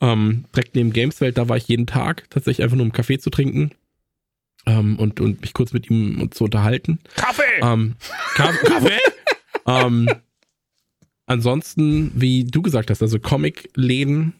Ähm, 0.00 0.44
direkt 0.54 0.74
neben 0.76 0.92
Gameswelt, 0.92 1.38
da 1.38 1.48
war 1.48 1.56
ich 1.56 1.66
jeden 1.68 1.86
Tag 1.86 2.28
tatsächlich 2.30 2.62
einfach 2.62 2.76
nur 2.76 2.84
um 2.86 2.92
Kaffee 2.92 3.18
zu 3.18 3.30
trinken. 3.30 3.70
ähm, 4.66 4.96
und, 4.98 5.20
und 5.20 5.40
mich 5.40 5.54
kurz 5.54 5.72
mit 5.72 5.88
ihm 5.90 6.28
zu 6.30 6.44
unterhalten. 6.44 6.98
Kaffee! 7.14 7.42
Ähm, 7.62 7.94
Kaff- 8.34 8.60
Kaffee? 8.62 8.98
ähm, 9.66 10.08
ansonsten, 11.26 12.12
wie 12.14 12.44
du 12.44 12.62
gesagt 12.62 12.90
hast, 12.90 13.02
also 13.02 13.18
Comicläden 13.18 14.34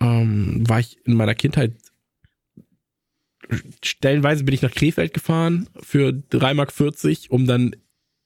ähm, 0.00 0.68
war 0.68 0.80
ich 0.80 0.98
in 1.04 1.14
meiner 1.14 1.34
Kindheit 1.34 1.72
stellenweise 3.84 4.44
bin 4.44 4.54
ich 4.54 4.62
nach 4.62 4.70
Krefeld 4.70 5.14
gefahren 5.14 5.68
für 5.80 6.10
3,40 6.30 6.54
Mark, 6.54 6.72
um 7.30 7.46
dann 7.46 7.74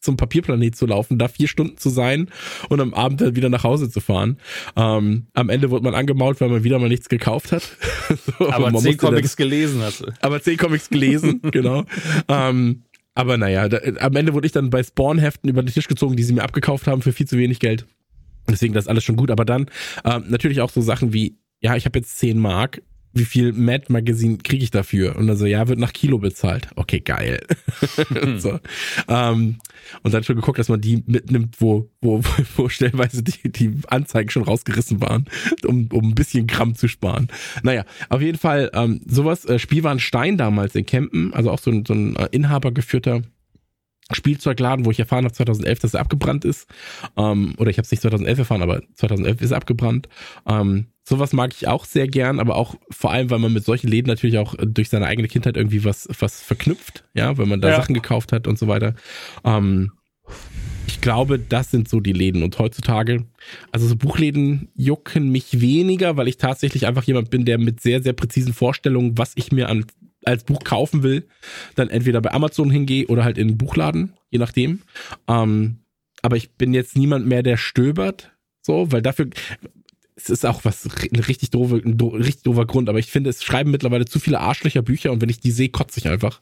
zum 0.00 0.16
Papierplanet 0.18 0.76
zu 0.76 0.84
laufen, 0.86 1.18
da 1.18 1.28
vier 1.28 1.48
Stunden 1.48 1.78
zu 1.78 1.88
sein 1.88 2.28
und 2.68 2.80
am 2.80 2.92
Abend 2.92 3.22
dann 3.22 3.36
wieder 3.36 3.48
nach 3.48 3.64
Hause 3.64 3.90
zu 3.90 4.00
fahren. 4.00 4.36
Ähm, 4.76 5.28
am 5.32 5.48
Ende 5.48 5.70
wurde 5.70 5.84
man 5.84 5.94
angemault, 5.94 6.42
weil 6.42 6.50
man 6.50 6.62
wieder 6.62 6.78
mal 6.78 6.90
nichts 6.90 7.08
gekauft 7.08 7.52
hat. 7.52 7.62
so, 8.38 8.50
Aber 8.50 8.64
zehn 8.66 8.72
musste 8.72 8.90
dann- 8.90 8.98
Comics 8.98 9.36
gelesen 9.36 9.80
hast 9.80 10.04
aber 10.20 10.42
zehn 10.42 10.58
Comics 10.58 10.90
gelesen, 10.90 11.40
genau. 11.50 11.84
Ähm, 12.28 12.82
aber 13.14 13.38
naja, 13.38 13.68
da, 13.68 13.78
am 14.00 14.14
Ende 14.16 14.34
wurde 14.34 14.46
ich 14.46 14.52
dann 14.52 14.68
bei 14.70 14.82
Spawn-Heften 14.82 15.48
über 15.48 15.62
den 15.62 15.72
Tisch 15.72 15.88
gezogen, 15.88 16.16
die 16.16 16.22
sie 16.22 16.34
mir 16.34 16.42
abgekauft 16.42 16.86
haben 16.86 17.00
für 17.00 17.12
viel 17.12 17.26
zu 17.26 17.38
wenig 17.38 17.60
Geld. 17.60 17.86
Deswegen 18.48 18.74
das 18.74 18.84
ist 18.84 18.88
alles 18.88 19.04
schon 19.04 19.16
gut. 19.16 19.30
Aber 19.30 19.44
dann 19.44 19.66
ähm, 20.04 20.24
natürlich 20.28 20.60
auch 20.60 20.70
so 20.70 20.80
Sachen 20.80 21.12
wie, 21.12 21.38
ja, 21.60 21.76
ich 21.76 21.84
habe 21.86 21.98
jetzt 21.98 22.18
10 22.18 22.38
Mark, 22.38 22.82
wie 23.14 23.24
viel 23.24 23.52
Mad 23.52 23.84
Magazine 23.88 24.38
kriege 24.38 24.64
ich 24.64 24.70
dafür? 24.70 25.16
Und 25.16 25.28
dann 25.28 25.36
so, 25.36 25.46
ja, 25.46 25.68
wird 25.68 25.78
nach 25.78 25.92
Kilo 25.92 26.18
bezahlt. 26.18 26.68
Okay, 26.74 27.00
geil. 27.00 27.40
und, 28.10 28.40
so. 28.40 28.58
ähm, 29.08 29.58
und 30.02 30.14
dann 30.14 30.24
schon 30.24 30.36
geguckt, 30.36 30.58
dass 30.58 30.68
man 30.68 30.80
die 30.80 31.02
mitnimmt, 31.06 31.60
wo, 31.60 31.88
wo, 32.00 32.20
wo 32.56 32.68
stellenweise 32.68 33.22
die, 33.22 33.50
die 33.50 33.78
Anzeigen 33.86 34.30
schon 34.30 34.42
rausgerissen 34.42 35.00
waren, 35.00 35.26
um, 35.64 35.88
um 35.92 36.08
ein 36.08 36.14
bisschen 36.14 36.46
Gramm 36.46 36.74
zu 36.74 36.88
sparen. 36.88 37.28
Naja, 37.62 37.84
auf 38.08 38.20
jeden 38.20 38.38
Fall, 38.38 38.70
ähm, 38.74 39.00
sowas, 39.06 39.44
äh, 39.44 39.58
Spielwarenstein 39.58 40.36
damals 40.36 40.74
in 40.74 40.84
Kempen, 40.84 41.32
also 41.32 41.50
auch 41.50 41.60
so 41.60 41.70
ein, 41.70 41.84
so 41.86 41.94
ein 41.94 42.16
äh, 42.16 42.28
inhabergeführter 42.32 43.22
Spielzeugladen, 44.12 44.84
wo 44.84 44.90
ich 44.90 44.98
erfahren 44.98 45.24
habe 45.24 45.34
2011, 45.34 45.78
dass 45.78 45.94
er 45.94 46.00
abgebrannt 46.00 46.44
ist. 46.44 46.68
Ähm, 47.16 47.54
oder 47.58 47.70
ich 47.70 47.78
habe 47.78 47.84
es 47.84 47.90
nicht 47.90 48.02
2011 48.02 48.38
erfahren, 48.40 48.62
aber 48.62 48.82
2011 48.94 49.40
ist 49.40 49.50
er 49.52 49.56
abgebrannt. 49.56 50.08
Ähm, 50.46 50.86
sowas 51.04 51.32
mag 51.32 51.52
ich 51.54 51.68
auch 51.68 51.84
sehr 51.84 52.06
gern, 52.06 52.40
aber 52.40 52.56
auch 52.56 52.74
vor 52.90 53.12
allem, 53.12 53.30
weil 53.30 53.38
man 53.38 53.52
mit 53.52 53.64
solchen 53.64 53.88
Läden 53.88 54.08
natürlich 54.08 54.38
auch 54.38 54.54
durch 54.58 54.90
seine 54.90 55.06
eigene 55.06 55.28
Kindheit 55.28 55.56
irgendwie 55.56 55.84
was, 55.84 56.08
was 56.18 56.42
verknüpft, 56.42 57.04
ja, 57.14 57.38
wenn 57.38 57.48
man 57.48 57.60
da 57.60 57.70
Ja. 57.70 57.76
Sachen 57.76 57.94
gekauft 57.94 58.32
hat 58.32 58.46
und 58.46 58.58
so 58.58 58.68
weiter. 58.68 58.94
Ähm, 59.44 59.92
ich 60.86 61.00
glaube, 61.00 61.38
das 61.38 61.70
sind 61.70 61.88
so 61.88 62.00
die 62.00 62.12
Läden. 62.12 62.42
Und 62.42 62.58
heutzutage, 62.58 63.24
also 63.72 63.86
so 63.86 63.96
Buchläden 63.96 64.68
jucken 64.74 65.30
mich 65.30 65.60
weniger, 65.60 66.16
weil 66.16 66.28
ich 66.28 66.36
tatsächlich 66.36 66.86
einfach 66.86 67.04
jemand 67.04 67.30
bin, 67.30 67.44
der 67.44 67.58
mit 67.58 67.80
sehr, 67.80 68.02
sehr 68.02 68.12
präzisen 68.12 68.52
Vorstellungen, 68.52 69.16
was 69.16 69.32
ich 69.34 69.50
mir 69.52 69.68
an, 69.68 69.86
als 70.26 70.44
Buch 70.44 70.64
kaufen 70.64 71.02
will, 71.02 71.26
dann 71.74 71.90
entweder 71.90 72.20
bei 72.20 72.32
Amazon 72.32 72.70
hingehe 72.70 73.06
oder 73.06 73.24
halt 73.24 73.38
in 73.38 73.48
den 73.48 73.58
Buchladen, 73.58 74.14
je 74.30 74.38
nachdem. 74.38 74.82
Ähm, 75.28 75.78
aber 76.22 76.36
ich 76.36 76.52
bin 76.54 76.72
jetzt 76.72 76.96
niemand 76.96 77.26
mehr, 77.26 77.42
der 77.42 77.56
stöbert, 77.56 78.32
so, 78.62 78.90
weil 78.90 79.02
dafür, 79.02 79.28
es 80.16 80.30
ist 80.30 80.46
auch 80.46 80.64
was 80.64 80.86
ein 80.86 81.18
richtig 81.18 81.50
doofe, 81.50 81.82
ein 81.84 81.98
do, 81.98 82.08
richtig 82.08 82.44
doofer 82.44 82.66
Grund, 82.66 82.88
aber 82.88 82.98
ich 82.98 83.10
finde, 83.10 83.30
es 83.30 83.42
schreiben 83.42 83.70
mittlerweile 83.70 84.06
zu 84.06 84.20
viele 84.20 84.40
Arschlöcher 84.40 84.82
Bücher 84.82 85.12
und 85.12 85.20
wenn 85.20 85.28
ich 85.28 85.40
die 85.40 85.50
sehe, 85.50 85.68
kotze 85.68 86.00
ich 86.00 86.08
einfach. 86.08 86.40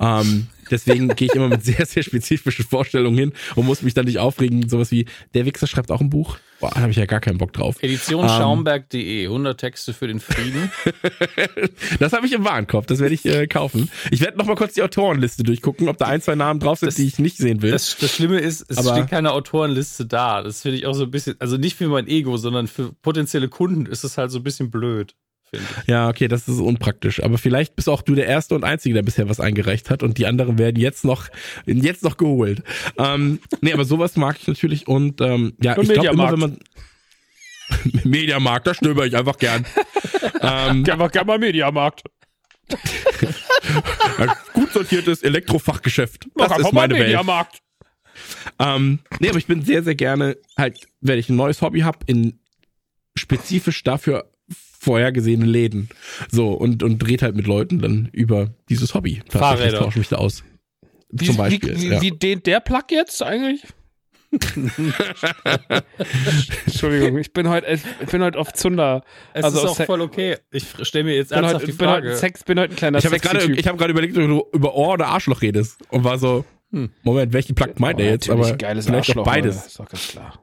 Ähm, 0.00 0.48
deswegen 0.72 1.08
gehe 1.14 1.28
ich 1.28 1.34
immer 1.34 1.48
mit 1.48 1.64
sehr, 1.64 1.86
sehr 1.86 2.02
spezifischen 2.02 2.64
Vorstellungen 2.64 3.16
hin 3.18 3.32
und 3.54 3.66
muss 3.66 3.82
mich 3.82 3.94
dann 3.94 4.06
nicht 4.06 4.18
aufregen. 4.18 4.68
Sowas 4.68 4.90
wie, 4.90 5.06
der 5.34 5.46
Wichser 5.46 5.66
schreibt 5.66 5.90
auch 5.90 6.00
ein 6.00 6.10
Buch. 6.10 6.38
Boah, 6.60 6.70
da 6.74 6.80
habe 6.82 6.90
ich 6.92 6.96
ja 6.96 7.06
gar 7.06 7.18
keinen 7.20 7.38
Bock 7.38 7.52
drauf. 7.52 7.76
Edition 7.82 8.22
Ähm. 8.24 8.28
Schaumberg.de, 8.30 9.24
100 9.26 9.58
Texte 9.60 9.92
für 9.92 10.06
den 10.08 10.20
Frieden. 10.20 10.70
Das 11.98 12.12
habe 12.12 12.26
ich 12.26 12.32
im 12.32 12.44
Warenkorb, 12.44 12.86
das 12.86 12.98
werde 13.00 13.14
ich 13.14 13.24
äh, 13.26 13.46
kaufen. 13.46 13.90
Ich 14.10 14.20
werde 14.20 14.38
noch 14.38 14.46
mal 14.46 14.54
kurz 14.56 14.74
die 14.74 14.82
Autorenliste 14.82 15.42
durchgucken, 15.42 15.88
ob 15.88 15.98
da 15.98 16.06
ein, 16.06 16.20
zwei 16.20 16.34
Namen 16.34 16.60
drauf 16.60 16.78
sind, 16.78 16.88
Das- 16.88 16.94
die 16.96 17.06
ich 17.06 17.18
nicht 17.18 17.36
sehen 17.36 17.62
will. 17.62 17.70
Das, 17.70 17.96
das 17.98 18.14
Schlimme 18.14 18.38
ist, 18.38 18.64
es 18.68 18.78
Aber- 18.78 18.96
steht 18.96 19.10
keine 19.10 19.32
Autorenliste 19.32 20.06
da. 20.06 20.42
Das 20.42 20.62
finde 20.62 20.78
ich 20.78 20.86
auch 20.86 20.94
so 20.94 21.04
ein 21.04 21.10
bisschen, 21.10 21.36
also 21.38 21.56
nicht 21.56 21.76
für 21.76 21.88
mein 21.88 22.06
Ego, 22.08 22.36
sondern 22.36 22.66
für 22.68 22.92
potenzielle 23.02 23.48
Kunden 23.48 23.86
ist 23.86 24.04
es 24.04 24.18
halt 24.18 24.30
so 24.30 24.38
ein 24.38 24.42
bisschen 24.44 24.70
blöd, 24.70 25.14
finde 25.54 25.66
ich. 25.82 25.88
Ja, 25.88 26.08
okay, 26.08 26.28
das 26.28 26.48
ist 26.48 26.58
unpraktisch. 26.60 27.22
Aber 27.22 27.38
vielleicht 27.38 27.76
bist 27.76 27.88
auch 27.88 28.02
du 28.02 28.14
der 28.14 28.26
Erste 28.26 28.54
und 28.54 28.64
Einzige, 28.64 28.94
der 28.94 29.02
bisher 29.02 29.28
was 29.28 29.40
eingereicht 29.40 29.90
hat 29.90 30.02
und 30.02 30.18
die 30.18 30.26
anderen 30.26 30.58
werden 30.58 30.80
jetzt 30.80 31.04
noch, 31.04 31.28
jetzt 31.66 32.02
noch 32.02 32.16
geholt. 32.16 32.62
Ähm, 32.98 33.40
nee, 33.60 33.72
aber 33.72 33.84
sowas 33.84 34.16
mag 34.16 34.36
ich 34.40 34.46
natürlich 34.46 34.88
und 34.88 35.20
ähm, 35.20 35.54
ja, 35.62 35.74
Und 35.74 35.84
ich 35.90 35.92
glaube 35.92 36.08
immer, 36.08 36.30
Mediamarkt. 36.30 36.32
wenn 36.32 36.40
man 36.40 36.58
Mediamarkt, 38.04 38.66
da 38.66 38.74
stöber 38.74 39.06
ich 39.06 39.16
einfach 39.16 39.38
gern. 39.38 39.66
ähm, 40.40 40.84
Ja, 40.84 40.96
gerne 41.08 41.26
mal 41.26 41.38
Mediamarkt. 41.38 42.02
gut 44.54 44.72
sortiertes 44.72 45.22
Elektrofachgeschäft. 45.22 46.28
Mach 46.34 46.46
Das 46.48 46.56
einfach 46.56 46.68
ist 46.70 46.74
meine 46.74 46.94
Welt. 46.94 47.02
Mediamarkt. 47.04 47.58
Ähm, 48.58 49.00
nee, 49.20 49.28
aber 49.28 49.38
ich 49.38 49.46
bin 49.46 49.62
sehr, 49.64 49.82
sehr 49.82 49.94
gerne 49.94 50.36
halt, 50.56 50.86
wenn 51.00 51.18
ich 51.18 51.28
ein 51.28 51.36
neues 51.36 51.60
Hobby 51.62 51.80
habe, 51.80 51.98
in 52.06 52.38
spezifisch 53.16 53.82
dafür 53.82 54.31
vorhergesehene 54.82 55.44
Läden. 55.46 55.88
So, 56.30 56.52
und, 56.52 56.82
und 56.82 56.98
dreht 56.98 57.22
halt 57.22 57.36
mit 57.36 57.46
Leuten 57.46 57.78
dann 57.78 58.08
über 58.12 58.50
dieses 58.68 58.94
Hobby. 58.94 59.22
Tatsächlich 59.28 59.40
Fahrräder. 59.40 59.78
tausche 59.78 59.98
mich 60.00 60.08
da 60.08 60.16
aus. 60.16 60.42
Wie, 61.10 61.26
Zum 61.26 61.36
Beispiel. 61.36 61.76
wie, 61.76 61.82
wie, 61.82 61.88
ja. 61.88 62.00
wie 62.02 62.10
dehnt 62.10 62.46
der 62.46 62.60
Plug 62.60 62.84
jetzt 62.90 63.22
eigentlich? 63.22 63.62
Entschuldigung, 66.66 67.18
ich 67.18 67.32
bin 67.32 67.48
heute, 67.48 67.66
ich 68.00 68.06
bin 68.08 68.22
heute 68.22 68.38
auf 68.38 68.52
Zunder. 68.54 69.02
Es 69.34 69.44
Also 69.44 69.58
ist 69.58 69.66
auch 69.66 69.76
Se- 69.76 69.84
voll 69.86 70.00
okay. 70.00 70.36
Ich 70.50 70.66
stelle 70.82 71.04
mir 71.04 71.14
jetzt 71.16 71.28
bin 71.28 71.38
ernsthaft 71.38 71.56
heute, 71.56 71.66
die 71.66 71.72
ich 71.72 71.78
bin 71.78 71.88
heute, 71.88 71.96
Frage. 72.00 72.10
ein 72.12 72.16
Sex, 72.16 72.44
bin 72.44 72.58
heute 72.58 72.72
ein 72.72 72.76
kleiner 72.76 72.98
ich 72.98 73.04
habe 73.06 73.18
gerade 73.20 73.40
hab 73.40 73.78
gerade 73.78 73.90
überlegt, 73.92 74.16
ob 74.16 74.26
du 74.26 74.44
über 74.52 74.74
Ohr 74.74 74.94
oder 74.94 75.08
Arschloch 75.08 75.42
redest. 75.42 75.78
Und 75.90 76.04
war 76.04 76.18
so, 76.18 76.44
Hm. 76.70 76.88
Moment, 77.02 77.34
welchen 77.34 77.54
Plug 77.54 77.74
meint 77.76 78.00
er 78.00 78.08
jetzt? 78.10 78.30
Aber 78.30 78.50
geiles 78.56 78.86
vielleicht 78.86 79.10
Arschloch, 79.10 79.24
doch 79.24 79.30
beides. 79.30 79.56
Alter. 79.56 79.66
Ist 79.68 79.78
doch 79.78 79.88
ganz 79.90 80.08
klar. 80.08 80.40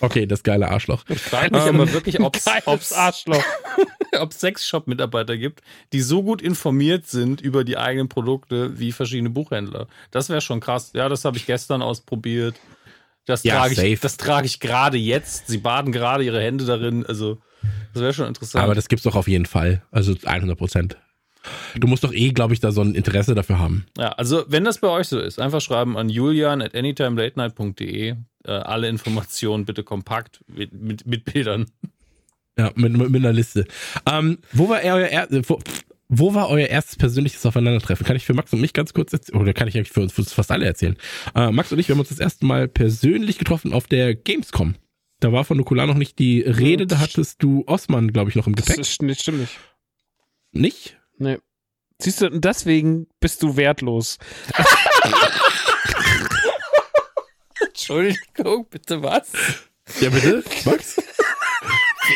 Okay, 0.00 0.26
das 0.26 0.42
geile 0.42 0.68
Arschloch. 0.68 1.04
Ich 1.08 1.20
frage 1.20 1.54
mich 1.54 1.64
Ähm, 1.64 1.80
aber 1.80 1.92
wirklich, 1.92 2.20
ob 2.20 2.36
Geiles 2.44 2.92
Arschloch. 2.92 3.42
es 4.12 4.40
Sexshop-Mitarbeiter 4.40 5.36
gibt, 5.36 5.62
die 5.92 6.00
so 6.00 6.22
gut 6.22 6.42
informiert 6.42 7.06
sind 7.06 7.40
über 7.40 7.64
die 7.64 7.76
eigenen 7.76 8.08
Produkte 8.08 8.78
wie 8.78 8.92
verschiedene 8.92 9.30
Buchhändler. 9.30 9.88
Das 10.10 10.28
wäre 10.28 10.40
schon 10.40 10.60
krass. 10.60 10.90
Ja, 10.94 11.08
das 11.08 11.24
habe 11.24 11.36
ich 11.36 11.46
gestern 11.46 11.82
ausprobiert. 11.82 12.56
Das 13.26 13.42
Ja, 13.42 13.58
trage 13.58 13.74
safe. 13.74 13.88
ich, 13.88 14.00
das 14.00 14.16
trage 14.16 14.46
ich 14.46 14.60
gerade 14.60 14.96
jetzt. 14.96 15.48
Sie 15.48 15.58
baden 15.58 15.92
gerade 15.92 16.24
ihre 16.24 16.40
Hände 16.40 16.64
darin. 16.64 17.04
Also, 17.04 17.38
das 17.92 18.02
wäre 18.02 18.14
schon 18.14 18.28
interessant. 18.28 18.62
Aber 18.64 18.74
das 18.74 18.88
gibt's 18.88 19.02
doch 19.02 19.16
auf 19.16 19.28
jeden 19.28 19.46
Fall. 19.46 19.82
Also 19.90 20.14
100 20.24 20.56
Prozent. 20.56 20.96
Du 21.76 21.86
musst 21.86 22.02
doch 22.04 22.12
eh, 22.12 22.30
glaube 22.30 22.54
ich, 22.54 22.60
da 22.60 22.72
so 22.72 22.82
ein 22.82 22.94
Interesse 22.94 23.34
dafür 23.34 23.58
haben. 23.58 23.86
Ja, 23.98 24.10
also 24.12 24.44
wenn 24.48 24.64
das 24.64 24.78
bei 24.78 24.88
euch 24.88 25.08
so 25.08 25.18
ist, 25.18 25.40
einfach 25.40 25.60
schreiben 25.60 25.96
an 25.96 26.08
julian 26.08 26.60
at 26.62 26.74
anytimelatenight.de. 26.74 28.16
Äh, 28.46 28.52
alle 28.52 28.88
Informationen 28.88 29.64
bitte 29.64 29.82
kompakt 29.82 30.40
mit, 30.46 30.72
mit, 30.72 31.06
mit 31.06 31.24
Bildern. 31.24 31.66
Ja, 32.58 32.72
mit, 32.74 32.92
mit, 32.96 33.10
mit 33.10 33.22
einer 33.22 33.32
Liste. 33.32 33.66
Ähm, 34.10 34.38
wo 34.52 34.68
war 34.68 34.80
euer 34.82 35.06
er 35.08 35.28
wo, 35.48 35.58
wo 36.08 36.34
war 36.34 36.48
euer 36.48 36.68
erstes 36.68 36.96
persönliches 36.96 37.44
Aufeinandertreffen? 37.44 38.06
Kann 38.06 38.16
ich 38.16 38.24
für 38.24 38.34
Max 38.34 38.52
und 38.52 38.60
mich 38.60 38.72
ganz 38.72 38.94
kurz 38.94 39.12
erzählen? 39.12 39.40
Oder 39.40 39.52
kann 39.52 39.66
ich 39.68 39.76
eigentlich 39.76 39.90
für 39.90 40.00
uns, 40.00 40.12
für 40.12 40.22
uns 40.22 40.32
fast 40.32 40.50
alle 40.52 40.64
erzählen? 40.64 40.96
Äh, 41.34 41.50
Max 41.50 41.72
und 41.72 41.78
ich, 41.78 41.88
wir 41.88 41.94
haben 41.94 42.00
uns 42.00 42.08
das 42.10 42.20
erste 42.20 42.46
Mal 42.46 42.68
persönlich 42.68 43.38
getroffen 43.38 43.72
auf 43.72 43.88
der 43.88 44.14
Gamescom. 44.14 44.76
Da 45.20 45.32
war 45.32 45.44
von 45.44 45.56
Nukular 45.56 45.86
noch 45.86 45.94
nicht 45.94 46.18
die 46.18 46.42
Rede, 46.42 46.86
da 46.86 46.98
hattest 46.98 47.42
du 47.42 47.64
Osman, 47.66 48.12
glaube 48.12 48.30
ich, 48.30 48.36
noch 48.36 48.46
im 48.46 48.54
Das 48.54 48.66
Gepäck. 48.66 48.80
ist 48.80 49.02
nicht 49.02 49.22
stimmt 49.22 49.40
nicht. 49.40 49.58
Nicht? 50.52 50.98
Nee. 51.18 51.38
Siehst 51.98 52.20
du, 52.20 52.28
deswegen 52.30 53.06
bist 53.20 53.42
du 53.42 53.56
wertlos. 53.56 54.18
Entschuldigung, 57.88 58.66
bitte 58.68 59.02
was? 59.02 59.30
Ja, 60.00 60.10
bitte? 60.10 60.42
Max? 60.64 60.96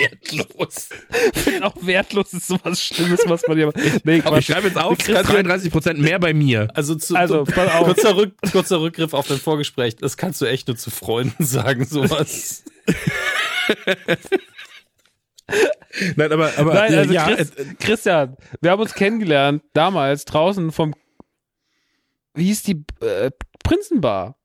Wertlos. 0.00 0.88
Ich 1.34 1.40
finde 1.42 1.66
auch 1.66 1.74
wertlos 1.80 2.32
ist 2.32 2.46
sowas 2.48 2.82
Schlimmes, 2.82 3.20
was 3.26 3.46
man 3.48 3.56
hier. 3.56 3.72
Nee, 4.04 4.18
Ich 4.18 4.24
Quatsch. 4.24 4.46
schreibe 4.46 4.68
jetzt 4.68 4.78
auf, 4.78 4.98
Christian- 4.98 5.46
33% 5.46 5.94
mehr 5.94 6.18
bei 6.18 6.32
mir. 6.34 6.68
Also, 6.74 6.94
zu, 6.96 7.14
Also, 7.16 7.40
auf. 7.42 7.48
kurzer, 7.52 8.16
Rück, 8.16 8.34
kurzer 8.52 8.80
Rückgriff 8.80 9.14
auf 9.14 9.26
dein 9.28 9.38
Vorgespräch. 9.38 9.96
Das 9.96 10.16
kannst 10.16 10.40
du 10.40 10.46
echt 10.46 10.68
nur 10.68 10.76
zu 10.76 10.90
Freunden 10.90 11.44
sagen, 11.44 11.84
sowas. 11.86 12.64
Nein, 16.16 16.32
aber, 16.32 16.52
aber 16.56 16.74
Nein, 16.74 16.94
also 16.94 17.12
ja, 17.12 17.26
Chris, 17.34 17.50
äh, 17.50 17.64
Christian, 17.80 18.36
wir 18.60 18.70
haben 18.70 18.80
uns 18.82 18.94
kennengelernt 18.94 19.62
damals 19.72 20.24
draußen 20.24 20.70
vom, 20.70 20.94
wie 22.34 22.44
hieß 22.46 22.62
die, 22.62 22.84
äh, 23.00 23.30
Prinzenbar. 23.64 24.36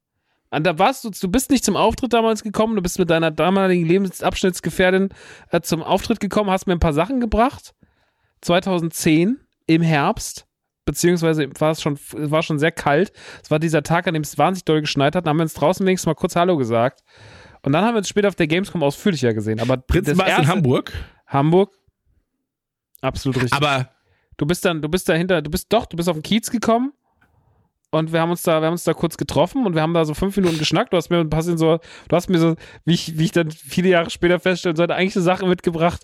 Und 0.51 0.65
da 0.65 0.77
warst 0.79 1.03
du, 1.03 1.09
du 1.09 1.27
bist 1.27 1.49
nicht 1.49 1.65
zum 1.65 1.75
Auftritt 1.75 2.13
damals 2.13 2.43
gekommen, 2.43 2.75
du 2.75 2.81
bist 2.81 2.99
mit 2.99 3.09
deiner 3.09 3.31
damaligen 3.31 3.85
Lebensabschnittsgefährtin 3.85 5.09
äh, 5.51 5.61
zum 5.61 5.83
Auftritt 5.83 6.19
gekommen, 6.19 6.49
hast 6.49 6.67
mir 6.67 6.73
ein 6.73 6.79
paar 6.79 6.93
Sachen 6.93 7.19
gebracht. 7.19 7.73
2010 8.41 9.39
im 9.67 9.81
Herbst, 9.81 10.47
beziehungsweise 10.85 11.49
war 11.59 11.71
es 11.71 11.81
schon, 11.81 11.97
war 12.11 12.43
schon 12.43 12.59
sehr 12.59 12.71
kalt. 12.71 13.11
Es 13.43 13.49
war 13.49 13.59
dieser 13.59 13.83
Tag, 13.83 14.07
an 14.07 14.13
dem 14.13 14.23
es 14.23 14.37
wahnsinnig 14.37 14.65
doll 14.65 14.81
geschneit 14.81 15.15
hat. 15.15 15.25
Dann 15.25 15.31
haben 15.31 15.37
wir 15.37 15.43
uns 15.43 15.55
draußen 15.55 15.85
wenigstens 15.85 16.07
mal 16.07 16.13
kurz 16.13 16.35
Hallo 16.35 16.57
gesagt. 16.57 17.03
Und 17.63 17.73
dann 17.73 17.83
haben 17.83 17.95
wir 17.95 17.99
uns 17.99 18.09
später 18.09 18.27
auf 18.27 18.35
der 18.35 18.47
Gamescom 18.47 18.83
ausführlicher 18.83 19.33
gesehen. 19.33 19.59
Aber 19.59 19.77
das 19.77 20.07
ist 20.07 20.19
in 20.19 20.47
Hamburg. 20.47 20.93
Hamburg. 21.25 21.73
Absolut 23.01 23.37
richtig. 23.41 23.53
Aber 23.53 23.89
Du 24.37 24.45
bist 24.45 24.65
dann, 24.65 24.81
du 24.81 24.89
bist 24.89 25.07
dahinter, 25.07 25.41
du 25.41 25.49
bist 25.49 25.71
doch, 25.71 25.85
du 25.85 25.95
bist 25.95 26.09
auf 26.09 26.17
den 26.17 26.23
Kiez 26.23 26.49
gekommen 26.51 26.93
und 27.97 28.11
wir 28.11 28.21
haben 28.21 28.31
uns 28.31 28.43
da, 28.43 28.61
wir 28.61 28.67
haben 28.67 28.73
uns 28.73 28.83
da 28.83 28.93
kurz 28.93 29.17
getroffen 29.17 29.65
und 29.65 29.75
wir 29.75 29.81
haben 29.81 29.93
da 29.93 30.05
so 30.05 30.13
fünf 30.13 30.35
Minuten 30.35 30.57
geschnackt. 30.57 30.91
Du 30.93 30.97
hast 30.97 31.09
mir 31.09 31.19
ein 31.19 31.29
paar 31.29 31.43
so, 31.43 31.55
du 31.55 32.15
hast 32.15 32.29
mir 32.29 32.39
so, 32.39 32.55
wie 32.83 32.93
ich, 32.93 33.17
wie 33.17 33.25
ich 33.25 33.31
dann 33.31 33.51
viele 33.51 33.89
Jahre 33.89 34.09
später 34.09 34.39
feststellen 34.39 34.75
sollte, 34.75 34.95
eigentlich 34.95 35.15
eine 35.15 35.23
Sache 35.23 35.45
mitgebracht, 35.45 36.03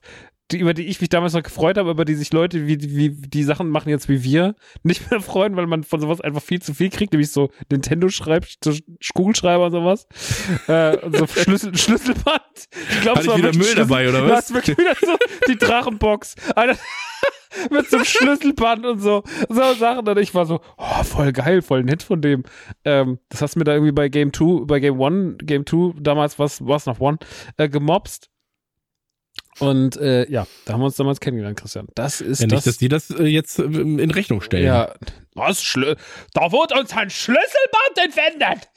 die, 0.51 0.59
über 0.59 0.73
die 0.73 0.87
ich 0.87 0.99
mich 0.99 1.09
damals 1.09 1.33
noch 1.33 1.43
gefreut 1.43 1.77
habe, 1.77 1.91
über 1.91 2.05
die 2.05 2.15
sich 2.15 2.31
Leute, 2.33 2.67
wie, 2.67 2.77
wie 2.95 3.09
die 3.09 3.43
Sachen 3.43 3.69
machen 3.69 3.89
jetzt 3.89 4.09
wie 4.09 4.23
wir, 4.23 4.55
nicht 4.83 5.09
mehr 5.09 5.21
freuen, 5.21 5.55
weil 5.55 5.67
man 5.67 5.83
von 5.83 5.99
sowas 5.99 6.21
einfach 6.21 6.41
viel 6.41 6.61
zu 6.61 6.73
viel 6.73 6.89
kriegt, 6.89 7.13
nämlich 7.13 7.31
so 7.31 7.49
Nintendo 7.71 8.09
schreibt, 8.09 8.57
so 8.63 8.73
Kugelschreiber 9.13 9.65
und 9.65 9.71
sowas. 9.71 10.07
äh, 10.67 10.97
und 10.97 11.17
so 11.17 11.27
Schlüssel, 11.41 11.77
Schlüsselband. 11.77 12.41
Ich 12.91 13.01
glaube, 13.01 13.21
es 13.21 13.27
war 13.27 13.37
wieder 13.37 13.55
Müll 13.55 13.75
dabei, 13.75 14.09
oder 14.09 14.27
was? 14.29 14.47
Du 14.47 14.55
wirklich 14.55 14.77
wieder 14.77 14.95
so 14.99 15.15
die 15.47 15.57
Drachenbox. 15.57 16.35
Alter, 16.55 16.77
mit 17.69 17.89
so 17.89 17.97
einem 17.97 18.05
Schlüsselband 18.05 18.85
und 18.85 18.99
so, 18.99 19.23
so 19.49 19.73
Sachen. 19.73 20.07
Und 20.07 20.19
ich 20.19 20.33
war 20.33 20.45
so, 20.45 20.61
oh, 20.77 21.03
voll 21.03 21.31
geil, 21.31 21.61
voll 21.61 21.83
nett 21.83 22.03
von 22.03 22.21
dem. 22.21 22.43
Ähm, 22.85 23.19
das 23.29 23.41
hast 23.41 23.55
du 23.55 23.59
mir 23.59 23.65
da 23.65 23.73
irgendwie 23.73 23.91
bei 23.91 24.09
Game 24.09 24.33
2, 24.33 24.65
bei 24.65 24.79
Game 24.79 25.01
1, 25.01 25.37
Game 25.43 25.65
2, 25.65 25.99
damals 25.99 26.39
war 26.39 26.45
es 26.45 26.85
noch 26.85 26.99
One, 26.99 27.17
äh, 27.57 27.69
gemobst. 27.69 28.30
Und 29.61 29.95
äh, 29.97 30.27
ja, 30.29 30.47
da 30.65 30.73
haben 30.73 30.81
wir 30.81 30.85
uns 30.85 30.95
damals 30.95 31.19
kennengelernt, 31.19 31.59
Christian. 31.59 31.87
Das 31.93 32.19
ist 32.19 32.41
ja, 32.41 32.47
das. 32.47 32.57
Nicht, 32.57 32.67
dass 32.67 32.77
die 32.79 32.89
das 32.89 33.09
äh, 33.11 33.25
jetzt 33.25 33.59
äh, 33.59 33.63
in 33.63 34.09
Rechnung 34.09 34.41
stellen. 34.41 34.65
Ja, 34.65 34.93
was? 35.35 35.61
Schlü 35.61 35.95
da 36.33 36.51
wurde 36.51 36.79
uns 36.79 36.91
ein 36.93 37.09
Schlüsselband 37.11 37.97
entwendet. 38.03 38.69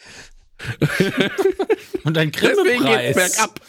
Und 2.05 2.19
ein 2.19 2.31
Grimme-Preis. 2.31 3.17
bergab. 3.17 3.61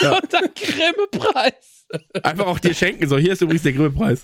Ja. 0.00 0.12
Und 0.18 0.34
ein 0.34 0.50
Grimme-Preis. 0.54 1.86
Einfach 2.22 2.46
auch 2.46 2.58
dir 2.58 2.74
schenken. 2.74 3.06
So, 3.08 3.18
hier 3.18 3.34
ist 3.34 3.42
übrigens 3.42 3.62
der 3.62 3.72
Grimme-Preis. 3.74 4.22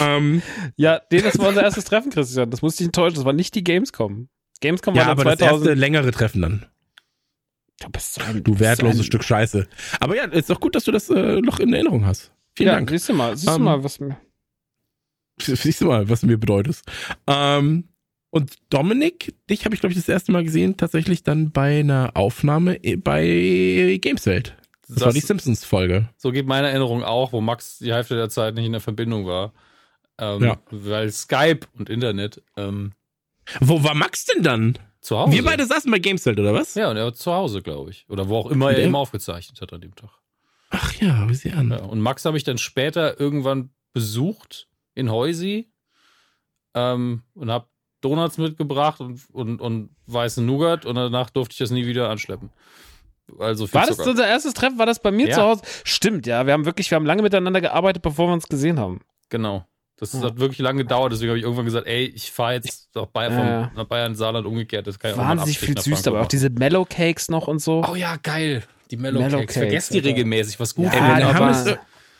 Ähm, 0.00 0.42
ja, 0.76 1.00
nee, 1.10 1.22
das 1.22 1.38
war 1.38 1.48
unser 1.48 1.62
erstes 1.62 1.84
Treffen, 1.84 2.10
Christian. 2.10 2.50
Das 2.50 2.62
musste 2.62 2.82
ich 2.82 2.88
enttäuschen. 2.88 3.14
Das 3.14 3.24
war 3.24 3.32
nicht 3.32 3.54
die 3.54 3.62
Gamescom. 3.62 4.28
Gamescom 4.60 4.96
ja, 4.96 5.02
war 5.02 5.12
aber 5.12 5.22
2000. 5.22 5.40
das 5.40 5.52
erste 5.52 5.74
längere 5.74 6.10
Treffen 6.10 6.42
dann. 6.42 6.66
Du 7.80 7.88
bist 7.90 8.14
so 8.14 8.22
ein, 8.22 8.42
Du 8.42 8.58
wertloses 8.58 8.96
so 8.96 9.02
ein, 9.02 9.06
Stück 9.06 9.24
Scheiße. 9.24 9.66
Aber 10.00 10.16
ja, 10.16 10.24
ist 10.24 10.48
doch 10.48 10.60
gut, 10.60 10.74
dass 10.74 10.84
du 10.84 10.92
das 10.92 11.10
äh, 11.10 11.40
noch 11.40 11.60
in 11.60 11.72
Erinnerung 11.72 12.06
hast. 12.06 12.32
Vielen 12.54 12.68
ja, 12.68 12.74
Dank. 12.74 12.90
Siehst 12.90 13.08
du 13.08 13.12
mal, 13.12 13.36
siehst 13.36 13.48
Ähm, 13.48 13.58
du 13.58 13.64
mal, 13.64 13.84
was 13.84 14.00
mir. 14.00 14.16
Siehst 15.38 15.82
du 15.82 15.86
mal, 15.86 16.08
was 16.08 16.22
du 16.22 16.26
mir 16.26 16.38
bedeutest. 16.38 16.84
Ähm, 17.26 17.88
und 18.30 18.54
Dominik, 18.70 19.34
dich 19.48 19.64
habe 19.64 19.74
ich, 19.74 19.80
glaube 19.80 19.92
ich, 19.92 19.98
das 19.98 20.08
erste 20.08 20.32
Mal 20.32 20.44
gesehen, 20.44 20.76
tatsächlich 20.76 21.22
dann 21.22 21.52
bei 21.52 21.80
einer 21.80 22.12
Aufnahme 22.14 22.78
bei 22.98 23.98
Gameswelt. 24.00 24.56
Das, 24.88 25.00
war 25.00 25.12
die 25.12 25.20
Simpsons-Folge. 25.20 26.08
So 26.16 26.30
geht 26.30 26.46
meine 26.46 26.68
Erinnerung 26.68 27.02
auch, 27.02 27.32
wo 27.32 27.40
Max 27.40 27.78
die 27.78 27.92
Hälfte 27.92 28.14
der 28.14 28.28
Zeit 28.28 28.54
nicht 28.54 28.66
in 28.66 28.72
der 28.72 28.80
Verbindung 28.80 29.26
war. 29.26 29.52
Ähm, 30.18 30.42
Ja. 30.42 30.58
Weil 30.70 31.10
Skype 31.10 31.60
und 31.76 31.90
Internet 31.90 32.42
ähm, 32.56 32.92
Wo 33.60 33.82
war 33.82 33.94
Max 33.94 34.24
denn 34.24 34.42
dann? 34.42 34.78
Zu 35.06 35.18
Hause. 35.18 35.32
Wir 35.32 35.44
beide 35.44 35.64
saßen 35.64 35.90
bei 35.90 35.98
Gameswelt, 35.98 36.38
oder 36.38 36.52
was? 36.52 36.74
Ja, 36.74 36.90
und 36.90 36.96
er 36.96 37.04
war 37.04 37.14
zu 37.14 37.32
Hause, 37.32 37.62
glaube 37.62 37.90
ich. 37.90 38.04
Oder 38.08 38.28
wo 38.28 38.38
auch 38.38 38.50
immer 38.50 38.72
er 38.72 38.78
eben 38.84 38.96
aufgezeichnet 38.96 39.60
hat 39.60 39.72
an 39.72 39.80
dem 39.80 39.94
Tag. 39.94 40.10
Ach 40.70 40.92
ja, 40.94 41.28
wie 41.28 41.34
sie 41.34 41.52
an. 41.52 41.70
Ja, 41.70 41.84
und 41.84 42.00
Max 42.00 42.24
habe 42.24 42.36
ich 42.36 42.44
dann 42.44 42.58
später 42.58 43.18
irgendwann 43.20 43.70
besucht 43.92 44.68
in 44.94 45.10
Heusi 45.10 45.70
ähm, 46.74 47.22
und 47.34 47.50
habe 47.50 47.68
Donuts 48.00 48.36
mitgebracht 48.38 49.00
und, 49.00 49.22
und, 49.32 49.60
und 49.60 49.90
weißen 50.06 50.44
Nougat 50.44 50.84
und 50.84 50.96
danach 50.96 51.30
durfte 51.30 51.52
ich 51.52 51.58
das 51.58 51.70
nie 51.70 51.86
wieder 51.86 52.10
anschleppen. 52.10 52.50
Also 53.38 53.66
viel 53.66 53.74
War 53.80 53.86
das 53.86 53.98
unser 53.98 54.26
erstes 54.26 54.54
Treffen? 54.54 54.78
War 54.78 54.86
das 54.86 55.00
bei 55.00 55.10
mir 55.10 55.28
Ja. 55.28 55.34
zu 55.34 55.42
Hause? 55.42 55.62
Stimmt, 55.84 56.26
ja. 56.26 56.46
Wir 56.46 56.52
haben 56.52 56.64
wirklich, 56.64 56.90
wir 56.90 56.96
haben 56.96 57.06
lange 57.06 57.22
miteinander 57.22 57.60
gearbeitet, 57.60 58.02
bevor 58.02 58.28
wir 58.28 58.32
uns 58.34 58.48
gesehen 58.48 58.78
haben. 58.78 59.00
Genau. 59.30 59.66
Das 59.98 60.12
Ja. 60.12 60.20
hat 60.22 60.38
wirklich 60.38 60.58
lange 60.58 60.82
gedauert, 60.82 61.12
deswegen 61.12 61.30
habe 61.30 61.38
ich 61.38 61.44
irgendwann 61.44 61.64
gesagt, 61.64 61.86
ey, 61.86 62.04
ich 62.04 62.30
fahre 62.30 62.54
jetzt 62.54 62.94
nach 62.94 63.06
Bayern, 63.06 63.32
Ja, 63.32 63.38
ja. 63.38 63.64
von, 63.68 63.76
nach 63.76 63.84
Bayern 63.86 64.14
Saarland 64.14 64.46
umgekehrt. 64.46 64.86
Das 64.86 64.98
kann 64.98 65.12
ich 65.12 65.16
auch 65.16 65.20
Wahnsinnig 65.22 65.56
Abstecher 65.56 65.66
viel 65.66 65.76
süß, 65.76 65.84
Frankfurt 65.94 66.06
aber 66.14 66.20
auch 66.22 66.28
diese 66.28 66.50
Mellow 66.50 66.84
Cakes 66.84 67.28
noch 67.30 67.48
und 67.48 67.60
so. 67.60 67.82
Oh 67.90 67.94
ja, 67.94 68.16
geil. 68.22 68.62
Die 68.90 68.96
Mellow, 68.98 69.20
Mellow 69.20 69.38
Cakes. 69.38 69.54
Cakes, 69.54 69.66
Vergesst 69.68 69.94
die 69.94 69.98
regelmäßig, 70.00 70.60
was 70.60 70.74
gut 70.74 70.86
Ja, 70.86 70.92
Ey, 70.92 70.98
ist. 70.98 71.08
wenn, 71.08 71.16
der 71.16 71.28
aber- 71.28 71.38
Hammes, 71.38 71.78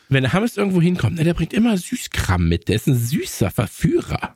wenn 0.09 0.23
der 0.23 0.33
Hammes 0.33 0.57
irgendwo 0.57 0.81
hinkommt, 0.81 1.17
ne, 1.17 1.23
der 1.23 1.33
bringt 1.35 1.53
immer 1.53 1.77
Süßkram 1.77 2.47
mit. 2.49 2.67
Der 2.67 2.77
ist 2.77 2.87
ein 2.87 2.95
süßer 2.95 3.51
Verführer. 3.51 4.35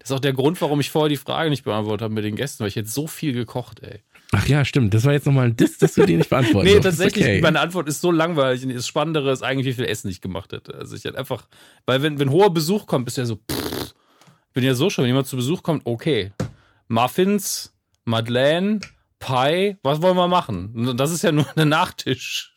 Das 0.00 0.10
ist 0.10 0.12
auch 0.16 0.20
der 0.20 0.32
Grund, 0.32 0.60
warum 0.60 0.80
ich 0.80 0.90
vorher 0.90 1.08
die 1.08 1.16
Frage 1.16 1.50
nicht 1.50 1.62
beantwortet 1.64 2.02
habe 2.02 2.14
mit 2.14 2.24
den 2.24 2.34
Gästen, 2.34 2.60
weil 2.60 2.68
ich 2.68 2.74
jetzt 2.74 2.92
so 2.92 3.06
viel 3.06 3.32
gekocht, 3.32 3.80
ey. 3.80 4.00
Ach 4.34 4.46
ja, 4.48 4.64
stimmt. 4.64 4.94
Das 4.94 5.04
war 5.04 5.12
jetzt 5.12 5.26
nochmal 5.26 5.46
ein 5.46 5.56
Diss, 5.56 5.76
dass 5.78 5.94
du 5.94 6.06
den 6.06 6.18
nicht 6.18 6.30
beantworten 6.30 6.66
Nee, 6.72 6.80
tatsächlich, 6.80 7.24
Okay. 7.24 7.40
meine 7.42 7.60
Antwort 7.60 7.86
ist 7.88 8.00
so 8.00 8.10
langweilig 8.10 8.64
und 8.64 8.74
das 8.74 8.86
Spannendere 8.86 9.30
ist 9.30 9.42
eigentlich, 9.42 9.66
wie 9.66 9.74
viel 9.74 9.84
Essen 9.84 10.08
ich 10.10 10.20
gemacht 10.22 10.52
hätte. 10.52 10.74
Also 10.74 10.96
ich 10.96 11.04
hätte 11.04 11.18
einfach, 11.18 11.46
weil 11.86 12.02
wenn, 12.02 12.18
wenn 12.18 12.30
hoher 12.30 12.52
Besuch 12.52 12.86
kommt, 12.86 13.04
bist 13.04 13.18
du 13.18 13.22
ja 13.22 13.26
so, 13.26 13.36
pff, 13.36 13.94
bin 14.54 14.64
ja 14.64 14.74
so 14.74 14.88
schon, 14.90 15.02
wenn 15.04 15.10
jemand 15.10 15.26
zu 15.26 15.36
Besuch 15.36 15.62
kommt, 15.62 15.82
okay, 15.84 16.32
Muffins, 16.88 17.74
Madeleine, 18.04 18.80
Pie, 19.18 19.76
was 19.82 20.02
wollen 20.02 20.16
wir 20.16 20.28
machen? 20.28 20.96
Das 20.96 21.10
ist 21.12 21.22
ja 21.22 21.30
nur 21.32 21.44
der 21.56 21.66
Nachtisch. 21.66 22.51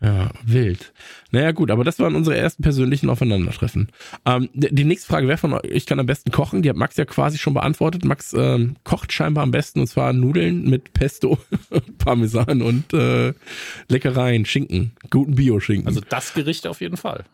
Ja, 0.00 0.30
wild. 0.44 0.92
Naja, 1.30 1.52
gut, 1.52 1.70
aber 1.70 1.84
das 1.84 1.98
waren 1.98 2.14
unsere 2.14 2.36
ersten 2.36 2.62
persönlichen 2.62 3.08
Aufeinandertreffen. 3.08 3.88
Ähm, 4.26 4.50
die, 4.52 4.84
nächste 4.84 5.08
Frage, 5.08 5.26
wer 5.26 5.38
von 5.38 5.54
euch 5.54 5.86
kann 5.86 5.98
am 5.98 6.06
besten 6.06 6.30
kochen? 6.30 6.62
Die 6.62 6.68
hat 6.68 6.76
Max 6.76 6.96
ja 6.96 7.04
quasi 7.04 7.38
schon 7.38 7.54
beantwortet. 7.54 8.04
Max 8.04 8.34
ähm, 8.34 8.76
kocht 8.84 9.12
scheinbar 9.12 9.42
am 9.42 9.50
besten 9.50 9.80
und 9.80 9.86
zwar 9.86 10.12
Nudeln 10.12 10.68
mit 10.68 10.92
Pesto, 10.92 11.38
Parmesan 11.98 12.62
und 12.62 12.92
äh, 12.92 13.32
Leckereien, 13.88 14.44
Schinken, 14.44 14.92
guten 15.10 15.34
Bio-Schinken. 15.34 15.88
Also 15.88 16.00
das 16.08 16.34
Gericht 16.34 16.66
auf 16.66 16.80
jeden 16.80 16.96
Fall. 16.96 17.24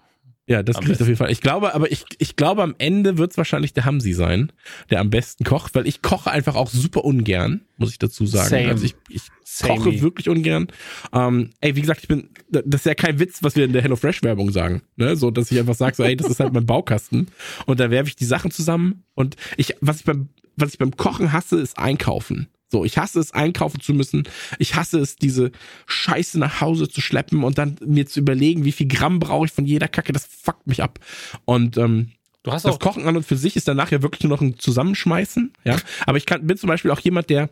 Ja, 0.51 0.65
das 0.65 0.81
kriegt 0.81 1.01
auf 1.01 1.07
jeden 1.07 1.17
Fall. 1.17 1.31
Ich 1.31 1.43
glaube, 1.43 1.77
aber 1.77 1.93
ich, 1.93 2.05
ich 2.19 2.35
glaube, 2.35 2.65
am 2.65 2.75
Ende 2.79 3.19
wird 3.19 3.31
es 3.31 3.37
wahrscheinlich 3.37 3.73
der 3.73 3.85
Hamsi 3.85 4.15
sein, 4.15 4.51
der 4.91 4.99
am 4.99 5.09
besten 5.09 5.45
kocht, 5.45 5.77
weil 5.77 5.87
ich 5.87 6.03
koche 6.03 6.29
einfach 6.29 6.57
auch 6.57 6.69
super 6.71 7.05
ungern, 7.05 7.61
muss 7.77 7.93
ich 7.93 8.01
dazu 8.01 8.27
sagen. 8.27 8.49
Same. 8.49 8.69
Also 8.69 8.85
ich, 8.85 8.97
ich 9.09 9.29
koche 9.63 10.03
wirklich 10.03 10.29
ungern. 10.29 10.67
Ähm, 11.13 11.51
ey, 11.61 11.77
wie 11.77 11.81
gesagt, 11.81 12.01
ich 12.03 12.09
bin, 12.09 12.31
das 12.51 12.65
ist 12.81 12.87
ja 12.87 12.95
kein 12.95 13.21
Witz, 13.21 13.45
was 13.45 13.55
wir 13.55 13.65
in 13.65 13.73
der 13.73 13.83
HelloFresh-Werbung 13.83 14.51
sagen. 14.51 14.83
Ne? 14.97 15.15
So, 15.15 15.31
dass 15.31 15.53
ich 15.53 15.59
einfach 15.61 15.77
sage, 15.77 15.95
so, 15.95 16.03
ey, 16.03 16.17
das 16.17 16.29
ist 16.29 16.41
halt 16.41 16.53
mein 16.53 16.67
Baukasten. 16.67 17.29
Und 17.67 17.79
da 17.79 17.93
werfe 17.93 18.09
ich 18.09 18.17
die 18.17 18.25
Sachen 18.25 18.51
zusammen. 18.51 19.05
Und 19.15 19.37
ich, 19.57 19.77
was 19.81 20.01
ich 20.01 20.05
beim, 20.05 20.31
was 20.57 20.73
ich 20.73 20.79
beim 20.79 20.97
Kochen 20.97 21.33
hasse, 21.33 21.61
ist 21.61 21.79
einkaufen. 21.79 22.49
So, 22.71 22.85
ich 22.85 22.99
hasse 22.99 23.19
es, 23.19 23.33
einkaufen 23.33 23.81
zu 23.81 23.93
müssen. 23.93 24.29
Ich 24.59 24.77
hasse 24.77 25.01
es, 25.01 25.17
diese 25.17 25.51
Scheiße 25.87 26.39
nach 26.39 26.61
Hause 26.61 26.89
zu 26.89 27.01
schleppen 27.01 27.43
und 27.43 27.59
dann 27.59 27.77
mir 27.85 28.07
zu 28.07 28.21
überlegen, 28.21 28.65
wie 28.65 28.73
viel 28.73 28.87
Gramm 28.87 29.19
brauche 29.19 29.47
ich 29.47 29.53
von 29.53 29.67
jeder 29.67 29.89
Kacke. 29.89 30.13
Das 30.13 30.27
fuckt 30.27 30.67
mich 30.67 30.83
ab. 30.83 31.01
Und 31.45 31.77
ähm, 31.77 32.13
Du 32.43 32.53
hast 32.53 32.65
das 32.65 32.79
Kochen 32.79 33.07
an 33.07 33.17
und 33.17 33.27
für 33.27 33.37
sich 33.37 33.55
ist 33.55 33.69
danach 33.69 33.91
ja 33.91 34.01
wirklich 34.01 34.23
nur 34.23 34.31
noch 34.31 34.41
ein 34.41 34.59
Zusammenschmeißen, 34.59 35.53
ja. 35.65 35.77
Aber 36.07 36.17
ich 36.17 36.25
kann, 36.25 36.47
bin 36.47 36.57
zum 36.57 36.69
Beispiel 36.69 36.91
auch 36.91 37.01
jemand, 37.01 37.29
der 37.29 37.51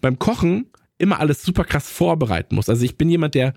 beim 0.00 0.18
Kochen 0.18 0.70
immer 0.96 1.20
alles 1.20 1.42
super 1.42 1.64
krass 1.64 1.90
vorbereiten 1.90 2.54
muss. 2.54 2.70
Also 2.70 2.84
ich 2.84 2.96
bin 2.96 3.10
jemand, 3.10 3.34
der 3.34 3.52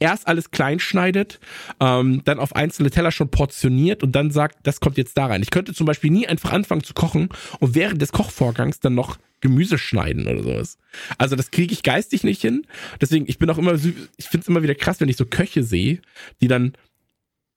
erst 0.00 0.26
alles 0.26 0.50
klein 0.50 0.80
schneidet, 0.80 1.40
ähm, 1.80 2.22
dann 2.24 2.38
auf 2.38 2.54
einzelne 2.54 2.90
Teller 2.90 3.12
schon 3.12 3.30
portioniert 3.30 4.02
und 4.02 4.12
dann 4.12 4.30
sagt, 4.30 4.58
das 4.62 4.80
kommt 4.80 4.96
jetzt 4.96 5.16
da 5.18 5.26
rein. 5.26 5.42
Ich 5.42 5.50
könnte 5.50 5.74
zum 5.74 5.86
Beispiel 5.86 6.10
nie 6.10 6.26
einfach 6.26 6.52
anfangen 6.52 6.84
zu 6.84 6.94
kochen 6.94 7.28
und 7.60 7.74
während 7.74 8.00
des 8.00 8.12
Kochvorgangs 8.12 8.80
dann 8.80 8.94
noch 8.94 9.18
Gemüse 9.40 9.78
schneiden 9.78 10.26
oder 10.26 10.42
sowas. 10.42 10.78
Also 11.16 11.36
das 11.36 11.50
kriege 11.50 11.72
ich 11.72 11.82
geistig 11.82 12.24
nicht 12.24 12.42
hin. 12.42 12.66
Deswegen, 13.00 13.26
ich 13.28 13.38
bin 13.38 13.48
auch 13.50 13.58
immer, 13.58 13.74
ich 13.74 14.26
finde 14.26 14.42
es 14.42 14.48
immer 14.48 14.62
wieder 14.62 14.74
krass, 14.74 15.00
wenn 15.00 15.08
ich 15.08 15.16
so 15.16 15.26
Köche 15.26 15.62
sehe, 15.62 16.00
die 16.40 16.48
dann 16.48 16.72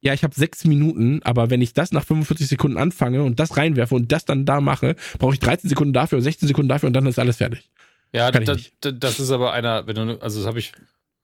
ja, 0.03 0.15
ich 0.15 0.23
habe 0.23 0.33
sechs 0.33 0.65
Minuten, 0.65 1.21
aber 1.23 1.51
wenn 1.51 1.61
ich 1.61 1.73
das 1.73 1.91
nach 1.91 2.03
45 2.03 2.47
Sekunden 2.47 2.77
anfange 2.77 3.21
und 3.21 3.39
das 3.39 3.55
reinwerfe 3.55 3.93
und 3.93 4.11
das 4.11 4.25
dann 4.25 4.45
da 4.45 4.59
mache, 4.59 4.95
brauche 5.19 5.33
ich 5.33 5.39
13 5.39 5.69
Sekunden 5.69 5.93
dafür, 5.93 6.19
16 6.19 6.47
Sekunden 6.47 6.69
dafür 6.69 6.87
und 6.87 6.93
dann 6.93 7.05
ist 7.05 7.19
alles 7.19 7.37
fertig. 7.37 7.69
ja, 8.11 8.31
da, 8.31 8.91
das 8.91 9.19
ist 9.19 9.29
aber 9.29 9.53
einer, 9.53 9.85
wenn 9.85 9.95
du, 9.95 10.21
also 10.21 10.39
das 10.39 10.47
habe 10.47 10.57
ich 10.57 10.71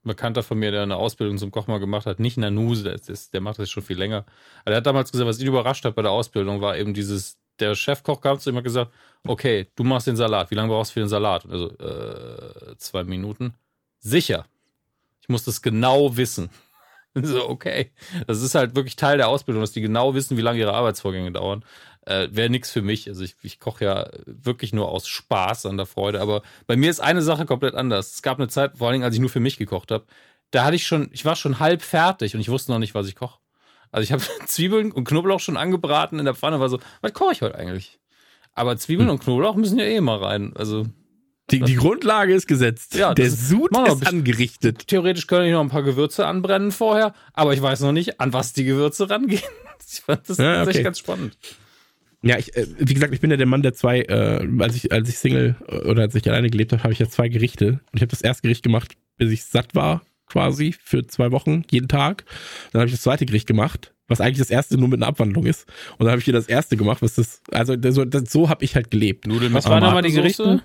Bekannter 0.07 0.43
von 0.43 0.57
mir, 0.57 0.71
der 0.71 0.83
eine 0.83 0.95
Ausbildung 0.95 1.37
zum 1.37 1.51
Koch 1.51 1.67
mal 1.67 1.79
gemacht 1.79 2.05
hat, 2.05 2.19
nicht 2.19 2.37
Nanuse, 2.37 2.83
der, 2.83 2.95
ist, 2.95 3.33
der 3.33 3.41
macht 3.41 3.59
das 3.59 3.69
schon 3.69 3.83
viel 3.83 3.97
länger. 3.97 4.25
Aber 4.61 4.71
der 4.71 4.77
hat 4.77 4.85
damals 4.85 5.11
gesagt, 5.11 5.27
was 5.27 5.39
ihn 5.39 5.47
überrascht 5.47 5.85
hat 5.85 5.95
bei 5.95 6.01
der 6.01 6.11
Ausbildung, 6.11 6.61
war 6.61 6.77
eben 6.77 6.93
dieses, 6.93 7.37
der 7.59 7.75
Chefkoch 7.75 8.21
kam 8.21 8.39
zu 8.39 8.49
ihm 8.49 8.55
und 8.55 8.59
hat 8.59 8.63
gesagt, 8.63 8.91
okay, 9.25 9.67
du 9.75 9.83
machst 9.83 10.07
den 10.07 10.15
Salat, 10.15 10.51
wie 10.51 10.55
lange 10.55 10.69
brauchst 10.69 10.91
du 10.91 10.93
für 10.95 10.99
den 11.01 11.09
Salat? 11.09 11.45
Also, 11.49 11.69
äh, 11.77 12.75
zwei 12.77 13.03
Minuten. 13.03 13.53
Sicher. 13.99 14.45
Ich 15.21 15.29
muss 15.29 15.43
das 15.43 15.61
genau 15.61 16.15
wissen. 16.15 16.49
So, 17.23 17.49
okay. 17.49 17.91
Das 18.27 18.41
ist 18.41 18.55
halt 18.55 18.75
wirklich 18.75 18.95
Teil 18.95 19.17
der 19.17 19.27
Ausbildung, 19.27 19.61
dass 19.61 19.71
die 19.71 19.81
genau 19.81 20.13
wissen, 20.13 20.37
wie 20.37 20.41
lange 20.41 20.59
ihre 20.59 20.73
Arbeitsvorgänge 20.73 21.31
dauern. 21.31 21.63
Äh, 22.05 22.29
Wäre 22.31 22.49
nichts 22.49 22.71
für 22.71 22.81
mich. 22.81 23.07
Also 23.07 23.23
ich, 23.23 23.35
ich 23.41 23.59
koche 23.59 23.85
ja 23.85 24.09
wirklich 24.25 24.73
nur 24.73 24.89
aus 24.89 25.07
Spaß 25.07 25.65
an 25.65 25.77
der 25.77 25.85
Freude. 25.85 26.21
Aber 26.21 26.41
bei 26.67 26.75
mir 26.75 26.89
ist 26.89 26.99
eine 26.99 27.21
Sache 27.21 27.45
komplett 27.45 27.75
anders. 27.75 28.13
Es 28.15 28.21
gab 28.21 28.37
eine 28.37 28.47
Zeit, 28.47 28.77
vor 28.77 28.87
allen 28.87 28.93
Dingen, 28.93 29.03
als 29.03 29.15
ich 29.15 29.21
nur 29.21 29.29
für 29.29 29.39
mich 29.39 29.57
gekocht 29.57 29.91
habe, 29.91 30.05
da 30.51 30.63
hatte 30.63 30.75
ich 30.75 30.87
schon, 30.87 31.09
ich 31.11 31.25
war 31.25 31.35
schon 31.35 31.59
halb 31.59 31.81
fertig 31.81 32.35
und 32.35 32.41
ich 32.41 32.49
wusste 32.49 32.71
noch 32.71 32.79
nicht, 32.79 32.95
was 32.95 33.07
ich 33.07 33.15
koche. 33.15 33.39
Also 33.91 34.03
ich 34.03 34.11
habe 34.11 34.23
Zwiebeln 34.45 34.91
und 34.91 35.05
Knoblauch 35.05 35.39
schon 35.39 35.57
angebraten 35.57 36.19
in 36.19 36.25
der 36.25 36.35
Pfanne, 36.35 36.59
war 36.59 36.69
so, 36.69 36.79
was 37.01 37.13
koche 37.13 37.33
ich 37.33 37.41
heute 37.41 37.55
eigentlich? 37.55 37.99
Aber 38.53 38.77
Zwiebeln 38.77 39.09
und 39.09 39.19
Knoblauch 39.19 39.55
müssen 39.55 39.77
ja 39.77 39.85
eh 39.85 40.01
mal 40.01 40.17
rein. 40.17 40.53
Also 40.55 40.87
Die, 41.49 41.61
die 41.61 41.75
Grundlage 41.75 42.33
ist 42.33 42.47
gesetzt. 42.47 42.95
Ja, 42.95 43.13
Der 43.13 43.31
Sud 43.31 43.71
ist 43.71 44.05
angerichtet. 44.07 44.87
theoretisch 44.87 45.27
könnte 45.27 45.47
ich 45.47 45.53
noch 45.53 45.61
ein 45.61 45.69
paar 45.69 45.83
Gewürze 45.83 46.25
anbrennen 46.25 46.71
vorher, 46.71 47.13
aber 47.33 47.53
ich 47.53 47.61
weiß 47.61 47.79
noch 47.81 47.93
nicht, 47.93 48.19
an 48.19 48.33
was 48.33 48.51
die 48.53 48.65
Gewürze 48.65 49.09
rangehen. 49.09 49.41
ich 49.91 50.01
fand 50.01 50.27
das 50.29 50.37
Ja, 50.37 50.55
tatsächlich 50.55 50.75
okay. 50.77 50.83
ganz 50.83 50.99
spannend. 50.99 51.37
Ja, 52.21 52.37
ich, 52.37 52.55
äh, 52.57 52.65
wie 52.79 52.93
gesagt, 52.93 53.13
ich 53.13 53.21
bin 53.21 53.31
ja 53.31 53.37
der 53.37 53.45
Mann 53.45 53.61
der 53.61 53.73
zwei, 53.73 54.01
äh, 54.01 54.45
als 54.59 54.75
ich, 54.75 54.91
als 54.91 55.07
ich 55.07 55.17
Single 55.17 55.55
äh, 55.67 55.77
oder 55.87 56.01
als 56.01 56.15
ich 56.15 56.27
alleine 56.27 56.49
gelebt 56.49 56.73
habe, 56.73 56.83
habe 56.83 56.91
ich 56.91 56.99
ja 56.99 57.07
zwei 57.07 57.29
Gerichte. 57.29 57.79
Und 57.91 57.93
ich 57.93 58.01
habe 58.01 58.07
das 58.09 58.21
erste 58.21 58.41
Gericht 58.41 58.63
gemacht, 58.63 58.95
bis 59.17 59.31
ich 59.31 59.45
satt 59.45 59.75
war, 59.75 60.01
quasi, 60.27 60.75
für 60.83 61.07
zwei 61.07 61.31
Wochen, 61.31 61.63
jeden 61.71 61.87
Tag. 61.87 62.25
Dann 62.71 62.81
habe 62.81 62.87
ich 62.87 62.93
das 62.93 63.03
zweite 63.03 63.25
Gericht 63.25 63.47
gemacht, 63.47 63.93
was 64.07 64.19
eigentlich 64.19 64.39
das 64.39 64.49
erste 64.49 64.77
nur 64.77 64.89
mit 64.89 64.99
einer 64.99 65.07
Abwandlung 65.07 65.45
ist. 65.45 65.67
Und 65.97 66.05
dann 66.05 66.09
habe 66.11 66.19
ich 66.19 66.27
wieder 66.27 66.39
das 66.39 66.49
erste 66.49 66.75
gemacht, 66.75 67.01
was 67.01 67.15
das, 67.15 67.41
also 67.51 67.75
das, 67.77 67.95
so, 67.95 68.03
das, 68.03 68.31
so 68.31 68.49
habe 68.49 68.65
ich 68.65 68.75
halt 68.75 68.91
gelebt. 68.91 69.27
Nudeln 69.27 69.53
Was 69.53 69.65
waren 69.69 69.81
nochmal 69.83 70.01
die? 70.03 70.11
Gerichte? 70.11 70.61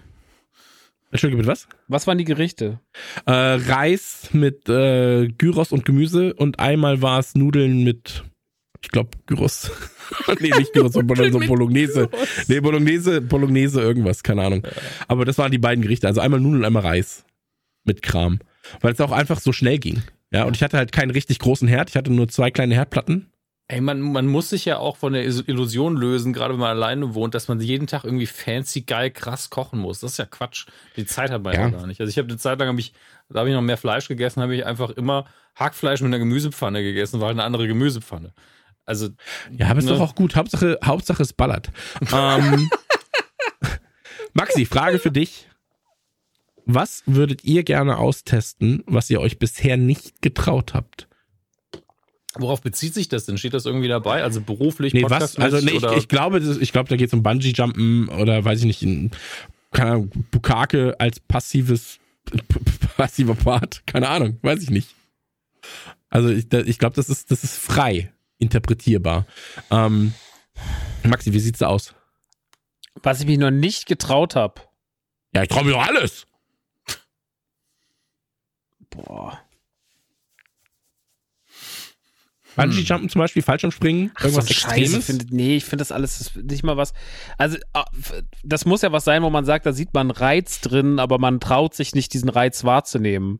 Entschuldige, 1.13 1.43
bitte 1.43 1.53
was? 1.53 1.69
Was 1.89 2.07
waren 2.07 2.17
die 2.17 2.25
Gerichte? 2.25 2.81
Äh, 3.27 3.33
Reis 3.33 4.31
mit 4.33 4.67
äh, 4.71 5.29
Gyros 5.29 5.71
und 5.71 5.85
Gemüse 5.85 6.33
und 6.35 6.59
einmal 6.59 7.03
war 7.03 7.21
es 7.21 7.35
Nudeln 7.35 7.85
mit, 7.85 8.25
ich 8.81 8.89
glaube, 8.89 9.11
Gyros. 9.27 9.71
nee, 10.41 10.51
nicht 10.57 10.73
Gyros, 10.73 10.95
sondern 10.95 11.31
so 11.31 11.39
Bolognese. 11.41 12.09
Nee, 12.49 12.61
Bolognese, 12.61 13.21
Bolognese 13.21 13.83
irgendwas, 13.83 14.23
keine 14.23 14.43
Ahnung. 14.43 14.67
Aber 15.07 15.27
das 15.27 15.37
waren 15.37 15.53
die 15.53 15.59
beiden 15.59 15.83
Gerichte. 15.83 16.07
Also 16.07 16.23
einmal 16.23 16.41
Nudeln, 16.41 16.65
einmal 16.65 16.83
Reis. 16.83 17.27
Mit 17.85 18.01
Kram. 18.01 18.39
Weil 18.81 18.95
es 18.95 19.01
auch 19.01 19.13
einfach 19.13 19.39
so 19.39 19.53
schnell 19.53 19.79
ging. 19.79 20.03
Ja, 20.33 20.45
und 20.45 20.57
ich 20.57 20.63
hatte 20.63 20.79
halt 20.79 20.93
keinen 20.93 21.11
richtig 21.11 21.41
großen 21.41 21.69
Herd. 21.69 21.91
Ich 21.91 21.97
hatte 21.97 22.11
nur 22.11 22.29
zwei 22.29 22.51
kleine 22.51 22.75
Herdplatten. 22.75 23.32
Ey, 23.73 23.81
man, 23.81 24.03
man 24.03 24.27
muss 24.27 24.51
sich 24.51 24.67
ja 24.67 24.77
auch 24.77 24.99
von 24.99 25.15
der 25.15 25.25
Illusion 25.25 25.97
lösen, 25.97 26.35
gerade 26.35 26.53
wenn 26.53 26.61
man 26.61 26.77
alleine 26.77 27.15
wohnt, 27.15 27.35
dass 27.35 27.49
man 27.49 27.59
jeden 27.59 27.87
Tag 27.87 28.05
irgendwie 28.05 28.27
fancy, 28.27 28.83
geil, 28.83 29.11
krass 29.11 29.49
kochen 29.49 29.79
muss. 29.79 30.01
Das 30.01 30.13
ist 30.13 30.19
ja 30.19 30.27
Quatsch. 30.27 30.67
Die 30.99 31.07
Zeit 31.07 31.31
hat 31.31 31.43
man 31.43 31.55
ja, 31.55 31.71
gar 31.71 31.87
nicht. 31.87 31.99
Also 31.99 32.11
ich 32.11 32.19
habe 32.19 32.29
eine 32.29 32.37
Zeit 32.37 32.59
lang, 32.59 32.69
hab 32.69 32.79
ich, 32.79 32.93
da 33.31 33.39
habe 33.39 33.49
ich 33.49 33.55
noch 33.55 33.63
mehr 33.63 33.79
Fleisch 33.79 34.09
gegessen, 34.09 34.43
habe 34.43 34.55
ich 34.55 34.67
einfach 34.67 34.91
immer 34.91 35.25
Hackfleisch 35.55 36.03
mit 36.03 36.09
einer 36.09 36.19
Gemüsepfanne 36.19 36.83
gegessen, 36.83 37.21
war 37.21 37.29
halt 37.29 37.37
eine 37.39 37.45
andere 37.45 37.67
Gemüsepfanne. 37.67 38.35
Also, 38.85 39.09
Ja, 39.57 39.69
aber 39.69 39.79
ist 39.79 39.87
Ne? 39.87 39.93
doch 39.93 40.01
auch 40.01 40.15
gut. 40.17 40.37
Hauptsache, 40.37 40.79
Hauptsache 40.85 41.23
es 41.23 41.33
ballert. 41.33 41.71
ähm, 42.15 42.69
Maxi, 44.35 44.67
Frage 44.67 44.99
für 44.99 45.11
dich. 45.11 45.49
Was 46.67 47.05
würdet 47.07 47.43
ihr 47.45 47.63
gerne 47.63 47.97
austesten, 47.97 48.83
was 48.87 49.09
ihr 49.09 49.19
euch 49.23 49.39
bisher 49.39 49.79
nicht 49.79 50.21
getraut 50.21 50.75
habt? 50.75 51.09
Worauf 52.39 52.61
bezieht 52.63 52.95
sich 52.95 53.09
das 53.09 53.27
denn? 53.27 53.39
Steht 53.39 53.55
das 53.55 53.67
irgendwie 53.67 53.89
dabei? 53.89 54.23
Also 54.23 54.41
beruflich, 54.41 54.93
Nee, 54.95 55.05
was? 55.09 55.37
Also 55.37 55.59
nee, 55.59 55.73
ich, 55.73 55.83
ich 55.85 56.09
glaube, 56.09 56.41
das, 56.41 56.57
ich 56.57 56.73
glaube, 56.73 56.89
da 56.89 56.97
geht 56.97 57.09
es 57.09 57.13
um 57.15 57.23
Bungee-Jumpen 57.23 58.09
oder 58.09 58.45
weiß 58.45 58.61
ich 58.61 58.65
nicht, 58.67 58.83
in, 58.83 59.11
keine 59.71 59.91
Ahnung, 59.93 60.11
Bukake 60.31 60.95
als 60.99 61.21
passives 61.21 61.99
passiver 62.97 63.35
Part. 63.35 63.83
Keine 63.87 64.09
Ahnung, 64.09 64.39
weiß 64.43 64.63
ich 64.63 64.71
nicht. 64.71 64.95
Also 66.09 66.29
ich, 66.29 66.49
da- 66.49 66.61
ich 66.61 66.79
glaube, 66.79 66.95
das 66.97 67.09
ist, 67.09 67.31
das 67.31 67.45
ist 67.45 67.57
frei 67.57 68.13
interpretierbar. 68.39 69.27
Ähm, 69.71 70.13
Maxi, 71.05 71.33
wie 71.33 71.39
sieht's 71.41 71.61
da 71.61 71.69
aus? 71.69 71.95
Was 73.03 73.21
ich 73.21 73.27
mich 73.27 73.39
noch 73.39 73.51
nicht 73.51 73.87
getraut 73.87 74.37
habe. 74.37 74.61
Ja, 75.35 75.43
ich 75.43 75.49
traue 75.49 75.65
mir 75.65 75.73
doch 75.73 75.87
alles. 75.87 76.27
Boah. 78.91 79.41
Bungee-Jumpen 82.57 83.09
zum 83.09 83.21
Beispiel, 83.21 83.43
Fallschirmspringen, 83.43 84.11
Ach, 84.15 84.21
so 84.21 84.27
irgendwas 84.29 84.53
Scheiße, 84.53 84.81
Extremes. 84.81 85.07
findet, 85.07 85.33
nee, 85.33 85.57
ich 85.57 85.65
finde 85.65 85.83
das 85.83 85.93
alles 85.93 86.33
nicht 86.35 86.65
mal 86.65 86.77
was. 86.77 86.93
Also, 87.39 87.59
ah, 87.73 87.85
das 88.43 88.65
muss 88.65 88.83
ja 88.83 88.93
was 88.93 89.05
sein, 89.05 89.23
wo 89.23 89.31
man 89.31 89.45
sagt, 89.45 89.67
da 89.67 89.73
sieht 89.73 89.95
man 89.95 90.11
Reiz 90.11 90.61
drin, 90.61 90.99
aber 90.99 91.19
man 91.19 91.41
traut 91.41 91.75
sich 91.75 91.95
nicht, 91.95 92.13
diesen 92.15 92.29
Reiz 92.29 92.65
wahrzunehmen. 92.65 93.39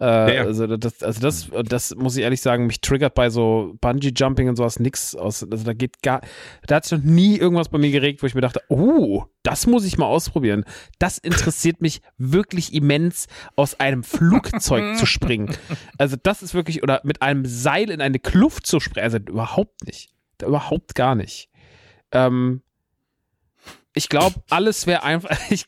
Äh, 0.00 0.36
ja. 0.36 0.42
Also, 0.42 0.66
das, 0.76 1.02
also 1.02 1.20
das, 1.20 1.50
das 1.64 1.94
muss 1.94 2.16
ich 2.16 2.24
ehrlich 2.24 2.40
sagen, 2.40 2.66
mich 2.66 2.80
triggert 2.80 3.14
bei 3.14 3.30
so 3.30 3.76
Bungee-Jumping 3.80 4.48
und 4.48 4.56
sowas 4.56 4.80
nix 4.80 5.14
aus. 5.14 5.46
Also, 5.48 5.64
da 5.64 5.72
geht 5.72 6.02
gar, 6.02 6.20
da 6.66 6.76
hat 6.76 6.84
sich 6.84 6.98
noch 6.98 7.04
nie 7.04 7.36
irgendwas 7.36 7.68
bei 7.68 7.78
mir 7.78 7.92
geregt, 7.92 8.22
wo 8.22 8.26
ich 8.26 8.34
mir 8.34 8.40
dachte, 8.40 8.60
oh, 8.68 9.24
das 9.44 9.66
muss 9.66 9.84
ich 9.84 9.96
mal 9.96 10.06
ausprobieren. 10.06 10.64
Das 10.98 11.18
interessiert 11.18 11.80
mich 11.80 12.00
wirklich 12.18 12.74
immens, 12.74 13.28
aus 13.54 13.78
einem 13.78 14.02
Flugzeug 14.02 14.96
zu 14.98 15.06
springen. 15.06 15.54
Also, 15.96 16.16
das 16.20 16.42
ist 16.42 16.54
wirklich, 16.54 16.82
oder 16.82 17.00
mit 17.04 17.22
einem 17.22 17.44
Seil 17.44 17.90
in 17.90 18.00
eine 18.00 18.18
Kluft 18.18 18.66
zu 18.66 18.80
springen. 18.80 19.04
Also, 19.04 19.18
überhaupt 19.18 19.86
nicht. 19.86 20.10
Überhaupt 20.42 20.96
gar 20.96 21.14
nicht. 21.14 21.48
Ähm, 22.10 22.62
ich 23.94 24.08
glaube, 24.08 24.42
alles 24.50 24.86
wäre 24.86 25.02
einfach. 25.02 25.30
Ich, 25.50 25.66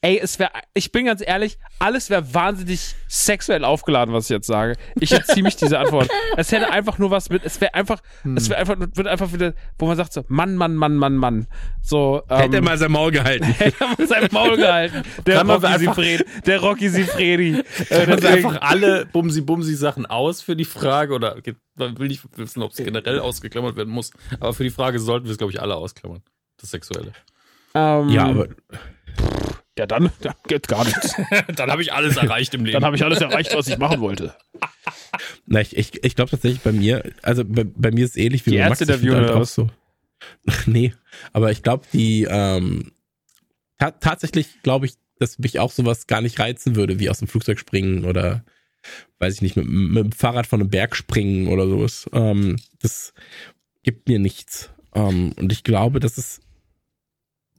ey, 0.00 0.18
es 0.22 0.38
wäre. 0.38 0.50
Ich 0.74 0.92
bin 0.92 1.06
ganz 1.06 1.22
ehrlich, 1.26 1.58
alles 1.78 2.10
wäre 2.10 2.34
wahnsinnig 2.34 2.94
sexuell 3.08 3.64
aufgeladen, 3.64 4.14
was 4.14 4.24
ich 4.24 4.30
jetzt 4.30 4.46
sage. 4.46 4.76
Ich 5.00 5.12
entziehe 5.12 5.42
mich 5.42 5.56
diese 5.56 5.78
Antwort. 5.78 6.08
Es 6.36 6.52
hätte 6.52 6.70
einfach 6.70 6.98
nur 6.98 7.10
was 7.10 7.30
mit. 7.30 7.44
Es 7.44 7.60
wäre 7.60 7.74
einfach. 7.74 8.00
Es 8.36 8.48
wäre 8.48 8.60
einfach. 8.60 8.76
Wird 8.78 9.06
einfach 9.06 9.32
wieder, 9.32 9.54
wo 9.78 9.86
man 9.86 9.96
sagt 9.96 10.12
so, 10.12 10.24
Mann, 10.28 10.54
Mann, 10.56 10.74
Mann, 10.76 10.94
Mann, 10.96 11.16
Mann. 11.16 11.46
So. 11.82 12.22
Ähm, 12.28 12.38
Hätte 12.38 12.56
er 12.56 12.62
mal 12.62 12.78
sein 12.78 12.92
Maul 12.92 13.10
gehalten. 13.10 13.44
hätte 13.58 13.74
er 13.80 13.88
mal 13.98 14.06
sein 14.06 14.28
Maul 14.30 14.56
gehalten. 14.56 15.02
Der 15.26 15.40
Rocky 15.42 15.66
einfach- 15.66 15.78
Sifredi. 15.78 16.24
Der 16.46 16.60
Rocky 16.60 16.88
Sifredi. 16.88 17.62
Äh, 17.90 18.26
einfach 18.26 18.60
alle 18.60 19.06
Bumsi-Bumsi-Sachen 19.06 20.04
aus 20.06 20.42
für 20.42 20.56
die 20.56 20.64
Frage 20.64 21.14
oder 21.14 21.36
man 21.76 21.98
will 21.98 22.08
nicht 22.08 22.22
wissen, 22.36 22.62
ob 22.62 22.72
es 22.72 22.76
generell 22.78 23.20
ausgeklammert 23.20 23.76
werden 23.76 23.90
muss. 23.92 24.10
Aber 24.40 24.52
für 24.52 24.64
die 24.64 24.70
Frage 24.70 24.98
sollten 25.00 25.26
wir 25.26 25.32
es, 25.32 25.38
glaube 25.38 25.52
ich, 25.52 25.60
alle 25.60 25.76
ausklammern. 25.76 26.22
Das 26.60 26.70
Sexuelle. 26.70 27.12
ähm, 27.74 28.08
ja, 28.10 28.26
aber 28.26 28.48
Ja, 29.78 29.86
dann, 29.86 30.10
dann 30.20 30.34
geht 30.48 30.66
gar 30.66 30.84
nichts. 30.84 31.14
Dann 31.54 31.70
habe 31.70 31.82
ich 31.82 31.92
alles 31.92 32.16
erreicht 32.16 32.52
im 32.54 32.64
Leben. 32.64 32.74
Dann 32.74 32.84
habe 32.84 32.96
ich 32.96 33.04
alles 33.04 33.20
erreicht, 33.20 33.54
was 33.54 33.68
ich 33.68 33.78
machen 33.78 34.00
wollte. 34.00 34.34
na, 35.46 35.60
ich, 35.60 35.76
ich, 35.76 36.02
ich 36.02 36.16
glaube 36.16 36.32
tatsächlich 36.32 36.62
bei 36.62 36.72
mir, 36.72 37.12
also 37.22 37.44
bei, 37.44 37.64
bei 37.64 37.92
mir 37.92 38.04
ist 38.04 38.10
es 38.10 38.16
ähnlich 38.16 38.44
wie 38.44 38.50
Die 38.50 38.58
bei 38.58 38.68
Max. 38.68 38.80
Interviewen 38.80 39.14
halt 39.14 39.26
oder 39.26 39.36
auch 39.36 39.40
was? 39.42 39.54
so. 39.54 39.70
nee, 40.66 40.92
aber 41.32 41.52
ich 41.52 41.62
glaube, 41.62 41.86
die 41.92 42.26
ähm, 42.28 42.90
ta 43.78 43.92
tatsächlich 43.92 44.62
glaube 44.62 44.86
ich, 44.86 44.94
dass 45.20 45.38
mich 45.38 45.60
auch 45.60 45.70
sowas 45.70 46.08
gar 46.08 46.22
nicht 46.22 46.40
reizen 46.40 46.74
würde, 46.74 46.98
wie 46.98 47.08
aus 47.08 47.20
dem 47.20 47.28
Flugzeug 47.28 47.60
springen 47.60 48.04
oder 48.04 48.44
weiß 49.20 49.34
ich 49.34 49.42
nicht, 49.42 49.56
mit, 49.56 49.66
mit 49.68 50.04
dem 50.04 50.12
Fahrrad 50.12 50.48
von 50.48 50.60
einem 50.60 50.70
Berg 50.70 50.96
springen 50.96 51.46
oder 51.46 51.68
sowas. 51.68 52.10
Ähm, 52.12 52.56
das 52.80 53.14
gibt 53.84 54.08
mir 54.08 54.18
nichts. 54.18 54.70
Ähm, 54.94 55.34
und 55.36 55.52
ich 55.52 55.62
glaube, 55.62 56.00
dass 56.00 56.18
es 56.18 56.40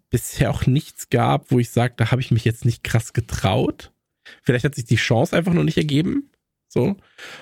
bisher 0.10 0.52
auch 0.52 0.66
nichts 0.66 1.10
gab, 1.10 1.52
wo 1.52 1.60
ich 1.60 1.70
sage, 1.70 1.94
da 1.98 2.12
habe 2.12 2.22
ich 2.22 2.32
mich 2.32 2.46
jetzt 2.46 2.66
nicht 2.66 2.84
krass 2.84 3.14
getraut. 3.14 3.92
Vielleicht 4.44 4.66
hat 4.66 4.76
sich 4.76 4.86
die 4.86 4.96
Chance 4.96 5.36
einfach 5.36 5.54
noch 5.54 5.64
nicht 5.64 5.78
ergeben. 5.78 6.30
So. 6.68 6.98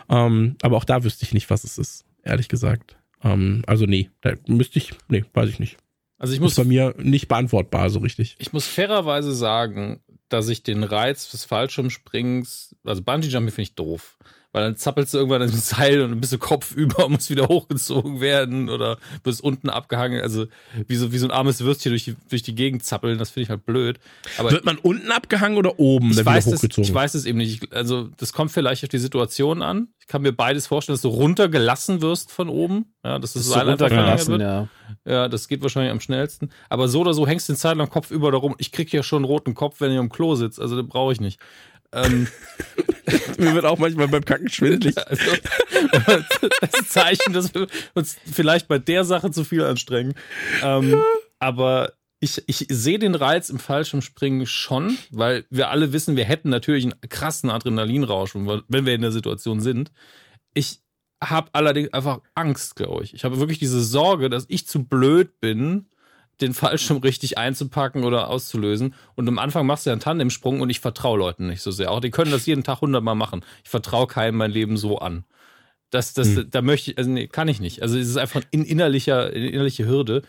Ähm, 0.09 0.55
aber 0.61 0.77
auch 0.77 0.85
da 0.85 1.03
wüsste 1.03 1.23
ich 1.25 1.33
nicht, 1.33 1.49
was 1.49 1.63
es 1.63 1.77
ist, 1.77 2.05
ehrlich 2.23 2.47
gesagt. 2.47 2.97
Ähm, 3.23 3.63
also 3.67 3.85
nee, 3.85 4.09
da 4.21 4.33
müsste 4.47 4.79
ich, 4.79 4.93
nee, 5.09 5.25
weiß 5.33 5.49
ich 5.49 5.59
nicht. 5.59 5.77
also 6.17 6.31
ich 6.33 6.37
Ist 6.37 6.43
muss, 6.43 6.55
bei 6.55 6.63
mir 6.63 6.95
nicht 6.97 7.27
beantwortbar, 7.27 7.89
so 7.89 7.99
richtig. 7.99 8.35
ich 8.39 8.53
muss 8.53 8.65
fairerweise 8.67 9.33
sagen, 9.33 10.01
dass 10.29 10.47
ich 10.49 10.63
den 10.63 10.83
Reiz 10.83 11.29
des 11.31 11.45
Fallschirmsprings, 11.45 12.75
also 12.83 13.01
Bungee-Jumping 13.01 13.51
finde 13.51 13.61
ich 13.63 13.75
doof. 13.75 14.17
Weil 14.57 14.63
dann 14.65 14.75
zappelst 14.77 15.13
du 15.13 15.17
irgendwann 15.19 15.41
in 15.43 15.51
dem 15.51 15.59
Seil 15.59 16.01
und 16.01 16.19
bist 16.19 16.33
du 16.33 16.37
kopfüber 16.37 17.05
und 17.05 17.11
musst 17.13 17.29
wieder 17.29 17.47
hochgezogen 17.47 18.19
werden 18.19 18.69
oder 18.69 18.97
bist 19.23 19.41
unten 19.43 19.69
abgehangen. 19.69 20.21
Also 20.21 20.47
wie 20.87 20.95
so, 20.95 21.11
wie 21.13 21.17
so 21.17 21.27
ein 21.27 21.31
armes 21.31 21.61
Würstchen 21.61 21.91
durch 21.91 22.05
die, 22.05 22.15
durch 22.29 22.43
die 22.43 22.55
Gegend 22.55 22.83
zappeln, 22.83 23.17
das 23.17 23.29
finde 23.29 23.43
ich 23.43 23.49
halt 23.49 23.65
blöd. 23.65 23.99
Aber 24.37 24.51
Wird 24.51 24.65
man 24.65 24.77
unten 24.77 25.11
abgehangen 25.11 25.57
oder 25.57 25.79
oben 25.79 26.11
ich 26.11 26.25
weiß, 26.25 26.45
wieder 26.45 26.55
es, 26.55 26.61
hochgezogen? 26.61 26.83
ich 26.89 26.93
weiß 26.93 27.13
es 27.13 27.25
eben 27.25 27.37
nicht. 27.37 27.63
Ich, 27.63 27.73
also, 27.73 28.09
das 28.17 28.33
kommt 28.33 28.51
vielleicht 28.51 28.83
auf 28.83 28.89
die 28.89 28.97
Situation 28.97 29.61
an. 29.61 29.89
Ich 29.99 30.07
kann 30.07 30.21
mir 30.21 30.31
beides 30.31 30.67
vorstellen, 30.67 30.95
dass 30.95 31.01
du 31.01 31.09
runtergelassen 31.09 32.01
wirst 32.01 32.31
von 32.31 32.49
oben. 32.49 32.85
Ja, 33.03 33.19
dass 33.19 33.33
das 33.33 33.45
So 33.45 33.53
einfach 33.53 33.77
verlängert 33.77 33.81
runtergelassen, 33.91 34.31
wird. 34.31 34.41
ja. 34.41 34.67
Ja, 35.05 35.27
das 35.27 35.47
geht 35.49 35.61
wahrscheinlich 35.61 35.91
am 35.91 35.99
schnellsten. 35.99 36.49
Aber 36.69 36.87
so 36.87 37.01
oder 37.01 37.13
so 37.13 37.27
hängst 37.27 37.49
du 37.49 37.53
den 37.53 37.57
Zeit 37.57 37.75
lang 37.77 37.89
Kopf 37.89 38.09
über 38.09 38.31
da 38.31 38.37
rum. 38.37 38.55
Ich 38.57 38.71
krieg 38.71 38.91
ja 38.93 39.03
schon 39.03 39.17
einen 39.17 39.25
roten 39.25 39.53
Kopf, 39.53 39.81
wenn 39.81 39.91
ich 39.91 39.97
am 39.97 40.09
Klo 40.09 40.35
sitze. 40.35 40.61
Also, 40.61 40.75
den 40.77 40.87
brauche 40.87 41.11
ich 41.11 41.19
nicht. 41.19 41.39
Ähm, 42.05 42.27
Mir 43.37 43.53
wird 43.53 43.65
auch 43.65 43.77
manchmal 43.77 44.07
beim 44.07 44.25
Kacken 44.25 44.49
schwindelig. 44.49 44.97
also, 45.07 45.23
das 46.01 46.73
ist 46.73 46.79
ein 46.79 46.85
Zeichen, 46.87 47.33
dass 47.33 47.53
wir 47.53 47.67
uns 47.93 48.17
vielleicht 48.31 48.67
bei 48.67 48.79
der 48.79 49.03
Sache 49.05 49.31
zu 49.31 49.43
viel 49.43 49.63
anstrengen. 49.63 50.13
Ähm, 50.61 51.01
aber 51.39 51.93
ich, 52.19 52.43
ich 52.47 52.65
sehe 52.69 52.99
den 52.99 53.15
Reiz 53.15 53.49
im 53.49 53.59
Fallschirmspringen 53.59 54.45
schon, 54.47 54.97
weil 55.11 55.45
wir 55.49 55.69
alle 55.69 55.93
wissen, 55.93 56.15
wir 56.17 56.25
hätten 56.25 56.49
natürlich 56.49 56.83
einen 56.85 56.99
krassen 57.09 57.49
Adrenalinrausch, 57.49 58.33
wenn 58.35 58.45
wir- 58.47 58.63
wenn 58.67 58.85
wir 58.85 58.95
in 58.95 59.01
der 59.01 59.11
Situation 59.11 59.61
sind. 59.61 59.91
Ich 60.53 60.79
habe 61.23 61.49
allerdings 61.53 61.93
einfach 61.93 62.19
Angst, 62.35 62.75
glaube 62.75 63.03
ich. 63.03 63.13
Ich 63.13 63.23
habe 63.23 63.39
wirklich 63.39 63.59
diese 63.59 63.81
Sorge, 63.83 64.29
dass 64.29 64.45
ich 64.49 64.67
zu 64.67 64.83
blöd 64.83 65.39
bin, 65.39 65.87
den 66.41 66.53
Fallschirm 66.53 66.97
richtig 66.97 67.37
einzupacken 67.37 68.03
oder 68.03 68.29
auszulösen. 68.29 68.93
Und 69.15 69.27
am 69.27 69.39
Anfang 69.39 69.65
machst 69.65 69.85
du 69.85 69.89
ja 69.89 69.93
einen 69.93 70.01
Tandemsprung 70.01 70.61
und 70.61 70.69
ich 70.69 70.79
vertraue 70.79 71.17
Leuten 71.17 71.47
nicht 71.47 71.61
so 71.61 71.71
sehr. 71.71 71.91
Auch 71.91 71.99
die 71.99 72.11
können 72.11 72.31
das 72.31 72.45
jeden 72.45 72.63
Tag 72.63 72.81
hundertmal 72.81 73.15
machen. 73.15 73.43
Ich 73.63 73.69
vertraue 73.69 74.07
keinem 74.07 74.37
mein 74.37 74.51
Leben 74.51 74.77
so 74.77 74.99
an. 74.99 75.23
Das, 75.89 76.13
das, 76.13 76.27
Hm. 76.35 76.47
da 76.49 76.61
möchte 76.61 76.91
ich, 76.91 76.97
also 76.97 77.09
nee, 77.09 77.27
kann 77.27 77.47
ich 77.47 77.59
nicht. 77.59 77.81
Also 77.81 77.97
es 77.97 78.09
ist 78.09 78.17
einfach 78.17 78.41
in 78.51 78.65
innerlicher, 78.65 79.33
in 79.33 79.43
innerliche 79.45 79.85
Hürde. 79.85 80.21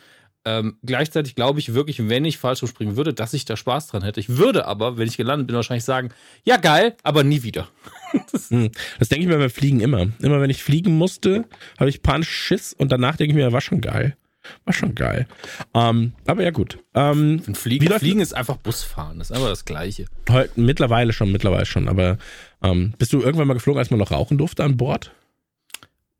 Ähm, 0.45 0.79
gleichzeitig 0.85 1.35
glaube 1.35 1.59
ich 1.59 1.75
wirklich, 1.75 2.09
wenn 2.09 2.25
ich 2.25 2.39
falsch 2.39 2.61
springen 2.65 2.97
würde, 2.97 3.13
dass 3.13 3.35
ich 3.35 3.45
da 3.45 3.57
Spaß 3.57 3.89
dran 3.89 4.05
hätte. 4.05 4.21
Ich 4.21 4.31
würde 4.31 4.67
aber, 4.67 4.97
wenn 4.97 5.09
ich 5.09 5.17
gelandet 5.17 5.49
bin, 5.49 5.57
wahrscheinlich 5.57 5.85
sagen, 5.85 6.11
ja 6.45 6.57
geil, 6.57 6.97
aber 7.03 7.25
nie 7.25 7.43
wieder. 7.43 7.69
das, 8.33 8.51
hm. 8.51 8.71
das 8.99 9.09
denke 9.09 9.25
ich 9.25 9.29
mir 9.29 9.39
beim 9.39 9.51
Fliegen 9.51 9.81
immer. 9.81 10.07
Immer 10.21 10.41
wenn 10.41 10.49
ich 10.49 10.63
fliegen 10.63 10.97
musste, 10.97 11.45
habe 11.77 11.91
ich 11.91 12.03
panisch 12.03 12.31
Schiss 12.31 12.73
und 12.73 12.93
danach 12.93 13.17
denke 13.17 13.33
ich 13.33 13.37
mir, 13.37 13.53
war 13.53 13.61
schon 13.61 13.81
geil. 13.81 14.17
War 14.65 14.75
schon 14.75 14.95
geil. 14.95 15.27
Ähm, 15.75 16.13
aber 16.27 16.43
ja, 16.43 16.51
gut. 16.51 16.79
Ähm, 16.95 17.43
Fliegen, 17.55 17.91
Fliegen 17.99 18.21
ist 18.21 18.35
einfach 18.35 18.57
Busfahren. 18.57 19.19
Das 19.19 19.31
ist 19.31 19.37
einfach 19.37 19.49
das 19.49 19.65
Gleiche. 19.65 20.07
Heute, 20.29 20.61
mittlerweile 20.61 21.13
schon, 21.13 21.33
mittlerweile 21.33 21.67
schon. 21.67 21.89
Aber 21.89 22.19
ähm, 22.63 22.95
bist 22.99 23.13
du 23.13 23.21
irgendwann 23.21 23.49
mal 23.49 23.55
geflogen, 23.55 23.79
als 23.79 23.91
man 23.91 23.99
noch 23.99 24.11
rauchen 24.11 24.39
durfte 24.39 24.65
an 24.65 24.77
Bord? 24.77 25.13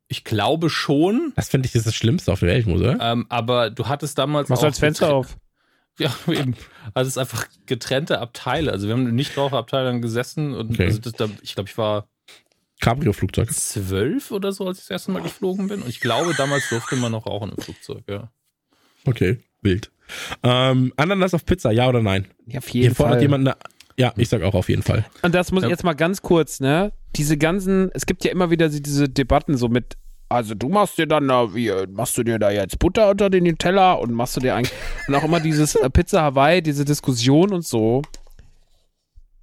Ich 0.07 0.23
glaube 0.23 0.69
schon. 0.69 1.33
Das 1.35 1.49
finde 1.49 1.67
ich 1.67 1.75
ist 1.75 1.85
das 1.85 1.95
Schlimmste 1.95 2.31
auf 2.31 2.39
der 2.39 2.49
Welt, 2.49 2.67
oder? 2.67 2.97
Ähm, 2.99 3.25
aber 3.29 3.69
du 3.69 3.87
hattest 3.87 4.17
damals. 4.17 4.49
Machst 4.49 4.63
du 4.63 4.67
als 4.67 4.79
Fenster 4.79 5.13
auf? 5.13 5.37
Ja, 5.99 6.15
eben. 6.29 6.55
Also 6.93 7.09
es 7.09 7.15
ist 7.15 7.17
einfach 7.17 7.47
getrennte 7.65 8.21
Abteile. 8.21 8.71
Also 8.71 8.87
wir 8.87 8.93
haben 8.93 9.13
nicht 9.15 9.35
Raucherabteile 9.35 9.99
gesessen 9.99 10.55
und 10.55 10.75
okay. 10.75 10.85
also 10.85 10.99
das, 10.99 11.11
da, 11.11 11.27
ich 11.41 11.55
glaube, 11.55 11.69
ich 11.69 11.77
war 11.77 12.07
Cabrio-Flugzeug. 12.79 13.51
Zwölf 13.51 14.31
oder 14.31 14.51
so, 14.51 14.67
als 14.67 14.79
ich 14.79 14.85
das 14.85 14.91
erste 14.91 15.11
Mal 15.11 15.21
geflogen 15.21 15.67
bin. 15.67 15.81
Und 15.81 15.89
ich 15.89 15.99
glaube, 15.99 16.33
damals 16.35 16.69
durfte 16.69 16.95
man 16.95 17.11
noch 17.11 17.25
rauchen 17.25 17.51
im 17.55 17.61
Flugzeug, 17.61 18.03
ja. 18.07 18.31
Okay, 19.05 19.39
wild. 19.61 19.91
Ähm, 20.43 20.93
Ananas 20.97 21.33
auf 21.33 21.45
Pizza, 21.45 21.71
ja 21.71 21.87
oder 21.87 22.01
nein? 22.01 22.27
Ja, 22.45 22.59
auf 22.59 22.69
jeden 22.69 22.87
Hier 22.87 22.95
fordert 22.95 23.15
Fall. 23.15 23.21
jemand 23.21 23.47
eine 23.47 23.57
ja, 23.99 24.13
ich 24.15 24.29
sag 24.29 24.43
auch 24.43 24.53
auf 24.53 24.69
jeden 24.69 24.81
Fall. 24.81 25.05
Und 25.23 25.35
das 25.35 25.51
muss 25.51 25.63
ich 25.63 25.69
jetzt 25.69 25.83
mal 25.83 25.93
ganz 25.93 26.21
kurz, 26.21 26.61
ne? 26.61 26.93
Diese 27.17 27.35
ganzen, 27.37 27.91
es 27.93 28.05
gibt 28.05 28.23
ja 28.23 28.31
immer 28.31 28.49
wieder 28.49 28.69
diese 28.69 29.09
Debatten 29.09 29.57
so 29.57 29.67
mit, 29.67 29.97
also 30.29 30.55
du 30.55 30.69
machst 30.69 30.97
dir 30.97 31.05
dann 31.05 31.27
da, 31.27 31.53
wie, 31.53 31.69
machst 31.89 32.17
du 32.17 32.23
dir 32.23 32.39
da 32.39 32.49
jetzt 32.49 32.79
Butter 32.79 33.09
unter 33.09 33.29
den 33.29 33.57
Teller 33.57 33.99
und 33.99 34.13
machst 34.13 34.37
du 34.37 34.39
dir 34.39 34.55
eigentlich, 34.55 34.71
und 35.09 35.15
auch 35.15 35.25
immer 35.25 35.41
dieses 35.41 35.75
äh, 35.75 35.89
Pizza 35.89 36.21
Hawaii, 36.21 36.61
diese 36.61 36.85
Diskussion 36.85 37.51
und 37.51 37.65
so. 37.65 38.01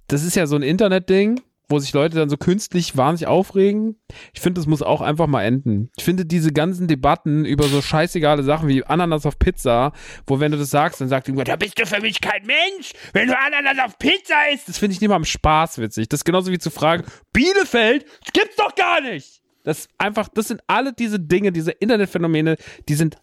Das 0.07 0.23
ist 0.23 0.35
ja 0.35 0.47
so 0.47 0.55
ein 0.55 0.63
Internetding 0.63 1.39
wo 1.69 1.79
sich 1.79 1.93
Leute 1.93 2.15
dann 2.15 2.29
so 2.29 2.37
künstlich 2.37 2.95
wahnsinnig 2.95 3.27
aufregen. 3.27 3.97
Ich 4.33 4.41
finde, 4.41 4.59
das 4.59 4.67
muss 4.67 4.81
auch 4.81 5.01
einfach 5.01 5.27
mal 5.27 5.43
enden. 5.43 5.89
Ich 5.97 6.03
finde 6.03 6.25
diese 6.25 6.51
ganzen 6.51 6.87
Debatten 6.87 7.45
über 7.45 7.65
so 7.65 7.81
scheißegale 7.81 8.43
Sachen 8.43 8.69
wie 8.69 8.83
Ananas 8.83 9.25
auf 9.25 9.37
Pizza, 9.37 9.91
wo 10.25 10.39
wenn 10.39 10.51
du 10.51 10.57
das 10.57 10.69
sagst, 10.69 11.01
dann 11.01 11.09
sagt 11.09 11.27
jemand, 11.27 11.47
da 11.47 11.55
bist 11.55 11.79
du 11.79 11.85
für 11.85 12.01
mich 12.01 12.21
kein 12.21 12.45
Mensch, 12.45 12.93
wenn 13.13 13.27
du 13.27 13.37
Ananas 13.37 13.77
auf 13.85 13.97
Pizza 13.99 14.49
isst. 14.53 14.69
Das 14.69 14.77
finde 14.77 14.93
ich 14.93 15.01
nicht 15.01 15.09
mal 15.09 15.15
am 15.15 15.25
Spaß 15.25 15.79
witzig. 15.79 16.09
Das 16.09 16.21
ist 16.21 16.25
genauso 16.25 16.51
wie 16.51 16.59
zu 16.59 16.69
fragen, 16.69 17.03
Bielefeld, 17.33 18.05
das 18.23 18.33
gibt's 18.33 18.55
doch 18.55 18.73
gar 18.75 19.01
nicht. 19.01 19.41
Das 19.63 19.89
einfach, 19.97 20.29
das 20.29 20.47
sind 20.47 20.61
alle 20.67 20.93
diese 20.93 21.19
Dinge, 21.19 21.51
diese 21.51 21.71
Internetphänomene, 21.71 22.55
die 22.87 22.93
sind 22.93 23.17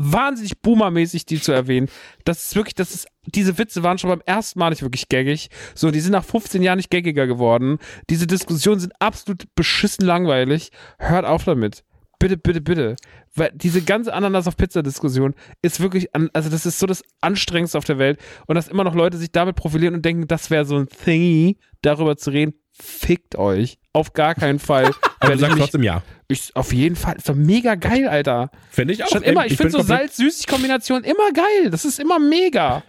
wahnsinnig 0.00 0.60
boomermäßig, 0.62 1.26
die 1.26 1.40
zu 1.40 1.52
erwähnen. 1.52 1.88
Das 2.24 2.46
ist 2.46 2.56
wirklich, 2.56 2.74
das 2.74 2.94
ist, 2.94 3.06
diese 3.26 3.58
Witze 3.58 3.82
waren 3.82 3.98
schon 3.98 4.08
beim 4.08 4.22
ersten 4.24 4.58
Mal 4.58 4.70
nicht 4.70 4.82
wirklich 4.82 5.08
gaggig. 5.08 5.50
So, 5.74 5.90
die 5.90 6.00
sind 6.00 6.12
nach 6.12 6.24
15 6.24 6.62
Jahren 6.62 6.78
nicht 6.78 6.90
gaggiger 6.90 7.26
geworden. 7.26 7.78
Diese 8.08 8.26
Diskussionen 8.26 8.80
sind 8.80 8.94
absolut 8.98 9.44
beschissen 9.54 10.06
langweilig. 10.06 10.70
Hört 10.98 11.26
auf 11.26 11.44
damit. 11.44 11.84
Bitte, 12.18 12.38
bitte, 12.38 12.62
bitte. 12.62 12.96
Weil 13.34 13.52
diese 13.54 13.82
ganze 13.82 14.14
Ananas 14.14 14.48
auf 14.48 14.56
Pizza-Diskussion 14.56 15.34
ist 15.60 15.80
wirklich, 15.80 16.14
an, 16.14 16.30
also 16.32 16.48
das 16.48 16.64
ist 16.64 16.78
so 16.78 16.86
das 16.86 17.04
Anstrengendste 17.20 17.76
auf 17.76 17.84
der 17.84 17.98
Welt. 17.98 18.18
Und 18.46 18.54
dass 18.54 18.68
immer 18.68 18.84
noch 18.84 18.94
Leute 18.94 19.18
sich 19.18 19.32
damit 19.32 19.56
profilieren 19.56 19.94
und 19.94 20.04
denken, 20.04 20.26
das 20.26 20.48
wäre 20.48 20.64
so 20.64 20.76
ein 20.78 20.88
Thingy, 20.88 21.58
darüber 21.82 22.16
zu 22.16 22.30
reden. 22.30 22.54
Fickt 22.72 23.36
euch. 23.36 23.78
Auf 23.92 24.14
gar 24.14 24.34
keinen 24.34 24.58
Fall. 24.58 24.90
Aber 25.20 25.32
du 25.34 25.38
sagst 25.38 25.58
trotzdem 25.58 25.82
ja. 25.82 26.02
Ich, 26.28 26.56
auf 26.56 26.72
jeden 26.72 26.96
Fall. 26.96 27.16
Ist 27.16 27.28
doch 27.28 27.34
mega 27.34 27.74
geil, 27.74 28.08
Alter. 28.08 28.50
Finde 28.70 28.94
ich 28.94 29.04
auch. 29.04 29.08
Schon 29.08 29.22
immer. 29.22 29.44
Ich, 29.44 29.52
ich 29.52 29.58
finde 29.58 29.72
so 29.72 29.82
Salz-Süßig-Kombination 29.82 31.04
immer 31.04 31.30
geil. 31.32 31.70
Das 31.70 31.84
ist 31.84 32.00
immer 32.00 32.18
mega. 32.18 32.82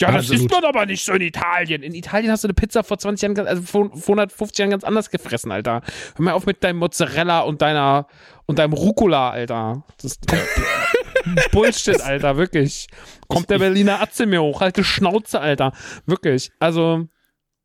Ja, 0.00 0.12
das 0.12 0.26
Absolut. 0.26 0.42
ist 0.42 0.50
man 0.50 0.64
aber 0.64 0.86
nicht 0.86 1.04
so 1.04 1.12
in 1.12 1.22
Italien. 1.22 1.82
In 1.82 1.94
Italien 1.94 2.30
hast 2.30 2.44
du 2.44 2.48
eine 2.48 2.54
Pizza 2.54 2.84
vor 2.84 2.98
20 2.98 3.36
Jahren, 3.36 3.48
also 3.48 3.62
vor 3.62 3.90
150 3.92 4.58
Jahren 4.58 4.70
ganz 4.70 4.84
anders 4.84 5.10
gefressen, 5.10 5.50
Alter. 5.50 5.82
Hör 6.16 6.24
mal 6.24 6.32
auf 6.32 6.46
mit 6.46 6.62
deinem 6.62 6.78
Mozzarella 6.78 7.40
und 7.40 7.62
deiner 7.62 8.06
und 8.46 8.58
deinem 8.58 8.72
Rucola, 8.72 9.30
Alter. 9.30 9.84
Das 10.00 10.12
ist 10.12 10.26
Bullshit, 11.52 12.00
Alter, 12.00 12.36
wirklich. 12.36 12.86
Kommt 13.26 13.50
der 13.50 13.58
Berliner 13.58 14.00
Atze 14.00 14.26
mir 14.26 14.40
hoch, 14.40 14.60
alte 14.60 14.84
Schnauze, 14.84 15.40
Alter. 15.40 15.72
Wirklich. 16.06 16.52
Also, 16.60 17.08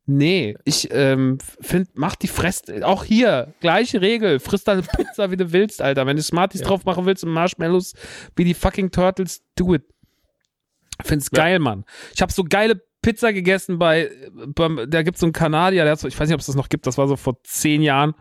Nee, 0.06 0.54
ich 0.64 0.88
ähm, 0.90 1.38
finde, 1.60 1.90
mach 1.94 2.14
die 2.14 2.28
Fress. 2.28 2.62
Auch 2.82 3.04
hier, 3.04 3.54
gleiche 3.60 4.02
Regel. 4.02 4.38
Friss 4.38 4.64
deine 4.64 4.82
Pizza, 4.82 5.30
wie 5.30 5.36
du 5.36 5.52
willst, 5.52 5.80
Alter. 5.80 6.06
Wenn 6.06 6.16
du 6.16 6.22
Smarties 6.22 6.60
ja. 6.60 6.66
drauf 6.66 6.84
machen 6.84 7.06
willst 7.06 7.24
und 7.24 7.30
Marshmallows 7.30 7.94
wie 8.36 8.44
die 8.44 8.54
fucking 8.54 8.90
Turtles, 8.90 9.42
do 9.56 9.74
it. 9.74 9.82
Find's 11.02 11.30
ja. 11.32 11.42
geil, 11.42 11.58
Mann. 11.58 11.84
Ich 12.14 12.20
habe 12.20 12.32
so 12.32 12.44
geile 12.44 12.82
Pizza 13.00 13.32
gegessen 13.32 13.78
bei, 13.78 14.10
beim, 14.32 14.86
da 14.88 15.02
gibt's 15.02 15.20
so 15.20 15.26
einen 15.26 15.32
Kanadier, 15.32 15.84
der 15.84 15.92
hat 15.92 16.00
so, 16.00 16.08
ich 16.08 16.18
weiß 16.18 16.28
nicht, 16.28 16.34
ob 16.34 16.40
es 16.40 16.46
das 16.46 16.54
noch 16.54 16.70
gibt, 16.70 16.86
das 16.86 16.96
war 16.96 17.06
so 17.06 17.16
vor 17.16 17.42
zehn 17.42 17.82
Jahren 17.82 18.14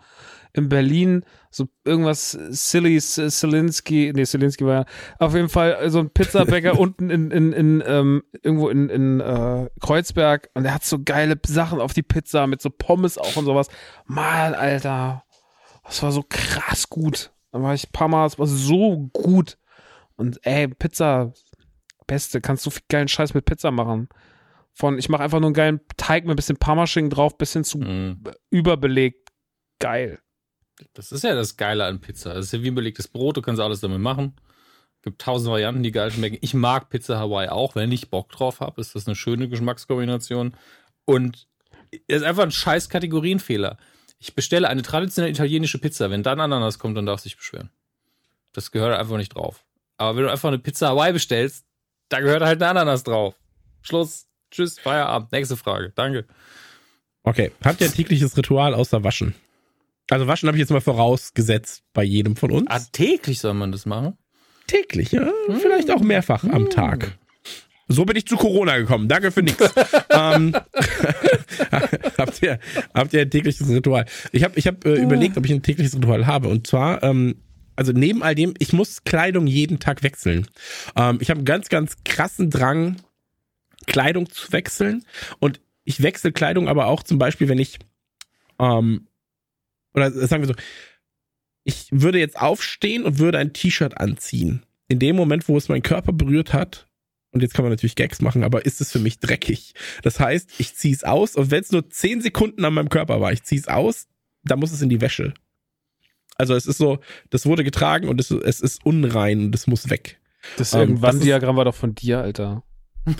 in 0.53 0.69
Berlin, 0.69 1.25
so 1.49 1.67
irgendwas 1.83 2.31
Silly, 2.31 2.99
Selinski, 2.99 4.13
nee, 4.15 4.23
Selinski 4.23 4.65
war 4.65 4.73
ja, 4.73 4.85
auf 5.19 5.33
jeden 5.33 5.49
Fall 5.49 5.89
so 5.89 5.99
ein 5.99 6.11
Pizzabäcker 6.11 6.79
unten 6.79 7.09
in, 7.09 7.31
in, 7.31 7.53
in 7.53 7.83
ähm, 7.85 8.23
irgendwo 8.43 8.69
in, 8.69 8.89
in 8.89 9.19
äh, 9.19 9.69
Kreuzberg 9.81 10.49
und 10.53 10.63
der 10.63 10.75
hat 10.75 10.83
so 10.83 10.99
geile 11.03 11.39
Sachen 11.45 11.81
auf 11.81 11.93
die 11.93 12.03
Pizza 12.03 12.45
mit 12.45 12.61
so 12.61 12.69
Pommes 12.69 13.17
auch 13.17 13.35
und 13.35 13.45
sowas. 13.45 13.67
Mal, 14.05 14.53
Alter, 14.53 15.23
das 15.83 16.03
war 16.03 16.11
so 16.11 16.23
krass 16.27 16.89
gut. 16.89 17.31
Da 17.51 17.61
war 17.61 17.73
ich 17.73 17.87
ein 17.87 17.91
paar 17.91 18.07
Mal, 18.07 18.25
es 18.25 18.37
war 18.37 18.47
so 18.47 19.09
gut. 19.13 19.57
Und 20.15 20.39
ey, 20.45 20.67
Pizza, 20.67 21.33
beste, 22.05 22.41
kannst 22.41 22.65
du 22.65 22.69
viel 22.69 22.83
geilen 22.89 23.07
Scheiß 23.07 23.33
mit 23.33 23.45
Pizza 23.45 23.71
machen. 23.71 24.07
Von, 24.71 24.97
ich 24.97 25.09
mache 25.09 25.23
einfach 25.23 25.39
nur 25.39 25.47
einen 25.47 25.55
geilen 25.55 25.81
Teig 25.97 26.23
mit 26.23 26.33
ein 26.33 26.35
bisschen 26.35 26.57
Parmaschinken 26.57 27.11
drauf, 27.11 27.37
bisschen 27.37 27.63
zu 27.63 27.77
mm. 27.79 28.23
überbelegt. 28.49 29.29
Geil. 29.79 30.19
Das 30.93 31.11
ist 31.11 31.23
ja 31.23 31.35
das 31.35 31.57
Geile 31.57 31.85
an 31.85 31.99
Pizza. 31.99 32.33
Das 32.33 32.45
ist 32.45 32.53
ja 32.53 32.63
wie 32.63 32.69
ein 32.69 32.75
belegtes 32.75 33.07
Brot, 33.07 33.37
du 33.37 33.41
kannst 33.41 33.61
alles 33.61 33.79
damit 33.79 33.99
machen. 33.99 34.33
Gibt 35.01 35.21
tausend 35.21 35.51
Varianten, 35.51 35.83
die 35.83 35.91
geil 35.91 36.11
schmecken. 36.11 36.37
Ich 36.41 36.53
mag 36.53 36.89
Pizza 36.89 37.19
Hawaii 37.19 37.49
auch, 37.49 37.75
wenn 37.75 37.91
ich 37.91 38.09
Bock 38.09 38.31
drauf 38.31 38.61
habe, 38.61 38.79
ist 38.79 38.95
das 38.95 39.05
eine 39.05 39.15
schöne 39.15 39.49
Geschmackskombination. 39.49 40.55
Und 41.05 41.47
es 41.91 42.21
ist 42.21 42.23
einfach 42.23 42.43
ein 42.43 42.51
scheiß 42.51 42.87
Kategorienfehler. 42.89 43.77
Ich 44.19 44.33
bestelle 44.33 44.69
eine 44.69 44.81
traditionelle 44.81 45.33
italienische 45.33 45.79
Pizza. 45.79 46.09
Wenn 46.09 46.23
dann 46.23 46.39
Ananas 46.39 46.79
kommt, 46.79 46.95
dann 46.95 47.05
darfst 47.05 47.25
du 47.25 47.29
dich 47.29 47.37
beschweren. 47.37 47.69
Das 48.53 48.71
gehört 48.71 48.97
einfach 48.97 49.17
nicht 49.17 49.35
drauf. 49.35 49.65
Aber 49.97 50.15
wenn 50.15 50.23
du 50.23 50.31
einfach 50.31 50.47
eine 50.47 50.59
Pizza 50.59 50.89
Hawaii 50.89 51.11
bestellst, 51.11 51.65
da 52.07 52.21
gehört 52.21 52.41
halt 52.41 52.61
eine 52.61 52.69
Ananas 52.69 53.03
drauf. 53.03 53.35
Schluss. 53.81 54.27
Tschüss, 54.51 54.79
Feierabend. 54.79 55.31
Nächste 55.31 55.57
Frage. 55.57 55.91
Danke. 55.95 56.25
Okay. 57.23 57.51
Habt 57.63 57.81
ihr 57.81 57.87
ein 57.87 57.93
tägliches 57.93 58.37
Ritual 58.37 58.73
außer 58.73 59.03
Waschen? 59.03 59.35
Also 60.09 60.27
waschen 60.27 60.47
habe 60.47 60.57
ich 60.57 60.61
jetzt 60.61 60.71
mal 60.71 60.81
vorausgesetzt 60.81 61.83
bei 61.93 62.03
jedem 62.03 62.35
von 62.35 62.51
uns. 62.51 62.69
Ah, 62.69 62.79
täglich 62.91 63.39
soll 63.39 63.53
man 63.53 63.71
das 63.71 63.85
machen? 63.85 64.17
Täglich, 64.67 65.11
ja. 65.11 65.31
Hm. 65.47 65.59
Vielleicht 65.59 65.91
auch 65.91 66.01
mehrfach 66.01 66.43
hm. 66.43 66.51
am 66.51 66.69
Tag. 66.69 67.17
So 67.87 68.05
bin 68.05 68.15
ich 68.15 68.25
zu 68.25 68.37
Corona 68.37 68.77
gekommen. 68.77 69.07
Danke 69.07 69.31
für 69.31 69.43
nichts. 69.43 69.61
ähm, 70.09 70.53
habt, 72.17 72.41
ihr, 72.41 72.59
habt 72.93 73.13
ihr 73.13 73.21
ein 73.21 73.29
tägliches 73.29 73.67
Ritual? 73.69 74.05
Ich 74.31 74.43
habe 74.43 74.57
ich 74.57 74.67
hab, 74.67 74.85
äh, 74.85 74.95
überlegt, 74.95 75.37
ob 75.37 75.45
ich 75.45 75.51
ein 75.51 75.61
tägliches 75.61 75.95
Ritual 75.95 76.25
habe. 76.25 76.47
Und 76.47 76.65
zwar, 76.65 77.03
ähm, 77.03 77.35
also 77.75 77.91
neben 77.91 78.23
all 78.23 78.35
dem, 78.35 78.53
ich 78.59 78.73
muss 78.73 79.03
Kleidung 79.03 79.47
jeden 79.47 79.79
Tag 79.79 80.03
wechseln. 80.03 80.47
Ähm, 80.95 81.17
ich 81.21 81.29
habe 81.29 81.39
einen 81.39 81.45
ganz, 81.45 81.69
ganz 81.69 81.97
krassen 82.05 82.49
Drang, 82.49 82.97
Kleidung 83.85 84.29
zu 84.29 84.51
wechseln. 84.53 85.03
Und 85.39 85.59
ich 85.83 86.01
wechsle 86.01 86.31
Kleidung 86.31 86.69
aber 86.69 86.87
auch 86.87 87.03
zum 87.03 87.19
Beispiel, 87.19 87.49
wenn 87.49 87.59
ich 87.59 87.79
ähm, 88.59 89.07
oder 89.93 90.11
sagen 90.11 90.43
wir 90.43 90.47
so, 90.47 90.55
ich 91.63 91.87
würde 91.91 92.19
jetzt 92.19 92.39
aufstehen 92.39 93.03
und 93.03 93.19
würde 93.19 93.37
ein 93.37 93.53
T-Shirt 93.53 93.97
anziehen. 93.97 94.65
In 94.87 94.99
dem 94.99 95.15
Moment, 95.15 95.47
wo 95.47 95.57
es 95.57 95.69
meinen 95.69 95.81
Körper 95.81 96.11
berührt 96.11 96.53
hat, 96.53 96.87
und 97.31 97.41
jetzt 97.41 97.55
kann 97.55 97.63
man 97.63 97.71
natürlich 97.71 97.95
Gags 97.95 98.21
machen, 98.21 98.43
aber 98.43 98.65
ist 98.65 98.79
es 98.79 98.91
für 98.91 98.99
mich 98.99 99.19
dreckig. 99.19 99.73
Das 100.03 100.19
heißt, 100.19 100.51
ich 100.59 100.75
ziehe 100.75 100.93
es 100.93 101.03
aus 101.03 101.35
und 101.35 101.49
wenn 101.49 101.61
es 101.61 101.71
nur 101.71 101.89
zehn 101.89 102.21
Sekunden 102.21 102.63
an 102.63 102.75
meinem 102.75 102.89
Körper 102.89 103.21
war, 103.21 103.33
ich 103.33 103.43
ziehe 103.43 103.59
es 103.59 103.67
aus, 103.67 104.07
dann 104.43 104.59
muss 104.59 104.71
es 104.71 104.81
in 104.81 104.89
die 104.89 105.01
Wäsche. 105.01 105.33
Also 106.35 106.53
es 106.55 106.67
ist 106.67 106.77
so, 106.77 106.99
das 107.29 107.45
wurde 107.45 107.63
getragen 107.63 108.07
und 108.07 108.19
es, 108.19 108.29
es 108.29 108.59
ist 108.59 108.85
unrein 108.85 109.45
und 109.45 109.55
es 109.55 109.65
muss 109.67 109.89
weg. 109.89 110.19
Das 110.57 110.73
ähm, 110.73 111.01
Wanddiagramm 111.01 111.55
war 111.55 111.65
doch 111.65 111.75
von 111.75 111.95
dir, 111.95 112.19
Alter. 112.19 112.63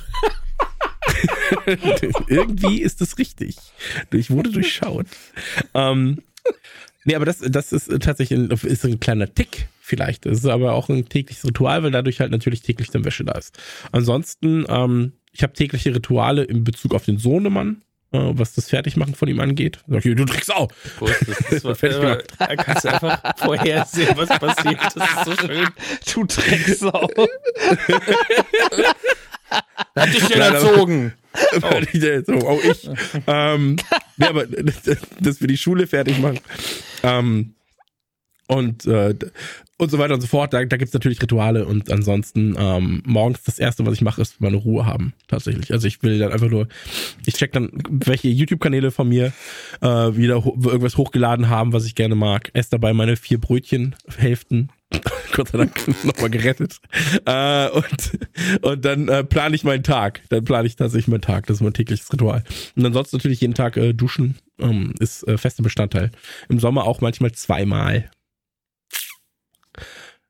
Irgendwie 2.28 2.82
ist 2.82 3.02
es 3.02 3.18
richtig. 3.18 3.58
Ich 4.12 4.30
wurde 4.30 4.52
durchschaut. 4.52 5.08
Ähm, 5.74 6.22
Nee, 7.06 7.16
aber 7.16 7.26
das, 7.26 7.40
das 7.40 7.74
ist 7.74 7.90
tatsächlich 8.02 8.40
ein, 8.40 8.50
ist 8.50 8.86
ein 8.86 9.00
kleiner 9.00 9.34
Tick 9.34 9.68
vielleicht. 9.82 10.26
Das 10.26 10.38
ist 10.38 10.46
aber 10.46 10.74
auch 10.74 10.88
ein 10.90 11.10
tägliches 11.10 11.46
Ritual, 11.46 11.84
weil 11.84 11.92
dadurch 11.92 12.20
halt 12.22 12.32
natürlich 12.32 12.62
täglich 12.62 12.90
dann 12.92 13.04
Wäsche 13.06 13.26
da 13.26 13.34
ist. 13.34 13.58
Ansonsten, 13.92 14.66
ähm, 14.70 15.12
ich 15.34 15.44
habe 15.44 15.54
tägliche 15.54 15.94
Rituale 15.94 16.44
in 16.44 16.64
Bezug 16.64 16.94
auf 16.96 17.04
den 17.06 17.18
Sohnemann. 17.18 17.82
äh, 18.14 18.20
was 18.38 18.54
das 18.54 18.70
Fertigmachen 18.70 19.16
von 19.16 19.28
ihm 19.28 19.40
angeht. 19.40 19.80
Sag 19.88 20.06
ich, 20.06 20.16
du 20.16 20.26
Drecksau! 20.26 20.68
Gut, 21.00 21.16
das 21.28 21.40
ist 21.52 21.66
was, 21.66 21.80
Fertig 21.80 22.00
gemacht. 22.00 22.26
da 22.38 22.56
kannst 22.56 22.86
du 22.86 22.94
einfach 22.94 23.38
vorhersehen, 23.38 24.16
was 24.16 24.30
passiert. 24.30 24.80
Das 24.96 24.96
ist 24.96 25.26
so 25.26 25.36
schön. 25.48 25.68
Du 26.14 26.24
Drecksau. 26.26 27.10
Hat 29.96 30.14
dich 30.14 30.28
denn 30.28 30.42
erzogen? 30.42 31.14
so, 32.26 32.34
oh, 32.48 32.60
ich. 32.64 32.90
ähm, 33.28 33.78
nee, 34.18 34.26
aber 34.26 34.46
das, 34.48 34.98
das 35.20 35.42
wir 35.42 35.48
die 35.48 35.58
Schule 35.58 35.88
fertig 35.88 36.20
machen. 36.20 36.40
Ähm, 37.04 37.56
und, 38.48 38.86
äh, 38.86 39.16
und 39.78 39.90
so 39.90 39.98
weiter 39.98 40.14
und 40.14 40.22
so 40.22 40.28
fort. 40.28 40.54
Da, 40.54 40.64
da 40.66 40.78
gibt's 40.78 40.94
natürlich 40.94 41.22
Rituale 41.22 41.66
und 41.66 41.92
ansonsten 41.92 42.56
ähm, 42.58 43.02
morgens 43.06 43.44
das 43.44 43.58
erste, 43.58 43.86
was 43.86 43.94
ich 43.94 44.02
mache, 44.02 44.22
ist 44.22 44.42
meine 44.42 44.58
Ruhe 44.58 44.86
haben. 44.86 45.14
Tatsächlich. 45.28 45.72
Also 45.72 45.88
ich 45.88 46.04
will 46.04 46.20
dann 46.20 46.32
einfach 46.32 46.50
nur, 46.50 46.68
ich 47.26 47.36
check 47.36 47.52
dann, 47.54 47.72
welche 47.90 48.28
YouTube-Kanäle 48.28 48.92
von 48.92 49.08
mir 49.10 49.34
äh, 49.82 49.88
wieder 49.88 50.44
ho 50.44 50.58
irgendwas 50.64 50.98
hochgeladen 50.98 51.50
haben, 51.50 51.74
was 51.74 51.86
ich 51.86 51.96
gerne 51.96 52.16
mag. 52.16 52.50
Esse 52.54 52.72
dabei 52.72 52.94
meine 52.94 53.16
vier 53.16 53.40
Brötchenhälften. 53.40 54.70
Gott 55.34 55.50
sei 55.50 55.58
Dank 55.58 56.06
nochmal 56.06 56.30
gerettet. 56.30 56.80
Äh, 57.26 57.70
und, 57.70 58.20
und 58.62 58.86
dann 58.86 59.08
äh, 59.08 59.24
plane 59.24 59.56
ich 59.56 59.64
meinen 59.64 59.84
Tag. 59.84 60.22
Dann 60.30 60.46
plane 60.46 60.68
ich 60.68 60.76
tatsächlich 60.76 61.08
meinen 61.08 61.22
Tag. 61.22 61.48
Das 61.48 61.58
ist 61.58 61.62
mein 61.62 61.74
tägliches 61.74 62.12
Ritual. 62.14 62.44
Und 62.76 62.86
ansonsten 62.86 63.18
natürlich 63.18 63.42
jeden 63.42 63.56
Tag 63.56 63.78
äh, 63.78 63.94
duschen 63.94 64.38
ähm, 64.60 64.94
ist 65.00 65.28
äh, 65.28 65.38
fester 65.38 65.64
Bestandteil. 65.64 66.12
Im 66.50 66.60
Sommer 66.60 66.86
auch 66.86 67.02
manchmal 67.02 67.32
zweimal. 67.32 68.10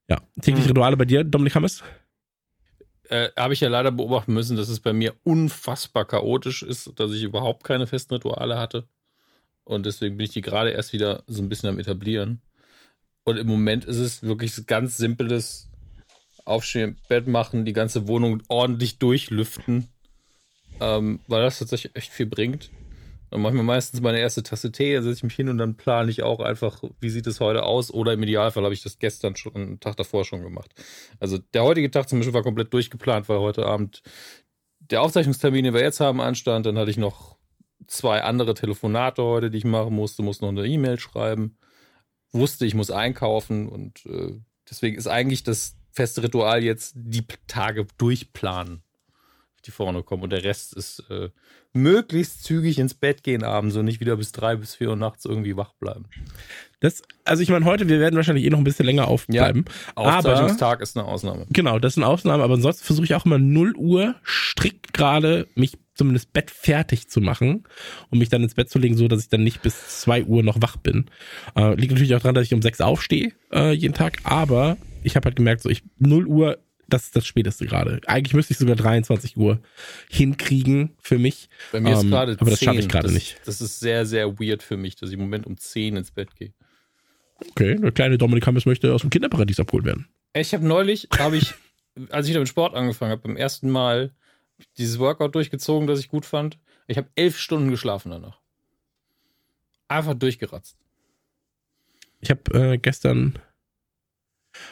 Ja, 0.10 0.22
tägliche 0.42 0.68
Hm. 0.70 0.72
Rituale 0.72 0.98
bei 0.98 1.06
dir, 1.06 1.24
Dominik 1.24 1.56
Hammes? 1.56 1.84
Äh, 3.10 3.30
Habe 3.38 3.54
ich 3.54 3.60
ja 3.60 3.70
leider 3.70 3.92
beobachten 3.92 4.34
müssen, 4.34 4.56
dass 4.58 4.70
es 4.70 4.80
bei 4.80 4.94
mir 4.94 5.14
unfassbar 5.24 6.06
chaotisch 6.06 6.64
ist, 6.64 6.92
dass 7.00 7.12
ich 7.12 7.24
überhaupt 7.24 7.64
keine 7.64 7.88
festen 7.88 8.14
Rituale 8.16 8.58
hatte. 8.58 8.88
Und 9.66 9.86
deswegen 9.86 10.18
bin 10.18 10.26
ich 10.26 10.32
die 10.32 10.42
gerade 10.42 10.72
erst 10.72 10.94
wieder 10.94 11.24
so 11.28 11.42
ein 11.42 11.50
bisschen 11.50 11.70
am 11.70 11.80
etablieren. 11.80 12.42
Und 13.24 13.38
im 13.38 13.48
Moment 13.48 13.86
ist 13.86 13.98
es 13.98 14.24
wirklich 14.24 14.66
ganz 14.68 14.98
simples 14.98 15.70
Aufstehen, 16.46 16.98
Bett 17.08 17.28
machen, 17.28 17.64
die 17.64 17.74
ganze 17.74 18.08
Wohnung 18.08 18.44
ordentlich 18.50 19.00
durchlüften, 19.00 19.88
ähm, 20.82 21.22
weil 21.28 21.42
das 21.42 21.60
tatsächlich 21.60 21.96
echt 21.96 22.12
viel 22.12 22.26
bringt. 22.26 22.70
Dann 23.32 23.42
mache 23.42 23.54
ich 23.54 23.58
mir 23.58 23.64
meistens 23.64 24.02
meine 24.02 24.20
erste 24.20 24.44
Tasse 24.44 24.72
Tee, 24.72 24.94
dann 24.94 25.04
setze 25.04 25.18
ich 25.18 25.24
mich 25.24 25.36
hin 25.36 25.50
und 25.50 25.58
dann 25.58 25.76
plane 25.76 26.12
ich 26.12 26.22
auch 26.22 26.40
einfach, 26.40 26.84
wie 27.00 27.10
sieht 27.10 27.26
es 27.26 27.40
heute 27.40 27.64
aus? 27.64 27.92
Oder 27.92 28.14
im 28.14 28.22
Idealfall 28.22 28.64
habe 28.64 28.74
ich 28.74 28.84
das 28.84 29.00
gestern 29.00 29.36
schon, 29.36 29.56
einen 29.56 29.80
Tag 29.80 29.96
davor 29.96 30.26
schon 30.26 30.44
gemacht. 30.44 30.72
Also 31.20 31.40
der 31.40 31.64
heutige 31.64 31.90
Tag 31.90 32.10
zum 32.10 32.20
Beispiel 32.20 32.34
war 32.34 32.44
komplett 32.44 32.74
durchgeplant, 32.74 33.30
weil 33.30 33.40
heute 33.40 33.66
Abend 33.66 34.04
der 34.80 35.02
Aufzeichnungstermin, 35.02 35.64
den 35.64 35.74
wir 35.74 35.82
jetzt 35.82 36.00
haben, 36.00 36.22
anstand. 36.22 36.66
Dann 36.66 36.78
hatte 36.78 36.92
ich 36.92 36.98
noch 36.98 37.38
zwei 37.88 38.22
andere 38.22 38.54
Telefonate 38.54 39.24
heute, 39.24 39.50
die 39.50 39.60
ich 39.60 39.66
machen 39.66 39.96
musste, 39.96 40.22
musste 40.24 40.46
noch 40.46 40.52
eine 40.52 40.68
E-Mail 40.68 41.00
schreiben, 41.00 41.58
wusste, 42.34 42.66
ich 42.66 42.74
muss 42.74 42.92
einkaufen 42.92 43.70
und 43.70 44.06
äh, 44.06 44.34
deswegen 44.70 44.98
ist 44.98 45.08
eigentlich 45.08 45.44
das 45.44 45.76
feste 45.92 46.24
Ritual 46.24 46.64
jetzt 46.64 46.94
die 46.96 47.26
Tage 47.48 47.86
durchplanen, 47.98 48.84
die 49.66 49.72
vorne 49.72 50.04
kommen 50.04 50.24
und 50.24 50.32
der 50.32 50.44
Rest 50.44 50.74
ist 50.74 51.04
äh, 51.10 51.30
möglichst 51.74 52.44
zügig 52.44 52.80
ins 52.80 52.94
Bett 52.94 53.24
gehen 53.24 53.44
abends 53.44 53.76
und 53.76 53.86
nicht 53.86 54.00
wieder 54.00 54.16
bis 54.16 54.32
drei 54.32 54.56
bis 54.56 54.76
vier 54.76 54.90
Uhr 54.90 54.96
nachts 54.96 55.26
irgendwie 55.26 55.58
wach 55.58 55.74
bleiben. 55.74 56.06
Das, 56.80 57.02
also 57.24 57.42
ich 57.42 57.50
meine, 57.50 57.66
heute, 57.66 57.88
wir 57.88 58.00
werden 58.00 58.16
wahrscheinlich 58.16 58.46
eh 58.46 58.50
noch 58.50 58.58
ein 58.58 58.66
bisschen 58.66 58.86
länger 58.86 59.08
aufbleiben. 59.08 59.66
aber 59.96 60.18
Aufzeichnungstag 60.18 60.82
ist 60.82 60.98
eine 60.98 61.08
Ausnahme. 61.08 61.46
Genau, 61.50 61.80
das 61.80 61.94
sind 61.94 62.04
Ausnahmen, 62.04 62.44
aber 62.44 62.56
ansonsten 62.56 62.86
versuche 62.86 63.06
ich 63.06 63.16
auch 63.16 63.26
immer 63.26 63.40
0 63.40 63.76
Uhr 63.76 64.16
strikt 64.24 64.94
gerade 64.94 65.48
mich 65.56 65.78
zumindest 65.96 66.34
Bett 66.34 66.52
fertig 66.52 67.08
zu 67.08 67.22
machen 67.22 67.64
und 68.10 68.20
mich 68.20 68.30
dann 68.30 68.44
ins 68.44 68.56
Bett 68.56 68.70
zu 68.70 68.80
legen, 68.80 68.98
so 68.98 69.08
dass 69.08 69.22
ich 69.22 69.30
dann 69.30 69.44
nicht 69.44 69.62
bis 69.62 70.02
2 70.02 70.26
Uhr 70.26 70.44
noch 70.44 70.62
wach 70.62 70.78
bin. 70.78 71.06
Äh, 71.56 71.76
liegt 71.76 71.92
natürlich 71.92 72.16
auch 72.16 72.20
daran, 72.20 72.36
dass 72.36 72.46
ich 72.46 72.54
um 72.54 72.62
6 72.62 72.82
aufstehe 72.82 73.32
äh, 73.52 73.72
jeden 73.72 73.94
Tag, 73.94 74.20
aber 74.24 74.78
ich 75.04 75.16
habe 75.16 75.26
halt 75.26 75.36
gemerkt, 75.36 75.62
so 75.62 75.70
ich 75.70 75.84
0 76.00 76.28
Uhr, 76.28 76.58
das 76.94 77.06
ist 77.06 77.16
das 77.16 77.26
Späteste 77.26 77.66
gerade. 77.66 78.00
Eigentlich 78.06 78.36
müsste 78.36 78.54
ich 78.54 78.60
sogar 78.60 78.76
23 78.76 79.36
Uhr 79.36 79.60
hinkriegen 80.10 80.96
für 81.02 81.18
mich. 81.18 81.50
Bei 81.72 81.80
mir 81.80 81.94
ist 81.94 82.04
Ähm, 82.04 82.12
gerade 82.12 82.38
aber 82.40 82.52
das 82.52 82.60
schaffe 82.60 82.78
ich 82.78 82.84
10. 82.84 82.92
gerade 82.92 83.12
nicht. 83.12 83.42
Das 83.46 83.62
ist 83.62 83.80
sehr, 83.80 84.06
sehr 84.06 84.40
weird 84.40 84.62
für 84.62 84.78
mich, 84.78 84.96
dass 84.96 85.10
ich 85.10 85.16
im 85.16 85.22
Moment 85.22 85.48
um 85.48 85.58
10 85.58 85.96
ins 85.96 86.12
Bett 86.12 86.36
gehe. 86.36 86.54
Okay, 87.50 87.76
der 87.78 87.92
kleine 87.92 88.20
Dominik 88.20 88.46
Hammes 88.46 88.68
möchte 88.68 88.94
aus 88.94 89.02
dem 89.02 89.10
Kinderparadies 89.10 89.60
abgeholt 89.60 89.86
werden. 89.86 90.08
Ich 90.34 90.54
habe 90.54 90.66
neulich, 90.68 91.08
habe 91.18 91.38
ich, 91.38 91.56
als 92.12 92.28
ich 92.28 92.30
wieder 92.32 92.42
mit 92.42 92.50
Sport 92.50 92.76
angefangen 92.76 93.12
habe, 93.12 93.22
beim 93.24 93.38
ersten 93.38 93.72
Mal 93.72 94.12
dieses 94.78 95.00
Workout 95.00 95.34
durchgezogen, 95.34 95.88
das 95.88 96.00
ich 96.00 96.10
gut 96.10 96.26
fand. 96.26 96.60
Ich 96.86 96.98
habe 96.98 97.10
elf 97.16 97.40
Stunden 97.40 97.72
geschlafen 97.72 98.12
danach. 98.12 98.40
Einfach 99.88 100.14
durchgeratzt. 100.14 100.78
Ich 102.22 102.30
habe 102.30 102.74
äh, 102.74 102.78
gestern 102.78 103.40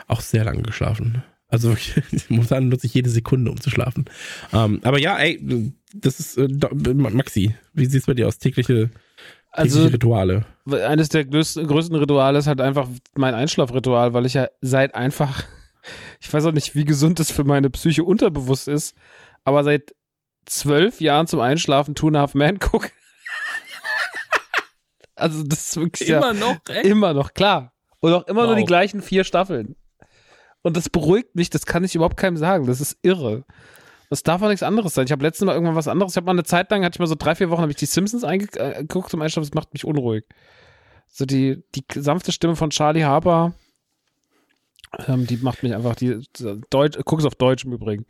auch 0.08 0.22
sehr 0.22 0.44
lange 0.44 0.62
geschlafen. 0.62 1.24
Also 1.52 1.76
momentan 2.30 2.70
nutze 2.70 2.88
ich 2.88 2.94
jede 2.94 3.10
Sekunde, 3.10 3.52
um 3.52 3.60
zu 3.62 3.70
schlafen. 3.70 4.06
Ähm, 4.54 4.80
aber 4.84 5.00
ja, 5.00 5.18
ey, 5.20 5.40
das 5.94 6.20
ist 6.20 6.38
äh, 6.38 6.48
Maxi. 6.94 7.56
Wie 7.74 7.86
sieht's 7.86 8.06
bei 8.08 8.14
dir 8.14 8.28
aus? 8.28 8.38
Tägliche, 8.40 8.90
tägliche 8.90 8.90
Also 9.52 9.86
Rituale. 9.86 10.46
eines 10.86 11.10
der 11.10 11.26
größten, 11.26 11.68
größten 11.68 11.96
Rituale 11.98 12.40
ist 12.40 12.48
halt 12.48 12.62
einfach 12.62 12.88
mein 13.16 13.34
Einschlafritual, 13.36 14.14
weil 14.14 14.26
ich 14.26 14.34
ja 14.34 14.48
seit 14.62 14.96
einfach, 14.96 15.44
ich 16.22 16.34
weiß 16.34 16.46
auch 16.46 16.54
nicht, 16.54 16.74
wie 16.74 16.86
gesund 16.86 17.20
das 17.20 17.32
für 17.32 17.44
meine 17.44 17.70
Psyche 17.70 18.04
unterbewusst 18.06 18.68
ist, 18.70 18.96
aber 19.44 19.64
seit 19.66 19.94
zwölf 20.46 21.02
Jahren 21.02 21.28
zum 21.28 21.42
Einschlafen 21.42 21.96
Two 21.96 22.08
and 22.08 22.16
a 22.18 22.22
Half 22.22 22.34
Man 22.34 22.60
gucke. 22.60 22.90
also 25.16 25.44
das 25.44 25.68
ist 25.70 25.78
wirklich 25.78 26.08
ja, 26.10 26.18
Immer 26.20 26.34
noch, 26.34 26.58
echt? 26.70 26.86
immer 26.86 27.14
noch, 27.14 27.34
klar. 27.34 27.74
Und 28.00 28.14
auch 28.14 28.26
immer 28.28 28.44
nur 28.44 28.52
Wow. 28.54 28.60
die 28.60 28.66
gleichen 28.66 29.02
vier 29.02 29.24
Staffeln. 29.24 29.76
Und 30.64 30.78
das 30.78 30.90
beruhigt 30.90 31.36
mich, 31.36 31.50
das 31.50 31.66
kann 31.66 31.84
ich 31.84 31.96
überhaupt 31.96 32.18
keinem 32.18 32.38
sagen. 32.38 32.68
Das 32.68 32.82
ist 32.82 32.98
irre. 33.02 33.46
Das 34.10 34.24
darf 34.24 34.42
auch 34.42 34.50
nichts 34.50 34.64
anderes 34.64 34.94
sein. 34.94 35.06
Ich 35.06 35.12
habe 35.12 35.24
letztes 35.24 35.46
Mal 35.46 35.54
irgendwann 35.54 35.76
was 35.76 35.88
anderes. 35.88 36.14
Ich 36.14 36.18
habe 36.18 36.26
mal 36.26 36.34
eine 36.34 36.44
Zeit 36.44 36.70
lang, 36.70 36.84
hatte 36.84 36.96
ich 36.96 37.00
mal 37.00 37.08
so 37.08 37.16
drei, 37.16 37.34
vier 37.34 37.50
Wochen, 37.50 37.62
habe 37.62 37.72
ich 37.72 37.78
die 37.78 37.86
Simpsons 37.86 38.24
eingeguckt 38.24 39.10
zum 39.10 39.22
Einschlafen. 39.22 39.48
Das 39.48 39.56
macht 39.56 39.74
mich 39.74 39.86
unruhig. 39.86 40.26
So 41.08 41.26
die, 41.26 41.64
die 41.76 41.84
sanfte 41.96 42.32
Stimme 42.32 42.56
von 42.56 42.70
Charlie 42.70 43.04
Harper, 43.04 43.54
ähm, 45.08 45.26
die 45.26 45.38
macht 45.38 45.64
mich 45.64 45.74
einfach, 45.74 45.96
die, 45.96 46.22
Deutsch, 46.70 46.98
guck 47.06 47.20
es 47.20 47.26
auf 47.26 47.36
Deutsch 47.36 47.66
im 47.66 47.74
Übrigen. 47.74 48.06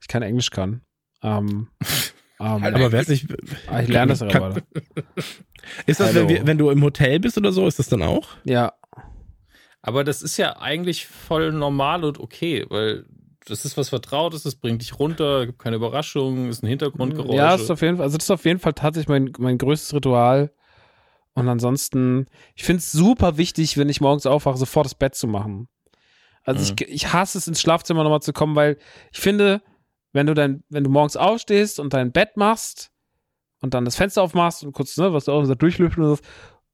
Ich 0.00 0.08
kein 0.08 0.22
Englisch 0.22 0.50
kann. 0.50 0.82
Ähm, 1.22 1.68
ähm, 2.40 2.64
Aber 2.64 2.92
wer 2.92 3.08
nicht. 3.08 3.26
ah, 3.68 3.80
ich 3.80 3.88
lerne 3.88 4.10
das 4.10 4.20
ja 4.20 4.28
gerade. 4.28 4.62
Ist 5.86 6.00
das, 6.00 6.14
wenn, 6.14 6.46
wenn 6.46 6.58
du 6.58 6.70
im 6.70 6.82
Hotel 6.82 7.20
bist 7.20 7.36
oder 7.36 7.52
so, 7.52 7.66
ist 7.66 7.78
das 7.78 7.88
dann 7.88 8.02
auch? 8.02 8.28
Ja, 8.44 8.72
Aber 9.82 10.04
das 10.04 10.22
ist 10.22 10.36
ja 10.36 10.56
eigentlich 10.58 11.06
voll 11.06 11.52
normal 11.52 12.04
und 12.04 12.18
okay, 12.18 12.66
weil 12.68 13.06
das 13.46 13.64
ist 13.64 13.76
was 13.76 13.88
Vertrautes, 13.88 14.42
das 14.42 14.56
bringt 14.56 14.82
dich 14.82 14.98
runter, 14.98 15.46
gibt 15.46 15.58
keine 15.58 15.76
Überraschungen, 15.76 16.50
ist 16.50 16.62
ein 16.62 16.66
Hintergrundgeräusch. 16.66 17.34
Ja, 17.34 17.52
das 17.52 17.62
ist 17.62 17.70
auf 17.70 17.80
jeden 17.80 17.96
Fall, 17.96 18.04
also 18.04 18.18
das 18.18 18.26
ist 18.26 18.30
auf 18.30 18.44
jeden 18.44 18.58
Fall 18.60 18.74
tatsächlich 18.74 19.08
mein, 19.08 19.32
mein 19.38 19.58
größtes 19.58 19.94
Ritual. 19.94 20.52
Und 21.34 21.48
ansonsten, 21.48 22.26
ich 22.56 22.64
finde 22.64 22.78
es 22.80 22.90
super 22.90 23.36
wichtig, 23.38 23.78
wenn 23.78 23.88
ich 23.88 24.00
morgens 24.00 24.26
aufwache, 24.26 24.58
sofort 24.58 24.86
das 24.86 24.94
Bett 24.96 25.14
zu 25.14 25.28
machen. 25.28 25.68
Also 26.42 26.72
Mhm. 26.72 26.76
ich, 26.80 26.88
ich 26.88 27.12
hasse 27.12 27.38
es, 27.38 27.46
ins 27.46 27.60
Schlafzimmer 27.60 28.02
nochmal 28.02 28.22
zu 28.22 28.32
kommen, 28.32 28.56
weil 28.56 28.76
ich 29.12 29.20
finde, 29.20 29.62
wenn 30.12 30.26
du 30.26 30.34
dein, 30.34 30.64
wenn 30.68 30.84
du 30.84 30.90
morgens 30.90 31.16
aufstehst 31.16 31.78
und 31.78 31.92
dein 31.92 32.12
Bett 32.12 32.36
machst 32.36 32.90
und 33.60 33.74
dann 33.74 33.84
das 33.84 33.96
Fenster 33.96 34.22
aufmachst 34.22 34.64
und 34.64 34.72
kurz, 34.72 34.96
ne, 34.96 35.12
was 35.12 35.26
du 35.26 35.32
auch 35.32 35.40
gesagt, 35.40 35.62
durchlüften 35.62 36.02
und 36.02 36.20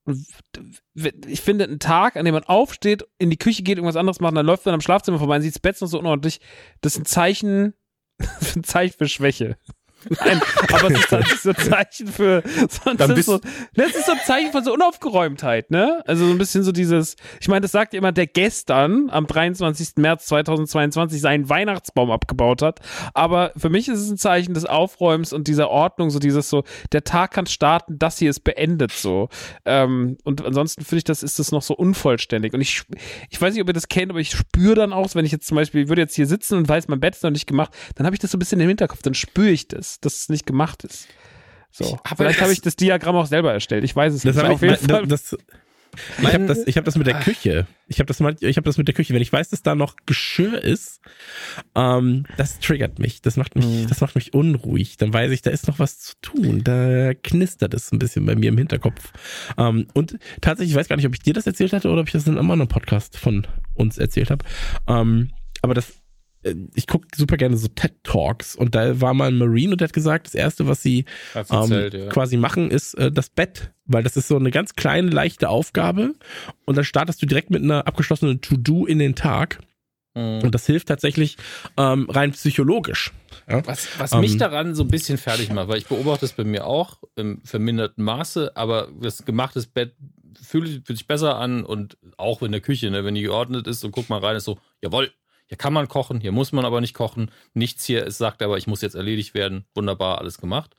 ich 0.07 1.41
finde, 1.41 1.65
ein 1.65 1.79
Tag, 1.79 2.17
an 2.17 2.25
dem 2.25 2.35
man 2.35 2.45
aufsteht, 2.45 3.05
in 3.19 3.31
die 3.31 3.39
Küche 3.39 3.63
geht, 3.63 3.79
irgendwas 3.79 3.97
anderes 3.97 4.21
macht, 4.21 4.37
dann 4.37 4.45
läuft 4.45 4.67
man 4.67 4.75
am 4.75 4.81
Schlafzimmer 4.81 5.19
vorbei 5.19 5.37
und 5.37 5.43
sieht 5.43 5.55
das 5.55 5.61
Bett 5.61 5.81
noch 5.81 5.89
so 5.89 5.99
unordentlich, 5.99 6.41
das 6.81 6.95
ist 6.95 7.01
ein 7.01 7.07
Zeichen, 7.07 7.75
ein 8.55 8.65
Zeichen 8.65 8.97
für 8.99 9.09
Schwäche. 9.09 9.57
Nein, 10.25 10.41
aber 10.73 10.91
es 10.91 10.99
ist 10.99 11.09
tatsächlich 11.09 11.41
so 11.41 11.51
ein 11.51 11.57
Zeichen 11.57 12.07
für, 12.09 12.43
sonst 12.69 13.01
Dann 13.01 13.11
ist 13.17 13.27
so, 13.27 13.41
das 13.75 13.95
ist 13.95 14.07
so 14.07 14.13
ein 14.13 14.19
Zeichen 14.25 14.53
von 14.53 14.65
so 14.65 14.73
Unaufgeräumtheit, 14.73 15.71
ne? 15.71 16.03
Also 16.07 16.27
so 16.27 16.31
ein 16.31 16.39
bisschen 16.39 16.63
so 16.63 16.73
dieses, 16.73 17.17
ich 17.41 17.49
meine, 17.49 17.63
das 17.63 17.73
sagt 17.73 17.93
jemand, 17.95 18.17
der 18.17 18.27
gestern 18.27 19.11
am 19.11 19.27
23. 19.27 19.97
März 19.97 20.27
2022 20.27 21.21
seinen 21.21 21.49
Weihnachtsbaum 21.49 22.11
abgebaut 22.11 22.63
hat. 22.63 22.81
Aber 23.15 23.53
für 23.57 23.71
mich 23.71 23.89
ist 23.89 24.01
es 24.01 24.11
ein 24.11 24.19
Zeichen 24.19 24.55
des 24.55 24.65
Aufräumens 24.65 25.33
und 25.33 25.49
dieser 25.49 25.71
Ordnung, 25.71 26.11
so 26.11 26.19
dieses 26.19 26.49
so, 26.51 26.65
der 26.93 27.05
Tag 27.05 27.33
kann 27.33 27.47
starten, 27.47 27.99
das 27.99 28.19
hier 28.19 28.31
ist 28.31 28.41
beendet, 28.41 28.93
so. 28.93 29.29
Ähm, 29.65 30.19
und 30.25 30.45
ansonsten 30.45 30.85
finde 30.85 30.99
ich, 30.99 31.05
das 31.05 31.23
ist 31.23 31.39
das 31.39 31.53
noch 31.53 31.63
so 31.63 31.75
unvollständig. 31.75 32.53
Und 32.53 32.61
ich, 32.61 32.83
ich 33.31 33.41
weiß 33.41 33.55
nicht, 33.55 33.63
ob 33.63 33.69
ihr 33.69 33.75
das 33.75 33.89
kennt, 33.89 34.11
aber 34.11 34.21
ich 34.21 34.31
spüre 34.31 34.75
dann 34.75 34.93
auch, 34.93 35.15
wenn 35.15 35.25
ich 35.25 35.33
jetzt 35.33 35.47
zum 35.47 35.57
Beispiel, 35.57 35.83
ich 35.83 35.89
würde 35.89 36.03
jetzt 36.03 36.15
hier 36.15 36.27
sitzen 36.27 36.59
und 36.59 36.69
weiß, 36.69 36.89
mein 36.89 37.01
Bett 37.01 37.15
ist 37.15 37.23
noch 37.23 37.31
nicht 37.31 37.47
gemacht, 37.47 37.73
dann 37.95 38.07
habe 38.07 38.17
ich 38.17 38.21
das 38.21 38.31
so 38.31 38.37
ein 38.37 38.39
bisschen 38.39 38.61
im 38.61 38.69
Hinterkopf, 38.69 39.03
dann 39.03 39.15
spüre 39.15 39.51
ich 39.51 39.69
das, 39.69 39.94
dass 40.01 40.15
es 40.23 40.29
nicht 40.29 40.47
gemacht 40.47 40.85
ist. 40.85 41.09
So. 41.71 41.99
Aber 42.05 42.17
Vielleicht 42.17 42.41
habe 42.41 42.53
ich 42.53 42.61
das 42.61 42.77
Diagramm 42.77 43.17
auch 43.17 43.27
selber 43.27 43.53
erstellt. 43.53 43.83
Ich 43.85 43.97
weiß 43.97 44.15
es 44.15 44.23
Das 44.23 44.37
nicht. 44.37 44.45
Auf 44.47 44.63
ich, 44.63 44.71
jeden 44.71 44.89
Fall. 44.89 45.07
das, 45.09 45.37
Ich 46.21 46.33
habe 46.35 46.47
das, 46.47 46.67
ich 46.67 46.77
hab 46.77 46.85
das 46.85 46.97
mit 46.97 47.07
der 47.07 47.21
Küche. 47.21 47.67
Ich 47.89 47.99
habe 47.99 48.07
das, 48.07 48.19
mal- 48.21 48.37
ich 48.41 48.57
hab 48.57 48.65
das 48.65 48.79
mit 48.79 48.87
der 48.89 48.95
Küche. 48.95 49.13
Wenn 49.15 49.23
ich 49.23 49.33
weiß, 49.33 49.51
dass 49.51 49.63
da 49.63 49.75
noch 49.75 49.95
Geschirr 50.07 50.63
ist, 50.63 51.01
ähm, 51.75 52.27
das 52.37 52.59
triggert 52.61 52.99
mich. 52.99 53.23
Das 53.23 53.37
macht 53.37 53.55
mich, 53.57 53.65
Mhm. 53.65 53.87
das 53.89 54.01
macht 54.01 54.15
mich 54.15 54.35
unruhig. 54.35 54.97
Dann 54.97 55.13
weiß 55.13 55.31
ich, 55.33 55.43
da 55.43 55.51
ist 55.51 55.67
noch 55.69 55.79
was 55.81 55.99
zu 55.99 56.15
tun. 56.23 56.63
Da 56.65 57.13
knistert 57.15 57.75
es 57.75 57.91
ein 57.93 57.99
bisschen 57.99 58.25
bei 58.27 58.35
mir 58.37 58.49
im 58.51 58.59
Hinterkopf. 58.59 59.13
Ähm, 59.59 59.87
und 59.95 60.17
tatsächlich, 60.41 60.73
ich 60.73 60.77
weiß 60.77 60.89
gar 60.89 60.97
nicht, 60.97 61.07
ob 61.07 61.15
ich 61.15 61.23
dir 61.23 61.33
das 61.35 61.47
erzählt 61.47 61.73
hatte 61.73 61.91
oder 61.91 62.01
ob 62.03 62.07
ich 62.09 62.13
das 62.13 62.27
in 62.27 62.39
einem 62.39 62.51
anderen 62.51 62.69
Podcast 62.69 63.17
von 63.17 63.47
uns 63.75 63.99
erzählt 63.99 64.31
habe. 64.31 64.45
Ähm, 64.89 65.31
aber 65.63 65.75
das, 65.75 65.93
ich 66.75 66.87
gucke 66.87 67.09
super 67.15 67.37
gerne 67.37 67.57
so 67.57 67.69
TED 67.69 67.93
Talks 68.03 68.57
und 68.57 68.75
da 68.75 69.01
war 69.01 69.15
mal 69.15 69.29
ein 69.29 69.39
Marine 69.39 69.73
und 69.73 69.81
der 69.81 69.89
hat 69.89 69.95
gesagt, 69.95 70.27
das 70.27 70.35
erste, 70.35 70.67
was 70.67 70.83
sie 70.83 71.05
ähm, 71.35 71.45
erzählt, 71.49 71.95
ja. 71.95 72.07
quasi 72.09 72.37
machen, 72.37 72.71
ist 72.71 72.95
äh, 72.95 73.11
das 73.11 73.31
Bett, 73.31 73.73
weil 73.87 74.03
das 74.03 74.17
ist 74.17 74.29
so 74.29 74.37
eine 74.37 74.51
ganz 74.51 74.75
kleine, 74.75 75.11
leichte 75.11 75.49
Aufgabe 75.49 76.15
und 76.65 76.77
dann 76.77 76.85
startest 76.85 77.23
du 77.23 77.27
direkt 77.27 77.51
mit 77.51 77.63
einer 77.63 77.87
abgeschlossenen 77.87 78.41
To-Do 78.41 78.87
in 78.87 78.99
den 78.99 79.15
Tag 79.15 79.59
Mhm. 80.15 80.43
und 80.45 80.55
das 80.55 80.67
hilft 80.67 80.89
tatsächlich 80.89 81.37
ähm, 81.77 82.09
rein 82.09 82.33
psychologisch. 82.33 83.13
Ja? 83.49 83.67
Was, 83.67 83.89
was 83.99 84.13
Ähm, 84.13 84.21
mich 84.21 84.37
daran 84.37 84.75
so 84.75 84.85
ein 84.85 84.89
bisschen 84.89 85.19
fertig 85.19 85.51
macht, 85.51 85.69
weil 85.69 85.79
ich 85.79 85.87
beobachte 85.87 86.25
es 86.25 86.33
bei 86.33 86.45
mir 86.45 86.67
auch 86.67 87.03
im 87.17 87.41
verminderten 87.45 88.05
Maße, 88.05 88.53
aber 88.55 88.89
das 89.01 89.25
gemachtes 89.25 89.67
Bett 89.67 89.95
fühlt, 90.41 90.87
fühlt 90.87 90.99
sich 90.99 91.07
besser 91.07 91.37
an 91.37 91.65
und 91.65 91.99
auch 92.17 92.43
in 92.43 92.53
der 92.53 92.61
Küche, 92.61 92.91
ne, 92.91 93.05
wenn 93.05 93.15
die 93.15 93.23
geordnet 93.23 93.67
ist 93.67 93.85
und 93.85 93.91
guck 93.91 94.09
mal 94.09 94.21
rein, 94.21 94.37
ist 94.37 94.45
so, 94.45 94.59
jawohl, 94.81 95.11
hier 95.47 95.59
kann 95.59 95.73
man 95.73 95.89
kochen, 95.89 96.21
hier 96.21 96.33
muss 96.33 96.53
man 96.53 96.65
aber 96.65 96.81
nicht 96.81 96.95
kochen. 96.95 97.31
Nichts 97.53 97.85
hier 97.85 98.05
ist, 98.05 98.19
sagt 98.19 98.43
aber, 98.43 98.57
ich 98.57 98.67
muss 98.67 98.81
jetzt 98.83 98.95
erledigt 98.95 99.35
werden. 99.35 99.67
Wunderbar, 99.75 100.19
alles 100.19 100.39
gemacht. 100.39 100.75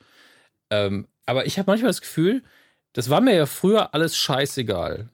Ähm, 0.70 1.06
aber 1.24 1.46
ich 1.46 1.58
habe 1.58 1.70
manchmal 1.70 1.90
das 1.90 2.00
Gefühl, 2.00 2.42
das 2.92 3.10
war 3.10 3.20
mir 3.20 3.34
ja 3.34 3.46
früher 3.46 3.94
alles 3.94 4.16
scheißegal. 4.16 5.08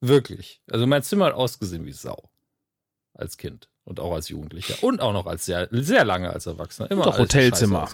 Wirklich. 0.00 0.60
Also 0.70 0.86
mein 0.86 1.02
Zimmer 1.02 1.26
hat 1.26 1.34
ausgesehen 1.34 1.84
wie 1.84 1.92
Sau. 1.92 2.30
Als 3.14 3.36
Kind 3.36 3.68
und 3.84 4.00
auch 4.00 4.14
als 4.14 4.28
Jugendlicher. 4.28 4.82
Und 4.82 5.00
auch 5.00 5.12
noch 5.12 5.26
als 5.26 5.44
sehr, 5.44 5.68
sehr 5.72 6.04
lange 6.04 6.30
als 6.30 6.46
Erwachsener. 6.46 6.90
Immer 6.90 7.04
Doch 7.04 7.18
Hotelzimmer. 7.18 7.88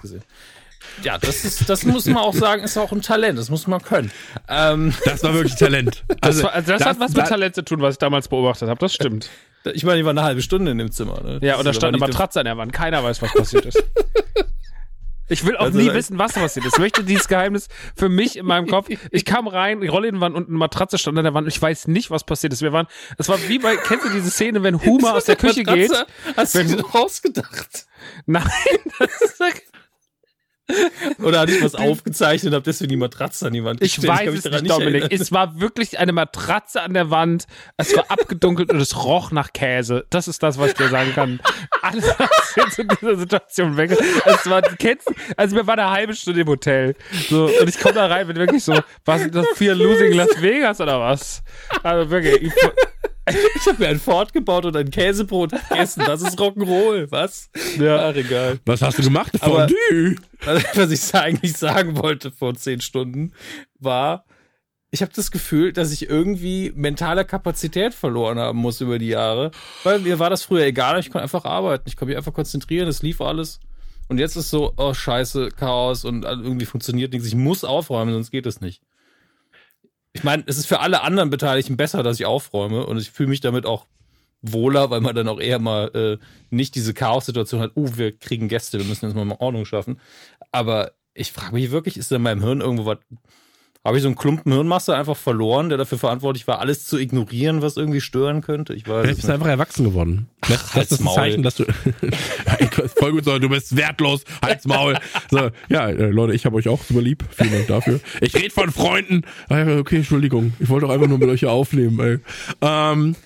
Ja, 1.03 1.19
das 1.19 1.45
ist, 1.45 1.69
das 1.69 1.85
muss 1.85 2.05
man 2.05 2.19
auch 2.19 2.35
sagen, 2.35 2.63
ist 2.63 2.77
auch 2.77 2.93
ein 2.93 3.01
Talent. 3.01 3.39
Das 3.39 3.49
muss 3.49 3.67
man 3.67 3.83
können. 3.83 4.13
Ähm, 4.49 4.95
Das 5.05 5.23
war 5.23 5.35
wirklich 5.35 5.57
Talent. 5.57 6.05
Das, 6.21 6.43
war, 6.43 6.53
also 6.53 6.73
das, 6.73 6.85
hat 6.85 7.01
was 7.01 7.15
mit 7.15 7.27
Talent 7.27 7.55
zu 7.55 7.65
tun, 7.65 7.81
was 7.81 7.95
ich 7.95 7.99
damals 7.99 8.29
beobachtet 8.29 8.69
habe. 8.69 8.79
Das 8.79 8.95
stimmt. 8.95 9.31
Ich 9.75 9.85
meine, 9.85 9.99
ich 9.99 10.05
war 10.05 10.11
eine 10.11 10.23
halbe 10.23 10.43
Stunde 10.43 10.71
in 10.71 10.79
dem 10.79 10.91
Zimmer. 10.91 11.21
Ne? 11.23 11.39
Ja, 11.43 11.57
und 11.57 11.65
da 11.65 11.73
stand 11.73 11.95
eine 11.95 11.99
Matratze 11.99 12.41
an 12.41 12.47
der 12.47 12.57
Wand. 12.57 12.73
Keiner 12.73 13.03
weiß, 13.03 13.23
was 13.23 13.33
passiert 13.33 13.67
ist. 13.67 13.83
Ich 15.29 15.45
will 15.45 15.57
auch 15.57 15.63
Also 15.63 15.79
nie 15.79 15.93
wissen, 15.93 16.19
was 16.19 16.35
passiert 16.35 16.67
ist. 16.67 16.75
Ich 16.75 16.79
möchte 16.79 17.03
dieses 17.03 17.27
Geheimnis 17.27 17.69
für 17.97 18.09
mich 18.09 18.37
in 18.37 18.47
meinem 18.47 18.69
Kopf. 18.69 18.89
Ich 19.11 19.25
kam 19.25 19.49
rein, 19.49 19.81
die 19.81 19.89
Rolle 19.89 20.07
in 20.09 20.15
die 20.17 20.21
Wand 20.21 20.37
und 20.37 20.49
eine 20.49 20.57
Matratze 20.57 20.99
stand 20.99 21.19
an 21.19 21.25
der 21.25 21.35
Wand 21.35 21.49
ich 21.49 21.61
weiß 21.61 21.89
nicht, 21.89 22.11
was 22.11 22.23
passiert 22.23 22.53
ist. 22.53 22.63
Wir 22.63 22.73
waren, 22.73 22.87
es 23.19 23.29
war 23.29 23.37
wie 23.49 23.59
bei, 23.59 23.77
kennst 23.77 24.05
du 24.05 24.11
diese 24.11 24.31
Szene, 24.31 24.63
wenn 24.63 24.81
Huma 24.85 25.13
aus 25.15 25.25
der 25.25 25.35
Küche 25.37 25.65
geht? 25.65 25.91
Matratze? 25.91 26.07
Hast 26.37 26.55
du 26.55 26.59
Wenn- 26.61 26.69
dir 26.77 26.87
rausgedacht? 26.87 27.87
Nein, 28.27 28.45
das 29.01 29.21
ist, 29.21 29.43
Oder 31.23 31.41
hatte 31.41 31.53
ich 31.53 31.63
was 31.63 31.75
aufgezeichnet 31.75 32.53
und 32.53 32.57
hab 32.57 32.65
deswegen 32.65 32.91
die 32.91 32.97
Matratze 32.97 33.47
an 33.47 33.53
die 33.53 33.63
Wand 33.63 33.81
ich 33.83 33.95
gestellt? 33.97 34.13
weiß 34.13 34.25
kann 34.25 34.35
mich 34.35 34.45
es 34.45 34.63
nicht, 34.63 34.71
Dominik. 34.71 35.03
erinnern. 35.03 35.21
Es 35.23 35.33
war 35.33 35.61
wirklich 35.61 35.99
eine 35.99 36.13
Matratze 36.13 36.83
an 36.83 36.95
der 36.95 37.11
Wand. 37.11 37.47
Es 37.77 37.97
war 37.97 38.11
abgedunkelt 38.11 38.71
und 38.73 38.81
es 38.81 38.97
roch 39.05 39.31
nach 39.31 39.53
Käse. 39.53 40.07
Das 40.11 40.27
ist 40.29 40.43
das, 40.43 40.59
was 40.59 40.71
ich 40.71 40.75
dir 40.75 40.89
sagen 40.89 41.13
kann. 41.15 41.41
Alles, 41.83 42.05
was 42.19 42.55
jetzt 42.57 42.79
in 42.81 42.89
dieser 42.89 43.17
Situation 43.17 43.77
weg. 43.77 43.97
Es 44.25 44.51
war, 44.51 44.63
kennst, 44.63 45.09
also 45.37 45.55
wir 45.55 45.67
waren 45.67 45.79
eine 45.79 45.91
halbe 45.91 46.15
Stunde 46.15 46.41
im 46.41 46.49
Hotel. 46.49 46.97
So, 47.29 47.47
und 47.47 47.69
ich 47.69 47.79
komme 47.79 47.95
da 47.95 48.07
rein, 48.07 48.27
bin 48.27 48.37
wirklich 48.37 48.65
so, 48.65 48.79
was 49.05 49.23
ist 49.23 49.35
das 49.35 49.47
für 49.55 49.75
Losing 49.75 50.13
Las 50.13 50.41
Vegas 50.41 50.81
oder 50.81 51.01
was? 51.01 51.43
Also 51.83 52.11
wirklich, 52.11 52.43
ich, 52.43 52.53
Ich 53.57 53.67
habe 53.67 53.83
mir 53.83 53.89
ein 53.89 53.99
Ford 53.99 54.33
gebaut 54.33 54.65
und 54.67 54.77
ein 54.77 54.91
Käsebrot 54.91 55.51
gegessen. 55.51 56.05
Das 56.07 56.23
ist 56.23 56.39
Rock'n'Roll, 56.39 57.11
was? 57.11 57.51
Ja. 57.79 58.09
Ach, 58.11 58.15
egal. 58.15 58.61
Was 58.65 58.83
hast 58.83 58.99
du 58.99 59.03
gemacht? 59.03 59.33
Aber- 59.41 59.69
Fondue. 59.69 60.17
Was 60.75 60.91
ich 60.91 61.15
eigentlich 61.15 61.55
sagen 61.57 61.97
wollte 61.97 62.31
vor 62.31 62.55
zehn 62.55 62.81
Stunden, 62.81 63.33
war, 63.81 64.27
ich 64.91 65.03
habe 65.03 65.11
das 65.15 65.31
Gefühl, 65.31 65.73
dass 65.73 65.93
ich 65.93 66.09
irgendwie 66.09 66.73
mentale 66.77 67.25
Kapazität 67.25 67.95
verloren 67.95 68.39
haben 68.39 68.59
muss 68.59 68.81
über 68.81 68.99
die 68.99 69.09
Jahre. 69.09 69.51
Weil 69.83 69.99
mir 70.01 70.19
war 70.19 70.31
das 70.31 70.43
früher 70.45 70.65
egal, 70.65 71.01
ich 71.01 71.11
konnte 71.11 71.23
einfach 71.25 71.45
arbeiten. 71.45 71.85
Ich 71.89 71.97
konnte 71.97 72.11
mich 72.11 72.17
einfach 72.19 72.35
konzentrieren, 72.35 72.87
es 72.87 73.03
lief 73.03 73.21
alles. 73.21 73.59
Und 74.09 74.19
jetzt 74.19 74.37
ist 74.37 74.51
so, 74.51 74.73
oh 74.77 74.95
scheiße, 74.95 75.49
Chaos 75.57 76.05
und 76.05 76.23
irgendwie 76.25 76.67
funktioniert 76.67 77.13
nichts. 77.13 77.27
Ich 77.27 77.35
muss 77.35 77.65
aufräumen, 77.65 78.13
sonst 78.13 78.31
geht 78.31 78.47
es 78.47 78.61
nicht. 78.61 78.83
Ich 80.17 80.25
meine, 80.25 80.43
es 80.47 80.57
ist 80.57 80.65
für 80.65 80.81
alle 80.81 81.03
anderen 81.03 81.29
Beteiligten 81.29 81.77
besser, 81.77 82.03
dass 82.03 82.19
ich 82.19 82.25
aufräume 82.25 82.87
und 82.87 82.97
ich 82.97 83.11
fühle 83.11 83.29
mich 83.29 83.43
damit 83.43 83.67
auch 83.67 83.85
wohler, 84.41 84.89
weil 84.89 85.03
man 85.03 85.15
dann 85.15 85.29
auch 85.29 85.39
eher 85.39 85.59
mal 85.59 85.91
äh, 85.95 86.25
nicht 86.49 86.75
diese 86.75 86.95
Chaos-Situation 86.95 87.61
hat, 87.61 87.73
uh, 87.77 87.99
wir 87.99 88.17
kriegen 88.17 88.49
Gäste, 88.49 88.79
wir 88.79 88.87
müssen 88.87 89.05
jetzt 89.05 89.15
mal 89.15 89.37
Ordnung 89.39 89.67
schaffen. 89.67 90.01
Aber 90.53 90.93
ich 91.13 91.33
frage 91.33 91.53
mich 91.53 91.71
wirklich, 91.71 91.99
ist 91.99 92.11
da 92.11 92.17
in 92.17 92.23
meinem 92.23 92.43
Hirn 92.43 92.63
irgendwo 92.63 92.87
was, 92.87 92.99
habe 93.87 93.97
ich 93.97 94.03
so 94.03 94.09
einen 94.09 94.17
Klumpen 94.17 94.53
Hirnmasse 94.53 94.95
einfach 94.97 95.17
verloren, 95.17 95.69
der 95.69 95.79
dafür 95.79 95.99
verantwortlich 95.99 96.47
war, 96.47 96.61
alles 96.61 96.87
zu 96.87 96.99
ignorieren, 96.99 97.63
was 97.63 97.77
irgendwie 97.77 98.01
stören 98.01 98.43
könnte? 98.43 98.75
Ich 98.75 98.87
weiß 98.87 99.03
Vielleicht 99.03 99.17
bist 99.17 99.29
du 99.29 99.33
einfach 99.33 99.47
erwachsen 99.49 99.85
geworden. 99.85 100.29
Das, 100.41 100.51
das 100.51 100.75
halt's 100.75 100.93
ist 100.93 101.01
ein 101.01 101.05
Maul. 101.05 101.15
Zeichen, 101.15 101.43
dass 101.43 101.55
du. 101.57 101.65
Voll 102.99 103.13
gut, 103.13 103.25
so, 103.25 103.39
du 103.39 103.49
bist 103.49 103.77
wertlos, 103.77 104.25
halt's 104.43 104.67
Maul. 104.67 104.97
So, 105.31 105.51
ja, 105.69 105.89
äh, 105.89 106.11
Leute, 106.11 106.35
ich 106.35 106.47
habe 106.47 106.57
euch 106.57 106.69
auch 106.69 106.83
super 106.83 107.03
lieb. 107.03 107.25
Vielen 107.31 107.53
Dank 107.53 107.67
dafür. 107.69 108.01
Ich 108.21 108.35
rede 108.35 108.51
von 108.51 108.71
Freunden. 108.71 109.23
Ja, 109.51 109.67
Okay, 109.79 109.97
Entschuldigung. 109.97 110.53
Ich 110.59 110.69
wollte 110.69 110.87
doch 110.87 110.93
einfach 110.93 111.09
nur 111.09 111.19
mit 111.19 111.29
euch 111.29 111.41
hier 111.41 111.51
aufnehmen, 111.51 111.99
ey. 112.01 112.19
Ähm, 112.61 113.17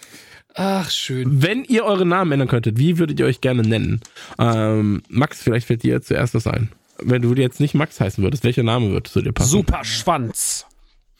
Ach, 0.54 0.90
schön. 0.90 1.42
wenn 1.42 1.64
ihr 1.64 1.84
eure 1.84 2.04
Namen 2.04 2.32
ändern 2.32 2.48
könntet, 2.48 2.78
wie 2.78 2.98
würdet 2.98 3.18
ihr 3.20 3.26
euch 3.26 3.40
gerne 3.40 3.62
nennen? 3.62 4.00
Ähm, 4.38 5.02
Max, 5.08 5.42
vielleicht 5.42 5.66
fällt 5.66 5.82
dir 5.82 6.00
zuerst 6.02 6.34
was 6.34 6.46
ein. 6.46 6.70
Wenn 7.02 7.22
du 7.22 7.34
jetzt 7.34 7.60
nicht 7.60 7.74
Max 7.74 8.00
heißen 8.00 8.22
würdest, 8.22 8.44
welcher 8.44 8.62
Name 8.62 8.90
würde 8.90 9.10
zu 9.10 9.22
dir 9.22 9.32
passen? 9.32 9.50
super 9.50 9.84
Schwanz. 9.84 10.66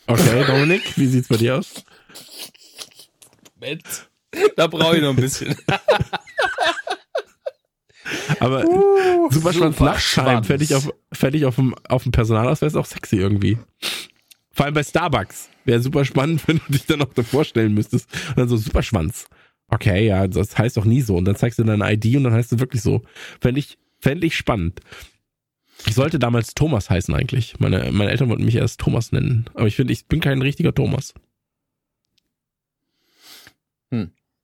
Okay, 0.07 0.45
Dominik, 0.47 0.97
wie 0.97 1.07
sieht's 1.07 1.29
bei 1.29 1.37
dir 1.37 1.59
aus? 1.59 1.85
Moment. 3.61 4.09
Da 4.57 4.67
brauche 4.67 4.97
ich 4.97 5.03
noch 5.03 5.11
ein 5.11 5.17
bisschen. 5.17 5.55
Aber 8.41 8.65
super 9.31 9.53
Schwanz 9.53 9.77
super 9.77 9.93
Nachtsheim 9.93 10.25
Schwanz. 10.27 10.47
fände 10.47 10.65
ich, 10.65 10.75
auf, 10.75 10.91
fänd 11.13 11.35
ich 11.35 11.45
auf, 11.45 11.57
dem, 11.57 11.75
auf 11.89 12.03
dem 12.05 12.13
Personalausweis 12.13 12.75
auch 12.75 12.87
sexy 12.87 13.17
irgendwie. 13.17 13.59
Vor 14.53 14.65
allem 14.67 14.75
bei 14.75 14.83
Starbucks. 14.83 15.49
Wäre 15.65 15.81
super 15.81 16.05
spannend, 16.05 16.43
wenn 16.49 16.59
du 16.59 16.73
dich 16.73 16.87
dann 16.87 17.03
auch 17.03 17.13
da 17.15 17.23
vorstellen 17.23 17.75
müsstest. 17.75 18.09
Und 18.31 18.39
dann 18.39 18.49
so 18.49 18.57
super 18.57 18.83
Schwanz. 18.83 19.27
Okay, 19.69 20.07
ja, 20.07 20.27
das 20.27 20.59
heißt 20.59 20.77
doch 20.77 20.85
nie 20.85 21.01
so. 21.03 21.17
Und 21.17 21.25
dann 21.27 21.37
zeigst 21.37 21.59
du 21.59 21.65
deine 21.65 21.93
ID 21.93 22.17
und 22.17 22.25
dann 22.25 22.33
heißt 22.33 22.53
es 22.53 22.59
wirklich 22.59 22.83
so. 22.83 23.03
Fände 23.41 23.61
ich, 23.61 23.79
fänd 24.01 24.25
ich 24.25 24.37
spannend. 24.37 24.81
Ich 25.87 25.95
sollte 25.95 26.19
damals 26.19 26.55
Thomas 26.55 26.91
heißen 26.91 27.15
eigentlich. 27.15 27.59
Meine, 27.59 27.91
meine 27.93 28.11
Eltern 28.11 28.29
wollten 28.29 28.45
mich 28.45 28.57
erst 28.57 28.81
Thomas 28.81 29.13
nennen. 29.13 29.47
Aber 29.55 29.67
ich 29.67 29.77
finde, 29.77 29.93
ich 29.93 30.07
bin 30.07 30.21
kein 30.21 30.43
richtiger 30.43 30.75
Thomas. 30.75 31.15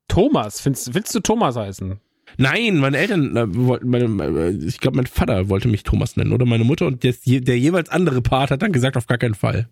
Thomas, 0.09 0.61
findest, 0.61 0.95
willst 0.95 1.15
du 1.15 1.21
Thomas 1.21 1.57
heißen? 1.57 2.01
Nein, 2.39 2.79
meine 2.79 2.97
Eltern 2.99 3.37
äh, 3.37 3.55
wollten, 3.55 3.89
meine, 3.89 4.09
meine, 4.09 4.51
ich 4.51 4.79
glaube, 4.79 4.97
mein 4.97 5.07
Vater 5.07 5.49
wollte 5.49 5.69
mich 5.69 5.83
Thomas 5.85 6.17
nennen 6.17 6.33
oder 6.33 6.47
meine 6.47 6.65
Mutter 6.65 6.87
und 6.87 7.05
je- 7.05 7.41
der 7.41 7.59
jeweils 7.59 7.89
andere 7.89 8.23
Part 8.23 8.51
hat 8.51 8.63
dann 8.63 8.73
gesagt, 8.73 8.97
auf 8.97 9.07
gar 9.07 9.19
keinen 9.19 9.35
Fall. 9.35 9.69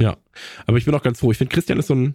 Ja, 0.00 0.16
aber 0.66 0.78
ich 0.78 0.84
bin 0.86 0.94
auch 0.94 1.02
ganz 1.02 1.20
froh. 1.20 1.30
Ich 1.32 1.38
finde, 1.38 1.52
Christian 1.54 1.78
ist 1.78 1.88
so 1.88 1.94
ein 1.94 2.14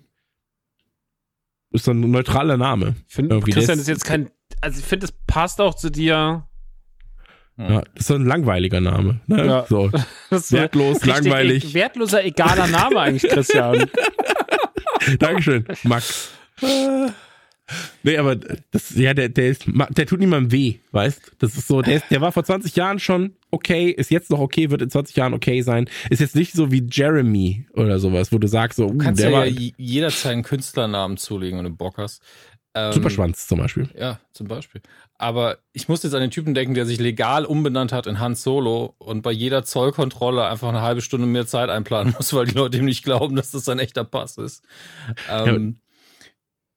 ist 1.72 1.86
so 1.86 1.92
ein 1.92 2.00
neutraler 2.00 2.58
Name. 2.58 2.96
Ich 3.08 3.14
finde, 3.16 3.36
Christian 3.54 3.78
ist 3.80 3.88
jetzt 3.88 4.06
kein, 4.06 4.32
also 4.62 4.80
ich 4.80 4.86
finde, 4.86 5.06
es 5.06 5.12
passt 5.28 5.60
auch 5.62 5.76
zu 5.76 5.90
dir. 5.92 6.48
Ja, 7.58 7.82
das 7.82 8.02
ist 8.02 8.08
so 8.08 8.16
ein 8.16 8.26
langweiliger 8.26 8.82
Name. 8.82 9.22
Ne? 9.28 9.46
Ja. 9.46 9.66
So 9.70 9.90
Das 10.30 10.42
ist 10.42 10.50
so 10.50 10.58
wertlos, 10.58 10.98
richtig 10.98 11.14
langweilig. 11.14 11.72
e- 11.72 11.74
Wertloser, 11.74 12.26
egaler 12.26 12.68
Name 12.68 13.00
eigentlich, 13.00 13.32
Christian. 13.32 13.90
Dankeschön, 15.20 15.66
Max. 15.84 16.32
Nee, 18.04 18.18
aber 18.18 18.36
das, 18.36 18.96
ja, 18.96 19.14
der, 19.14 19.30
der 19.30 19.48
ist, 19.48 19.66
der 19.68 20.06
tut 20.06 20.20
niemandem 20.20 20.52
weh, 20.52 20.76
weißt? 20.92 21.32
Das 21.40 21.56
ist 21.58 21.68
so, 21.68 21.82
der, 21.82 21.98
ist, 21.98 22.06
der 22.12 22.22
war 22.22 22.32
vor 22.32 22.44
20 22.44 22.76
Jahren 22.76 23.00
schon 23.00 23.34
okay, 23.56 23.90
ist 23.90 24.12
jetzt 24.12 24.30
noch 24.30 24.40
okay, 24.40 24.70
wird 24.70 24.82
in 24.82 24.90
20 24.90 25.16
Jahren 25.16 25.34
okay 25.34 25.62
sein. 25.62 25.90
Ist 26.10 26.20
jetzt 26.20 26.36
nicht 26.36 26.54
so 26.54 26.72
wie 26.72 26.86
Jeremy 26.92 27.66
oder 27.74 28.00
sowas, 28.00 28.32
wo 28.32 28.38
du 28.38 28.48
sagst 28.48 28.78
so, 28.78 28.86
uh, 28.86 28.92
Du 28.92 28.98
kannst 28.98 29.22
der 29.22 29.32
ja, 29.32 29.38
war 29.38 29.46
jederzeit 29.46 30.34
einen 30.34 30.44
Künstlernamen 30.44 31.18
zulegen, 31.18 31.58
wenn 31.60 31.66
du 31.66 31.72
Bock 31.72 31.98
hast. 31.98 32.22
Ähm, 32.78 32.92
Superschwanz 32.92 33.48
zum 33.48 33.60
Beispiel. 33.60 33.90
Ja, 33.98 34.20
zum 34.34 34.48
Beispiel. 34.48 34.82
Aber 35.18 35.60
ich 35.72 35.88
muss 35.88 36.04
jetzt 36.04 36.14
an 36.14 36.20
den 36.20 36.30
Typen 36.32 36.54
denken, 36.54 36.74
der 36.74 36.86
sich 36.86 37.00
legal 37.00 37.46
umbenannt 37.46 37.94
hat 37.94 38.06
in 38.06 38.20
Han 38.20 38.36
Solo 38.36 38.96
und 38.98 39.22
bei 39.22 39.32
jeder 39.32 39.64
Zollkontrolle 39.64 40.46
einfach 40.46 40.68
eine 40.68 40.82
halbe 40.82 41.02
Stunde 41.02 41.26
mehr 41.26 41.48
Zeit 41.48 41.70
einplanen 41.70 42.14
muss, 42.18 42.34
weil 42.34 42.46
die 42.46 42.54
Leute 42.54 42.78
ihm 42.78 42.86
nicht 42.86 43.04
glauben, 43.06 43.36
dass 43.38 43.52
das 43.52 43.70
ein 43.70 43.80
echter 43.80 44.04
Pass 44.04 44.38
ist. 44.38 44.64
Ähm, 45.30 45.80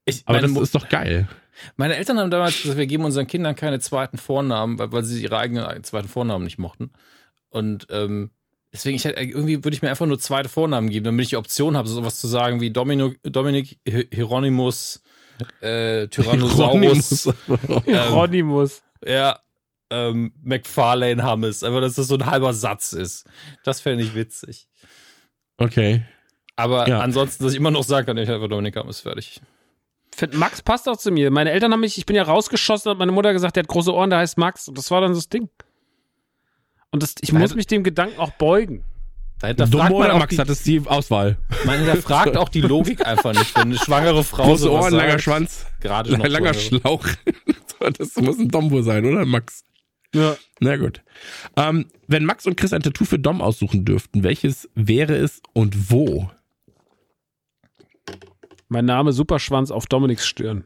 ich, 0.05 0.23
Aber 0.27 0.41
das 0.41 0.53
Mu- 0.53 0.63
ist 0.63 0.75
doch 0.75 0.89
geil. 0.89 1.29
meine 1.77 1.97
Eltern 1.97 2.19
haben 2.19 2.31
damals 2.31 2.63
gesagt, 2.63 2.79
wir 2.79 2.87
geben 2.87 3.05
unseren 3.05 3.27
Kindern 3.27 3.57
keine 3.57 3.81
zweiten 3.81 4.19
Vornamen, 4.19 4.79
weil, 4.79 4.93
weil 4.93 5.03
sie 5.05 5.21
ihre 5.21 5.39
eigenen 5.39 5.83
zweiten 5.83 6.09
Vornamen 6.09 6.45
nicht 6.45 6.59
mochten. 6.59 6.93
Und 7.51 7.87
ähm, 7.91 8.31
Deswegen, 8.71 8.97
ich 8.97 9.05
hätte, 9.07 9.19
irgendwie 9.19 9.65
würde 9.65 9.75
ich 9.75 9.81
mir 9.81 9.89
einfach 9.89 10.05
nur 10.05 10.19
zweite 10.19 10.51
Vornamen 10.51 10.91
geben, 10.91 11.07
damit 11.07 11.23
ich 11.25 11.31
die 11.31 11.39
Option 11.39 11.75
habe, 11.75 11.89
sowas 11.89 12.21
zu 12.21 12.27
sagen 12.29 12.61
wie 12.61 12.71
Domino, 12.71 13.15
Dominik 13.23 13.79
Hi- 13.89 14.09
Hieronymus, 14.13 15.03
äh, 15.61 16.09
Tyrannosaurus, 16.09 17.29
Hieronymus. 17.85 18.83
ja, 19.05 19.39
ähm, 19.91 20.33
McFarlane 20.43 21.23
Hammes. 21.23 21.63
Einfach, 21.63 21.81
dass 21.81 21.95
das 21.95 22.09
so 22.09 22.17
ein 22.17 22.27
halber 22.27 22.53
Satz 22.55 22.93
ist. 22.93 23.27
Das 23.65 23.81
fände 23.81 24.03
ich 24.05 24.15
witzig. 24.15 24.69
Okay. 25.57 26.03
Aber 26.57 26.89
Ja. 26.89 27.01
ansonsten, 27.01 27.45
dass 27.45 27.53
ich 27.53 27.59
immer 27.59 27.71
noch 27.71 27.85
sagen 27.85 28.07
kann, 28.07 28.19
ich 28.19 28.29
habe 28.29 28.49
Dominik 28.49 28.77
Hammes 28.77 29.01
fertig. 29.01 29.41
Find, 30.15 30.35
Max 30.35 30.61
passt 30.63 30.89
auch 30.89 30.97
zu 30.97 31.11
mir. 31.13 31.31
Meine 31.31 31.51
Eltern 31.53 31.73
haben 31.73 31.81
mich, 31.81 31.97
ich 31.99 32.07
bin 32.07 32.17
ja 32.17 32.25
rausgeschossen, 32.25 32.91
hat 32.91 32.99
meine 32.99 33.13
Mutter 33.13 33.33
gesagt, 33.33 33.55
der 33.57 33.63
hat 33.63 33.69
große 33.69 33.95
Ohren, 33.95 34.11
der 34.11 34.19
heißt 34.19 34.37
Max. 34.39 34.67
Und 34.69 34.77
das 34.77 34.91
war 34.91 35.01
dann 35.01 35.15
so 35.15 35.21
das 35.21 35.29
Ding. 35.29 35.49
Und 36.91 37.03
das, 37.03 37.15
ich 37.21 37.33
muss 37.33 37.43
Also- 37.43 37.57
mich 37.57 37.67
dem 37.67 37.85
Gedanken 37.85 38.19
auch 38.19 38.31
beugen. 38.33 38.85
Da, 39.41 39.53
da 39.55 39.67
fragt 39.67 39.91
Dumbo 39.91 40.05
oder 40.05 40.19
Max 40.19 40.35
die, 40.35 40.41
hat 40.41 40.49
es 40.49 40.63
die 40.65 40.83
Auswahl. 40.85 41.39
man 41.65 41.79
hinterfragt 41.79 42.37
auch 42.37 42.49
die 42.49 42.61
Logik 42.61 43.07
einfach 43.07 43.33
nicht. 43.33 43.55
Wenn 43.55 43.63
eine 43.69 43.79
schwangere 43.79 44.25
Frau 44.25 44.45
Große 44.45 44.65
sowas 44.65 44.87
Ohren, 44.87 44.95
langer 44.95 45.11
sagt, 45.13 45.23
Schwanz, 45.23 45.67
gerade 45.81 46.17
noch 46.17 46.19
langer 46.27 46.55
schwangere- 46.55 46.81
Schlauch. 46.81 47.07
das 47.99 48.17
muss 48.17 48.39
ein 48.39 48.49
Dombo 48.49 48.83
sein, 48.83 49.05
oder 49.07 49.25
Max? 49.25 49.63
Ja. 50.15 50.37
Na 50.59 50.77
gut. 50.77 51.03
Ähm, 51.57 51.87
wenn 52.09 52.25
Max 52.25 52.47
und 52.47 52.57
Chris 52.57 52.73
ein 52.73 52.83
Tattoo 52.83 53.05
für 53.05 53.19
Dom 53.19 53.41
aussuchen 53.41 53.85
dürften, 53.85 54.25
welches 54.25 54.69
wäre 54.75 55.15
es 55.17 55.41
und 55.53 55.91
wo? 55.91 56.31
Mein 58.69 58.87
Name 58.87 59.13
Superschwanz 59.13 59.71
auf 59.71 59.87
Dominiks 59.87 60.27
Stirn. 60.27 60.65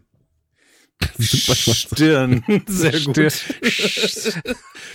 Stirn. 1.18 2.44
Sehr 2.66 2.92
gut. 3.00 3.32
Stirn. 3.32 4.42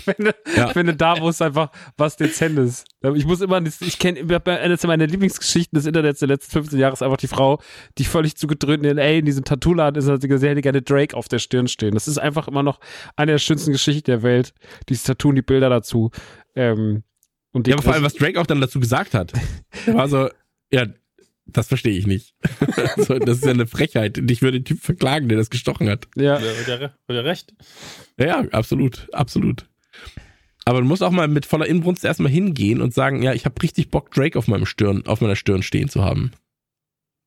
finde, 0.06 0.36
Ja. 0.56 0.68
finde 0.70 0.96
da, 0.96 1.20
wo 1.20 1.30
es 1.30 1.42
einfach 1.42 1.72
was 1.98 2.18
Dezentes. 2.18 2.84
Ich 3.16 3.26
muss 3.26 3.42
immer, 3.42 3.62
ich 3.66 4.00
kenne, 4.00 4.42
eines 4.46 4.84
meiner 4.84 5.08
Lieblingsgeschichten 5.08 5.78
des 5.78 5.86
Internets 5.86 6.20
der 6.20 6.28
letzten 6.28 6.52
15 6.52 6.80
Jahre 6.80 6.94
ist 6.94 7.02
einfach 7.04 7.18
die 7.18 7.28
Frau, 7.28 7.62
die 7.98 8.06
völlig 8.06 8.36
zugedröhnt 8.36 8.86
in 8.86 8.98
LA 8.98 9.10
in 9.18 9.26
diesem 9.26 9.44
Tattoo-Laden 9.44 10.00
ist, 10.00 10.10
hat 10.10 10.22
sie 10.22 10.38
sehr 10.38 10.56
gerne 10.56 10.82
Drake 10.82 11.16
auf 11.16 11.28
der 11.28 11.40
Stirn 11.40 11.68
stehen. 11.68 11.94
Das 11.94 12.08
ist 12.08 12.18
einfach 12.18 12.48
immer 12.48 12.64
noch 12.64 12.80
eine 13.16 13.34
der 13.34 13.40
schönsten 13.40 13.72
Geschichten 13.72 14.12
der 14.12 14.24
Welt. 14.24 14.54
Dieses 14.90 15.04
Tattoo 15.04 15.30
und 15.30 15.36
die 15.36 15.42
Bilder 15.42 15.70
dazu. 15.70 16.12
Ähm, 16.56 17.04
und 17.52 17.68
Ja, 17.68 17.76
aber 17.76 17.84
vor 17.84 17.94
allem, 17.94 18.04
was 18.04 18.14
Drake 18.14 18.40
auch 18.40 18.46
dann 18.46 18.62
dazu 18.62 18.80
gesagt 18.80 19.14
hat. 19.14 19.34
Er 19.86 19.94
war 19.96 20.08
so, 20.10 20.30
ja, 20.72 20.86
das 21.48 21.68
verstehe 21.68 21.98
ich 21.98 22.08
nicht. 22.08 22.36
so, 22.98 23.18
das 23.20 23.38
ist 23.38 23.46
ja 23.46 23.52
eine 23.52 23.68
Frechheit. 23.68 24.18
Und 24.18 24.30
ich 24.30 24.42
würde 24.42 24.60
den 24.60 24.66
Typ 24.66 24.80
verklagen, 24.82 25.30
der 25.30 25.38
das 25.38 25.50
gestochen 25.50 25.90
hat. 25.90 26.08
ja, 26.16 26.40
Ja, 26.40 26.52
hat 26.70 26.96
er, 27.08 27.26
recht. 27.26 27.54
Ja, 28.20 28.26
ja, 28.26 28.40
absolut, 28.52 29.08
absolut. 29.14 29.68
Aber 30.66 30.82
du 30.82 30.86
musst 30.86 31.02
auch 31.02 31.12
mal 31.12 31.28
mit 31.28 31.46
voller 31.46 31.66
Inbrunst 31.66 32.04
erstmal 32.04 32.32
hingehen 32.32 32.82
und 32.82 32.94
sagen, 32.94 33.24
ja, 33.24 33.34
ich 33.34 33.46
habe 33.46 33.62
richtig 33.64 33.90
Bock, 33.90 34.12
Drake 34.12 34.38
auf 34.38 34.48
meinem 34.48 34.66
Stirn, 34.66 35.04
auf 35.08 35.22
meiner 35.22 35.38
Stirn 35.38 35.64
stehen 35.64 35.88
zu 35.88 36.04
haben. 36.04 36.32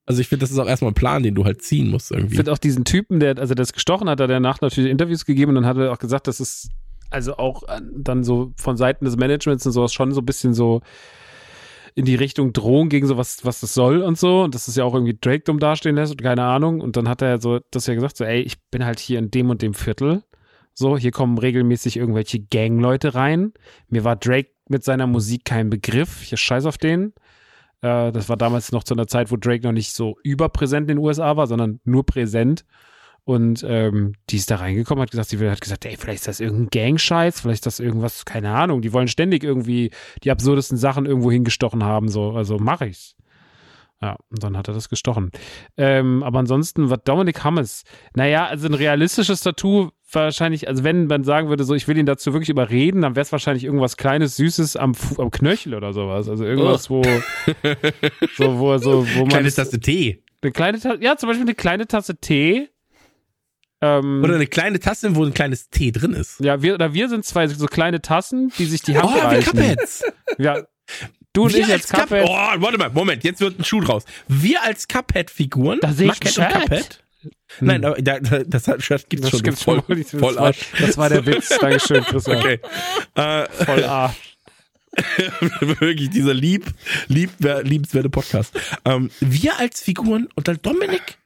Also 0.05 0.21
ich 0.21 0.29
finde, 0.29 0.43
das 0.43 0.51
ist 0.51 0.59
auch 0.59 0.67
erstmal 0.67 0.91
ein 0.91 0.95
Plan, 0.95 1.23
den 1.23 1.35
du 1.35 1.45
halt 1.45 1.63
ziehen 1.63 1.89
musst 1.89 2.11
Ich 2.11 2.17
irgendwie. 2.17 2.37
finde 2.37 2.53
auch 2.53 2.59
diesen 2.59 2.85
Typen, 2.85 3.21
der, 3.21 3.39
also 3.39 3.55
der 3.55 3.63
das 3.63 3.73
gestochen 3.73 4.09
hat, 4.09 4.21
hat 4.21 4.29
er 4.29 4.35
danach 4.35 4.61
natürlich 4.61 4.91
Interviews 4.91 5.25
gegeben 5.25 5.51
und 5.51 5.55
dann 5.57 5.67
hat 5.67 5.77
er 5.77 5.93
auch 5.93 5.99
gesagt, 5.99 6.27
dass 6.27 6.41
es 6.41 6.69
also 7.11 7.37
auch 7.37 7.63
äh, 7.69 7.81
dann 7.97 8.25
so 8.25 8.53
von 8.57 8.77
Seiten 8.77 9.05
des 9.05 9.17
Managements 9.17 9.67
und 9.67 9.73
sowas 9.73 9.93
schon 9.93 10.13
so 10.13 10.21
ein 10.21 10.27
bisschen 10.27 10.55
so 10.55 10.81
in 11.95 12.05
die 12.05 12.15
Richtung 12.15 12.53
Drohung 12.53 12.89
gegen 12.89 13.07
sowas, 13.07 13.45
was 13.45 13.61
das 13.61 13.75
soll 13.75 14.03
und 14.03 14.19
so. 14.19 14.43
Und 14.43 14.55
das 14.55 14.69
ist 14.69 14.77
ja 14.77 14.85
auch 14.85 14.95
irgendwie 14.95 15.19
Drake 15.21 15.45
dumm 15.45 15.59
dastehen 15.59 15.97
lässt 15.97 16.13
und 16.13 16.23
keine 16.23 16.45
Ahnung. 16.45 16.81
Und 16.81 16.97
dann 16.97 17.09
hat 17.09 17.23
er 17.23 17.41
so 17.41 17.61
das 17.71 17.87
ja 17.87 17.95
gesagt, 17.95 18.17
so, 18.17 18.25
ey, 18.25 18.41
ich 18.41 18.61
bin 18.71 18.85
halt 18.85 18.99
hier 19.01 19.19
in 19.19 19.31
dem 19.31 19.51
und 19.51 19.63
dem 19.63 19.75
Viertel. 19.75 20.23
So, 20.73 20.97
hier 20.97 21.11
kommen 21.11 21.39
regelmäßig 21.39 21.97
irgendwelche 21.97 22.41
Gangleute 22.41 23.15
rein. 23.15 23.53
Mir 23.89 24.05
war 24.05 24.17
Drake 24.17 24.51
mit 24.69 24.85
seiner 24.85 25.07
Musik 25.07 25.45
kein 25.45 25.69
Begriff. 25.69 26.23
Ich 26.23 26.39
scheiß 26.39 26.65
auf 26.65 26.79
den. 26.79 27.13
Äh, 27.83 28.13
das 28.13 28.29
war 28.29 28.37
damals 28.37 28.73
noch 28.73 28.85
zu 28.85 28.95
einer 28.95 29.07
Zeit, 29.07 29.31
wo 29.31 29.37
Drake 29.37 29.65
noch 29.65 29.73
nicht 29.73 29.93
so 29.93 30.17
überpräsent 30.23 30.91
in 30.91 30.97
den 30.97 31.05
USA 31.05 31.37
war, 31.37 31.47
sondern 31.47 31.81
nur 31.85 32.07
präsent. 32.07 32.65
Und 33.31 33.65
ähm, 33.69 34.15
die 34.29 34.37
ist 34.39 34.51
da 34.51 34.57
reingekommen, 34.57 35.03
hat 35.03 35.13
gesagt, 35.13 35.29
sie 35.29 35.39
hat 35.49 35.61
gesagt, 35.61 35.85
ey, 35.85 35.97
vielleicht 35.97 36.21
ist 36.23 36.27
das 36.29 36.41
irgendein 36.41 36.71
Gang-Scheiß, 36.71 37.41
vielleicht 37.41 37.59
ist 37.59 37.67
das 37.67 37.79
irgendwas, 37.79 38.25
keine 38.25 38.51
Ahnung. 38.51 38.83
Die 38.83 38.93
wollen 38.93 39.07
ständig 39.07 39.45
irgendwie 39.45 39.91
die 40.25 40.33
absurdesten 40.33 40.77
Sachen 40.77 41.07
irgendwo 41.07 41.31
hingestochen 41.31 41.85
haben, 41.85 42.09
so, 42.09 42.33
also 42.33 42.59
mache 42.59 42.87
ich's. 42.89 43.15
Ja, 44.03 44.17
und 44.31 44.43
dann 44.43 44.57
hat 44.57 44.67
er 44.67 44.75
das 44.75 44.89
gestochen. 44.89 45.31
Ähm, 45.77 46.25
aber 46.25 46.41
ansonsten, 46.41 46.91
was 46.91 46.99
Dominik 47.05 47.45
Hammes, 47.45 47.85
naja, 48.17 48.47
also 48.47 48.67
ein 48.67 48.75
realistisches 48.75 49.43
Tattoo 49.43 49.91
wahrscheinlich, 50.11 50.67
also 50.67 50.83
wenn 50.83 51.07
man 51.07 51.23
sagen 51.23 51.51
würde, 51.51 51.63
so, 51.63 51.75
ich 51.75 51.87
will 51.87 51.99
ihn 51.99 52.07
dazu 52.07 52.33
wirklich 52.33 52.49
überreden, 52.49 53.03
dann 53.03 53.15
wäre 53.15 53.23
es 53.23 53.31
wahrscheinlich 53.31 53.63
irgendwas 53.65 53.97
Kleines, 53.97 54.37
Süßes 54.37 54.75
am, 54.77 54.95
Fu- 54.97 55.23
am 55.23 55.31
Knöchel 55.31 55.75
oder 55.75 55.93
sowas. 55.93 56.29
Also 56.29 56.45
irgendwas, 56.45 56.91
wo, 56.91 57.03
so, 58.37 58.59
wo, 58.59 58.77
so, 58.79 59.07
wo 59.15 59.21
man. 59.21 59.29
Kleines 59.29 59.55
Tasse 59.55 59.79
Tee. 59.79 60.25
Eine 60.43 60.53
kleine 60.53 60.81
Tasse, 60.81 60.99
ja, 61.01 61.17
zum 61.17 61.29
Beispiel 61.29 61.45
eine 61.47 61.55
kleine 61.55 61.87
Tasse 61.87 62.17
Tee. 62.17 62.71
Ähm, 63.83 64.23
Oder 64.23 64.35
eine 64.35 64.47
kleine 64.47 64.79
Tasse, 64.79 65.15
wo 65.17 65.25
ein 65.25 65.33
kleines 65.35 65.71
Tee 65.71 65.91
drin 65.93 66.13
ist. 66.13 66.39
ja, 66.41 66.61
wir, 66.63 66.75
oder 66.75 66.93
wir 66.93 67.09
sind 67.09 67.25
zwei 67.25 67.47
so 67.49 67.67
kleine 67.67 68.03
Tassen, 68.03 68.53
die 68.59 68.67
sich 68.67 68.83
die 68.83 68.97
Hand 68.99 69.07
Oh, 69.11 69.15
wir 69.15 69.23
reichen. 69.25 69.53
Cupheads. 69.53 70.03
Ja. 70.39 70.63
Du 71.33 71.45
und 71.45 71.55
Wir 71.55 71.61
ich 71.61 71.73
als 71.73 71.89
Cup- 71.89 72.09
Cuphead. 72.09 72.25
Oh, 72.29 72.35
warte 72.63 72.77
mal, 72.77 72.91
Moment, 72.91 73.25
jetzt 73.25 73.41
wird 73.41 73.59
ein 73.59 73.65
Schuh 73.65 73.81
draus. 73.81 74.05
Wir 74.29 74.63
als 74.63 74.87
Cuphead-Figuren. 74.89 75.79
Da 75.81 75.93
sehe 75.93 76.13
ich 76.13 76.39
ein. 76.39 76.53
Cuphead. 76.53 77.03
Nein, 77.61 77.85
aber 77.85 78.01
da, 78.03 78.19
da, 78.19 78.41
das 78.45 78.65
Shirt 78.85 79.09
gibt's 79.11 79.23
Das 79.27 79.31
schon. 79.31 79.43
gibt's 79.43 79.63
voll, 79.63 79.83
voll 79.83 80.37
war, 80.37 80.47
Arsch. 80.47 80.59
das 80.79 80.97
war 80.99 81.09
der 81.09 81.25
Witz. 81.27 81.49
Dankeschön, 81.61 82.03
Christian. 82.05 82.39
Okay. 82.39 82.61
Äh, 83.15 83.47
Voll 83.65 83.85
Arsch. 83.85 84.37
wirklich 85.61 86.11
dieser 86.11 86.35
lieb, 86.35 86.67
lieb, 87.09 87.31
liebenswerte 87.39 88.11
Podcast. 88.11 88.59
Ähm, 88.85 89.11
wir 89.21 89.59
als 89.59 89.81
Figuren 89.83 90.29
und 90.35 90.49
dann 90.49 90.59
Dominik 90.63 91.19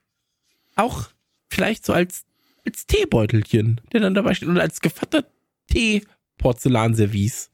auch 0.76 1.04
vielleicht 1.48 1.86
so 1.86 1.92
als, 1.92 2.24
als 2.66 2.86
Teebeutelchen, 2.86 3.80
der 3.92 4.00
dann 4.00 4.14
dabei 4.14 4.34
steht 4.34 4.48
und 4.48 4.58
als 4.58 4.80
gevatter 4.80 5.24
Tee-Porzellanservice. 5.68 7.50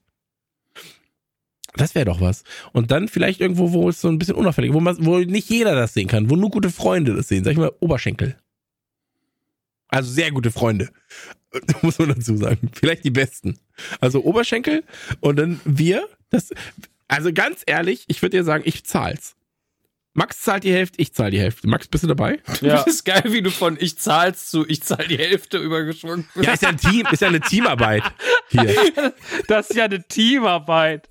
Das 1.75 1.95
wäre 1.95 2.07
doch 2.07 2.21
was. 2.21 2.43
Und 2.73 2.91
dann 2.91 3.09
vielleicht 3.09 3.41
irgendwo, 3.41 3.73
wo 3.73 3.89
es 3.89 4.01
so 4.01 4.09
ein 4.09 4.19
bisschen 4.19 4.35
unauffällig, 4.35 4.73
wo 4.73 4.81
man, 4.81 5.05
wo 5.05 5.19
nicht 5.19 5.49
jeder 5.49 5.75
das 5.75 5.95
sehen 5.95 6.09
kann, 6.09 6.31
wo 6.31 6.37
nur 6.37 6.51
gute 6.51 6.71
Freunde 6.71 7.15
das 7.15 7.29
sehen. 7.29 7.45
Sag 7.45 7.53
ich 7.53 7.59
mal, 7.59 7.73
Oberschenkel. 7.81 8.37
Also 9.89 10.11
sehr 10.11 10.31
gute 10.31 10.51
Freunde. 10.51 10.91
Muss 11.83 11.99
man 11.99 12.11
dazu 12.11 12.37
sagen. 12.37 12.71
Vielleicht 12.73 13.05
die 13.05 13.11
besten. 13.11 13.59
Also 14.01 14.23
Oberschenkel 14.25 14.85
und 15.21 15.37
dann 15.37 15.61
wir. 15.65 16.09
Das, 16.31 16.51
also 17.09 17.33
ganz 17.33 17.63
ehrlich, 17.67 18.05
ich 18.07 18.23
würde 18.23 18.37
dir 18.37 18.45
sagen, 18.45 18.63
ich 18.67 18.85
zahl's. 18.85 19.37
Max 20.21 20.41
zahlt 20.43 20.65
die 20.65 20.73
Hälfte, 20.73 21.01
ich 21.01 21.15
zahl 21.15 21.31
die 21.31 21.41
Hälfte. 21.41 21.67
Max, 21.67 21.89
bist 21.89 22.05
du 22.05 22.09
dabei? 22.09 22.41
Ja. 22.61 22.75
Das 22.77 22.87
ist 22.87 23.05
geil, 23.05 23.23
wie 23.29 23.41
du 23.41 23.51
von 23.51 23.79
ich 23.81 23.97
zahl's 23.99 24.51
zu 24.51 24.67
ich 24.69 24.83
zahl 24.83 25.07
die 25.09 25.17
Hälfte 25.17 25.57
übergeschwungen 25.57 26.29
bist. 26.35 26.47
Ja, 26.47 26.53
ist 26.53 26.63
ja 26.63 26.69
ein 26.69 26.77
Team, 26.77 27.07
ist 27.11 27.23
ja 27.23 27.29
eine 27.29 27.41
Teamarbeit 27.41 28.03
hier. 28.51 28.75
Das 29.49 29.71
ist 29.71 29.77
ja 29.77 29.85
eine 29.87 30.07
Teamarbeit. 30.07 31.09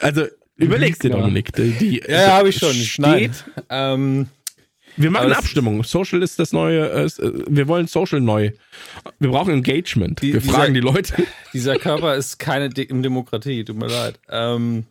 Also 0.00 0.26
überlegst 0.56 1.02
dir, 1.02 1.08
Lügner. 1.08 1.22
Dominik. 1.22 1.52
Die, 1.54 1.70
die 1.72 2.02
Ja, 2.08 2.20
ja 2.22 2.32
habe 2.34 2.50
ich 2.50 2.56
schon. 2.58 2.72
Steht. 2.72 3.32
Ähm, 3.68 4.28
Wir 4.96 5.10
machen 5.10 5.26
eine 5.26 5.36
Abstimmung. 5.38 5.82
Social 5.84 6.22
ist 6.22 6.38
das 6.38 6.52
neue, 6.52 6.88
äh, 6.88 7.04
äh, 7.04 7.44
wir 7.48 7.66
wollen 7.68 7.86
Social 7.88 8.20
neu. 8.20 8.52
Wir 9.18 9.30
brauchen 9.30 9.52
Engagement. 9.54 10.22
Die- 10.22 10.34
wir 10.34 10.40
dieser- 10.40 10.52
fragen 10.52 10.74
die 10.74 10.80
Leute. 10.80 11.14
dieser 11.52 11.76
Körper 11.78 12.14
ist 12.14 12.38
keine 12.38 12.68
De 12.70 12.86
Demokratie, 12.86 13.64
tut 13.64 13.76
mir 13.76 13.88
leid. 13.88 14.18
Ähm, 14.30 14.86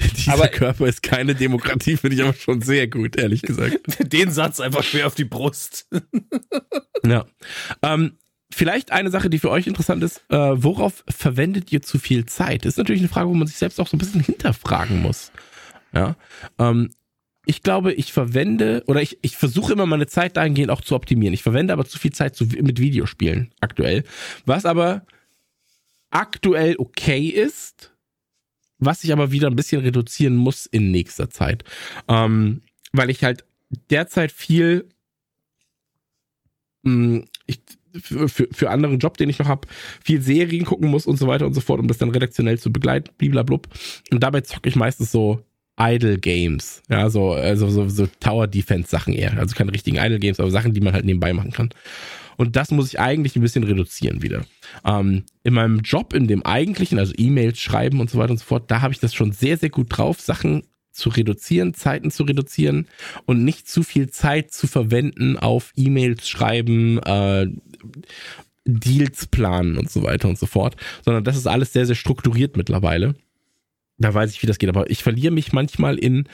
Dieser 0.00 0.34
Aber- 0.34 0.48
Körper 0.48 0.86
ist 0.86 1.02
keine 1.02 1.34
Demokratie, 1.34 1.96
finde 1.96 2.16
ich 2.16 2.22
aber 2.22 2.34
schon 2.34 2.62
sehr 2.62 2.88
gut, 2.88 3.16
ehrlich 3.16 3.42
gesagt. 3.42 3.78
den 4.12 4.30
Satz 4.30 4.60
einfach 4.60 4.84
quer 4.84 5.06
auf 5.06 5.14
die 5.14 5.24
Brust. 5.24 5.88
Ja. 7.04 7.24
Ähm, 7.82 8.18
vielleicht 8.52 8.90
eine 8.90 9.10
Sache, 9.10 9.30
die 9.30 9.38
für 9.38 9.50
euch 9.50 9.68
interessant 9.68 10.02
ist, 10.02 10.24
äh, 10.28 10.36
worauf 10.36 11.04
verwendet 11.08 11.70
ihr 11.70 11.82
zu 11.82 12.00
viel 12.00 12.26
Zeit? 12.26 12.64
Das 12.64 12.72
ist 12.72 12.78
natürlich 12.78 13.00
eine 13.02 13.08
Frage, 13.08 13.28
wo 13.28 13.34
man 13.34 13.46
sich 13.46 13.58
selbst 13.58 13.78
auch 13.78 13.86
so 13.86 13.96
ein 13.96 14.00
bisschen 14.00 14.22
hinterfragen 14.22 15.02
muss. 15.02 15.30
Ja. 15.94 16.16
Ähm, 16.58 16.90
ich 17.44 17.62
glaube, 17.62 17.92
ich 17.92 18.12
verwende 18.12 18.82
oder 18.88 19.02
ich, 19.02 19.18
ich 19.22 19.36
versuche 19.36 19.72
immer 19.72 19.86
meine 19.86 20.08
Zeit 20.08 20.36
dahingehend 20.36 20.70
auch 20.72 20.80
zu 20.80 20.96
optimieren. 20.96 21.32
Ich 21.32 21.44
verwende 21.44 21.72
aber 21.72 21.84
zu 21.84 21.96
viel 21.98 22.12
Zeit 22.12 22.34
zu, 22.34 22.46
mit 22.46 22.80
Videospielen 22.80 23.54
aktuell. 23.60 24.02
Was 24.46 24.64
aber 24.64 25.06
aktuell 26.10 26.74
okay 26.78 27.28
ist, 27.28 27.92
was 28.78 29.04
ich 29.04 29.12
aber 29.12 29.32
wieder 29.32 29.48
ein 29.48 29.56
bisschen 29.56 29.82
reduzieren 29.82 30.36
muss 30.36 30.66
in 30.66 30.90
nächster 30.90 31.30
Zeit. 31.30 31.64
Ähm, 32.08 32.62
weil 32.92 33.10
ich 33.10 33.24
halt 33.24 33.44
derzeit 33.90 34.32
viel 34.32 34.88
mh, 36.82 37.24
ich, 37.46 37.60
für, 38.00 38.28
für, 38.28 38.48
für 38.50 38.70
anderen 38.70 38.98
Job, 38.98 39.16
den 39.16 39.28
ich 39.28 39.38
noch 39.38 39.48
habe, 39.48 39.68
viel 40.02 40.20
Serien 40.20 40.64
gucken 40.64 40.88
muss 40.88 41.06
und 41.06 41.18
so 41.18 41.26
weiter 41.26 41.46
und 41.46 41.54
so 41.54 41.60
fort, 41.60 41.80
um 41.80 41.88
das 41.88 41.98
dann 41.98 42.10
redaktionell 42.10 42.58
zu 42.58 42.72
begleiten, 42.72 43.10
bliblablub. 43.18 43.68
Und 44.10 44.22
dabei 44.22 44.42
zocke 44.42 44.68
ich 44.68 44.76
meistens 44.76 45.12
so 45.12 45.40
Idle 45.78 46.18
Games. 46.18 46.82
Ja, 46.88 47.10
so, 47.10 47.32
also 47.32 47.68
so, 47.68 47.88
so 47.88 48.06
Tower 48.20 48.46
Defense 48.46 48.88
Sachen 48.88 49.14
eher. 49.14 49.36
Also 49.38 49.54
keine 49.54 49.72
richtigen 49.72 49.98
Idle 49.98 50.18
Games, 50.18 50.40
aber 50.40 50.50
Sachen, 50.50 50.72
die 50.72 50.80
man 50.80 50.94
halt 50.94 51.04
nebenbei 51.04 51.32
machen 51.32 51.52
kann. 51.52 51.70
Und 52.36 52.56
das 52.56 52.70
muss 52.70 52.88
ich 52.88 53.00
eigentlich 53.00 53.36
ein 53.36 53.42
bisschen 53.42 53.64
reduzieren 53.64 54.22
wieder. 54.22 54.44
Ähm, 54.84 55.24
in 55.42 55.54
meinem 55.54 55.80
Job, 55.80 56.12
in 56.12 56.26
dem 56.26 56.44
eigentlichen, 56.44 56.98
also 56.98 57.12
E-Mails 57.16 57.58
schreiben 57.58 58.00
und 58.00 58.10
so 58.10 58.18
weiter 58.18 58.32
und 58.32 58.38
so 58.38 58.44
fort, 58.44 58.70
da 58.70 58.82
habe 58.82 58.92
ich 58.92 59.00
das 59.00 59.14
schon 59.14 59.32
sehr, 59.32 59.56
sehr 59.56 59.70
gut 59.70 59.86
drauf, 59.90 60.20
Sachen 60.20 60.64
zu 60.92 61.10
reduzieren, 61.10 61.74
Zeiten 61.74 62.10
zu 62.10 62.24
reduzieren 62.24 62.86
und 63.26 63.44
nicht 63.44 63.68
zu 63.68 63.82
viel 63.82 64.10
Zeit 64.10 64.52
zu 64.52 64.66
verwenden 64.66 65.38
auf 65.38 65.72
E-Mails 65.76 66.28
schreiben, 66.28 66.98
äh, 67.02 67.48
Deals 68.64 69.26
planen 69.26 69.78
und 69.78 69.90
so 69.90 70.02
weiter 70.02 70.28
und 70.28 70.38
so 70.38 70.46
fort, 70.46 70.76
sondern 71.04 71.22
das 71.22 71.36
ist 71.36 71.46
alles 71.46 71.72
sehr, 71.72 71.86
sehr 71.86 71.94
strukturiert 71.94 72.56
mittlerweile. 72.56 73.14
Da 73.98 74.12
weiß 74.12 74.32
ich, 74.32 74.42
wie 74.42 74.46
das 74.46 74.58
geht, 74.58 74.68
aber 74.68 74.90
ich 74.90 75.02
verliere 75.02 75.32
mich 75.32 75.52
manchmal 75.52 75.98
in 75.98 76.28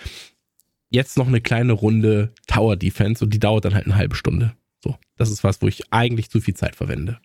jetzt 0.90 1.16
noch 1.16 1.26
eine 1.26 1.40
kleine 1.40 1.72
Runde 1.72 2.32
Tower 2.47 2.76
Defense 2.76 3.24
und 3.24 3.34
die 3.34 3.39
dauert 3.39 3.64
dann 3.64 3.74
halt 3.74 3.86
eine 3.86 3.97
halbe 3.97 4.14
Stunde. 4.14 4.55
So, 4.83 4.97
das 5.17 5.31
ist 5.31 5.44
was, 5.44 5.62
wo 5.62 5.69
ich 5.69 5.93
eigentlich 5.93 6.31
zu 6.31 6.41
viel 6.41 6.55
Zeit 6.55 6.77
verwende. 6.77 7.20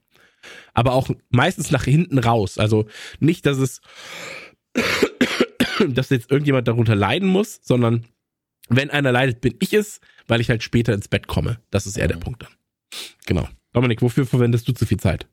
Aber 0.74 0.94
auch 0.94 1.10
meistens 1.30 1.72
nach 1.72 1.84
hinten 1.84 2.19
raus. 2.19 2.58
Also 2.58 2.88
nicht, 3.19 3.45
dass 3.45 3.58
es, 3.58 3.82
dass 5.88 6.10
jetzt 6.10 6.32
irgendjemand 6.32 6.68
darunter 6.68 6.95
leiden 6.95 7.27
muss, 7.27 7.60
sondern 7.64 8.06
wenn 8.69 8.92
einer 8.92 9.11
leidet, 9.11 9.42
bin 9.42 9.56
ich 9.60 9.74
es, 9.74 10.00
weil 10.27 10.42
ich 10.42 10.50
halt 10.50 10.61
später 10.61 10.94
ins 10.94 11.08
Bett 11.08 11.27
komme. 11.27 11.60
Das 11.72 11.88
ist 11.88 11.98
eher 11.98 12.08
der 12.08 12.18
Punkt 12.18 12.44
dann. 12.44 12.52
Genau. 13.26 13.48
Dominik, 13.74 14.02
wofür 14.02 14.26
verwendest 14.26 14.68
du 14.68 14.74
zu 14.74 14.86
viel 14.86 15.00
Zeit? 15.00 15.27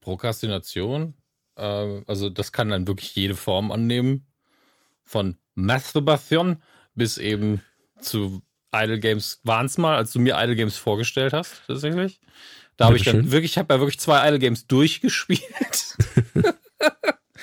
Prokrastination. 0.00 1.14
Äh, 1.56 2.02
also 2.06 2.30
das 2.30 2.52
kann 2.52 2.70
dann 2.70 2.86
wirklich 2.86 3.14
jede 3.14 3.34
Form 3.34 3.70
annehmen. 3.70 4.26
Von 5.02 5.36
Masturbation 5.54 6.62
bis 6.94 7.18
eben 7.18 7.60
zu 8.00 8.42
Idle 8.74 9.00
Games 9.00 9.40
waren 9.44 9.66
es 9.66 9.78
mal, 9.78 9.96
als 9.96 10.12
du 10.12 10.20
mir 10.20 10.36
Idle 10.40 10.56
Games 10.56 10.76
vorgestellt 10.76 11.32
hast, 11.32 11.62
tatsächlich. 11.66 12.20
Da 12.76 12.86
habe 12.86 12.96
ich 12.96 13.04
dann 13.04 13.16
schön. 13.16 13.32
wirklich, 13.32 13.52
ich 13.52 13.58
habe 13.58 13.74
ja 13.74 13.80
wirklich 13.80 13.98
zwei 13.98 14.26
Idle 14.26 14.38
Games 14.38 14.66
durchgespielt. 14.68 15.96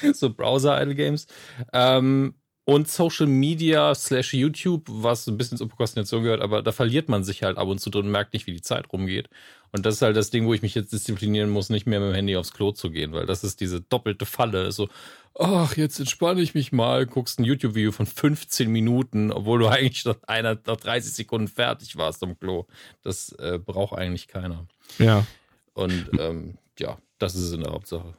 so 0.14 0.34
Browser 0.34 0.82
Idle 0.82 0.96
Games. 0.96 1.28
Ähm, 1.74 2.36
und 2.66 2.90
Social 2.90 3.28
Media 3.28 3.96
slash 3.96 4.34
YouTube, 4.34 4.84
was 4.88 5.26
ein 5.28 5.38
bisschen 5.38 5.58
zur 5.58 5.70
Prokrastination 5.70 6.24
gehört, 6.24 6.42
aber 6.42 6.62
da 6.62 6.74
verliert 6.74 7.08
man 7.08 7.24
sich 7.24 7.44
halt 7.44 7.58
ab 7.58 7.68
und 7.68 7.80
zu 7.80 7.90
drin 7.90 8.06
und 8.06 8.12
merkt 8.12 8.34
nicht, 8.34 8.46
wie 8.46 8.54
die 8.54 8.62
Zeit 8.62 8.92
rumgeht. 8.92 9.30
Und 9.72 9.86
das 9.86 9.96
ist 9.96 10.02
halt 10.02 10.16
das 10.16 10.30
Ding, 10.30 10.46
wo 10.46 10.54
ich 10.54 10.62
mich 10.62 10.76
jetzt 10.76 10.94
disziplinieren 10.94 11.50
muss, 11.50 11.70
nicht 11.70 11.86
mehr 11.86 12.00
mit 12.00 12.10
dem 12.10 12.16
Handy 12.16 12.36
aufs 12.36 12.54
Klo 12.54 12.72
zu 12.72 12.90
gehen, 12.90 13.12
weil 13.14 13.26
das 13.26 13.44
ist 13.44 13.60
diese 13.60 13.82
doppelte 13.82 14.26
Falle. 14.26 14.72
So, 14.72 14.90
ach, 15.38 15.76
jetzt 15.76 16.00
entspanne 16.00 16.42
ich 16.42 16.54
mich 16.54 16.72
mal, 16.72 17.06
guckst 17.06 17.40
ein 17.40 17.44
YouTube-Video 17.44 17.92
von 17.92 18.06
15 18.06 18.70
Minuten, 18.70 19.32
obwohl 19.32 19.60
du 19.60 19.68
eigentlich 19.70 20.06
nach, 20.06 20.18
einer, 20.28 20.58
nach 20.66 20.78
30 20.78 21.14
Sekunden 21.14 21.48
fertig 21.48 21.98
warst 21.98 22.24
am 22.24 22.40
Klo. 22.40 22.66
Das 23.04 23.32
äh, 23.34 23.60
braucht 23.64 23.98
eigentlich 23.98 24.28
keiner. 24.28 24.68
Ja. 25.00 25.26
Und 25.74 26.10
ähm, 26.20 26.58
ja, 26.80 26.98
das 27.20 27.36
ist 27.36 27.54
in 27.54 27.62
der 27.62 27.72
Hauptsache. 27.72 28.14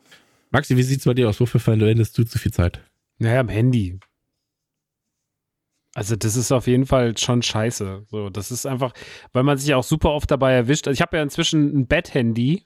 Maxi, 0.51 0.77
wie 0.77 0.83
sieht's 0.83 1.05
bei 1.05 1.15
dir 1.15 1.29
aus? 1.29 1.41
Wofür 1.41 1.61
verwendest 1.61 2.17
du 2.17 2.25
zu 2.25 2.39
viel 2.39 2.53
Zeit? 2.53 2.81
Naja, 3.19 3.41
am 3.41 3.49
Handy. 3.49 3.99
Also 5.99 6.15
das 6.15 6.37
ist 6.37 6.53
auf 6.53 6.69
jeden 6.69 6.87
Fall 6.87 7.19
schon 7.19 7.43
scheiße. 7.43 8.05
So, 8.07 8.31
das 8.31 8.53
ist 8.53 8.67
einfach, 8.67 8.93
weil 9.33 9.43
man 9.43 9.59
sich 9.59 9.75
auch 9.75 9.83
super 9.83 10.11
oft 10.11 10.31
dabei 10.31 10.53
erwischt. 10.53 10.87
Also 10.87 10.95
ich 10.95 11.03
habe 11.03 11.17
ja 11.17 11.25
inzwischen 11.25 11.77
ein 11.77 11.89
Bett-Handy, 11.89 12.65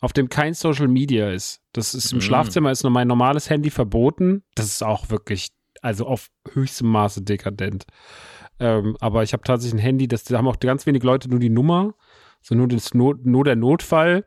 auf 0.00 0.12
dem 0.12 0.28
kein 0.28 0.54
Social 0.54 0.86
Media 0.86 1.32
ist. 1.32 1.60
Das 1.72 1.92
ist 1.92 2.12
im 2.12 2.18
mhm. 2.18 2.22
Schlafzimmer 2.22 2.70
ist 2.70 2.84
nur 2.84 2.92
mein 2.92 3.08
normales 3.08 3.50
Handy 3.50 3.68
verboten. 3.68 4.44
Das 4.54 4.66
ist 4.66 4.84
auch 4.84 5.10
wirklich, 5.10 5.50
also 5.82 6.06
auf 6.06 6.28
höchstem 6.52 6.86
Maße 6.86 7.22
dekadent. 7.22 7.86
Ähm, 8.60 8.96
aber 9.00 9.24
ich 9.24 9.32
habe 9.32 9.42
tatsächlich 9.42 9.80
ein 9.80 9.84
Handy, 9.84 10.06
das 10.06 10.22
da 10.22 10.38
haben 10.38 10.46
auch 10.46 10.60
ganz 10.60 10.86
wenig 10.86 11.02
Leute 11.02 11.28
nur 11.28 11.40
die 11.40 11.50
Nummer, 11.50 11.94
so 12.42 12.54
nur, 12.54 12.68
das 12.68 12.94
Not, 12.94 13.26
nur 13.26 13.42
der 13.42 13.56
Notfall. 13.56 14.24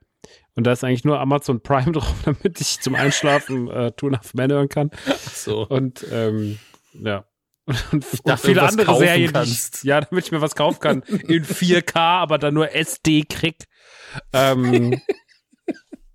Und 0.55 0.67
da 0.67 0.73
ist 0.73 0.83
eigentlich 0.83 1.05
nur 1.05 1.21
Amazon 1.21 1.63
Prime 1.63 1.91
drauf, 1.93 2.15
damit 2.25 2.59
ich 2.59 2.81
zum 2.81 2.95
Einschlafen 2.95 3.69
äh, 3.69 3.93
Two 3.93 4.07
and 4.07 4.17
a 4.17 4.21
Men 4.33 4.51
hören 4.51 4.67
kann. 4.67 4.91
Ach 5.07 5.17
so. 5.19 5.65
Und 5.65 6.05
ähm, 6.11 6.59
ja, 6.91 7.23
und, 7.65 7.93
und, 7.93 8.05
und 8.23 8.39
viele 8.39 8.61
andere 8.63 8.95
Serien, 8.97 9.31
kannst. 9.31 9.83
ja, 9.83 10.01
damit 10.01 10.25
ich 10.25 10.31
mir 10.31 10.41
was 10.41 10.55
kaufen 10.55 10.79
kann. 10.79 11.01
In 11.27 11.45
4K, 11.45 11.95
aber 11.95 12.37
dann 12.37 12.53
nur 12.53 12.73
SD 12.73 13.23
krieg. 13.23 13.63
Ähm, 14.33 15.01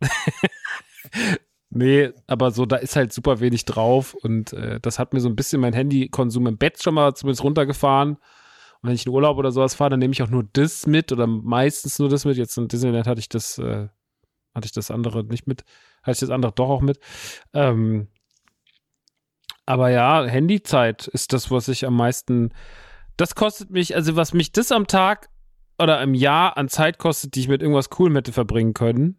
nee, 1.70 2.10
aber 2.26 2.50
so, 2.50 2.66
da 2.66 2.76
ist 2.76 2.96
halt 2.96 3.12
super 3.12 3.40
wenig 3.40 3.64
drauf 3.64 4.14
und 4.14 4.52
äh, 4.52 4.78
das 4.80 4.98
hat 4.98 5.14
mir 5.14 5.20
so 5.20 5.28
ein 5.28 5.36
bisschen 5.36 5.60
mein 5.60 5.72
Handykonsum 5.72 6.46
im 6.46 6.58
Bett 6.58 6.82
schon 6.82 6.94
mal 6.94 7.14
zumindest 7.14 7.44
runtergefahren. 7.44 8.18
Und 8.80 8.88
wenn 8.88 8.94
ich 8.94 9.06
in 9.06 9.12
Urlaub 9.12 9.38
oder 9.38 9.50
sowas 9.50 9.74
fahre, 9.74 9.90
dann 9.90 10.00
nehme 10.00 10.12
ich 10.12 10.22
auch 10.22 10.30
nur 10.30 10.44
das 10.52 10.86
mit 10.86 11.10
oder 11.12 11.26
meistens 11.26 11.98
nur 11.98 12.08
das 12.08 12.24
mit. 12.24 12.36
Jetzt 12.36 12.56
in 12.58 12.68
Disneyland 12.68 13.06
hatte 13.06 13.20
ich 13.20 13.28
das, 13.28 13.58
äh, 13.58 13.88
hatte 14.54 14.66
ich 14.66 14.72
das 14.72 14.90
andere 14.90 15.24
nicht 15.24 15.46
mit, 15.46 15.64
hatte 16.02 16.12
ich 16.12 16.20
das 16.20 16.30
andere 16.30 16.52
doch 16.52 16.68
auch 16.68 16.82
mit. 16.82 17.00
Ähm, 17.54 18.08
aber 19.68 19.90
ja, 19.90 20.24
Handyzeit 20.24 21.08
ist 21.08 21.34
das, 21.34 21.50
was 21.50 21.68
ich 21.68 21.86
am 21.86 21.94
meisten. 21.94 22.52
Das 23.18 23.34
kostet 23.34 23.68
mich, 23.68 23.94
also 23.94 24.16
was 24.16 24.32
mich 24.32 24.50
das 24.50 24.72
am 24.72 24.86
Tag 24.86 25.28
oder 25.78 26.00
im 26.00 26.14
Jahr 26.14 26.56
an 26.56 26.70
Zeit 26.70 26.96
kostet, 26.96 27.34
die 27.34 27.40
ich 27.40 27.48
mit 27.48 27.60
irgendwas 27.60 27.90
Coolem 27.90 28.16
hätte 28.16 28.32
verbringen 28.32 28.72
können, 28.72 29.18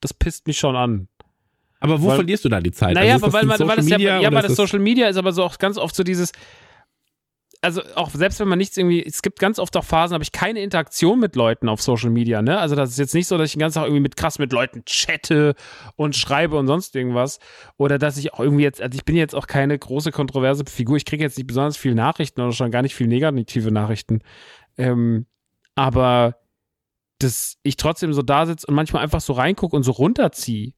das 0.00 0.14
pisst 0.14 0.46
mich 0.46 0.58
schon 0.58 0.74
an. 0.74 1.08
Aber 1.80 2.00
wo 2.00 2.08
weil, 2.08 2.16
verlierst 2.16 2.46
du 2.46 2.48
da 2.48 2.60
die 2.60 2.72
Zeit? 2.72 2.94
Naja, 2.94 3.12
also 3.12 3.26
aber 3.26 3.34
weil, 3.34 3.46
weil, 3.46 3.68
weil 3.68 3.76
das 3.76 3.88
ja, 3.90 3.98
ja 3.98 4.32
weil 4.32 4.42
das 4.42 4.56
Social 4.56 4.78
Media 4.78 5.06
ist 5.06 5.18
aber 5.18 5.32
so 5.32 5.44
auch 5.44 5.58
ganz 5.58 5.76
oft 5.76 5.94
so 5.94 6.02
dieses, 6.02 6.32
also 7.64 7.82
auch 7.94 8.10
selbst 8.10 8.38
wenn 8.40 8.48
man 8.48 8.58
nichts 8.58 8.76
irgendwie, 8.76 9.02
es 9.02 9.22
gibt 9.22 9.38
ganz 9.38 9.58
oft 9.58 9.74
auch 9.76 9.84
Phasen, 9.84 10.12
habe 10.12 10.22
ich 10.22 10.32
keine 10.32 10.60
Interaktion 10.60 11.18
mit 11.18 11.34
Leuten 11.34 11.70
auf 11.70 11.80
Social 11.80 12.10
Media, 12.10 12.42
ne? 12.42 12.58
Also 12.58 12.76
das 12.76 12.90
ist 12.90 12.98
jetzt 12.98 13.14
nicht 13.14 13.26
so, 13.26 13.38
dass 13.38 13.46
ich 13.46 13.52
den 13.54 13.60
ganzen 13.60 13.78
Tag 13.78 13.86
irgendwie 13.86 14.02
mit 14.02 14.16
krass 14.16 14.38
mit 14.38 14.52
Leuten 14.52 14.84
chatte 14.84 15.54
und 15.96 16.14
schreibe 16.14 16.56
und 16.56 16.66
sonst 16.66 16.94
irgendwas. 16.94 17.38
Oder 17.78 17.98
dass 17.98 18.18
ich 18.18 18.34
auch 18.34 18.40
irgendwie 18.40 18.64
jetzt, 18.64 18.82
also 18.82 18.94
ich 18.94 19.04
bin 19.06 19.16
jetzt 19.16 19.34
auch 19.34 19.46
keine 19.46 19.78
große 19.78 20.12
kontroverse 20.12 20.64
Figur, 20.66 20.98
ich 20.98 21.06
kriege 21.06 21.24
jetzt 21.24 21.38
nicht 21.38 21.46
besonders 21.46 21.78
viele 21.78 21.94
Nachrichten 21.94 22.42
oder 22.42 22.52
schon 22.52 22.70
gar 22.70 22.82
nicht 22.82 22.94
viel 22.94 23.06
negative 23.06 23.70
Nachrichten. 23.70 24.20
Ähm, 24.76 25.24
aber 25.74 26.36
dass 27.18 27.56
ich 27.62 27.76
trotzdem 27.76 28.12
so 28.12 28.20
da 28.20 28.44
sitze 28.44 28.66
und 28.66 28.74
manchmal 28.74 29.02
einfach 29.02 29.22
so 29.22 29.32
reingucke 29.32 29.74
und 29.74 29.84
so 29.84 29.92
runterziehe. 29.92 30.74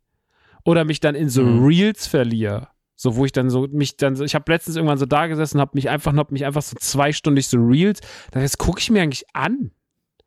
Oder 0.65 0.85
mich 0.85 1.01
dann 1.01 1.17
in 1.17 1.31
so 1.31 1.43
mhm. 1.43 1.65
Reels 1.65 2.07
verliere 2.07 2.69
so, 2.97 3.17
wo 3.17 3.25
ich 3.25 3.33
dann 3.33 3.51
so 3.51 3.69
mich 3.71 3.97
dann 3.99 4.17
so, 4.17 4.25
ich 4.25 4.35
habe 4.35 4.51
letztens 4.51 4.77
irgendwann 4.77 4.99
so 4.99 5.07
da 5.07 5.27
gesessen, 5.27 5.61
habe 5.61 5.73
mich 5.75 5.91
einfach, 5.91 6.17
hab 6.17 6.33
mich 6.33 6.45
einfach 6.45 6.63
so 6.63 6.77
zweistündig 6.77 7.47
so 7.47 7.59
Reels, 7.59 8.01
da 8.31 8.41
jetzt 8.41 8.59
gucke 8.59 8.81
ich 8.81 8.91
mir 8.91 9.03
eigentlich 9.03 9.27
an. 9.35 9.71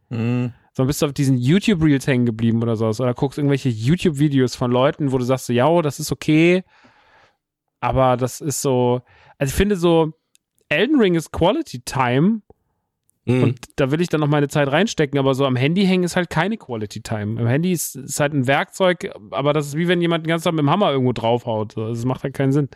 Mhm. 0.09 0.53
So 0.73 0.85
bist 0.85 1.01
du 1.01 1.07
auf 1.07 1.13
diesen 1.13 1.37
YouTube-Reels 1.37 2.07
hängen 2.07 2.25
geblieben 2.25 2.61
oder 2.61 2.75
sowas. 2.75 3.01
Oder 3.01 3.13
guckst 3.13 3.37
irgendwelche 3.37 3.69
YouTube-Videos 3.69 4.55
von 4.55 4.71
Leuten, 4.71 5.11
wo 5.11 5.17
du 5.17 5.25
sagst 5.25 5.47
so, 5.47 5.53
ja, 5.53 5.81
das 5.81 5.99
ist 5.99 6.11
okay. 6.11 6.63
Aber 7.81 8.17
das 8.17 8.39
ist 8.39 8.61
so, 8.61 9.01
also 9.37 9.51
ich 9.51 9.55
finde 9.55 9.75
so, 9.75 10.13
Elden 10.69 10.99
Ring 10.99 11.15
ist 11.15 11.31
Quality 11.31 11.81
Time 11.81 12.41
Mhm. 13.29 13.43
Und 13.43 13.59
da 13.75 13.91
will 13.91 14.01
ich 14.01 14.09
dann 14.09 14.21
noch 14.21 14.27
meine 14.27 14.47
Zeit 14.47 14.67
reinstecken, 14.71 15.19
aber 15.19 15.35
so 15.35 15.45
am 15.45 15.55
Handy 15.55 15.85
hängen 15.85 16.03
ist 16.03 16.15
halt 16.15 16.29
keine 16.29 16.57
Quality 16.57 17.01
Time. 17.01 17.39
Am 17.39 17.47
Handy 17.47 17.71
ist, 17.71 17.95
ist 17.95 18.19
halt 18.19 18.33
ein 18.33 18.47
Werkzeug, 18.47 19.11
aber 19.31 19.53
das 19.53 19.67
ist 19.67 19.77
wie 19.77 19.87
wenn 19.87 20.01
jemand 20.01 20.25
den 20.25 20.29
ganzen 20.29 20.45
Tag 20.45 20.53
mit 20.53 20.63
dem 20.63 20.69
Hammer 20.69 20.91
irgendwo 20.91 21.13
draufhaut. 21.13 21.77
Das 21.77 22.05
macht 22.05 22.23
halt 22.23 22.33
keinen 22.33 22.51
Sinn. 22.51 22.69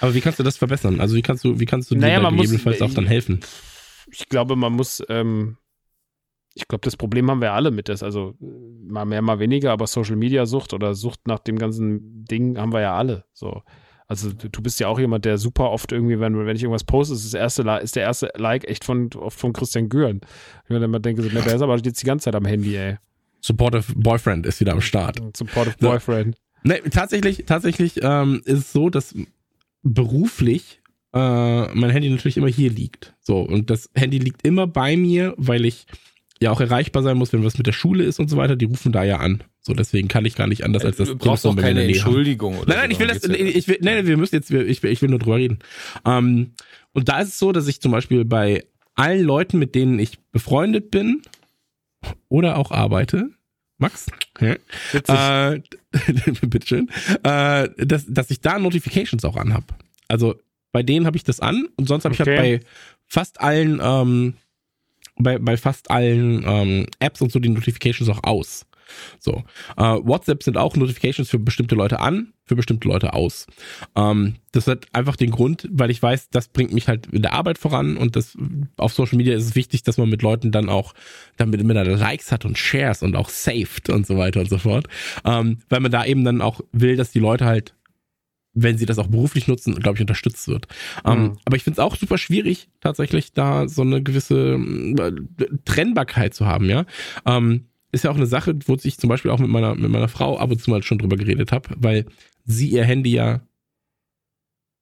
Aber 0.00 0.14
wie 0.14 0.20
kannst 0.20 0.38
du 0.38 0.42
das 0.42 0.58
verbessern? 0.58 1.00
Also 1.00 1.16
wie 1.16 1.22
kannst 1.22 1.44
du, 1.44 1.58
wie 1.60 1.66
kannst 1.66 1.90
du 1.90 1.94
dir 1.94 2.02
naja, 2.02 2.28
gegebenenfalls 2.28 2.80
muss, 2.80 2.90
auch 2.90 2.94
dann 2.94 3.06
helfen? 3.06 3.40
Ich 4.10 4.28
glaube, 4.28 4.56
man 4.56 4.72
muss, 4.72 5.02
ähm, 5.08 5.56
ich 6.54 6.68
glaube, 6.68 6.82
das 6.84 6.96
Problem 6.96 7.30
haben 7.30 7.40
wir 7.40 7.52
alle 7.52 7.70
mit 7.70 7.88
das. 7.88 8.02
Also 8.02 8.34
mal 8.40 9.06
mehr, 9.06 9.22
mal 9.22 9.38
weniger, 9.38 9.72
aber 9.72 9.86
Social 9.86 10.16
Media 10.16 10.44
Sucht 10.46 10.74
oder 10.74 10.94
Sucht 10.94 11.26
nach 11.26 11.38
dem 11.38 11.58
ganzen 11.58 12.24
Ding 12.24 12.58
haben 12.58 12.72
wir 12.72 12.80
ja 12.80 12.96
alle. 12.96 13.24
So. 13.32 13.62
Also 14.10 14.32
du 14.32 14.60
bist 14.60 14.80
ja 14.80 14.88
auch 14.88 14.98
jemand, 14.98 15.24
der 15.24 15.38
super 15.38 15.70
oft 15.70 15.92
irgendwie, 15.92 16.18
wenn, 16.18 16.36
wenn 16.44 16.56
ich 16.56 16.64
irgendwas 16.64 16.82
poste, 16.82 17.14
ist, 17.14 17.26
das 17.26 17.34
erste, 17.34 17.62
ist 17.80 17.94
der 17.94 18.02
erste 18.02 18.32
Like 18.36 18.68
echt 18.68 18.84
von, 18.84 19.08
von 19.28 19.52
Christian 19.52 19.88
Güren. 19.88 20.20
Ich 20.64 20.70
mir 20.70 20.80
dann 20.80 20.90
immer 20.90 20.98
denke, 20.98 21.22
so, 21.22 21.28
der 21.28 21.46
ist 21.46 21.62
aber 21.62 21.78
jetzt 21.78 22.02
die 22.02 22.06
ganze 22.06 22.24
Zeit 22.24 22.34
am 22.34 22.44
Handy, 22.44 22.74
ey. 22.74 22.96
Supportive 23.40 23.84
Boyfriend 23.94 24.46
ist 24.46 24.58
wieder 24.58 24.72
am 24.72 24.80
Start. 24.80 25.22
Supportive 25.36 25.76
so. 25.78 25.86
Boyfriend. 25.86 26.36
Ne, 26.64 26.80
tatsächlich, 26.90 27.44
tatsächlich 27.46 28.00
ähm, 28.02 28.42
ist 28.46 28.58
es 28.58 28.72
so, 28.72 28.90
dass 28.90 29.14
beruflich 29.84 30.82
äh, 31.14 31.72
mein 31.72 31.90
Handy 31.90 32.10
natürlich 32.10 32.36
immer 32.36 32.48
hier 32.48 32.70
liegt. 32.70 33.14
So, 33.20 33.38
und 33.42 33.70
das 33.70 33.90
Handy 33.94 34.18
liegt 34.18 34.44
immer 34.44 34.66
bei 34.66 34.96
mir, 34.96 35.34
weil 35.36 35.64
ich 35.64 35.86
ja 36.40 36.50
auch 36.50 36.60
erreichbar 36.60 37.04
sein 37.04 37.16
muss, 37.16 37.32
wenn 37.32 37.44
was 37.44 37.58
mit 37.58 37.68
der 37.68 37.72
Schule 37.72 38.02
ist 38.02 38.18
und 38.18 38.28
so 38.28 38.36
weiter. 38.36 38.56
Die 38.56 38.64
rufen 38.64 38.90
da 38.90 39.04
ja 39.04 39.18
an. 39.18 39.44
So, 39.62 39.74
deswegen 39.74 40.08
kann 40.08 40.24
ich 40.24 40.36
gar 40.36 40.46
nicht 40.46 40.64
anders 40.64 40.84
als 40.84 40.96
das. 40.96 41.08
Du 41.08 41.16
brauchst 41.16 41.46
auch 41.46 41.54
keine 41.56 41.84
Entschuldigung 41.84 42.58
oder 42.58 42.68
Nein, 42.68 42.78
nein, 42.78 42.90
ich 42.90 42.98
will 42.98 43.08
das, 43.08 43.22
ich 43.24 43.68
will, 43.68 43.78
nein, 43.82 44.06
wir 44.06 44.16
müssen 44.16 44.34
jetzt, 44.36 44.50
ich 44.50 44.82
will, 44.82 44.90
ich 44.90 45.02
will 45.02 45.10
nur 45.10 45.18
drüber 45.18 45.36
reden. 45.36 45.58
Ähm, 46.06 46.52
und 46.92 47.08
da 47.08 47.20
ist 47.20 47.28
es 47.28 47.38
so, 47.38 47.52
dass 47.52 47.68
ich 47.68 47.80
zum 47.80 47.92
Beispiel 47.92 48.24
bei 48.24 48.64
allen 48.94 49.22
Leuten, 49.24 49.58
mit 49.58 49.74
denen 49.74 49.98
ich 49.98 50.18
befreundet 50.32 50.90
bin 50.90 51.22
oder 52.28 52.56
auch 52.56 52.70
arbeite, 52.70 53.30
Max, 53.78 54.06
ja, 54.40 54.56
äh, 55.52 55.60
bitteschön, 56.42 56.90
äh, 57.22 57.68
dass, 57.78 58.04
dass 58.08 58.30
ich 58.30 58.40
da 58.40 58.58
Notifications 58.58 59.24
auch 59.24 59.36
anhab. 59.36 59.74
Also 60.08 60.36
Bei 60.72 60.82
denen 60.82 61.06
habe 61.06 61.16
ich 61.16 61.24
das 61.24 61.40
an 61.40 61.66
und 61.76 61.88
sonst 61.88 62.04
habe 62.04 62.14
ich 62.14 62.20
Okay. 62.20 62.36
halt 62.38 62.60
bei 62.62 62.66
fast 63.06 63.40
allen, 63.40 63.80
ähm, 63.82 64.34
bei, 65.16 65.38
bei 65.38 65.56
fast 65.56 65.90
allen 65.90 66.44
ähm, 66.46 66.86
Apps 66.98 67.20
und 67.20 67.32
so 67.32 67.38
die 67.38 67.48
Notifications 67.48 68.08
auch 68.08 68.22
aus. 68.22 68.66
So. 69.18 69.44
Äh, 69.76 69.82
WhatsApp 69.82 70.42
sind 70.42 70.56
auch 70.56 70.76
Notifications 70.76 71.30
für 71.30 71.38
bestimmte 71.38 71.74
Leute 71.74 72.00
an, 72.00 72.32
für 72.44 72.56
bestimmte 72.56 72.88
Leute 72.88 73.12
aus. 73.12 73.46
Ähm, 73.96 74.36
das 74.52 74.66
hat 74.66 74.86
einfach 74.92 75.16
den 75.16 75.30
Grund, 75.30 75.68
weil 75.70 75.90
ich 75.90 76.02
weiß, 76.02 76.30
das 76.30 76.48
bringt 76.48 76.72
mich 76.72 76.88
halt 76.88 77.06
in 77.06 77.22
der 77.22 77.32
Arbeit 77.34 77.58
voran 77.58 77.96
und 77.96 78.16
das 78.16 78.36
auf 78.76 78.92
Social 78.92 79.16
Media 79.16 79.36
ist 79.36 79.44
es 79.44 79.54
wichtig, 79.54 79.82
dass 79.82 79.98
man 79.98 80.08
mit 80.08 80.22
Leuten 80.22 80.50
dann 80.50 80.68
auch 80.68 80.94
damit 81.36 81.62
mit 81.62 81.76
Likes 81.76 82.32
hat 82.32 82.44
und 82.44 82.58
Shares 82.58 83.02
und 83.02 83.16
auch 83.16 83.28
saved 83.28 83.90
und 83.90 84.06
so 84.06 84.16
weiter 84.16 84.40
und 84.40 84.50
so 84.50 84.58
fort. 84.58 84.86
Ähm, 85.24 85.58
weil 85.68 85.80
man 85.80 85.92
da 85.92 86.04
eben 86.04 86.24
dann 86.24 86.40
auch 86.40 86.60
will, 86.72 86.96
dass 86.96 87.12
die 87.12 87.20
Leute 87.20 87.44
halt 87.44 87.74
wenn 88.52 88.78
sie 88.78 88.86
das 88.86 88.98
auch 88.98 89.06
beruflich 89.06 89.46
nutzen, 89.46 89.76
glaube 89.76 89.96
ich, 89.96 90.00
unterstützt 90.00 90.48
wird. 90.48 90.66
Ähm, 91.04 91.22
Mhm. 91.22 91.38
aber 91.44 91.56
ich 91.56 91.62
finde 91.62 91.74
es 91.76 91.78
auch 91.78 91.96
super 91.96 92.18
schwierig, 92.18 92.68
tatsächlich 92.80 93.32
da 93.32 93.68
so 93.68 93.82
eine 93.82 94.02
gewisse 94.02 94.54
äh, 94.54 95.12
Trennbarkeit 95.64 96.34
zu 96.34 96.46
haben, 96.46 96.68
ja. 96.68 96.84
Ähm, 97.26 97.66
ist 97.92 98.04
ja 98.04 98.10
auch 98.10 98.16
eine 98.16 98.26
Sache, 98.26 98.56
wo 98.66 98.76
ich 98.82 98.98
zum 98.98 99.08
Beispiel 99.08 99.30
auch 99.30 99.38
mit 99.38 99.50
meiner, 99.50 99.74
mit 99.74 99.90
meiner 99.90 100.08
Frau 100.08 100.38
ab 100.38 100.50
und 100.50 100.60
zu 100.60 100.70
mal 100.70 100.82
schon 100.82 100.98
drüber 100.98 101.16
geredet 101.16 101.52
habe, 101.52 101.70
weil 101.76 102.06
sie 102.44 102.68
ihr 102.68 102.84
Handy 102.84 103.12
ja 103.12 103.40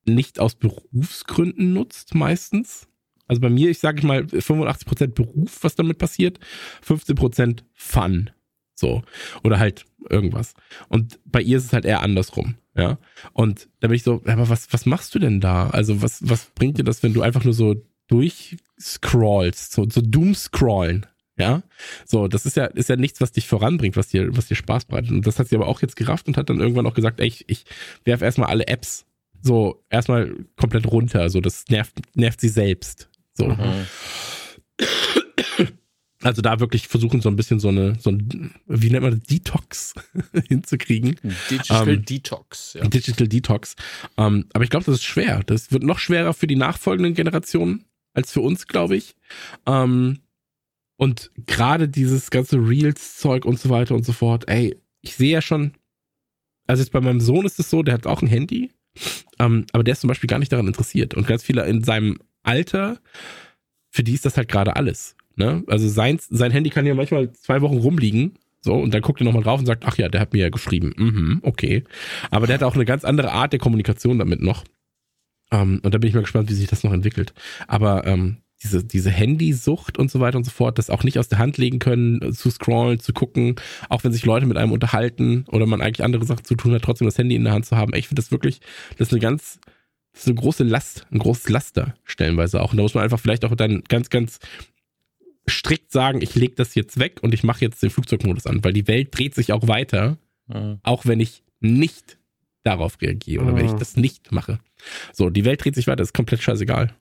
nicht 0.05 0.41
aus 0.41 0.55
Berufsgründen 0.55 1.73
nutzt, 1.73 2.15
meistens. 2.15 2.89
Also 3.27 3.41
bei 3.43 3.51
mir, 3.51 3.71
ich 3.71 3.79
sage 3.79 4.07
mal, 4.07 4.23
85% 4.23 5.09
Beruf, 5.09 5.59
was 5.63 5.75
damit 5.75 5.99
passiert, 5.99 6.39
15% 6.87 7.63
Fun. 7.75 8.31
So. 8.75 9.03
Oder 9.45 9.59
halt 9.59 9.85
irgendwas. 10.09 10.55
Und 10.89 11.19
bei 11.25 11.43
ihr 11.43 11.59
ist 11.59 11.65
es 11.65 11.73
halt 11.73 11.85
eher 11.85 12.03
andersrum. 12.03 12.57
Ja. 12.75 12.99
Und 13.33 13.69
da 13.81 13.89
bin 13.89 13.97
ich 13.97 14.03
so, 14.03 14.23
aber 14.25 14.49
was, 14.49 14.73
was 14.73 14.87
machst 14.87 15.15
du 15.15 15.19
denn 15.19 15.41
da? 15.41 15.69
Also, 15.71 16.01
was, 16.01 16.21
was 16.29 16.47
bringt 16.55 16.79
dir 16.79 16.85
das, 16.85 17.03
wenn 17.03 17.13
du 17.13 17.23
einfach 17.23 17.45
nur 17.45 17.53
so 17.53 17.75
durchscrollst, 18.07 19.73
so, 19.73 19.87
so 19.91 20.01
Doom-Scrollen? 20.01 21.07
Ja. 21.39 21.63
So, 22.05 22.29
das 22.29 22.47
ist 22.47 22.57
ja, 22.57 22.65
ist 22.67 22.89
ja 22.89 22.97
nichts, 22.97 23.21
was 23.21 23.33
dich 23.33 23.47
voranbringt, 23.47 23.97
was 23.97 24.09
dir, 24.09 24.37
was 24.37 24.49
dir 24.49 24.57
Spaß 24.57 24.87
bereitet. 24.87 25.11
Und 25.13 25.27
das 25.27 25.39
hat 25.39 25.49
sie 25.49 25.57
aber 25.57 25.69
auch 25.69 25.81
jetzt 25.83 25.97
gerafft 25.97 26.27
und 26.27 26.37
hat 26.37 26.51
dann 26.51 26.61
irgendwann 26.61 26.87
auch 26.87 26.95
gesagt, 26.95 27.21
ey, 27.21 27.29
ich, 27.29 27.49
ich 27.49 27.65
werf 28.05 28.23
erstmal 28.23 28.49
alle 28.49 28.67
Apps 28.67 29.07
so 29.41 29.85
erstmal 29.91 30.35
komplett 30.57 30.87
runter. 30.87 31.31
So, 31.31 31.41
das 31.41 31.65
nervt, 31.69 31.95
nervt 32.15 32.41
sie 32.41 32.49
selbst. 32.49 33.09
So. 33.35 33.57
Also 36.23 36.43
da 36.43 36.59
wirklich 36.59 36.89
versuchen, 36.89 37.21
so 37.21 37.29
ein 37.29 37.37
bisschen 37.37 37.61
so 37.61 37.69
eine, 37.69 37.97
so 38.01 38.11
ein, 38.11 38.53
wie 38.67 38.91
nennt 38.91 39.05
man 39.05 39.13
das, 39.13 39.23
Detox 39.29 39.95
hinzukriegen. 40.49 41.17
Digital 41.49 41.89
Ähm, 41.89 42.05
Detox, 42.05 42.75
ja. 42.75 42.89
Digital 42.89 43.29
Detox. 43.29 43.77
Ähm, 44.17 44.47
aber 44.53 44.65
ich 44.65 44.71
glaube, 44.71 44.85
das 44.85 44.97
ist 44.97 45.05
schwer. 45.05 45.43
Das 45.47 45.71
wird 45.71 45.85
noch 45.85 46.01
schwerer 46.01 46.35
für 46.35 46.49
die 46.49 46.57
nachfolgenden 46.57 47.15
Generationen 47.15 47.85
als 48.15 48.33
für 48.33 48.41
uns, 48.41 48.67
glaube 48.67 48.97
ich. 48.97 49.15
Ähm, 49.67 50.19
und 50.99 51.31
gerade 51.47 51.89
dieses 51.89 52.31
ganze 52.31 52.57
Reels-Zeug 52.57 53.45
und 53.45 53.59
so 53.59 53.71
weiter 53.71 53.95
und 53.95 54.05
so 54.05 54.13
fort, 54.13 54.49
ey, 54.49 54.77
ich 55.01 55.15
sehe 55.15 55.31
ja 55.31 55.41
schon, 55.41 55.73
also 56.67 56.83
jetzt 56.83 56.91
bei 56.91 57.01
meinem 57.01 57.21
Sohn 57.21 57.47
ist 57.47 57.59
es 57.61 57.71
so, 57.71 57.85
der 57.85 57.95
hat 57.95 58.07
auch 58.07 58.21
ein 58.21 58.27
Handy, 58.27 58.73
ähm, 59.39 59.65
aber 59.73 59.85
der 59.85 59.93
ist 59.93 60.01
zum 60.01 60.09
Beispiel 60.09 60.27
gar 60.27 60.41
nicht 60.41 60.53
daran 60.53 60.67
interessiert. 60.67 61.15
Und 61.15 61.29
ganz 61.29 61.45
viele 61.45 61.65
in 61.67 61.85
seinem 61.85 62.19
Alter, 62.43 62.99
für 63.91 64.03
die 64.03 64.15
ist 64.15 64.27
das 64.27 64.37
halt 64.37 64.49
gerade 64.49 64.75
alles. 64.75 65.17
Ne? 65.37 65.63
Also 65.69 65.89
sein, 65.89 66.19
sein 66.29 66.51
Handy 66.51 66.71
kann 66.71 66.85
ja 66.85 66.95
manchmal 66.95 67.31
zwei 67.33 67.63
Wochen 67.63 67.79
rumliegen. 67.79 68.35
So, 68.61 68.75
und 68.75 68.93
dann 68.93 69.03
guckt 69.03 69.21
er 69.21 69.25
nochmal 69.25 69.45
drauf 69.45 69.61
und 69.61 69.67
sagt, 69.67 69.85
ach 69.87 69.99
ja, 69.99 70.09
der 70.09 70.21
hat 70.21 70.33
mir 70.33 70.41
ja 70.41 70.49
geschrieben. 70.49 70.93
Mhm, 70.97 71.39
okay. 71.43 71.85
Aber 72.33 72.49
der 72.49 72.55
hat 72.55 72.65
auch 72.65 72.75
eine 72.75 72.85
ganz 72.85 73.05
andere 73.05 73.31
Art 73.31 73.53
der 73.53 73.61
Kommunikation 73.61 74.19
damit 74.19 74.43
noch. 74.43 74.65
Ähm, 75.53 75.81
und 75.85 75.95
da 75.95 75.99
bin 75.99 76.09
ich 76.09 76.15
mal 76.15 76.23
gespannt, 76.23 76.51
wie 76.51 76.55
sich 76.55 76.67
das 76.67 76.83
noch 76.83 76.93
entwickelt. 76.93 77.35
Aber 77.69 78.05
ähm, 78.05 78.39
diese, 78.63 78.83
diese 78.85 79.11
Handysucht 79.11 79.99
und 79.99 80.11
so 80.11 80.21
weiter 80.21 80.37
und 80.39 80.45
so 80.45 80.51
fort, 80.51 80.79
das 80.79 80.91
auch 80.91 81.05
nicht 81.05 81.19
aus 81.19 81.29
der 81.29 81.39
Hand 81.39 81.59
legen 81.59 81.79
können, 81.79 82.33
zu 82.33 82.51
scrollen, 82.51 82.99
zu 82.99 83.13
gucken, 83.13 83.55
auch 83.89 84.03
wenn 84.05 84.13
sich 84.13 84.25
Leute 84.25 84.47
mit 84.47 84.57
einem 84.57 84.73
unterhalten 84.73 85.45
oder 85.49 85.67
man 85.67 85.81
eigentlich 85.81 86.05
andere 86.05 86.25
Sachen 86.25 86.45
zu 86.45 86.55
tun 86.57 86.73
hat, 86.73 86.83
trotzdem 86.83 87.07
das 87.07 87.19
Handy 87.19 87.37
in 87.37 87.45
der 87.45 87.53
Hand 87.53 87.67
zu 87.67 87.77
haben. 87.77 87.95
Ich 87.95 88.09
finde 88.09 88.21
das 88.21 88.31
wirklich, 88.33 88.61
das 88.97 89.09
ist 89.09 89.13
eine 89.13 89.21
ganz, 89.21 89.61
das 90.13 90.23
ist 90.23 90.29
eine 90.29 90.35
große 90.37 90.65
Last, 90.65 91.07
ein 91.13 91.19
großes 91.21 91.49
Laster 91.51 91.95
stellenweise 92.05 92.61
auch. 92.61 92.73
Und 92.73 92.79
da 92.79 92.83
muss 92.83 92.95
man 92.95 93.05
einfach 93.05 93.21
vielleicht 93.21 93.45
auch 93.45 93.55
dann 93.55 93.83
ganz, 93.89 94.11
ganz 94.11 94.39
strikt 95.49 95.93
sagen, 95.93 96.21
ich 96.21 96.35
lege 96.35 96.55
das 96.57 96.75
jetzt 96.75 96.99
weg 96.99 97.19
und 97.23 97.33
ich 97.35 97.43
mache 97.45 97.65
jetzt 97.65 97.83
den 97.83 97.91
Flugzeugmodus 97.91 98.47
an, 98.47 98.63
weil 98.65 98.73
die 98.73 98.87
Welt 98.89 99.17
dreht 99.17 99.35
sich 99.35 99.53
auch 99.53 99.69
weiter, 99.69 100.19
Mhm. 100.49 100.79
auch 100.83 101.07
wenn 101.07 101.21
ich 101.21 101.43
nicht 101.61 102.19
darauf 102.65 103.01
reagiere 103.01 103.45
oder 103.45 103.55
wenn 103.57 103.67
ich 103.67 103.73
Mhm. 103.73 103.79
das 103.79 103.97
nicht 103.97 104.33
mache. 104.33 104.59
So, 105.13 105.31
die 105.31 105.45
Welt 105.45 105.65
dreht 105.65 105.75
sich 105.75 105.87
weiter, 105.87 106.03
ist 106.03 106.15
komplett 106.15 106.43
scheißegal. 106.43 106.95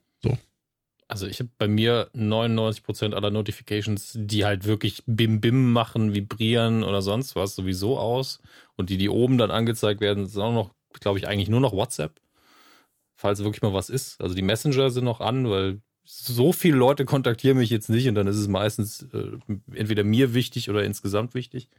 Also 1.08 1.26
ich 1.26 1.40
habe 1.40 1.50
bei 1.58 1.68
mir 1.68 2.10
99% 2.14 3.14
aller 3.14 3.32
Notifications, 3.32 4.12
die 4.16 4.44
halt 4.44 4.66
wirklich 4.66 5.04
Bim 5.06 5.40
Bim 5.40 5.72
machen, 5.72 6.14
vibrieren 6.14 6.84
oder 6.84 7.02
sonst 7.02 7.36
was 7.36 7.56
sowieso 7.56 7.98
aus. 7.98 8.42
Und 8.76 8.90
die, 8.90 8.98
die 8.98 9.10
oben 9.10 9.38
dann 9.38 9.52
angezeigt 9.52 10.02
werden, 10.02 10.26
sind 10.26 10.42
auch 10.42 10.54
noch, 10.54 10.76
glaube 11.00 11.18
ich, 11.18 11.28
eigentlich 11.28 11.50
nur 11.50 11.62
noch 11.62 11.72
WhatsApp. 11.72 12.20
Falls 13.16 13.44
wirklich 13.44 13.62
mal 13.62 13.74
was 13.74 13.90
ist. 13.90 14.22
Also 14.22 14.36
die 14.36 14.42
Messenger 14.42 14.90
sind 14.90 15.06
noch 15.06 15.22
an, 15.22 15.50
weil 15.50 15.82
so 16.04 16.54
viele 16.54 16.78
Leute 16.78 17.06
kontaktieren 17.06 17.58
mich 17.58 17.70
jetzt 17.70 17.90
nicht 17.90 18.08
und 18.08 18.16
dann 18.16 18.28
ist 18.28 18.38
es 18.38 18.48
meistens 18.48 19.08
äh, 19.14 19.32
entweder 19.74 20.04
mir 20.04 20.34
wichtig 20.34 20.70
oder 20.70 20.84
insgesamt 20.84 21.34
wichtig. 21.34 21.70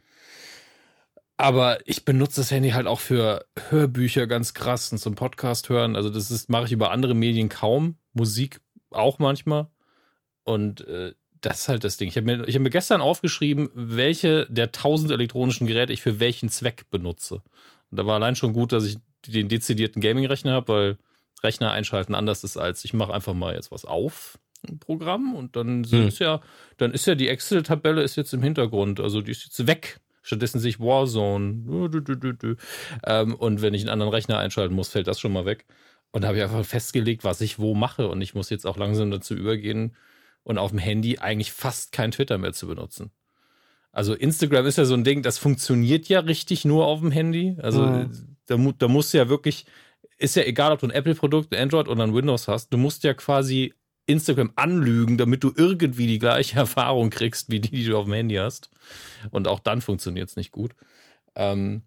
Aber 1.35 1.79
ich 1.87 2.03
benutze 2.03 2.41
das 2.41 2.51
Handy 2.51 2.71
halt 2.71 2.85
auch 2.85 2.99
für 2.99 3.45
Hörbücher 3.69 4.27
ganz 4.27 4.53
krass 4.53 4.91
und 4.91 4.97
zum 4.97 5.15
Podcast 5.15 5.69
hören. 5.69 5.95
Also 5.95 6.09
das 6.09 6.49
mache 6.49 6.65
ich 6.65 6.73
über 6.73 6.91
andere 6.91 7.13
Medien 7.15 7.47
kaum. 7.47 7.95
Musik 8.11 8.59
auch 8.91 9.19
manchmal. 9.19 9.67
Und 10.43 10.85
äh, 10.87 11.13
das 11.41 11.61
ist 11.61 11.69
halt 11.69 11.83
das 11.83 11.97
Ding. 11.97 12.09
Ich 12.09 12.17
habe 12.17 12.25
mir, 12.25 12.47
ich 12.47 12.55
hab 12.55 12.61
mir 12.61 12.69
gestern 12.69 13.01
aufgeschrieben, 13.01 13.69
welche 13.73 14.45
der 14.49 14.71
tausend 14.71 15.11
elektronischen 15.11 15.67
Geräte 15.67 15.93
ich 15.93 16.01
für 16.01 16.19
welchen 16.19 16.49
Zweck 16.49 16.89
benutze. 16.89 17.35
Und 17.91 17.97
da 17.97 18.05
war 18.05 18.15
allein 18.15 18.35
schon 18.35 18.53
gut, 18.53 18.71
dass 18.71 18.85
ich 18.85 18.97
den 19.27 19.47
dezidierten 19.49 20.01
Gaming-Rechner 20.01 20.51
habe, 20.53 20.73
weil 20.73 20.97
Rechner 21.43 21.71
einschalten 21.71 22.15
anders 22.15 22.43
ist 22.43 22.57
als 22.57 22.83
ich 22.83 22.93
mache 22.93 23.13
einfach 23.13 23.33
mal 23.33 23.55
jetzt 23.55 23.71
was 23.71 23.85
auf 23.85 24.39
im 24.67 24.79
Programm 24.79 25.35
und 25.35 25.55
dann 25.55 25.85
Hm. 25.85 26.07
ist 26.09 26.19
ja, 26.19 26.41
dann 26.77 26.91
ist 26.91 27.05
ja 27.05 27.15
die 27.15 27.29
Excel-Tabelle 27.29 28.01
ist 28.03 28.17
jetzt 28.17 28.33
im 28.33 28.43
Hintergrund, 28.43 28.99
also 28.99 29.21
die 29.21 29.31
ist 29.31 29.45
jetzt 29.45 29.67
weg. 29.67 29.99
Stattdessen 30.21 30.59
sehe 30.59 30.71
ich 30.71 30.79
Warzone. 30.79 31.63
Ähm, 33.05 33.35
und 33.35 33.61
wenn 33.61 33.73
ich 33.73 33.81
einen 33.81 33.89
anderen 33.89 34.11
Rechner 34.11 34.37
einschalten 34.37 34.75
muss, 34.75 34.89
fällt 34.89 35.07
das 35.07 35.19
schon 35.19 35.31
mal 35.31 35.45
weg. 35.45 35.65
Und 36.11 36.25
habe 36.25 36.37
ich 36.37 36.43
einfach 36.43 36.65
festgelegt, 36.65 37.23
was 37.23 37.41
ich 37.41 37.59
wo 37.59 37.75
mache. 37.75 38.07
Und 38.07 38.21
ich 38.21 38.33
muss 38.33 38.49
jetzt 38.49 38.65
auch 38.65 38.77
langsam 38.77 39.11
dazu 39.11 39.35
übergehen 39.35 39.95
und 40.43 40.57
auf 40.57 40.71
dem 40.71 40.79
Handy 40.79 41.19
eigentlich 41.19 41.51
fast 41.51 41.91
kein 41.91 42.11
Twitter 42.11 42.37
mehr 42.37 42.53
zu 42.53 42.67
benutzen. 42.67 43.11
Also 43.91 44.13
Instagram 44.13 44.65
ist 44.65 44.77
ja 44.77 44.85
so 44.85 44.93
ein 44.93 45.03
Ding, 45.03 45.21
das 45.23 45.37
funktioniert 45.37 46.07
ja 46.09 46.19
richtig 46.21 46.65
nur 46.65 46.85
auf 46.85 46.99
dem 47.01 47.11
Handy. 47.11 47.57
Also 47.61 47.81
Mhm. 47.83 48.37
da, 48.45 48.57
da 48.77 48.87
musst 48.87 49.13
du 49.13 49.17
ja 49.17 49.29
wirklich, 49.29 49.65
ist 50.17 50.35
ja 50.35 50.43
egal, 50.43 50.71
ob 50.71 50.79
du 50.79 50.87
ein 50.87 50.91
Apple-Produkt, 50.91 51.53
ein 51.53 51.61
Android 51.61 51.87
oder 51.87 52.03
ein 52.03 52.13
Windows 52.13 52.47
hast, 52.47 52.69
du 52.73 52.77
musst 52.77 53.03
ja 53.03 53.13
quasi 53.13 53.73
Instagram 54.05 54.51
anlügen, 54.55 55.17
damit 55.17 55.43
du 55.43 55.53
irgendwie 55.55 56.07
die 56.07 56.19
gleiche 56.19 56.57
Erfahrung 56.59 57.09
kriegst, 57.11 57.51
wie 57.51 57.59
die, 57.59 57.69
die 57.69 57.85
du 57.85 57.97
auf 57.97 58.05
dem 58.05 58.13
Handy 58.13 58.35
hast. 58.35 58.71
Und 59.29 59.47
auch 59.47 59.59
dann 59.59 59.81
funktioniert 59.81 60.29
es 60.29 60.35
nicht 60.35 60.51
gut. 60.51 60.73
Ähm, 61.35 61.83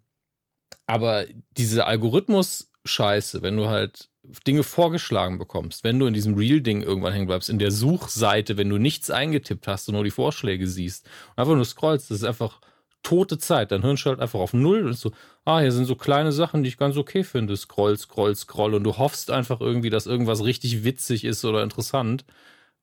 aber 0.85 1.25
diese 1.57 1.85
Algorithmus-Scheiße, 1.85 3.41
wenn 3.41 3.57
du 3.57 3.67
halt 3.67 4.09
Dinge 4.47 4.63
vorgeschlagen 4.63 5.37
bekommst, 5.37 5.83
wenn 5.83 5.99
du 5.99 6.05
in 6.07 6.13
diesem 6.13 6.35
Real-Ding 6.35 6.81
irgendwann 6.81 7.13
hängen 7.13 7.27
bleibst, 7.27 7.49
in 7.49 7.59
der 7.59 7.71
Suchseite, 7.71 8.57
wenn 8.57 8.69
du 8.69 8.77
nichts 8.77 9.09
eingetippt 9.09 9.67
hast 9.67 9.89
und 9.89 9.95
nur 9.95 10.03
die 10.03 10.11
Vorschläge 10.11 10.67
siehst, 10.67 11.05
und 11.31 11.39
einfach 11.41 11.55
nur 11.55 11.65
scrollst, 11.65 12.09
das 12.09 12.19
ist 12.19 12.23
einfach 12.23 12.61
tote 13.03 13.37
Zeit. 13.37 13.71
Dein 13.71 13.81
Hirn 13.81 13.97
schaltet 13.97 14.21
einfach 14.21 14.39
auf 14.39 14.53
Null 14.53 14.87
und 14.87 14.97
so, 14.97 15.11
ah, 15.45 15.59
hier 15.59 15.71
sind 15.71 15.85
so 15.85 15.95
kleine 15.95 16.31
Sachen, 16.31 16.63
die 16.63 16.69
ich 16.69 16.77
ganz 16.77 16.97
okay 16.97 17.23
finde. 17.23 17.55
Scroll, 17.57 17.97
scroll, 17.97 18.35
scroll. 18.35 18.73
Und 18.73 18.83
du 18.85 18.97
hoffst 18.97 19.29
einfach 19.29 19.59
irgendwie, 19.61 19.89
dass 19.89 20.05
irgendwas 20.07 20.43
richtig 20.43 20.83
witzig 20.85 21.25
ist 21.25 21.43
oder 21.45 21.63
interessant. 21.63 22.25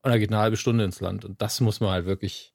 Und 0.02 0.10
da 0.12 0.18
geht 0.18 0.30
eine 0.30 0.38
halbe 0.40 0.56
Stunde 0.58 0.84
ins 0.84 1.00
Land. 1.00 1.24
Und 1.24 1.40
das 1.42 1.60
muss 1.60 1.80
man 1.80 1.90
halt 1.90 2.06
wirklich. 2.06 2.54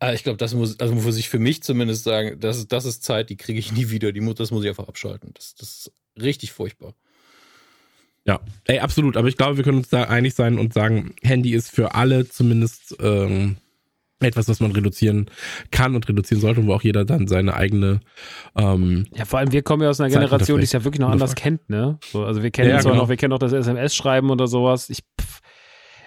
Äh, 0.00 0.14
Ich 0.14 0.24
glaube, 0.24 0.38
das 0.38 0.54
muss, 0.54 0.78
also 0.80 0.94
muss 0.94 1.16
ich 1.16 1.28
für 1.28 1.38
mich 1.38 1.62
zumindest 1.62 2.04
sagen, 2.04 2.40
das 2.40 2.58
ist, 2.58 2.72
das 2.72 2.84
ist 2.84 3.02
Zeit, 3.04 3.30
die 3.30 3.36
kriege 3.36 3.58
ich 3.58 3.72
nie 3.72 3.90
wieder. 3.90 4.12
Die 4.12 4.20
muss, 4.20 4.36
das 4.36 4.50
muss 4.50 4.64
ich 4.64 4.68
einfach 4.68 4.88
abschalten. 4.88 5.32
Das, 5.34 5.54
das 5.54 5.68
ist 5.86 5.92
richtig 6.20 6.52
furchtbar. 6.52 6.94
Ja, 8.28 8.40
ey, 8.66 8.78
absolut. 8.80 9.16
Aber 9.16 9.26
ich 9.26 9.38
glaube, 9.38 9.56
wir 9.56 9.64
können 9.64 9.78
uns 9.78 9.88
da 9.88 10.02
einig 10.02 10.34
sein 10.34 10.58
und 10.58 10.74
sagen, 10.74 11.14
Handy 11.22 11.54
ist 11.54 11.70
für 11.70 11.94
alle 11.94 12.28
zumindest 12.28 12.94
ähm, 13.00 13.56
etwas, 14.20 14.48
was 14.48 14.60
man 14.60 14.70
reduzieren 14.72 15.30
kann 15.70 15.94
und 15.94 16.06
reduzieren 16.06 16.42
sollte, 16.42 16.66
wo 16.66 16.74
auch 16.74 16.82
jeder 16.82 17.06
dann 17.06 17.26
seine 17.26 17.54
eigene 17.54 18.00
ähm, 18.54 19.06
Ja, 19.14 19.24
vor 19.24 19.38
allem 19.38 19.50
wir 19.52 19.62
kommen 19.62 19.82
ja 19.82 19.88
aus 19.88 19.98
einer 19.98 20.10
Zeit 20.10 20.20
Generation, 20.20 20.58
die 20.58 20.64
es 20.64 20.72
ja 20.72 20.84
wirklich 20.84 21.00
noch 21.00 21.08
anders 21.08 21.36
kennt, 21.36 21.70
ne? 21.70 21.98
So, 22.12 22.22
also 22.24 22.42
wir 22.42 22.50
kennen 22.50 22.68
Ja, 22.68 22.80
zwar 22.80 22.92
genau. 22.92 23.04
noch, 23.04 23.08
wir 23.08 23.16
kennen 23.16 23.32
auch 23.32 23.38
das 23.38 23.54
SMS-Schreiben 23.54 24.28
oder 24.28 24.46
sowas. 24.46 24.90
Ich, 24.90 24.98
pff, 25.18 25.40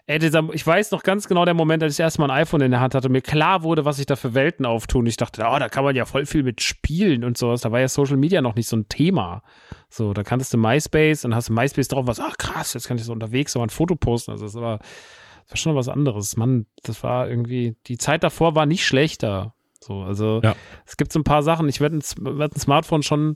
Ey, 0.08 0.20
dieser, 0.20 0.44
ich 0.54 0.66
weiß 0.66 0.92
noch 0.92 1.04
ganz 1.04 1.28
genau 1.28 1.46
der 1.46 1.54
Moment, 1.54 1.84
als 1.84 1.94
ich 1.94 2.00
erstmal 2.00 2.30
ein 2.32 2.38
iPhone 2.42 2.62
in 2.62 2.72
der 2.72 2.80
Hand 2.80 2.96
hatte 2.96 3.08
und 3.08 3.12
mir 3.14 3.22
klar 3.22 3.64
wurde, 3.64 3.86
was 3.86 3.98
sich 3.98 4.06
da 4.06 4.16
für 4.16 4.34
Welten 4.34 4.66
auftun. 4.66 5.06
Ich 5.06 5.16
dachte, 5.18 5.44
oh, 5.48 5.60
da 5.60 5.70
kann 5.70 5.84
man 5.84 5.96
ja 5.96 6.06
voll 6.06 6.26
viel 6.26 6.44
mit 6.44 6.62
spielen 6.62 7.24
und 7.24 7.38
sowas. 7.38 7.62
Da 7.62 7.72
war 7.72 7.80
ja 7.80 7.88
Social 7.88 8.18
Media 8.18 8.42
noch 8.42 8.56
nicht 8.56 8.68
so 8.68 8.76
ein 8.78 8.90
Thema. 8.90 9.44
So, 9.90 10.14
da 10.14 10.24
kanntest 10.24 10.54
du 10.54 10.58
MySpace 10.58 11.24
und 11.26 11.36
hast 11.36 11.50
MySpace 11.50 11.88
drauf, 11.88 12.08
was, 12.08 12.20
ach 12.20 12.38
krass, 12.38 12.74
jetzt 12.74 12.88
kann 12.88 12.98
ich 12.98 13.04
so 13.04 13.14
unterwegs 13.14 13.54
so 13.54 13.62
ein 13.62 13.70
Foto 13.70 13.96
posten. 13.96 14.32
Also 14.32 14.46
das 14.46 14.56
war, 14.56 14.80
das 14.80 15.52
war 15.52 15.58
schon 15.58 15.76
was 15.76 15.88
anderes. 15.88 16.36
Mann, 16.36 16.66
das 16.84 17.04
war 17.04 17.30
irgendwie, 17.30 17.76
die 17.88 17.98
Zeit 17.98 18.24
davor 18.24 18.56
war 18.56 18.66
nicht 18.66 18.86
schlechter. 18.86 19.54
So, 19.80 20.02
also 20.02 20.42
Ja. 20.44 20.56
es 20.86 20.98
gibt 20.98 21.12
so 21.14 21.20
ein 21.20 21.24
paar 21.24 21.44
Sachen. 21.44 21.70
Ich 21.70 21.80
werde 21.80 21.98
ein, 21.98 22.02
werd 22.38 22.56
ein 22.56 22.60
Smartphone 22.60 23.04
schon, 23.04 23.36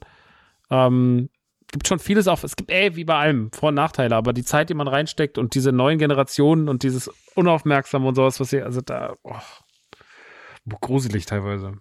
ähm, 0.72 1.30
gibt 1.76 1.88
schon 1.90 2.00
vieles 2.00 2.28
auch, 2.30 2.42
es 2.44 2.56
gibt, 2.56 2.72
ey, 2.72 2.96
wie 2.96 3.04
bei 3.04 3.16
allem, 3.18 3.52
Vor- 3.52 3.70
und 3.70 3.76
Nachteile, 3.76 4.16
aber 4.16 4.32
die 4.32 4.46
Zeit, 4.46 4.70
die 4.70 4.74
man 4.74 4.88
reinsteckt 4.88 5.38
und 5.38 5.56
diese 5.56 5.74
neuen 5.74 6.00
Generationen 6.00 6.70
und 6.70 6.84
dieses 6.84 7.12
Unaufmerksame 7.36 8.08
und 8.08 8.16
sowas, 8.16 8.40
was 8.40 8.50
hier, 8.50 8.64
also 8.66 8.80
da, 8.80 9.14
oh, 9.24 9.34
gruselig 10.82 11.26
teilweise. 11.26 11.74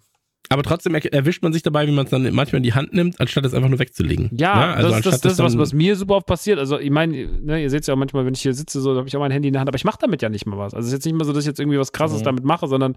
Aber 0.49 0.61
trotzdem 0.61 0.93
er- 0.93 1.11
erwischt 1.11 1.41
man 1.41 1.53
sich 1.53 1.63
dabei, 1.63 1.87
wie 1.87 1.91
man 1.91 2.05
es 2.05 2.11
dann 2.11 2.21
manchmal 2.35 2.57
in 2.57 2.63
die 2.63 2.73
Hand 2.75 2.93
nimmt, 2.93 3.19
anstatt 3.19 3.45
es 3.45 3.53
einfach 3.55 3.69
nur 3.69 3.79
wegzulegen. 3.79 4.29
Ja, 4.37 4.53
Ne? 4.67 4.73
Also 4.75 4.89
das, 4.91 5.01
das, 5.01 5.21
das 5.21 5.39
was, 5.39 5.57
was 5.57 5.73
mir 5.73 5.95
super 5.95 6.17
oft 6.17 6.27
passiert. 6.27 6.59
Also, 6.59 6.77
ich 6.77 6.91
meine, 6.91 7.13
ne, 7.41 7.63
ihr 7.63 7.69
seht 7.71 7.81
es 7.81 7.87
ja 7.87 7.95
auch 7.95 7.97
manchmal, 7.97 8.25
wenn 8.27 8.35
ich 8.35 8.41
hier 8.41 8.53
sitze, 8.53 8.79
so 8.79 8.95
habe 8.95 9.07
ich 9.07 9.15
auch 9.17 9.21
mein 9.21 9.31
Handy 9.31 9.47
in 9.47 9.53
der 9.53 9.61
Hand, 9.61 9.69
aber 9.69 9.77
ich 9.77 9.85
mache 9.85 9.97
damit 9.99 10.21
ja 10.21 10.29
nicht 10.29 10.45
mal 10.45 10.57
was. 10.59 10.75
Also, 10.75 10.81
es 10.85 10.87
ist 10.89 10.93
jetzt 10.99 11.05
nicht 11.05 11.15
mal 11.15 11.25
so, 11.25 11.33
dass 11.33 11.43
ich 11.45 11.47
jetzt 11.47 11.59
irgendwie 11.59 11.79
was 11.79 11.93
Krasses 11.93 12.19
Mhm. 12.19 12.25
damit 12.25 12.43
mache, 12.43 12.67
sondern 12.67 12.95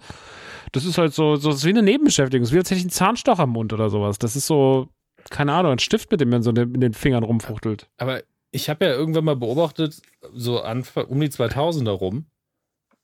das 0.73 0.85
ist 0.85 0.99
halt 0.99 1.15
so, 1.15 1.37
so 1.37 1.49
ist 1.51 1.65
wie 1.65 1.71
eine 1.71 1.83
Nebenbeschäftigung. 1.83 2.43
Es 2.43 2.51
ist 2.51 2.55
wie 2.55 2.59
als 2.59 2.69
hätte 2.71 2.79
ich 2.81 2.85
einen 2.85 2.91
Zahnstocher 2.91 3.45
im 3.45 3.51
Mund 3.51 3.73
oder 3.73 3.89
sowas. 3.89 4.19
Das 4.19 4.37
ist 4.37 4.47
so, 4.47 4.89
keine 5.31 5.53
Ahnung, 5.53 5.73
ein 5.73 5.79
Stift, 5.79 6.11
mit 6.11 6.21
dem 6.21 6.31
man 6.31 6.43
so 6.43 6.51
in 6.51 6.81
den 6.81 6.95
Fingern 6.95 7.25
rumfuchtelt. 7.25 7.89
Aber 7.97 8.23
ich 8.51 8.69
habe 8.71 8.87
ja 8.87 8.93
irgendwann 8.93 9.25
mal 9.25 9.37
beobachtet, 9.37 10.01
so 10.33 10.61
Anfang, 10.61 11.07
um 11.07 11.21
die 11.21 11.29
2000er 11.29 11.91
rum, 11.91 12.27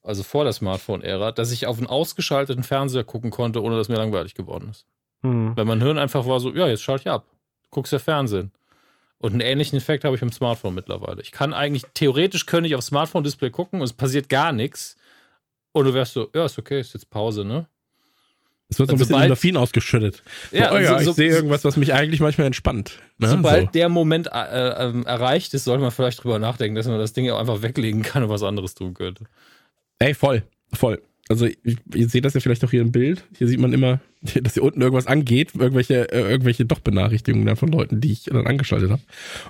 also 0.03 0.23
vor 0.23 0.45
der 0.45 0.53
Smartphone-Ära, 0.53 1.33
dass 1.33 1.53
ich 1.53 1.67
auf 1.67 1.79
einen 1.79 1.87
ausgeschalteten 1.87 2.63
Fernseher 2.63 3.05
gucken 3.05 3.31
konnte, 3.31 3.63
ohne 3.63 3.77
dass 3.77 3.89
mir 3.89 3.97
langweilig 3.97 4.35
geworden 4.35 4.69
ist. 4.71 4.87
Hm. 5.23 5.57
Weil 5.57 5.65
mein 5.65 5.83
Hirn 5.83 5.99
einfach 5.99 6.27
war 6.27 6.41
so, 6.41 6.55
ja, 6.55 6.69
jetzt 6.69 6.83
schalte 6.83 7.03
ich 7.03 7.11
ab. 7.11 7.27
Du 7.65 7.71
guckst 7.71 7.93
ja 7.93 7.99
Fernsehen. 7.99 8.53
Und 9.19 9.33
einen 9.33 9.41
ähnlichen 9.41 9.79
Effekt 9.79 10.05
habe 10.05 10.17
ich 10.17 10.23
im 10.23 10.33
Smartphone 10.33 10.75
mittlerweile. 10.75 11.23
Ich 11.23 11.33
kann 11.33 11.55
eigentlich, 11.55 11.85
theoretisch 11.95 12.45
könnte 12.45 12.69
ich 12.69 12.75
aufs 12.75 12.87
Smartphone-Display 12.87 13.51
gucken 13.51 13.81
und 13.81 13.85
es 13.85 13.95
passiert 13.95 14.29
gar 14.29 14.53
nichts. 14.53 14.97
Und 15.73 15.87
du 15.87 15.95
wärst 15.95 16.13
so, 16.13 16.29
ja, 16.35 16.45
ist 16.45 16.59
okay, 16.59 16.81
ist 16.81 16.93
jetzt 16.93 17.09
Pause, 17.09 17.45
ne? 17.45 17.67
Es 18.69 18.79
wird 18.79 18.89
so 18.89 18.93
ein 18.93 18.95
Und 18.95 18.99
bisschen 18.99 19.09
sobald- 19.11 19.25
Endorphin 19.25 19.57
ausgeschüttet. 19.57 20.23
Ja, 20.51 20.73
oh 20.73 20.79
ja, 20.79 20.99
so- 20.99 21.05
so- 21.05 21.11
ich 21.11 21.17
sehe 21.17 21.29
irgendwas, 21.31 21.65
was 21.65 21.77
mich 21.77 21.93
eigentlich 21.93 22.21
manchmal 22.21 22.47
entspannt. 22.47 22.99
Ne? 23.19 23.29
Sobald 23.29 23.67
so. 23.67 23.71
der 23.73 23.89
Moment 23.89 24.29
äh, 24.33 24.85
ähm, 24.87 25.05
erreicht 25.07 25.53
ist, 25.55 25.65
sollte 25.65 25.83
man 25.83 25.91
vielleicht 25.91 26.25
drüber 26.25 26.39
nachdenken, 26.39 26.75
dass 26.75 26.87
man 26.89 26.99
das 26.99 27.13
Ding 27.13 27.31
auch 27.31 27.39
einfach 27.39 27.63
weglegen 27.63 28.03
kann 28.03 28.23
und 28.25 28.29
was 28.31 28.43
anderes 28.43 28.75
tun 28.75 28.95
könnte. 28.95 29.25
Ey, 29.99 30.15
voll, 30.15 30.43
voll. 30.73 31.01
Also 31.29 31.47
ich, 31.47 31.57
ihr 31.95 32.09
seht 32.09 32.25
das 32.27 32.35
ja 32.35 32.41
vielleicht 32.41 32.63
auch 32.65 32.71
hier 32.71 32.83
im 32.83 32.93
Bild. 32.93 33.25
Hier 33.39 33.49
sieht 33.49 33.59
man 33.61 33.73
immer, 33.73 34.01
dass 34.43 34.55
hier 34.55 34.63
unten 34.63 34.81
irgendwas 34.83 35.07
angeht, 35.07 35.53
irgendwelche, 35.55 36.11
äh, 36.13 36.21
irgendwelche 36.31 36.65
doch 36.67 36.81
Benachrichtigungen 36.81 37.47
dann 37.47 37.57
von 37.57 37.71
Leuten, 37.71 38.01
die 38.01 38.13
ich 38.13 38.25
dann 38.25 38.47
angeschaltet 38.47 38.91
habe. 38.91 39.01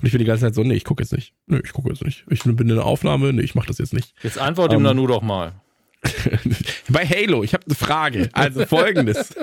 Und 0.00 0.06
ich 0.06 0.12
bin 0.12 0.18
die 0.20 0.24
ganze 0.24 0.42
Zeit 0.42 0.54
so, 0.54 0.62
nee, 0.62 0.74
ich 0.74 0.84
gucke 0.84 1.02
jetzt 1.02 1.12
nicht. 1.12 1.32
Nee, 1.46 1.60
ich 1.64 1.72
gucke 1.72 1.88
jetzt 1.88 2.04
nicht. 2.04 2.24
Ich 2.30 2.42
bin 2.44 2.58
in 2.58 2.68
der 2.68 2.84
Aufnahme, 2.84 3.32
nee, 3.32 3.42
ich 3.42 3.54
mache 3.54 3.68
das 3.68 3.78
jetzt 3.78 3.92
nicht. 3.94 4.12
Jetzt 4.22 4.38
antwort 4.38 4.72
ihm 4.72 4.76
Ähm, 4.78 4.82
Nanu 4.82 5.06
doch 5.06 5.22
mal. 5.22 5.52
Bei 6.88 7.06
Halo, 7.06 7.42
ich 7.44 7.54
habe 7.54 7.64
eine 7.66 7.74
Frage. 7.74 8.28
Also 8.32 8.66
folgendes. 8.66 9.34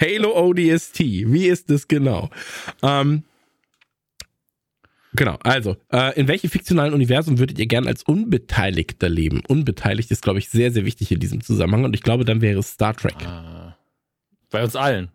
Halo 0.00 0.36
ODST, 0.36 1.00
wie 1.00 1.46
ist 1.46 1.70
das 1.70 1.88
genau? 1.88 2.30
Ähm, 2.82 3.24
genau, 5.14 5.38
also, 5.42 5.76
äh, 5.90 6.18
in 6.18 6.28
welchem 6.28 6.50
fiktionalen 6.50 6.92
Universum 6.92 7.38
würdet 7.38 7.58
ihr 7.58 7.66
gern 7.66 7.86
als 7.86 8.02
Unbeteiligter 8.02 9.08
leben? 9.08 9.42
Unbeteiligt 9.48 10.10
ist, 10.10 10.22
glaube 10.22 10.38
ich, 10.38 10.50
sehr, 10.50 10.72
sehr 10.72 10.84
wichtig 10.84 11.10
in 11.10 11.20
diesem 11.20 11.40
Zusammenhang 11.42 11.84
und 11.84 11.94
ich 11.94 12.02
glaube, 12.02 12.24
dann 12.24 12.40
wäre 12.42 12.60
es 12.60 12.72
Star 12.72 12.94
Trek. 12.94 13.16
Ah. 13.24 13.78
Bei 14.50 14.62
uns 14.62 14.76
allen. 14.76 15.10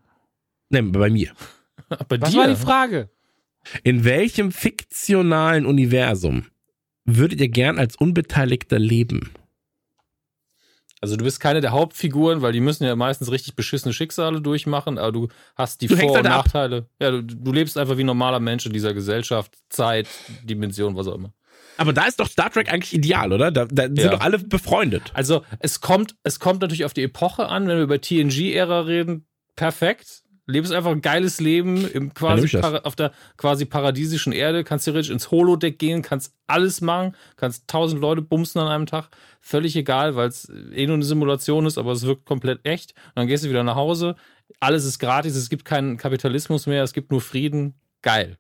Ne, 0.70 0.84
bei 0.84 1.10
mir. 1.10 1.32
Bei 2.10 2.20
Was 2.20 2.32
dir? 2.32 2.40
war 2.40 2.48
die 2.48 2.56
Frage? 2.56 3.10
In 3.84 4.04
welchem 4.04 4.52
fiktionalen 4.52 5.66
Universum 5.66 6.48
würdet 7.06 7.40
ihr 7.40 7.50
gern 7.50 7.80
als 7.80 7.96
Unbeteiligter 7.96 8.80
leben? 8.80 9.32
Also 11.00 11.16
du 11.16 11.24
bist 11.24 11.40
keine 11.40 11.62
der 11.62 11.72
Hauptfiguren, 11.72 12.42
weil 12.42 12.54
die 12.54 12.60
müssen 12.60 12.84
ja 12.84 12.96
meistens 12.96 13.32
richtig 13.32 13.56
beschissene 13.56 13.94
Schicksale 13.94 14.42
durchmachen, 14.42 14.98
aber 14.98 15.12
du 15.12 15.28
hast 15.56 15.82
die 15.82 15.88
Du 15.88 15.96
Vor- 15.96 16.10
und 16.10 16.16
halt 16.18 16.26
ab. 16.26 16.46
Nachteile. 16.46 16.88
Ja, 17.00 17.12
du, 17.12 17.22
du 17.24 17.52
lebst 17.54 17.78
einfach 17.78 17.98
wie 17.98 18.04
ein 18.04 18.08
normaler 18.08 18.40
Mensch 18.40 18.66
in 18.66 18.74
dieser 18.74 18.94
Gesellschaft, 18.96 19.54
Zeit, 19.70 20.08
Dimension, 20.44 20.96
was 20.96 21.08
auch 21.08 21.16
immer. 21.16 21.34
Aber 21.78 21.94
da 21.94 22.06
ist 22.06 22.20
doch 22.20 22.28
Star 22.28 22.50
Trek 22.50 22.74
eigentlich 22.74 22.94
ideal, 22.96 23.32
oder? 23.32 23.52
Da, 23.52 23.66
da 23.66 23.84
sind 23.84 24.00
Ja. 24.00 24.10
doch 24.10 24.22
alle 24.22 24.40
befreundet. 24.40 25.12
Also 25.14 25.44
es 25.60 25.82
kommt, 25.82 26.16
es 26.24 26.40
kommt 26.40 26.62
natürlich 26.62 26.86
auf 26.86 26.94
die 26.94 27.04
Epoche 27.04 27.48
an, 27.48 27.68
wenn 27.68 27.78
wir 27.78 27.84
über 27.84 28.02
TNG-Ära 28.02 28.82
reden, 28.82 29.28
perfekt. 29.56 30.24
Lebst 30.50 30.72
einfach 30.72 30.92
ein 30.92 31.02
geiles 31.02 31.42
Leben 31.42 31.86
im 31.92 32.14
quasi 32.14 32.58
auf 32.58 32.96
der 32.96 33.12
quasi 33.36 33.66
paradiesischen 33.66 34.32
Erde, 34.32 34.64
kannst 34.64 34.86
theoretisch 34.86 35.12
ins 35.12 35.30
Holodeck 35.30 35.78
gehen, 35.78 36.02
kannst 36.02 36.34
alles 36.48 36.80
machen, 36.80 37.16
kannst 37.36 37.68
tausend 37.68 38.02
Leute 38.02 38.22
bumsen 38.22 38.62
an 38.62 38.70
einem 38.70 38.86
Tag, 38.86 39.10
völlig 39.42 39.76
egal, 39.76 40.16
weil 40.16 40.30
es 40.30 40.50
eh 40.74 40.88
nur 40.88 40.96
eine 40.96 41.04
Simulation 41.04 41.66
ist, 41.66 41.78
aber 41.78 41.92
es 41.92 42.06
wirkt 42.06 42.26
komplett 42.26 42.62
echt. 42.64 42.94
Und 43.08 43.18
dann 43.18 43.28
gehst 43.28 43.44
du 43.44 43.50
wieder 43.50 43.64
nach 43.64 43.76
Hause, 43.76 44.16
alles 44.62 44.86
ist 44.86 45.00
gratis, 45.00 45.36
es 45.36 45.50
gibt 45.50 45.66
keinen 45.66 45.98
Kapitalismus 45.98 46.66
mehr, 46.66 46.82
es 46.84 46.94
gibt 46.94 47.12
nur 47.12 47.20
Frieden, 47.20 47.74
geil. 48.02 48.38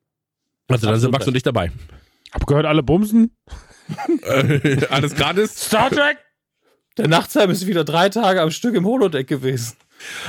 Also 0.69 0.87
dann 0.87 0.99
sind 0.99 1.11
Max 1.11 1.27
und 1.27 1.35
ich 1.35 1.43
dabei. 1.43 1.71
Hab 2.31 2.45
gehört, 2.47 2.65
alle 2.65 2.83
bumsen? 2.83 3.35
Äh, 4.23 4.85
Alles 4.89 5.15
gratis? 5.15 5.55
Star 5.55 5.89
Trek? 5.89 6.17
Der 6.97 7.07
Nachtsheim 7.07 7.49
ist 7.51 7.67
wieder 7.67 7.85
drei 7.85 8.09
Tage 8.09 8.41
am 8.41 8.51
Stück 8.51 8.75
im 8.75 8.85
Holodeck 8.85 9.27
gewesen. 9.27 9.77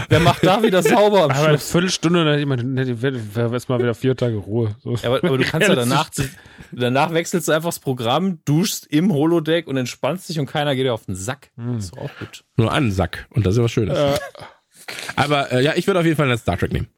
Wer 0.09 0.21
macht 0.21 0.45
da 0.45 0.63
wieder 0.63 0.83
sauber 0.83 1.25
am 1.25 1.31
Aber 1.31 1.49
eine 1.49 1.59
Schluss? 1.59 1.71
Viertelstunde, 1.73 2.21
dann 2.25 2.29
hätte 2.29 2.41
ich 2.41 2.47
mal, 2.47 2.59
hätte 2.59 3.79
wieder 3.83 3.95
vier 3.95 4.17
Tage 4.17 4.37
Ruhe. 4.37 4.75
So. 4.83 4.95
Ja, 4.95 5.09
aber, 5.11 5.25
aber 5.25 5.39
du 5.39 5.45
kannst 5.45 5.69
ja 5.69 5.75
danach, 5.75 6.11
danach 6.73 7.13
wechselst 7.13 7.49
du 7.49 7.53
einfach 7.53 7.69
das 7.69 7.79
Programm, 7.79 8.39
duschst 8.45 8.87
im 8.87 9.13
Holodeck 9.13 9.67
und 9.67 9.77
entspannst 9.77 10.29
dich 10.29 10.39
und 10.39 10.47
keiner 10.47 10.75
geht 10.75 10.87
dir 10.87 10.95
auf 10.95 11.05
den 11.07 11.15
Sack. 11.15 11.51
Das 11.57 11.85
ist 11.85 11.97
doch 11.97 12.03
auch 12.03 12.11
gut. 12.19 12.45
Nur 12.57 12.73
einen 12.73 12.91
Sack. 12.93 13.27
Und 13.31 13.45
das 13.47 13.53
ist 13.55 13.59
ja 13.59 13.65
was 13.65 13.73
Schönes. 13.73 14.21
Aber 15.17 15.53
äh, 15.53 15.63
ja, 15.63 15.73
ich 15.77 15.87
würde 15.87 16.01
auf 16.01 16.07
jeden 16.07 16.17
Fall 16.17 16.29
einen 16.29 16.39
Star 16.39 16.57
Trek 16.57 16.73
nehmen. 16.73 16.89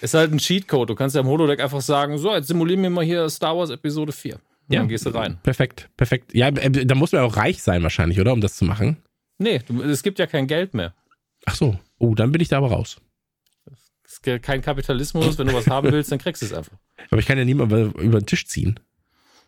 Ist 0.00 0.14
halt 0.14 0.32
ein 0.32 0.38
Cheatcode. 0.38 0.90
Du 0.90 0.94
kannst 0.94 1.14
ja 1.14 1.22
im 1.22 1.26
Holodeck 1.28 1.60
einfach 1.60 1.80
sagen, 1.80 2.18
so, 2.18 2.34
jetzt 2.34 2.48
simulieren 2.48 2.82
wir 2.82 2.90
mal 2.90 3.04
hier 3.04 3.28
Star 3.30 3.56
Wars 3.56 3.70
Episode 3.70 4.12
4. 4.12 4.34
Und 4.34 4.40
Ja. 4.68 4.80
dann 4.80 4.88
gehst 4.88 5.06
du 5.06 5.10
rein. 5.10 5.38
Perfekt, 5.42 5.88
perfekt. 5.96 6.34
Ja, 6.34 6.48
äh, 6.48 6.70
da 6.86 6.94
muss 6.94 7.12
man 7.12 7.22
auch 7.22 7.36
reich 7.36 7.62
sein 7.62 7.82
wahrscheinlich, 7.82 8.20
oder? 8.20 8.32
Um 8.32 8.40
das 8.40 8.56
zu 8.56 8.64
machen. 8.64 8.98
Nee, 9.40 9.60
es 9.88 10.02
gibt 10.02 10.18
ja 10.18 10.26
kein 10.26 10.46
Geld 10.46 10.74
mehr. 10.74 10.94
Ach 11.46 11.54
so. 11.54 11.78
Oh, 11.98 12.14
dann 12.14 12.30
bin 12.30 12.40
ich 12.40 12.48
da 12.48 12.58
aber 12.58 12.70
raus. 12.70 12.98
Es 14.04 14.20
gibt 14.22 14.44
kein 14.44 14.60
Kapitalismus. 14.60 15.38
Wenn 15.38 15.46
du 15.46 15.54
was 15.54 15.66
haben 15.68 15.90
willst, 15.92 16.12
dann 16.12 16.18
kriegst 16.18 16.42
du 16.42 16.46
es 16.46 16.52
einfach. 16.52 16.76
Aber 17.10 17.20
ich 17.20 17.26
kann 17.26 17.38
ja 17.38 17.44
niemand 17.44 17.72
über 17.72 18.20
den 18.20 18.26
Tisch 18.26 18.46
ziehen. 18.46 18.78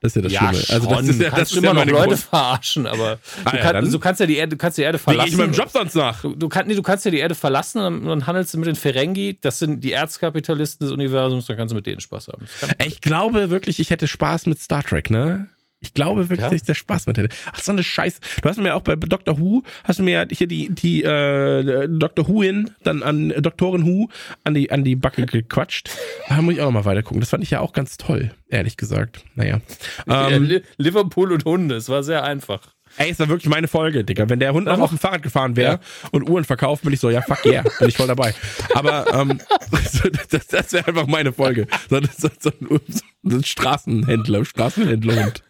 Das 0.01 0.17
ist 0.17 0.17
ja 0.17 0.23
das 0.23 0.33
Schlimme. 0.33 0.65
Also 0.77 0.89
das 0.89 0.99
schon. 0.99 1.09
ist 1.11 1.21
ja, 1.21 1.25
du 1.25 1.31
das 1.31 1.35
kannst 1.37 1.53
ist 1.53 1.59
immer 1.59 1.67
ja 1.69 1.75
noch 1.75 1.87
Leute 1.93 2.07
Grund. 2.09 2.19
verarschen, 2.21 2.87
aber 2.89 3.19
Ah, 3.45 3.51
du, 3.51 3.57
ja, 3.57 3.62
kannst, 3.62 3.75
dann- 3.75 3.91
du 3.93 3.99
kannst 4.01 4.21
ja 4.21 4.27
die 4.27 4.37
Erde, 4.37 4.57
kannst 4.57 4.79
die 4.79 4.83
Erde 4.83 4.99
Wie 4.99 5.03
verlassen. 5.03 5.29
ich 5.31 5.37
meinem 5.37 5.53
Job 5.53 5.69
sonst 5.71 5.95
nach? 5.95 6.23
Du, 6.23 6.35
du, 6.35 6.49
kannst, 6.49 6.69
nee, 6.69 6.75
du 6.75 6.83
kannst 6.83 7.05
ja 7.05 7.11
die 7.12 7.19
Erde 7.19 7.37
verlassen 7.37 7.81
und 7.83 8.07
dann, 8.07 8.27
handelst 8.27 8.53
du 8.55 8.59
mit 8.59 8.67
den 8.67 8.75
Ferengi, 8.75 9.39
das 9.41 9.61
sind 9.61 9.85
die 9.85 9.93
Erzkapitalisten 9.93 10.87
des 10.87 10.93
Universums, 10.93 11.47
dann 11.47 11.57
kannst 11.57 11.71
du 11.71 11.77
mit 11.77 11.87
denen 11.87 12.01
Spaß 12.01 12.29
haben. 12.29 12.47
Kann- 12.61 12.71
Ich 12.87 13.01
glaube 13.01 13.51
wirklich, 13.51 13.79
ich 13.79 13.91
hätte 13.91 14.09
Spaß 14.09 14.47
mit 14.47 14.59
Star 14.61 14.83
Trek, 14.83 15.11
ne? 15.11 15.49
Ich 15.83 15.94
glaube 15.94 16.23
wirklich, 16.31 16.41
Ja? 16.41 16.47
dass 16.51 16.55
ich 16.55 16.62
da 16.62 16.75
Spaß 16.75 17.07
mit 17.07 17.19
hätte. 17.19 17.35
Ach, 17.52 17.61
so 17.61 17.73
eine 17.73 17.83
Scheiße. 17.83 18.20
Du 18.41 18.49
hast 18.49 18.59
mir 18.59 18.75
auch 18.75 18.83
bei 18.83 18.97
Dr. 18.97 19.39
Who, 19.39 19.62
hast 19.85 19.99
du 19.99 20.02
mir 20.05 20.27
hier 20.31 20.47
die, 20.47 20.69
die 20.73 21.02
äh, 21.02 21.89
Dr. 21.89 22.27
Who 22.28 22.43
hin, 22.43 22.70
dann 22.85 23.02
an 23.02 23.31
äh, 23.31 23.43
Doktorin 23.43 23.85
Who 23.85 24.09
an 24.44 24.55
die, 24.55 24.70
an 24.70 24.85
die 24.85 24.97
Backe 24.97 25.27
gequatscht. 25.27 25.91
Da 26.28 26.41
muss 26.41 26.55
ich 26.55 26.61
auch 26.61 26.67
noch 26.67 26.73
mal 26.73 26.85
weiter 26.85 27.02
gucken. 27.02 27.20
Das 27.20 27.31
fand 27.31 27.43
ich 27.44 27.51
ja 27.51 27.61
auch 27.61 27.73
ganz 27.73 27.97
toll, 27.99 28.31
ehrlich 28.49 28.77
gesagt. 28.77 29.25
Naja. 29.35 29.61
Ja, 30.07 30.28
Ähm, 30.31 30.44
Li- 30.44 30.62
Liverpool 30.78 31.33
und 31.33 31.44
Hunde, 31.44 31.75
es 31.77 31.89
war 31.89 32.02
sehr 32.02 32.23
einfach. 32.25 32.61
ey, 32.99 33.11
es 33.11 33.19
war 33.19 33.28
wirklich 33.28 33.49
meine 33.49 33.69
Folge, 33.69 34.05
Digga. 34.05 34.28
Wenn 34.28 34.39
der 34.39 34.52
Hund 34.52 34.67
noch 34.67 34.78
auf 34.81 34.91
dem 34.91 34.99
Fahrrad 34.99 35.23
gefahren 35.23 35.57
wäre 35.57 35.81
und 36.11 36.28
Uhren 36.28 36.44
verkauft, 36.44 36.85
bin 36.85 36.93
ich 36.93 37.01
so, 37.01 37.11
ja, 37.11 37.23
fuck 37.23 37.44
yeah, 37.47 37.62
bin 37.78 37.89
ich 37.89 37.97
voll 37.97 38.07
dabei. 38.07 38.35
Aber 38.75 39.07
ähm, 39.15 39.41
das, 40.31 40.47
das 40.47 40.73
wäre 40.73 40.86
einfach 40.89 41.07
meine 41.07 41.33
Folge. 41.33 41.67
So, 41.91 42.01
so, 42.17 42.28
so, 42.39 42.51
ein, 42.61 42.81
so 43.23 43.36
ein 43.39 43.44
Straßenhändler, 43.44 44.44
Straßenhändlerhund. 44.44 45.43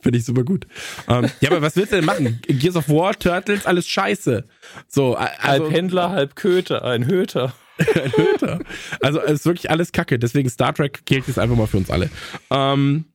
Finde 0.00 0.18
ich 0.18 0.24
super 0.24 0.44
gut. 0.44 0.66
Ähm, 1.08 1.30
ja, 1.40 1.50
aber 1.50 1.62
was 1.62 1.76
willst 1.76 1.92
du 1.92 1.96
denn 1.96 2.04
machen? 2.04 2.40
Gears 2.46 2.76
of 2.76 2.88
War, 2.88 3.18
Turtles, 3.18 3.66
alles 3.66 3.86
scheiße. 3.86 4.44
So, 4.88 5.14
also, 5.14 5.42
halb 5.42 5.70
Händler, 5.70 6.10
halb 6.10 6.36
Köter, 6.36 6.84
ein 6.84 7.06
Höter. 7.06 7.54
ein 7.78 8.12
Höter. 8.16 8.60
Also 9.00 9.20
es 9.20 9.40
ist 9.40 9.46
wirklich 9.46 9.70
alles 9.70 9.92
Kacke. 9.92 10.18
Deswegen 10.18 10.48
Star 10.50 10.74
Trek 10.74 11.04
gilt 11.04 11.26
jetzt 11.26 11.38
einfach 11.38 11.56
mal 11.56 11.66
für 11.66 11.78
uns 11.78 11.90
alle. 11.90 12.10
Ähm, 12.50 13.06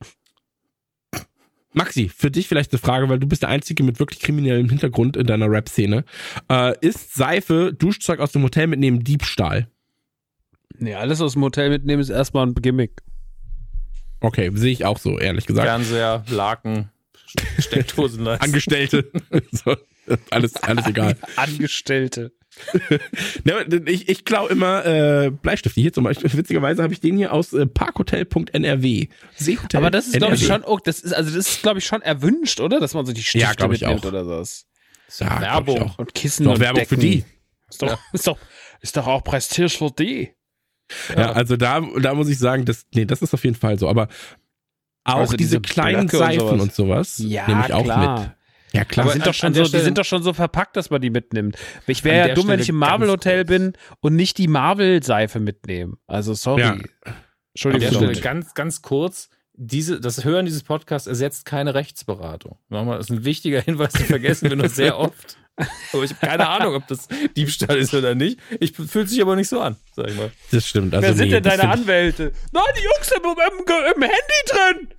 Maxi, 1.74 2.10
für 2.10 2.32
dich 2.32 2.48
vielleicht 2.48 2.72
eine 2.72 2.80
Frage, 2.80 3.08
weil 3.08 3.20
du 3.20 3.28
bist 3.28 3.44
der 3.44 3.50
Einzige 3.50 3.84
mit 3.84 4.00
wirklich 4.00 4.20
kriminellem 4.20 4.68
Hintergrund 4.68 5.16
in 5.16 5.28
deiner 5.28 5.50
Rap-Szene. 5.50 6.06
Äh, 6.50 6.74
ist 6.82 7.14
Seife, 7.14 7.72
Duschzeug 7.78 8.20
aus 8.20 8.32
dem 8.32 8.44
Hotel 8.44 8.68
mitnehmen 8.68 9.04
Diebstahl? 9.04 9.68
Nee, 10.80 10.96
alles 10.96 11.22
aus 11.22 11.34
dem 11.34 11.44
Hotel 11.44 11.70
mitnehmen 11.70 12.02
ist 12.02 12.10
erstmal 12.10 12.48
ein 12.48 12.56
Gimmick. 12.56 13.04
Okay, 14.20 14.52
sehe 14.54 14.72
ich 14.72 14.86
auch 14.86 14.98
so, 14.98 15.20
ehrlich 15.20 15.46
gesagt. 15.46 15.68
Fernseher, 15.68 16.24
Laken, 16.30 16.92
Steckdosenleiste. 17.60 18.44
Angestellte. 18.46 19.12
so, 19.52 19.76
alles, 20.32 20.56
alles 20.56 20.88
egal. 20.88 21.16
Angestellte. 21.36 22.32
Ich 23.86 24.10
ich 24.10 24.26
klaue 24.26 24.50
immer 24.50 24.84
äh, 24.86 25.30
Bleistifte. 25.30 25.80
Hier 25.80 25.94
zum 25.94 26.04
Beispiel, 26.06 26.32
witzigerweise 26.34 26.82
habe 26.82 26.92
ich 26.92 27.00
den 27.00 27.16
hier 27.16 27.32
aus 27.32 27.54
äh, 27.54 27.68
parkhotel.nrw. 27.68 29.08
Seehotel. 29.36 29.78
Aber 29.78 29.92
das 29.92 30.08
ist, 30.08 30.18
glaube 30.18 30.36
ich, 30.36 30.46
schon, 30.46 30.64
oh, 30.64 30.80
das 30.84 31.00
ist, 31.00 31.14
also 31.14 31.30
das 31.36 31.48
ist, 31.48 31.62
glaube 31.62 31.80
ich, 31.80 31.86
schon 31.86 32.02
erwünscht, 32.02 32.60
oder? 32.60 32.80
Dass 32.80 32.94
man 32.96 33.06
so 33.06 33.14
die 33.14 33.22
Stifte 33.24 33.56
Ja, 33.60 33.68
mitnimmt 33.68 34.02
auch. 34.02 34.06
oder 34.06 34.26
sowas. 34.26 34.66
ja, 35.20 35.60
auch. 35.64 36.00
Und 36.00 36.16
Kissen 36.16 36.46
Doch 36.46 36.54
und 36.54 36.60
Werbung 36.60 36.86
für 36.86 36.98
Decken. 36.98 37.02
die. 37.12 37.26
Ist 37.70 37.82
doch, 37.82 38.00
ist 38.14 38.26
doch, 38.28 38.38
ist 38.82 38.98
doch 38.98 39.08
auch 39.08 39.24
Prestige 39.24 39.70
für 39.70 39.92
die. 39.92 40.34
Ja, 41.16 41.32
also 41.34 41.58
da, 41.58 41.82
da 42.02 42.14
muss 42.14 42.30
ich 42.30 42.38
sagen, 42.40 42.66
das, 42.66 42.86
nee, 42.94 43.06
das 43.06 43.22
ist 43.22 43.34
auf 43.34 43.44
jeden 43.44 43.56
Fall 43.56 43.78
so. 43.80 43.90
Aber 43.90 44.08
auch 45.04 45.16
Also 45.18 45.38
diese, 45.38 45.60
diese 45.60 45.62
kleinen 45.62 46.08
Blöcke 46.08 46.18
und 46.18 46.26
Seifen 46.26 46.40
sowas. 46.48 46.62
und 46.62 46.74
sowas, 46.76 47.18
Ja, 47.20 47.48
nehme 47.48 47.64
ich 47.68 47.74
auch 47.74 47.84
klar. 47.84 48.20
mit. 48.22 48.32
Ja, 48.74 48.84
klar. 48.86 49.06
Die 49.06 49.10
Aber 49.10 49.12
sind, 49.14 49.28
doch 49.28 49.34
schon 49.34 49.54
so, 49.54 49.60
der 49.60 49.64
die 49.64 49.70
Stelle- 49.70 49.84
sind 49.86 49.98
doch 49.98 50.06
schon 50.06 50.24
so 50.24 50.34
verpackt, 50.34 50.76
dass 50.76 50.90
man 50.90 51.02
die 51.02 51.10
mitnimmt. 51.10 51.58
Ich 51.88 52.04
wäre 52.04 52.18
ja 52.18 52.26
der 52.28 52.36
dumm, 52.36 52.48
wenn 52.50 52.60
ich 52.60 52.66
Stelle 52.66 52.76
im 52.76 52.80
Marvel-Hotel 52.80 53.46
bin 53.46 53.74
und 54.02 54.16
nicht 54.16 54.38
die 54.38 54.48
Marvel-Seife 54.50 55.40
mitnehme. 55.40 55.96
Also 56.08 56.34
sorry. 56.34 56.62
Ja. 56.62 56.72
An 56.72 56.84
der 57.06 57.14
Entschuldigung. 57.54 57.94
Stelle 57.96 58.14
ganz, 58.22 58.54
ganz 58.54 58.82
kurz. 58.82 59.30
Diese, 59.60 60.00
das 60.00 60.24
Hören 60.24 60.46
dieses 60.46 60.62
Podcasts 60.64 61.08
ersetzt 61.08 61.46
keine 61.46 61.74
Rechtsberatung. 61.74 62.60
Nochmal, 62.70 62.98
das 62.98 63.10
ist 63.10 63.16
ein 63.18 63.26
wichtiger 63.26 63.62
Hinweis, 63.66 63.94
den 63.94 64.06
vergessen 64.06 64.50
wir 64.50 64.56
nur 64.58 64.70
sehr 64.70 65.00
oft. 65.00 65.38
Aber 65.92 66.04
ich 66.04 66.12
habe 66.12 66.26
keine 66.28 66.48
Ahnung, 66.48 66.76
ob 66.76 66.88
das 66.88 67.08
Diebstahl 67.36 67.78
ist 67.78 67.94
oder 67.94 68.14
nicht. 68.14 68.40
Ich 68.60 68.74
fühlt 68.74 69.10
sich 69.10 69.22
aber 69.22 69.36
nicht 69.36 69.50
so 69.50 69.60
an, 69.60 69.76
sag 69.96 70.08
ich 70.10 70.16
mal. 70.16 70.32
das 70.52 70.68
stimmt. 70.68 70.94
Also 70.94 71.08
Wer 71.08 71.16
sind 71.16 71.28
nee, 71.30 71.34
denn 71.40 71.44
deine 71.44 71.70
Anwälte? 71.70 72.32
Nein, 72.52 72.64
die 72.78 72.84
Jungs 72.84 73.08
sind 73.08 73.24
im, 73.24 73.32
im, 73.32 73.94
im 73.96 74.02
Handy 74.04 74.44
drin. 74.48 74.90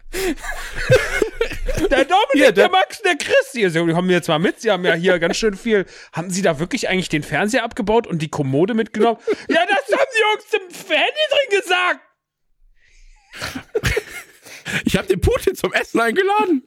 der 1.90 2.04
Dominik, 2.04 2.28
Hier, 2.32 2.44
der, 2.46 2.52
der- 2.52 2.70
Max, 2.70 3.00
der 3.02 3.16
Chris. 3.16 3.52
Hier, 3.52 3.70
Sie 3.70 3.78
kommen 3.78 4.10
jetzt 4.10 4.26
mal 4.28 4.38
mit. 4.38 4.60
Sie 4.60 4.70
haben 4.70 4.84
ja 4.84 4.94
hier 4.94 5.18
ganz 5.20 5.36
schön 5.36 5.56
viel. 5.56 5.86
Haben 6.12 6.30
Sie 6.30 6.42
da 6.42 6.58
wirklich 6.58 6.88
eigentlich 6.88 7.08
den 7.08 7.22
Fernseher 7.22 7.62
abgebaut 7.62 8.06
und 8.06 8.20
die 8.20 8.28
Kommode 8.28 8.74
mitgenommen? 8.74 9.18
ja, 9.48 9.60
das 9.66 9.96
haben 9.96 10.06
die 10.14 10.20
Jungs 10.22 10.44
im 10.54 10.96
Handy 10.96 11.20
drin 11.30 11.60
gesagt. 11.60 12.00
Ich 14.84 14.96
habe 14.96 15.06
den 15.06 15.20
Putin 15.20 15.54
zum 15.54 15.72
Essen 15.72 16.00
eingeladen. 16.00 16.66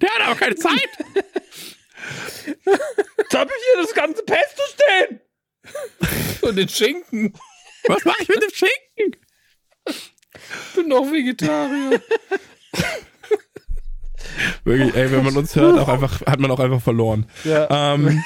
Der 0.00 0.10
hat 0.10 0.20
aber 0.26 0.34
keine 0.36 0.54
Zeit. 0.56 0.88
Jetzt 2.46 3.34
habe 3.34 3.50
ich 3.50 3.64
hier 3.74 3.82
das 3.82 3.94
ganze 3.94 4.22
Pesto 4.22 4.62
stehen. 4.74 5.20
Und 6.42 6.56
den 6.56 6.68
Schinken. 6.68 7.34
Was 7.88 8.04
mache 8.04 8.22
ich 8.22 8.28
mit 8.28 8.42
dem 8.42 8.50
Schinken? 8.50 9.20
Ich 9.88 10.74
bin 10.74 10.90
doch 10.90 11.10
Vegetarier. 11.10 12.00
Wirklich, 14.64 14.94
ey, 14.94 15.10
wenn 15.10 15.24
man 15.24 15.36
uns 15.36 15.56
hört, 15.56 15.78
auch 15.78 15.88
einfach, 15.88 16.20
hat 16.26 16.38
man 16.38 16.50
auch 16.50 16.60
einfach 16.60 16.82
verloren. 16.82 17.30
Ja. 17.44 17.94
Ähm, 17.94 18.22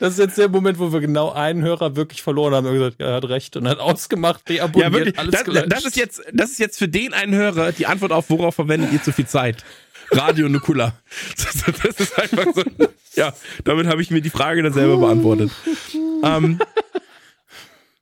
Das 0.00 0.14
ist 0.14 0.18
jetzt 0.18 0.38
der 0.38 0.48
Moment, 0.48 0.78
wo 0.78 0.92
wir 0.92 1.00
genau 1.00 1.30
einen 1.30 1.62
Hörer 1.62 1.94
wirklich 1.94 2.22
verloren 2.22 2.54
haben. 2.54 2.66
Er 2.66 2.72
hat 2.72 2.78
gesagt, 2.78 3.00
er 3.00 3.14
hat 3.14 3.28
recht 3.28 3.56
und 3.56 3.68
hat 3.68 3.78
ausgemacht, 3.78 4.48
deabonniert, 4.48 4.92
ja, 4.92 4.98
wirklich. 4.98 5.18
alles 5.18 5.30
Das, 5.30 5.68
das, 5.68 5.84
ist 5.84 5.96
jetzt, 5.96 6.22
das 6.32 6.50
ist 6.50 6.58
jetzt 6.58 6.78
für 6.78 6.88
den 6.88 7.12
einen 7.12 7.34
Hörer 7.34 7.72
die 7.72 7.86
Antwort 7.86 8.10
auf, 8.10 8.30
worauf 8.30 8.54
verwendet 8.54 8.92
ihr 8.94 9.02
zu 9.02 9.12
viel 9.12 9.26
Zeit? 9.26 9.62
Radio 10.10 10.48
Nukula. 10.48 10.94
Das, 11.36 11.64
das 11.82 12.00
ist 12.00 12.18
einfach 12.18 12.46
so. 12.54 12.62
Ja, 13.14 13.34
damit 13.64 13.86
habe 13.86 14.02
ich 14.02 14.10
mir 14.10 14.20
die 14.20 14.30
Frage 14.30 14.62
dann 14.62 14.72
selber 14.72 14.98
beantwortet. 14.98 15.50
Ähm, 16.22 16.60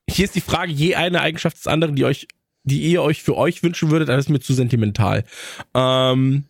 hier 0.08 0.24
ist 0.24 0.34
die 0.34 0.40
Frage, 0.40 0.72
je 0.72 0.94
eine 0.94 1.20
Eigenschaft 1.20 1.56
des 1.56 1.66
anderen, 1.66 1.96
die 1.96 2.04
euch, 2.04 2.28
die 2.64 2.80
ihr 2.80 3.02
euch 3.02 3.22
für 3.22 3.36
euch 3.36 3.62
wünschen 3.62 3.90
würdet, 3.90 4.08
das 4.08 4.26
ist 4.26 4.28
mir 4.30 4.40
zu 4.40 4.54
sentimental. 4.54 5.24
Ähm, 5.74 6.44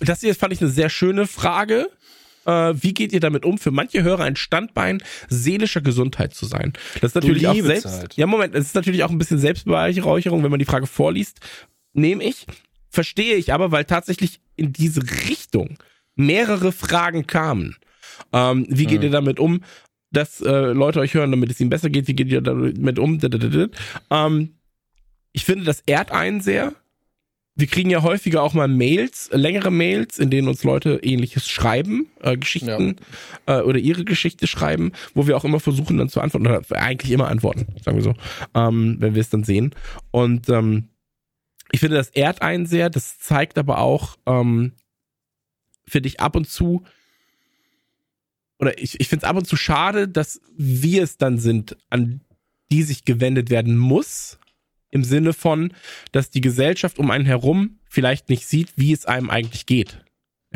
das 0.00 0.20
hier 0.20 0.34
fand 0.34 0.52
ich 0.52 0.60
eine 0.60 0.70
sehr 0.70 0.90
schöne 0.90 1.26
Frage. 1.26 1.88
Äh, 2.44 2.74
wie 2.76 2.94
geht 2.94 3.12
ihr 3.12 3.20
damit 3.20 3.44
um? 3.44 3.58
Für 3.58 3.70
manche 3.70 4.02
Hörer 4.02 4.24
ein 4.24 4.36
Standbein 4.36 5.02
seelischer 5.28 5.80
Gesundheit 5.80 6.34
zu 6.34 6.46
sein. 6.46 6.72
Das 7.00 7.10
ist 7.10 7.14
natürlich 7.14 7.48
auch 7.48 7.54
selbst. 7.54 7.86
halt. 7.86 8.16
Ja, 8.16 8.26
Moment, 8.26 8.54
es 8.54 8.66
ist 8.66 8.74
natürlich 8.74 9.04
auch 9.04 9.10
ein 9.10 9.18
bisschen 9.18 9.38
Selbstbereicherung, 9.38 10.42
wenn 10.42 10.50
man 10.50 10.58
die 10.58 10.64
Frage 10.64 10.86
vorliest. 10.86 11.40
Nehme 11.92 12.24
ich, 12.24 12.46
verstehe 12.96 13.36
ich 13.36 13.52
aber, 13.52 13.72
weil 13.72 13.84
tatsächlich 13.84 14.40
in 14.56 14.72
diese 14.72 15.02
Richtung 15.28 15.76
mehrere 16.14 16.72
Fragen 16.72 17.26
kamen. 17.26 17.76
Ähm, 18.32 18.66
wie 18.70 18.86
geht 18.86 19.02
ihr 19.02 19.10
damit 19.10 19.38
um, 19.38 19.60
dass 20.10 20.40
äh, 20.40 20.72
Leute 20.72 21.00
euch 21.00 21.12
hören, 21.12 21.30
damit 21.30 21.50
es 21.50 21.60
ihnen 21.60 21.68
besser 21.68 21.90
geht? 21.90 22.08
Wie 22.08 22.14
geht 22.14 22.28
ihr 22.28 22.40
damit 22.40 22.98
um? 22.98 23.20
Ähm, 24.10 24.54
ich 25.32 25.44
finde, 25.44 25.64
das 25.66 25.82
ehrt 25.84 26.10
einen 26.10 26.40
sehr. 26.40 26.72
Wir 27.54 27.66
kriegen 27.66 27.90
ja 27.90 28.02
häufiger 28.02 28.42
auch 28.42 28.54
mal 28.54 28.66
Mails, 28.68 29.28
längere 29.30 29.70
Mails, 29.70 30.18
in 30.18 30.30
denen 30.30 30.48
uns 30.48 30.64
Leute 30.64 31.00
ähnliches 31.02 31.46
schreiben, 31.46 32.06
äh, 32.22 32.38
Geschichten 32.38 32.96
äh, 33.44 33.60
oder 33.60 33.78
ihre 33.78 34.06
Geschichte 34.06 34.46
schreiben, 34.46 34.92
wo 35.12 35.26
wir 35.26 35.36
auch 35.36 35.44
immer 35.44 35.60
versuchen 35.60 35.98
dann 35.98 36.08
zu 36.08 36.22
antworten, 36.22 36.46
oder 36.46 36.62
eigentlich 36.70 37.12
immer 37.12 37.28
antworten, 37.28 37.66
sagen 37.82 37.98
wir 37.98 38.04
so, 38.04 38.14
ähm, 38.54 38.96
wenn 39.00 39.14
wir 39.14 39.20
es 39.20 39.28
dann 39.28 39.44
sehen. 39.44 39.74
Und 40.12 40.48
ähm, 40.48 40.88
ich 41.72 41.80
finde, 41.80 41.96
das 41.96 42.10
ehrt 42.10 42.42
einen 42.42 42.66
sehr, 42.66 42.90
das 42.90 43.18
zeigt 43.18 43.58
aber 43.58 43.78
auch, 43.78 44.16
ähm, 44.26 44.72
finde 45.86 46.08
ich 46.08 46.20
ab 46.20 46.36
und 46.36 46.48
zu, 46.48 46.84
oder 48.58 48.78
ich, 48.78 49.00
ich 49.00 49.08
finde 49.08 49.24
es 49.24 49.30
ab 49.30 49.36
und 49.36 49.46
zu 49.46 49.56
schade, 49.56 50.08
dass 50.08 50.40
wir 50.56 51.02
es 51.02 51.18
dann 51.18 51.38
sind, 51.38 51.76
an 51.90 52.20
die 52.70 52.82
sich 52.82 53.04
gewendet 53.04 53.50
werden 53.50 53.76
muss, 53.76 54.38
im 54.90 55.04
Sinne 55.04 55.32
von, 55.32 55.72
dass 56.12 56.30
die 56.30 56.40
Gesellschaft 56.40 56.98
um 56.98 57.10
einen 57.10 57.26
herum 57.26 57.78
vielleicht 57.88 58.28
nicht 58.28 58.46
sieht, 58.46 58.72
wie 58.76 58.92
es 58.92 59.04
einem 59.04 59.30
eigentlich 59.30 59.66
geht. 59.66 60.04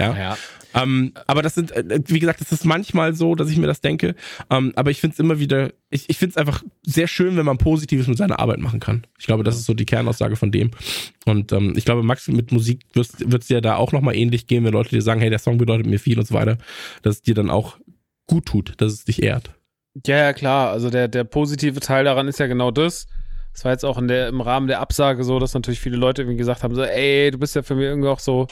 Ja. 0.00 0.16
ja. 0.16 0.38
Ähm, 0.74 1.12
aber 1.26 1.42
das 1.42 1.54
sind, 1.54 1.72
äh, 1.72 2.00
wie 2.06 2.20
gesagt, 2.20 2.40
das 2.40 2.52
ist 2.52 2.64
manchmal 2.64 3.14
so, 3.14 3.34
dass 3.34 3.50
ich 3.50 3.58
mir 3.58 3.66
das 3.66 3.80
denke. 3.80 4.14
Ähm, 4.50 4.72
aber 4.76 4.90
ich 4.90 5.00
finde 5.00 5.14
es 5.14 5.18
immer 5.18 5.38
wieder, 5.38 5.72
ich, 5.90 6.08
ich 6.08 6.18
finde 6.18 6.32
es 6.32 6.36
einfach 6.36 6.62
sehr 6.82 7.08
schön, 7.08 7.36
wenn 7.36 7.46
man 7.46 7.58
Positives 7.58 8.06
mit 8.06 8.18
seiner 8.18 8.38
Arbeit 8.38 8.58
machen 8.58 8.80
kann. 8.80 9.06
Ich 9.18 9.26
glaube, 9.26 9.42
das 9.42 9.56
ist 9.56 9.66
so 9.66 9.74
die 9.74 9.84
Kernaussage 9.84 10.36
von 10.36 10.52
dem. 10.52 10.70
Und 11.26 11.52
ähm, 11.52 11.74
ich 11.76 11.84
glaube, 11.84 12.02
Max, 12.02 12.28
mit 12.28 12.52
Musik 12.52 12.82
wird 12.94 13.42
es 13.42 13.46
dir 13.48 13.60
da 13.60 13.76
auch 13.76 13.92
nochmal 13.92 14.16
ähnlich 14.16 14.46
gehen, 14.46 14.64
wenn 14.64 14.72
Leute 14.72 14.90
dir 14.90 15.02
sagen, 15.02 15.20
hey, 15.20 15.30
der 15.30 15.38
Song 15.38 15.58
bedeutet 15.58 15.86
mir 15.86 15.98
viel 15.98 16.18
und 16.18 16.26
so 16.26 16.34
weiter, 16.34 16.58
dass 17.02 17.16
es 17.16 17.22
dir 17.22 17.34
dann 17.34 17.50
auch 17.50 17.76
gut 18.26 18.46
tut, 18.46 18.74
dass 18.78 18.92
es 18.92 19.04
dich 19.04 19.22
ehrt. 19.22 19.50
Ja, 20.06 20.18
ja, 20.18 20.32
klar. 20.32 20.70
Also 20.70 20.88
der, 20.88 21.08
der 21.08 21.24
positive 21.24 21.80
Teil 21.80 22.04
daran 22.04 22.28
ist 22.28 22.38
ja 22.38 22.46
genau 22.46 22.70
das. 22.70 23.08
Das 23.52 23.64
war 23.64 23.72
jetzt 23.72 23.84
auch 23.84 23.98
in 23.98 24.06
der, 24.06 24.28
im 24.28 24.40
Rahmen 24.40 24.68
der 24.68 24.78
Absage 24.78 25.24
so, 25.24 25.40
dass 25.40 25.54
natürlich 25.54 25.80
viele 25.80 25.96
Leute 25.96 26.22
irgendwie 26.22 26.38
gesagt 26.38 26.62
haben, 26.62 26.76
so, 26.76 26.84
ey, 26.84 27.32
du 27.32 27.38
bist 27.38 27.56
ja 27.56 27.62
für 27.62 27.74
mich 27.74 27.86
irgendwie 27.86 28.08
auch 28.08 28.20
so, 28.20 28.46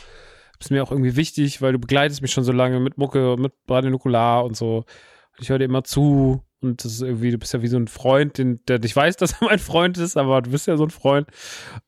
bist 0.59 0.71
mir 0.71 0.83
auch 0.83 0.91
irgendwie 0.91 1.17
wichtig, 1.17 1.63
weil 1.63 1.73
du 1.73 1.79
begleitest 1.79 2.23
mich 2.23 2.33
schon 2.33 2.45
so 2.45 2.53
lange 2.53 2.81
mit 2.81 2.99
Mucke, 2.99 3.37
mit 3.39 3.53
Radio 3.69 3.91
Nukular 3.91 4.45
und 4.45 4.57
so. 4.57 4.85
Ich 5.41 5.51
höre 5.51 5.59
dir 5.59 5.67
immer 5.67 5.85
zu 5.85 6.43
und 6.61 6.85
das 6.85 6.93
ist 6.93 7.03
irgendwie, 7.03 7.31
du 7.31 7.39
bist 7.39 7.55
ja 7.55 7.63
wie 7.63 7.69
so 7.69 7.77
ein 7.77 7.87
Freund, 7.87 8.39
den, 8.39 8.61
der 8.67 8.81
nicht 8.81 8.97
weiß, 8.97 9.17
dass 9.19 9.33
er 9.41 9.47
mein 9.47 9.59
Freund 9.59 9.99
ist, 9.99 10.17
aber 10.17 10.43
du 10.43 10.51
bist 10.51 10.67
ja 10.67 10.77
so 10.77 10.85
ein 10.85 10.91
Freund. 10.91 11.29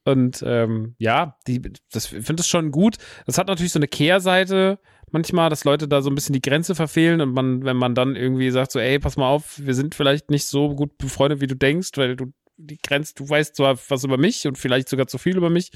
Und 0.04 0.42
ähm, 0.46 0.94
ja, 0.98 1.36
die, 1.46 1.60
das 1.92 2.12
ich 2.12 2.24
finde 2.24 2.36
das 2.36 2.48
schon 2.48 2.70
gut. 2.70 2.96
Das 3.26 3.38
hat 3.38 3.48
natürlich 3.48 3.72
so 3.72 3.78
eine 3.78 3.88
Kehrseite 3.88 4.78
manchmal, 5.12 5.50
dass 5.50 5.64
Leute 5.64 5.88
da 5.88 6.02
so 6.02 6.10
ein 6.10 6.14
bisschen 6.14 6.34
die 6.34 6.42
Grenze 6.42 6.76
verfehlen 6.76 7.20
und 7.20 7.32
man, 7.32 7.64
wenn 7.64 7.76
man 7.76 7.96
dann 7.96 8.14
irgendwie 8.14 8.50
sagt, 8.50 8.70
so, 8.70 8.78
ey, 8.78 9.00
pass 9.00 9.16
mal 9.16 9.28
auf, 9.28 9.58
wir 9.58 9.74
sind 9.74 9.96
vielleicht 9.96 10.30
nicht 10.30 10.46
so 10.46 10.74
gut 10.74 10.98
befreundet, 10.98 11.40
wie 11.40 11.48
du 11.48 11.56
denkst, 11.56 11.90
weil 11.96 12.14
du 12.14 12.26
die 12.60 12.78
Grenze, 12.82 13.14
du 13.16 13.28
weißt 13.28 13.56
zwar 13.56 13.78
was 13.88 14.04
über 14.04 14.18
mich 14.18 14.46
und 14.46 14.58
vielleicht 14.58 14.88
sogar 14.88 15.06
zu 15.06 15.18
viel 15.18 15.36
über 15.36 15.50
mich, 15.50 15.70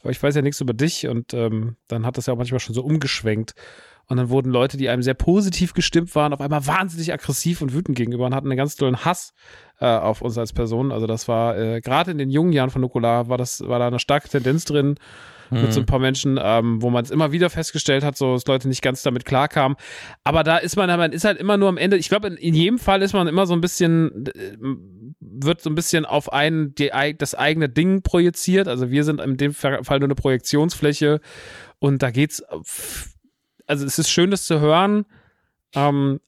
aber 0.00 0.10
ich 0.10 0.22
weiß 0.22 0.34
ja 0.34 0.42
nichts 0.42 0.60
über 0.60 0.74
dich 0.74 1.06
und 1.06 1.34
ähm, 1.34 1.76
dann 1.88 2.06
hat 2.06 2.16
das 2.16 2.26
ja 2.26 2.34
auch 2.34 2.38
manchmal 2.38 2.60
schon 2.60 2.74
so 2.74 2.82
umgeschwenkt. 2.82 3.54
Und 4.06 4.16
dann 4.16 4.28
wurden 4.28 4.50
Leute, 4.50 4.76
die 4.76 4.88
einem 4.88 5.04
sehr 5.04 5.14
positiv 5.14 5.72
gestimmt 5.72 6.16
waren, 6.16 6.32
auf 6.32 6.40
einmal 6.40 6.66
wahnsinnig 6.66 7.12
aggressiv 7.12 7.62
und 7.62 7.72
wütend 7.72 7.96
gegenüber 7.96 8.26
und 8.26 8.34
hatten 8.34 8.48
einen 8.48 8.56
ganz 8.56 8.74
tollen 8.74 9.04
Hass 9.04 9.34
äh, 9.78 9.86
auf 9.86 10.20
uns 10.20 10.36
als 10.36 10.52
Person. 10.52 10.90
Also 10.90 11.06
das 11.06 11.28
war 11.28 11.56
äh, 11.56 11.80
gerade 11.80 12.10
in 12.10 12.18
den 12.18 12.28
jungen 12.28 12.52
Jahren 12.52 12.70
von 12.70 12.80
Nukular 12.80 13.28
war 13.28 13.38
das 13.38 13.60
war 13.60 13.78
da 13.78 13.86
eine 13.86 14.00
starke 14.00 14.28
Tendenz 14.28 14.64
drin 14.64 14.96
mit 15.50 15.72
so 15.72 15.80
ein 15.80 15.86
paar 15.86 15.98
Menschen, 15.98 16.38
ähm, 16.40 16.80
wo 16.80 16.90
man 16.90 17.04
es 17.04 17.10
immer 17.10 17.32
wieder 17.32 17.50
festgestellt 17.50 18.04
hat, 18.04 18.16
so 18.16 18.34
dass 18.34 18.46
Leute 18.46 18.68
nicht 18.68 18.82
ganz 18.82 19.02
damit 19.02 19.24
klarkamen. 19.24 19.76
Aber 20.22 20.44
da 20.44 20.58
ist 20.58 20.76
man, 20.76 20.88
man 20.88 21.12
ist 21.12 21.24
halt 21.24 21.38
immer 21.38 21.56
nur 21.56 21.68
am 21.68 21.76
Ende. 21.76 21.96
Ich 21.96 22.08
glaube, 22.08 22.28
in, 22.28 22.36
in 22.36 22.54
jedem 22.54 22.78
Fall 22.78 23.02
ist 23.02 23.12
man 23.12 23.26
immer 23.26 23.46
so 23.46 23.54
ein 23.54 23.60
bisschen, 23.60 24.26
äh, 24.26 24.56
wird 25.44 25.60
so 25.60 25.70
ein 25.70 25.74
bisschen 25.74 26.04
auf 26.06 26.32
einen 26.32 26.74
die, 26.74 26.90
das 27.18 27.34
eigene 27.34 27.68
Ding 27.68 28.02
projiziert. 28.02 28.68
Also 28.68 28.90
wir 28.90 29.04
sind 29.04 29.20
in 29.20 29.36
dem 29.36 29.54
Fall 29.54 29.80
nur 29.98 30.04
eine 30.06 30.14
Projektionsfläche 30.14 31.20
und 31.78 32.02
da 32.02 32.10
geht's. 32.10 32.42
auf- 32.42 33.08
Also 33.66 33.86
es 33.86 33.98
ist 33.98 34.10
schön, 34.10 34.30
das 34.30 34.44
zu 34.44 34.60
hören. 34.60 35.06
Ähm, 35.74 36.20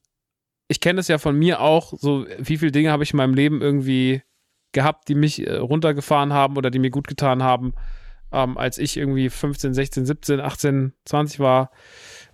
ich 0.67 0.79
kenne 0.79 0.97
das 0.97 1.07
ja 1.07 1.17
von 1.17 1.37
mir 1.37 1.59
auch. 1.59 1.93
So 1.97 2.25
wie 2.39 2.57
viele 2.57 2.71
Dinge 2.71 2.91
habe 2.91 3.03
ich 3.03 3.11
in 3.11 3.17
meinem 3.17 3.33
Leben 3.33 3.61
irgendwie 3.61 4.21
gehabt, 4.71 5.07
die 5.09 5.15
mich 5.15 5.45
äh, 5.45 5.55
runtergefahren 5.57 6.33
haben 6.33 6.57
oder 6.57 6.71
die 6.71 6.79
mir 6.79 6.89
gut 6.89 7.07
getan 7.07 7.43
haben 7.43 7.73
ähm, 8.31 8.57
als 8.57 8.79
ich 8.79 8.97
irgendwie 8.97 9.29
15, 9.29 9.73
16, 9.75 10.05
17, 10.07 10.39
18, 10.39 10.93
20 11.05 11.39
war. 11.39 11.69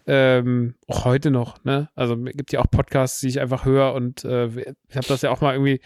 Ähm, 0.07 0.75
auch 0.87 1.03
heute 1.05 1.29
noch, 1.29 1.63
ne? 1.65 1.89
Also 1.93 2.15
es 2.25 2.33
gibt 2.37 2.51
ja 2.53 2.61
auch 2.61 2.71
Podcasts, 2.71 3.19
die 3.19 3.27
ich 3.27 3.41
einfach 3.41 3.65
höre 3.65 3.93
und 3.93 4.23
äh, 4.23 4.47
ich 4.47 4.95
habe 4.95 5.07
das 5.07 5.21
ja 5.21 5.29
auch 5.29 5.41
mal 5.41 5.53
irgendwie 5.53 5.81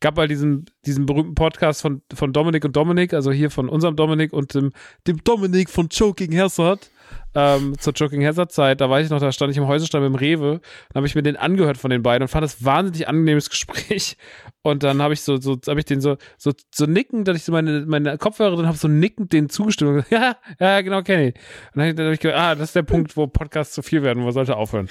gab 0.00 0.16
mal 0.16 0.28
diesen, 0.28 0.66
diesen 0.86 1.06
berühmten 1.06 1.34
Podcast 1.34 1.82
von, 1.82 2.02
von 2.12 2.32
Dominik 2.32 2.64
und 2.64 2.76
Dominik, 2.76 3.14
also 3.14 3.32
hier 3.32 3.50
von 3.50 3.68
unserem 3.68 3.96
Dominik 3.96 4.32
und 4.32 4.54
dem, 4.54 4.72
dem 5.06 5.22
Dominik 5.24 5.70
von 5.70 5.88
Choking 5.88 6.36
Hazard 6.38 6.90
ähm, 7.34 7.78
zur 7.78 7.92
Joking 7.92 8.24
Hazard 8.24 8.52
Zeit, 8.52 8.80
da 8.80 8.88
weiß 8.88 9.06
ich 9.06 9.10
noch, 9.10 9.20
da 9.20 9.30
stand 9.32 9.52
ich 9.52 9.58
im 9.58 9.66
Häuserstand 9.66 10.02
mit 10.04 10.12
dem 10.12 10.16
Rewe, 10.16 10.60
dann 10.88 11.00
habe 11.00 11.06
ich 11.06 11.14
mir 11.14 11.22
den 11.22 11.36
angehört 11.36 11.78
von 11.78 11.90
den 11.90 12.02
beiden 12.02 12.22
und 12.22 12.28
fand 12.28 12.44
das 12.44 12.64
wahnsinnig 12.64 13.08
angenehmes 13.08 13.50
Gespräch 13.50 14.16
und 14.62 14.82
dann 14.82 15.00
habe 15.02 15.14
ich 15.14 15.22
so, 15.22 15.40
so 15.40 15.58
habe 15.66 15.80
ich 15.80 15.86
den 15.86 16.00
so, 16.00 16.16
so, 16.36 16.52
so 16.74 16.86
nickend, 16.86 17.28
dass 17.28 17.36
ich 17.36 17.44
so 17.44 17.52
meine, 17.52 17.84
meine 17.86 18.18
Kopfhörer 18.18 18.56
drin 18.56 18.66
habe, 18.66 18.76
so 18.76 18.88
nickend 18.88 19.32
den 19.32 19.48
zugestimmt 19.48 19.90
und 19.90 19.96
gesagt, 19.96 20.10
ja, 20.10 20.36
ja, 20.58 20.80
genau, 20.80 21.02
kenne 21.02 21.28
ich. 21.28 21.34
Und 21.74 21.82
dann, 21.82 21.96
dann 21.96 22.06
habe 22.06 22.14
ich 22.14 22.20
gedacht, 22.20 22.40
ah, 22.40 22.54
das 22.54 22.70
ist 22.70 22.76
der 22.76 22.82
Punkt, 22.82 23.16
wo 23.16 23.26
Podcasts 23.26 23.74
zu 23.74 23.82
viel 23.82 24.02
werden, 24.02 24.20
wo 24.20 24.24
man 24.24 24.32
sollte 24.32 24.56
aufhören. 24.56 24.88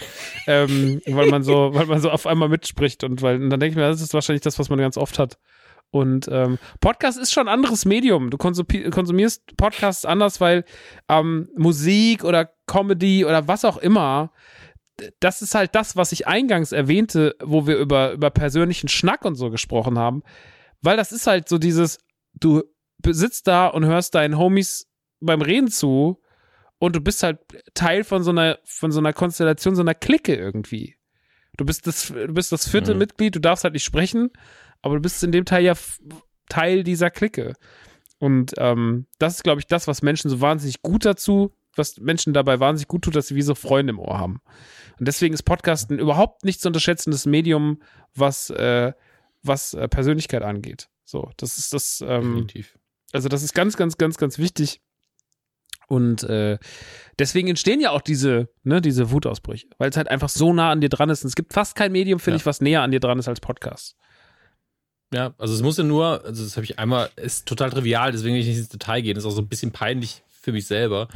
ähm, 0.48 1.02
weil 1.08 1.28
man 1.28 1.44
so, 1.44 1.70
weil 1.74 1.86
man 1.86 2.00
so 2.00 2.10
auf 2.10 2.28
einmal 2.28 2.50
mitspricht 2.50 3.04
und 3.04 3.22
weil, 3.22 3.42
und 3.42 3.50
dann 3.50 3.60
denke 3.60 3.72
ich 3.72 3.78
mir, 3.78 3.88
das 3.88 4.02
ist 4.02 4.14
wahrscheinlich 4.14 4.42
das, 4.42 4.58
was 4.60 4.70
man 4.70 4.80
ganz 4.80 4.98
oft 4.98 5.20
hat. 5.20 5.38
Und 5.92 6.28
ähm, 6.32 6.58
Podcast 6.82 7.18
ist 7.18 7.32
schon 7.32 7.48
ein 7.48 7.54
anderes 7.54 7.86
Medium. 7.86 8.30
Du 8.30 8.38
konsumierst 8.38 9.56
Podcasts 9.58 10.06
anders, 10.06 10.42
weil 10.42 10.66
ähm, 11.08 11.50
Musik 11.56 12.24
oder 12.24 12.52
Comedy 12.68 13.26
oder 13.26 13.48
was 13.48 13.64
auch 13.64 13.78
immer, 13.78 14.32
das 15.20 15.42
ist 15.42 15.56
halt 15.56 15.76
das, 15.76 15.96
was 15.96 16.12
ich 16.12 16.28
eingangs 16.28 16.72
erwähnte, 16.72 17.36
wo 17.42 17.68
wir 17.68 17.78
über, 17.78 18.12
über 18.12 18.30
persönlichen 18.30 18.90
Schnack 18.90 19.26
und 19.26 19.36
so 19.36 19.50
gesprochen 19.50 19.98
haben. 19.98 20.24
Weil 20.82 20.98
das 20.98 21.12
ist 21.12 21.28
halt 21.28 21.48
so 21.48 21.58
dieses, 21.58 22.00
du 22.34 22.64
sitzt 23.06 23.48
da 23.48 23.68
und 23.68 23.86
hörst 23.86 24.16
deinen 24.16 24.38
Homies 24.38 24.88
beim 25.20 25.42
Reden 25.42 25.70
zu 25.70 26.22
und 26.80 26.96
du 26.96 27.02
bist 27.02 27.24
halt 27.24 27.40
Teil 27.74 28.04
von 28.04 28.24
so 28.24 28.32
einer, 28.32 28.60
von 28.66 28.92
so 28.92 29.00
einer 29.00 29.14
Konstellation, 29.14 29.76
so 29.76 29.82
einer 29.82 29.96
Clique 29.96 30.36
irgendwie. 30.36 30.96
Du 31.58 31.66
bist 31.66 31.88
das, 31.88 32.08
du 32.08 32.34
bist 32.34 32.52
das 32.52 32.70
vierte 32.70 32.94
mhm. 32.94 33.00
Mitglied, 33.00 33.36
du 33.36 33.40
darfst 33.40 33.64
halt 33.64 33.74
nicht 33.74 33.84
sprechen, 33.84 34.30
aber 34.82 34.96
du 34.96 35.02
bist 35.02 35.24
in 35.24 35.32
dem 35.32 35.46
Teil 35.46 35.64
ja 35.64 35.74
Teil 36.50 36.84
dieser 36.84 37.10
Clique. 37.10 37.54
Und 38.20 38.54
ähm, 38.58 39.06
das 39.20 39.36
ist, 39.36 39.44
glaube 39.44 39.60
ich, 39.60 39.68
das, 39.68 39.88
was 39.88 40.02
Menschen 40.02 40.30
so 40.30 40.42
wahnsinnig 40.42 40.82
gut 40.82 41.06
dazu, 41.06 41.54
was 41.76 42.00
Menschen 42.00 42.34
dabei 42.34 42.60
wahnsinnig 42.60 42.88
gut 42.88 43.04
tut, 43.04 43.16
dass 43.16 43.28
sie 43.28 43.36
wie 43.36 43.42
so 43.44 43.54
Freunde 43.54 43.92
im 43.92 44.00
Ohr 44.00 44.18
haben. 44.18 44.42
Und 45.00 45.08
deswegen 45.08 45.34
ist 45.34 45.44
Podcasten 45.44 46.00
überhaupt 46.00 46.44
nicht 46.44 46.62
zu 46.62 46.70
unterschätzendes 46.70 47.26
Medium, 47.26 47.82
was, 48.16 48.50
äh, 48.50 48.94
was 49.44 49.74
äh, 49.74 49.88
Persönlichkeit 49.88 50.42
angeht. 50.42 50.90
So, 51.04 51.30
das 51.38 51.58
ist 51.58 51.74
das. 51.74 52.02
Ähm, 52.02 52.24
Definitiv. 52.24 52.78
Also, 53.14 53.30
das 53.30 53.44
ist 53.44 53.54
ganz, 53.54 53.78
ganz, 53.78 53.98
ganz, 53.98 54.18
ganz 54.18 54.38
wichtig. 54.40 54.82
Und 55.88 56.24
äh, 56.24 56.58
deswegen 57.18 57.48
entstehen 57.48 57.80
ja 57.80 57.92
auch 57.92 58.02
diese, 58.02 58.50
ne, 58.64 58.82
diese 58.82 59.10
Wutausbrüche, 59.12 59.68
weil 59.78 59.90
es 59.90 59.96
halt 59.96 60.10
einfach 60.10 60.28
so 60.28 60.52
nah 60.52 60.72
an 60.72 60.82
dir 60.82 60.90
dran 60.90 61.10
ist. 61.10 61.24
Und 61.24 61.30
es 61.30 61.36
gibt 61.36 61.54
fast 61.54 61.76
kein 61.76 61.94
Medium, 61.94 62.20
finde 62.20 62.36
ja. 62.36 62.42
ich, 62.42 62.46
was 62.46 62.60
näher 62.60 62.82
an 62.82 62.92
dir 62.92 63.00
dran 63.00 63.20
ist 63.20 63.30
als 63.30 63.40
Podcast. 63.40 63.96
Ja, 65.14 65.34
also 65.38 65.54
es 65.54 65.62
muss 65.62 65.78
ja 65.78 65.84
nur, 65.84 66.26
also 66.26 66.44
das 66.44 66.58
habe 66.58 66.66
ich 66.66 66.80
einmal, 66.80 67.10
ist 67.16 67.48
total 67.48 67.70
trivial, 67.70 68.12
deswegen 68.12 68.36
will 68.36 68.42
ich 68.42 68.48
nicht 68.48 68.58
ins 68.58 68.70
Detail 68.70 69.02
gehen, 69.02 69.16
ist 69.16 69.26
auch 69.26 69.32
so 69.32 69.42
ein 69.42 69.48
bisschen 69.48 69.72
peinlich 69.72 70.24
für 70.30 70.52
mich 70.52 70.68
selber. 70.68 71.08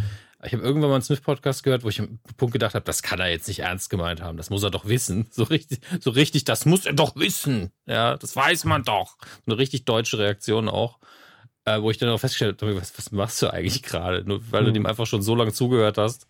Ich 0.44 0.54
habe 0.54 0.64
irgendwann 0.64 0.90
mal 0.90 0.96
einen 0.96 1.04
Smith-Podcast 1.04 1.64
gehört, 1.64 1.84
wo 1.84 1.90
ich 1.90 2.00
am 2.00 2.20
Punkt 2.38 2.54
gedacht 2.54 2.74
habe, 2.74 2.86
das 2.86 3.04
kann 3.04 3.20
er 3.20 3.30
jetzt 3.30 3.48
nicht 3.48 3.60
ernst 3.60 3.90
gemeint 3.92 4.22
haben. 4.22 4.38
Das 4.38 4.50
muss 4.50 4.64
er 4.64 4.72
doch 4.72 4.86
wissen. 4.86 5.28
So 5.32 5.44
richtig, 5.44 5.82
so 6.00 6.10
richtig, 6.10 6.46
das 6.46 6.66
muss 6.66 6.86
er 6.86 6.94
doch 6.94 7.16
wissen. 7.16 7.72
Ja, 7.86 8.18
das 8.18 8.36
weiß 8.36 8.66
man 8.66 8.84
doch. 8.84 9.18
Eine 9.46 9.58
richtig 9.58 9.86
deutsche 9.86 10.18
Reaktion 10.18 10.68
auch. 10.68 11.00
Äh, 11.64 11.80
wo 11.84 11.92
ich 11.92 12.00
dann 12.00 12.10
auch 12.10 12.20
festgestellt 12.20 12.60
habe, 12.64 12.76
was, 12.76 12.98
was 12.98 13.12
machst 13.12 13.40
du 13.44 13.54
eigentlich 13.54 13.84
gerade? 13.84 14.24
Nur 14.26 14.42
weil 14.52 14.62
hm. 14.62 14.68
du 14.68 14.74
dem 14.74 14.86
einfach 14.88 15.06
schon 15.06 15.22
so 15.22 15.36
lange 15.36 15.54
zugehört 15.54 16.00
hast. 16.00 16.28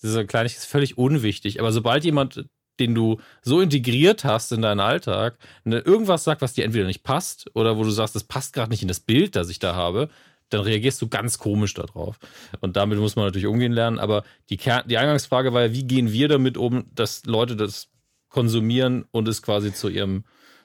Kleinigkeit 0.00 0.46
ist 0.46 0.66
völlig 0.66 0.98
unwichtig. 0.98 1.60
Aber 1.60 1.70
sobald 1.70 2.04
jemand 2.04 2.46
den 2.80 2.94
du 2.94 3.18
so 3.42 3.60
integriert 3.60 4.24
hast 4.24 4.52
in 4.52 4.62
deinen 4.62 4.80
Alltag, 4.80 5.38
ne, 5.64 5.78
irgendwas 5.78 6.24
sagt, 6.24 6.42
was 6.42 6.54
dir 6.54 6.64
entweder 6.64 6.86
nicht 6.86 7.02
passt 7.02 7.50
oder 7.54 7.76
wo 7.76 7.84
du 7.84 7.90
sagst, 7.90 8.14
das 8.14 8.24
passt 8.24 8.52
gerade 8.52 8.70
nicht 8.70 8.82
in 8.82 8.88
das 8.88 9.00
Bild, 9.00 9.36
das 9.36 9.48
ich 9.48 9.58
da 9.58 9.74
habe, 9.74 10.08
dann 10.50 10.60
reagierst 10.60 11.00
du 11.02 11.08
ganz 11.08 11.38
komisch 11.38 11.74
darauf. 11.74 12.18
Und 12.60 12.76
damit 12.76 12.98
muss 12.98 13.16
man 13.16 13.24
natürlich 13.24 13.46
umgehen 13.46 13.72
lernen. 13.72 13.98
Aber 13.98 14.24
die, 14.50 14.56
Kern 14.56 14.86
die 14.86 14.98
Eingangsfrage 14.98 15.52
war 15.52 15.62
ja, 15.62 15.72
wie 15.72 15.84
gehen 15.84 16.12
wir 16.12 16.28
damit 16.28 16.56
um, 16.56 16.84
dass 16.94 17.24
Leute 17.26 17.56
das 17.56 17.88
konsumieren 18.28 19.04
und 19.10 19.28
es 19.28 19.42
quasi 19.42 19.72
zu 19.72 19.88
ihrem 19.88 20.24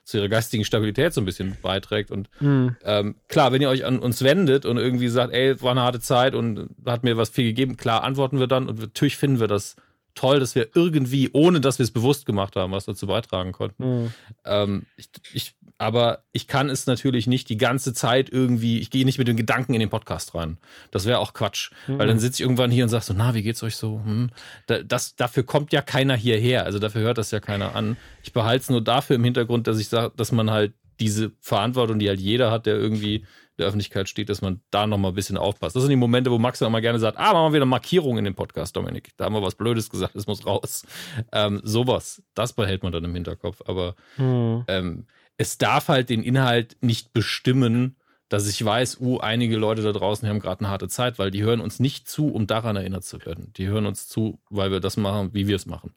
zu 0.10 0.18
ihrer 0.18 0.28
geistigen 0.28 0.66
Stabilität 0.66 1.14
so 1.14 1.22
ein 1.22 1.26
bisschen 1.26 1.56
beiträgt. 1.62 2.10
Und 2.10 2.30
mhm. 2.40 2.76
ähm, 2.84 3.16
klar, 3.28 3.52
wenn 3.52 3.62
ihr 3.62 3.70
euch 3.70 3.86
an 3.86 4.00
uns 4.00 4.24
wendet 4.24 4.66
und 4.66 4.78
irgendwie 4.78 5.08
sagt, 5.08 5.32
ey, 5.32 5.62
war 5.62 5.72
eine 5.72 5.82
harte 5.82 6.00
Zeit 6.00 6.34
und 6.34 6.70
hat 6.86 7.04
mir 7.04 7.16
was 7.16 7.30
viel 7.30 7.44
gegeben, 7.44 7.78
klar 7.78 8.04
antworten 8.04 8.40
wir 8.40 8.48
dann 8.48 8.68
und 8.68 8.80
natürlich 8.80 9.18
finden 9.18 9.40
wir 9.40 9.48
das 9.48 9.76
toll, 10.16 10.40
dass 10.40 10.56
wir 10.56 10.70
irgendwie, 10.76 11.30
ohne 11.34 11.62
dass 11.62 11.80
wir 11.80 11.84
es 11.84 11.92
bewusst 11.92 12.26
gemacht 12.26 12.56
haben, 12.56 12.72
was 12.72 12.86
dazu 12.86 13.08
beitragen 13.08 13.52
konnten. 13.52 14.04
Mhm. 14.04 14.14
Ähm, 14.46 14.86
ich, 14.98 15.10
ich, 15.34 15.56
aber 15.78 16.24
ich 16.32 16.48
kann 16.48 16.70
es 16.70 16.88
natürlich 16.88 17.28
nicht 17.28 17.50
die 17.50 17.58
ganze 17.58 17.94
Zeit 17.94 18.30
irgendwie, 18.30 18.80
ich 18.80 18.90
gehe 18.90 19.06
nicht 19.06 19.18
mit 19.18 19.28
den 19.28 19.38
Gedanken 19.38 19.74
in 19.74 19.80
den 19.80 19.90
Podcast 19.90 20.36
rein. 20.36 20.58
Das 20.92 21.06
wäre 21.06 21.20
auch 21.20 21.34
Quatsch. 21.34 21.72
Mhm. 21.88 22.00
Weil 22.00 22.08
dann 22.08 22.20
sitze 22.20 22.42
ich 22.42 22.46
irgendwann 22.46 22.72
hier 22.72 22.84
und 22.84 22.90
sage 22.90 23.06
so, 23.06 23.14
na, 23.14 23.34
wie 23.34 23.44
geht's 23.44 23.64
euch 23.64 23.76
so? 23.76 24.02
Hm? 24.04 24.30
Da, 24.68 24.84
das, 24.84 25.16
dafür 25.16 25.44
kommt 25.44 25.72
ja 25.72 25.82
keiner 25.82 26.16
hierher. 26.16 26.66
Also 26.66 26.80
dafür 26.80 27.02
hört 27.02 27.18
das 27.18 27.32
ja 27.32 27.40
keiner 27.40 27.76
an. 27.76 27.98
Ich 28.24 28.34
behalte 28.34 28.64
es 28.64 28.70
nur 28.70 28.84
dafür 28.84 29.16
im 29.16 29.24
Hintergrund, 29.24 29.68
dass 29.68 29.80
ich 29.80 29.88
sage, 29.88 30.12
dass 30.16 30.32
man 30.32 30.52
halt 30.52 30.74
diese 31.00 31.32
Verantwortung, 31.40 32.00
die 32.00 32.10
halt 32.10 32.20
jeder 32.20 32.52
hat, 32.52 32.66
der 32.66 32.76
irgendwie 32.76 33.26
der 33.60 33.68
Öffentlichkeit 33.68 34.10
steht, 34.10 34.30
dass 34.30 34.42
man 34.42 34.62
da 34.72 34.88
nochmal 34.88 35.12
ein 35.12 35.16
bisschen 35.16 35.38
aufpasst. 35.38 35.76
Das 35.76 35.84
sind 35.84 35.90
die 35.90 35.96
Momente, 35.96 36.32
wo 36.32 36.40
Max 36.40 36.60
dann 36.60 36.72
mal 36.72 36.82
gerne 36.82 37.00
sagt, 37.00 37.18
ah, 37.18 37.34
machen 37.34 37.52
wir 37.52 37.58
wieder 37.58 37.66
Markierung 37.66 38.18
in 38.18 38.26
dem 38.26 38.36
Podcast, 38.36 38.76
Dominik. 38.76 39.12
Da 39.18 39.26
haben 39.26 39.36
wir 39.36 39.42
was 39.42 39.56
Blödes 39.56 39.90
gesagt, 39.90 40.16
es 40.16 40.28
muss 40.28 40.46
raus. 40.46 40.86
Ähm, 41.32 41.62
sowas, 41.64 42.24
das 42.34 42.54
behält 42.54 42.84
man 42.84 42.92
dann 42.92 43.04
im 43.04 43.14
Hinterkopf. 43.14 43.62
Aber 43.66 43.96
mhm. 44.18 44.64
ähm, 44.68 45.08
es 45.38 45.58
darf 45.58 45.90
halt 45.90 46.10
den 46.10 46.24
Inhalt 46.24 46.78
nicht 46.82 47.14
bestimmen, 47.14 47.98
dass 48.30 48.48
ich 48.48 48.64
weiß, 48.64 49.00
uh, 49.02 49.20
einige 49.20 49.58
Leute 49.58 49.82
da 49.82 49.92
draußen 49.92 50.28
haben 50.28 50.40
gerade 50.40 50.62
eine 50.62 50.70
harte 50.70 50.88
Zeit, 50.88 51.20
weil 51.20 51.32
die 51.32 51.44
hören 51.44 51.62
uns 51.62 51.80
nicht 51.80 52.08
zu, 52.08 52.30
um 52.30 52.48
daran 52.48 52.76
erinnert 52.76 53.04
zu 53.04 53.26
werden. 53.26 53.52
Die 53.58 53.68
hören 53.68 53.86
uns 53.86 54.08
zu, 54.08 54.40
weil 54.50 54.72
wir 54.72 54.80
das 54.80 54.98
machen, 54.98 55.34
wie 55.34 55.48
wir 55.48 55.56
es 55.56 55.66
machen. 55.66 55.96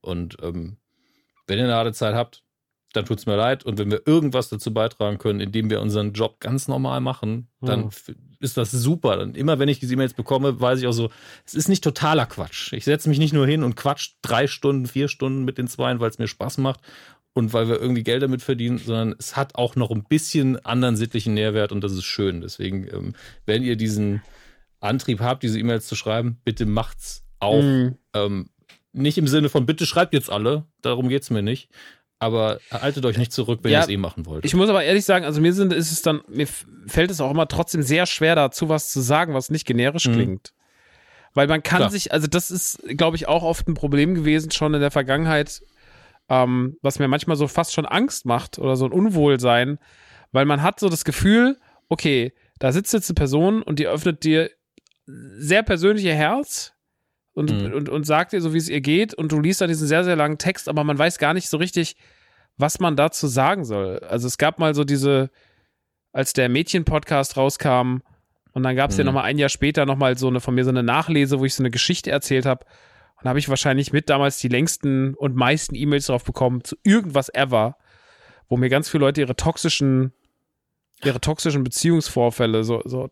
Und 0.00 0.36
ähm, 0.42 0.76
wenn 1.46 1.58
ihr 1.58 1.64
eine 1.64 1.74
harte 1.74 1.92
Zeit 1.92 2.14
habt, 2.14 2.44
dann 2.92 3.04
tut 3.04 3.18
es 3.18 3.26
mir 3.26 3.36
leid. 3.36 3.64
Und 3.64 3.78
wenn 3.78 3.90
wir 3.90 4.02
irgendwas 4.06 4.48
dazu 4.48 4.72
beitragen 4.72 5.18
können, 5.18 5.40
indem 5.40 5.70
wir 5.70 5.80
unseren 5.80 6.12
Job 6.12 6.40
ganz 6.40 6.68
normal 6.68 7.00
machen, 7.00 7.48
dann 7.60 7.84
mhm. 7.84 7.90
ist 8.40 8.56
das 8.56 8.70
super. 8.70 9.20
Und 9.20 9.36
immer 9.36 9.58
wenn 9.58 9.68
ich 9.68 9.78
diese 9.78 9.94
E-Mails 9.94 10.14
bekomme, 10.14 10.60
weiß 10.60 10.80
ich 10.80 10.86
auch 10.86 10.92
so, 10.92 11.10
es 11.44 11.54
ist 11.54 11.68
nicht 11.68 11.84
totaler 11.84 12.26
Quatsch. 12.26 12.72
Ich 12.72 12.84
setze 12.84 13.08
mich 13.08 13.18
nicht 13.18 13.32
nur 13.32 13.46
hin 13.46 13.62
und 13.62 13.76
quatsch 13.76 14.12
drei 14.22 14.46
Stunden, 14.46 14.86
vier 14.86 15.08
Stunden 15.08 15.44
mit 15.44 15.58
den 15.58 15.68
Zweien, 15.68 16.00
weil 16.00 16.10
es 16.10 16.18
mir 16.18 16.28
Spaß 16.28 16.58
macht 16.58 16.80
und 17.34 17.52
weil 17.52 17.68
wir 17.68 17.80
irgendwie 17.80 18.02
Geld 18.02 18.22
damit 18.22 18.42
verdienen, 18.42 18.78
sondern 18.78 19.14
es 19.18 19.36
hat 19.36 19.54
auch 19.54 19.76
noch 19.76 19.90
ein 19.90 20.04
bisschen 20.04 20.64
anderen 20.64 20.96
sittlichen 20.96 21.34
Nährwert 21.34 21.72
und 21.72 21.82
das 21.82 21.92
ist 21.92 22.04
schön. 22.04 22.40
Deswegen, 22.40 22.86
ähm, 22.92 23.14
wenn 23.46 23.62
ihr 23.62 23.76
diesen 23.76 24.22
Antrieb 24.80 25.20
habt, 25.20 25.42
diese 25.42 25.58
E-Mails 25.58 25.86
zu 25.86 25.94
schreiben, 25.94 26.38
bitte 26.44 26.66
macht's 26.66 27.24
auch. 27.38 27.62
Mhm. 27.62 27.96
Ähm, 28.14 28.48
nicht 28.92 29.16
im 29.16 29.26
Sinne 29.26 29.48
von, 29.48 29.64
bitte 29.64 29.86
schreibt 29.86 30.12
jetzt 30.12 30.30
alle, 30.30 30.66
darum 30.82 31.08
geht's 31.08 31.30
mir 31.30 31.42
nicht, 31.42 31.70
aber 32.22 32.60
haltet 32.70 33.04
euch 33.04 33.18
nicht 33.18 33.32
zurück, 33.32 33.60
wenn 33.62 33.72
ja, 33.72 33.80
ihr 33.80 33.82
es 33.82 33.88
eh 33.88 33.96
machen 33.96 34.26
wollt. 34.26 34.44
Ich 34.44 34.54
muss 34.54 34.68
aber 34.68 34.84
ehrlich 34.84 35.04
sagen, 35.04 35.24
also 35.24 35.40
mir 35.40 35.52
sind, 35.52 35.72
ist 35.72 35.90
es 35.90 36.02
dann, 36.02 36.20
mir 36.28 36.46
fällt 36.86 37.10
es 37.10 37.20
auch 37.20 37.32
immer 37.32 37.48
trotzdem 37.48 37.82
sehr 37.82 38.06
schwer 38.06 38.36
dazu, 38.36 38.68
was 38.68 38.90
zu 38.92 39.00
sagen, 39.00 39.34
was 39.34 39.50
nicht 39.50 39.66
generisch 39.66 40.06
mhm. 40.06 40.12
klingt. 40.12 40.52
Weil 41.34 41.48
man 41.48 41.64
kann 41.64 41.78
Klar. 41.78 41.90
sich, 41.90 42.12
also 42.12 42.28
das 42.28 42.52
ist, 42.52 42.80
glaube 42.96 43.16
ich, 43.16 43.26
auch 43.26 43.42
oft 43.42 43.66
ein 43.66 43.74
Problem 43.74 44.14
gewesen, 44.14 44.52
schon 44.52 44.72
in 44.72 44.80
der 44.80 44.92
Vergangenheit, 44.92 45.62
ähm, 46.28 46.76
was 46.80 47.00
mir 47.00 47.08
manchmal 47.08 47.36
so 47.36 47.48
fast 47.48 47.72
schon 47.72 47.86
Angst 47.86 48.24
macht 48.24 48.60
oder 48.60 48.76
so 48.76 48.84
ein 48.84 48.92
Unwohlsein, 48.92 49.80
weil 50.30 50.44
man 50.44 50.62
hat 50.62 50.78
so 50.78 50.88
das 50.88 51.04
Gefühl, 51.04 51.58
okay, 51.88 52.32
da 52.60 52.70
sitzt 52.70 52.92
jetzt 52.92 53.10
eine 53.10 53.16
Person 53.16 53.62
und 53.62 53.80
die 53.80 53.88
öffnet 53.88 54.22
dir 54.22 54.48
sehr 55.06 55.64
persönliche 55.64 56.14
Herz 56.14 56.72
und, 57.32 57.50
mhm. 57.50 57.72
und, 57.72 57.88
und 57.88 58.04
sagt 58.04 58.32
dir 58.32 58.40
so, 58.40 58.54
wie 58.54 58.58
es 58.58 58.68
ihr 58.68 58.80
geht 58.80 59.12
und 59.12 59.32
du 59.32 59.40
liest 59.40 59.60
dann 59.60 59.68
diesen 59.68 59.88
sehr, 59.88 60.04
sehr 60.04 60.14
langen 60.14 60.38
Text, 60.38 60.68
aber 60.68 60.84
man 60.84 60.96
weiß 60.96 61.18
gar 61.18 61.34
nicht 61.34 61.48
so 61.48 61.56
richtig, 61.56 61.96
was 62.56 62.80
man 62.80 62.96
dazu 62.96 63.26
sagen 63.26 63.64
soll. 63.64 63.98
Also 64.00 64.26
es 64.26 64.38
gab 64.38 64.58
mal 64.58 64.74
so 64.74 64.84
diese, 64.84 65.30
als 66.12 66.32
der 66.32 66.48
Mädchen-Podcast 66.48 67.36
rauskam 67.36 67.98
und 68.52 68.62
dann 68.62 68.76
gab 68.76 68.90
es 68.90 68.96
mhm. 68.96 69.00
ja 69.00 69.04
nochmal 69.04 69.24
ein 69.24 69.38
Jahr 69.38 69.48
später 69.48 69.86
nochmal 69.86 70.16
so 70.18 70.28
eine 70.28 70.40
von 70.40 70.54
mir 70.54 70.64
so 70.64 70.70
eine 70.70 70.82
Nachlese, 70.82 71.40
wo 71.40 71.44
ich 71.44 71.54
so 71.54 71.62
eine 71.62 71.70
Geschichte 71.70 72.10
erzählt 72.10 72.46
habe. 72.46 72.64
Und 73.20 73.28
habe 73.28 73.38
ich 73.38 73.48
wahrscheinlich 73.48 73.92
mit 73.92 74.10
damals 74.10 74.38
die 74.38 74.48
längsten 74.48 75.14
und 75.14 75.36
meisten 75.36 75.74
E-Mails 75.74 76.06
drauf 76.06 76.24
bekommen 76.24 76.64
zu 76.64 76.76
irgendwas 76.82 77.32
ever, 77.32 77.76
wo 78.48 78.56
mir 78.56 78.68
ganz 78.68 78.88
viele 78.88 79.02
Leute 79.02 79.20
ihre 79.20 79.36
toxischen 79.36 80.12
ihre 81.04 81.20
toxischen 81.20 81.64
Beziehungsvorfälle, 81.64 82.64
so, 82.64 82.82
so 82.84 83.10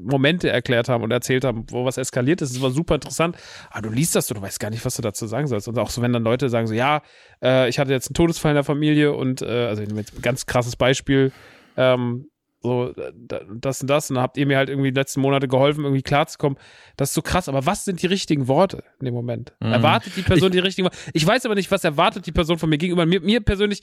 Momente 0.00 0.50
erklärt 0.50 0.88
haben 0.88 1.02
und 1.02 1.10
erzählt 1.10 1.44
haben, 1.44 1.64
wo 1.70 1.84
was 1.84 1.98
eskaliert 1.98 2.42
ist. 2.42 2.54
Das 2.54 2.62
war 2.62 2.70
super 2.70 2.96
interessant. 2.96 3.36
Aber 3.70 3.88
du 3.88 3.94
liest 3.94 4.14
das, 4.14 4.26
du 4.26 4.40
weißt 4.40 4.60
gar 4.60 4.70
nicht, 4.70 4.84
was 4.84 4.96
du 4.96 5.02
dazu 5.02 5.26
sagen 5.26 5.46
sollst. 5.46 5.68
Und 5.68 5.78
auch 5.78 5.90
so, 5.90 6.02
wenn 6.02 6.12
dann 6.12 6.24
Leute 6.24 6.48
sagen 6.48 6.66
so, 6.66 6.74
ja, 6.74 7.02
äh, 7.42 7.68
ich 7.68 7.78
hatte 7.78 7.92
jetzt 7.92 8.08
einen 8.08 8.14
Todesfall 8.14 8.52
in 8.52 8.56
der 8.56 8.64
Familie 8.64 9.12
und, 9.12 9.42
äh, 9.42 9.66
also 9.66 9.82
jetzt 9.82 9.92
ein 9.92 10.22
ganz 10.22 10.46
krasses 10.46 10.76
Beispiel, 10.76 11.32
ähm, 11.76 12.26
so, 12.62 12.94
das 13.18 13.80
und 13.80 13.90
das, 13.90 14.10
und 14.10 14.16
dann 14.16 14.22
habt 14.22 14.36
ihr 14.36 14.46
mir 14.46 14.56
halt 14.56 14.68
irgendwie 14.68 14.92
die 14.92 14.98
letzten 14.98 15.20
Monate 15.20 15.48
geholfen, 15.48 15.82
irgendwie 15.82 16.02
klarzukommen. 16.02 16.56
Das 16.96 17.08
ist 17.08 17.14
so 17.14 17.22
krass, 17.22 17.48
aber 17.48 17.66
was 17.66 17.84
sind 17.84 18.00
die 18.02 18.06
richtigen 18.06 18.46
Worte 18.46 18.84
in 19.00 19.06
dem 19.06 19.14
Moment? 19.14 19.52
Mhm. 19.58 19.72
Erwartet 19.72 20.12
die 20.16 20.22
Person 20.22 20.48
ich, 20.48 20.52
die 20.52 20.58
richtigen 20.60 20.84
Worte? 20.86 20.96
Ich 21.12 21.26
weiß 21.26 21.44
aber 21.44 21.56
nicht, 21.56 21.72
was 21.72 21.82
erwartet 21.82 22.26
die 22.26 22.32
Person 22.32 22.58
von 22.58 22.70
mir 22.70 22.78
gegenüber. 22.78 23.04
Mir, 23.04 23.20
mir 23.20 23.40
persönlich, 23.40 23.82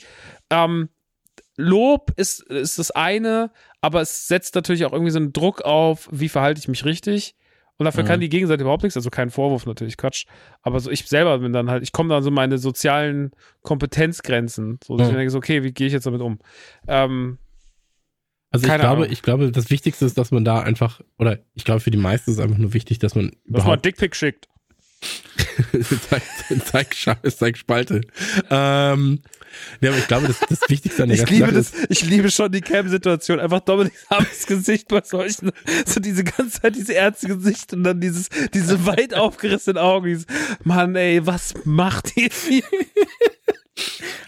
ähm, 0.50 0.88
Lob 1.58 2.11
ist, 2.16 2.42
ist 2.43 2.80
das 2.80 2.92
eine, 2.92 3.51
aber 3.82 4.01
es 4.01 4.27
setzt 4.27 4.56
natürlich 4.56 4.85
auch 4.85 4.93
irgendwie 4.93 5.11
so 5.11 5.19
einen 5.19 5.34
Druck 5.34 5.61
auf, 5.61 6.08
wie 6.11 6.30
verhalte 6.30 6.59
ich 6.59 6.68
mich 6.68 6.85
richtig. 6.85 7.35
Und 7.77 7.85
dafür 7.85 8.03
Mhm. 8.03 8.08
kann 8.08 8.19
die 8.19 8.27
Gegenseite 8.30 8.61
überhaupt 8.64 8.84
nichts, 8.84 8.98
also 8.98 9.09
kein 9.09 9.30
Vorwurf 9.30 9.66
natürlich, 9.66 9.95
Quatsch. 9.95 10.26
Aber 10.61 10.80
so 10.82 10.92
ich 10.92 11.08
selber 11.08 11.40
bin 11.40 11.53
dann 11.53 11.69
halt, 11.69 11.82
ich 11.82 11.93
komme 11.93 12.09
dann 12.09 12.24
so 12.24 12.30
meine 12.32 12.58
sozialen 12.58 13.32
Kompetenzgrenzen. 13.61 14.80
So, 14.84 14.98
dass 14.98 15.08
Mhm. 15.08 15.14
ich 15.14 15.18
denke, 15.18 15.32
so, 15.32 15.38
okay, 15.38 15.64
wie 15.64 15.72
gehe 15.72 15.88
ich 15.88 15.93
jetzt 15.93 16.06
damit 16.06 16.22
um? 16.22 16.40
Ähm, 16.88 17.38
Also 18.51 18.68
ich 18.68 18.74
glaube, 18.74 19.03
Ahnung. 19.03 19.11
ich 19.11 19.22
glaube, 19.22 19.51
das 19.51 19.69
Wichtigste 19.69 20.06
ist, 20.06 20.18
dass 20.18 20.32
man 20.32 20.43
da 20.43 20.59
einfach, 20.61 21.01
oder 21.18 21.40
ich 21.53 21.64
glaube, 21.64 21.80
für 21.80 21.92
die 21.92 21.98
meisten 21.98 22.32
ist 22.32 22.38
es 22.38 22.43
einfach 22.43 22.58
nur 22.58 22.74
wichtig, 22.74 23.00
dass 23.00 23.16
man 23.16 23.27
dass 23.30 23.38
man 23.45 23.61
überhaupt 23.61 23.85
Dickpick 23.85 24.16
schickt. 24.16 24.50
zeig, 26.10 26.22
zeig, 26.66 26.94
Scha- 26.94 27.30
zeig 27.38 27.58
Spalte. 27.58 28.02
Ähm, 28.50 29.22
ja, 29.82 29.90
aber 29.90 30.00
ich 30.00 30.08
glaube, 30.08 30.28
das, 30.28 30.40
das 30.50 30.69
Wichtigste 30.69 31.03
an 31.03 31.10
der 31.10 31.16
Ich 31.16 31.22
ganzen 31.22 31.34
liebe 31.34 31.45
Sache 31.48 31.56
das, 31.56 31.72
ist, 31.74 31.88
ich 31.90 32.06
liebe 32.10 32.32
schon 32.32 32.52
die 32.52 32.61
Cam-Situation. 32.61 33.40
Einfach 33.40 33.61
Dominik 33.61 33.94
Habs 34.10 34.45
Gesicht 34.45 34.88
bei 34.88 35.02
solchen, 35.03 35.52
so 35.86 36.00
diese 36.00 36.24
ganze 36.24 36.61
Zeit 36.61 36.76
dieses 36.76 36.90
ernste 36.90 37.28
Gesicht 37.28 37.74
und 37.74 37.84
dann 37.84 38.00
dieses, 38.00 38.30
diese 38.53 38.86
weit 38.86 39.14
aufgerissenen 39.14 39.78
Augen. 39.78 40.08
Dieses, 40.08 40.26
Mann, 40.64 40.95
ey, 40.95 41.26
was 41.26 41.53
macht 41.66 42.16
ihr 42.18 42.30
hier? 42.48 42.64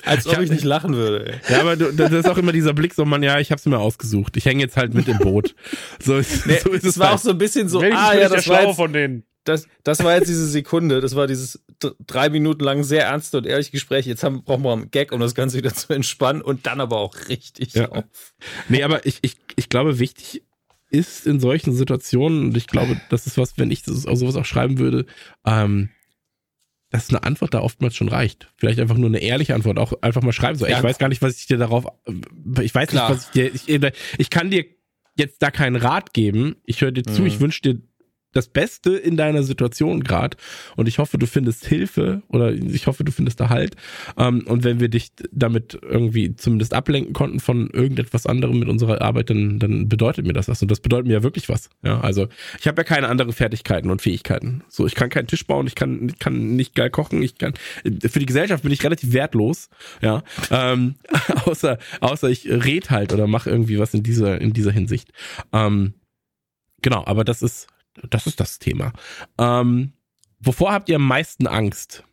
Als 0.06 0.26
ob 0.28 0.36
hab- 0.38 0.44
ich 0.44 0.50
nicht 0.50 0.64
lachen 0.64 0.96
würde. 0.96 1.26
Ey. 1.34 1.54
ja, 1.54 1.60
aber 1.62 1.76
du, 1.76 1.92
das 1.92 2.12
ist 2.12 2.28
auch 2.30 2.38
immer 2.38 2.52
dieser 2.54 2.74
Blick, 2.74 2.94
so 2.94 3.06
man, 3.06 3.22
ja, 3.22 3.40
ich 3.40 3.52
hab's 3.52 3.66
mir 3.66 3.78
ausgesucht. 3.80 4.38
Ich 4.38 4.46
hänge 4.46 4.62
jetzt 4.62 4.78
halt 4.78 4.94
mit 4.94 5.08
im 5.08 5.18
Boot. 5.20 5.56
So 6.04 6.18
ist, 6.18 6.46
Nee, 6.48 6.60
so 6.64 6.72
ist 6.72 6.84
es 6.84 6.92
es 6.92 7.00
war 7.00 7.10
halt. 7.10 7.20
auch 7.20 7.22
so 7.24 7.30
ein 7.32 7.38
bisschen 7.38 7.68
so, 7.70 7.82
Wenigstens 7.82 8.06
ah 8.08 8.12
bin 8.12 8.20
ja, 8.20 8.26
ich 8.26 8.30
der 8.30 8.38
das 8.38 8.48
war, 8.48 8.56
Schlaue 8.58 8.68
jetzt, 8.70 8.76
von 8.78 8.94
denen. 8.94 9.24
Das, 9.44 9.68
das 9.84 10.04
war 10.04 10.16
jetzt 10.16 10.28
diese 10.30 10.48
Sekunde, 10.48 11.02
das 11.02 11.16
war 11.16 11.26
dieses 11.28 11.64
drei 12.06 12.30
Minuten 12.30 12.64
lang 12.64 12.84
sehr 12.84 13.06
ernste 13.06 13.38
und 13.40 13.48
ehrliche 13.48 13.72
Gespräch. 13.72 14.06
Jetzt 14.06 14.24
haben, 14.24 14.44
brauchen 14.44 14.64
wir 14.64 14.72
einen 14.74 14.92
Gag, 14.92 15.12
um 15.12 15.20
das 15.20 15.34
Ganze 15.36 15.58
wieder 15.58 15.74
zu 15.74 15.94
entspannen 15.94 16.42
und 16.42 16.68
dann 16.68 16.80
aber 16.80 16.98
auch 16.98 17.16
richtig 17.30 17.74
Ja. 17.74 17.88
drauf. 17.88 18.04
Nee, 18.70 18.84
aber 18.84 19.06
ich, 19.06 19.20
ich, 19.22 19.38
ich 19.56 19.70
glaube, 19.70 19.98
wichtig 20.00 20.44
ist 20.90 21.26
in 21.26 21.40
solchen 21.40 21.74
Situationen, 21.74 22.46
und 22.46 22.58
ich 22.58 22.68
glaube, 22.68 22.98
das 23.10 23.26
ist 23.26 23.38
was, 23.38 23.58
wenn 23.58 23.72
ich 23.72 23.82
das, 23.84 24.06
auch 24.06 24.16
sowas 24.16 24.36
auch 24.36 24.46
schreiben 24.46 24.78
würde, 24.78 25.06
ähm, 25.46 25.90
dass 26.90 27.10
eine 27.10 27.24
Antwort 27.24 27.54
da 27.54 27.62
oftmals 27.62 27.96
schon 27.96 28.10
reicht. 28.10 28.52
Vielleicht 28.58 28.80
einfach 28.80 28.98
nur 28.98 29.08
eine 29.10 29.20
ehrliche 29.22 29.56
Antwort, 29.56 29.80
auch 29.80 29.94
einfach 30.02 30.22
mal 30.22 30.34
schreiben. 30.34 30.58
So, 30.60 30.66
ey, 30.66 30.72
Ja. 30.72 30.78
ich 30.80 30.84
weiß 30.84 30.98
gar 30.98 31.08
nicht, 31.08 31.22
was 31.22 31.38
ich 31.38 31.48
dir 31.48 31.58
darauf, 31.58 31.86
ich 32.62 32.76
weiß 32.76 32.90
Klar. 32.90 33.10
nicht, 33.10 33.18
was 33.18 33.26
ich 33.26 33.32
dir, 33.32 33.56
ich, 33.56 33.70
ich 34.20 34.30
kann 34.30 34.52
dir 34.52 34.66
jetzt 35.16 35.42
da 35.42 35.52
keinen 35.52 35.78
Rat 35.78 36.14
geben. 36.14 36.58
Ich 36.66 36.82
höre 36.82 36.92
dir 36.92 37.04
zu, 37.04 37.22
Mhm. 37.22 37.28
ich 37.28 37.40
wünsche 37.40 37.62
dir 37.62 37.82
das 38.34 38.48
Beste 38.48 38.96
in 38.96 39.18
deiner 39.18 39.44
Situation 39.44 40.04
gerade 40.04 40.38
und 40.76 40.88
ich 40.88 40.98
hoffe, 40.98 41.18
du 41.18 41.28
findest 41.28 41.66
Hilfe 41.66 42.24
oder 42.28 42.52
ich 42.52 42.88
hoffe, 42.88 43.04
du 43.04 43.12
findest 43.12 43.40
da 43.40 43.52
Halt. 43.52 43.76
Ähm, 44.18 44.44
und 44.48 44.64
wenn 44.64 44.80
wir 44.80 44.90
dich 44.90 45.12
damit 45.32 45.78
irgendwie 45.82 46.36
zumindest 46.36 46.74
ablenken 46.74 47.14
konnten 47.14 47.40
von 47.40 47.70
irgendetwas 47.70 48.26
anderem 48.26 48.60
mit 48.60 48.70
unserer 48.70 49.02
Arbeit, 49.02 49.30
dann, 49.30 49.60
dann 49.60 49.90
bedeutet 49.90 50.26
mir 50.26 50.34
das 50.34 50.48
was. 50.48 50.62
Und 50.62 50.72
das 50.72 50.80
bedeutet 50.80 51.08
mir 51.08 51.14
ja 51.14 51.24
wirklich 51.24 51.50
was. 51.50 51.70
Ja, 51.84 52.00
also 52.00 52.28
ich 52.60 52.68
habe 52.68 52.80
ja 52.80 52.84
keine 52.84 53.10
anderen 53.10 53.34
Fertigkeiten 53.34 53.92
und 53.92 54.02
Fähigkeiten. 54.02 54.64
So, 54.70 54.88
ich 54.88 54.96
kann 54.96 55.10
keinen 55.10 55.28
Tisch 55.28 55.46
bauen, 55.46 55.68
ich 55.68 55.76
kann, 55.76 56.08
ich 56.08 56.20
kann 56.20 56.56
nicht 56.56 56.74
geil 56.74 56.90
kochen, 56.90 57.22
ich 57.22 57.38
kann 57.38 57.54
für 57.84 58.20
die 58.20 58.26
Gesellschaft 58.26 58.64
bin 58.64 58.72
ich 58.72 58.84
relativ 58.84 59.14
wertlos. 59.14 59.70
Ja, 60.02 60.24
ähm, 60.50 60.96
außer 61.46 61.78
außer 62.00 62.30
ich 62.30 62.50
red 62.50 62.90
halt 62.90 63.14
oder 63.14 63.28
mache 63.28 63.50
irgendwie 63.50 63.80
was 63.80 63.94
in 63.94 64.04
dieser 64.04 64.40
in 64.40 64.54
dieser 64.54 64.72
Hinsicht. 64.72 65.12
Ähm, 65.52 65.94
genau, 66.82 67.04
aber 67.06 67.26
das 67.26 67.42
ist 67.42 67.68
das 68.10 68.28
ist 68.28 68.40
das 68.40 68.60
Thema. 68.60 68.94
Ähm, 69.38 69.94
wovor 70.40 70.72
habt 70.74 70.90
ihr 70.90 70.96
am 70.98 71.08
meisten 71.08 71.48
Angst? 71.48 72.04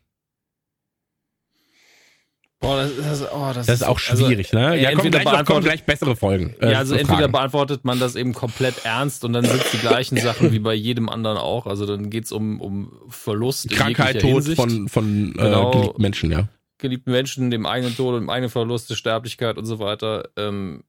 Boah, 2.61 2.75
das, 2.75 2.91
das, 3.21 3.31
oh, 3.31 3.51
das, 3.53 3.67
Das 3.67 3.75
ist 3.81 3.87
auch 3.87 3.99
schwierig, 3.99 4.51
ne? 4.51 4.75
äh, 4.75 4.81
Ja, 4.83 4.89
kommen 4.89 5.05
entweder 5.05 5.19
gleich, 5.23 5.37
noch, 5.39 5.45
kommen 5.45 5.63
gleich 5.63 5.85
bessere 5.85 6.17
Folgen. 6.17 6.55
äh, 6.59 6.73
ja, 6.73 6.79
also 6.79 6.93
Fragen. 6.93 7.07
entweder 7.09 7.27
beantwortet 7.29 7.85
man 7.85 7.99
das 8.01 8.15
eben 8.17 8.33
komplett 8.33 8.83
ernst 8.83 9.23
und 9.23 9.31
dann 9.31 9.45
sind 9.45 9.61
es 9.63 9.71
die 9.71 9.77
gleichen 9.77 10.17
Sachen 10.21 10.51
wie 10.51 10.59
bei 10.59 10.73
jedem 10.73 11.07
anderen 11.07 11.37
auch. 11.37 11.67
Also 11.67 11.85
dann 11.85 12.09
geht's 12.09 12.33
um, 12.33 12.59
um 12.59 12.91
Verlust 13.07 13.69
Krankheit, 13.69 14.19
Tod 14.19 14.31
Hinsicht. 14.43 14.57
von, 14.57 14.89
von 14.89 15.31
Genau. 15.37 15.69
äh, 15.69 15.73
geliebten 15.77 16.01
Menschen, 16.01 16.31
ja. 16.33 16.49
geliebten 16.79 17.11
Menschen, 17.11 17.49
dem 17.49 17.65
eigenen 17.65 17.95
Tod, 17.95 18.19
dem 18.19 18.29
eigenen 18.29 18.49
Verlust, 18.51 18.89
der 18.89 18.95
Sterblichkeit 18.95 19.57
und 19.57 19.65
so 19.65 19.79
weiter. 19.79 20.27
Ähm, 20.35 20.83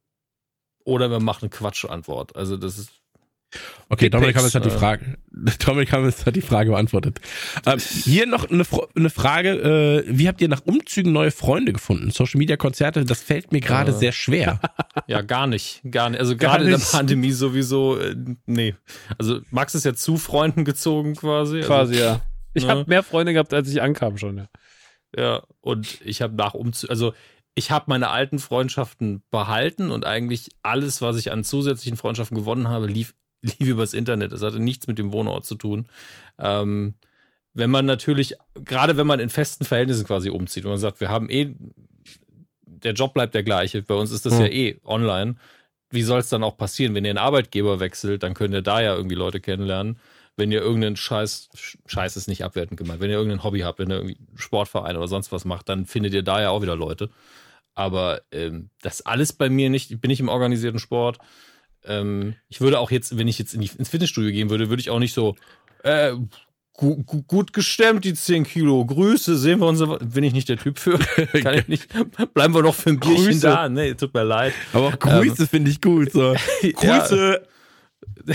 oder 0.84 1.08
wir 1.08 1.20
machen 1.20 1.42
eine 1.42 1.50
Quatschantwort. 1.50 2.34
Also 2.34 2.56
das 2.56 2.78
ist 2.78 2.90
Okay, 3.88 4.04
Dick 4.04 4.12
Dominik 4.12 4.36
Hammes 4.36 4.54
hat 4.54 4.64
die 4.64 4.68
äh. 4.68 4.78
Frage. 4.78 5.18
Dominik 5.64 5.92
Hammes 5.92 6.24
hat 6.24 6.36
die 6.36 6.40
Frage 6.40 6.70
beantwortet. 6.70 7.20
Ähm, 7.66 7.78
hier 7.78 8.26
noch 8.26 8.48
eine, 8.48 8.64
eine 8.94 9.10
Frage: 9.10 9.50
äh, 9.50 10.04
Wie 10.06 10.28
habt 10.28 10.40
ihr 10.40 10.48
nach 10.48 10.62
Umzügen 10.64 11.12
neue 11.12 11.30
Freunde 11.30 11.72
gefunden? 11.72 12.10
Social 12.10 12.38
Media 12.38 12.56
Konzerte, 12.56 13.04
das 13.04 13.22
fällt 13.22 13.52
mir 13.52 13.60
gerade 13.60 13.90
Äh. 13.90 13.94
sehr 13.94 14.12
schwer. 14.12 14.60
ja 15.06 15.22
gar 15.22 15.46
nicht, 15.46 15.82
gar 15.90 16.10
nicht. 16.10 16.20
Also 16.20 16.36
gerade 16.36 16.64
in 16.64 16.70
der. 16.70 16.78
Pandemie 16.78 17.32
sowieso, 17.32 17.98
äh, 17.98 18.14
nee. 18.46 18.74
Also 19.18 19.40
Max 19.50 19.74
ist 19.74 19.84
ja 19.84 19.94
zu 19.94 20.16
Freunden 20.16 20.64
gezogen 20.64 21.14
quasi. 21.16 21.60
Quasi, 21.60 21.98
ja. 21.98 22.20
Ich 22.52 22.64
ne? 22.64 22.70
habe 22.70 22.84
mehr 22.88 23.04
Freunde 23.04 23.32
gehabt, 23.32 23.54
als 23.54 23.68
ich 23.70 23.80
ankam 23.80 24.18
schon, 24.18 24.38
ja. 24.38 24.48
Also, 25.16 25.28
ja, 25.28 25.42
und 25.60 26.00
ich 26.04 26.20
habe 26.20 26.34
nach 26.34 26.54
Umzügen, 26.54 26.90
also 26.90 27.12
ich 27.54 27.70
habe 27.70 27.86
meine 27.88 28.10
alten 28.10 28.38
Freundschaften 28.38 29.22
behalten 29.30 29.90
und 29.90 30.04
eigentlich 30.06 30.50
alles, 30.62 31.02
was 31.02 31.16
ich 31.16 31.32
an 31.32 31.44
zusätzlichen 31.44 31.96
Freundschaften 31.96 32.36
gewonnen 32.36 32.68
habe, 32.68 32.86
lief, 32.86 33.14
lief 33.42 33.68
übers 33.68 33.94
Internet. 33.94 34.32
Das 34.32 34.42
hatte 34.42 34.60
nichts 34.60 34.86
mit 34.86 34.98
dem 34.98 35.12
Wohnort 35.12 35.44
zu 35.44 35.54
tun. 35.54 35.86
Ähm, 36.38 36.94
wenn 37.52 37.70
man 37.70 37.84
natürlich, 37.86 38.36
gerade 38.54 38.96
wenn 38.96 39.06
man 39.06 39.20
in 39.20 39.28
festen 39.28 39.64
Verhältnissen 39.64 40.06
quasi 40.06 40.30
umzieht 40.30 40.64
und 40.64 40.70
man 40.70 40.78
sagt, 40.78 41.00
wir 41.00 41.08
haben 41.08 41.28
eh, 41.30 41.54
der 42.64 42.92
Job 42.94 43.14
bleibt 43.14 43.34
der 43.34 43.42
gleiche, 43.42 43.82
bei 43.82 43.94
uns 43.94 44.12
ist 44.12 44.24
das 44.26 44.34
Hm. 44.34 44.40
ja 44.42 44.46
eh 44.46 44.80
online. 44.84 45.36
Wie 45.90 46.02
soll 46.02 46.20
es 46.20 46.28
dann 46.28 46.44
auch 46.44 46.56
passieren, 46.56 46.94
wenn 46.94 47.04
ihr 47.04 47.10
einen 47.10 47.18
Arbeitgeber 47.18 47.80
wechselt, 47.80 48.22
dann 48.22 48.34
könnt 48.34 48.54
ihr 48.54 48.62
da 48.62 48.80
ja 48.80 48.94
irgendwie 48.94 49.16
Leute 49.16 49.40
kennenlernen. 49.40 49.98
Wenn 50.36 50.52
ihr 50.52 50.60
irgendeinen 50.60 50.96
Scheiß, 50.96 51.48
Scheiß 51.86 52.16
ist 52.16 52.28
nicht 52.28 52.44
abwertend 52.44 52.78
gemeint, 52.78 53.00
wenn 53.00 53.10
ihr 53.10 53.16
irgendein 53.16 53.42
Hobby 53.42 53.60
habt, 53.60 53.80
wenn 53.80 53.90
ihr 53.90 53.96
irgendwie 53.96 54.16
Sportverein 54.36 54.96
oder 54.96 55.08
sonst 55.08 55.32
was 55.32 55.44
macht, 55.44 55.68
dann 55.68 55.86
findet 55.86 56.14
ihr 56.14 56.22
da 56.22 56.40
ja 56.40 56.50
auch 56.50 56.62
wieder 56.62 56.76
Leute. 56.76 57.10
Aber 57.74 58.22
ähm, 58.30 58.70
das 58.80 59.02
alles 59.04 59.32
bei 59.32 59.50
mir 59.50 59.68
nicht, 59.68 59.90
ich 59.90 60.00
bin 60.00 60.08
nicht 60.10 60.20
im 60.20 60.28
organisierten 60.28 60.78
Sport. 60.78 61.18
Ähm, 61.84 62.34
ich 62.48 62.60
würde 62.60 62.78
auch 62.78 62.90
jetzt, 62.90 63.16
wenn 63.18 63.28
ich 63.28 63.38
jetzt 63.38 63.54
in 63.54 63.60
die, 63.60 63.70
ins 63.78 63.88
Fitnessstudio 63.88 64.30
gehen 64.32 64.50
würde, 64.50 64.68
würde 64.68 64.80
ich 64.80 64.90
auch 64.90 64.98
nicht 64.98 65.14
so, 65.14 65.34
äh, 65.82 66.12
gu, 66.74 67.02
gu, 67.04 67.22
gut 67.22 67.52
gestemmt, 67.52 68.04
die 68.04 68.14
10 68.14 68.44
Kilo. 68.44 68.84
Grüße, 68.84 69.36
sehen 69.38 69.60
wir 69.60 69.66
uns. 69.66 69.80
Bin 70.12 70.24
ich 70.24 70.32
nicht 70.32 70.48
der 70.48 70.58
Typ 70.58 70.78
für. 70.78 70.98
Kann 71.42 71.54
ich 71.58 71.68
nicht. 71.68 71.88
Bleiben 72.34 72.54
wir 72.54 72.62
doch 72.62 72.74
für 72.74 72.90
ein 72.90 73.00
Bierchen 73.00 73.24
Grüße. 73.26 73.40
da. 73.40 73.68
Nee, 73.68 73.94
tut 73.94 74.12
mir 74.14 74.24
leid. 74.24 74.52
Aber 74.72 74.88
auch 74.88 74.98
Grüße 74.98 75.46
finde 75.46 75.70
ich 75.70 75.80
gut. 75.80 76.12
So. 76.12 76.34
Grüße, 76.62 77.42
Ja, 78.26 78.34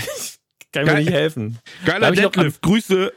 kann 0.72 0.84
mir 0.84 0.92
Geil. 0.92 1.04
nicht 1.04 1.12
helfen. 1.12 1.58
geiler 1.84 2.10
noch 2.10 2.16
Deadlift, 2.16 2.62
Grüße. 2.62 3.12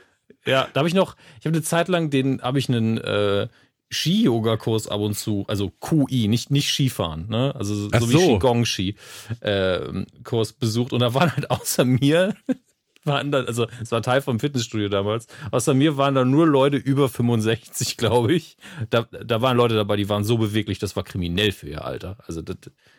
Ja, 0.45 0.67
da 0.73 0.79
habe 0.79 0.87
ich 0.87 0.95
noch, 0.95 1.15
ich 1.39 1.45
habe 1.45 1.55
eine 1.55 1.63
Zeit 1.63 1.89
lang, 1.89 2.09
den 2.09 2.41
habe 2.41 2.59
ich 2.59 2.69
einen 2.69 2.97
äh, 2.97 3.47
Ski-Yoga-Kurs 3.91 4.87
ab 4.87 5.01
und 5.01 5.15
zu, 5.15 5.45
also 5.47 5.69
QI, 5.69 6.27
nicht, 6.27 6.49
nicht 6.51 6.69
Skifahren, 6.69 7.27
ne? 7.27 7.55
Also 7.55 7.73
so, 7.75 7.89
Ach 7.91 8.01
wie 8.01 8.11
so. 8.11 8.37
Qigong-Ski-Kurs 8.37 10.53
besucht. 10.53 10.93
Und 10.93 10.99
da 10.99 11.15
waren 11.15 11.35
halt 11.35 11.49
außer 11.49 11.85
mir, 11.85 12.35
waren 13.03 13.31
dann, 13.31 13.47
also 13.47 13.65
es 13.81 13.91
war 13.91 14.03
Teil 14.03 14.21
vom 14.21 14.39
Fitnessstudio 14.39 14.89
damals, 14.89 15.27
außer 15.51 15.73
mir 15.73 15.97
waren 15.97 16.15
da 16.15 16.23
nur 16.23 16.47
Leute 16.47 16.77
über 16.77 17.09
65, 17.09 17.97
glaube 17.97 18.33
ich. 18.33 18.55
Da, 18.91 19.01
da 19.03 19.41
waren 19.41 19.57
Leute 19.57 19.73
dabei, 19.75 19.95
die 19.95 20.09
waren 20.09 20.23
so 20.23 20.37
beweglich, 20.37 20.77
das 20.77 20.95
war 20.95 21.03
kriminell 21.03 21.51
für 21.51 21.69
ihr 21.69 21.83
Alter. 21.83 22.17
Also 22.27 22.43
das 22.43 22.57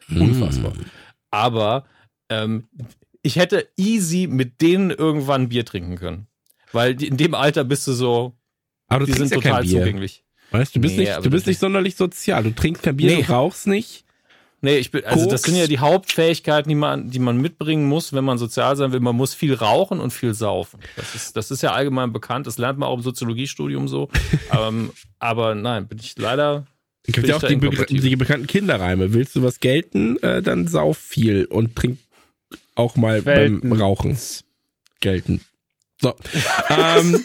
unfassbar. 0.08 0.72
Aber 1.30 1.84
ähm, 2.28 2.68
ich 3.22 3.36
hätte 3.36 3.68
easy 3.76 4.26
mit 4.26 4.60
denen 4.60 4.90
irgendwann 4.90 5.42
ein 5.42 5.50
Bier 5.50 5.64
trinken 5.64 5.94
können. 5.96 6.26
Weil 6.72 7.00
in 7.02 7.16
dem 7.16 7.34
Alter 7.34 7.64
bist 7.64 7.86
du 7.86 7.92
so, 7.92 8.36
Aber 8.88 9.06
du 9.06 9.12
die 9.12 9.18
sind 9.18 9.30
ja 9.30 9.36
total 9.36 9.64
zugänglich. 9.66 10.24
Weißt 10.50 10.74
du, 10.74 10.78
du 10.78 10.82
bist, 10.82 10.96
Nee, 10.96 11.04
nicht, 11.04 11.24
du 11.24 11.30
bist 11.30 11.46
nicht 11.46 11.60
sonderlich 11.60 11.96
sozial. 11.96 12.42
Du 12.42 12.50
trinkst 12.50 12.82
kein 12.82 12.96
Bier, 12.96 13.16
Nee. 13.16 13.22
du 13.22 13.32
rauchst 13.32 13.66
nicht. 13.66 14.04
Nee, 14.62 14.76
ich 14.76 14.90
bin, 14.90 15.04
also 15.06 15.24
das 15.26 15.42
sind 15.42 15.56
ja 15.56 15.66
die 15.66 15.78
Hauptfähigkeiten, 15.78 16.68
die 16.68 16.74
man, 16.74 17.10
die 17.10 17.18
man 17.18 17.38
mitbringen 17.38 17.88
muss, 17.88 18.12
wenn 18.12 18.24
man 18.24 18.36
sozial 18.36 18.76
sein 18.76 18.92
will. 18.92 19.00
Man 19.00 19.16
muss 19.16 19.32
viel 19.32 19.54
rauchen 19.54 20.00
und 20.00 20.10
viel 20.12 20.34
saufen. 20.34 20.80
Das 20.96 21.14
ist, 21.14 21.34
das 21.36 21.50
ist 21.50 21.62
ja 21.62 21.72
allgemein 21.72 22.12
bekannt. 22.12 22.46
Das 22.46 22.58
lernt 22.58 22.78
man 22.78 22.88
auch 22.90 22.96
im 22.98 23.02
Soziologiestudium 23.02 23.88
so. 23.88 24.10
ähm, 24.52 24.90
aber 25.18 25.54
nein, 25.54 25.86
bin 25.88 25.98
ich 25.98 26.14
leider. 26.18 26.66
Es 27.06 27.14
gibt 27.14 27.26
ja 27.26 27.36
auch 27.36 27.42
die, 27.42 27.56
be 27.56 27.70
die 27.86 28.16
bekannten 28.16 28.46
Kinderreime. 28.46 29.14
Willst 29.14 29.34
du 29.34 29.42
was 29.42 29.60
gelten, 29.60 30.22
äh, 30.22 30.42
dann 30.42 30.68
sauf 30.68 30.98
viel 30.98 31.46
und 31.46 31.74
trink 31.74 31.98
auch 32.74 32.96
mal 32.96 33.24
Welten. 33.24 33.60
beim 33.62 33.80
Rauchen 33.80 34.18
gelten. 35.00 35.40
So. 36.00 36.16
ähm, 36.70 37.22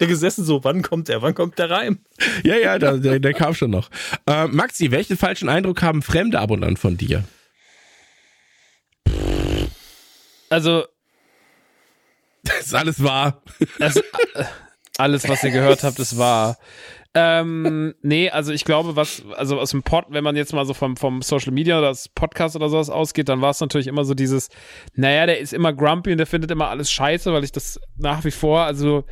der 0.00 0.06
gesessen 0.06 0.44
so, 0.44 0.62
wann 0.64 0.82
kommt 0.82 1.08
der, 1.08 1.22
wann 1.22 1.34
kommt 1.34 1.58
der 1.58 1.70
Reim? 1.70 2.00
ja, 2.44 2.56
ja, 2.56 2.78
der, 2.78 2.98
der, 2.98 3.18
der 3.20 3.32
kam 3.32 3.54
schon 3.54 3.70
noch. 3.70 3.88
Äh, 4.26 4.46
Maxi, 4.48 4.90
welchen 4.90 5.16
falschen 5.16 5.48
Eindruck 5.48 5.80
haben 5.82 6.02
Fremde 6.02 6.38
ab 6.38 6.50
und 6.50 6.62
an 6.62 6.76
von 6.76 6.96
dir? 6.96 7.24
Also, 10.50 10.84
Das 12.42 12.66
ist 12.66 12.74
alles 12.74 13.02
wahr. 13.02 13.42
das, 13.78 13.96
äh, 13.96 14.02
alles, 14.98 15.28
was 15.28 15.42
ihr 15.44 15.50
gehört 15.50 15.84
habt, 15.84 15.98
ist 15.98 16.18
wahr. 16.18 16.58
Ähm, 17.14 17.94
nee, 18.02 18.30
also 18.30 18.52
ich 18.52 18.64
glaube, 18.64 18.94
was, 18.94 19.22
also 19.34 19.58
aus 19.58 19.70
dem 19.70 19.82
Pod, 19.82 20.06
wenn 20.10 20.22
man 20.22 20.36
jetzt 20.36 20.52
mal 20.52 20.66
so 20.66 20.74
vom, 20.74 20.96
vom 20.96 21.22
Social 21.22 21.52
Media 21.52 21.78
oder 21.78 21.88
das 21.88 22.08
Podcast 22.08 22.54
oder 22.54 22.68
sowas 22.68 22.90
ausgeht, 22.90 23.28
dann 23.28 23.40
war 23.40 23.50
es 23.50 23.60
natürlich 23.60 23.86
immer 23.86 24.04
so 24.04 24.14
dieses, 24.14 24.50
naja, 24.94 25.26
der 25.26 25.38
ist 25.38 25.54
immer 25.54 25.72
grumpy 25.72 26.12
und 26.12 26.18
der 26.18 26.26
findet 26.26 26.50
immer 26.50 26.68
alles 26.68 26.90
scheiße, 26.90 27.32
weil 27.32 27.44
ich 27.44 27.52
das 27.52 27.80
nach 27.96 28.24
wie 28.24 28.30
vor, 28.30 28.60
also 28.60 29.04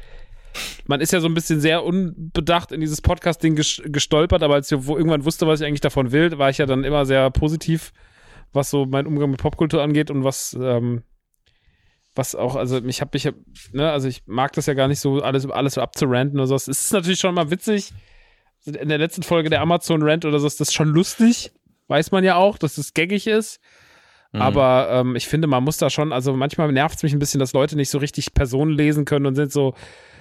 man 0.87 1.01
ist 1.01 1.13
ja 1.13 1.21
so 1.21 1.27
ein 1.27 1.35
bisschen 1.35 1.61
sehr 1.61 1.85
unbedacht 1.85 2.71
in 2.73 2.81
dieses 2.81 3.01
Podcast-Ding 3.01 3.57
gestolpert, 3.57 4.43
aber 4.43 4.55
als 4.55 4.71
ich 4.71 4.79
irgendwann 4.89 5.25
wusste, 5.25 5.47
was 5.47 5.61
ich 5.61 5.67
eigentlich 5.67 5.81
davon 5.81 6.13
will, 6.13 6.39
war 6.39 6.51
ich 6.51 6.59
ja 6.59 6.67
dann 6.67 6.85
immer 6.85 7.07
sehr 7.07 7.31
positiv, 7.31 7.93
was 8.53 8.71
so 8.71 8.87
mein 8.87 9.07
Umgang 9.07 9.31
mit 9.31 9.41
Popkultur 9.41 9.83
angeht 9.83 10.11
und 10.11 10.23
was, 10.23 10.57
ähm, 10.61 11.03
was 12.17 12.35
auch, 12.35 12.57
also 12.57 12.83
ich 12.85 13.01
habe 13.01 13.11
mich, 13.13 13.29
ne, 13.73 13.91
also 13.91 14.09
ich 14.09 14.23
mag 14.27 14.53
das 14.53 14.67
ja 14.67 14.75
gar 14.75 14.89
nicht 14.89 15.01
so, 15.01 15.21
alles, 15.21 15.49
alles 15.49 15.75
so 15.75 15.81
abzuranten 15.81 16.39
oder 16.39 16.47
so. 16.47 16.55
Es 16.55 16.69
ist 16.69 16.93
natürlich 16.93 17.21
schon 17.21 17.35
mal 17.35 17.51
witzig. 17.51 17.93
In 18.65 18.89
der 18.89 18.99
letzten 18.99 19.23
Folge 19.23 19.51
der 19.51 19.61
Amazon-Rant 19.61 20.25
oder 20.25 20.39
so 20.41 20.47
ist 20.47 20.61
das 20.61 20.73
schon 20.73 20.89
lustig. 20.89 21.53
Weiß 21.89 22.11
man 22.11 22.25
ja 22.25 22.35
auch, 22.35 22.59
dass 22.59 22.75
das 22.75 22.95
gaggig 22.95 23.27
ist. 23.27 23.61
Mhm. 24.33 24.43
Aber 24.43 24.89
ähm, 24.91 25.17
ich 25.17 25.29
finde, 25.29 25.47
man 25.47 25.63
muss 25.63 25.77
da 25.77 25.89
schon, 25.91 26.13
also 26.13 26.35
manchmal 26.35 26.73
nervt 26.73 26.97
es 26.97 27.03
mich 27.03 27.13
ein 27.13 27.19
bisschen, 27.19 27.39
dass 27.39 27.53
Leute 27.53 27.77
nicht 27.77 27.91
so 27.91 27.99
richtig 27.99 28.35
Personen 28.35 28.73
lesen 28.73 29.05
können 29.05 29.27
und 29.27 29.37
sind 29.37 29.53
so, 29.53 29.75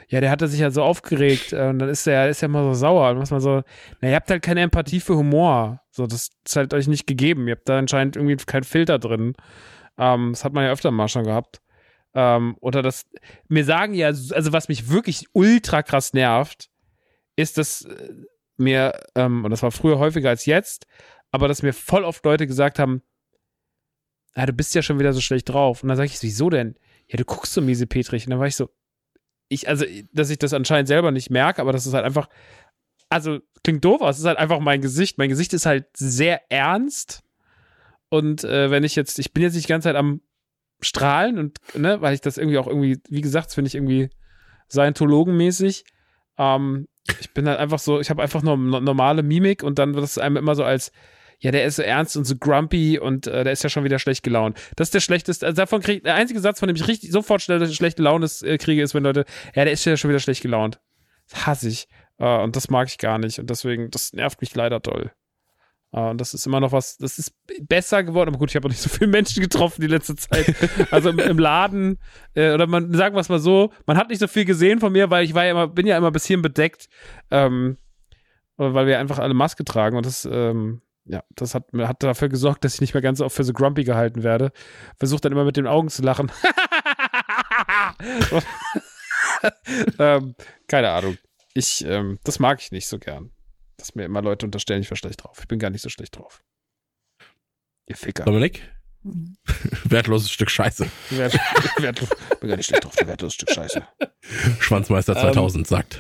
ja, 0.07 0.21
der 0.21 0.29
hatte 0.29 0.47
sich 0.47 0.59
ja 0.59 0.69
so 0.69 0.83
aufgeregt 0.83 1.53
äh, 1.53 1.69
und 1.69 1.79
dann 1.79 1.89
ist 1.89 2.05
er 2.05 2.29
ist 2.29 2.41
ja 2.41 2.47
mal 2.47 2.63
so 2.63 2.73
sauer. 2.73 3.09
Und 3.09 3.17
muss 3.17 3.31
man 3.31 3.39
so, 3.39 3.63
na, 4.01 4.09
ihr 4.09 4.15
habt 4.15 4.29
halt 4.29 4.43
keine 4.43 4.61
Empathie 4.61 4.99
für 4.99 5.15
Humor. 5.15 5.81
So, 5.89 6.05
das 6.05 6.29
ist 6.45 6.55
halt 6.55 6.73
euch 6.73 6.87
nicht 6.87 7.07
gegeben. 7.07 7.47
Ihr 7.47 7.55
habt 7.55 7.67
da 7.67 7.79
anscheinend 7.79 8.15
irgendwie 8.15 8.35
keinen 8.35 8.63
Filter 8.63 8.99
drin. 8.99 9.33
Ähm, 9.97 10.31
das 10.33 10.43
hat 10.43 10.53
man 10.53 10.65
ja 10.65 10.71
öfter 10.71 10.91
mal 10.91 11.07
schon 11.07 11.23
gehabt. 11.23 11.61
Ähm, 12.15 12.55
oder 12.61 12.81
das, 12.81 13.05
mir 13.49 13.65
sagen 13.65 13.93
ja, 13.93 14.07
also 14.07 14.53
was 14.53 14.69
mich 14.69 14.89
wirklich 14.89 15.27
ultra 15.33 15.83
krass 15.83 16.13
nervt, 16.13 16.69
ist, 17.35 17.57
dass 17.57 17.83
äh, 17.83 18.13
mir, 18.57 18.93
ähm, 19.15 19.43
und 19.43 19.51
das 19.51 19.61
war 19.61 19.71
früher 19.71 19.99
häufiger 19.99 20.29
als 20.29 20.45
jetzt, 20.45 20.87
aber 21.31 21.49
dass 21.49 21.61
mir 21.61 21.73
voll 21.73 22.05
oft 22.05 22.23
Leute 22.23 22.47
gesagt 22.47 22.79
haben, 22.79 23.01
ah, 24.33 24.45
du 24.45 24.53
bist 24.53 24.73
ja 24.75 24.81
schon 24.81 24.99
wieder 24.99 25.13
so 25.13 25.21
schlecht 25.21 25.49
drauf. 25.49 25.83
Und 25.83 25.89
dann 25.89 25.97
sage 25.97 26.07
ich, 26.07 26.21
wieso 26.23 26.49
denn? 26.49 26.75
Ja, 27.07 27.17
du 27.17 27.25
guckst 27.25 27.53
so 27.53 27.61
miese 27.61 27.87
Petrich. 27.87 28.25
Und 28.25 28.31
dann 28.31 28.39
war 28.39 28.47
ich 28.47 28.55
so, 28.55 28.69
ich, 29.49 29.67
also, 29.67 29.85
dass 30.13 30.29
ich 30.29 30.39
das 30.39 30.53
anscheinend 30.53 30.87
selber 30.87 31.11
nicht 31.11 31.29
merke, 31.29 31.61
aber 31.61 31.71
das 31.71 31.85
ist 31.85 31.93
halt 31.93 32.05
einfach, 32.05 32.29
also 33.09 33.39
klingt 33.63 33.83
doof, 33.83 34.01
aber 34.01 34.09
es 34.09 34.19
ist 34.19 34.25
halt 34.25 34.37
einfach 34.37 34.59
mein 34.59 34.81
Gesicht. 34.81 35.17
Mein 35.17 35.29
Gesicht 35.29 35.53
ist 35.53 35.65
halt 35.65 35.85
sehr 35.95 36.41
ernst. 36.49 37.23
Und 38.09 38.43
äh, 38.43 38.71
wenn 38.71 38.83
ich 38.83 38.95
jetzt, 38.95 39.19
ich 39.19 39.33
bin 39.33 39.43
jetzt 39.43 39.55
nicht 39.55 39.67
die 39.67 39.71
ganze 39.71 39.89
Zeit 39.89 39.95
am 39.95 40.21
strahlen 40.81 41.37
und, 41.37 41.59
ne, 41.75 42.01
weil 42.01 42.13
ich 42.13 42.21
das 42.21 42.37
irgendwie 42.37 42.57
auch 42.57 42.67
irgendwie, 42.67 42.99
wie 43.09 43.21
gesagt, 43.21 43.53
finde 43.53 43.67
ich 43.67 43.75
irgendwie 43.75 44.09
Scientologenmäßig. 44.69 45.83
Ähm, 46.37 46.87
ich 47.19 47.33
bin 47.33 47.47
halt 47.47 47.59
einfach 47.59 47.79
so, 47.79 47.99
ich 47.99 48.09
habe 48.09 48.21
einfach 48.21 48.41
nur 48.41 48.57
normale 48.57 49.23
Mimik 49.23 49.63
und 49.63 49.79
dann 49.79 49.93
wird 49.93 50.03
es 50.03 50.17
einem 50.17 50.37
immer 50.37 50.55
so 50.55 50.63
als, 50.63 50.91
ja, 51.39 51.51
der 51.51 51.65
ist 51.65 51.75
so 51.75 51.83
ernst 51.83 52.17
und 52.17 52.25
so 52.25 52.35
grumpy 52.37 52.97
und 52.97 53.27
äh, 53.27 53.43
der 53.43 53.53
ist 53.53 53.63
ja 53.63 53.69
schon 53.69 53.83
wieder 53.83 53.99
schlecht 53.99 54.23
gelaunt. 54.23 54.57
Das 54.75 54.87
ist 54.87 54.93
der 54.93 55.01
schlechteste, 55.01 55.45
also 55.45 55.55
davon 55.55 55.81
kriege 55.81 56.01
der 56.01 56.15
einzige 56.15 56.39
Satz, 56.39 56.59
von 56.59 56.67
dem 56.67 56.75
ich 56.75 56.87
richtig 56.87 57.11
sofort 57.11 57.41
schnell 57.41 57.65
schlechte 57.71 58.01
Laune 58.01 58.27
äh, 58.41 58.57
kriege, 58.57 58.81
ist, 58.81 58.93
wenn 58.95 59.03
Leute, 59.03 59.25
ja, 59.53 59.63
der 59.63 59.73
ist 59.73 59.85
ja 59.85 59.97
schon 59.97 60.09
wieder 60.09 60.19
schlecht 60.19 60.41
gelaunt. 60.41 60.79
Das 61.29 61.45
hasse 61.45 61.69
ich. 61.69 61.87
Äh, 62.17 62.41
und 62.41 62.55
das 62.55 62.69
mag 62.69 62.87
ich 62.87 62.97
gar 62.97 63.19
nicht. 63.19 63.39
Und 63.39 63.49
deswegen, 63.49 63.91
das 63.91 64.13
nervt 64.13 64.41
mich 64.41 64.55
leider 64.55 64.79
doll. 64.79 65.11
Uh, 65.95 66.09
und 66.09 66.19
das 66.19 66.33
ist 66.33 66.45
immer 66.45 66.59
noch 66.59 66.73
was, 66.73 66.97
das 66.97 67.17
ist 67.17 67.33
besser 67.61 68.03
geworden. 68.03 68.29
Aber 68.29 68.37
gut, 68.37 68.49
ich 68.49 68.57
habe 68.57 68.67
auch 68.67 68.69
nicht 68.69 68.81
so 68.81 68.89
viele 68.89 69.09
Menschen 69.09 69.41
getroffen 69.41 69.79
die 69.79 69.87
letzte 69.87 70.17
Zeit. 70.17 70.53
Also 70.91 71.09
im, 71.09 71.19
im 71.19 71.39
Laden, 71.39 71.99
äh, 72.33 72.53
oder 72.53 72.67
man, 72.67 72.93
sagen 72.93 73.15
wir 73.15 73.21
es 73.21 73.29
mal 73.29 73.39
so, 73.39 73.71
man 73.85 73.95
hat 73.95 74.09
nicht 74.09 74.19
so 74.19 74.27
viel 74.27 74.43
gesehen 74.43 74.81
von 74.81 74.91
mir, 74.91 75.09
weil 75.09 75.23
ich 75.23 75.33
war 75.33 75.45
ja 75.45 75.51
immer, 75.51 75.69
bin 75.69 75.87
ja 75.87 75.97
immer 75.97 76.07
ein 76.07 76.13
bisschen 76.13 76.41
bedeckt, 76.41 76.89
ähm, 77.31 77.77
weil 78.57 78.87
wir 78.87 78.99
einfach 78.99 79.19
alle 79.19 79.33
Maske 79.33 79.63
tragen 79.63 79.95
und 79.95 80.05
das, 80.05 80.27
ähm, 80.29 80.81
ja, 81.05 81.23
das 81.29 81.55
hat, 81.55 81.67
hat 81.73 82.03
dafür 82.03 82.27
gesorgt, 82.27 82.65
dass 82.65 82.73
ich 82.73 82.81
nicht 82.81 82.93
mehr 82.93 83.01
ganz 83.01 83.19
so 83.19 83.25
oft 83.25 83.35
für 83.35 83.45
so 83.45 83.53
grumpy 83.53 83.85
gehalten 83.85 84.23
werde. 84.23 84.51
Versuche 84.97 85.21
dann 85.21 85.31
immer 85.31 85.45
mit 85.45 85.55
den 85.55 85.67
Augen 85.67 85.87
zu 85.87 86.01
lachen. 86.01 86.29
ähm, 89.99 90.35
keine 90.67 90.89
Ahnung. 90.89 91.17
Ich, 91.53 91.85
ähm, 91.85 92.19
das 92.25 92.39
mag 92.39 92.59
ich 92.59 92.71
nicht 92.71 92.87
so 92.87 92.99
gern 92.99 93.31
dass 93.85 93.95
mir 93.95 94.05
immer 94.05 94.21
Leute 94.21 94.45
unterstellen, 94.45 94.81
ich 94.81 94.89
war 94.89 94.97
schlecht 94.97 95.23
drauf. 95.23 95.37
Ich 95.39 95.47
bin 95.47 95.59
gar 95.59 95.69
nicht 95.69 95.81
so 95.81 95.89
schlecht 95.89 96.17
drauf. 96.17 96.43
Ihr 97.87 97.95
Ficker. 97.95 98.25
Dominik? 98.25 98.63
Wertloses 99.83 100.31
Stück 100.31 100.49
Scheiße. 100.49 100.87
Wert, 101.11 101.33
wertlos, 101.77 102.09
bin 102.39 102.49
gar 102.49 102.57
nicht 102.57 102.65
schlecht 102.65 102.83
drauf, 102.83 102.95
wertloses 102.97 103.35
Stück 103.35 103.51
Scheiße. 103.51 103.83
Schwanzmeister 104.59 105.13
2000 105.13 105.61
ähm, 105.61 105.65
sagt. 105.65 105.99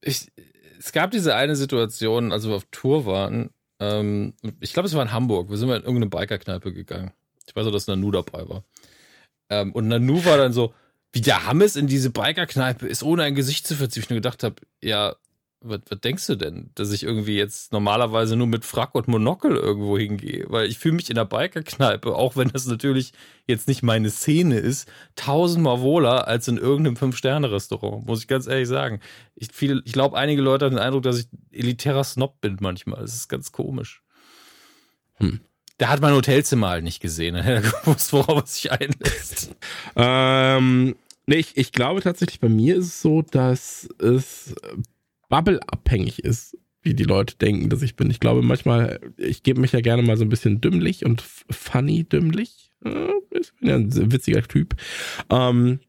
Ich, 0.00 0.30
es 0.78 0.92
gab 0.92 1.10
diese 1.10 1.34
eine 1.34 1.56
Situation, 1.56 2.30
als 2.30 2.46
wir 2.46 2.54
auf 2.54 2.66
Tour 2.70 3.04
waren. 3.06 3.50
Ähm, 3.80 4.34
ich 4.60 4.72
glaube, 4.72 4.86
es 4.86 4.94
war 4.94 5.02
in 5.02 5.10
Hamburg. 5.10 5.50
Wir 5.50 5.56
sind 5.56 5.68
mal 5.68 5.78
in 5.78 5.82
irgendeine 5.82 6.10
Bikerkneipe 6.10 6.72
gegangen. 6.72 7.10
Ich 7.48 7.56
weiß 7.56 7.66
auch, 7.66 7.72
dass 7.72 7.88
Nanu 7.88 8.12
dabei 8.12 8.48
war. 8.48 8.62
Ähm, 9.50 9.72
und 9.72 9.88
Nanu 9.88 10.24
war 10.24 10.36
dann 10.36 10.52
so, 10.52 10.72
wie 11.12 11.20
der 11.20 11.46
Hammes 11.46 11.74
in 11.74 11.88
diese 11.88 12.10
Bikerkneipe 12.10 12.86
ist, 12.86 13.02
ohne 13.02 13.24
ein 13.24 13.34
Gesicht 13.34 13.66
zu 13.66 13.74
verziehen. 13.74 14.04
Ich 14.04 14.10
nur 14.10 14.18
gedacht 14.18 14.44
habe, 14.44 14.56
ja, 14.80 15.16
was, 15.60 15.80
was 15.88 16.00
denkst 16.00 16.26
du 16.26 16.36
denn, 16.36 16.70
dass 16.74 16.92
ich 16.92 17.02
irgendwie 17.02 17.36
jetzt 17.36 17.72
normalerweise 17.72 18.36
nur 18.36 18.46
mit 18.46 18.64
Frack 18.64 18.94
und 18.94 19.08
Monokel 19.08 19.56
irgendwo 19.56 19.98
hingehe? 19.98 20.44
Weil 20.48 20.66
ich 20.66 20.78
fühle 20.78 20.94
mich 20.94 21.08
in 21.08 21.16
der 21.16 21.24
Bikerkneipe, 21.24 22.14
auch 22.14 22.36
wenn 22.36 22.48
das 22.48 22.66
natürlich 22.66 23.12
jetzt 23.46 23.68
nicht 23.68 23.82
meine 23.82 24.10
Szene 24.10 24.58
ist, 24.58 24.88
tausendmal 25.14 25.80
wohler 25.80 26.28
als 26.28 26.48
in 26.48 26.58
irgendeinem 26.58 26.96
Fünf-Sterne-Restaurant, 26.96 28.06
muss 28.06 28.20
ich 28.20 28.28
ganz 28.28 28.46
ehrlich 28.46 28.68
sagen. 28.68 29.00
Ich, 29.34 29.48
ich 29.60 29.92
glaube, 29.92 30.16
einige 30.16 30.42
Leute 30.42 30.66
haben 30.66 30.76
den 30.76 30.84
Eindruck, 30.84 31.02
dass 31.02 31.18
ich 31.18 31.28
elitärer 31.52 32.04
Snob 32.04 32.40
bin 32.40 32.58
manchmal. 32.60 33.00
Das 33.00 33.14
ist 33.14 33.28
ganz 33.28 33.52
komisch. 33.52 34.02
Hm. 35.14 35.40
Der 35.78 35.90
hat 35.90 36.00
mein 36.00 36.14
Hotelzimmer 36.14 36.68
halt 36.68 36.84
nicht 36.84 37.00
gesehen. 37.00 37.34
Dann 37.34 37.44
hätte 37.44 37.66
er 37.66 37.72
gewusst, 37.82 38.12
worauf 38.12 38.42
er 38.42 38.46
sich 38.46 38.72
einlässt. 38.72 39.54
ähm, 39.94 40.96
nee, 41.26 41.36
ich, 41.36 41.56
ich 41.56 41.72
glaube 41.72 42.00
tatsächlich, 42.00 42.40
bei 42.40 42.48
mir 42.48 42.76
ist 42.76 42.86
es 42.86 43.02
so, 43.02 43.22
dass 43.22 43.88
es 43.98 44.54
Bubble-abhängig 45.28 46.20
ist, 46.20 46.56
wie 46.82 46.94
die 46.94 47.04
Leute 47.04 47.36
denken, 47.36 47.68
dass 47.68 47.82
ich 47.82 47.96
bin. 47.96 48.10
Ich 48.10 48.20
glaube 48.20 48.42
manchmal, 48.42 49.00
ich 49.16 49.42
gebe 49.42 49.60
mich 49.60 49.72
ja 49.72 49.80
gerne 49.80 50.02
mal 50.02 50.16
so 50.16 50.24
ein 50.24 50.28
bisschen 50.28 50.60
dümmlich 50.60 51.04
und 51.04 51.20
funny 51.20 52.04
dümmlich. 52.04 52.72
Ich 53.30 53.52
bin 53.54 53.68
ja 53.68 53.74
ein 53.76 54.12
witziger 54.12 54.42
Typ. 54.42 54.76
Ähm, 55.30 55.80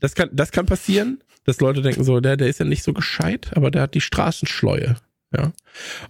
das 0.00 0.14
kann, 0.14 0.28
das 0.32 0.52
kann 0.52 0.66
passieren, 0.66 1.22
dass 1.44 1.60
Leute 1.60 1.80
denken 1.80 2.04
so, 2.04 2.20
der, 2.20 2.36
der 2.36 2.48
ist 2.48 2.60
ja 2.60 2.66
nicht 2.66 2.82
so 2.82 2.92
gescheit, 2.92 3.56
aber 3.56 3.70
der 3.70 3.82
hat 3.82 3.94
die 3.94 4.00
Straßenschleue. 4.00 4.96
Ja. 5.36 5.52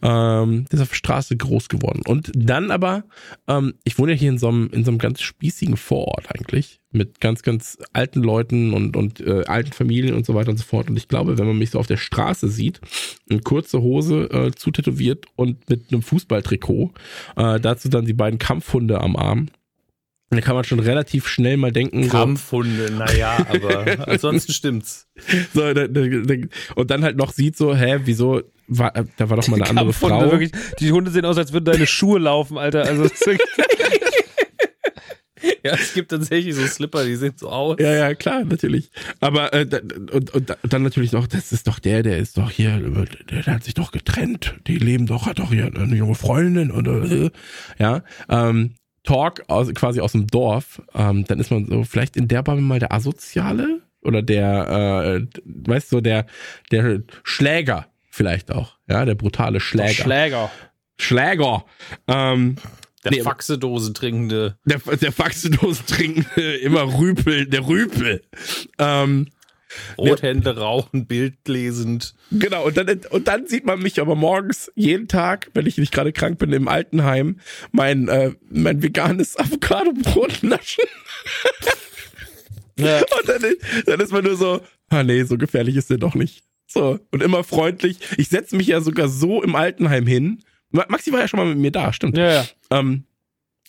Ähm, 0.03 0.67
der 0.71 0.79
ist 0.79 0.83
auf 0.83 0.91
der 0.91 0.97
Straße 0.97 1.37
groß 1.37 1.69
geworden. 1.69 2.03
Und 2.07 2.31
dann 2.35 2.71
aber, 2.71 3.05
ähm, 3.49 3.75
ich 3.85 3.99
wohne 3.99 4.13
ja 4.13 4.19
hier 4.19 4.31
in 4.31 4.39
so 4.39 4.49
einem, 4.49 4.71
in 4.73 4.85
so 4.85 4.91
einem 4.91 4.99
ganz 4.99 5.21
spießigen 5.23 5.77
Vorort 5.77 6.27
eigentlich, 6.33 6.81
mit 6.93 7.21
ganz, 7.21 7.43
ganz 7.43 7.79
alten 7.93 8.23
Leuten 8.23 8.73
und, 8.73 8.97
und 8.97 9.21
äh, 9.21 9.45
alten 9.47 9.73
Familien 9.73 10.15
und 10.15 10.25
so 10.25 10.35
weiter 10.35 10.51
und 10.51 10.59
so 10.59 10.65
fort. 10.65 10.89
Und 10.89 10.97
ich 10.97 11.09
glaube, 11.09 11.39
wenn 11.39 11.47
man 11.47 11.59
mich 11.59 11.71
so 11.71 11.81
auf 11.81 11.89
der 11.89 11.97
Straße 11.97 12.49
sieht, 12.49 12.81
in 13.29 13.43
kurze 13.43 13.83
Hose 13.83 14.31
äh, 14.31 14.53
zutätowiert 14.53 15.27
und 15.35 15.69
mit 15.69 15.93
einem 15.93 16.03
Fußballtrikot, 16.03 16.93
äh, 17.37 17.59
dazu 17.59 17.89
dann 17.89 18.07
die 18.07 18.15
beiden 18.15 18.39
Kampfhunde 18.39 19.01
am 19.01 19.17
Arm, 19.17 19.49
da 20.31 20.41
kann 20.41 20.57
man 20.57 20.65
schon 20.65 20.81
relativ 20.81 21.29
schnell 21.29 21.57
mal 21.57 21.73
denken. 21.73 22.09
Kampfhunde, 22.09 22.89
so, 22.89 22.95
naja, 22.95 23.47
aber 23.49 24.09
ansonsten 24.09 24.53
stimmt's. 24.53 25.09
So, 25.55 25.61
da, 25.73 25.87
da, 25.87 26.07
da, 26.07 26.35
und 26.75 26.91
dann 26.91 27.05
halt 27.05 27.17
noch 27.17 27.33
sieht 27.33 27.57
so, 27.57 27.75
hä, 27.75 28.01
wieso, 28.05 28.43
war, 28.67 28.93
da 29.17 29.31
war 29.31 29.37
doch 29.37 29.47
mal 29.49 29.63
eine 29.63 29.71
andere 29.71 29.93
Frau. 29.93 30.31
Wirklich, 30.31 30.51
die 30.81 30.91
Hunde 30.91 31.11
sehen 31.11 31.25
aus, 31.25 31.39
als 31.39 31.53
würden 31.53 31.67
deine 31.67 31.87
Schuhe 31.87 32.19
laufen, 32.19 32.59
Alter. 32.59 32.85
Also, 32.85 33.09
ja, 35.65 35.75
es 35.75 35.95
gibt 35.95 36.11
tatsächlich 36.11 36.55
so 36.55 36.67
Slipper, 36.67 37.05
die 37.05 37.17
sehen 37.17 37.35
so 37.37 37.49
aus. 37.49 37.77
Ja, 37.79 37.93
ja, 37.93 38.15
klar, 38.15 38.45
natürlich. 38.45 38.91
Aber 39.21 39.53
äh, 39.53 39.67
und, 40.13 40.35
und 40.35 40.57
dann 40.63 40.83
natürlich 40.83 41.13
noch, 41.13 41.27
das 41.27 41.53
ist 41.53 41.67
doch 41.67 41.79
der, 41.79 42.03
der 42.03 42.19
ist 42.19 42.37
doch 42.37 42.51
hier, 42.51 42.79
der, 42.79 43.43
der 43.43 43.55
hat 43.55 43.65
sich 43.65 43.75
doch 43.75 43.93
getrennt. 43.93 44.57
Die 44.67 44.79
leben 44.79 45.07
doch, 45.07 45.27
hat 45.27 45.39
doch 45.39 45.51
hier 45.51 45.67
eine 45.67 45.97
junge 45.97 46.15
Freundin 46.15 46.71
oder 46.71 47.03
äh, 47.05 47.31
ja. 47.79 48.03
Ähm, 48.29 48.75
Talk 49.07 49.43
aus, 49.47 49.73
quasi 49.75 50.01
aus 50.01 50.13
dem 50.13 50.27
Dorf, 50.27 50.83
ähm, 50.95 51.25
dann 51.25 51.41
ist 51.41 51.51
man 51.51 51.67
so 51.67 51.85
vielleicht 51.85 52.17
in 52.17 52.29
der 52.29 52.43
Bubble 52.43 52.61
mal 52.61 52.79
der 52.79 52.93
Asoziale 52.93 53.81
oder 54.03 54.21
der, 54.21 55.23
äh, 55.23 55.39
weißt 55.45 55.93
du, 55.93 56.01
der, 56.03 56.27
der 56.71 57.03
Schläger 57.23 57.87
vielleicht 58.11 58.53
auch, 58.53 58.77
ja, 58.89 59.05
der 59.05 59.15
brutale 59.15 59.61
Schläger. 59.61 59.87
Der 59.87 59.95
Schläger. 59.95 60.51
Schläger. 60.99 61.65
Ähm, 62.09 62.57
der 63.05 63.13
nee, 63.13 63.23
Faxedose 63.23 63.93
trinkende. 63.93 64.59
Der, 64.65 64.79
der 64.79 65.13
Faxedose 65.13 65.85
trinkende, 65.87 66.57
immer 66.57 66.99
Rüpel, 66.99 67.47
der 67.47 67.67
Rüpel. 67.67 68.23
Ähm, 68.79 69.29
Rothände 69.99 70.57
rauchen, 70.57 71.07
bildlesend. 71.07 72.15
Genau, 72.31 72.67
und 72.67 72.77
dann, 72.77 73.01
und 73.11 73.29
dann 73.29 73.47
sieht 73.47 73.67
man 73.67 73.81
mich 73.81 74.01
aber 74.01 74.15
morgens 74.15 74.71
jeden 74.75 75.09
Tag, 75.09 75.51
wenn 75.55 75.67
ich 75.67 75.79
nicht 75.79 75.93
gerade 75.93 76.13
krank 76.13 76.39
bin, 76.39 76.53
im 76.53 76.69
Altenheim, 76.69 77.41
mein, 77.73 78.09
äh, 78.09 78.33
mein 78.49 78.83
veganes 78.83 79.37
Avocado-Brot 79.37 80.43
naschen. 80.43 80.85
Ja. 82.79 82.99
Und 82.99 83.29
dann, 83.29 83.43
dann 83.87 84.01
ist 84.01 84.13
man 84.13 84.25
nur 84.25 84.37
so, 84.37 84.61
ah 84.91 85.03
nee, 85.03 85.23
so 85.25 85.39
gefährlich 85.39 85.77
ist 85.77 85.91
der 85.91 85.99
doch 85.99 86.15
nicht. 86.15 86.45
So, 86.67 86.99
und 87.11 87.23
immer 87.23 87.45
freundlich. 87.45 87.99
Ich 88.19 88.29
setze 88.29 88.57
mich 88.57 88.67
ja 88.67 88.81
sogar 88.81 89.09
so 89.09 89.43
im 89.43 89.55
Altenheim 89.55 90.07
hin. 90.07 90.43
Maxi 90.71 91.13
war 91.13 91.21
ja 91.21 91.29
schon 91.29 91.39
mal 91.39 91.47
mit 91.47 91.59
mir 91.59 91.71
da, 91.71 91.93
stimmt. 91.93 92.19
Ja, 92.19 92.33
ja. 92.33 92.47
Ähm, 92.71 93.05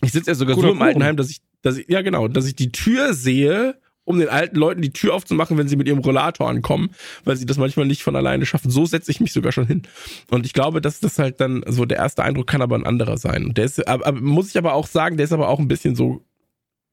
ich 0.01 0.11
sitze 0.11 0.31
ja 0.31 0.35
sogar 0.35 0.55
Guter 0.55 0.69
so 0.69 0.73
im. 0.73 0.81
Altenheim, 0.81 1.15
dass 1.15 1.29
ich, 1.29 1.41
dass 1.61 1.77
ich, 1.77 1.87
ja 1.87 2.01
genau, 2.01 2.27
dass 2.27 2.45
ich 2.45 2.55
die 2.55 2.71
Tür 2.71 3.13
sehe, 3.13 3.79
um 4.07 4.19
den 4.19 4.29
alten 4.29 4.55
Leuten 4.55 4.81
die 4.81 4.93
Tür 4.93 5.13
aufzumachen, 5.13 5.57
wenn 5.57 5.67
sie 5.67 5.75
mit 5.75 5.85
ihrem 5.87 5.99
Rollator 5.99 6.49
ankommen, 6.49 6.91
weil 7.25 7.35
sie 7.35 7.45
das 7.45 7.57
manchmal 7.57 7.85
nicht 7.85 8.03
von 8.03 8.15
alleine 8.15 8.45
schaffen. 8.45 8.71
So 8.71 8.85
setze 8.85 9.11
ich 9.11 9.19
mich 9.19 9.33
sogar 9.33 9.51
schon 9.51 9.67
hin. 9.67 9.81
Und 10.29 10.45
ich 10.45 10.53
glaube, 10.53 10.79
dass 10.79 11.01
das 11.01 11.19
halt 11.19 11.41
dann, 11.41 11.61
so 11.67 11.83
der 11.83 11.97
erste 11.97 12.23
Eindruck 12.23 12.47
kann 12.47 12.61
aber 12.61 12.77
ein 12.77 12.85
anderer 12.85 13.17
sein. 13.17 13.45
Und 13.45 13.57
der 13.57 13.65
ist, 13.65 13.85
aber, 13.85 14.07
aber, 14.07 14.21
muss 14.21 14.49
ich 14.49 14.57
aber 14.57 14.73
auch 14.73 14.87
sagen, 14.87 15.17
der 15.17 15.25
ist 15.25 15.33
aber 15.33 15.49
auch 15.49 15.59
ein 15.59 15.67
bisschen 15.67 15.95
so 15.97 16.23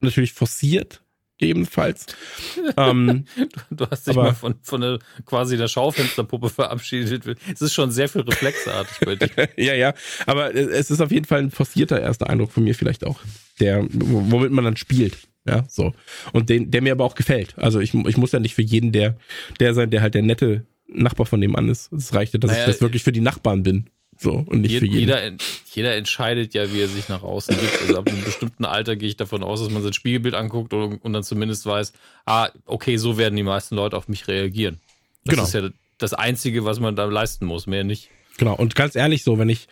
natürlich 0.01 0.33
forciert, 0.33 1.03
gegebenenfalls. 1.37 2.05
ähm, 2.77 3.23
Du 3.69 3.87
hast 3.89 4.07
dich 4.07 4.17
Aber- 4.17 4.27
mal 4.27 4.33
von, 4.35 4.55
von 4.61 4.81
der, 4.81 4.99
quasi 5.25 5.55
der 5.55 5.69
Schaufensterpuppe 5.69 6.49
verabschiedet. 6.49 7.23
Es 7.53 7.61
ist 7.61 7.73
schon 7.73 7.91
sehr 7.91 8.09
viel 8.09 8.21
reflexartig 8.21 8.99
bei 9.05 9.15
dir. 9.15 9.29
ja, 9.55 9.73
ja. 9.73 9.93
Aber 10.25 10.53
es 10.53 10.91
ist 10.91 10.99
auf 10.99 11.11
jeden 11.11 11.25
Fall 11.25 11.39
ein 11.39 11.51
forcierter 11.51 12.01
erster 12.01 12.29
Eindruck 12.29 12.51
von 12.51 12.65
mir 12.65 12.75
vielleicht 12.75 13.05
auch, 13.05 13.21
der, 13.59 13.85
womit 13.91 14.51
man 14.51 14.65
dann 14.65 14.77
spielt. 14.77 15.17
Ja, 15.47 15.63
so. 15.69 15.93
Und 16.33 16.49
den, 16.49 16.71
der 16.71 16.81
mir 16.81 16.91
aber 16.93 17.05
auch 17.05 17.15
gefällt. 17.15 17.53
Also 17.57 17.79
ich, 17.79 17.93
ich 17.93 18.17
muss 18.17 18.31
ja 18.31 18.39
nicht 18.39 18.55
für 18.55 18.63
jeden 18.63 18.91
der, 18.91 19.15
der 19.59 19.73
sein, 19.75 19.91
der 19.91 20.01
halt 20.01 20.15
der 20.15 20.23
nette 20.23 20.65
Nachbar 20.87 21.25
von 21.27 21.39
dem 21.41 21.55
an 21.55 21.69
ist. 21.69 21.91
Es 21.93 22.13
reicht 22.13 22.33
ja, 22.33 22.39
dass 22.39 22.51
Naja, 22.51 22.63
ich 22.63 22.67
das 22.71 22.81
wirklich 22.81 23.03
für 23.03 23.11
die 23.11 23.21
Nachbarn 23.21 23.61
bin. 23.63 23.89
So. 24.17 24.31
Und 24.31 24.61
nicht 24.61 24.71
Je- 24.71 24.79
für 24.79 24.85
jeden. 24.85 24.99
Jeder, 24.99 25.31
jeder 25.73 25.95
entscheidet 25.95 26.53
ja, 26.53 26.71
wie 26.73 26.79
er 26.81 26.87
sich 26.87 27.09
nach 27.09 27.21
außen 27.21 27.55
gibt. 27.59 27.81
Also 27.81 27.97
ab 27.97 28.07
einem 28.09 28.23
bestimmten 28.23 28.65
Alter 28.65 28.95
gehe 28.95 29.09
ich 29.09 29.17
davon 29.17 29.43
aus, 29.43 29.59
dass 29.61 29.69
man 29.69 29.83
sein 29.83 29.93
Spiegelbild 29.93 30.33
anguckt 30.35 30.73
und, 30.73 30.97
und 31.03 31.13
dann 31.13 31.23
zumindest 31.23 31.65
weiß, 31.65 31.93
ah, 32.25 32.49
okay, 32.65 32.97
so 32.97 33.17
werden 33.17 33.35
die 33.35 33.43
meisten 33.43 33.75
Leute 33.75 33.97
auf 33.97 34.07
mich 34.07 34.27
reagieren. 34.27 34.79
Das 35.25 35.33
Genau. 35.35 35.43
ist 35.43 35.53
ja 35.53 35.69
das 35.97 36.13
Einzige, 36.13 36.65
was 36.65 36.79
man 36.79 36.95
da 36.95 37.05
leisten 37.05 37.45
muss, 37.45 37.67
mehr 37.67 37.83
nicht. 37.83 38.09
Genau. 38.37 38.55
Und 38.55 38.73
ganz 38.75 38.95
ehrlich 38.95 39.23
so, 39.23 39.37
wenn 39.37 39.49
ich, 39.49 39.67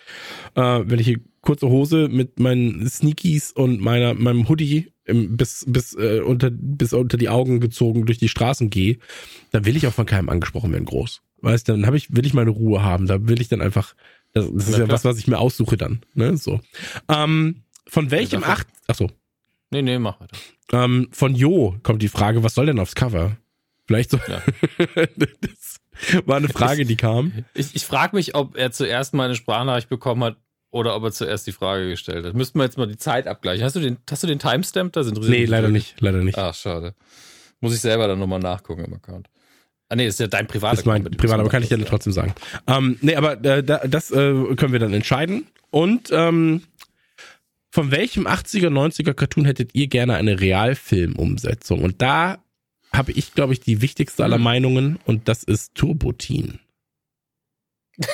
äh, 0.55 0.61
wenn 0.83 0.99
ich 0.99 1.05
hier 1.07 1.19
kurze 1.43 1.67
Hose 1.67 2.07
mit 2.09 2.39
meinen 2.39 2.89
Sneakies 2.89 3.51
und 3.51 3.80
meiner, 3.80 4.15
meinem 4.15 4.49
Hoodie 4.49 4.91
im, 5.05 5.38
bis, 5.38 5.65
bis, 5.67 5.93
äh, 5.93 6.22
unter, 6.22 6.49
bis 6.51 6.93
unter 6.93 7.17
die 7.17 7.30
Augen 7.30 7.59
gezogen 7.59 8.05
durch 8.05 8.17
die 8.17 8.30
Straßen 8.30 8.69
gehe, 8.69 8.97
dann 9.51 9.65
will 9.65 9.75
ich 9.77 9.85
auch 9.85 9.93
von 9.93 10.05
keinem 10.05 10.30
angesprochen 10.30 10.72
werden, 10.72 10.85
groß. 10.85 11.22
Weißt 11.41 11.67
du, 11.67 11.73
dann 11.73 11.85
habe 11.85 11.97
ich, 11.97 12.15
will 12.15 12.25
ich 12.25 12.33
meine 12.33 12.49
Ruhe 12.49 12.81
haben. 12.81 13.05
Da 13.05 13.27
will 13.27 13.41
ich 13.41 13.49
dann 13.49 13.61
einfach, 13.61 13.93
das, 14.31 14.45
das 14.51 14.69
ist 14.69 14.77
ja 14.77 14.85
klar. 14.85 14.89
was, 14.89 15.03
was 15.05 15.17
ich 15.19 15.27
mir 15.27 15.38
aussuche 15.38 15.75
dann. 15.77 16.01
Ne? 16.13 16.38
So. 16.38 16.61
Ähm, 17.09 17.63
von 17.85 18.09
welchem 18.11 18.41
dafür- 18.41 18.53
acht, 18.53 18.67
ach 18.88 18.95
so, 18.95 19.11
Nee, 19.72 19.81
nee, 19.81 19.99
mach 19.99 20.19
weiter. 20.22 20.38
ähm, 20.72 21.09
von 21.11 21.35
Jo 21.35 21.75
kommt 21.83 22.01
die 22.01 22.07
Frage, 22.07 22.43
was 22.43 22.53
soll 22.55 22.67
denn 22.67 22.80
aufs 22.80 22.95
Cover? 22.95 23.38
Vielleicht 23.85 24.11
so. 24.11 24.19
Ja. 24.30 24.41
das 25.17 25.81
war 26.25 26.38
eine 26.38 26.47
Frage, 26.47 26.85
die 26.85 26.95
kam. 26.95 27.43
Ich, 27.53 27.75
ich 27.75 27.85
frage 27.85 28.15
mich, 28.15 28.35
ob 28.35 28.55
er 28.55 28.72
zuerst 28.72 29.13
mal 29.13 29.25
eine 29.25 29.35
Sprachnachricht 29.35 29.89
bekommen 29.89 30.23
hat 30.23 30.38
oder 30.73 30.95
ob 30.95 31.03
er 31.03 31.11
zuerst 31.11 31.45
die 31.45 31.51
Frage 31.51 31.87
gestellt 31.87 32.25
hat. 32.25 32.33
Müssten 32.33 32.57
wir 32.57 32.63
jetzt 32.65 32.77
mal 32.77 32.87
die 32.87 32.97
Zeit 32.97 33.27
abgleichen. 33.27 33.63
Hast 33.63 33.75
du 33.75 33.79
den, 33.79 33.97
hast 34.09 34.23
du 34.23 34.27
den 34.27 34.39
Timestamp? 34.39 34.91
Das 34.93 35.07
interessiert 35.07 35.37
Nee, 35.37 35.45
leider 35.45 35.69
nicht, 35.69 36.01
leider 36.01 36.23
nicht. 36.23 36.37
Ach, 36.37 36.53
schade. 36.55 36.95
Muss 37.61 37.75
ich 37.75 37.79
selber 37.79 38.07
dann 38.07 38.17
nochmal 38.19 38.39
nachgucken 38.39 38.83
im 38.83 38.93
Account. 38.95 39.29
Ah, 39.89 39.95
nee, 39.95 40.05
das 40.05 40.15
ist 40.15 40.19
ja 40.19 40.27
dein 40.27 40.47
privater 40.47 40.71
Das 40.71 40.79
ist 40.79 40.85
mein 40.87 40.95
Account, 40.95 41.03
mit 41.05 41.13
dem 41.13 41.17
privat, 41.19 41.37
du 41.37 41.41
aber 41.41 41.49
kann 41.49 41.61
ich 41.61 41.69
dir 41.69 41.75
gemacht 41.75 41.91
trotzdem 41.91 42.11
sagen. 42.13 42.33
Ähm, 42.65 42.97
nee, 43.01 43.15
aber 43.15 43.33
äh, 43.45 43.63
da, 43.63 43.85
das 43.87 44.09
äh, 44.09 44.15
können 44.55 44.71
wir 44.71 44.79
dann 44.79 44.93
entscheiden. 44.93 45.45
Und 45.69 46.09
ähm, 46.11 46.63
von 47.69 47.91
welchem 47.91 48.25
80er, 48.25 48.69
90er 48.69 49.13
Cartoon 49.13 49.45
hättet 49.45 49.75
ihr 49.75 49.87
gerne 49.87 50.15
eine 50.15 50.39
Realfilmumsetzung? 50.39 51.83
Und 51.83 52.01
da 52.01 52.39
habe 52.91 53.11
ich, 53.11 53.33
glaube 53.35 53.53
ich, 53.53 53.59
die 53.59 53.81
wichtigste 53.81 54.23
aller 54.23 54.37
Hm. 54.37 54.43
Meinungen 54.43 54.99
und 55.05 55.27
das 55.27 55.43
ist 55.43 55.75
Turbotin. 55.75 56.59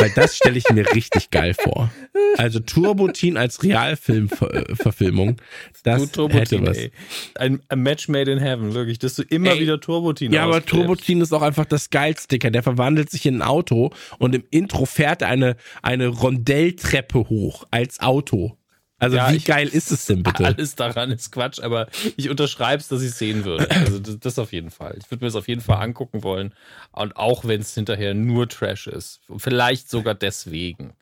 Weil 0.00 0.10
das 0.14 0.36
stelle 0.36 0.58
ich 0.58 0.68
mir 0.70 0.84
richtig 0.94 1.30
geil 1.30 1.54
vor. 1.54 1.90
Also 2.36 2.60
Turbotin 2.60 3.36
als 3.36 3.62
Realfilmverfilmung, 3.62 5.36
das 5.84 6.02
Du 6.02 6.06
Turbotin, 6.08 6.38
hätte 6.38 6.66
was. 6.66 6.76
ey. 6.76 6.90
Ein, 7.36 7.60
Match 7.74 8.08
made 8.08 8.30
in 8.30 8.38
heaven, 8.38 8.74
wirklich, 8.74 8.98
dass 8.98 9.14
du 9.14 9.22
immer 9.22 9.52
Ey, 9.52 9.60
wieder 9.60 9.80
Turbotin 9.80 10.32
Ja, 10.32 10.44
aber. 10.44 10.64
Turbotin 10.64 11.20
ist 11.20 11.32
auch 11.32 11.42
einfach 11.42 11.64
das 11.66 11.90
Geilsticker. 11.90 12.50
Der 12.50 12.62
verwandelt 12.62 13.10
sich 13.10 13.26
in 13.26 13.36
ein 13.36 13.42
Auto 13.42 13.90
und 14.18 14.34
im 14.34 14.44
Intro 14.50 14.84
fährt 14.86 15.22
er 15.22 15.28
eine, 15.28 15.56
eine 15.82 16.08
Rondelltreppe 16.08 17.28
hoch 17.28 17.64
als 17.70 18.00
Auto. 18.00 18.56
Also 18.98 19.16
Ja, 19.18 19.30
wie 19.30 19.36
ich- 19.36 19.44
geil 19.44 19.68
ist 19.68 19.90
es 19.92 20.06
denn 20.06 20.22
bitte? 20.22 20.44
Alles 20.46 20.74
daran 20.74 21.10
ist 21.10 21.30
Quatsch, 21.32 21.60
aber 21.60 21.88
ich 22.16 22.30
unterschreibe 22.30 22.80
es, 22.80 22.88
dass 22.88 23.02
ich 23.02 23.08
es 23.10 23.18
sehen 23.18 23.44
würde. 23.44 23.70
Also 23.70 23.98
das, 23.98 24.18
das 24.18 24.38
auf 24.38 24.52
jeden 24.52 24.70
Fall. 24.70 24.96
Ich 25.02 25.10
würde 25.10 25.22
mir 25.24 25.28
das 25.28 25.36
auf 25.36 25.48
jeden 25.48 25.60
Fall 25.60 25.82
angucken 25.82 26.22
wollen. 26.22 26.54
Und 26.92 27.16
auch 27.16 27.44
wenn 27.44 27.60
es 27.60 27.74
hinterher 27.74 28.14
nur 28.14 28.48
Trash 28.48 28.86
ist. 28.86 29.20
Vielleicht 29.36 29.90
sogar 29.90 30.14
deswegen. 30.14 30.94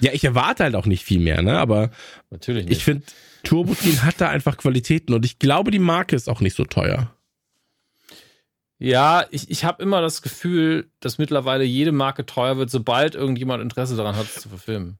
Ja, 0.00 0.12
ich 0.12 0.24
erwarte 0.24 0.64
halt 0.64 0.74
auch 0.74 0.86
nicht 0.86 1.04
viel 1.04 1.20
mehr, 1.20 1.42
ne? 1.42 1.58
Aber 1.58 1.90
Natürlich 2.30 2.64
nicht. 2.66 2.78
ich 2.78 2.84
finde, 2.84 3.04
Turbotin 3.42 4.02
hat 4.04 4.20
da 4.20 4.28
einfach 4.30 4.56
Qualitäten 4.56 5.12
und 5.12 5.24
ich 5.26 5.38
glaube, 5.38 5.70
die 5.70 5.78
Marke 5.78 6.16
ist 6.16 6.28
auch 6.30 6.40
nicht 6.40 6.56
so 6.56 6.64
teuer. 6.64 7.14
ja, 8.78 9.24
ich, 9.30 9.50
ich 9.50 9.64
habe 9.64 9.82
immer 9.82 10.00
das 10.00 10.20
Gefühl, 10.22 10.90
dass 11.00 11.18
mittlerweile 11.18 11.64
jede 11.64 11.92
Marke 11.92 12.26
teuer 12.26 12.56
wird, 12.58 12.70
sobald 12.70 13.14
irgendjemand 13.14 13.62
Interesse 13.62 13.96
daran 13.96 14.16
hat, 14.16 14.26
es 14.26 14.42
zu 14.42 14.48
verfilmen. 14.48 14.98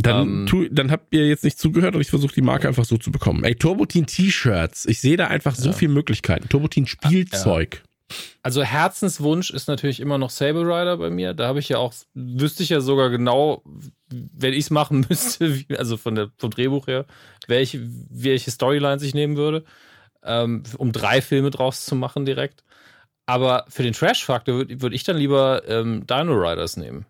Dann, 0.00 0.28
Ähm. 0.28 0.46
tu, 0.46 0.68
dann 0.70 0.90
habt 0.90 1.12
ihr 1.12 1.26
jetzt 1.26 1.42
nicht 1.44 1.58
zugehört 1.58 1.94
und 1.96 2.00
ich 2.00 2.08
versuche 2.10 2.32
die 2.34 2.40
Marke 2.42 2.68
einfach 2.68 2.84
so 2.84 2.96
zu 2.96 3.10
bekommen. 3.10 3.42
Ey, 3.44 3.56
Turbotin 3.56 4.06
T-Shirts. 4.06 4.86
Ich 4.86 5.00
sehe 5.00 5.16
da 5.16 5.26
einfach 5.26 5.54
so 5.56 5.70
Ja. 5.70 5.72
viele 5.74 5.92
Möglichkeiten. 5.92 6.48
Turbotin 6.48 6.86
Spielzeug. 6.86 7.82
Also 8.42 8.62
Herzenswunsch 8.62 9.50
ist 9.50 9.68
natürlich 9.68 10.00
immer 10.00 10.16
noch 10.16 10.30
Saber 10.30 10.62
Rider 10.62 10.96
bei 10.96 11.10
mir. 11.10 11.34
Da 11.34 11.46
habe 11.48 11.58
ich 11.58 11.68
ja 11.68 11.78
auch, 11.78 11.92
wüsste 12.14 12.62
ich 12.62 12.70
ja 12.70 12.80
sogar 12.80 13.10
genau, 13.10 13.62
wenn 14.10 14.52
ich 14.54 14.60
es 14.60 14.70
machen 14.70 15.00
müsste, 15.08 15.58
wie, 15.68 15.76
also 15.76 15.96
von 15.96 16.14
der, 16.14 16.30
vom 16.38 16.50
Drehbuch 16.50 16.86
her, 16.86 17.04
welche, 17.48 17.80
welche 18.08 18.50
Storylines 18.50 19.02
ich 19.02 19.14
nehmen 19.14 19.36
würde, 19.36 19.64
ähm, 20.22 20.62
um 20.78 20.92
drei 20.92 21.20
Filme 21.20 21.50
draus 21.50 21.84
zu 21.84 21.96
machen 21.96 22.24
direkt. 22.24 22.62
Aber 23.26 23.66
für 23.68 23.82
den 23.82 23.92
Trash-Faktor 23.92 24.54
würde 24.54 24.80
würd 24.80 24.94
ich 24.94 25.04
dann 25.04 25.18
lieber 25.18 25.62
ähm, 25.68 26.06
Dino 26.06 26.32
Riders 26.34 26.78
nehmen. 26.78 27.04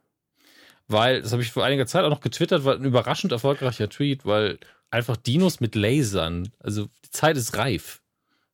Weil, 0.89 1.21
das 1.23 1.33
habe 1.33 1.43
ich 1.43 1.53
vor 1.53 1.65
einiger 1.65 1.87
Zeit 1.87 2.05
auch 2.05 2.11
noch 2.11 2.23
getwittert, 2.23 2.65
war 2.65 2.75
ein 2.75 2.85
überraschend 2.85 3.33
erfolgreicher 3.33 3.91
Tweet, 3.91 4.25
weil 4.25 4.59
einfach 4.91 5.17
Dinos 5.17 5.61
mit 5.61 5.75
Lasern, 5.75 6.51
also 6.61 6.89
die 7.05 7.11
Zeit 7.11 7.37
ist 7.37 7.57
reif. 7.57 8.01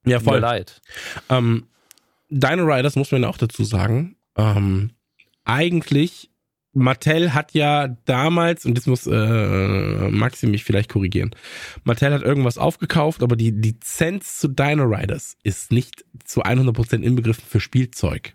Ja, 0.04 0.18
Tut 0.18 0.26
mir 0.26 0.32
voll. 0.32 0.40
leid. 0.40 0.82
Ähm, 1.30 1.68
Dino 2.28 2.64
Riders 2.64 2.96
muss 2.96 3.12
man 3.12 3.22
ja 3.22 3.28
auch 3.28 3.38
dazu 3.38 3.62
sagen. 3.64 4.16
Ähm, 4.36 4.90
eigentlich, 5.44 6.30
Mattel 6.72 7.34
hat 7.34 7.52
ja 7.54 7.88
damals, 8.04 8.66
und 8.66 8.76
das 8.76 8.86
muss 8.86 9.06
äh, 9.06 10.08
Maxi 10.10 10.48
mich 10.48 10.64
vielleicht 10.64 10.90
korrigieren, 10.90 11.34
Mattel 11.84 12.12
hat 12.12 12.22
irgendwas 12.22 12.58
aufgekauft, 12.58 13.22
aber 13.22 13.36
die 13.36 13.50
Lizenz 13.50 14.38
zu 14.38 14.48
Dino 14.48 14.82
Riders 14.84 15.36
ist 15.44 15.70
nicht 15.70 16.04
zu 16.24 16.42
100% 16.42 17.02
inbegriffen 17.02 17.44
für 17.48 17.60
Spielzeug. 17.60 18.34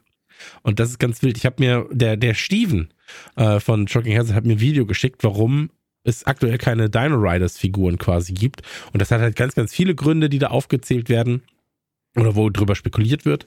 Und 0.64 0.80
das 0.80 0.90
ist 0.90 1.00
ganz 1.00 1.22
wild. 1.22 1.38
Ich 1.38 1.46
habe 1.46 1.58
mir, 1.60 1.86
der, 1.92 2.16
der 2.16 2.34
Steven 2.34 2.94
äh, 3.36 3.60
von 3.60 3.88
Shocking 3.88 4.18
Hazard 4.18 4.36
hat 4.36 4.46
mir 4.46 4.54
ein 4.54 4.60
Video 4.60 4.86
geschickt, 4.86 5.24
warum 5.24 5.70
es 6.04 6.26
aktuell 6.26 6.58
keine 6.58 6.90
Dino 6.90 7.16
Riders 7.16 7.58
Figuren 7.58 7.98
quasi 7.98 8.34
gibt. 8.34 8.62
Und 8.94 9.02
das 9.02 9.12
hat 9.12 9.22
halt 9.22 9.36
ganz, 9.36 9.56
ganz 9.56 9.74
viele 9.74 9.96
Gründe, 9.96 10.30
die 10.30 10.40
da 10.40 10.48
aufgezählt 10.48 11.10
werden 11.10 11.44
oder 12.16 12.36
wo 12.36 12.50
drüber 12.50 12.76
spekuliert 12.76 13.26
wird. 13.26 13.46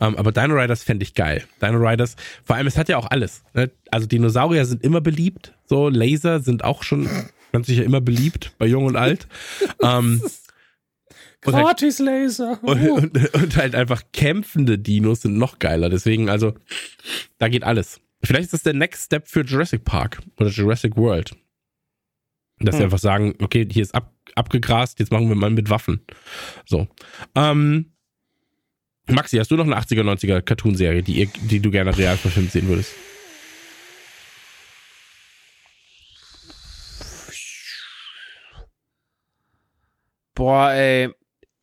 Ähm, 0.00 0.16
aber 0.16 0.32
Dino 0.32 0.54
Riders 0.54 0.82
fände 0.82 1.02
ich 1.02 1.14
geil. 1.14 1.44
Dino 1.60 1.78
Riders, 1.78 2.16
vor 2.44 2.56
allem, 2.56 2.66
es 2.66 2.78
hat 2.78 2.88
ja 2.88 2.96
auch 2.96 3.10
alles. 3.10 3.42
Ne? 3.54 3.70
Also 3.90 4.06
Dinosaurier 4.06 4.64
sind 4.66 4.82
immer 4.82 5.00
beliebt, 5.00 5.54
so 5.66 5.88
Laser 5.88 6.40
sind 6.40 6.64
auch 6.64 6.82
schon 6.82 7.08
ganz 7.52 7.66
sicher 7.66 7.84
immer 7.84 8.00
beliebt, 8.00 8.54
bei 8.58 8.66
Jung 8.66 8.84
und 8.84 8.96
Alt. 8.96 9.26
ähm, 9.82 10.20
und, 11.44 11.54
halt, 11.54 11.66
Gratis 11.66 11.98
Laser. 11.98 12.58
und, 12.62 12.88
und, 12.90 13.34
und 13.34 13.56
halt 13.56 13.74
einfach 13.74 14.02
kämpfende 14.12 14.78
Dinos 14.78 15.22
sind 15.22 15.36
noch 15.36 15.58
geiler. 15.58 15.90
Deswegen, 15.90 16.28
also, 16.28 16.54
da 17.38 17.48
geht 17.48 17.64
alles. 17.64 18.00
Vielleicht 18.24 18.44
ist 18.44 18.52
das 18.54 18.62
der 18.62 18.74
Next 18.74 19.04
Step 19.06 19.28
für 19.28 19.42
Jurassic 19.42 19.84
Park 19.84 20.20
oder 20.38 20.48
Jurassic 20.50 20.96
World. 20.96 21.36
Dass 22.60 22.76
sie 22.76 22.80
Hm. 22.80 22.84
einfach 22.86 22.98
sagen, 22.98 23.34
okay, 23.42 23.66
hier 23.70 23.82
ist 23.82 23.94
ab, 23.94 24.12
abgegrast, 24.34 24.98
jetzt 25.00 25.12
machen 25.12 25.28
wir 25.28 25.34
mal 25.36 25.50
mit 25.50 25.70
Waffen. 25.70 26.04
So. 26.64 26.86
Ähm, 27.34 27.92
Maxi, 29.06 29.36
hast 29.36 29.50
du 29.50 29.56
noch 29.56 29.64
eine 29.64 29.76
80er, 29.76 30.02
90er 30.02 30.40
Cartoon-Serie, 30.40 31.02
die, 31.02 31.16
ihr- 31.20 31.30
die 31.50 31.60
du 31.60 31.70
gerne 31.70 31.96
real 31.96 32.16
verfilmt 32.16 32.52
sehen 32.52 32.68
würdest? 32.68 32.92
Boah, 40.34 40.70
ey. 40.72 41.10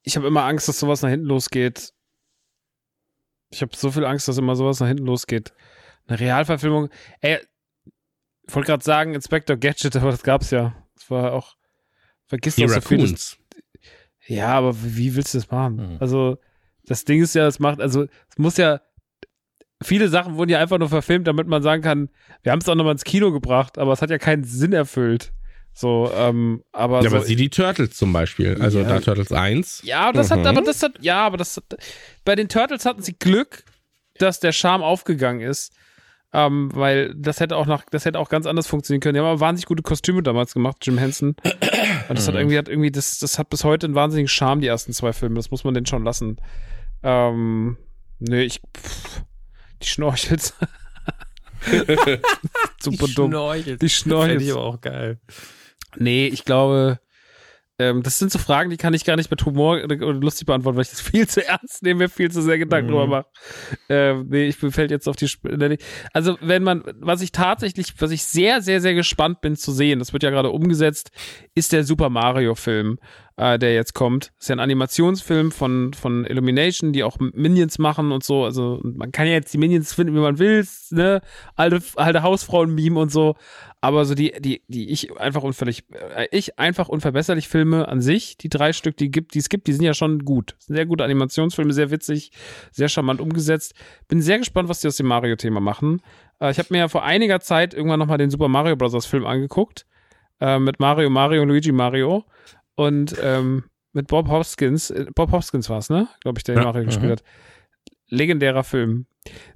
Ich 0.04 0.16
habe 0.16 0.28
immer 0.28 0.44
Angst, 0.44 0.68
dass 0.68 0.80
sowas 0.80 1.02
nach 1.02 1.10
hinten 1.10 1.28
losgeht. 1.28 1.94
Ich 3.50 3.62
habe 3.62 3.76
so 3.76 3.92
viel 3.92 4.06
Angst, 4.06 4.28
dass 4.28 4.38
immer 4.38 4.56
sowas 4.56 4.80
nach 4.80 4.88
hinten 4.88 5.06
losgeht. 5.06 5.54
Eine 6.08 6.20
Realverfilmung. 6.20 6.90
Ey, 7.22 7.40
ich 8.48 8.56
wollte 8.56 8.68
gerade 8.68 8.84
sagen, 8.84 9.14
Inspector 9.14 9.56
Gadget, 9.58 9.96
aber 9.98 10.12
das 10.12 10.24
gab's 10.24 10.52
ja. 10.52 10.76
Das 10.96 11.10
war 11.10 11.34
auch. 11.34 11.56
Vergiss 12.28 12.56
doch 12.56 12.68
so. 12.68 12.74
Raccoons. 12.76 13.38
Ja, 14.28 14.50
aber 14.50 14.76
wie 14.82 15.16
willst 15.16 15.34
du 15.34 15.38
das 15.40 15.50
machen? 15.52 15.76
Mhm. 15.94 15.98
Also, 16.00 16.38
das 16.86 17.04
Ding 17.06 17.22
ist 17.22 17.36
ja, 17.36 17.48
es 17.48 17.60
macht, 17.60 17.82
also, 17.82 18.04
es 18.04 18.38
muss 18.38 18.58
ja, 18.58 18.82
viele 19.84 20.08
Sachen 20.10 20.36
wurden 20.36 20.52
ja 20.52 20.60
einfach 20.60 20.78
nur 20.78 20.90
verfilmt, 20.90 21.28
damit 21.28 21.48
man 21.48 21.62
sagen 21.64 21.82
kann, 21.82 22.10
wir 22.44 22.52
haben 22.52 22.60
es 22.60 22.70
auch 22.70 22.76
nochmal 22.76 22.94
ins 22.94 23.04
Kino 23.04 23.32
gebracht, 23.32 23.78
aber 23.78 23.92
es 23.94 24.02
hat 24.02 24.10
ja 24.10 24.18
keinen 24.18 24.44
Sinn 24.44 24.74
erfüllt. 24.74 25.34
So, 25.74 26.12
ähm, 26.14 26.64
aber. 26.74 27.02
Ja, 27.02 27.10
so, 27.10 27.16
aber 27.16 27.26
sie 27.26 27.36
die 27.38 27.50
Turtles 27.50 27.96
zum 27.96 28.12
Beispiel. 28.14 28.62
Also 28.62 28.80
Ja. 28.80 28.90
da 28.90 29.00
Turtles 29.00 29.32
1. 29.32 29.82
Ja, 29.86 30.12
das 30.12 30.30
Mhm. 30.30 30.34
hat, 30.40 30.48
aber 30.48 30.62
das 30.62 30.84
hat, 30.84 30.94
ja, 31.02 31.26
aber 31.26 31.38
das 31.38 31.56
hat, 31.58 31.64
bei 32.26 32.36
den 32.36 32.50
Turtles 32.50 32.86
hatten 32.86 33.02
sie 33.02 33.14
Glück, 33.14 33.64
dass 34.18 34.40
der 34.40 34.52
Charme 34.52 34.84
aufgegangen 34.84 35.42
ist. 35.42 35.74
Ähm, 36.34 36.70
weil 36.74 37.14
das 37.16 37.40
hätte 37.42 37.58
auch 37.58 37.66
nach, 37.66 37.84
das 37.92 38.06
hätte 38.06 38.18
auch 38.18 38.30
ganz 38.30 38.46
anders 38.46 38.68
funktionieren 38.68 39.02
können. 39.02 39.16
Die 39.16 39.20
haben 39.20 39.28
aber 39.28 39.42
wahnsinnig 39.42 39.66
gute 39.66 39.84
Kostüme 39.84 40.24
damals 40.24 40.54
gemacht, 40.54 40.78
Jim 40.82 40.98
Henson. 40.98 41.36
Und 42.10 42.18
das 42.18 42.28
hat 42.28 42.36
irgendwie, 42.36 42.58
hat 42.58 42.70
irgendwie, 42.70 42.92
das, 42.92 43.20
das 43.20 43.38
hat 43.38 43.50
bis 43.50 43.64
heute 43.66 43.88
einen 43.88 43.96
wahnsinnigen 43.96 44.30
Charme, 44.30 44.62
die 44.62 44.68
ersten 44.68 44.94
zwei 44.94 45.12
Filme. 45.12 45.36
Das 45.36 45.52
muss 45.52 45.66
man 45.66 45.74
denen 45.74 45.88
schon 45.88 46.06
lassen. 46.06 46.38
Ähm, 47.04 47.78
nö, 48.20 48.40
ich, 48.42 48.62
pff, 48.78 49.24
die 49.82 49.88
Schnorchels. 49.88 50.54
Super 52.80 53.08
dumm. 53.08 53.32
Schnorchel. 53.32 53.78
Die 53.78 53.90
Schnorchels. 53.90 54.30
Fände 54.30 54.44
ich 54.44 54.52
aber 54.52 54.64
auch 54.64 54.82
geil. 54.82 55.20
Nee, 55.98 56.28
ich 56.28 56.46
glaube, 56.46 57.00
ähm, 57.82 58.04
das 58.04 58.20
sind 58.20 58.32
so 58.32 58.40
Fragen, 58.40 58.70
die 58.70 58.78
kann 58.78 58.94
ich 58.94 59.04
gar 59.06 59.16
nicht 59.16 59.32
mit 59.32 59.46
Humor 59.46 59.84
oder, 59.84 59.96
lustig 59.96 60.46
beantworten, 60.46 60.78
weil 60.78 60.84
ich 60.84 60.90
das 60.92 61.02
viel 61.12 61.28
zu 61.28 61.46
ernst 61.46 61.84
nehme, 61.84 62.04
mir 62.04 62.10
viel 62.10 62.32
zu 62.32 62.42
sehr 62.42 62.58
Gedanken 62.58 62.88
Mhm. 62.88 62.92
drüber 62.92 63.08
mache. 63.08 63.26
Ähm, 63.90 64.28
nee, 64.30 64.48
ich 64.48 64.58
fällt 64.58 64.92
jetzt 64.92 65.08
auf 65.08 65.16
die 65.16 65.26
Sp 65.26 65.50
Also, 66.14 66.38
wenn 66.42 66.64
man, 66.64 66.84
was 67.00 67.22
ich 67.22 67.32
tatsächlich, 67.32 67.94
was 68.00 68.12
ich 68.12 68.24
sehr, 68.24 68.62
sehr, 68.62 68.82
sehr 68.82 68.94
gespannt 68.94 69.42
bin 69.42 69.56
zu 69.56 69.72
sehen, 69.72 70.00
das 70.00 70.14
wird 70.14 70.24
ja 70.24 70.30
gerade 70.30 70.50
umgesetzt, 70.50 71.12
ist 71.56 71.74
der 71.74 71.84
Super 71.84 72.10
Mario-Film, 72.10 72.98
äh, 73.38 73.58
der 73.58 73.74
jetzt 73.74 73.94
kommt. 73.94 74.32
Ist 74.40 74.50
ja 74.50 74.56
ein 74.56 74.60
Animationsfilm 74.60 75.52
von, 75.52 75.94
von 75.94 76.26
Illumination, 76.26 76.94
die 76.94 77.04
auch 77.04 77.18
Minions 77.20 77.80
machen 77.80 78.12
und 78.12 78.24
so. 78.24 78.44
Also, 78.44 78.80
man 78.84 79.12
kann 79.12 79.28
ja 79.28 79.34
jetzt 79.34 79.54
die 79.54 79.58
Minions 79.58 79.94
finden, 79.94 80.16
wie 80.16 80.20
man 80.20 80.40
will, 80.40 80.66
ne? 80.92 81.22
Alte, 81.56 81.82
alte 81.96 82.24
Hausfrauen-Meme 82.24 83.00
und 83.00 83.12
so. 83.12 83.36
Aber 83.84 84.06
so 84.06 84.14
die, 84.14 84.32
die, 84.40 84.62
die 84.68 84.92
ich 84.92 85.18
einfach 85.20 85.42
unvöllig, 85.42 85.86
äh, 86.16 86.28
ich 86.32 86.60
einfach 86.60 86.88
unverbesserlich 86.88 87.48
Filme 87.48 87.88
an 87.88 88.00
sich, 88.00 88.38
die 88.38 88.50
drei 88.50 88.74
Stück, 88.74 88.96
die 88.98 89.10
gibt, 89.10 89.34
die 89.34 89.40
es 89.40 89.50
gibt, 89.50 89.66
die 89.66 89.74
sind 89.74 89.84
ja 89.84 89.96
schon 89.96 90.20
gut. 90.20 90.56
Sehr 90.60 90.86
gute 90.86 91.04
Animationsfilme, 91.04 91.74
sehr 91.74 91.90
witzig, 91.90 92.32
sehr 92.72 92.90
charmant 92.90 93.20
umgesetzt. 93.20 93.74
Bin 94.08 94.22
sehr 94.22 94.38
gespannt, 94.38 94.70
was 94.70 94.82
die 94.82 94.88
aus 94.88 94.98
dem 94.98 95.08
Mario-Thema 95.08 95.60
machen. 95.60 96.02
Äh, 96.40 96.52
ich 96.52 96.60
habe 96.60 96.68
mir 96.70 96.78
ja 96.78 96.88
vor 96.90 97.04
einiger 97.04 97.40
Zeit 97.40 97.74
irgendwann 97.74 98.00
nochmal 98.00 98.20
den 98.20 98.30
Super 98.30 98.50
Mario 98.50 98.76
Bros. 98.76 99.06
Film 99.06 99.26
angeguckt. 99.26 99.88
Äh, 100.40 100.60
mit 100.60 100.80
Mario, 100.80 101.10
Mario 101.10 101.42
und 101.42 101.50
Luigi 101.50 101.72
Mario. 101.72 102.26
Und 102.76 103.16
ähm, 103.22 103.66
mit 103.94 104.08
Bob 104.08 104.30
Hoskins, 104.30 104.90
äh, 104.90 105.06
Bob 105.14 105.32
Hoskins 105.32 105.70
war 105.70 105.80
es, 105.80 105.90
ne? 105.90 106.08
Glaube 106.22 106.40
ich, 106.40 106.44
der 106.44 106.56
Ja, 106.56 106.64
Mario 106.64 106.84
mhm. 106.84 106.88
gespielt 106.88 107.12
hat. 107.12 107.24
Legendärer 108.08 108.64
Film. 108.64 109.08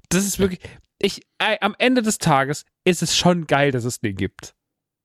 Das 0.10 0.26
ist 0.26 0.40
wirklich, 0.40 0.60
ich, 1.00 1.22
äh, 1.40 1.58
am 1.62 1.76
Ende 1.78 2.02
des 2.02 2.18
Tages 2.18 2.66
ist 2.84 3.02
es 3.02 3.18
schon 3.18 3.48
geil, 3.48 3.72
dass 3.72 3.84
es 3.86 4.00
den 4.00 4.16
gibt. 4.16 4.56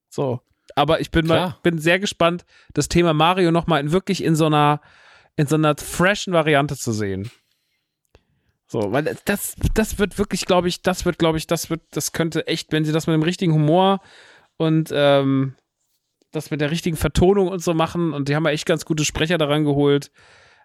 So. 0.09 0.41
Aber 0.75 1.01
ich 1.01 1.11
bin 1.11 1.27
mal, 1.27 1.35
Klar. 1.35 1.59
bin 1.63 1.79
sehr 1.79 1.99
gespannt, 1.99 2.45
das 2.73 2.87
Thema 2.87 3.13
Mario 3.13 3.51
nochmal 3.51 3.81
in 3.81 3.91
wirklich 3.91 4.23
in 4.23 4.35
so 4.35 4.45
einer, 4.45 4.81
in 5.35 5.47
so 5.47 5.55
einer 5.55 5.75
freshen 5.75 6.33
Variante 6.33 6.77
zu 6.77 6.93
sehen. 6.93 7.29
So, 8.67 8.93
weil 8.93 9.17
das, 9.25 9.55
das 9.73 9.99
wird 9.99 10.17
wirklich, 10.17 10.45
glaube 10.45 10.69
ich, 10.69 10.81
das 10.81 11.03
wird, 11.03 11.19
glaube 11.19 11.37
ich, 11.37 11.45
das 11.45 11.69
wird, 11.69 11.81
das 11.91 12.13
könnte 12.13 12.47
echt, 12.47 12.71
wenn 12.71 12.85
sie 12.85 12.93
das 12.93 13.05
mit 13.05 13.13
dem 13.13 13.23
richtigen 13.23 13.53
Humor 13.53 13.99
und 14.55 14.91
ähm, 14.93 15.55
das 16.31 16.51
mit 16.51 16.61
der 16.61 16.71
richtigen 16.71 16.97
Vertonung 16.97 17.47
und 17.47 17.61
so 17.63 17.73
machen 17.73 18.13
und 18.13 18.29
die 18.29 18.35
haben 18.35 18.45
ja 18.45 18.51
echt 18.51 18.65
ganz 18.65 18.85
gute 18.85 19.05
Sprecher 19.05 19.37
daran 19.37 19.63
geholt. 19.65 20.11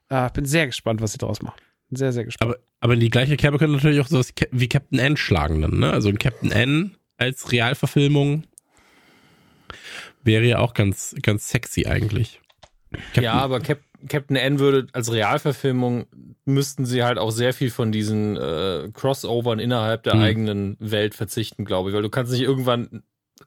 Äh, 0.09 0.31
bin 0.33 0.45
sehr 0.45 0.67
gespannt, 0.67 1.01
was 1.03 1.13
sie 1.13 1.19
daraus 1.19 1.43
machen. 1.43 1.61
Bin 1.89 1.97
Sehr, 1.97 2.13
sehr 2.13 2.25
gespannt. 2.25 2.53
Aber, 2.53 2.61
aber 2.81 2.95
in 2.95 3.01
die 3.01 3.11
gleiche 3.11 3.37
Kerbe 3.37 3.59
könnte 3.59 3.75
natürlich 3.75 4.01
auch 4.01 4.07
sowas 4.09 4.33
wie 4.53 4.69
Captain 4.69 4.99
N 4.99 5.17
schlagen 5.17 5.63
dann, 5.63 5.79
ne? 5.79 5.91
Also 5.93 6.09
ein 6.09 6.19
Captain 6.19 6.51
N 6.53 6.97
als 7.17 7.51
Realverfilmung 7.53 8.45
wäre 10.23 10.45
ja 10.45 10.59
auch 10.59 10.75
ganz, 10.75 11.15
ganz 11.23 11.49
sexy 11.49 11.87
eigentlich. 11.87 12.41
Captain, 12.93 13.25
Ja, 13.25 13.35
aber 13.35 13.61
Cap 13.61 13.81
Captain 14.09 14.37
N 14.37 14.59
würde 14.59 14.87
als 14.93 15.11
Realverfilmung 15.11 16.07
müssten 16.45 16.85
sie 16.85 17.03
halt 17.03 17.19
auch 17.19 17.31
sehr 17.31 17.53
viel 17.55 17.71
von 17.71 17.91
diesen 17.93 18.37
äh, 18.37 18.91
Crossovern 18.93 19.59
innerhalb 19.59 20.03
der 20.05 20.13
Hm. 20.15 20.21
eigenen 20.21 20.77
Welt 20.79 21.15
verzichten, 21.15 21.65
glaube 21.65 21.89
ich, 21.91 21.97
weil 21.97 22.03
du 22.03 22.11
kannst 22.11 22.31
nicht 22.33 22.43
irgendwann, 22.43 23.03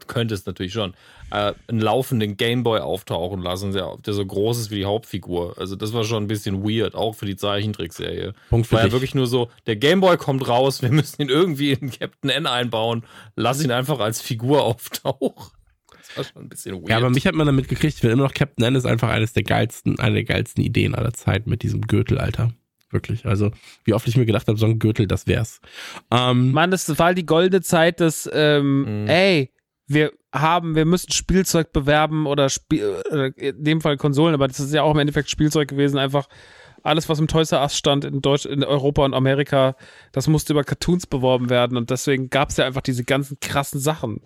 könntest 0.07 0.47
natürlich 0.47 0.73
schon, 0.73 0.93
äh, 1.31 1.53
einen 1.67 1.79
laufenden 1.81 2.37
Gameboy 2.37 2.79
auftauchen 2.79 3.41
lassen, 3.41 3.73
der, 3.73 3.97
der 4.05 4.13
so 4.13 4.25
groß 4.25 4.57
ist 4.59 4.71
wie 4.71 4.75
die 4.77 4.85
Hauptfigur. 4.85 5.55
Also 5.59 5.75
das 5.75 5.93
war 5.93 6.03
schon 6.03 6.23
ein 6.23 6.27
bisschen 6.27 6.63
weird, 6.63 6.95
auch 6.95 7.13
für 7.13 7.25
die 7.25 7.35
Zeichentrickserie. 7.35 8.33
Punkt 8.49 8.67
für 8.67 8.73
War 8.73 8.79
ja 8.81 8.85
dich. 8.85 8.93
wirklich 8.93 9.15
nur 9.15 9.27
so, 9.27 9.49
der 9.67 9.75
Gameboy 9.75 10.17
kommt 10.17 10.47
raus, 10.47 10.81
wir 10.81 10.91
müssen 10.91 11.21
ihn 11.21 11.29
irgendwie 11.29 11.71
in 11.73 11.91
Captain 11.91 12.29
N 12.29 12.47
einbauen, 12.47 13.03
lass 13.35 13.63
ihn 13.63 13.71
einfach 13.71 13.99
als 13.99 14.21
Figur 14.21 14.63
auftauchen. 14.63 15.51
Das 15.97 16.17
war 16.17 16.23
schon 16.23 16.41
ein 16.43 16.49
bisschen 16.49 16.75
weird. 16.77 16.89
Ja, 16.89 16.97
aber 16.97 17.09
mich 17.11 17.27
hat 17.27 17.35
man 17.35 17.45
damit 17.45 17.67
gekriegt, 17.67 17.95
ich 17.97 18.03
will 18.03 18.11
immer 18.11 18.23
noch 18.23 18.33
Captain 18.33 18.65
N 18.65 18.75
ist 18.75 18.85
einfach 18.85 19.09
eines 19.09 19.33
der 19.33 19.43
geilsten, 19.43 19.99
eine 19.99 20.15
der 20.15 20.23
geilsten 20.23 20.63
Ideen 20.63 20.95
aller 20.95 21.13
Zeit 21.13 21.45
mit 21.45 21.61
diesem 21.61 21.81
Gürtel, 21.81 22.17
Alter. 22.17 22.51
Wirklich. 22.91 23.27
Also, 23.27 23.51
wie 23.83 23.93
oft 23.93 24.07
ich 24.07 24.17
mir 24.17 24.25
gedacht 24.25 24.47
habe, 24.47 24.57
so 24.57 24.65
ein 24.65 24.79
Gürtel, 24.79 25.05
das 25.05 25.27
wär's. 25.27 25.61
Ähm, 26.09 26.51
Mann, 26.53 26.71
das 26.71 26.97
war 26.97 27.13
die 27.13 27.23
goldene 27.27 27.61
Zeit 27.61 27.99
des, 27.99 28.27
ähm, 28.33 29.03
Mhm. 29.03 29.07
ey, 29.07 29.51
wir 29.89 30.13
haben, 30.31 30.75
wir 30.75 30.85
müssen 30.85 31.11
Spielzeug 31.11 31.73
bewerben 31.73 32.27
oder 32.27 32.49
Spiel, 32.49 33.01
äh, 33.11 33.49
in 33.49 33.63
dem 33.63 33.81
Fall 33.81 33.97
Konsolen, 33.97 34.35
aber 34.35 34.47
das 34.47 34.59
ist 34.59 34.73
ja 34.73 34.83
auch 34.83 34.93
im 34.93 34.99
Endeffekt 34.99 35.29
Spielzeug 35.29 35.67
gewesen, 35.67 35.97
einfach 35.97 36.29
alles, 36.83 37.09
was 37.09 37.19
im 37.19 37.27
Toys 37.27 37.51
R 37.51 37.61
Us 37.61 37.75
stand 37.75 38.05
in 38.05 38.21
Deutsch, 38.21 38.45
in 38.45 38.63
Europa 38.63 39.03
und 39.03 39.13
Amerika, 39.13 39.75
das 40.11 40.27
musste 40.27 40.53
über 40.53 40.63
Cartoons 40.63 41.07
beworben 41.07 41.49
werden 41.49 41.75
und 41.75 41.89
deswegen 41.89 42.29
gab 42.29 42.49
es 42.49 42.57
ja 42.57 42.65
einfach 42.65 42.81
diese 42.81 43.03
ganzen 43.03 43.39
krassen 43.39 43.79
Sachen. 43.79 44.21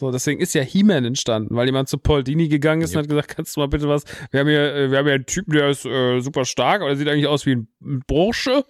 So, 0.00 0.10
deswegen 0.10 0.40
ist 0.40 0.54
ja 0.54 0.62
He-Man 0.62 1.04
entstanden, 1.04 1.54
weil 1.54 1.66
jemand 1.66 1.90
zu 1.90 1.98
Paul 1.98 2.24
Dini 2.24 2.48
gegangen 2.48 2.80
ist 2.80 2.96
und 2.96 3.02
hat 3.02 3.08
gesagt, 3.10 3.28
kannst 3.28 3.54
du 3.54 3.60
mal 3.60 3.68
bitte 3.68 3.86
was, 3.86 4.04
wir 4.30 4.40
haben 4.40 4.48
hier, 4.48 4.74
äh, 4.74 4.90
wir 4.90 4.96
haben 4.96 5.04
hier 5.04 5.16
einen 5.16 5.26
Typen, 5.26 5.52
der 5.52 5.68
ist 5.68 5.84
äh, 5.84 6.20
super 6.20 6.46
stark, 6.46 6.80
aber 6.80 6.88
der 6.88 6.96
sieht 6.96 7.06
eigentlich 7.06 7.26
aus 7.26 7.44
wie 7.44 7.56
ein, 7.56 7.68
Bursche 8.06 8.64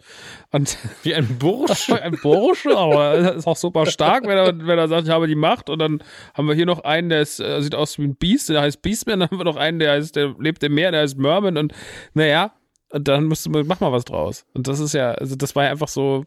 und 0.50 0.76
wie 1.04 1.14
ein 1.14 1.38
Bursch. 1.38 1.88
ein 2.02 2.18
Bursche, 2.20 2.76
aber 2.76 3.14
er 3.14 3.34
ist 3.36 3.46
auch 3.46 3.56
super 3.56 3.86
stark, 3.86 4.24
wenn 4.24 4.38
er, 4.38 4.66
wenn 4.66 4.76
er 4.76 4.88
sagt, 4.88 5.06
ich 5.06 5.12
habe 5.12 5.28
die 5.28 5.36
Macht. 5.36 5.70
Und 5.70 5.78
dann 5.78 6.02
haben 6.34 6.48
wir 6.48 6.56
hier 6.56 6.66
noch 6.66 6.80
einen, 6.80 7.10
der 7.10 7.20
ist, 7.20 7.38
äh, 7.38 7.62
sieht 7.62 7.76
aus 7.76 7.96
wie 7.98 8.08
ein 8.08 8.16
Beast, 8.16 8.48
der 8.48 8.62
heißt 8.62 8.82
Beastman. 8.82 9.20
Dann 9.20 9.30
haben 9.30 9.38
wir 9.38 9.44
noch 9.44 9.56
einen, 9.56 9.78
der 9.78 9.92
heißt, 9.92 10.16
der 10.16 10.34
lebt 10.36 10.64
im 10.64 10.74
Meer, 10.74 10.90
der 10.90 11.02
heißt 11.02 11.16
Merman. 11.16 11.56
Und 11.56 11.72
naja, 12.12 12.54
und 12.90 13.06
dann 13.06 13.26
musst 13.26 13.46
du, 13.46 13.50
mach 13.50 13.78
mal 13.78 13.92
was 13.92 14.04
draus. 14.04 14.46
Und 14.52 14.66
das 14.66 14.80
ist 14.80 14.94
ja, 14.94 15.12
also 15.12 15.36
das 15.36 15.54
war 15.54 15.62
ja 15.62 15.70
einfach 15.70 15.86
so, 15.86 16.24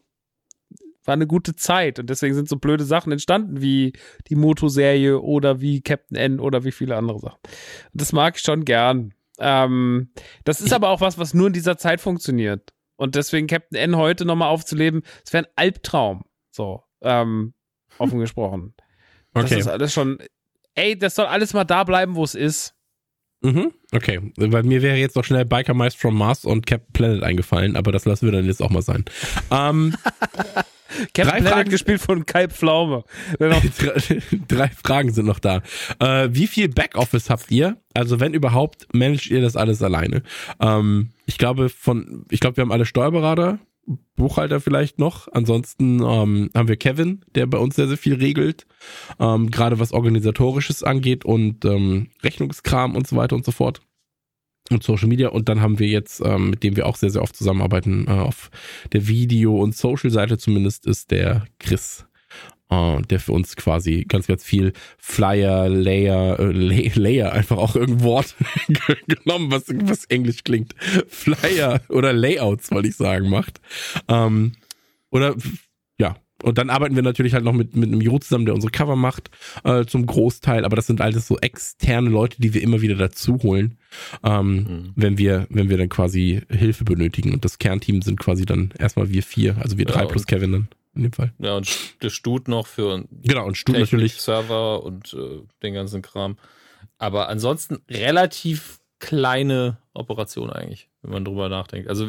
war 1.05 1.13
eine 1.13 1.27
gute 1.27 1.55
Zeit. 1.55 1.99
Und 1.99 2.09
deswegen 2.09 2.35
sind 2.35 2.49
so 2.49 2.57
blöde 2.57 2.83
Sachen 2.85 3.11
entstanden 3.11 3.61
wie 3.61 3.93
die 4.27 4.35
Moto-Serie 4.35 5.19
oder 5.19 5.61
wie 5.61 5.81
Captain 5.81 6.17
N 6.17 6.39
oder 6.39 6.63
wie 6.63 6.71
viele 6.71 6.95
andere 6.95 7.19
Sachen. 7.19 7.39
Und 7.91 8.01
das 8.01 8.13
mag 8.13 8.35
ich 8.35 8.41
schon 8.41 8.65
gern. 8.65 9.13
Ähm, 9.39 10.11
das 10.43 10.61
ist 10.61 10.73
aber 10.73 10.89
auch 10.89 11.01
was, 11.01 11.17
was 11.17 11.33
nur 11.33 11.47
in 11.47 11.53
dieser 11.53 11.77
Zeit 11.77 12.01
funktioniert. 12.01 12.73
Und 12.95 13.15
deswegen 13.15 13.47
Captain 13.47 13.77
N 13.77 13.97
heute 13.97 14.25
nochmal 14.25 14.49
aufzuleben, 14.49 15.03
das 15.23 15.33
wäre 15.33 15.45
ein 15.45 15.51
Albtraum. 15.55 16.23
So, 16.51 16.83
ähm, 17.01 17.53
offen 17.97 18.19
gesprochen. 18.19 18.73
Das 19.33 19.45
okay. 19.45 19.59
ist 19.59 19.67
alles 19.67 19.93
schon, 19.93 20.19
ey, 20.75 20.97
das 20.97 21.15
soll 21.15 21.25
alles 21.25 21.53
mal 21.53 21.63
da 21.63 21.83
bleiben, 21.83 22.15
wo 22.15 22.23
es 22.23 22.35
ist. 22.35 22.75
Mhm. 23.41 23.73
Okay. 23.91 24.31
Weil 24.37 24.63
mir 24.63 24.81
wäre 24.81 24.95
jetzt 24.95 25.15
noch 25.15 25.25
schnell 25.25 25.43
Biker 25.43 25.73
Mice 25.73 25.95
from 25.95 26.17
Mars 26.17 26.45
und 26.45 26.65
Captain 26.65 26.93
Planet 26.93 27.23
eingefallen, 27.23 27.75
aber 27.75 27.91
das 27.91 28.05
lassen 28.05 28.25
wir 28.25 28.31
dann 28.31 28.45
jetzt 28.45 28.61
auch 28.61 28.69
mal 28.69 28.81
sein. 28.81 29.03
ähm, 29.51 29.95
Drei 31.13 31.23
Planet 31.23 31.47
Fragen- 31.53 31.69
gespielt 31.69 32.01
von 32.01 32.25
Kai 32.25 32.47
Pflaume. 32.47 33.03
Drei 34.47 34.69
Fragen 34.69 35.11
sind 35.11 35.25
noch 35.25 35.39
da. 35.39 35.61
Äh, 35.99 36.29
wie 36.31 36.47
viel 36.47 36.69
Backoffice 36.69 37.29
habt 37.29 37.51
ihr? 37.51 37.77
Also 37.93 38.19
wenn 38.19 38.33
überhaupt, 38.33 38.87
managt 38.93 39.27
ihr 39.29 39.41
das 39.41 39.55
alles 39.55 39.81
alleine? 39.81 40.23
Ähm, 40.59 41.09
ich 41.25 41.37
glaube 41.37 41.69
von, 41.69 42.25
ich 42.29 42.39
glaube, 42.39 42.57
wir 42.57 42.61
haben 42.63 42.71
alle 42.71 42.85
Steuerberater, 42.85 43.59
Buchhalter 44.15 44.61
vielleicht 44.61 44.99
noch. 44.99 45.27
Ansonsten 45.33 45.99
ähm, 46.01 46.49
haben 46.55 46.67
wir 46.67 46.77
Kevin, 46.77 47.25
der 47.35 47.47
bei 47.47 47.57
uns 47.57 47.75
sehr, 47.75 47.87
sehr 47.87 47.97
viel 47.97 48.15
regelt. 48.15 48.65
Ähm, 49.19 49.51
Gerade 49.51 49.79
was 49.79 49.91
organisatorisches 49.91 50.83
angeht 50.83 51.25
und 51.25 51.65
ähm, 51.65 52.09
Rechnungskram 52.23 52.95
und 52.95 53.07
so 53.07 53.15
weiter 53.15 53.35
und 53.35 53.45
so 53.45 53.51
fort. 53.51 53.81
Und 54.71 54.81
Social 54.83 55.07
Media. 55.09 55.27
Und 55.29 55.49
dann 55.49 55.61
haben 55.61 55.77
wir 55.79 55.87
jetzt, 55.87 56.21
ähm, 56.23 56.49
mit 56.49 56.63
dem 56.63 56.75
wir 56.77 56.85
auch 56.85 56.95
sehr, 56.95 57.09
sehr 57.09 57.21
oft 57.21 57.35
zusammenarbeiten, 57.35 58.07
äh, 58.07 58.11
auf 58.11 58.49
der 58.93 59.07
Video- 59.07 59.57
und 59.61 59.75
Social-Seite 59.75 60.37
zumindest, 60.37 60.85
ist 60.87 61.11
der 61.11 61.45
Chris. 61.59 62.05
äh, 62.69 63.01
der 63.03 63.19
für 63.19 63.33
uns 63.33 63.55
quasi 63.55 64.05
ganz, 64.07 64.25
ganz 64.27 64.43
viel 64.43 64.73
Flyer, 64.97 65.69
Layer, 65.69 66.39
äh, 66.39 66.51
Lay, 66.51 66.91
Layer, 66.95 67.31
einfach 67.33 67.57
auch 67.57 67.75
irgendein 67.75 68.03
Wort 68.05 68.35
genommen, 69.07 69.51
was, 69.51 69.65
was 69.67 70.05
Englisch 70.05 70.43
klingt. 70.43 70.73
Flyer 71.07 71.81
oder 71.89 72.13
Layouts, 72.13 72.71
wollte 72.71 72.87
ich 72.87 72.95
sagen, 72.95 73.29
macht. 73.29 73.59
Ähm, 74.07 74.53
oder 75.11 75.35
und 76.43 76.57
dann 76.57 76.69
arbeiten 76.69 76.95
wir 76.95 77.01
natürlich 77.03 77.33
halt 77.33 77.43
noch 77.43 77.53
mit, 77.53 77.75
mit 77.75 77.89
einem 77.89 78.01
Juro 78.01 78.19
zusammen, 78.19 78.45
der 78.45 78.53
unsere 78.53 78.71
Cover 78.71 78.95
macht, 78.95 79.31
äh, 79.63 79.85
zum 79.85 80.05
Großteil, 80.05 80.65
aber 80.65 80.75
das 80.75 80.87
sind 80.87 81.01
alles 81.01 81.27
so 81.27 81.37
externe 81.39 82.09
Leute, 82.09 82.39
die 82.39 82.53
wir 82.53 82.61
immer 82.61 82.81
wieder 82.81 82.95
dazu 82.95 83.39
holen, 83.43 83.77
ähm, 84.23 84.53
Mhm. 84.55 84.91
wenn 84.95 85.17
wir, 85.17 85.47
wenn 85.49 85.69
wir 85.69 85.77
dann 85.77 85.89
quasi 85.89 86.41
Hilfe 86.49 86.83
benötigen. 86.83 87.33
Und 87.33 87.43
das 87.45 87.57
Kernteam 87.57 88.01
sind 88.01 88.19
quasi 88.19 88.45
dann 88.45 88.71
erstmal 88.77 89.09
wir 89.09 89.23
vier, 89.23 89.57
also 89.59 89.77
wir 89.77 89.85
Ja, 89.87 89.91
drei 89.93 90.05
plus 90.05 90.25
Kevin 90.27 90.51
dann. 90.51 90.67
in 90.95 91.03
dem 91.03 91.11
Fall. 91.13 91.33
Ja, 91.39 91.55
und 91.57 91.67
der 92.03 92.09
Stut 92.09 92.47
noch 92.47 92.67
für 92.67 93.05
Genau, 93.23 93.47
und 93.47 93.57
Stut 93.57 93.77
natürlich. 93.77 94.13
Server 94.21 94.83
und 94.83 95.13
äh, 95.13 95.41
den 95.63 95.73
ganzen 95.73 96.01
Kram. 96.03 96.37
Aber 96.99 97.29
ansonsten 97.29 97.79
relativ 97.89 98.79
kleine 98.99 99.77
Operation 99.93 100.49
eigentlich, 100.49 100.87
wenn 101.03 101.11
man 101.11 101.25
drüber 101.25 101.49
nachdenkt. 101.49 101.89
Also 101.89 102.07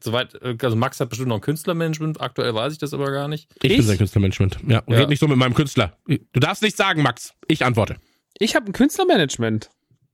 soweit, 0.00 0.34
also 0.62 0.76
Max 0.76 0.98
hat 0.98 1.08
bestimmt 1.10 1.28
noch 1.28 1.36
ein 1.36 1.40
Künstlermanagement, 1.42 2.20
aktuell 2.20 2.54
weiß 2.54 2.72
ich 2.72 2.78
das 2.78 2.92
aber 2.94 3.10
gar 3.12 3.28
nicht. 3.28 3.48
Ich, 3.62 3.76
bin 3.76 3.82
sein 3.82 3.98
Künstlermanagement. 3.98 4.58
Ja, 4.66 4.82
Ja. 4.88 4.96
red 4.98 5.08
nicht 5.08 5.20
so 5.20 5.28
mit 5.28 5.36
meinem 5.36 5.54
Künstler. 5.54 5.96
Du 6.06 6.40
darfst 6.40 6.62
nicht 6.62 6.76
sagen, 6.76 7.02
Max. 7.02 7.34
Ich 7.48 7.64
antworte. 7.64 7.96
Ich 8.38 8.56
habe 8.56 8.66
ein 8.66 8.72
Künstlermanagement. 8.72 9.70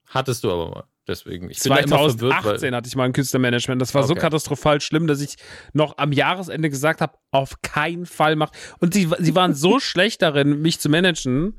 Hattest 0.09 0.43
du 0.43 0.51
aber 0.51 0.69
mal. 0.69 0.83
Deswegen. 1.07 1.49
Ich 1.49 1.59
bin 1.59 1.71
da 1.71 1.77
immer 1.77 1.97
verwirrt, 1.99 2.33
2018 2.33 2.75
hatte 2.75 2.87
ich 2.89 2.95
mal 2.97 3.05
ein 3.05 3.13
Künstlermanagement. 3.13 3.81
Das 3.81 3.95
war 3.95 4.03
so 4.03 4.11
Okay. 4.11 4.21
katastrophal 4.23 4.81
schlimm, 4.81 5.07
dass 5.07 5.21
ich 5.21 5.35
noch 5.71 5.97
am 5.97 6.11
Jahresende 6.11 6.69
gesagt 6.69 6.99
habe, 6.99 7.13
auf 7.31 7.61
keinen 7.61 8.05
Fall 8.05 8.35
mach. 8.35 8.51
Und 8.79 8.93
sie, 8.93 9.07
sie 9.19 9.33
waren 9.33 9.53
so 9.53 9.79
schlecht 9.79 10.21
darin, 10.21 10.61
mich 10.61 10.81
zu 10.81 10.89
managen, 10.89 11.55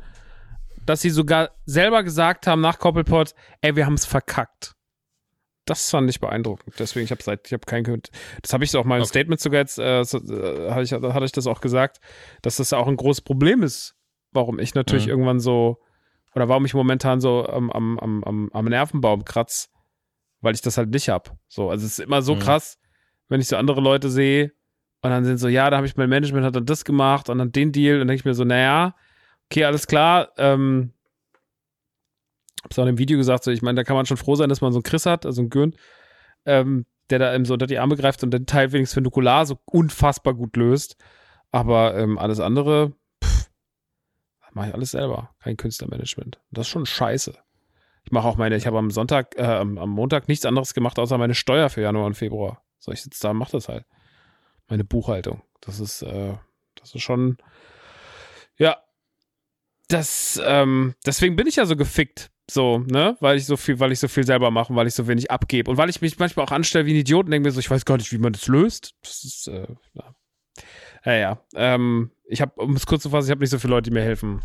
dass 0.84 1.00
sie 1.00 1.08
sogar 1.10 1.50
selber 1.64 2.02
gesagt 2.02 2.46
haben 2.46 2.60
nach 2.60 2.78
Koppelpot, 2.78 3.32
ey, 3.62 3.74
wir 3.74 3.86
haben 3.86 3.94
es 3.94 4.04
verkackt. 4.04 4.74
Das 5.68 5.90
fand 5.90 6.08
ich 6.08 6.20
beeindruckend. 6.20 6.74
Deswegen, 6.78 7.04
ich 7.04 7.10
habe 7.10 7.22
seit, 7.22 7.46
ich 7.46 7.52
habe 7.52 7.66
kein 7.66 7.84
Das 8.42 8.52
habe 8.52 8.64
ich 8.64 8.76
auch 8.76 8.84
mal 8.84 8.96
im 8.96 9.02
Okay. 9.02 9.08
Statement 9.10 9.40
sogar 9.40 9.60
jetzt, 9.60 9.78
äh, 9.78 10.02
so, 10.04 10.18
äh, 10.18 10.70
hatte 10.70 10.82
ich, 10.82 10.92
hatte 10.92 11.24
ich 11.24 11.32
das 11.32 11.46
auch 11.46 11.60
gesagt, 11.60 11.98
dass 12.42 12.56
das 12.56 12.72
auch 12.72 12.88
ein 12.88 12.96
großes 12.96 13.20
Problem 13.22 13.62
ist, 13.62 13.94
warum 14.32 14.58
ich 14.58 14.74
natürlich 14.74 15.04
Mhm. 15.04 15.10
irgendwann 15.10 15.40
so 15.40 15.78
oder 16.34 16.48
warum 16.48 16.64
ich 16.64 16.74
momentan 16.74 17.20
so 17.20 17.46
am, 17.46 17.70
am, 17.70 17.98
am, 17.98 18.24
am, 18.24 18.50
am 18.52 18.64
Nervenbaum 18.66 19.24
kratz, 19.24 19.70
weil 20.40 20.54
ich 20.54 20.60
das 20.62 20.78
halt 20.78 20.90
nicht 20.90 21.08
hab. 21.08 21.36
So, 21.48 21.70
also 21.70 21.84
es 21.84 21.98
ist 21.98 22.04
immer 22.04 22.22
so 22.22 22.34
Mhm. 22.34 22.40
krass, 22.40 22.78
wenn 23.28 23.40
ich 23.40 23.48
so 23.48 23.56
andere 23.56 23.80
Leute 23.80 24.10
sehe 24.10 24.52
und 25.02 25.10
dann 25.10 25.24
sind 25.24 25.38
so, 25.38 25.48
ja, 25.48 25.68
da 25.70 25.76
habe 25.76 25.86
ich 25.86 25.96
mein 25.96 26.08
Management 26.08 26.44
hat 26.44 26.56
dann 26.56 26.66
das 26.66 26.84
gemacht 26.84 27.28
und 27.28 27.38
dann 27.38 27.52
den 27.52 27.72
Deal 27.72 27.94
und 27.94 28.00
dann 28.00 28.08
denke 28.08 28.20
ich 28.20 28.24
mir 28.24 28.34
so, 28.34 28.44
naja, 28.44 28.94
okay, 29.50 29.64
alles 29.64 29.86
klar, 29.86 30.30
ähm, 30.38 30.92
hab's 32.64 32.78
auch 32.78 32.82
in 32.82 32.94
dem 32.94 32.98
Video 32.98 33.18
gesagt, 33.18 33.44
so, 33.44 33.50
ich 33.50 33.62
meine, 33.62 33.76
da 33.76 33.84
kann 33.84 33.96
man 33.96 34.06
schon 34.06 34.16
froh 34.16 34.34
sein, 34.34 34.48
dass 34.48 34.60
man 34.60 34.72
so 34.72 34.78
einen 34.78 34.84
Chris 34.84 35.06
hat, 35.06 35.26
also 35.26 35.40
einen 35.40 35.50
Gürn, 35.50 35.74
ähm, 36.44 36.86
der 37.10 37.18
da 37.18 37.34
eben 37.34 37.44
so 37.44 37.54
unter 37.54 37.66
die 37.66 37.78
Arme 37.78 37.96
greift 37.96 38.22
und 38.22 38.32
den 38.32 38.46
Teil 38.46 38.72
wenigstens 38.72 38.94
für 38.94 39.00
Nukular 39.00 39.46
so 39.46 39.58
unfassbar 39.64 40.34
gut 40.34 40.56
löst. 40.56 40.96
Aber 41.50 41.96
ähm, 41.96 42.18
alles 42.18 42.40
andere, 42.40 42.92
pff, 43.24 43.50
mache 44.52 44.68
ich 44.68 44.74
alles 44.74 44.90
selber. 44.90 45.30
Kein 45.40 45.56
Künstlermanagement. 45.56 46.38
Das 46.50 46.66
ist 46.66 46.70
schon 46.70 46.86
scheiße. 46.86 47.34
Ich 48.04 48.12
mache 48.12 48.26
auch 48.26 48.36
meine, 48.36 48.56
ich 48.56 48.66
habe 48.66 48.78
am 48.78 48.90
Sonntag, 48.90 49.36
äh, 49.36 49.42
am, 49.42 49.74
Montag 49.74 50.28
nichts 50.28 50.46
anderes 50.46 50.74
gemacht, 50.74 50.98
außer 50.98 51.18
meine 51.18 51.34
Steuer 51.34 51.68
für 51.68 51.82
Januar 51.82 52.06
und 52.06 52.14
Februar. 52.14 52.62
So, 52.78 52.92
ich 52.92 53.02
sitze 53.02 53.22
da 53.22 53.30
und 53.30 53.36
mache 53.36 53.52
das 53.52 53.68
halt. 53.68 53.84
Meine 54.66 54.84
Buchhaltung. 54.84 55.42
Das 55.60 55.80
ist, 55.80 56.02
äh, 56.02 56.34
das 56.74 56.94
ist 56.94 57.02
schon, 57.02 57.38
ja. 58.56 58.78
Das, 59.88 60.40
ähm, 60.44 60.94
deswegen 61.06 61.36
bin 61.36 61.46
ich 61.46 61.56
ja 61.56 61.66
so 61.66 61.76
gefickt. 61.76 62.30
So, 62.50 62.78
ne? 62.78 63.16
Weil 63.20 63.36
ich 63.36 63.44
so 63.46 63.56
viel, 63.56 63.78
weil 63.78 63.92
ich 63.92 64.00
so 64.00 64.08
viel 64.08 64.24
selber 64.24 64.50
mache, 64.50 64.74
weil 64.74 64.86
ich 64.86 64.94
so 64.94 65.06
wenig 65.06 65.30
abgebe. 65.30 65.70
Und 65.70 65.76
weil 65.76 65.90
ich 65.90 66.00
mich 66.00 66.18
manchmal 66.18 66.46
auch 66.46 66.50
anstelle 66.52 66.86
wie 66.86 66.92
ein 66.94 67.00
Idiot 67.00 67.26
und 67.26 67.30
denke 67.30 67.48
mir 67.48 67.52
so, 67.52 67.60
ich 67.60 67.70
weiß 67.70 67.84
gar 67.84 67.98
nicht, 67.98 68.10
wie 68.12 68.18
man 68.18 68.32
das 68.32 68.46
löst. 68.46 68.94
Das 69.02 69.24
ist, 69.24 69.48
äh, 69.48 69.66
ja. 69.94 70.14
Ja, 71.04 71.12
ja. 71.14 71.42
Ähm, 71.54 72.10
ich 72.26 72.40
habe, 72.40 72.60
um 72.60 72.74
es 72.74 72.86
kurz 72.86 73.02
zu 73.02 73.10
fassen, 73.10 73.26
ich 73.28 73.30
habe 73.30 73.40
nicht 73.40 73.50
so 73.50 73.58
viele 73.58 73.72
Leute, 73.74 73.90
die 73.90 73.94
mir 73.94 74.02
helfen. 74.02 74.42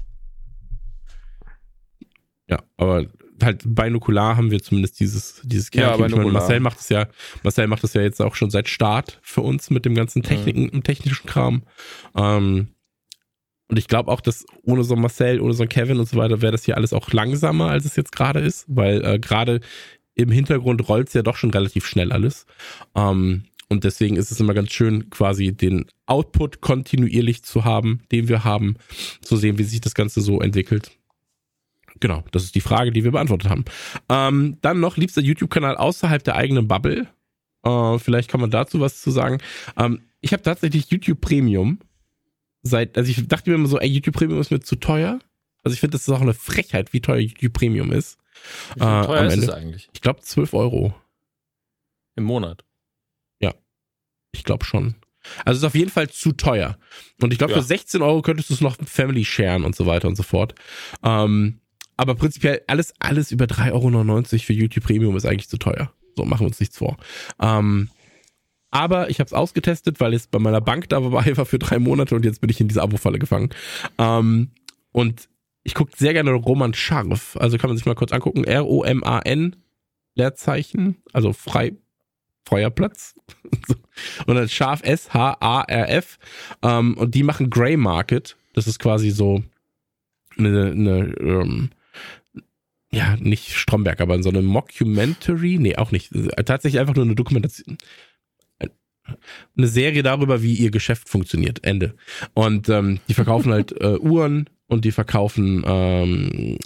Ja, 2.50 2.60
aber 2.78 3.06
halt 3.42 3.64
bei 3.66 3.90
Nukular 3.90 4.38
haben 4.38 4.52
wir 4.52 4.62
zumindest 4.62 5.00
dieses, 5.00 5.42
dieses 5.44 5.70
Ja, 5.74 5.96
Kernteam. 5.96 6.02
bei 6.02 6.08
ich 6.08 6.16
meine. 6.16 6.32
Marcel 6.32 6.60
macht 6.60 6.80
es 6.80 6.90
ja, 6.90 7.08
Marcel 7.44 7.68
macht 7.68 7.84
es 7.84 7.94
ja 7.94 8.02
jetzt 8.02 8.22
auch 8.22 8.36
schon 8.36 8.50
seit 8.50 8.68
Start 8.68 9.20
für 9.22 9.42
uns 9.42 9.70
mit 9.70 9.86
dem 9.86 9.96
ganzen 9.96 10.24
Techniken, 10.24 10.70
im 10.70 10.84
technischen 10.84 11.26
Kram. 11.26 11.64
Ähm, 12.16 12.68
und 13.74 13.80
ich 13.80 13.88
glaube 13.88 14.12
auch, 14.12 14.22
dass 14.22 14.46
ohne 14.62 14.84
so 14.84 14.96
Marcel, 14.96 15.42
ohne 15.42 15.56
so 15.56 15.66
Kevin 15.66 15.98
und 15.98 16.08
so 16.08 16.16
weiter, 16.16 16.44
wäre 16.44 16.52
das 16.52 16.64
hier 16.64 16.78
alles 16.78 16.94
auch 16.94 17.12
langsamer, 17.12 17.72
als 17.72 17.86
es 17.86 17.96
jetzt 17.96 18.12
gerade 18.12 18.40
ist, 18.40 18.66
weil 18.68 19.04
äh, 19.04 19.18
gerade 19.18 19.62
im 20.14 20.30
Hintergrund 20.30 20.88
rollt 20.88 21.08
es 21.08 21.16
ja 21.16 21.24
doch 21.24 21.38
schon 21.38 21.50
relativ 21.50 21.88
schnell 21.88 22.12
alles. 22.12 22.46
Ähm, 22.94 23.46
und 23.70 23.84
deswegen 23.84 24.16
ist 24.16 24.30
es 24.30 24.40
immer 24.40 24.54
ganz 24.54 24.72
schön, 24.72 25.10
quasi 25.10 25.54
den 25.54 25.88
Output 26.06 26.62
kontinuierlich 26.62 27.42
zu 27.42 27.66
haben, 27.66 28.02
den 28.12 28.28
wir 28.28 28.44
haben, 28.44 28.76
zu 29.22 29.38
sehen, 29.38 29.58
wie 29.58 29.64
sich 29.64 29.82
das 29.82 29.96
Ganze 29.96 30.22
so 30.22 30.40
entwickelt. 30.40 30.92
Genau, 32.00 32.24
das 32.30 32.44
ist 32.44 32.54
die 32.54 32.62
Frage, 32.62 32.92
die 32.92 33.04
wir 33.04 33.12
beantwortet 33.12 33.50
haben. 33.50 33.66
Ähm, 34.08 34.60
dann 34.62 34.82
noch 34.82 34.98
liebster 34.98 35.22
YouTube-Kanal 35.22 35.78
außerhalb 35.78 36.24
der 36.24 36.36
eigenen 36.36 36.68
Bubble. 36.68 37.08
Äh, 37.64 37.98
vielleicht 37.98 38.30
kann 38.30 38.40
man 38.40 38.52
dazu 38.52 38.80
was 38.82 39.02
zu 39.02 39.10
sagen. 39.10 39.40
Ähm, 39.80 40.02
ich 40.22 40.32
habe 40.32 40.44
tatsächlich 40.44 40.92
YouTube 40.92 41.22
Premium 41.22 41.80
seit, 42.64 42.98
also 42.98 43.12
ich 43.12 43.28
dachte 43.28 43.50
mir 43.50 43.56
immer 43.56 43.68
so, 43.68 43.80
ey, 43.80 43.88
YouTube 43.90 44.16
Premium 44.16 44.40
ist 44.42 44.52
mir 44.52 44.60
zu 44.62 44.76
teuer. 44.76 45.20
Also 45.64 45.74
ich 45.74 45.80
finde, 45.80 45.94
das 45.94 46.02
ist 46.02 46.10
auch 46.10 46.22
eine 46.22 46.34
Frechheit, 46.34 46.92
wie 46.94 47.00
teuer 47.02 47.20
YouTube 47.20 47.54
Premium 47.54 47.92
ist. 47.92 48.18
Wie 48.76 48.82
Äh, 48.84 49.06
teuer 49.06 49.26
ist 49.26 49.38
es 49.38 49.50
eigentlich? 49.50 49.90
Ich 49.94 50.02
glaube 50.02 50.22
12 50.22 50.54
Euro. 50.54 50.94
Im 52.16 52.24
Monat. 52.26 52.64
Ich 54.36 54.44
glaube 54.44 54.66
schon. 54.66 54.96
Also 55.46 55.58
es 55.58 55.58
ist 55.60 55.64
auf 55.68 55.76
jeden 55.76 55.92
Fall 55.92 56.10
zu 56.10 56.32
teuer. 56.32 56.80
Und 57.22 57.32
ich 57.32 57.38
glaube, 57.38 57.54
Ja. 57.54 57.60
für 57.62 57.66
16 57.66 58.02
Euro 58.02 58.24
könntest 58.24 58.50
du 58.50 58.56
es 58.56 58.62
noch 58.62 58.76
Family 58.84 59.24
sharen 59.24 59.64
und 59.64 59.76
so 59.76 59.86
weiter 59.86 60.08
und 60.08 60.16
so 60.16 60.24
fort. 60.24 60.56
Ähm, 61.04 61.60
aber 61.98 62.16
prinzipiell 62.16 62.64
alles, 62.66 62.96
alles 62.98 63.32
über 63.32 63.46
3,99 63.46 63.72
Euro 63.72 64.24
für 64.44 64.54
YouTube 64.54 64.86
Premium 64.86 65.16
ist 65.16 65.26
eigentlich 65.28 65.50
zu 65.50 65.58
teuer. 65.58 65.94
So, 66.16 66.26
machen 66.26 66.42
wir 66.42 66.48
uns 66.48 66.60
nichts 66.60 66.80
vor. 66.80 66.98
Ähm, 67.40 67.90
aber 68.74 69.12
ich 69.12 69.20
habe 69.20 69.28
es 69.28 69.34
ausgetestet, 69.34 70.00
weil 70.00 70.14
es 70.16 70.26
bei 70.26 70.40
meiner 70.40 70.60
Bank 70.60 70.90
dabei 70.90 71.38
war 71.38 71.46
für 71.46 71.60
drei 71.60 71.78
Monate 71.78 72.16
und 72.16 72.26
jetzt 72.26 72.42
bin 72.42 72.50
ich 72.50 72.60
in 72.60 72.68
diese 72.68 72.82
Abo-Falle 72.82 73.20
gefangen. 73.20 73.50
Ähm, 74.00 74.50
und 74.92 75.30
ich 75.64 75.76
gucke 75.76 75.92
sehr 75.96 76.14
gerne 76.14 76.32
Roman 76.32 76.74
Scharf. 76.74 77.38
Also 77.40 77.58
kann 77.58 77.70
man 77.70 77.78
sich 77.78 77.86
mal 77.86 77.94
kurz 77.94 78.12
angucken. 78.12 78.44
R-O-M-A-N 78.44 79.56
Leerzeichen, 80.16 80.98
also 81.12 81.34
frei 81.34 81.74
Feuerplatz. 82.46 83.16
und 84.26 84.36
dann 84.36 84.50
Scharf 84.50 84.82
S-H-A-R-F. 84.84 86.18
Ähm, 86.64 86.98
und 86.98 87.14
die 87.14 87.24
machen 87.24 87.52
Grey 87.52 87.78
Market. 87.78 88.38
Das 88.54 88.68
ist 88.68 88.80
quasi 88.80 89.12
so 89.12 89.44
eine, 90.36 90.72
eine 90.72 91.16
ähm, 91.20 91.70
ja, 92.92 93.16
nicht 93.18 93.54
Stromberg, 93.54 94.02
aber 94.02 94.22
so 94.22 94.30
eine 94.30 94.42
Mockumentary. 94.42 95.58
Nee, 95.60 95.76
auch 95.76 95.92
nicht. 95.92 96.12
Tatsächlich 96.46 96.80
einfach 96.80 96.96
nur 96.96 97.06
eine 97.06 97.16
Dokumentation. 97.16 97.78
Eine 99.58 99.68
Serie 99.68 100.04
darüber, 100.04 100.42
wie 100.42 100.54
ihr 100.54 100.72
Geschäft 100.72 101.10
funktioniert. 101.10 101.64
Ende. 101.64 101.96
Und 102.34 102.70
ähm, 102.70 103.00
die 103.08 103.14
verkaufen 103.14 103.52
halt 103.52 103.72
äh, 103.82 103.98
Uhren 103.98 104.50
und 104.68 104.86
die 104.86 104.92
verkaufen 104.92 105.64
ähm, 105.66 106.58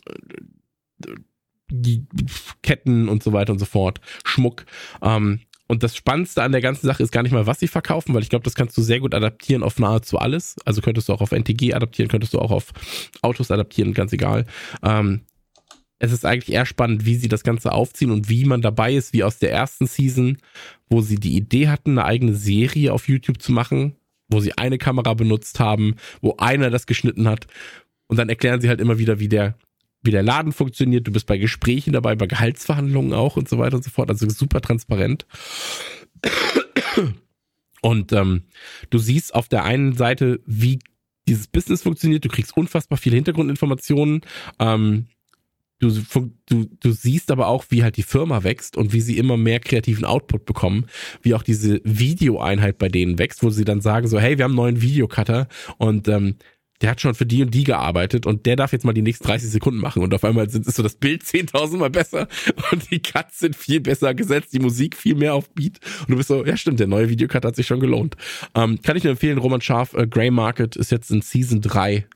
die 1.70 2.06
Ketten 2.62 3.10
und 3.10 3.24
so 3.24 3.34
weiter 3.34 3.52
und 3.52 3.60
so 3.60 3.66
fort, 3.66 4.00
Schmuck. 4.24 4.66
Ähm, 5.02 5.42
und 5.68 5.84
das 5.84 5.98
Spannendste 5.98 6.44
an 6.44 6.54
der 6.54 6.62
ganzen 6.62 6.88
Sache 6.88 7.04
ist 7.04 7.12
gar 7.12 7.24
nicht 7.24 7.34
mal, 7.34 7.46
was 7.46 7.60
sie 7.60 7.68
verkaufen, 7.68 8.14
weil 8.14 8.24
ich 8.24 8.30
glaube, 8.30 8.44
das 8.44 8.56
kannst 8.56 8.78
du 8.78 8.82
sehr 8.82 9.02
gut 9.02 9.14
adaptieren 9.14 9.64
auf 9.64 9.80
nahezu 9.80 10.18
alles. 10.18 10.56
Also 10.64 10.82
könntest 10.82 11.10
du 11.10 11.14
auch 11.14 11.22
auf 11.22 11.34
NTG 11.34 11.74
adaptieren, 11.74 12.10
könntest 12.10 12.34
du 12.34 12.40
auch 12.40 12.52
auf 12.52 12.72
Autos 13.22 13.52
adaptieren, 13.52 13.94
ganz 13.94 14.14
egal. 14.14 14.46
Ähm, 14.82 15.22
es 16.00 16.12
ist 16.12 16.26
eigentlich 16.26 16.54
eher 16.54 16.66
spannend, 16.66 17.06
wie 17.06 17.16
sie 17.16 17.28
das 17.28 17.44
Ganze 17.44 17.72
aufziehen 17.72 18.12
und 18.12 18.30
wie 18.30 18.46
man 18.46 18.62
dabei 18.62 18.94
ist, 18.94 19.14
wie 19.14 19.24
aus 19.24 19.40
der 19.40 19.52
ersten 19.52 19.88
Season, 19.88 20.38
wo 20.90 21.02
sie 21.02 21.16
die 21.16 21.36
Idee 21.36 21.70
hatten, 21.70 21.92
eine 21.92 22.06
eigene 22.06 22.36
Serie 22.36 22.94
auf 22.94 23.08
YouTube 23.08 23.42
zu 23.42 23.52
machen, 23.52 23.96
wo 24.28 24.40
sie 24.40 24.58
eine 24.58 24.78
Kamera 24.78 25.14
benutzt 25.14 25.60
haben, 25.60 25.96
wo 26.22 26.36
einer 26.38 26.70
das 26.70 26.86
geschnitten 26.86 27.28
hat. 27.28 27.48
Und 28.08 28.18
dann 28.18 28.30
erklären 28.30 28.62
sie 28.62 28.70
halt 28.70 28.80
immer 28.80 29.00
wieder, 29.00 29.20
wie 29.20 29.30
der 29.30 29.58
wie 30.04 30.12
der 30.12 30.24
Laden 30.24 30.54
funktioniert. 30.54 31.08
Du 31.08 31.12
bist 31.12 31.26
bei 31.26 31.38
Gesprächen 31.38 31.94
dabei, 31.94 32.16
bei 32.16 32.28
Gehaltsverhandlungen 32.28 33.14
auch 33.14 33.36
und 33.36 33.50
so 33.50 33.58
weiter 33.58 33.78
und 33.78 33.84
so 33.84 33.90
fort. 33.90 34.10
Also 34.10 34.30
super 34.30 34.62
transparent. 34.62 35.26
Und 37.82 38.12
ähm, 38.14 38.44
du 38.90 38.98
siehst 39.00 39.36
auf 39.36 39.50
der 39.50 39.64
einen 39.64 39.94
Seite, 39.94 40.40
wie 40.46 40.80
dieses 41.28 41.48
Business 41.48 41.82
funktioniert. 41.84 42.24
Du 42.24 42.30
kriegst 42.30 42.56
unfassbar 42.56 42.98
viele 42.98 43.16
Hintergrundinformationen. 43.16 44.22
Ähm, 44.60 45.08
du, 45.80 45.92
du, 46.48 46.66
du 46.80 46.92
siehst 46.92 47.32
aber 47.32 47.48
auch, 47.48 47.66
wie 47.70 47.84
halt 47.84 47.98
die 47.98 48.04
Firma 48.04 48.44
wächst 48.44 48.78
und 48.78 48.94
wie 48.94 49.02
sie 49.02 49.18
immer 49.18 49.38
mehr 49.38 49.60
kreativen 49.60 50.06
Output 50.06 50.46
bekommen, 50.46 50.86
wie 51.22 51.34
auch 51.34 51.44
diese 51.44 51.82
Videoeinheit 51.84 52.78
bei 52.78 52.90
denen 52.90 53.20
wächst, 53.20 53.44
wo 53.44 53.50
sie 53.50 53.66
dann 53.66 53.82
sagen 53.82 54.08
so, 54.08 54.20
hey, 54.20 54.38
wir 54.38 54.46
haben 54.46 54.52
einen 54.52 54.58
neuen 54.58 54.82
Videocutter 54.82 55.48
und 55.78 56.08
ähm, 56.08 56.36
der 56.82 56.92
hat 56.92 57.02
schon 57.02 57.16
für 57.16 57.26
die 57.26 57.42
und 57.42 57.54
die 57.54 57.64
gearbeitet 57.64 58.26
und 58.26 58.46
der 58.46 58.56
darf 58.56 58.72
jetzt 58.72 58.86
mal 58.86 58.94
die 58.94 59.02
nächsten 59.02 59.26
30 59.26 59.50
Sekunden 59.50 59.80
machen 59.80 60.04
und 60.04 60.14
auf 60.14 60.24
einmal 60.24 60.50
sind, 60.50 60.68
ist 60.68 60.76
so 60.76 60.84
das 60.84 60.96
Bild 60.96 61.24
10.000 61.24 61.78
mal 61.78 61.90
besser 61.90 62.28
und 62.72 62.90
die 62.92 63.00
Cuts 63.00 63.40
sind 63.40 63.56
viel 63.56 63.80
besser 63.80 64.14
gesetzt, 64.14 64.54
die 64.54 64.60
Musik 64.60 64.96
viel 64.96 65.16
mehr 65.16 65.34
auf 65.34 65.50
Beat 65.52 65.80
und 66.02 66.12
du 66.12 66.18
bist 66.18 66.30
so, 66.30 66.46
ja 66.46 66.58
stimmt, 66.58 66.80
der 66.80 66.88
neue 66.88 67.10
Videocut 67.10 67.46
hat 67.46 67.56
sich 67.56 67.68
schon 67.68 67.80
gelohnt. 67.80 68.16
Ähm, 68.56 68.82
kann 68.82 68.98
ich 68.98 69.04
nur 69.04 69.12
empfehlen, 69.12 69.38
Roman 69.38 69.62
Scharf, 69.62 69.94
äh, 69.94 70.08
Grey 70.08 70.32
Market 70.32 70.76
ist 70.76 70.92
jetzt 70.92 71.12
in 71.12 71.22
Season 71.22 71.62
3 71.62 72.08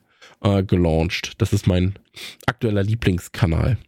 äh, 0.42 0.62
gelauncht. 0.62 1.40
Das 1.40 1.52
ist 1.52 1.66
mein 1.66 1.98
aktueller 2.46 2.82
Lieblingskanal. 2.82 3.78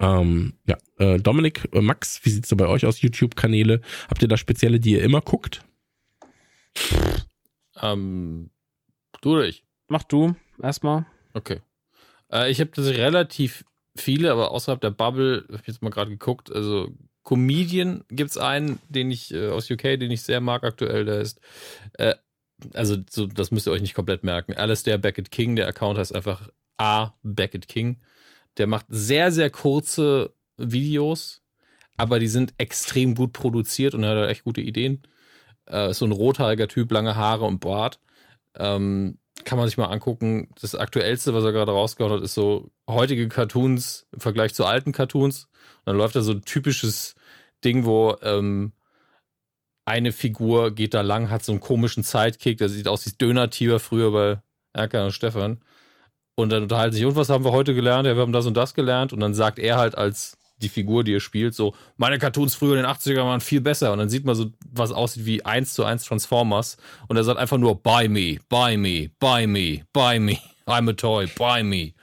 Ähm, 0.00 0.54
ja, 0.66 0.78
äh, 0.98 1.18
Dominik, 1.18 1.68
äh, 1.72 1.80
Max, 1.80 2.20
wie 2.24 2.30
sieht's 2.30 2.48
so 2.48 2.56
bei 2.56 2.66
euch 2.66 2.86
aus, 2.86 3.02
YouTube-Kanäle? 3.02 3.82
Habt 4.08 4.22
ihr 4.22 4.28
da 4.28 4.36
spezielle, 4.36 4.80
die 4.80 4.92
ihr 4.92 5.02
immer 5.02 5.20
guckt? 5.20 5.62
Ähm, 7.80 8.50
du 9.20 9.32
oder 9.32 9.46
ich? 9.46 9.64
Mach 9.88 10.04
du 10.04 10.34
erstmal. 10.62 11.04
Okay. 11.34 11.60
Äh, 12.32 12.50
ich 12.50 12.60
habe 12.60 12.70
tatsächlich 12.70 13.02
relativ 13.02 13.64
viele, 13.96 14.32
aber 14.32 14.52
außerhalb 14.52 14.80
der 14.80 14.90
Bubble, 14.90 15.44
habe 15.48 15.58
ich 15.60 15.66
jetzt 15.66 15.82
mal 15.82 15.90
gerade 15.90 16.10
geguckt, 16.10 16.50
also 16.50 16.94
Comedian 17.22 18.04
gibt 18.08 18.30
es 18.30 18.38
einen, 18.38 18.78
den 18.88 19.10
ich 19.10 19.34
äh, 19.34 19.48
aus 19.48 19.70
UK, 19.70 19.82
den 19.82 20.10
ich 20.10 20.22
sehr 20.22 20.40
mag 20.40 20.64
aktuell, 20.64 21.04
der 21.04 21.20
ist, 21.20 21.40
äh, 21.94 22.14
also 22.74 22.96
so, 23.08 23.26
das 23.26 23.50
müsst 23.50 23.66
ihr 23.66 23.72
euch 23.72 23.82
nicht 23.82 23.94
komplett 23.94 24.24
merken. 24.24 24.54
Alistair 24.54 24.98
Beckett 24.98 25.30
King, 25.30 25.56
der 25.56 25.68
Account 25.68 25.98
heißt 25.98 26.14
einfach 26.14 26.48
A. 26.78 27.12
Beckett 27.22 27.68
King. 27.68 28.00
Der 28.56 28.66
macht 28.66 28.86
sehr, 28.88 29.32
sehr 29.32 29.50
kurze 29.50 30.34
Videos, 30.56 31.42
aber 31.96 32.18
die 32.18 32.28
sind 32.28 32.54
extrem 32.58 33.14
gut 33.14 33.32
produziert 33.32 33.94
und 33.94 34.02
er 34.02 34.22
hat 34.22 34.30
echt 34.30 34.44
gute 34.44 34.60
Ideen. 34.60 35.02
Äh, 35.68 35.90
ist 35.90 35.98
so 35.98 36.06
ein 36.06 36.12
rothaariger 36.12 36.68
Typ, 36.68 36.90
lange 36.90 37.16
Haare 37.16 37.44
und 37.44 37.60
Bart. 37.60 38.00
Ähm, 38.56 39.18
kann 39.44 39.58
man 39.58 39.68
sich 39.68 39.78
mal 39.78 39.86
angucken. 39.86 40.48
Das 40.60 40.74
aktuellste, 40.74 41.34
was 41.34 41.44
er 41.44 41.52
gerade 41.52 41.72
rausgehauen 41.72 42.12
hat, 42.12 42.22
ist 42.22 42.34
so 42.34 42.70
heutige 42.88 43.28
Cartoons 43.28 44.06
im 44.12 44.20
Vergleich 44.20 44.54
zu 44.54 44.64
alten 44.64 44.92
Cartoons. 44.92 45.44
Und 45.78 45.86
dann 45.86 45.96
läuft 45.96 46.16
da 46.16 46.22
so 46.22 46.32
ein 46.32 46.42
typisches 46.42 47.14
Ding, 47.64 47.84
wo 47.84 48.16
ähm, 48.22 48.72
eine 49.90 50.12
Figur 50.12 50.70
geht 50.70 50.94
da 50.94 51.00
lang, 51.00 51.30
hat 51.30 51.44
so 51.44 51.52
einen 51.52 51.60
komischen 51.60 52.04
Sidekick, 52.04 52.58
der 52.58 52.68
sieht 52.68 52.86
aus 52.86 53.04
wie 53.06 53.10
Döner-Tier 53.10 53.80
früher 53.80 54.12
bei 54.12 54.40
Erkan 54.72 55.06
und 55.06 55.12
Stefan. 55.12 55.60
Und 56.36 56.50
dann 56.50 56.62
unterhalten 56.62 56.94
sich, 56.94 57.04
und 57.04 57.16
was 57.16 57.28
haben 57.28 57.44
wir 57.44 57.50
heute 57.50 57.74
gelernt? 57.74 58.06
Ja, 58.06 58.14
wir 58.14 58.22
haben 58.22 58.32
das 58.32 58.46
und 58.46 58.56
das 58.56 58.74
gelernt. 58.74 59.12
Und 59.12 59.20
dann 59.20 59.34
sagt 59.34 59.58
er 59.58 59.76
halt 59.76 59.98
als 59.98 60.38
die 60.58 60.68
Figur, 60.68 61.04
die 61.04 61.14
er 61.14 61.20
spielt, 61.20 61.54
so, 61.54 61.74
meine 61.96 62.18
Cartoons 62.18 62.54
früher 62.54 62.76
in 62.76 62.82
den 62.82 62.86
80ern 62.86 63.24
waren 63.24 63.40
viel 63.40 63.60
besser. 63.60 63.92
Und 63.92 63.98
dann 63.98 64.08
sieht 64.08 64.24
man 64.24 64.34
so, 64.34 64.52
was 64.70 64.92
aussieht 64.92 65.26
wie 65.26 65.44
1 65.44 65.74
zu 65.74 65.84
1 65.84 66.04
Transformers. 66.04 66.76
Und 67.08 67.16
er 67.16 67.24
sagt 67.24 67.38
einfach 67.38 67.58
nur, 67.58 67.82
buy 67.82 68.08
me, 68.08 68.38
buy 68.48 68.76
me, 68.76 69.10
buy 69.18 69.46
me, 69.46 69.84
buy 69.92 70.18
me. 70.18 70.38
I'm 70.66 70.88
a 70.88 70.92
toy, 70.92 71.26
buy 71.26 71.62
me. 71.62 71.94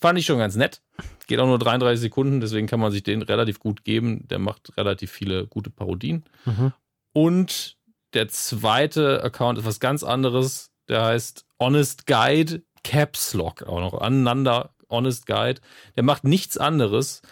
Fand 0.00 0.18
ich 0.18 0.26
schon 0.26 0.38
ganz 0.38 0.56
nett. 0.56 0.81
Geht 1.26 1.38
auch 1.38 1.46
nur 1.46 1.58
33 1.58 2.00
Sekunden, 2.00 2.40
deswegen 2.40 2.66
kann 2.66 2.80
man 2.80 2.92
sich 2.92 3.02
den 3.02 3.22
relativ 3.22 3.58
gut 3.58 3.84
geben. 3.84 4.26
Der 4.28 4.38
macht 4.38 4.76
relativ 4.76 5.10
viele 5.10 5.46
gute 5.46 5.70
Parodien. 5.70 6.24
Mhm. 6.44 6.72
Und 7.12 7.76
der 8.14 8.28
zweite 8.28 9.22
Account 9.22 9.58
ist 9.58 9.64
was 9.64 9.80
ganz 9.80 10.02
anderes. 10.02 10.70
Der 10.88 11.04
heißt 11.04 11.46
Honest 11.58 12.06
Guide 12.06 12.62
Caps 12.84 13.34
Lock 13.34 13.62
auch 13.62 13.80
noch 13.80 14.00
aneinander 14.00 14.74
Honest 14.90 15.26
Guide, 15.26 15.60
der 15.96 16.02
macht 16.02 16.24
nichts 16.24 16.58
anderes, 16.58 17.22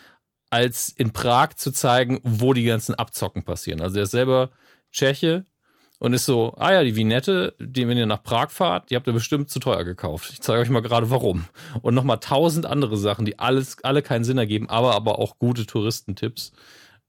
als 0.48 0.88
in 0.88 1.12
Prag 1.12 1.54
zu 1.54 1.70
zeigen, 1.70 2.20
wo 2.24 2.52
die 2.54 2.64
ganzen 2.64 2.94
Abzocken 2.94 3.44
passieren. 3.44 3.80
Also 3.80 3.98
er 3.98 4.04
ist 4.04 4.10
selber 4.10 4.50
Tscheche 4.90 5.44
und 6.00 6.12
ist 6.12 6.24
so, 6.24 6.54
ah 6.56 6.72
ja, 6.72 6.82
die 6.82 6.96
Vinette, 6.96 7.54
die, 7.60 7.86
wenn 7.86 7.96
ihr 7.96 8.06
nach 8.06 8.22
Prag 8.22 8.50
fahrt, 8.50 8.90
die 8.90 8.96
habt 8.96 9.06
ihr 9.06 9.12
bestimmt 9.12 9.50
zu 9.50 9.60
teuer 9.60 9.84
gekauft. 9.84 10.30
Ich 10.32 10.40
zeige 10.40 10.60
euch 10.60 10.70
mal 10.70 10.80
gerade 10.80 11.10
warum. 11.10 11.44
Und 11.82 11.94
nochmal 11.94 12.18
tausend 12.18 12.66
andere 12.66 12.96
Sachen, 12.96 13.24
die 13.24 13.38
alles, 13.38 13.76
alle 13.84 14.02
keinen 14.02 14.24
Sinn 14.24 14.38
ergeben, 14.38 14.68
aber, 14.68 14.96
aber 14.96 15.20
auch 15.20 15.38
gute 15.38 15.66
Touristentipps. 15.66 16.52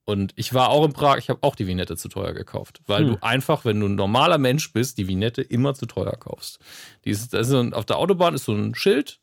Und 0.04 0.34
ich 0.36 0.54
war 0.54 0.70
auch 0.70 0.86
in 0.86 0.94
Prag, 0.94 1.18
ich 1.18 1.30
habe 1.30 1.40
auch 1.42 1.56
die 1.56 1.68
Vinette 1.68 1.98
zu 1.98 2.10
teuer 2.10 2.34
gekauft, 2.34 2.82
weil 2.86 3.04
hm. 3.04 3.08
du 3.08 3.24
einfach, 3.24 3.66
wenn 3.66 3.80
du 3.80 3.88
ein 3.88 3.96
normaler 3.96 4.38
Mensch 4.38 4.74
bist, 4.74 4.98
die 4.98 5.08
Vinette 5.08 5.42
immer 5.42 5.74
zu 5.74 5.88
teuer 5.88 6.18
kaufst. 6.20 6.60
Die 7.06 7.10
ist, 7.10 7.34
das 7.34 7.48
ist 7.48 7.54
ein, 7.54 7.74
auf 7.74 7.86
der 7.86 7.98
Autobahn 7.98 8.36
ist 8.36 8.46
so 8.46 8.54
ein 8.54 8.76
Schild, 8.76 9.20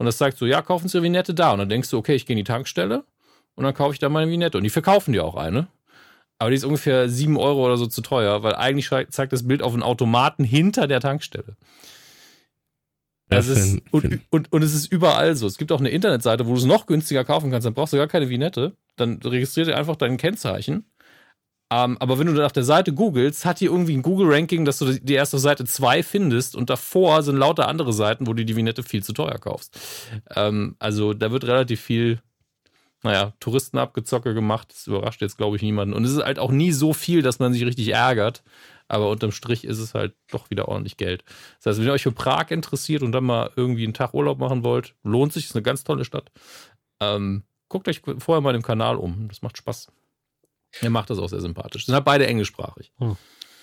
und 0.00 0.06
das 0.06 0.16
sagt 0.16 0.38
so, 0.38 0.46
ja, 0.46 0.62
kaufen 0.62 0.88
Sie 0.88 0.96
eine 0.96 1.04
Vignette 1.04 1.34
da. 1.34 1.52
Und 1.52 1.58
dann 1.58 1.68
denkst 1.68 1.90
du, 1.90 1.98
okay, 1.98 2.14
ich 2.14 2.24
gehe 2.24 2.32
in 2.32 2.38
die 2.38 2.44
Tankstelle 2.44 3.04
und 3.54 3.64
dann 3.64 3.74
kaufe 3.74 3.92
ich 3.92 3.98
da 3.98 4.08
meine 4.08 4.30
Vignette. 4.30 4.56
Und 4.56 4.64
die 4.64 4.70
verkaufen 4.70 5.12
dir 5.12 5.26
auch 5.26 5.34
eine. 5.34 5.68
Aber 6.40 6.50
die 6.50 6.56
ist 6.56 6.64
ungefähr 6.64 7.08
7 7.08 7.36
Euro 7.36 7.64
oder 7.64 7.76
so 7.76 7.86
zu 7.86 8.00
teuer, 8.00 8.42
weil 8.42 8.56
eigentlich 8.56 8.90
zeigt 9.10 9.32
das 9.32 9.46
Bild 9.46 9.62
auf 9.62 9.74
einen 9.74 9.82
Automaten 9.82 10.42
hinter 10.42 10.88
der 10.88 11.00
Tankstelle. 11.00 11.56
Das 13.28 13.46
ja, 13.46 13.54
ist, 13.54 13.82
und, 13.92 14.20
und, 14.30 14.52
und 14.52 14.62
es 14.62 14.74
ist 14.74 14.90
überall 14.90 15.36
so. 15.36 15.46
Es 15.46 15.58
gibt 15.58 15.70
auch 15.70 15.78
eine 15.78 15.90
Internetseite, 15.90 16.46
wo 16.46 16.52
du 16.52 16.58
es 16.58 16.64
noch 16.64 16.86
günstiger 16.86 17.24
kaufen 17.24 17.52
kannst. 17.52 17.66
Dann 17.66 17.74
brauchst 17.74 17.92
du 17.92 17.98
gar 17.98 18.08
keine 18.08 18.28
Vignette. 18.28 18.72
Dann 18.96 19.20
registriert 19.22 19.68
ihr 19.68 19.76
einfach 19.76 19.94
dein 19.94 20.16
Kennzeichen 20.16 20.86
ähm, 21.72 21.96
aber 22.00 22.18
wenn 22.18 22.26
du 22.26 22.32
nach 22.32 22.50
der 22.50 22.64
Seite 22.64 22.92
googelst, 22.92 23.44
hat 23.44 23.60
die 23.60 23.66
irgendwie 23.66 23.96
ein 23.96 24.02
Google-Ranking, 24.02 24.64
dass 24.64 24.78
du 24.78 24.92
die 24.92 25.14
erste 25.14 25.38
Seite 25.38 25.64
2 25.64 26.02
findest 26.02 26.56
und 26.56 26.68
davor 26.68 27.22
sind 27.22 27.36
lauter 27.36 27.68
andere 27.68 27.92
Seiten, 27.92 28.26
wo 28.26 28.32
du 28.32 28.44
die 28.44 28.56
Vignette 28.56 28.82
viel 28.82 29.04
zu 29.04 29.12
teuer 29.12 29.38
kaufst. 29.38 29.78
Ähm, 30.34 30.74
also 30.80 31.14
da 31.14 31.30
wird 31.30 31.44
relativ 31.44 31.80
viel, 31.80 32.20
naja, 33.02 33.32
Touristenabgezocke 33.40 34.34
gemacht. 34.34 34.68
Das 34.70 34.86
überrascht 34.86 35.22
jetzt, 35.22 35.38
glaube 35.38 35.56
ich, 35.56 35.62
niemanden. 35.62 35.94
Und 35.94 36.04
es 36.04 36.12
ist 36.12 36.22
halt 36.22 36.38
auch 36.38 36.50
nie 36.50 36.72
so 36.72 36.92
viel, 36.92 37.22
dass 37.22 37.38
man 37.38 37.52
sich 37.52 37.64
richtig 37.64 37.88
ärgert. 37.88 38.42
Aber 38.88 39.08
unterm 39.08 39.30
Strich 39.30 39.64
ist 39.64 39.78
es 39.78 39.94
halt 39.94 40.14
doch 40.30 40.50
wieder 40.50 40.68
ordentlich 40.68 40.96
Geld. 40.96 41.24
Das 41.58 41.66
heißt, 41.66 41.78
wenn 41.78 41.86
ihr 41.86 41.92
euch 41.92 42.02
für 42.02 42.12
Prag 42.12 42.50
interessiert 42.50 43.02
und 43.02 43.12
dann 43.12 43.24
mal 43.24 43.50
irgendwie 43.56 43.84
einen 43.84 43.94
Tag 43.94 44.14
Urlaub 44.14 44.38
machen 44.38 44.64
wollt, 44.64 44.94
lohnt 45.04 45.32
sich, 45.32 45.44
ist 45.44 45.54
eine 45.54 45.62
ganz 45.62 45.84
tolle 45.84 46.04
Stadt. 46.04 46.30
Ähm, 46.98 47.44
guckt 47.68 47.88
euch 47.88 48.02
vorher 48.18 48.40
mal 48.42 48.52
den 48.52 48.62
Kanal 48.62 48.96
um. 48.96 49.28
Das 49.28 49.42
macht 49.42 49.56
Spaß. 49.56 49.92
Er 50.80 50.90
macht 50.90 51.10
das 51.10 51.18
auch 51.18 51.28
sehr 51.28 51.40
sympathisch. 51.40 51.86
Sind 51.86 51.94
halt 51.94 52.04
beide 52.04 52.26
englischsprachig. 52.26 52.92
Hm. 52.98 53.16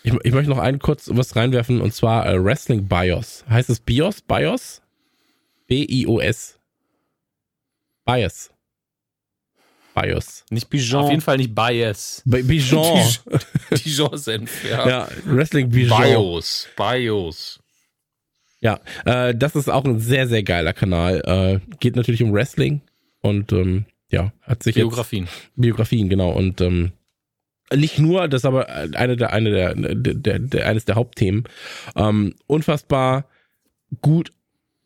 Ich, 0.03 0.13
ich, 0.23 0.33
möchte 0.33 0.49
noch 0.49 0.59
ein 0.59 0.79
kurz 0.79 1.09
was 1.11 1.35
reinwerfen 1.35 1.81
und 1.81 1.93
zwar 1.93 2.25
äh, 2.25 2.41
Wrestling 2.41 2.87
BIOS. 2.87 3.45
Heißt 3.49 3.69
es 3.69 3.79
BIOS? 3.79 4.21
BIOS? 4.21 4.81
B-I-O-S. 5.67 6.59
BIOS. 8.05 8.51
BIOS. 10.01 10.45
Nicht 10.49 10.69
Bijon. 10.69 11.03
Auf 11.03 11.09
jeden 11.09 11.21
Fall 11.21 11.37
nicht 11.37 11.55
Bias. 11.55 12.21
Bijon. 12.25 13.01
Bijon-Senf, 13.69 14.69
ja. 14.69 14.87
ja. 14.87 15.07
Wrestling 15.25 15.69
Bijon. 15.69 16.01
BIOS. 16.01 16.67
BIOS. 16.75 17.59
Ja, 18.59 18.79
äh, 19.05 19.35
das 19.35 19.55
ist 19.55 19.69
auch 19.69 19.85
ein 19.85 19.99
sehr, 19.99 20.27
sehr 20.27 20.43
geiler 20.43 20.73
Kanal. 20.73 21.21
Äh, 21.25 21.75
geht 21.79 21.95
natürlich 21.95 22.23
um 22.23 22.33
Wrestling 22.33 22.81
und 23.21 23.51
ähm, 23.51 23.85
ja, 24.09 24.31
hat 24.41 24.63
sich 24.63 24.75
Biografien. 24.75 25.25
Jetzt, 25.25 25.51
Biografien, 25.55 26.09
genau. 26.09 26.31
Und 26.31 26.61
ähm, 26.61 26.91
nicht 27.73 27.99
nur, 27.99 28.27
das 28.27 28.41
ist 28.41 28.45
aber 28.45 28.69
eine 28.69 29.17
der, 29.17 29.33
eine 29.33 29.51
der, 29.51 29.75
der, 29.75 30.13
der, 30.13 30.39
der 30.39 30.67
eines 30.67 30.85
der 30.85 30.95
Hauptthemen. 30.95 31.43
Ähm, 31.95 32.35
unfassbar 32.47 33.25
gut 34.01 34.31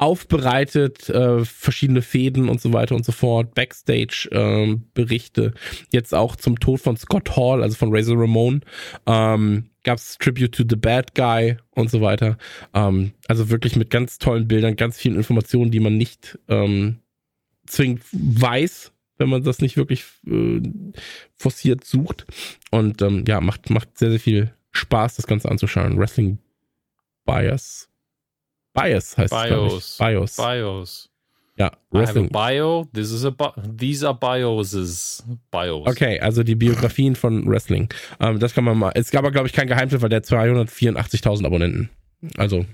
aufbereitet, 0.01 1.09
äh, 1.09 1.45
verschiedene 1.45 2.01
Fäden 2.01 2.49
und 2.49 2.59
so 2.59 2.73
weiter 2.73 2.95
und 2.95 3.05
so 3.05 3.11
fort, 3.11 3.53
Backstage-Berichte. 3.53 5.43
Ähm, 5.43 5.53
Jetzt 5.91 6.15
auch 6.15 6.35
zum 6.35 6.59
Tod 6.59 6.81
von 6.81 6.97
Scott 6.97 7.37
Hall, 7.37 7.61
also 7.61 7.75
von 7.75 7.93
Razor 7.93 8.19
Ramon, 8.19 8.63
ähm, 9.05 9.69
gab 9.83 9.99
es 9.99 10.17
Tribute 10.17 10.53
to 10.53 10.63
the 10.67 10.75
Bad 10.75 11.13
Guy 11.13 11.57
und 11.75 11.91
so 11.91 12.01
weiter. 12.01 12.39
Ähm, 12.73 13.11
also 13.27 13.51
wirklich 13.51 13.75
mit 13.75 13.91
ganz 13.91 14.17
tollen 14.17 14.47
Bildern, 14.47 14.75
ganz 14.75 14.97
vielen 14.97 15.15
Informationen, 15.15 15.69
die 15.69 15.79
man 15.79 15.97
nicht 15.97 16.39
ähm, 16.47 16.97
zwingend 17.67 18.01
weiß, 18.11 18.91
wenn 19.19 19.29
man 19.29 19.43
das 19.43 19.61
nicht 19.61 19.77
wirklich 19.77 20.03
äh, 20.25 20.61
forciert 21.35 21.85
sucht. 21.85 22.25
Und 22.71 23.03
ähm, 23.03 23.23
ja, 23.27 23.39
macht, 23.39 23.69
macht 23.69 23.99
sehr, 23.99 24.09
sehr 24.09 24.19
viel 24.19 24.51
Spaß, 24.71 25.17
das 25.17 25.27
Ganze 25.27 25.51
anzuschauen. 25.51 25.99
Wrestling 25.99 26.39
Bias. 27.23 27.90
Bias 28.73 29.17
heißt 29.17 29.33
Bios. 29.33 29.73
es, 29.73 29.97
Bios. 29.97 30.37
Bios. 30.37 31.11
Ja, 31.57 31.71
Wrestling. 31.91 32.25
I 32.25 32.27
have 32.33 32.45
a 32.45 32.49
bio, 32.49 32.87
this 32.93 33.11
is 33.11 33.25
a 33.25 33.29
bi 33.29 33.49
these 33.77 34.07
are 34.07 34.17
bioses. 34.17 35.23
Bios. 35.51 35.87
Okay, 35.87 36.19
also 36.19 36.43
die 36.43 36.55
Biografien 36.55 37.15
von 37.15 37.47
Wrestling. 37.47 37.89
Ähm, 38.19 38.39
das 38.39 38.53
kann 38.53 38.63
man 38.63 38.77
mal. 38.77 38.91
Es 38.95 39.11
gab 39.11 39.19
aber, 39.19 39.31
glaube 39.31 39.47
ich, 39.47 39.53
kein 39.53 39.67
Geheimtipp, 39.67 40.01
weil 40.01 40.09
der 40.09 40.23
284.000 40.23 41.45
Abonnenten. 41.45 41.89
Also. 42.37 42.65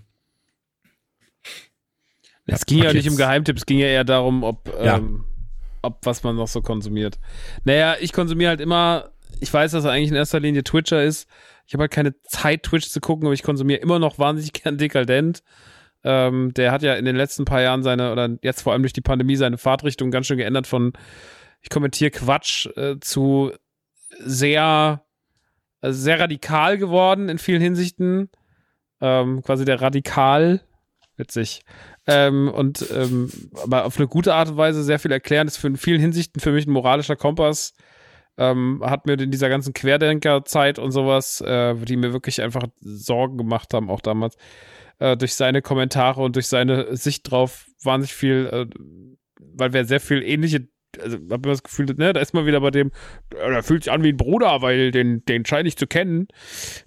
Es 2.45 2.65
ging 2.65 2.83
ja 2.83 2.93
nicht 2.93 3.03
jetzt. 3.03 3.11
um 3.11 3.17
Geheimtipp, 3.17 3.57
es 3.57 3.65
ging 3.65 3.79
ja 3.79 3.87
eher 3.87 4.05
darum, 4.05 4.43
ob 4.43 4.71
ja. 4.81 4.97
ähm, 4.97 5.25
ob 5.81 6.05
was 6.05 6.23
man 6.23 6.35
noch 6.35 6.47
so 6.47 6.61
konsumiert. 6.61 7.19
Naja, 7.65 7.95
ich 7.99 8.13
konsumiere 8.13 8.49
halt 8.49 8.61
immer, 8.61 9.09
ich 9.39 9.53
weiß, 9.53 9.71
dass 9.71 9.83
er 9.83 9.91
eigentlich 9.91 10.11
in 10.11 10.15
erster 10.15 10.39
Linie 10.39 10.63
Twitcher 10.63 11.03
ist. 11.03 11.27
Ich 11.65 11.73
habe 11.73 11.83
halt 11.83 11.91
keine 11.91 12.15
Zeit, 12.23 12.63
Twitch 12.63 12.87
zu 12.87 13.01
gucken, 13.01 13.25
aber 13.25 13.33
ich 13.33 13.43
konsumiere 13.43 13.79
immer 13.79 13.99
noch 13.99 14.17
wahnsinnig 14.17 14.53
gern 14.63 14.77
Dekadent. 14.77 15.43
Ähm, 16.03 16.53
der 16.53 16.71
hat 16.71 16.83
ja 16.83 16.95
in 16.95 17.05
den 17.05 17.15
letzten 17.15 17.45
paar 17.45 17.61
Jahren 17.61 17.83
seine, 17.83 18.11
oder 18.11 18.37
jetzt 18.41 18.61
vor 18.61 18.73
allem 18.73 18.83
durch 18.83 18.93
die 18.93 19.01
Pandemie, 19.01 19.35
seine 19.35 19.57
Fahrtrichtung 19.57 20.11
ganz 20.11 20.27
schön 20.27 20.37
geändert 20.37 20.67
von, 20.67 20.93
ich 21.61 21.69
kommentiere 21.69 22.11
Quatsch, 22.11 22.67
äh, 22.77 22.99
zu 22.99 23.51
sehr, 24.19 25.03
äh, 25.81 25.91
sehr 25.91 26.19
radikal 26.19 26.77
geworden 26.77 27.29
in 27.29 27.37
vielen 27.37 27.61
Hinsichten. 27.61 28.29
Ähm, 28.99 29.43
quasi 29.43 29.65
der 29.65 29.81
Radikal, 29.81 30.61
witzig. 31.17 31.61
Ähm, 32.07 32.49
und 32.49 32.85
ähm, 32.91 33.29
aber 33.63 33.85
auf 33.85 33.97
eine 33.97 34.07
gute 34.07 34.33
Art 34.33 34.49
und 34.49 34.57
Weise 34.57 34.83
sehr 34.83 34.99
viel 34.99 35.11
erklären. 35.11 35.47
Ist 35.47 35.57
für 35.57 35.67
in 35.67 35.77
vielen 35.77 35.99
Hinsichten 35.99 36.39
für 36.39 36.51
mich 36.51 36.65
ein 36.65 36.71
moralischer 36.71 37.15
Kompass. 37.15 37.73
Ähm, 38.37 38.81
hat 38.85 39.05
mir 39.07 39.19
in 39.19 39.31
dieser 39.31 39.49
ganzen 39.49 39.73
Querdenkerzeit 39.73 40.79
und 40.79 40.91
sowas, 40.91 41.41
äh, 41.41 41.75
die 41.75 41.97
mir 41.97 42.13
wirklich 42.13 42.41
einfach 42.41 42.67
Sorgen 42.79 43.37
gemacht 43.37 43.73
haben, 43.73 43.89
auch 43.89 44.01
damals, 44.01 44.37
äh, 44.99 45.17
durch 45.17 45.35
seine 45.35 45.61
Kommentare 45.61 46.21
und 46.21 46.35
durch 46.35 46.47
seine 46.47 46.95
Sicht 46.95 47.29
drauf 47.29 47.67
wahnsinnig 47.83 48.13
viel, 48.13 48.49
äh, 48.51 48.65
weil 49.39 49.73
wir 49.73 49.85
sehr 49.85 49.99
viel 49.99 50.23
ähnliche 50.23 50.67
also 51.01 51.17
habe 51.29 51.49
ich 51.49 51.53
das 51.53 51.63
Gefühl, 51.63 51.85
ne, 51.97 52.13
da 52.13 52.19
ist 52.19 52.33
man 52.33 52.45
wieder 52.45 52.61
bei 52.61 52.71
dem, 52.71 52.91
äh, 53.35 53.49
der 53.51 53.61
fühlt 53.61 53.83
sich 53.83 53.93
an 53.93 54.03
wie 54.03 54.09
ein 54.09 54.17
Bruder, 54.17 54.61
weil 54.61 54.91
den, 54.91 55.23
den 55.25 55.45
scheine 55.45 55.67
ich 55.67 55.77
zu 55.77 55.85
kennen. 55.85 56.27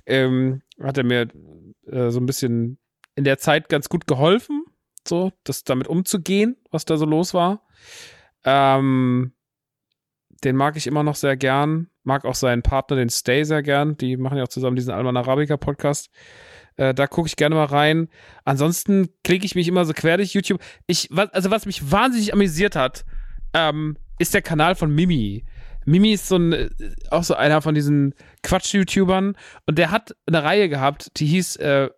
Ähm, 0.07 0.63
hat 0.83 0.99
er 0.99 1.05
mir 1.05 1.29
äh, 1.87 2.11
so 2.11 2.19
ein 2.19 2.27
bisschen 2.27 2.79
in 3.15 3.25
der 3.25 3.39
Zeit 3.39 3.69
ganz 3.69 3.89
gut 3.89 4.07
geholfen, 4.07 4.65
so, 5.07 5.33
das 5.45 5.65
damit 5.65 5.89
umzugehen, 5.89 6.57
was 6.71 6.85
da 6.85 6.97
so 6.97 7.05
los 7.05 7.35
war. 7.35 7.63
Ähm, 8.45 9.33
den 10.43 10.57
mag 10.57 10.77
ich 10.77 10.87
immer 10.87 11.03
noch 11.03 11.17
sehr 11.17 11.37
gern. 11.37 11.89
Mag 12.03 12.25
auch 12.25 12.35
seinen 12.35 12.63
Partner, 12.63 12.97
den 12.97 13.11
Stay, 13.11 13.45
sehr 13.45 13.63
gern. 13.63 13.97
Die 13.99 14.17
machen 14.17 14.39
ja 14.39 14.45
auch 14.45 14.49
zusammen 14.49 14.77
diesen 14.77 14.93
Alman 14.95 15.17
Arabica 15.17 15.57
Podcast. 15.59 16.11
Äh, 16.77 16.95
da 16.95 17.07
gucke 17.07 17.27
ich 17.29 17.37
gerne 17.37 17.55
mal 17.55 17.65
rein. 17.65 18.09
Ansonsten 18.45 19.09
klicke 19.25 19.45
ich 19.45 19.55
mich 19.55 19.69
immer 19.69 19.85
so 19.85 19.93
quer 19.93 20.17
durch 20.17 20.33
YouTube. 20.33 20.61
Ich, 20.87 21.09
was, 21.11 21.31
also 21.33 21.51
was 21.51 21.67
mich 21.67 21.91
wahnsinnig 21.91 22.33
amüsiert 22.33 22.77
hat, 22.77 23.05
ähm, 23.55 23.97
ist 24.19 24.35
der 24.35 24.43
Kanal 24.43 24.75
von 24.75 24.95
Mimi. 24.95 25.45
Mimi 25.85 26.13
ist 26.13 26.29
so 26.29 26.37
ein, 26.37 26.53
äh, 26.53 26.71
auch 27.11 27.25
so 27.25 27.35
einer 27.35 27.63
von 27.63 27.75
diesen 27.75 28.15
Quatsch-YouTubern 28.43 29.37
und 29.67 29.79
der 29.79 29.91
hat 29.91 30.15
eine 30.27 30.43
Reihe 30.43 30.69
gehabt, 30.69 31.11
die 31.17 31.27
hieß, 31.27 31.57
äh, 31.57 31.89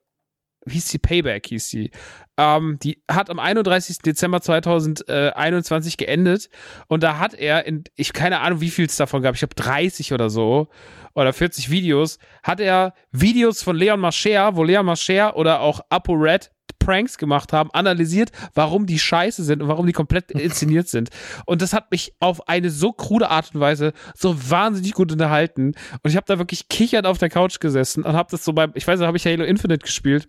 hieß 0.68 0.88
die 0.88 0.98
Payback, 0.98 1.46
hieß 1.46 1.68
die. 1.70 1.90
Ähm, 2.38 2.78
die 2.82 3.02
hat 3.10 3.28
am 3.28 3.38
31. 3.38 3.98
Dezember 3.98 4.40
2021 4.40 5.98
geendet 5.98 6.48
und 6.88 7.02
da 7.02 7.18
hat 7.18 7.34
er 7.34 7.66
in, 7.66 7.84
ich 7.94 8.14
keine 8.14 8.40
Ahnung, 8.40 8.62
wie 8.62 8.70
viel 8.70 8.86
es 8.86 8.96
davon 8.96 9.22
gab, 9.22 9.34
ich 9.34 9.42
habe 9.42 9.54
30 9.54 10.14
oder 10.14 10.30
so 10.30 10.68
oder 11.14 11.34
40 11.34 11.70
Videos, 11.70 12.18
hat 12.42 12.60
er 12.60 12.94
Videos 13.10 13.62
von 13.62 13.76
Leon 13.76 14.00
Mascher, 14.00 14.56
wo 14.56 14.64
Leon 14.64 14.86
Mascher 14.86 15.36
oder 15.36 15.60
auch 15.60 15.80
Apo 15.90 16.14
Red 16.14 16.50
Pranks 16.78 17.18
gemacht 17.18 17.52
haben, 17.52 17.70
analysiert, 17.72 18.32
warum 18.54 18.86
die 18.86 18.98
scheiße 18.98 19.44
sind 19.44 19.62
und 19.62 19.68
warum 19.68 19.86
die 19.86 19.92
komplett 19.92 20.30
inszeniert 20.32 20.88
sind. 20.88 21.10
Und 21.46 21.62
das 21.62 21.72
hat 21.72 21.90
mich 21.90 22.14
auf 22.18 22.48
eine 22.48 22.70
so 22.70 22.92
krude 22.92 23.30
Art 23.30 23.54
und 23.54 23.60
Weise 23.60 23.92
so 24.16 24.50
wahnsinnig 24.50 24.92
gut 24.92 25.12
unterhalten. 25.12 25.74
Und 26.02 26.10
ich 26.10 26.16
habe 26.16 26.26
da 26.26 26.38
wirklich 26.38 26.68
kichernd 26.68 27.06
auf 27.06 27.18
der 27.18 27.28
Couch 27.28 27.60
gesessen 27.60 28.02
und 28.04 28.14
habe 28.14 28.30
das 28.30 28.44
so 28.44 28.52
beim, 28.52 28.72
ich 28.74 28.86
weiß 28.86 28.98
nicht, 28.98 29.06
habe 29.06 29.16
ich 29.16 29.26
Halo 29.26 29.44
Infinite 29.44 29.84
gespielt 29.84 30.26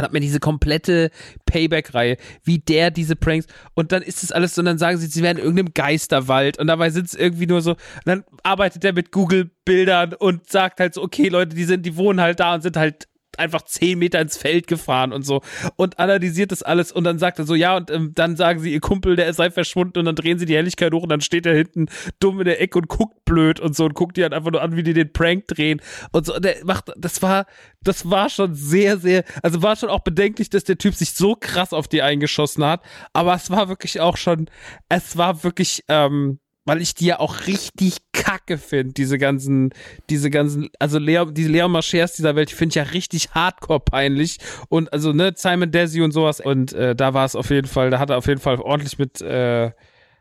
hat 0.00 0.12
mir 0.12 0.20
diese 0.20 0.40
komplette 0.40 1.10
Payback-Reihe, 1.46 2.16
wie 2.42 2.58
der 2.58 2.90
diese 2.90 3.16
Pranks 3.16 3.46
und 3.74 3.92
dann 3.92 4.02
ist 4.02 4.22
es 4.22 4.32
alles 4.32 4.54
so, 4.54 4.60
und 4.60 4.66
dann 4.66 4.78
sagen 4.78 4.98
sie, 4.98 5.06
sie 5.06 5.22
wären 5.22 5.36
in 5.36 5.44
irgendeinem 5.44 5.74
Geisterwald 5.74 6.58
und 6.58 6.66
dabei 6.66 6.90
sind 6.90 7.06
es 7.06 7.14
irgendwie 7.14 7.46
nur 7.46 7.62
so, 7.62 7.72
und 7.72 7.78
dann 8.04 8.24
arbeitet 8.42 8.84
er 8.84 8.92
mit 8.92 9.12
Google-Bildern 9.12 10.14
und 10.14 10.50
sagt 10.50 10.80
halt 10.80 10.94
so, 10.94 11.02
okay, 11.02 11.28
Leute, 11.28 11.54
die 11.54 11.64
sind, 11.64 11.86
die 11.86 11.96
wohnen 11.96 12.20
halt 12.20 12.40
da 12.40 12.54
und 12.54 12.62
sind 12.62 12.76
halt 12.76 13.06
einfach 13.38 13.62
zehn 13.62 13.98
Meter 13.98 14.20
ins 14.20 14.36
Feld 14.36 14.66
gefahren 14.66 15.12
und 15.12 15.22
so 15.22 15.42
und 15.76 15.98
analysiert 15.98 16.52
das 16.52 16.62
alles 16.62 16.92
und 16.92 17.04
dann 17.04 17.18
sagt 17.18 17.38
er 17.38 17.44
so, 17.44 17.54
ja, 17.54 17.76
und 17.76 17.90
ähm, 17.90 18.12
dann 18.14 18.36
sagen 18.36 18.60
sie, 18.60 18.72
ihr 18.72 18.80
Kumpel, 18.80 19.16
der 19.16 19.32
sei 19.32 19.50
verschwunden 19.50 19.98
und 19.98 20.04
dann 20.04 20.16
drehen 20.16 20.38
sie 20.38 20.46
die 20.46 20.56
Helligkeit 20.56 20.92
hoch 20.92 21.02
und 21.02 21.08
dann 21.08 21.20
steht 21.20 21.46
er 21.46 21.54
hinten 21.54 21.86
dumm 22.20 22.40
in 22.40 22.46
der 22.46 22.60
Ecke 22.60 22.78
und 22.78 22.88
guckt 22.88 23.24
blöd 23.24 23.60
und 23.60 23.74
so 23.74 23.84
und 23.84 23.94
guckt 23.94 24.16
die 24.16 24.22
halt 24.22 24.34
einfach 24.34 24.50
nur 24.50 24.62
an, 24.62 24.76
wie 24.76 24.82
die 24.82 24.94
den 24.94 25.12
Prank 25.12 25.46
drehen 25.48 25.80
und 26.12 26.26
so. 26.26 26.34
Und 26.34 26.44
der 26.44 26.64
macht, 26.64 26.92
das 26.96 27.22
war, 27.22 27.46
das 27.82 28.10
war 28.10 28.28
schon 28.28 28.54
sehr, 28.54 28.98
sehr, 28.98 29.24
also 29.42 29.62
war 29.62 29.76
schon 29.76 29.90
auch 29.90 30.00
bedenklich, 30.00 30.50
dass 30.50 30.64
der 30.64 30.78
Typ 30.78 30.94
sich 30.94 31.12
so 31.12 31.36
krass 31.38 31.72
auf 31.72 31.88
die 31.88 32.02
eingeschossen 32.02 32.64
hat, 32.64 32.82
aber 33.12 33.34
es 33.34 33.50
war 33.50 33.68
wirklich 33.68 34.00
auch 34.00 34.16
schon, 34.16 34.48
es 34.88 35.16
war 35.16 35.44
wirklich, 35.44 35.84
ähm, 35.88 36.38
weil 36.64 36.80
ich 36.80 36.94
die 36.94 37.06
ja 37.06 37.20
auch 37.20 37.46
richtig 37.46 37.96
kacke 38.12 38.56
finde, 38.58 38.94
diese 38.94 39.18
ganzen, 39.18 39.70
diese 40.08 40.30
ganzen, 40.30 40.70
also 40.78 40.98
Leo, 40.98 41.26
diese 41.26 41.50
Leo 41.50 41.68
Marchers 41.68 42.14
dieser 42.14 42.36
Welt, 42.36 42.50
die 42.50 42.54
finde 42.54 42.70
ich 42.70 42.76
ja 42.76 42.82
richtig 42.84 43.30
hardcore 43.30 43.80
peinlich. 43.80 44.38
Und 44.68 44.92
also, 44.92 45.12
ne, 45.12 45.32
Simon 45.36 45.70
Desi 45.70 46.00
und 46.00 46.12
sowas. 46.12 46.40
Und 46.40 46.72
äh, 46.72 46.96
da 46.96 47.12
war 47.12 47.26
es 47.26 47.36
auf 47.36 47.50
jeden 47.50 47.68
Fall, 47.68 47.90
da 47.90 47.98
hat 47.98 48.10
er 48.10 48.16
auf 48.16 48.26
jeden 48.26 48.40
Fall 48.40 48.58
ordentlich 48.60 48.98
mit, 48.98 49.20
äh, 49.20 49.72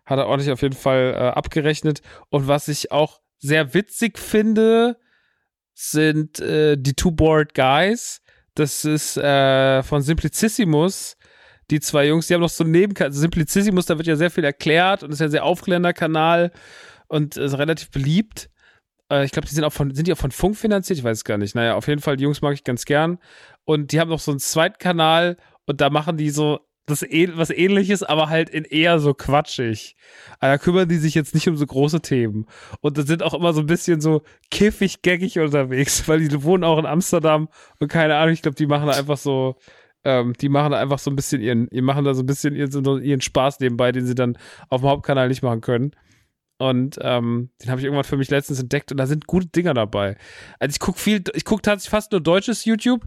hat 0.05 0.19
er 0.19 0.27
ordentlich 0.27 0.51
auf 0.51 0.61
jeden 0.61 0.75
Fall 0.75 1.13
äh, 1.15 1.17
abgerechnet. 1.30 2.01
Und 2.30 2.47
was 2.47 2.67
ich 2.67 2.91
auch 2.91 3.22
sehr 3.39 3.73
witzig 3.73 4.19
finde, 4.19 4.97
sind 5.73 6.39
äh, 6.39 6.77
die 6.77 6.93
Two 6.93 7.11
Bored 7.11 7.53
Guys, 7.53 8.22
das 8.55 8.85
ist 8.85 9.17
äh, 9.17 9.81
von 9.81 10.01
Simplicissimus, 10.01 11.15
die 11.72 11.80
zwei 11.80 12.08
Jungs, 12.08 12.27
die 12.27 12.33
haben 12.33 12.42
noch 12.42 12.50
so 12.50 12.64
Nebenkanal, 12.64 13.09
also 13.09 13.22
Simplicissimus, 13.22 13.85
da 13.85 13.98
wird 13.98 14.08
ja 14.08 14.16
sehr 14.16 14.32
viel 14.32 14.43
erklärt 14.43 15.03
und 15.03 15.11
ist 15.11 15.19
ja 15.19 15.27
ein 15.27 15.32
sehr 15.32 15.45
aufklärender 15.45 15.93
Kanal 15.93 16.51
und 17.08 17.38
ist 17.38 17.58
relativ 17.58 17.92
beliebt. 17.92 18.50
Äh, 19.11 19.25
ich 19.25 19.32
glaube, 19.32 19.48
die 19.48 19.56
sind 19.56 19.64
auch 19.64 19.74
von, 19.74 19.93
sind 19.93 20.08
die 20.08 20.14
auch 20.14 20.17
von 20.17 20.32
Funk 20.32 20.58
finanziert? 20.58 21.00
Ich 21.00 21.06
weiß 21.06 21.19
es 21.19 21.24
gar 21.24 21.38
nicht. 21.38 21.56
Naja, 21.56 21.75
auf 21.75 21.88
jeden 21.88 22.01
Fall, 22.01 22.17
die 22.17 22.24
Jungs 22.24 22.42
mag 22.42 22.53
ich 22.53 22.64
ganz 22.64 22.85
gern. 22.85 23.19
Und 23.66 23.92
die 23.92 24.00
haben 24.00 24.09
noch 24.09 24.19
so 24.19 24.32
einen 24.32 24.40
zweiten 24.40 24.77
Kanal 24.77 25.38
und 25.66 25.82
da 25.82 25.90
machen 25.90 26.17
die 26.17 26.30
so 26.30 26.59
das 26.85 27.01
was 27.01 27.50
ähnliches, 27.50 28.03
aber 28.03 28.27
halt 28.27 28.50
in 28.50 28.66
eher 28.66 29.00
so 29.00 29.14
quatschig. 29.14 29.95
Aber 30.40 30.51
da 30.51 30.58
kümmern 30.58 30.90
die 30.90 30.98
sich 30.98 31.14
jetzt 31.14 31.33
nicht 31.33 31.48
um 31.48 31.56
so 31.56 31.66
große 31.66 32.01
Themen. 32.01 32.45
Und 32.82 32.98
da 32.98 33.03
sind 33.03 33.24
auch 33.24 33.33
immer 33.33 33.53
so 33.53 33.61
ein 33.61 33.67
bisschen 33.67 34.01
so 34.01 34.22
kiffig, 34.51 35.01
gaggig 35.01 35.40
unterwegs, 35.40 36.08
weil 36.08 36.27
die 36.27 36.43
wohnen 36.43 36.66
auch 36.66 36.77
in 36.77 36.85
Amsterdam 36.85 37.48
und 37.80 37.88
keine 37.88 38.17
Ahnung, 38.17 38.33
ich 38.33 38.42
glaube, 38.42 38.56
die 38.56 38.67
machen 38.67 38.90
einfach 38.90 39.17
so, 39.17 39.56
ähm, 40.03 40.33
die 40.33 40.49
machen 40.49 40.73
einfach 40.73 40.99
so 40.99 41.09
ein 41.09 41.15
bisschen 41.15 41.41
ihren, 41.41 41.67
die 41.69 41.82
machen 41.82 42.06
da 42.06 42.14
so 42.14 42.23
ein 42.23 42.25
bisschen 42.25 42.56
ihren, 42.56 43.03
ihren 43.03 43.22
Spaß 43.22 43.59
nebenbei, 43.59 43.91
den 43.91 44.06
sie 44.06 44.15
dann 44.15 44.38
auf 44.69 44.82
dem 44.82 44.90
Hauptkanal 44.90 45.27
nicht 45.27 45.43
machen 45.43 45.61
können. 45.61 45.91
Und 46.57 46.98
ähm, 47.01 47.49
den 47.61 47.69
habe 47.69 47.82
ich 47.82 47.85
irgendwann 47.85 48.03
für 48.03 48.17
mich 48.17 48.30
letztens 48.30 48.59
entdeckt 48.59 48.91
und 48.91 48.98
da 48.98 49.07
sind 49.07 49.27
gute 49.27 49.48
Dinger 49.48 49.73
dabei. 49.73 50.17
Also 50.59 50.73
ich 50.73 50.80
gucke 50.80 50.99
viel, 50.99 51.23
ich 51.33 51.45
gucke 51.45 51.61
tatsächlich 51.61 51.90
fast 51.90 52.11
nur 52.11 52.22
deutsches 52.22 52.65
YouTube 52.65 53.06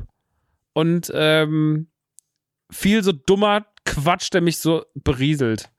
und 0.74 1.10
ähm, 1.14 1.88
viel 2.70 3.02
so 3.02 3.12
dummer 3.12 3.66
Quatsch, 3.84 4.32
der 4.32 4.40
mich 4.40 4.58
so 4.58 4.84
berieselt. 4.94 5.70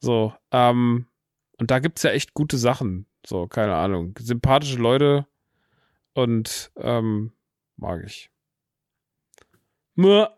So, 0.00 0.34
ähm, 0.52 1.06
und 1.58 1.70
da 1.70 1.78
gibt's 1.78 2.02
ja 2.02 2.10
echt 2.10 2.34
gute 2.34 2.58
Sachen. 2.58 3.06
So, 3.26 3.46
keine 3.46 3.74
Ahnung. 3.74 4.14
Sympathische 4.20 4.76
Leute 4.76 5.26
und 6.12 6.70
ähm, 6.76 7.32
mag 7.76 8.02
ich. 8.04 8.30
Mua. 9.94 10.30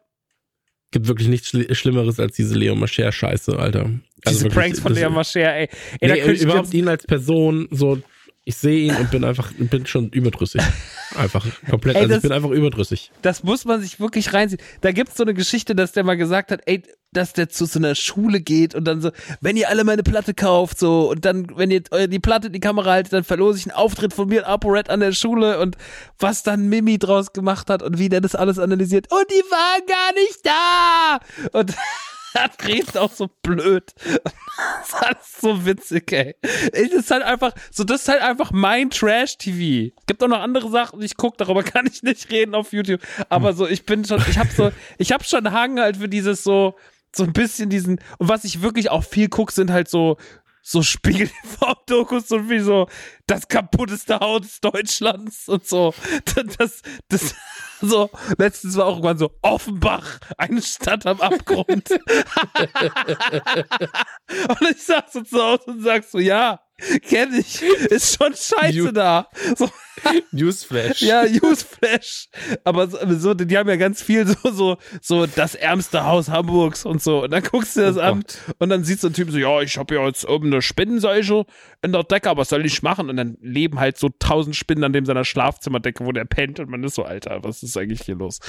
Gibt 0.90 1.08
wirklich 1.08 1.28
nichts 1.28 1.48
Schli 1.48 1.74
Schlimmeres 1.74 2.20
als 2.20 2.36
diese 2.36 2.54
Leo 2.54 2.74
Mascher-Scheiße, 2.74 3.58
Alter. 3.58 3.80
Also 3.84 4.00
diese 4.28 4.44
wirklich, 4.44 4.54
Pranks 4.54 4.80
von 4.80 4.94
Leo 4.94 5.10
Mascher, 5.10 5.54
ey. 5.54 5.68
ey 6.00 6.12
nee, 6.12 6.32
überhaupt 6.42 6.72
ihn 6.72 6.88
als 6.88 7.04
Person, 7.06 7.68
so, 7.70 8.00
ich 8.44 8.56
sehe 8.56 8.86
ihn 8.86 8.94
und 8.94 9.10
bin 9.10 9.24
einfach, 9.24 9.52
bin 9.58 9.86
schon 9.86 10.08
überdrüssig. 10.10 10.62
Einfach 11.16 11.46
komplett. 11.68 11.96
ey, 11.96 12.02
also 12.02 12.14
das, 12.14 12.18
ich 12.18 12.28
bin 12.28 12.32
einfach 12.32 12.50
überdrüssig. 12.50 13.10
Das 13.22 13.42
muss 13.42 13.64
man 13.64 13.80
sich 13.80 14.00
wirklich 14.00 14.34
reinziehen. 14.34 14.60
Da 14.82 14.92
gibt's 14.92 15.16
so 15.16 15.22
eine 15.22 15.34
Geschichte, 15.34 15.74
dass 15.74 15.92
der 15.92 16.04
mal 16.04 16.16
gesagt 16.16 16.50
hat, 16.50 16.62
ey, 16.66 16.82
dass 17.16 17.32
der 17.32 17.48
zu 17.48 17.64
so 17.64 17.78
einer 17.78 17.94
Schule 17.94 18.40
geht 18.40 18.74
und 18.74 18.84
dann 18.84 19.00
so, 19.00 19.10
wenn 19.40 19.56
ihr 19.56 19.68
alle 19.68 19.84
meine 19.84 20.02
Platte 20.02 20.34
kauft, 20.34 20.78
so, 20.78 21.10
und 21.10 21.24
dann, 21.24 21.46
wenn 21.56 21.70
ihr 21.70 21.80
die 21.80 22.18
Platte 22.18 22.48
in 22.48 22.52
die 22.52 22.60
Kamera 22.60 22.90
haltet, 22.90 23.12
dann 23.12 23.24
verlose 23.24 23.58
ich 23.58 23.66
einen 23.66 23.76
Auftritt 23.76 24.12
von 24.12 24.28
mir 24.28 24.40
in 24.40 24.44
ApoRed 24.44 24.90
an 24.90 25.00
der 25.00 25.12
Schule 25.12 25.58
und 25.60 25.76
was 26.18 26.42
dann 26.42 26.68
Mimi 26.68 26.98
draus 26.98 27.32
gemacht 27.32 27.70
hat 27.70 27.82
und 27.82 27.98
wie 27.98 28.08
der 28.08 28.20
das 28.20 28.34
alles 28.34 28.58
analysiert. 28.58 29.10
Und 29.10 29.26
die 29.30 29.50
waren 29.50 29.86
gar 29.86 30.12
nicht 30.14 30.40
da! 30.44 31.58
Und 31.58 31.74
hat 32.36 32.62
Dresden 32.62 32.98
auch 32.98 33.12
so 33.12 33.28
blöd. 33.42 33.94
Das 34.90 35.28
ist 35.28 35.40
so 35.40 35.66
witzig, 35.66 36.12
ey. 36.12 36.36
Das 36.72 36.92
ist 36.92 37.10
halt 37.10 37.22
einfach, 37.22 37.52
so, 37.70 37.84
das 37.84 38.02
ist 38.02 38.08
halt 38.08 38.22
einfach 38.22 38.52
mein 38.52 38.90
Trash-TV. 38.90 39.94
Gibt 40.06 40.22
auch 40.22 40.28
noch 40.28 40.40
andere 40.40 40.70
Sachen, 40.70 41.02
ich 41.02 41.16
gucke, 41.16 41.36
darüber 41.38 41.62
kann 41.62 41.86
ich 41.86 42.02
nicht 42.02 42.30
reden 42.30 42.54
auf 42.54 42.72
YouTube. 42.72 43.00
Aber 43.28 43.52
so, 43.52 43.66
ich 43.66 43.84
bin 43.84 44.04
schon, 44.04 44.22
ich 44.28 44.38
hab 44.38 44.48
so, 44.48 44.72
ich 44.98 45.12
hab 45.12 45.24
schon 45.24 45.52
Hang 45.52 45.78
halt 45.78 45.98
für 45.98 46.08
dieses 46.08 46.42
so, 46.44 46.74
so 47.16 47.24
ein 47.24 47.32
bisschen 47.32 47.70
diesen, 47.70 48.00
und 48.18 48.28
was 48.28 48.44
ich 48.44 48.62
wirklich 48.62 48.90
auch 48.90 49.04
viel 49.04 49.28
gucke, 49.28 49.52
sind 49.52 49.70
halt 49.70 49.88
so, 49.88 50.16
so 50.62 50.82
Spiegel 50.82 51.30
dokus 51.86 52.30
und 52.32 52.50
wie 52.50 52.58
so 52.58 52.88
das 53.26 53.46
kaputteste 53.48 54.18
Haus 54.18 54.60
Deutschlands 54.60 55.48
und 55.48 55.66
so. 55.66 55.94
Das, 56.58 56.82
das, 57.08 57.34
so, 57.80 58.10
letztens 58.38 58.76
war 58.76 58.86
auch 58.86 58.96
irgendwann 58.96 59.18
so 59.18 59.30
Offenbach, 59.42 60.18
eine 60.36 60.62
Stadt 60.62 61.06
am 61.06 61.20
Abgrund. 61.20 61.90
und 64.48 64.70
ich 64.70 64.82
saß 64.82 65.12
so 65.12 65.22
zu 65.22 65.42
Hause 65.42 65.64
und 65.66 65.82
sag 65.82 66.04
so, 66.04 66.18
ja, 66.18 66.60
kenn 67.08 67.34
ich, 67.34 67.62
ist 67.62 68.16
schon 68.16 68.34
scheiße 68.34 68.78
New 68.78 68.92
da. 68.92 69.28
So. 69.56 69.68
Newsflash. 70.32 71.02
Ja, 71.02 71.24
Newsflash. 71.24 72.28
Aber 72.64 72.88
so, 72.88 72.98
so, 73.16 73.34
die 73.34 73.56
haben 73.56 73.68
ja 73.68 73.76
ganz 73.76 74.02
viel 74.02 74.26
so, 74.26 74.50
so, 74.50 74.76
so 75.00 75.26
das 75.26 75.54
ärmste 75.54 76.04
Haus 76.04 76.28
Hamburgs 76.28 76.84
und 76.84 77.02
so. 77.02 77.24
Und 77.24 77.30
dann 77.30 77.42
guckst 77.42 77.76
du 77.76 77.80
das 77.80 77.96
oh 77.96 78.00
an 78.00 78.24
und 78.58 78.68
dann 78.68 78.84
siehst 78.84 79.02
du 79.02 79.08
einen 79.08 79.14
Typ 79.14 79.30
so, 79.30 79.38
ja, 79.38 79.60
ich 79.62 79.76
habe 79.78 79.94
ja 79.94 80.06
jetzt 80.06 80.28
oben 80.28 80.52
eine 80.52 80.62
Spinnenseuche 80.62 81.44
in 81.82 81.92
der 81.92 82.02
Decke, 82.04 82.36
was 82.36 82.48
soll 82.48 82.64
ich 82.66 82.82
machen? 82.82 83.10
Und 83.10 83.16
dann 83.16 83.36
leben 83.40 83.80
halt 83.80 83.98
so 83.98 84.10
tausend 84.18 84.56
Spinnen 84.56 84.84
an 84.84 84.92
dem 84.92 85.06
seiner 85.06 85.24
Schlafzimmerdecke, 85.24 86.04
wo 86.04 86.12
der 86.12 86.24
pennt 86.24 86.60
und 86.60 86.68
man 86.68 86.82
ist 86.84 86.94
so, 86.94 87.04
Alter, 87.04 87.42
was 87.42 87.62
ist 87.62 87.76
eigentlich 87.76 88.02
hier 88.02 88.16
los? 88.16 88.40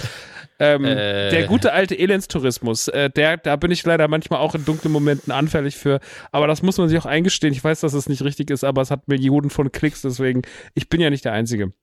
Ähm, 0.60 0.86
äh. 0.86 1.30
Der 1.30 1.48
gute 1.48 1.74
alte 1.74 1.98
Elendstourismus, 1.98 2.88
äh, 2.90 3.10
der, 3.10 3.38
da 3.38 3.56
bin 3.56 3.72
ich 3.72 3.84
leider 3.86 4.08
manchmal 4.08 4.40
auch 4.40 4.56
in 4.56 4.66
dunklen 4.66 4.92
Momenten 4.92 5.32
anfällig 5.32 5.76
für. 5.76 6.00
Aber 6.32 6.48
das 6.48 6.62
muss 6.62 6.78
man 6.78 6.90
sich 6.90 6.98
auch 7.00 7.06
eingestehen. 7.06 7.54
Ich 7.54 7.64
weiß, 7.64 7.82
dass 7.82 7.94
es 7.94 8.10
nicht 8.10 8.17
richtig 8.24 8.50
ist, 8.50 8.64
aber 8.64 8.82
es 8.82 8.92
hat 8.92 9.08
Millionen 9.08 9.50
von 9.50 9.72
Klicks, 9.72 10.02
deswegen, 10.02 10.42
ich 10.74 10.90
bin 10.90 11.02
ja 11.02 11.10
nicht 11.10 11.26
der 11.26 11.34
Einzige. 11.34 11.74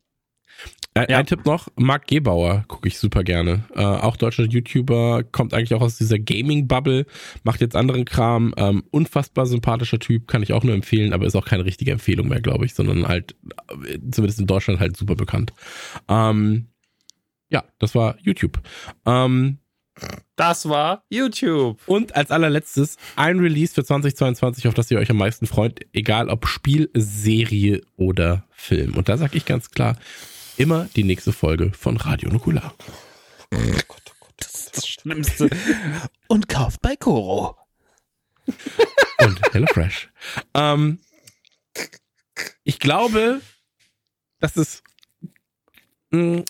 Ein, 0.97 1.07
ja. 1.09 1.23
Tipp 1.25 1.45
noch, 1.45 1.67
Marc 1.75 2.07
Gebauer 2.07 2.65
gucke 2.69 2.87
ich 2.87 3.01
super 3.01 3.25
gerne. 3.25 3.65
Äh, 3.75 3.83
auch 3.83 4.17
deutscher 4.17 4.45
YouTuber, 4.45 5.25
kommt 5.25 5.53
eigentlich 5.53 5.75
auch 5.75 5.81
aus 5.81 5.99
dieser 5.99 6.21
Gaming-Bubble, 6.21 7.07
macht 7.43 7.61
jetzt 7.61 7.75
anderen 7.75 8.05
Kram. 8.05 8.55
Ähm, 8.57 8.85
unfassbar 8.93 9.47
sympathischer 9.47 9.99
Typ, 9.99 10.29
kann 10.29 10.45
ich 10.45 10.53
auch 10.53 10.63
nur 10.63 10.75
empfehlen, 10.75 11.13
aber 11.13 11.27
ist 11.27 11.35
auch 11.35 11.47
keine 11.47 11.65
richtige 11.65 11.91
Empfehlung 11.91 12.29
mehr, 12.29 12.41
glaube 12.41 12.65
ich, 12.65 12.75
sondern 12.75 13.09
halt, 13.09 13.35
äh, 13.89 13.99
zumindest 14.13 14.39
in 14.39 14.47
Deutschland 14.47 14.79
halt 14.79 14.97
super 14.97 15.17
bekannt. 15.17 15.53
Ähm, 16.09 16.69
ja, 17.51 17.65
das 17.81 17.97
war 17.97 18.17
YouTube. 18.21 18.61
Ähm, 19.05 19.59
Das 20.37 20.69
war 20.69 21.05
YouTube. 21.09 21.81
und 21.87 22.17
als 22.17 22.31
allerletztes 22.31 22.97
ein 23.17 23.39
Release 23.39 23.75
für 23.75 23.85
2022, 23.85 24.67
auf 24.67 24.75
das 24.75 24.91
ihr 24.91 24.99
euch 24.99 25.11
am 25.11 25.17
meisten 25.17 25.47
freut, 25.47 25.81
egal 25.93 26.29
ob 26.29 26.47
Spiel, 26.49 26.91
Serie 26.95 27.81
oder 27.97 28.45
Film. 28.51 28.97
Und 28.97 29.09
da 29.09 29.17
sage 29.17 29.37
ich 29.37 29.45
ganz 29.45 29.71
klar, 29.71 29.97
immer 30.57 30.89
die 30.97 31.05
nächste 31.05 31.33
Folge 31.33 31.73
von 31.73 31.97
Radio 31.97 32.31
Nukular. 32.31 32.75
Das 34.39 34.55
ist 34.55 34.77
das 34.77 34.89
Schlimmste. 34.89 35.49
Und 36.27 36.49
kauft 36.49 36.81
bei 36.83 36.97
Koro. 36.97 37.57
und 39.19 39.53
HelloFresh. 39.53 40.11
ähm, 40.55 40.99
ich 42.65 42.79
glaube, 42.79 43.41
dass 44.41 44.57
es. 44.57 44.83
Mh, 46.11 46.45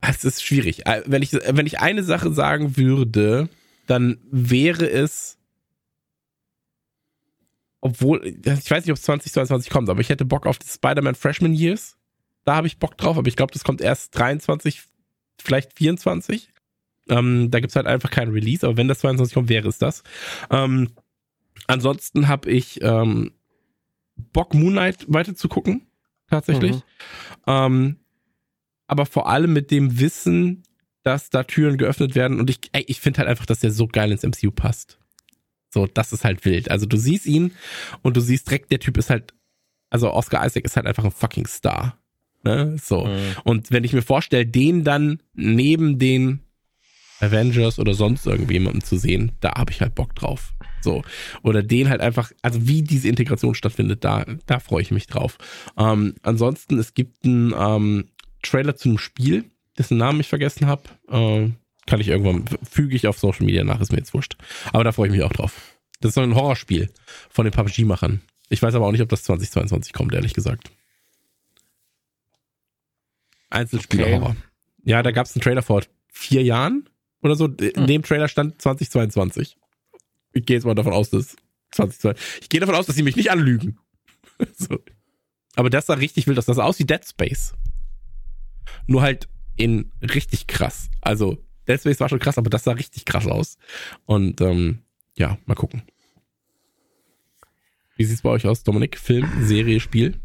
es 0.00 0.24
ist 0.24 0.42
schwierig. 0.42 0.86
Äh, 0.86 1.02
Wenn 1.06 1.22
ich, 1.22 1.32
wenn 1.32 1.66
ich 1.66 1.80
eine 1.80 2.02
Sache 2.02 2.32
sagen 2.32 2.76
würde, 2.76 3.48
dann 3.86 4.18
wäre 4.30 4.88
es. 4.88 5.36
Obwohl, 7.82 8.26
ich 8.26 8.70
weiß 8.70 8.84
nicht, 8.84 8.92
ob 8.92 8.98
es 8.98 9.02
2022 9.02 9.70
kommt, 9.70 9.88
aber 9.88 10.00
ich 10.00 10.10
hätte 10.10 10.26
Bock 10.26 10.46
auf 10.46 10.58
die 10.58 10.68
Spider-Man 10.68 11.14
Freshman 11.14 11.54
Years. 11.54 11.96
Da 12.44 12.54
habe 12.56 12.66
ich 12.66 12.78
Bock 12.78 12.96
drauf, 12.98 13.16
aber 13.16 13.28
ich 13.28 13.36
glaube, 13.36 13.52
das 13.52 13.64
kommt 13.64 13.80
erst 13.80 14.18
23, 14.18 14.82
vielleicht 15.40 15.72
24. 15.78 16.50
Ähm, 17.08 17.50
da 17.50 17.60
gibt's 17.60 17.76
halt 17.76 17.86
einfach 17.86 18.10
keinen 18.10 18.32
Release, 18.32 18.66
aber 18.66 18.76
wenn 18.76 18.88
das 18.88 19.00
22 19.00 19.34
kommt, 19.34 19.48
wäre 19.48 19.68
es 19.68 19.78
das. 19.78 20.02
Ähm, 20.50 20.90
ansonsten 21.66 22.28
habe 22.28 22.50
ich 22.50 22.82
ähm, 22.82 23.32
Bock, 24.32 24.54
Moon 24.54 24.72
Knight 24.72 25.06
weiter 25.08 25.34
zu 25.34 25.48
gucken, 25.48 25.86
tatsächlich. 26.28 26.82
Mhm. 27.46 27.96
Aber 28.90 29.06
vor 29.06 29.28
allem 29.28 29.52
mit 29.52 29.70
dem 29.70 30.00
Wissen, 30.00 30.64
dass 31.04 31.30
da 31.30 31.44
Türen 31.44 31.78
geöffnet 31.78 32.16
werden 32.16 32.40
und 32.40 32.50
ich, 32.50 32.58
ey, 32.72 32.84
ich 32.88 33.00
finde 33.00 33.18
halt 33.18 33.28
einfach, 33.28 33.46
dass 33.46 33.60
der 33.60 33.70
so 33.70 33.86
geil 33.86 34.10
ins 34.10 34.24
MCU 34.24 34.50
passt. 34.50 34.98
So, 35.72 35.86
das 35.86 36.12
ist 36.12 36.24
halt 36.24 36.44
wild. 36.44 36.72
Also 36.72 36.86
du 36.86 36.96
siehst 36.96 37.24
ihn 37.24 37.52
und 38.02 38.16
du 38.16 38.20
siehst 38.20 38.48
direkt, 38.48 38.72
der 38.72 38.80
Typ 38.80 38.98
ist 38.98 39.08
halt, 39.08 39.32
also 39.90 40.12
Oscar 40.12 40.44
Isaac 40.44 40.64
ist 40.64 40.74
halt 40.74 40.86
einfach 40.88 41.04
ein 41.04 41.12
fucking 41.12 41.46
Star. 41.46 41.98
Ne? 42.42 42.78
So. 42.82 43.04
Mhm. 43.04 43.36
Und 43.44 43.70
wenn 43.70 43.84
ich 43.84 43.92
mir 43.92 44.02
vorstelle, 44.02 44.44
den 44.44 44.82
dann 44.82 45.22
neben 45.34 46.00
den 46.00 46.40
Avengers 47.20 47.78
oder 47.78 47.94
sonst 47.94 48.26
irgendwie 48.26 48.54
jemanden 48.54 48.80
zu 48.80 48.96
sehen, 48.96 49.36
da 49.38 49.54
habe 49.54 49.70
ich 49.70 49.80
halt 49.80 49.94
Bock 49.94 50.16
drauf. 50.16 50.52
So. 50.80 51.04
Oder 51.44 51.62
den 51.62 51.90
halt 51.90 52.00
einfach, 52.00 52.32
also 52.42 52.66
wie 52.66 52.82
diese 52.82 53.06
Integration 53.06 53.54
stattfindet, 53.54 54.02
da, 54.02 54.26
da 54.46 54.58
freue 54.58 54.82
ich 54.82 54.90
mich 54.90 55.06
drauf. 55.06 55.38
Ähm, 55.78 56.16
ansonsten, 56.22 56.76
es 56.80 56.94
gibt 56.94 57.24
einen 57.24 57.54
ähm, 57.56 58.06
Trailer 58.42 58.76
zu 58.76 58.88
einem 58.88 58.98
Spiel, 58.98 59.50
dessen 59.78 59.96
Namen 59.98 60.20
ich 60.20 60.28
vergessen 60.28 60.66
habe. 60.66 60.82
Ähm, 61.08 61.56
kann 61.86 62.00
ich 62.00 62.08
irgendwann, 62.08 62.44
füge 62.68 62.94
ich 62.94 63.06
auf 63.06 63.18
Social 63.18 63.44
Media 63.46 63.64
nach, 63.64 63.80
ist 63.80 63.90
mir 63.92 63.98
jetzt 63.98 64.14
wurscht. 64.14 64.36
Aber 64.72 64.84
da 64.84 64.92
freue 64.92 65.08
ich 65.08 65.12
mich 65.12 65.22
auch 65.22 65.32
drauf. 65.32 65.76
Das 66.00 66.10
ist 66.10 66.14
so 66.14 66.20
ein 66.20 66.34
Horrorspiel 66.34 66.90
von 67.30 67.44
den 67.44 67.52
PUBG-Machern. 67.52 68.20
Ich 68.48 68.62
weiß 68.62 68.74
aber 68.74 68.86
auch 68.86 68.92
nicht, 68.92 69.02
ob 69.02 69.08
das 69.08 69.22
2022 69.24 69.92
kommt, 69.92 70.14
ehrlich 70.14 70.34
gesagt. 70.34 70.70
Einzelspieler-Horror. 73.50 74.36
Ja, 74.84 75.02
da 75.02 75.10
gab 75.10 75.26
es 75.26 75.34
einen 75.34 75.42
Trailer 75.42 75.62
vor 75.62 75.82
vier 76.08 76.42
Jahren 76.42 76.88
oder 77.22 77.34
so. 77.36 77.46
In 77.46 77.74
Hm. 77.76 77.86
dem 77.86 78.02
Trailer 78.02 78.28
stand 78.28 78.60
2022. 78.62 79.56
Ich 80.32 80.46
gehe 80.46 80.56
jetzt 80.56 80.64
mal 80.64 80.74
davon 80.74 80.92
aus, 80.92 81.10
dass 81.10 81.36
2022. 81.72 82.42
Ich 82.42 82.48
gehe 82.48 82.60
davon 82.60 82.74
aus, 82.74 82.86
dass 82.86 82.96
sie 82.96 83.02
mich 83.02 83.16
nicht 83.16 83.30
anlügen. 83.30 83.78
so. 84.56 84.78
Aber 85.56 85.70
das 85.70 85.86
sah 85.86 85.94
richtig 85.94 86.26
wild 86.26 86.38
aus. 86.38 86.46
Das 86.46 86.56
sah 86.56 86.64
aus 86.64 86.78
wie 86.78 86.84
Dead 86.84 87.04
Space. 87.04 87.54
Nur 88.90 89.02
halt 89.02 89.28
in 89.56 89.92
richtig 90.02 90.48
krass. 90.48 90.90
Also, 91.00 91.38
Space 91.68 92.00
war 92.00 92.08
schon 92.08 92.18
krass, 92.18 92.38
aber 92.38 92.50
das 92.50 92.64
sah 92.64 92.72
richtig 92.72 93.04
krass 93.04 93.28
aus. 93.28 93.56
Und 94.04 94.40
ähm, 94.40 94.80
ja, 95.16 95.38
mal 95.46 95.54
gucken. 95.54 95.84
Wie 97.96 98.04
sieht's 98.04 98.22
bei 98.22 98.30
euch 98.30 98.48
aus, 98.48 98.64
Dominik? 98.64 98.98
Film, 98.98 99.30
Serie, 99.42 99.78
Spiel? 99.78 100.18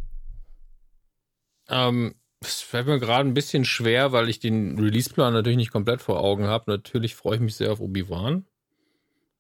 Ähm, 1.70 2.16
es 2.42 2.62
fällt 2.62 2.88
mir 2.88 3.00
gerade 3.00 3.30
ein 3.30 3.36
bisschen 3.36 3.66
schwer, 3.66 4.12
weil 4.12 4.30
ich 4.30 4.40
den 4.40 4.80
Releaseplan 4.80 5.32
natürlich 5.32 5.58
nicht 5.58 5.72
komplett 5.72 6.02
vor 6.02 6.20
Augen 6.20 6.46
habe. 6.48 6.72
Natürlich 6.72 7.14
freue 7.14 7.36
ich 7.36 7.42
mich 7.42 7.54
sehr 7.54 7.72
auf 7.72 7.82
Obi-Wan. 7.82 8.46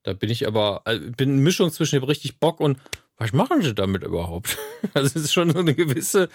Da 0.04 0.14
bin 0.14 0.30
ich 0.30 0.45
aber, 0.45 0.86
also 0.86 1.04
bin 1.14 1.32
eine 1.32 1.42
Mischung 1.42 1.72
zwischen, 1.72 1.95
ich 1.95 2.02
hab 2.04 2.10
richtig 2.10 2.40
Bock 2.40 2.60
und 2.60 2.78
was 3.18 3.34
machen 3.34 3.61
sie 3.61 3.74
damit 3.74 4.03
überhaupt? 4.03 4.58
Also 4.94 5.08
es 5.08 5.26
ist 5.26 5.34
schon 5.34 5.52
so 5.52 5.60
eine 5.60 5.74
gewisse 5.74 6.30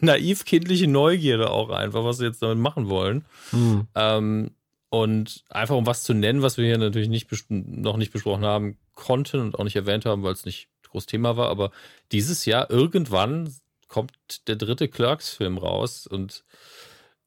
naiv-kindliche 0.00 0.88
Neugierde 0.88 1.50
auch 1.50 1.70
einfach, 1.70 2.04
was 2.04 2.18
sie 2.18 2.24
jetzt 2.24 2.42
damit 2.42 2.58
machen 2.58 2.88
wollen. 2.88 3.24
Hm. 3.50 3.86
Ähm, 3.94 4.50
und 4.88 5.44
einfach 5.48 5.76
um 5.76 5.86
was 5.86 6.02
zu 6.02 6.12
nennen, 6.12 6.42
was 6.42 6.58
wir 6.58 6.64
hier 6.64 6.78
natürlich 6.78 7.08
nicht 7.08 7.28
noch 7.48 7.96
nicht 7.96 8.12
besprochen 8.12 8.44
haben 8.44 8.76
konnten 8.94 9.40
und 9.40 9.58
auch 9.58 9.64
nicht 9.64 9.76
erwähnt 9.76 10.04
haben, 10.04 10.24
weil 10.24 10.32
es 10.32 10.44
nicht 10.44 10.68
groß 10.90 11.06
Thema 11.06 11.36
war, 11.36 11.48
aber 11.48 11.70
dieses 12.12 12.44
Jahr 12.44 12.70
irgendwann 12.70 13.54
kommt 13.88 14.48
der 14.48 14.56
dritte 14.56 14.88
Clerks-Film 14.88 15.58
raus 15.58 16.06
und 16.06 16.44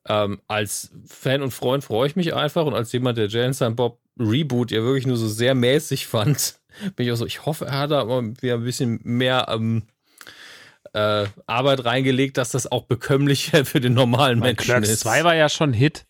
ähm, 0.07 0.41
als 0.47 0.91
Fan 1.05 1.41
und 1.41 1.51
Freund 1.51 1.83
freue 1.83 2.07
ich 2.07 2.15
mich 2.15 2.33
einfach 2.33 2.65
und 2.65 2.73
als 2.73 2.91
jemand, 2.91 3.17
der 3.17 3.27
Jane 3.27 3.53
Bob 3.71 3.99
Reboot 4.19 4.71
ja 4.71 4.81
wirklich 4.81 5.07
nur 5.07 5.17
so 5.17 5.27
sehr 5.27 5.55
mäßig 5.55 6.07
fand, 6.07 6.58
bin 6.95 7.05
ich 7.05 7.11
auch 7.11 7.17
so, 7.17 7.25
ich 7.25 7.45
hoffe, 7.45 7.65
er 7.65 7.79
hat 7.79 7.91
da 7.91 8.05
mal 8.05 8.33
wieder 8.41 8.55
ein 8.55 8.63
bisschen 8.63 8.99
mehr 9.03 9.47
ähm, 9.49 9.83
äh, 10.93 11.25
Arbeit 11.45 11.85
reingelegt, 11.85 12.37
dass 12.37 12.51
das 12.51 12.71
auch 12.71 12.83
bekömmlicher 12.85 13.65
für 13.65 13.79
den 13.79 13.93
normalen 13.93 14.39
Mein 14.39 14.49
Menschen 14.55 14.65
Clerks 14.65 14.89
ist. 14.89 14.99
2 15.01 15.23
war 15.23 15.35
ja 15.35 15.49
schon 15.49 15.73
Hit. 15.73 16.05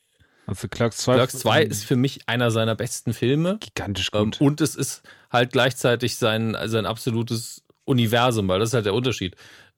Also 0.48 0.68
Clerks 0.68 0.98
2, 0.98 1.14
Clerks 1.14 1.40
2 1.40 1.64
ist 1.64 1.86
für 1.86 1.96
mich 1.96 2.22
einer 2.28 2.50
seiner 2.50 2.76
besten 2.76 3.14
Filme. 3.14 3.58
gigantisch 3.60 4.10
Ähm, 4.14 4.26
gut. 4.26 4.42
und 4.42 4.62
es 4.62 4.76
ist 4.76 5.04
halt 5.30 5.52
gleichzeitig 5.52 6.16
sein, 6.16 6.58
sein 6.66 6.88
absolutes 6.88 7.64
Universum, 7.86 8.48
weil 8.48 8.60
das 8.60 8.70
ist 8.70 8.74
halt 8.74 8.86
der 8.86 8.96
Unterschied. 8.96 9.36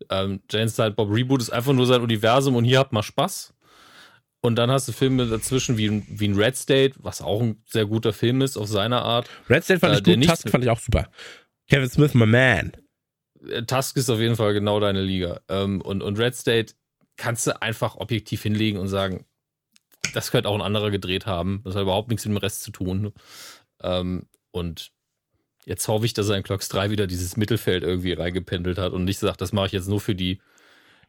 Ähm, 0.10 0.42
Jane's 0.50 0.76
Silent 0.76 0.96
Bob 0.96 1.10
Reboot 1.12 1.42
ist 1.42 1.50
einfach 1.50 1.74
nur 1.74 1.86
sein 1.86 2.02
Universum 2.02 2.56
und 2.56 2.64
hier 2.64 2.80
habt 2.80 2.94
mal 2.94 3.04
Spaß. 3.04 3.54
Und 4.42 4.56
dann 4.56 4.72
hast 4.72 4.88
du 4.88 4.92
Filme 4.92 5.28
dazwischen 5.28 5.78
wie, 5.78 5.88
ein- 5.88 6.06
wie 6.10 6.28
ein 6.28 6.36
Red 6.36 6.56
State, 6.58 6.96
was 7.00 7.22
auch 7.22 7.42
ein 7.42 7.62
sehr 7.68 7.86
guter 7.86 8.12
Film 8.12 8.42
ist 8.42 8.58
auf 8.58 8.68
seine 8.68 9.02
Art. 9.04 9.30
Red 9.50 9.64
State 9.64 9.80
fand 9.80 9.94
Äh, 9.94 9.98
ich 10.00 10.04
gut, 10.20 10.30
Tusk 10.30 10.50
fand 10.50 10.64
ich 10.64 10.70
auch 10.70 10.80
super. 10.80 11.10
Kevin 11.70 11.90
Smith, 11.90 12.14
my 12.16 12.26
man. 12.26 12.72
Äh, 13.48 13.64
Tusk 13.64 13.98
ist 13.98 14.10
auf 14.10 14.20
jeden 14.20 14.36
Fall 14.36 14.54
genau 14.54 14.80
deine 14.80 15.02
Liga. 15.02 15.42
Ähm, 15.48 15.82
und, 15.82 16.02
und 16.02 16.18
Red 16.18 16.36
State 16.36 16.74
kannst 17.18 17.46
du 17.46 17.62
einfach 17.62 17.96
objektiv 17.98 18.42
hinlegen 18.42 18.80
und 18.80 18.88
sagen, 18.88 19.26
das 20.14 20.32
könnte 20.32 20.50
auch 20.50 20.56
ein 20.56 20.62
anderer 20.62 20.90
gedreht 20.90 21.28
haben. 21.28 21.62
Das 21.64 21.76
hat 21.76 21.84
überhaupt 21.84 22.10
nichts 22.10 22.26
mit 22.26 22.36
dem 22.36 22.38
Rest 22.38 22.64
zu 22.64 22.72
tun. 22.72 23.14
Ähm, 23.84 24.26
und 24.50 24.92
jetzt 25.66 25.88
hoffe 25.88 26.06
ich, 26.08 26.14
dass 26.14 26.30
er 26.30 26.38
in 26.38 26.44
Clocks 26.44 26.68
3 26.70 26.90
wieder 26.90 27.06
dieses 27.06 27.38
Mittelfeld 27.38 27.84
irgendwie 27.84 28.14
reingependelt 28.14 28.80
hat 28.80 28.92
und 28.94 29.04
nicht 29.06 29.20
sagt, 29.20 29.40
das 29.42 29.54
mache 29.54 29.68
ich 29.68 29.72
jetzt 29.72 29.88
nur 29.88 30.02
für 30.02 30.16
die, 30.16 30.40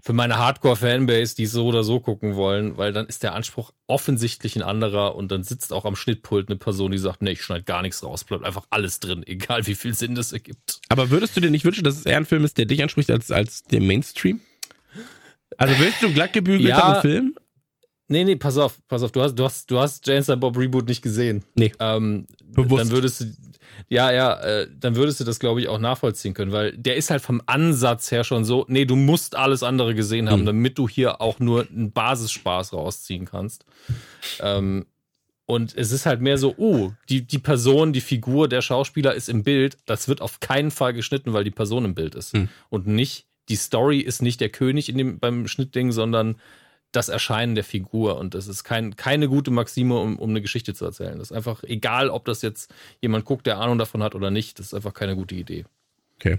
für 0.05 0.13
meine 0.13 0.37
Hardcore-Fanbase, 0.37 1.37
die 1.37 1.47
so 1.47 1.67
oder 1.67 1.85
so 1.85 2.01
gucken 2.01 2.35
wollen, 2.35 2.77
weil 2.77 2.93
dann 2.93 3.07
ist 3.07 3.23
der 3.23 3.35
Anspruch 3.35 3.71
offensichtlich 3.87 4.57
ein 4.57 4.63
anderer 4.63 5.15
und 5.15 5.31
dann 5.31 5.45
sitzt 5.45 5.73
auch 5.73 5.85
am 5.85 5.95
Schnittpult 5.95 6.49
eine 6.49 6.57
Person, 6.59 6.91
die 6.91 6.99
sagt, 6.99 7.23
nee, 7.23 7.31
ich 7.31 7.43
schneide 7.43 7.63
gar 7.63 7.83
nichts 7.83 8.03
raus, 8.03 8.25
bleibt 8.25 8.45
einfach 8.45 8.67
alles 8.71 8.99
drin, 8.99 9.23
egal 9.27 9.65
wie 9.69 9.77
viel 9.77 9.95
Sinn 9.95 10.17
das 10.17 10.33
ergibt. 10.33 10.81
Aber 10.89 11.11
würdest 11.11 11.37
du 11.37 11.41
dir 11.41 11.51
nicht 11.51 11.65
wünschen, 11.65 11.85
dass 11.85 11.97
es 11.97 12.05
eher 12.05 12.17
ein 12.17 12.27
Film 12.27 12.45
ist, 12.45 12.59
der 12.59 12.67
dich 12.67 12.83
anspricht 12.83 13.11
als, 13.13 13.31
als 13.31 13.63
den 13.63 13.87
Mainstream? 13.87 14.41
Also 15.57 15.79
willst 15.79 16.03
du 16.03 16.07
einen 16.07 16.15
glatt 16.15 16.33
gebügelteren 16.33 16.95
Ja. 16.95 17.01
Film? 17.01 17.35
Nee, 18.13 18.25
nee, 18.25 18.37
pass 18.37 18.59
auf, 18.59 18.79
pass 18.89 19.03
auf, 19.03 19.11
du 19.11 19.23
hast, 19.23 19.35
du 19.35 19.45
hast, 19.45 19.71
du 19.71 19.79
hast 19.81 20.07
James 20.07 20.27
Bob 20.27 20.57
Reboot 20.59 20.87
nicht 20.87 21.01
gesehen. 21.03 21.43
Nee. 21.55 21.73
Ähm, 21.81 22.27
Bewusst. 22.45 22.83
Dann 22.83 22.91
würdest 22.91 23.21
du, 23.23 23.25
ja, 23.89 24.13
ja, 24.13 24.39
äh, 24.41 24.69
dann 24.79 24.97
würdest 24.97 25.21
du 25.21 25.25
das, 25.25 25.39
glaube 25.39 25.61
ich, 25.61 25.69
auch 25.69 25.79
nachvollziehen 25.79 26.35
können, 26.35 26.53
weil 26.53 26.77
der 26.77 26.97
ist 26.97 27.11
halt 27.11 27.23
vom 27.23 27.41
Ansatz 27.47 28.11
her 28.11 28.23
schon 28.25 28.45
so, 28.45 28.67
nee, 28.69 28.85
du 28.85 28.97
musst 28.97 29.35
alles 29.35 29.63
andere 29.63 29.95
gesehen 29.95 30.29
haben, 30.31 30.41
Hm. 30.41 30.47
damit 30.47 30.79
du 30.79 30.89
hier 30.89 31.21
auch 31.23 31.41
nur 31.41 31.67
einen 31.69 31.91
Basisspaß 31.93 32.75
rausziehen 32.75 33.25
kannst. 33.25 33.65
Ähm, 34.41 34.85
und 35.47 35.75
es 35.77 35.91
ist 35.91 36.07
halt 36.07 36.21
mehr 36.21 36.39
so, 36.39 36.55
oh, 36.57 36.93
die, 37.09 37.27
die 37.27 37.39
Person, 37.39 37.93
die 37.93 38.01
Figur, 38.01 38.49
der 38.49 38.61
Schauspieler 38.63 39.15
ist 39.15 39.29
im 39.29 39.43
Bild, 39.43 39.77
das 39.87 40.07
wird 40.09 40.21
auf 40.21 40.41
keinen 40.41 40.71
Fall 40.71 40.93
geschnitten, 40.93 41.33
weil 41.33 41.45
die 41.45 41.51
Person 41.51 41.85
im 41.87 41.95
Bild 41.95 42.15
ist. 42.15 42.35
Hm. 42.35 42.49
Und 42.69 42.87
nicht, 42.87 43.27
die 43.49 43.57
Story 43.57 44.01
ist 44.01 44.23
nicht 44.23 44.41
der 44.41 44.51
König 44.51 44.89
in 44.89 44.99
dem, 44.99 45.19
beim 45.19 45.49
Schnittding, 45.49 45.93
sondern 45.93 46.37
das 46.93 47.09
Erscheinen 47.09 47.55
der 47.55 47.65
Figur. 47.65 48.19
Und 48.19 48.35
das 48.35 48.47
ist 48.47 48.65
kein, 48.65 48.97
keine 48.97 49.29
gute 49.29 49.51
Maxime, 49.51 49.99
um, 49.99 50.19
um 50.19 50.31
eine 50.31 50.43
Geschichte 50.43 50.75
zu 50.75 50.85
erzählen. 50.85 51.19
Das 51.19 51.31
ist 51.31 51.37
einfach 51.37 51.63
egal, 51.65 52.11
ob 52.11 52.25
das 52.27 52.43
jetzt 52.43 52.73
jemand 53.01 53.25
guckt, 53.25 53.47
der 53.47 53.59
Ahnung 53.59 53.79
davon 53.79 54.03
hat 54.03 54.15
oder 54.15 54.31
nicht. 54.31 54.59
Das 54.59 54.67
ist 54.67 54.75
einfach 54.75 54.95
keine 54.95 55.17
gute 55.17 55.35
Idee. 55.35 55.65
Okay. 56.17 56.39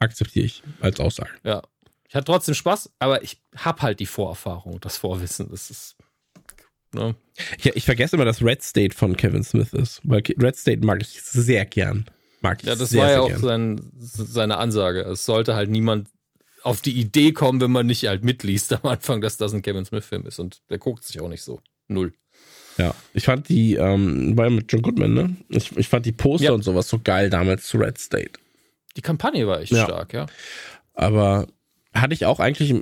Akzeptiere 0.00 0.46
ich 0.46 0.62
als 0.80 1.00
Aussage. 1.00 1.30
Ja. 1.44 1.62
Ich 2.08 2.14
hatte 2.14 2.24
trotzdem 2.24 2.54
Spaß, 2.54 2.90
aber 2.98 3.22
ich 3.22 3.38
habe 3.56 3.82
halt 3.82 4.00
die 4.00 4.06
Vorerfahrung, 4.06 4.80
das 4.80 4.96
Vorwissen. 4.96 5.48
Das 5.50 5.70
ist. 5.70 5.96
Ne? 6.92 7.14
Ich, 7.58 7.66
ich 7.66 7.84
vergesse 7.84 8.16
immer, 8.16 8.24
dass 8.24 8.42
Red 8.42 8.62
State 8.62 8.96
von 8.96 9.16
Kevin 9.16 9.44
Smith 9.44 9.74
ist, 9.74 10.00
weil 10.04 10.22
Red 10.38 10.56
State 10.56 10.84
mag 10.84 11.02
ich 11.02 11.20
sehr 11.20 11.66
gern. 11.66 12.06
Mag 12.40 12.60
ich 12.62 12.68
Ja, 12.68 12.76
das 12.76 12.90
sehr, 12.90 13.02
war 13.02 13.10
ja 13.10 13.20
auch 13.20 13.36
sein, 13.36 13.78
seine 13.98 14.56
Ansage. 14.56 15.02
Es 15.02 15.26
sollte 15.26 15.54
halt 15.54 15.68
niemand 15.68 16.08
auf 16.68 16.80
die 16.80 16.92
Idee 16.98 17.32
kommen, 17.32 17.60
wenn 17.60 17.70
man 17.72 17.86
nicht 17.86 18.06
halt 18.06 18.24
mitliest 18.24 18.72
am 18.72 18.88
Anfang, 18.90 19.20
dass 19.20 19.36
das 19.36 19.52
ein 19.54 19.62
Kevin 19.62 19.84
Smith-Film 19.84 20.26
ist. 20.26 20.38
Und 20.38 20.60
der 20.70 20.78
guckt 20.78 21.04
sich 21.04 21.20
auch 21.20 21.28
nicht 21.28 21.42
so. 21.42 21.60
Null. 21.88 22.12
Ja, 22.76 22.94
ich 23.12 23.24
fand 23.24 23.48
die, 23.48 23.74
ähm, 23.74 24.36
war 24.36 24.44
ja 24.44 24.50
mit 24.50 24.70
John 24.72 24.82
Goodman, 24.82 25.12
ne? 25.14 25.36
Ich, 25.48 25.76
ich 25.76 25.88
fand 25.88 26.06
die 26.06 26.12
Poster 26.12 26.46
Ja. 26.46 26.52
und 26.52 26.62
sowas 26.62 26.88
so 26.88 27.00
geil 27.02 27.28
damals 27.30 27.66
zu 27.66 27.78
Red 27.78 27.98
State. 27.98 28.32
Die 28.96 29.02
Kampagne 29.02 29.46
war 29.48 29.60
echt 29.60 29.72
Ja. 29.72 29.84
stark, 29.84 30.12
ja. 30.12 30.26
Aber 30.94 31.46
hatte 31.92 32.14
ich 32.14 32.24
auch 32.26 32.38
eigentlich, 32.40 32.74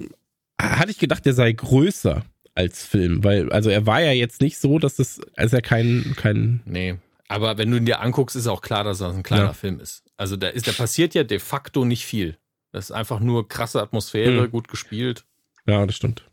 hatte 0.60 0.90
ich 0.90 0.98
gedacht, 0.98 1.24
der 1.24 1.32
sei 1.34 1.52
größer 1.52 2.24
als 2.54 2.84
Film, 2.84 3.22
weil, 3.24 3.50
also 3.52 3.70
er 3.70 3.86
war 3.86 4.00
ja 4.02 4.12
jetzt 4.12 4.40
nicht 4.40 4.58
so, 4.58 4.78
dass 4.78 4.96
das, 4.96 5.20
also 5.36 5.56
er 5.56 5.62
kein, 5.62 6.14
kein, 6.16 6.60
Nee. 6.66 6.96
Aber 7.28 7.58
wenn 7.58 7.70
du 7.70 7.76
ihn 7.78 7.86
dir 7.86 8.00
anguckst, 8.00 8.36
ist 8.36 8.46
auch 8.46 8.60
klar, 8.62 8.84
dass 8.84 8.98
das 8.98 9.14
ein 9.14 9.22
kleiner 9.22 9.44
Ja. 9.46 9.52
Film 9.52 9.80
ist. 9.80 10.04
Also 10.16 10.36
da 10.36 10.48
ist, 10.48 10.68
da 10.68 10.72
passiert 10.72 11.14
ja 11.14 11.24
de 11.24 11.38
facto 11.38 11.84
nicht 11.84 12.04
viel. 12.04 12.36
Das 12.72 12.86
ist 12.86 12.90
einfach 12.92 13.20
nur 13.20 13.48
krasse 13.48 13.80
Atmosphäre, 13.80 14.42
Mhm. 14.46 14.50
gut 14.50 14.68
gespielt. 14.68 15.24
ja, 15.66 15.84
das 15.86 15.96
stimmt. 15.96 16.28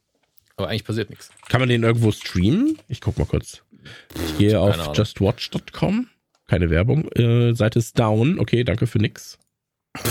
Aber 0.55 0.67
eigentlich 0.69 0.83
passiert 0.85 1.09
nichts. 1.09 1.31
Kann 1.49 1.61
man 1.61 1.69
den 1.69 1.83
irgendwo 1.83 2.11
streamen? 2.11 2.77
Ich 2.87 3.01
guck 3.01 3.17
mal 3.17 3.25
kurz. 3.25 3.63
Ich 4.15 4.37
gehe 4.37 4.51
keine 4.51 4.63
auf 4.87 4.95
justwatch.com. 4.97 6.07
Keine 6.47 6.69
Werbung. 6.69 7.09
Äh, 7.13 7.53
Seite 7.55 7.79
ist 7.79 7.97
down. 7.97 8.37
Okay, 8.39 8.63
danke 8.63 8.85
für 8.85 8.99
nix. 8.99 9.39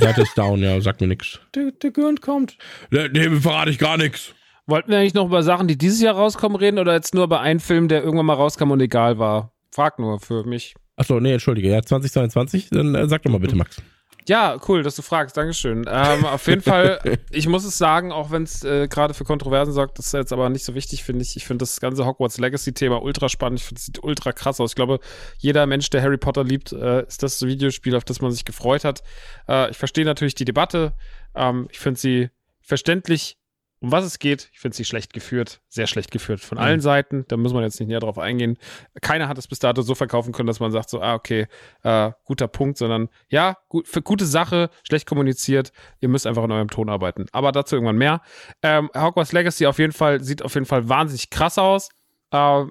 Seite 0.00 0.22
ist 0.22 0.36
down, 0.36 0.60
ja, 0.62 0.80
sagt 0.80 1.00
mir 1.00 1.06
nix. 1.06 1.40
Der, 1.54 1.70
der 1.70 1.90
Gürnt 1.90 2.20
kommt. 2.22 2.58
Ne, 2.90 3.08
Dem 3.10 3.40
verrate 3.40 3.70
ich 3.70 3.78
gar 3.78 3.96
nichts. 3.96 4.34
Wollten 4.66 4.90
wir 4.90 4.98
eigentlich 4.98 5.14
noch 5.14 5.26
über 5.26 5.42
Sachen, 5.42 5.66
die 5.68 5.78
dieses 5.78 6.00
Jahr 6.02 6.14
rauskommen, 6.14 6.56
reden 6.58 6.78
oder 6.78 6.92
jetzt 6.94 7.14
nur 7.14 7.24
über 7.24 7.40
einen 7.40 7.60
Film, 7.60 7.88
der 7.88 8.02
irgendwann 8.02 8.26
mal 8.26 8.34
rauskam 8.34 8.70
und 8.70 8.80
egal 8.80 9.18
war? 9.18 9.52
Frag 9.72 9.98
nur 9.98 10.20
für 10.20 10.44
mich. 10.44 10.74
Achso, 10.96 11.20
nee, 11.20 11.32
entschuldige. 11.32 11.70
Ja, 11.70 11.80
2022? 11.82 12.70
Dann 12.70 12.94
äh, 12.94 13.08
sag 13.08 13.22
doch 13.22 13.30
mal 13.30 13.38
bitte, 13.40 13.56
Max. 13.56 13.80
Ja, 14.28 14.58
cool, 14.68 14.82
dass 14.82 14.94
du 14.94 15.00
fragst. 15.00 15.38
Dankeschön. 15.38 15.86
Ähm, 15.88 16.26
auf 16.26 16.46
jeden 16.46 16.60
Fall, 16.60 17.00
ich 17.30 17.48
muss 17.48 17.64
es 17.64 17.78
sagen, 17.78 18.12
auch 18.12 18.30
wenn 18.30 18.42
es 18.42 18.62
äh, 18.62 18.86
gerade 18.86 19.14
für 19.14 19.24
Kontroversen 19.24 19.72
sorgt, 19.72 19.98
das 19.98 20.08
ist 20.08 20.12
jetzt 20.12 20.34
aber 20.34 20.50
nicht 20.50 20.64
so 20.64 20.74
wichtig, 20.74 21.02
finde 21.02 21.22
ich. 21.22 21.34
Ich 21.36 21.46
finde 21.46 21.62
das 21.62 21.80
ganze 21.80 22.04
Hogwarts 22.04 22.36
Legacy-Thema 22.36 23.02
ultra 23.02 23.30
spannend. 23.30 23.60
Ich 23.60 23.66
finde, 23.66 23.78
es 23.78 23.86
sieht 23.86 24.04
ultra 24.04 24.32
krass 24.32 24.60
aus. 24.60 24.72
Ich 24.72 24.76
glaube, 24.76 25.00
jeder 25.38 25.64
Mensch, 25.64 25.88
der 25.88 26.02
Harry 26.02 26.18
Potter 26.18 26.44
liebt, 26.44 26.72
äh, 26.72 27.06
ist 27.06 27.22
das 27.22 27.40
Videospiel, 27.40 27.96
auf 27.96 28.04
das 28.04 28.20
man 28.20 28.30
sich 28.30 28.44
gefreut 28.44 28.84
hat. 28.84 29.02
Äh, 29.48 29.70
ich 29.70 29.78
verstehe 29.78 30.04
natürlich 30.04 30.34
die 30.34 30.44
Debatte. 30.44 30.92
Ähm, 31.34 31.68
ich 31.70 31.78
finde 31.78 31.98
sie 31.98 32.28
verständlich, 32.60 33.38
um 33.80 33.92
was 33.92 34.04
es 34.04 34.18
geht. 34.18 34.48
Ich 34.52 34.58
finde 34.58 34.76
sie 34.76 34.84
schlecht 34.84 35.12
geführt, 35.12 35.60
sehr 35.68 35.86
schlecht 35.86 36.10
geführt 36.10 36.40
von 36.40 36.58
allen 36.58 36.80
Seiten. 36.80 37.24
Da 37.28 37.36
muss 37.36 37.52
man 37.52 37.62
jetzt 37.62 37.78
nicht 37.78 37.88
näher 37.88 38.00
drauf 38.00 38.18
eingehen. 38.18 38.58
Keiner 39.00 39.28
hat 39.28 39.38
es 39.38 39.46
bis 39.46 39.60
dato 39.60 39.82
so 39.82 39.94
verkaufen 39.94 40.32
können, 40.32 40.48
dass 40.48 40.60
man 40.60 40.72
sagt 40.72 40.90
so, 40.90 41.00
ah, 41.00 41.14
okay, 41.14 41.46
äh, 41.84 42.10
guter 42.24 42.48
Punkt, 42.48 42.78
sondern 42.78 43.08
ja, 43.28 43.56
gut, 43.68 43.86
für 43.86 44.02
gute 44.02 44.26
Sache, 44.26 44.70
schlecht 44.82 45.06
kommuniziert. 45.06 45.72
Ihr 46.00 46.08
müsst 46.08 46.26
einfach 46.26 46.44
in 46.44 46.52
eurem 46.52 46.70
Ton 46.70 46.88
arbeiten. 46.88 47.26
Aber 47.32 47.52
dazu 47.52 47.76
irgendwann 47.76 47.98
mehr. 47.98 48.20
Ähm, 48.62 48.90
Hogwarts 48.96 49.32
Legacy 49.32 49.66
auf 49.66 49.78
jeden 49.78 49.92
Fall 49.92 50.22
sieht 50.22 50.42
auf 50.42 50.54
jeden 50.54 50.66
Fall 50.66 50.88
wahnsinnig 50.88 51.30
krass 51.30 51.58
aus. 51.58 51.88
Äh, 52.32 52.64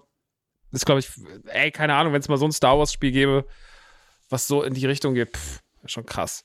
ist, 0.72 0.86
glaube 0.86 1.00
ich, 1.00 1.10
ey, 1.46 1.72
keine 1.72 1.96
Ahnung, 1.96 2.12
wenn 2.12 2.20
es 2.20 2.28
mal 2.28 2.38
so 2.38 2.46
ein 2.46 2.52
Star 2.52 2.78
Wars-Spiel 2.78 3.12
gäbe, 3.12 3.46
was 4.30 4.48
so 4.48 4.64
in 4.64 4.74
die 4.74 4.86
Richtung 4.86 5.14
geht, 5.14 5.36
pff, 5.36 5.62
schon 5.86 6.06
krass. 6.06 6.44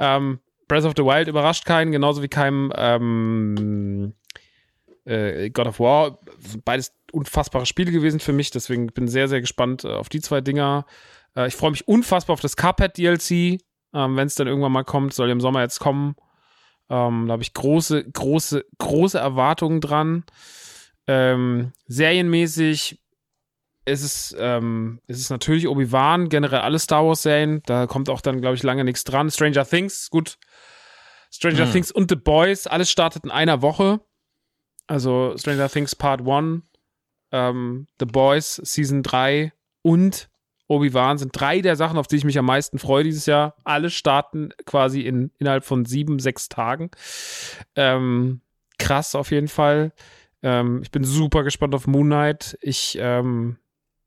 Ähm, 0.00 0.40
Breath 0.70 0.84
of 0.84 0.94
the 0.96 1.02
Wild 1.02 1.26
überrascht 1.26 1.64
keinen, 1.64 1.90
genauso 1.90 2.22
wie 2.22 2.28
keinem 2.28 2.72
ähm, 2.76 4.14
äh, 5.04 5.50
God 5.50 5.66
of 5.66 5.80
War. 5.80 6.20
Beides 6.64 6.94
unfassbare 7.10 7.66
Spiele 7.66 7.90
gewesen 7.90 8.20
für 8.20 8.32
mich, 8.32 8.52
deswegen 8.52 8.86
bin 8.86 9.08
sehr, 9.08 9.26
sehr 9.26 9.40
gespannt 9.40 9.84
äh, 9.84 9.88
auf 9.88 10.08
die 10.08 10.20
zwei 10.20 10.40
Dinger. 10.40 10.86
Äh, 11.34 11.48
ich 11.48 11.56
freue 11.56 11.72
mich 11.72 11.88
unfassbar 11.88 12.34
auf 12.34 12.40
das 12.40 12.56
Cuphead 12.56 12.96
DLC, 12.96 13.60
ähm, 13.92 14.16
wenn 14.16 14.28
es 14.28 14.36
dann 14.36 14.46
irgendwann 14.46 14.70
mal 14.70 14.84
kommt, 14.84 15.12
soll 15.12 15.28
im 15.30 15.40
Sommer 15.40 15.62
jetzt 15.62 15.80
kommen. 15.80 16.14
Ähm, 16.88 17.26
da 17.26 17.32
habe 17.32 17.42
ich 17.42 17.52
große, 17.52 18.08
große, 18.08 18.64
große 18.78 19.18
Erwartungen 19.18 19.80
dran. 19.80 20.22
Ähm, 21.08 21.72
serienmäßig 21.88 23.00
ist 23.86 24.04
es, 24.04 24.36
ähm, 24.38 25.00
ist 25.08 25.18
es 25.18 25.30
natürlich 25.30 25.66
Obi-Wan, 25.66 26.28
generell 26.28 26.60
alle 26.60 26.78
Star 26.78 27.04
Wars-Serien. 27.04 27.60
Da 27.66 27.88
kommt 27.88 28.08
auch 28.08 28.20
dann, 28.20 28.40
glaube 28.40 28.54
ich, 28.54 28.62
lange 28.62 28.84
nichts 28.84 29.02
dran. 29.02 29.32
Stranger 29.32 29.66
Things, 29.66 30.10
gut. 30.10 30.38
Stranger 31.30 31.66
Hm. 31.66 31.72
Things 31.72 31.92
und 31.92 32.10
The 32.10 32.16
Boys, 32.16 32.66
alles 32.66 32.90
startet 32.90 33.24
in 33.24 33.30
einer 33.30 33.62
Woche. 33.62 34.00
Also 34.86 35.34
Stranger 35.36 35.68
Things 35.68 35.94
Part 35.94 36.26
1, 36.26 36.62
ähm, 37.32 37.86
The 38.00 38.06
Boys 38.06 38.56
Season 38.56 39.02
3 39.02 39.52
und 39.82 40.28
Obi-Wan 40.70 41.18
sind 41.18 41.32
drei 41.34 41.60
der 41.60 41.74
Sachen, 41.74 41.98
auf 41.98 42.06
die 42.06 42.16
ich 42.16 42.24
mich 42.24 42.38
am 42.38 42.44
meisten 42.44 42.78
freue 42.78 43.02
dieses 43.02 43.26
Jahr. 43.26 43.56
Alle 43.64 43.90
starten 43.90 44.50
quasi 44.66 45.00
in, 45.00 45.32
innerhalb 45.38 45.64
von 45.64 45.84
sieben, 45.84 46.20
sechs 46.20 46.48
Tagen. 46.48 46.90
Ähm, 47.74 48.40
krass 48.78 49.16
auf 49.16 49.32
jeden 49.32 49.48
Fall. 49.48 49.92
Ähm, 50.42 50.80
ich 50.82 50.92
bin 50.92 51.02
super 51.02 51.42
gespannt 51.42 51.74
auf 51.74 51.88
Moon 51.88 52.06
Knight. 52.06 52.56
Ich 52.60 52.96
ähm, 53.00 53.56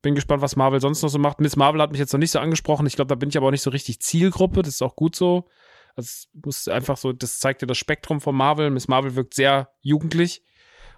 bin 0.01 0.15
gespannt, 0.15 0.41
was 0.41 0.55
Marvel 0.55 0.79
sonst 0.79 1.01
noch 1.01 1.09
so 1.09 1.19
macht. 1.19 1.41
Miss 1.41 1.57
Marvel 1.57 1.81
hat 1.81 1.91
mich 1.91 1.99
jetzt 1.99 2.13
noch 2.13 2.19
nicht 2.19 2.31
so 2.31 2.39
angesprochen. 2.39 2.87
Ich 2.87 2.95
glaube, 2.95 3.09
da 3.09 3.15
bin 3.15 3.27
ich 3.27 3.35
aber 3.35 3.47
auch 3.47 3.51
nicht 3.51 3.61
so 3.61 3.69
richtig 3.69 3.99
Zielgruppe. 3.99 4.61
Das 4.61 4.75
ist 4.75 4.81
auch 4.81 4.95
gut 4.95 5.15
so. 5.15 5.49
Also, 5.95 6.27
muss 6.33 6.67
einfach 6.67 6.97
so, 6.97 7.13
das 7.13 7.39
zeigt 7.39 7.61
dir 7.61 7.67
das 7.67 7.77
Spektrum 7.77 8.21
von 8.21 8.35
Marvel. 8.35 8.69
Miss 8.69 8.87
Marvel 8.87 9.15
wirkt 9.15 9.33
sehr 9.33 9.73
jugendlich 9.81 10.43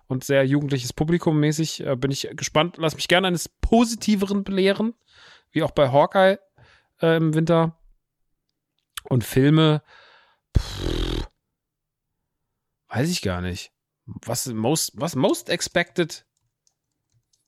und 0.08 0.24
sehr 0.24 0.46
jugendliches 0.46 0.94
Publikum 0.94 1.40
mäßig. 1.40 1.86
Äh, 1.86 1.96
bin 1.96 2.12
ich 2.12 2.30
gespannt. 2.34 2.78
Lass 2.78 2.96
mich 2.96 3.08
gerne 3.08 3.28
eines 3.28 3.50
Positiveren 3.50 4.44
belehren, 4.44 4.94
wie 5.52 5.64
auch 5.64 5.72
bei 5.72 5.92
Hawkeye 5.92 6.38
äh, 7.02 7.18
im 7.18 7.34
Winter. 7.34 7.78
Und 9.04 9.24
Filme, 9.24 9.84
pff, 10.58 11.28
weiß 12.90 13.10
ich 13.10 13.22
gar 13.22 13.42
nicht. 13.42 13.72
Was 14.06 14.46
most, 14.48 14.94
was 14.96 15.16
most 15.16 15.50
expected 15.50 16.26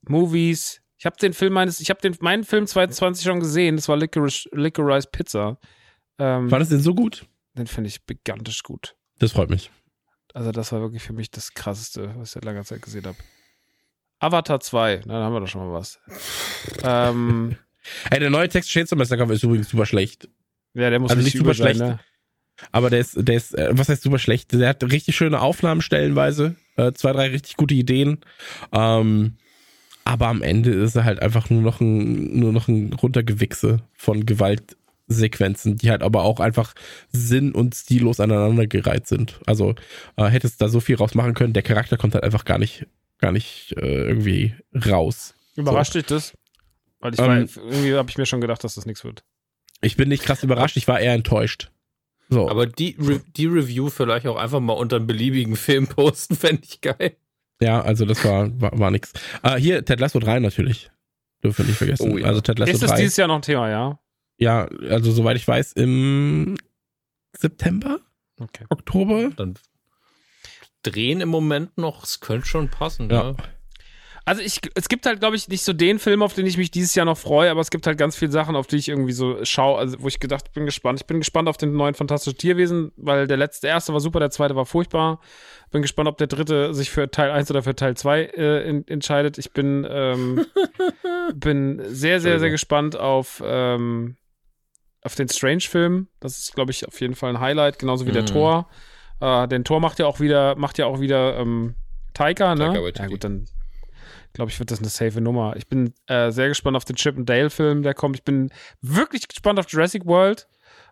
Movies? 0.02 0.82
Ich 0.98 1.06
habe 1.06 1.16
den 1.18 1.34
Film 1.34 1.54
meines, 1.54 1.80
ich 1.80 1.90
habe 1.90 2.02
den 2.02 2.16
meinen 2.22 2.44
Film 2.44 2.66
22 2.66 3.24
schon 3.24 3.40
gesehen. 3.40 3.76
Das 3.76 3.88
war 3.88 3.98
Licorice, 3.98 4.50
Licorice 4.52 5.08
Pizza. 5.12 5.60
Ähm, 6.18 6.50
War 6.50 6.60
das 6.60 6.70
denn 6.70 6.80
so 6.80 6.96
gut? 6.96 7.28
Den 7.58 7.68
finde 7.68 7.90
ich 7.90 8.06
gigantisch 8.06 8.64
gut. 8.64 8.96
Das 9.20 9.32
freut 9.34 9.50
mich. 9.50 9.72
Also 10.34 10.52
das 10.52 10.72
war 10.72 10.82
wirklich 10.82 11.02
für 11.04 11.14
mich 11.14 11.32
das 11.32 11.54
krasseste, 11.54 12.14
was 12.16 12.30
ich 12.30 12.34
seit 12.34 12.46
langer 12.46 12.64
Zeit 12.64 12.82
gesehen 12.82 13.06
habe. 13.06 13.18
Avatar 14.20 14.60
2, 14.60 15.02
na, 15.06 15.14
dann 15.14 15.24
haben 15.24 15.34
wir 15.34 15.40
doch 15.42 15.48
schon 15.48 15.68
mal 15.68 15.74
was. 15.74 16.00
ähm, 16.84 17.56
Ey, 18.10 18.20
der 18.20 18.30
neue 18.30 18.50
Text 18.50 18.70
Shadesmeister 18.72 19.30
ist 19.30 19.44
übrigens 19.44 19.70
super 19.70 19.86
schlecht. 19.86 20.28
ja, 20.74 20.90
der 20.90 21.00
muss 21.00 21.12
Also 21.12 21.24
nicht 21.24 21.38
super 21.38 21.54
sein, 21.54 21.76
schlecht. 21.76 21.80
ne? 21.80 22.00
Aber 22.72 22.90
der 22.90 23.00
ist, 23.00 23.16
der 23.18 23.36
ist, 23.36 23.54
äh, 23.56 23.70
was 23.72 23.88
heißt 23.90 24.02
super 24.04 24.18
schlecht? 24.20 24.52
Der 24.54 24.70
hat 24.70 24.84
richtig 24.84 25.16
schöne 25.16 25.40
Aufnahmen 25.42 25.82
stellenweise, 25.82 26.56
äh, 26.76 26.92
zwei, 26.94 27.12
drei 27.14 27.30
richtig 27.30 27.56
gute 27.56 27.76
Ideen. 27.76 28.20
Ähm, 28.72 29.38
aber 30.06 30.28
am 30.28 30.42
Ende 30.42 30.72
ist 30.72 30.96
er 30.96 31.04
halt 31.04 31.22
einfach 31.22 31.50
nur 31.50 31.62
noch 31.62 31.80
ein, 31.82 32.40
nur 32.40 32.52
noch 32.52 32.68
ein 32.68 32.94
Runtergewichse 32.94 33.82
von 33.94 34.26
Gewaltsequenzen, 35.08 35.78
die 35.78 35.90
halt 35.90 36.04
aber 36.04 36.24
auch 36.24 36.40
einfach 36.40 36.74
sinn- 37.12 37.54
und 37.54 37.76
stillos 37.76 38.20
aneinandergereiht 38.20 39.08
sind. 39.08 39.40
Also 39.46 39.76
äh, 40.16 40.26
hättest 40.26 40.62
da 40.62 40.70
so 40.70 40.80
viel 40.80 40.96
rausmachen 40.96 41.34
können, 41.34 41.54
der 41.54 41.64
Charakter 41.64 41.98
kommt 41.98 42.14
halt 42.14 42.24
einfach 42.24 42.46
gar 42.46 42.58
nicht, 42.58 42.86
gar 43.20 43.32
nicht 43.32 43.74
äh, 43.78 44.08
irgendwie 44.08 44.56
raus. 44.74 45.34
Überrascht 45.56 45.96
dich 45.96 46.06
das? 46.06 46.34
Weil 47.00 47.14
ich 47.14 47.20
Ähm, 47.20 47.26
war, 47.28 47.38
irgendwie 47.38 47.96
habe 47.96 48.10
ich 48.10 48.18
mir 48.18 48.26
schon 48.26 48.42
gedacht, 48.42 48.64
dass 48.64 48.76
das 48.76 48.86
nichts 48.86 49.04
wird. 49.04 49.24
Ich 49.82 49.96
bin 49.96 50.10
nicht 50.10 50.24
krass 50.24 50.44
überrascht, 50.44 50.78
ich 50.78 50.88
war 50.88 51.00
eher 51.00 51.14
enttäuscht. 51.14 51.72
So. 52.30 52.50
Aber 52.50 52.66
die, 52.66 52.98
Re 53.00 53.22
die 53.38 53.46
Review 53.46 53.90
vielleicht 53.90 54.28
auch 54.28 54.36
einfach 54.36 54.60
mal 54.60 54.74
unter 54.74 54.98
einem 54.98 55.08
beliebigen 55.08 55.56
Film 55.56 55.88
posten, 55.88 56.36
fände 56.38 56.64
ich 56.66 56.82
geil. 56.82 57.16
Ja, 57.62 57.82
also 57.82 58.06
das 58.06 58.24
war, 58.24 58.50
war, 58.62 58.78
war 58.78 58.92
nix. 58.92 59.14
Ah, 59.42 59.56
hier, 59.56 59.84
Ted 59.84 60.00
Lasso 60.00 60.20
3 60.20 60.40
natürlich. 60.40 60.92
Dürfen 61.44 61.60
wir 61.60 61.66
nicht 61.70 61.78
vergessen. 61.78 62.12
Oh 62.12 62.18
ja. 62.18 62.28
Also 62.28 62.42
Ted 62.42 62.60
Lasso 62.60 62.72
Ist 62.72 62.84
das 62.84 62.92
3. 62.92 62.98
dieses 62.98 63.18
Jahr 63.18 63.28
noch 63.28 63.36
ein 63.36 63.42
Thema, 63.42 63.70
ja? 63.70 64.00
Ja, 64.38 64.66
also 64.90 65.12
soweit 65.12 65.38
ich 65.38 65.48
weiß, 65.48 65.74
im 65.74 66.58
September, 67.38 68.00
Okay. 68.40 68.66
Oktober. 68.70 69.32
Dann 69.36 69.56
drehen 70.84 71.22
im 71.22 71.30
Moment 71.30 71.78
noch, 71.78 72.04
es 72.04 72.20
könnte 72.20 72.46
schon 72.48 72.70
passen, 72.70 73.10
Ja. 73.10 73.32
ja. 73.32 73.36
Also 74.26 74.42
ich, 74.42 74.60
es 74.76 74.90
gibt 74.90 75.06
halt, 75.06 75.22
glaube 75.22 75.38
ich, 75.38 75.48
nicht 75.48 75.64
so 75.64 75.72
den 75.72 76.00
Film, 76.00 76.22
auf 76.22 76.34
den 76.34 76.46
ich 76.46 76.58
mich 76.58 76.70
dieses 76.70 76.94
Jahr 76.96 77.06
noch 77.06 77.18
freue, 77.18 77.50
aber 77.50 77.62
es 77.62 77.70
gibt 77.72 77.88
halt 77.88 77.98
ganz 77.98 78.18
viele 78.18 78.30
Sachen, 78.30 78.58
auf 78.58 78.68
die 78.68 78.76
ich 78.76 78.90
irgendwie 78.90 79.14
so 79.14 79.38
schaue, 79.46 79.80
also 79.80 80.02
wo 80.02 80.08
ich 80.10 80.20
gedacht 80.20 80.52
bin 80.52 80.66
gespannt. 80.66 81.00
Ich 81.00 81.08
bin 81.08 81.20
gespannt 81.20 81.48
auf 81.48 81.56
den 81.56 81.72
neuen 81.72 81.94
Fantastischen 81.94 82.38
Tierwesen, 82.38 82.92
weil 82.98 83.26
der 83.26 83.38
letzte, 83.38 83.68
der 83.68 83.70
erste 83.76 83.94
war 83.94 84.02
super, 84.02 84.20
der 84.20 84.30
zweite 84.30 84.54
war 84.58 84.66
furchtbar. 84.66 85.22
Bin 85.72 85.82
gespannt, 85.82 86.10
ob 86.10 86.18
der 86.18 86.28
dritte 86.28 86.74
sich 86.74 86.90
für 86.90 87.10
Teil 87.10 87.32
1 87.32 87.50
oder 87.52 87.64
für 87.64 87.74
Teil 87.74 87.96
2 87.96 88.22
äh, 88.24 88.70
in, 88.70 88.86
entscheidet. 88.90 89.38
Ich 89.38 89.52
bin, 89.54 89.88
ähm, 89.90 90.46
bin 91.36 91.82
sehr, 91.88 92.20
sehr, 92.20 92.40
sehr 92.42 92.50
gespannt 92.50 92.98
auf, 92.98 93.42
ähm, 93.46 94.18
auf 95.08 95.16
den 95.16 95.28
Strange-Film. 95.28 96.08
Das 96.20 96.38
ist, 96.38 96.54
glaube 96.54 96.72
ich, 96.72 96.88
auf 96.88 97.02
jeden 97.02 97.16
Fall 97.16 97.32
ein 97.32 97.40
Highlight, 97.40 97.80
genauso 97.80 98.06
wie 98.06 98.12
der 98.12 98.22
Mhm. 98.22 98.28
Tor. 98.28 98.70
Äh, 99.20 99.48
den 99.48 99.64
Tor 99.64 99.80
macht 99.80 99.98
ja 100.00 100.06
auch 100.06 100.20
wieder, 100.20 100.56
macht 100.56 100.78
ja 100.78 100.86
auch 100.86 101.00
wieder 101.00 101.38
ähm, 101.40 101.74
Taika, 102.14 102.54
ne? 102.56 102.74
Taika 102.74 103.04
ja 103.04 103.08
gut, 103.08 103.24
dann 103.24 103.46
glaube 104.34 104.52
ich, 104.52 104.60
wird 104.60 104.70
das 104.70 104.80
eine 104.80 104.90
safe 104.90 105.20
Nummer. 105.20 105.56
Ich 105.58 105.68
bin 105.68 105.94
äh, 106.06 106.30
sehr 106.32 106.48
gespannt 106.50 106.78
auf 106.78 106.86
den 106.86 106.96
Chip 106.96 107.18
and 107.18 107.28
Dale 107.28 107.50
Film, 107.50 107.82
der 107.82 107.96
kommt. 107.96 108.16
Ich 108.16 108.24
bin 108.24 108.52
wirklich 108.82 109.28
gespannt 109.28 109.58
auf 109.60 109.66
Jurassic 109.70 110.06
World, 110.06 110.48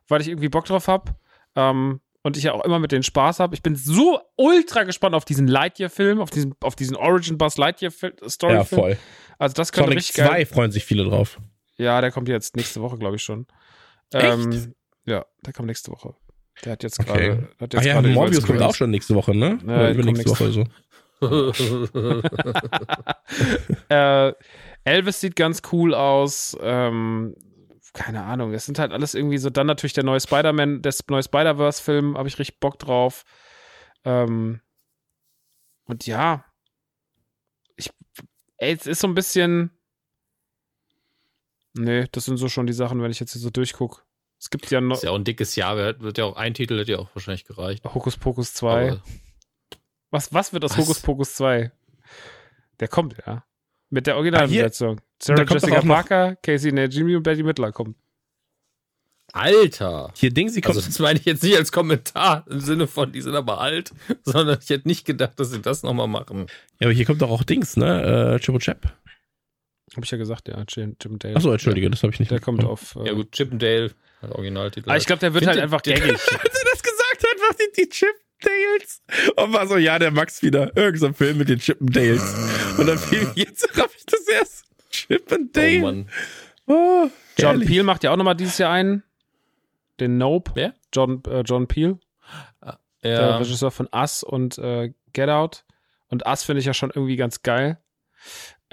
weil 0.08 0.22
ich 0.22 0.30
irgendwie 0.30 0.50
Bock 0.50 0.66
drauf 0.66 0.88
habe. 0.88 1.16
Ähm, 1.56 2.02
und 2.24 2.38
ich 2.38 2.44
ja 2.44 2.54
auch 2.54 2.66
immer 2.66 2.80
mit 2.80 2.92
denen 2.92 3.04
Spaß 3.04 3.40
habe. 3.40 3.54
Ich 3.54 3.62
bin 3.62 3.76
so 3.76 4.20
ultra 4.36 4.82
gespannt 4.82 5.14
auf 5.14 5.26
diesen 5.26 5.48
Lightyear-Film, 5.48 6.20
auf 6.20 6.32
diesen, 6.32 6.56
auf 6.62 6.76
diesen 6.76 6.96
Origin 6.96 7.38
Bus 7.38 7.58
Lightyear-Story. 7.58 8.54
Ja, 8.54 8.64
voll. 8.64 8.98
Also 9.38 9.54
das 9.54 9.72
könnte 9.72 9.90
Sonic 9.90 10.00
richtig 10.00 10.16
2 10.16 10.28
geil. 10.28 10.46
freuen 10.48 10.72
sich 10.72 10.84
viele 10.86 11.04
drauf. 11.04 11.40
Ja, 11.78 12.02
der 12.02 12.10
kommt 12.12 12.28
jetzt 12.28 12.56
nächste 12.56 12.82
Woche, 12.82 12.98
glaube 12.98 13.18
ich 13.18 13.22
schon. 13.22 13.46
Ähm, 14.16 14.74
ja, 15.06 15.26
der 15.46 15.54
kommt 15.54 15.68
nächste 15.68 15.92
Woche. 15.92 16.16
Der 16.64 16.74
hat 16.74 16.84
jetzt 16.84 17.00
Okay. 17.00 17.38
gerade. 17.58 17.78
Ach 17.78 17.84
ja, 17.84 18.02
Morbius 18.02 18.46
kommt 18.46 18.62
auch 18.62 18.76
schon 18.76 18.90
nächste 18.90 19.16
Woche, 19.16 19.36
ne? 19.36 19.60
Ja, 19.68 19.76
Oder 19.76 19.94
die 19.94 20.00
übernächste 20.00 20.30
Woche 20.30 20.52
so. 20.52 20.66
Äh, 23.90 24.34
Elvis 24.84 25.22
sieht 25.22 25.36
ganz 25.36 25.62
cool 25.72 25.94
aus. 25.94 26.58
Ähm, 26.62 27.36
keine 27.94 28.24
Ahnung. 28.24 28.54
Es 28.54 28.66
sind 28.66 28.80
halt 28.80 28.92
alles 28.92 29.16
irgendwie 29.16 29.38
so. 29.38 29.50
Dann 29.50 29.68
natürlich 29.68 29.94
der 29.94 30.04
neue 30.04 30.20
Spider-Man, 30.20 30.82
der 30.82 30.94
neue 31.10 31.24
Spider-Verse-Film, 31.24 32.18
habe 32.18 32.28
ich 32.28 32.38
richtig 32.40 32.60
Bock 32.60 32.80
drauf. 32.80 33.24
Ähm, 34.04 34.62
und 35.86 36.06
ja. 36.06 36.46
Ich, 37.76 37.90
ey, 38.58 38.74
es 38.74 38.86
ist 38.86 39.00
so 39.00 39.08
ein 39.08 39.16
bisschen. 39.16 39.72
Nee, 41.74 42.06
das 42.12 42.26
sind 42.26 42.38
so 42.38 42.48
schon 42.48 42.68
die 42.68 42.74
Sachen, 42.74 43.02
wenn 43.02 43.12
ich 43.12 43.20
jetzt 43.20 43.34
hier 43.34 43.42
so 43.42 43.50
durchgucke. 43.50 44.02
Es 44.46 44.52
gibt 44.52 44.70
ja 44.70 44.80
noch 44.80 44.98
Ist 44.98 45.04
ja 45.04 45.10
auch 45.10 45.16
ein 45.16 45.24
dickes 45.24 45.56
Jahr, 45.56 45.76
wird, 45.76 46.20
ja 46.20 46.26
auch 46.26 46.36
ein 46.36 46.54
Titel 46.54 46.78
hätte 46.78 46.92
ja 46.92 47.00
auch 47.00 47.10
wahrscheinlich 47.16 47.46
gereicht. 47.46 47.84
Hokus 47.84 48.16
Pokus 48.16 48.54
2. 48.54 48.92
Aber 48.92 49.02
Was, 50.12 50.32
was 50.36 50.54
wird 50.54 50.64
aus 50.64 50.78
Was? 50.78 50.86
Hokus 50.86 51.00
Pokus 51.00 51.34
2? 51.34 51.72
Der 52.80 52.88
kommt, 52.88 53.16
ja. 53.26 53.44
Mit 53.90 54.06
der 54.06 54.18
Originalbesetzung. 54.18 54.98
da 54.98 55.36
Sarah 55.36 55.52
Jessica 55.52 55.82
Parker, 55.82 56.36
Casey 56.44 56.72
Najimy 56.72 57.16
und 57.16 57.24
Betty 57.24 57.42
Midler 57.42 57.72
kommen. 57.72 57.96
Alter! 59.34 60.14
Hier 60.16 60.32
Ding, 60.32 60.50
sie 60.50 60.62
kommt. 60.62 60.76
Also 60.76 60.88
das 60.88 61.00
meine 61.00 61.18
ich 61.18 61.26
jetzt 61.26 61.42
nicht 61.42 61.58
als 61.58 61.72
Kommentar 61.72 62.46
im 62.48 62.60
Sinne 62.60 62.86
von, 62.86 63.12
die 63.12 63.22
sind 63.22 63.34
aber 63.34 63.60
alt, 63.62 63.94
sondern 64.26 64.60
ich 64.62 64.70
hätte 64.70 64.88
nicht 64.88 65.06
gedacht, 65.06 65.40
dass 65.40 65.50
sie 65.50 65.60
das 65.60 65.82
nochmal 65.82 66.08
machen. 66.08 66.46
ja, 66.80 66.86
aber 66.86 66.94
hier 66.94 67.06
kommt 67.08 67.24
doch 67.24 67.32
auch 67.32 67.44
Dings, 67.44 67.78
ne? 67.78 68.36
Äh, 68.36 68.40
Triple 68.40 68.60
Chap. 68.60 68.94
Hab 69.96 70.04
ich 70.04 70.12
ja 70.12 70.18
gesagt, 70.18 70.48
ja. 70.48 70.64
Jim, 70.68 70.96
Jim 71.02 71.18
Dale. 71.20 71.36
Achso, 71.36 71.52
entschuldige, 71.52 71.90
das 71.90 72.04
habe 72.04 72.14
ich 72.14 72.20
nicht 72.20 72.32
Der 72.32 72.40
kommt 72.40 72.64
auf. 72.64 72.96
Äh, 72.98 73.08
Ja 73.08 73.14
gut, 73.14 73.32
Chippendale, 73.32 73.92
der 74.22 74.32
Originaltitel. 74.36 74.90
Aber 74.90 74.98
ich 74.98 75.06
glaube, 75.06 75.20
der 75.22 75.34
wird 75.34 75.44
Find 75.44 75.50
halt 75.50 75.58
den- 75.60 75.64
einfach 75.64 75.82
gängig. 75.82 76.12
Als 76.12 76.28
er 76.32 76.40
das 76.72 76.84
gesagt 76.84 77.24
hat, 77.24 77.40
war 77.40 77.56
die, 77.56 77.82
die 77.82 77.90
Chippendales. 77.90 79.02
Und 79.38 79.54
war 79.54 79.68
so, 79.68 79.78
ja, 79.78 79.98
der 80.00 80.12
Max 80.12 80.42
wieder. 80.44 80.76
Irgend 80.76 81.00
so 81.00 81.06
ein 81.08 81.14
Film 81.14 81.38
mit 81.38 81.50
den 81.50 81.60
Chippendales. 81.60 82.78
Und 82.78 82.88
dann 82.88 82.98
fiel 82.98 83.22
mir 83.24 83.32
jetzt 83.36 83.78
raff 83.78 83.94
ich 83.98 84.06
das 84.06 84.28
erst. 84.28 84.66
Oh 84.70 84.84
Chippendale. 84.92 85.80
Mann. 85.80 86.10
Oh, 86.68 87.10
John. 87.38 87.60
Peel 87.62 87.84
macht 87.84 88.04
ja 88.04 88.12
auch 88.12 88.18
nochmal 88.18 88.36
dieses 88.36 88.58
Jahr 88.58 88.72
einen. 88.72 89.04
Den 90.00 90.18
Nope. 90.18 90.52
Wer? 90.56 90.74
John, 90.94 91.24
äh, 91.26 91.42
John 91.42 91.68
Peel, 91.68 92.00
der 93.04 93.12
Ja, 93.12 93.38
Regisseur 93.38 93.72
von 93.72 93.88
Us 93.94 94.24
und 94.24 94.58
äh, 94.58 94.92
Get 95.14 95.30
Out. 95.30 95.64
Und 96.10 96.26
Us 96.26 96.44
finde 96.44 96.60
ich 96.60 96.66
ja 96.66 96.74
schon 96.74 96.90
irgendwie 96.94 97.16
ganz 97.16 97.44
geil. 97.44 97.78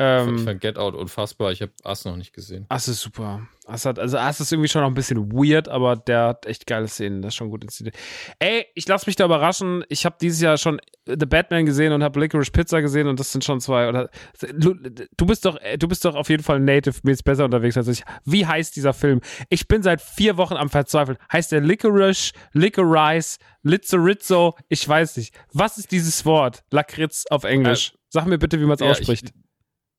Ich 0.03 0.29
Ähm, 0.29 0.39
fand 0.41 0.61
Get 0.61 0.79
Out 0.79 0.95
unfassbar. 0.95 1.53
Ich 1.53 1.63
habe 1.63 1.73
Ass 1.85 2.05
noch 2.05 2.17
nicht 2.17 2.33
gesehen. 2.33 2.67
Ass 2.69 2.89
ist 2.89 3.01
super. 3.01 3.47
Ass 3.67 3.85
hat, 3.87 3.99
also 3.99 4.19
Ass 4.19 4.41
ist 4.41 4.53
irgendwie 4.53 4.69
schon 4.69 4.83
noch 4.83 4.89
ein 4.89 4.95
bisschen 4.95 5.33
weird, 5.33 5.69
aber 5.69 5.97
der 5.97 6.27
hat 6.29 6.47
echt 6.47 6.67
geile 6.67 6.89
Szenen. 6.89 7.23
Das 7.23 7.31
ist 7.31 7.37
schon 7.37 7.51
gut 7.51 7.63
inszeniert. 7.63 7.97
Ey, 8.39 8.67
ich 8.75 8.89
lass 8.89 9.07
mich 9.07 9.17
da 9.17 9.25
überraschen. 9.25 9.85
Ich 9.89 10.05
habe 10.05 10.17
dieses 10.21 10.41
Jahr 10.41 10.59
schon 10.59 10.81
The 11.07 11.27
Batman 11.27 11.65
gesehen 11.67 11.93
und 11.93 12.03
habe 12.03 12.19
Licorice 12.21 12.51
Pizza 12.51 12.81
gesehen 12.81 13.07
und 13.07 13.21
das 13.21 13.33
sind 13.33 13.45
schon 13.45 13.61
zwei. 13.61 13.89
Oder, 13.89 14.11
du, 14.55 14.75
du 14.75 15.27
bist 15.27 15.45
doch, 15.45 15.59
du 15.79 15.89
bist 15.89 16.05
doch 16.05 16.15
auf 16.15 16.29
jeden 16.29 16.43
Fall 16.43 16.61
native 16.61 16.99
mäßig 17.03 17.25
besser 17.25 17.45
unterwegs 17.45 17.77
als 17.77 17.89
ich. 17.89 18.03
Wie 18.25 18.47
heißt 18.47 18.75
dieser 18.75 18.93
Film? 18.93 19.21
Ich 19.49 19.69
bin 19.69 19.83
seit 19.83 20.01
vier 20.01 20.37
Wochen 20.37 20.55
am 20.55 20.69
Verzweifeln. 20.69 21.19
Heißt 21.33 21.53
der 21.53 21.61
Licorice, 21.61 22.33
Licorice, 22.53 23.39
Lizzo 23.63 24.57
Ich 24.69 24.89
weiß 24.89 25.17
nicht. 25.17 25.35
Was 25.53 25.79
ist 25.79 25.93
dieses 25.93 26.25
Wort? 26.25 26.65
Lakritz 26.71 27.27
auf 27.31 27.45
Englisch. 27.45 27.95
Sag 28.09 28.27
mir 28.27 28.39
bitte, 28.39 28.61
wie 28.61 28.65
man 28.65 28.75
es 28.75 28.81
Ja, 28.81 28.91
ausspricht. 28.91 29.31
Ich, 29.31 29.43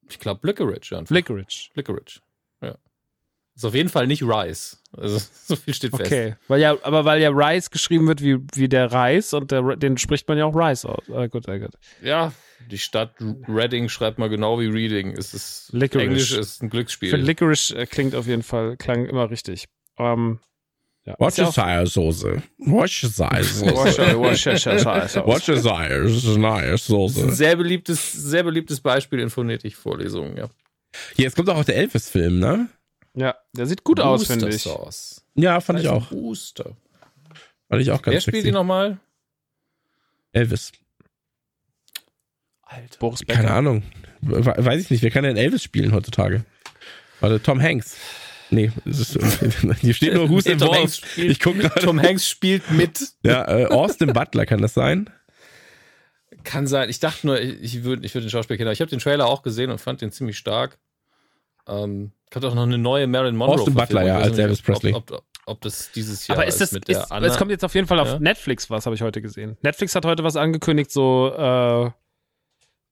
ich 0.10 0.20
glaube 0.20 0.46
Licorice 0.48 0.98
einfach. 0.98 1.14
Licorice. 1.14 1.70
Licorice. 1.76 2.22
Ja. 2.62 2.76
Ist 3.56 3.66
auf 3.66 3.76
jeden 3.76 3.90
Fall 3.90 4.08
nicht 4.08 4.24
Rice. 4.24 4.82
Also 4.96 5.20
so 5.46 5.56
viel 5.56 5.74
steht 5.74 5.96
fest. 5.96 6.12
Okay, 6.12 6.36
weil 6.48 6.60
ja, 6.60 6.76
aber 6.84 7.06
weil 7.06 7.22
ja 7.22 7.30
Rice 7.30 7.70
geschrieben 7.70 8.08
wird 8.08 8.22
wie, 8.22 8.38
wie 8.54 8.68
der 8.68 8.92
Reis 8.92 9.34
und 9.34 9.52
der, 9.52 9.76
den 9.76 9.98
spricht 9.98 10.28
man 10.28 10.38
ja 10.38 10.46
auch 10.46 10.56
Rice 10.56 10.86
aus. 10.86 11.04
Ah, 11.12 11.28
gut, 11.28 11.48
ah, 11.48 11.58
gut. 11.58 11.72
Ja, 12.02 12.34
die 12.70 12.78
Stadt 12.78 13.16
Reading 13.48 13.90
schreibt 13.90 14.18
mal 14.18 14.30
genau 14.30 14.60
wie 14.60 14.68
Reading. 14.68 15.12
Es 15.12 15.34
ist 15.34 15.70
Licorice. 15.72 16.06
Englisch 16.06 16.32
ist 16.32 16.62
ein 16.62 16.70
Für 16.70 16.78
Glücksspiel. 16.78 17.16
Licorice 17.16 17.72
äh, 17.76 17.86
klingt 17.86 18.16
auf 18.16 18.28
jeden 18.28 18.44
Fall, 18.44 18.78
klang 18.78 19.06
immer 19.06 19.30
richtig. 19.30 19.66
Ähm, 19.98 20.40
ja. 21.06 21.16
Worcestershire-Soße. 21.20 22.42
Worcestershire-Soße. 22.60 23.66
Worcester- 23.76 24.18
Worcestershire. 24.18 24.76
Worcestershire 25.26 26.04
Das 26.04 26.14
ist 26.14 26.26
ein 26.28 26.42
Worcestershire-Soße. 26.42 27.32
sehr 27.32 27.56
beliebtes, 27.56 28.12
sehr 28.14 28.44
beliebtes 28.44 28.80
Beispiel 28.82 29.20
in 29.20 29.30
Phonetikvorlesungen, 29.30 30.38
ja. 30.38 30.50
Hier, 31.16 31.26
jetzt 31.26 31.36
kommt 31.36 31.50
auch 31.50 31.64
der 31.66 31.76
Elvis-Film, 31.78 32.40
ne? 32.40 32.70
Ja, 33.16 33.36
der 33.56 33.66
sieht 33.66 33.84
gut 33.84 34.00
aus, 34.00 34.26
finde 34.28 34.50
ich. 34.50 34.62
Sauce. 34.62 35.24
Ja, 35.36 35.60
fand 35.62 35.80
ich 35.80 35.88
auch. 35.88 36.08
Booster. 36.10 36.76
Fand 37.70 37.82
ich 37.82 37.92
auch 37.92 38.02
ganz 38.02 38.14
Wer 38.14 38.22
spielt 38.22 38.36
sexy. 38.38 38.48
die 38.48 38.52
nochmal? 38.52 38.98
Elvis. 40.32 40.72
Alter. 42.64 42.98
Boris 43.00 43.20
Becker. 43.20 43.34
Keine 43.42 43.52
Ahnung. 43.52 43.84
We- 44.22 44.46
Weiß 44.46 44.82
ich 44.82 44.90
nicht. 44.90 45.04
Wer 45.04 45.12
kann 45.12 45.24
denn 45.24 45.38
Elvis 45.38 45.64
spielen 45.64 45.92
heutzutage? 45.94 46.44
Warte, 47.20 47.42
Tom 47.42 47.62
Hanks. 47.62 47.98
Nee, 48.54 48.72
es 48.86 49.00
ist, 49.00 49.18
hier 49.82 49.94
steht 49.94 50.14
nur 50.14 50.30
Who's 50.30 50.46
Nee, 50.46 50.52
Tom 50.56 50.68
involved. 50.68 50.80
Hanks 50.80 50.98
spielt- 50.98 51.32
Ich 51.32 51.40
guck 51.40 51.58
gerade. 51.60 51.80
Tom 51.82 52.02
Hanks 52.02 52.30
spielt 52.30 52.70
mit. 52.72 53.00
Ja, 53.24 53.48
äh, 53.50 53.66
Austin 53.66 54.14
Butler 54.14 54.46
kann 54.46 54.62
das 54.62 54.74
sein? 54.74 55.10
Kann 56.44 56.68
sein. 56.68 56.90
Ich 56.90 57.00
dachte 57.00 57.26
nur, 57.28 57.40
ich 57.40 57.84
würde 57.84 58.06
ich 58.06 58.14
würd 58.14 58.26
den 58.26 58.30
Schauspieler 58.30 58.58
kennen. 58.58 58.72
Ich 58.72 58.82
habe 58.82 58.90
den 58.90 59.00
Trailer 59.00 59.28
auch 59.28 59.44
gesehen 59.44 59.72
und 59.72 59.80
fand 59.80 60.02
den 60.02 60.12
ziemlich 60.12 60.38
stark. 60.38 60.78
Ähm, 61.68 62.12
kommt 62.32 62.44
auch 62.46 62.54
noch 62.56 62.64
eine 62.64 62.78
neue 62.78 63.08
Marilyn 63.08 63.36
Monroe. 63.38 63.56
Austin 63.56 63.74
Butler, 63.74 64.04
ja, 64.04 64.16
Ich 64.16 64.20
weiß 64.20 64.24
als 64.28 64.32
nicht, 64.38 64.44
Elvis 64.44 64.60
ob- 64.60 64.66
Presley. 64.66 64.94
Ob, 64.94 65.12
ob, 65.12 65.24
ob 65.46 65.62
das 65.62 65.92
dieses 65.94 66.28
Jahr 66.28 66.38
Aber 66.38 66.46
ist 66.48 66.60
das, 66.60 66.72
mit 66.74 66.90
ist, 66.90 66.98
der 66.98 67.12
Anna. 67.12 67.28
es 67.28 67.38
kommt 67.38 67.52
jetzt 67.52 67.64
auf 67.64 67.74
jeden 67.76 67.88
Fall 67.88 68.00
auf 68.00 68.08
Ja? 68.10 68.20
Netflix 68.20 68.70
was, 68.70 68.86
habe 68.86 68.96
ich 68.96 69.02
heute 69.02 69.22
gesehen. 69.22 69.58
Netflix 69.62 69.96
hat 69.96 70.06
heute 70.06 70.24
was 70.24 70.36
angekündigt, 70.36 70.92
so 70.92 71.32
äh, 71.36 71.90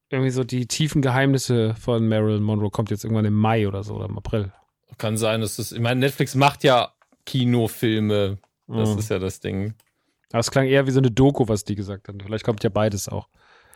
irgendwie 0.10 0.32
so 0.32 0.44
die 0.44 0.68
tiefen 0.68 1.02
Geheimnisse 1.02 1.76
von 1.76 2.08
Marilyn 2.08 2.44
Monroe 2.44 2.70
kommt 2.70 2.90
jetzt 2.92 3.04
irgendwann 3.04 3.26
im 3.26 3.34
Mai 3.34 3.68
oder 3.68 3.84
so 3.84 3.96
oder 3.96 4.06
im 4.06 4.18
April. 4.18 4.52
Kann 4.98 5.18
sein, 5.18 5.42
dass 5.42 5.56
das. 5.58 5.72
Ich 5.72 5.80
meine, 5.80 6.00
Netflix 6.00 6.36
macht 6.36 6.64
ja 6.64 6.94
Kinofilme. 7.26 8.38
Das 8.68 8.90
Mhm. 8.90 9.00
ist 9.00 9.10
ja 9.10 9.20
das 9.20 9.40
Ding. 9.40 9.74
Aber 10.32 10.40
es 10.40 10.52
klang 10.52 10.66
eher 10.68 10.88
wie 10.88 10.92
so 10.92 11.00
eine 11.00 11.12
Doku, 11.12 11.48
was 11.48 11.64
die 11.66 11.76
gesagt 11.76 12.08
haben. 12.08 12.20
Vielleicht 12.22 12.46
kommt 12.46 12.64
ja 12.64 12.70
beides 12.70 13.10
auch. 13.10 13.28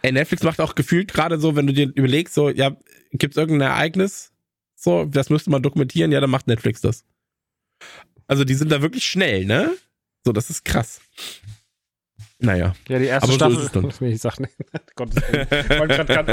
Ey, 0.02 0.12
Netflix 0.12 0.44
macht 0.44 0.62
auch 0.62 0.76
gefühlt 0.76 1.12
gerade 1.14 1.40
so, 1.40 1.56
wenn 1.56 1.68
du 1.68 1.74
dir 1.74 1.92
überlegst, 1.96 2.34
so, 2.34 2.50
ja, 2.50 2.76
gibt's 3.12 3.38
irgendein 3.38 3.70
Ereignis? 3.72 4.32
So, 4.76 5.06
das 5.06 5.30
müsste 5.30 5.50
man 5.50 5.64
dokumentieren, 5.64 6.12
ja, 6.12 6.20
dann 6.22 6.30
macht 6.30 6.48
Netflix 6.48 6.80
das. 6.82 7.04
Also, 8.28 8.44
die 8.44 8.54
sind 8.54 8.72
da 8.72 8.82
wirklich 8.82 9.06
schnell, 9.06 9.46
ne? 9.46 9.72
So, 10.24 10.32
das 10.32 10.50
ist 10.50 10.64
krass. 10.64 11.02
Naja. 12.40 12.76
Ja, 12.88 13.00
die 13.00 13.06
erste 13.06 13.24
Aber 13.24 13.32
so 13.34 13.38
Staffel. 13.38 13.58
ist 13.84 13.92
es 13.92 13.98
dann. 14.00 14.08
ich 14.12 14.22
sag 14.22 14.40
nicht. 14.40 14.54
Gottes 14.96 15.16
Willen. 15.32 15.48
Ich 15.52 15.70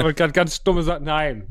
wollte 0.04 0.14
grad 0.14 0.34
ganz- 0.34 0.56
stumme 0.56 0.82
sagen. 0.82 1.04
Nein. 1.04 1.46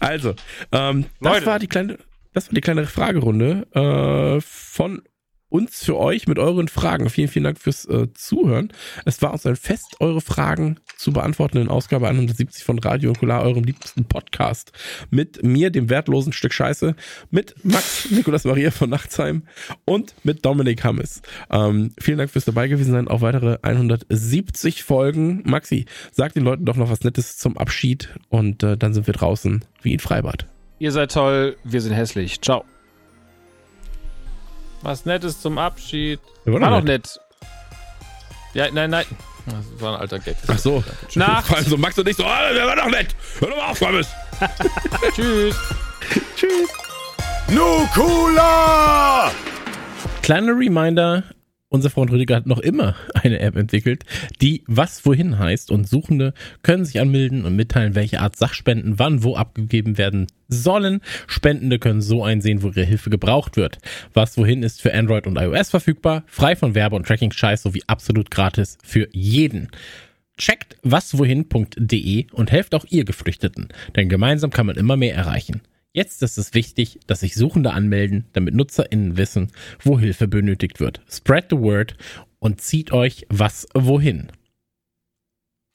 Also, 0.00 0.34
ähm, 0.72 1.06
das 1.20 1.32
Leute. 1.34 1.46
war 1.46 1.58
die 1.58 1.66
kleine, 1.66 1.98
das 2.36 2.48
war 2.48 2.54
die 2.54 2.60
kleine 2.60 2.84
Fragerunde 2.84 3.66
äh, 3.72 4.42
von 4.42 5.00
uns 5.48 5.82
für 5.82 5.96
euch 5.96 6.26
mit 6.26 6.38
euren 6.38 6.68
Fragen. 6.68 7.08
Vielen, 7.08 7.28
vielen 7.28 7.44
Dank 7.44 7.58
fürs 7.58 7.86
äh, 7.86 8.12
Zuhören. 8.12 8.74
Es 9.06 9.22
war 9.22 9.32
uns 9.32 9.46
ein 9.46 9.56
Fest, 9.56 9.96
eure 10.00 10.20
Fragen 10.20 10.78
zu 10.98 11.14
beantworten 11.14 11.56
in 11.56 11.68
Ausgabe 11.68 12.08
170 12.08 12.62
von 12.62 12.78
Radio 12.78 13.12
Okular, 13.12 13.42
eurem 13.42 13.64
liebsten 13.64 14.04
Podcast. 14.04 14.72
Mit 15.08 15.42
mir, 15.44 15.70
dem 15.70 15.88
wertlosen 15.88 16.34
Stück 16.34 16.52
Scheiße, 16.52 16.94
mit 17.30 17.54
Max 17.64 18.08
Nikolas 18.10 18.44
Maria 18.44 18.70
von 18.70 18.90
Nachtsheim 18.90 19.44
und 19.86 20.14
mit 20.22 20.44
Dominik 20.44 20.84
Hammes. 20.84 21.22
Ähm, 21.50 21.94
vielen 21.98 22.18
Dank 22.18 22.30
fürs 22.30 22.44
dabei 22.44 22.68
gewesen 22.68 22.92
sein. 22.92 23.08
Auf 23.08 23.22
weitere 23.22 23.56
170 23.62 24.82
Folgen. 24.82 25.42
Maxi, 25.46 25.86
sag 26.12 26.34
den 26.34 26.44
Leuten 26.44 26.66
doch 26.66 26.76
noch 26.76 26.90
was 26.90 27.02
Nettes 27.02 27.38
zum 27.38 27.56
Abschied 27.56 28.14
und 28.28 28.62
äh, 28.62 28.76
dann 28.76 28.92
sind 28.92 29.06
wir 29.06 29.14
draußen 29.14 29.64
wie 29.80 29.94
in 29.94 30.00
Freibad. 30.00 30.46
Ihr 30.78 30.92
seid 30.92 31.12
toll, 31.12 31.56
wir 31.64 31.80
sind 31.80 31.92
hässlich. 31.92 32.40
Ciao. 32.40 32.64
Was 34.82 35.06
Nettes 35.06 35.40
zum 35.40 35.58
Abschied. 35.58 36.20
Wir 36.44 36.52
wollen 36.52 36.62
War 36.62 36.70
doch 36.70 36.84
nett. 36.84 37.18
Ja, 38.54 38.70
nein, 38.70 38.90
nein. 38.90 39.06
Das 39.46 39.80
war 39.80 39.94
ein 39.94 40.00
alter 40.00 40.18
Gag. 40.18 40.36
Ach 40.48 40.58
so. 40.58 40.84
Nacht. 41.14 41.46
Vor 41.46 41.56
allem 41.56 41.66
so 41.66 41.76
Max 41.76 41.98
und 41.98 42.08
ich 42.08 42.16
so, 42.16 42.24
ah, 42.24 42.52
der 42.52 42.66
war 42.66 42.76
doch 42.76 42.90
nett. 42.90 43.14
Hör 43.38 43.48
doch 43.48 43.56
mal 43.56 43.70
auf, 43.70 43.78
Thomas. 43.78 44.08
Tschüss. 45.14 45.56
Tschüss. 46.36 46.68
Nukula! 47.48 49.30
Kleiner 50.22 50.58
Reminder, 50.58 51.22
unser 51.68 51.90
Freund 51.90 52.10
Rüdiger 52.10 52.36
hat 52.36 52.46
noch 52.46 52.58
immer 52.58 52.96
eine 53.14 53.38
App 53.38 53.54
entwickelt, 53.56 54.04
die 54.42 54.64
was 54.66 55.06
wohin 55.06 55.38
heißt 55.38 55.70
und 55.70 55.88
Suchende 55.88 56.34
können 56.62 56.84
sich 56.84 57.00
anmelden 57.00 57.44
und 57.44 57.54
mitteilen, 57.54 57.94
welche 57.94 58.20
Art 58.20 58.34
Sachspenden 58.36 58.98
wann 58.98 59.22
wo 59.22 59.36
abgegeben 59.36 59.96
werden 59.96 60.26
sollen. 60.48 61.00
Spendende 61.26 61.78
können 61.78 62.00
so 62.00 62.24
einsehen, 62.24 62.62
wo 62.62 62.68
ihre 62.68 62.84
Hilfe 62.84 63.10
gebraucht 63.10 63.56
wird. 63.56 63.78
Was 64.12 64.36
wohin 64.36 64.62
ist 64.62 64.82
für 64.82 64.94
Android 64.94 65.26
und 65.26 65.36
iOS 65.36 65.70
verfügbar, 65.70 66.24
frei 66.26 66.56
von 66.56 66.74
Werbe- 66.74 66.96
und 66.96 67.06
Tracking-Scheiß 67.06 67.62
sowie 67.62 67.82
absolut 67.86 68.30
gratis 68.30 68.78
für 68.82 69.08
jeden. 69.12 69.68
Checkt 70.38 70.76
waswohin.de 70.82 72.26
und 72.32 72.50
helft 72.50 72.74
auch 72.74 72.84
ihr 72.90 73.04
Geflüchteten, 73.04 73.68
denn 73.96 74.08
gemeinsam 74.08 74.50
kann 74.50 74.66
man 74.66 74.76
immer 74.76 74.96
mehr 74.96 75.14
erreichen. 75.14 75.62
Jetzt 75.92 76.22
ist 76.22 76.36
es 76.36 76.52
wichtig, 76.52 76.98
dass 77.06 77.20
sich 77.20 77.34
Suchende 77.34 77.72
anmelden, 77.72 78.26
damit 78.34 78.54
NutzerInnen 78.54 79.16
wissen, 79.16 79.50
wo 79.82 79.98
Hilfe 79.98 80.28
benötigt 80.28 80.78
wird. 80.78 81.00
Spread 81.10 81.46
the 81.48 81.56
word 81.56 81.96
und 82.38 82.60
zieht 82.60 82.92
euch 82.92 83.24
was 83.30 83.66
wohin. 83.72 84.28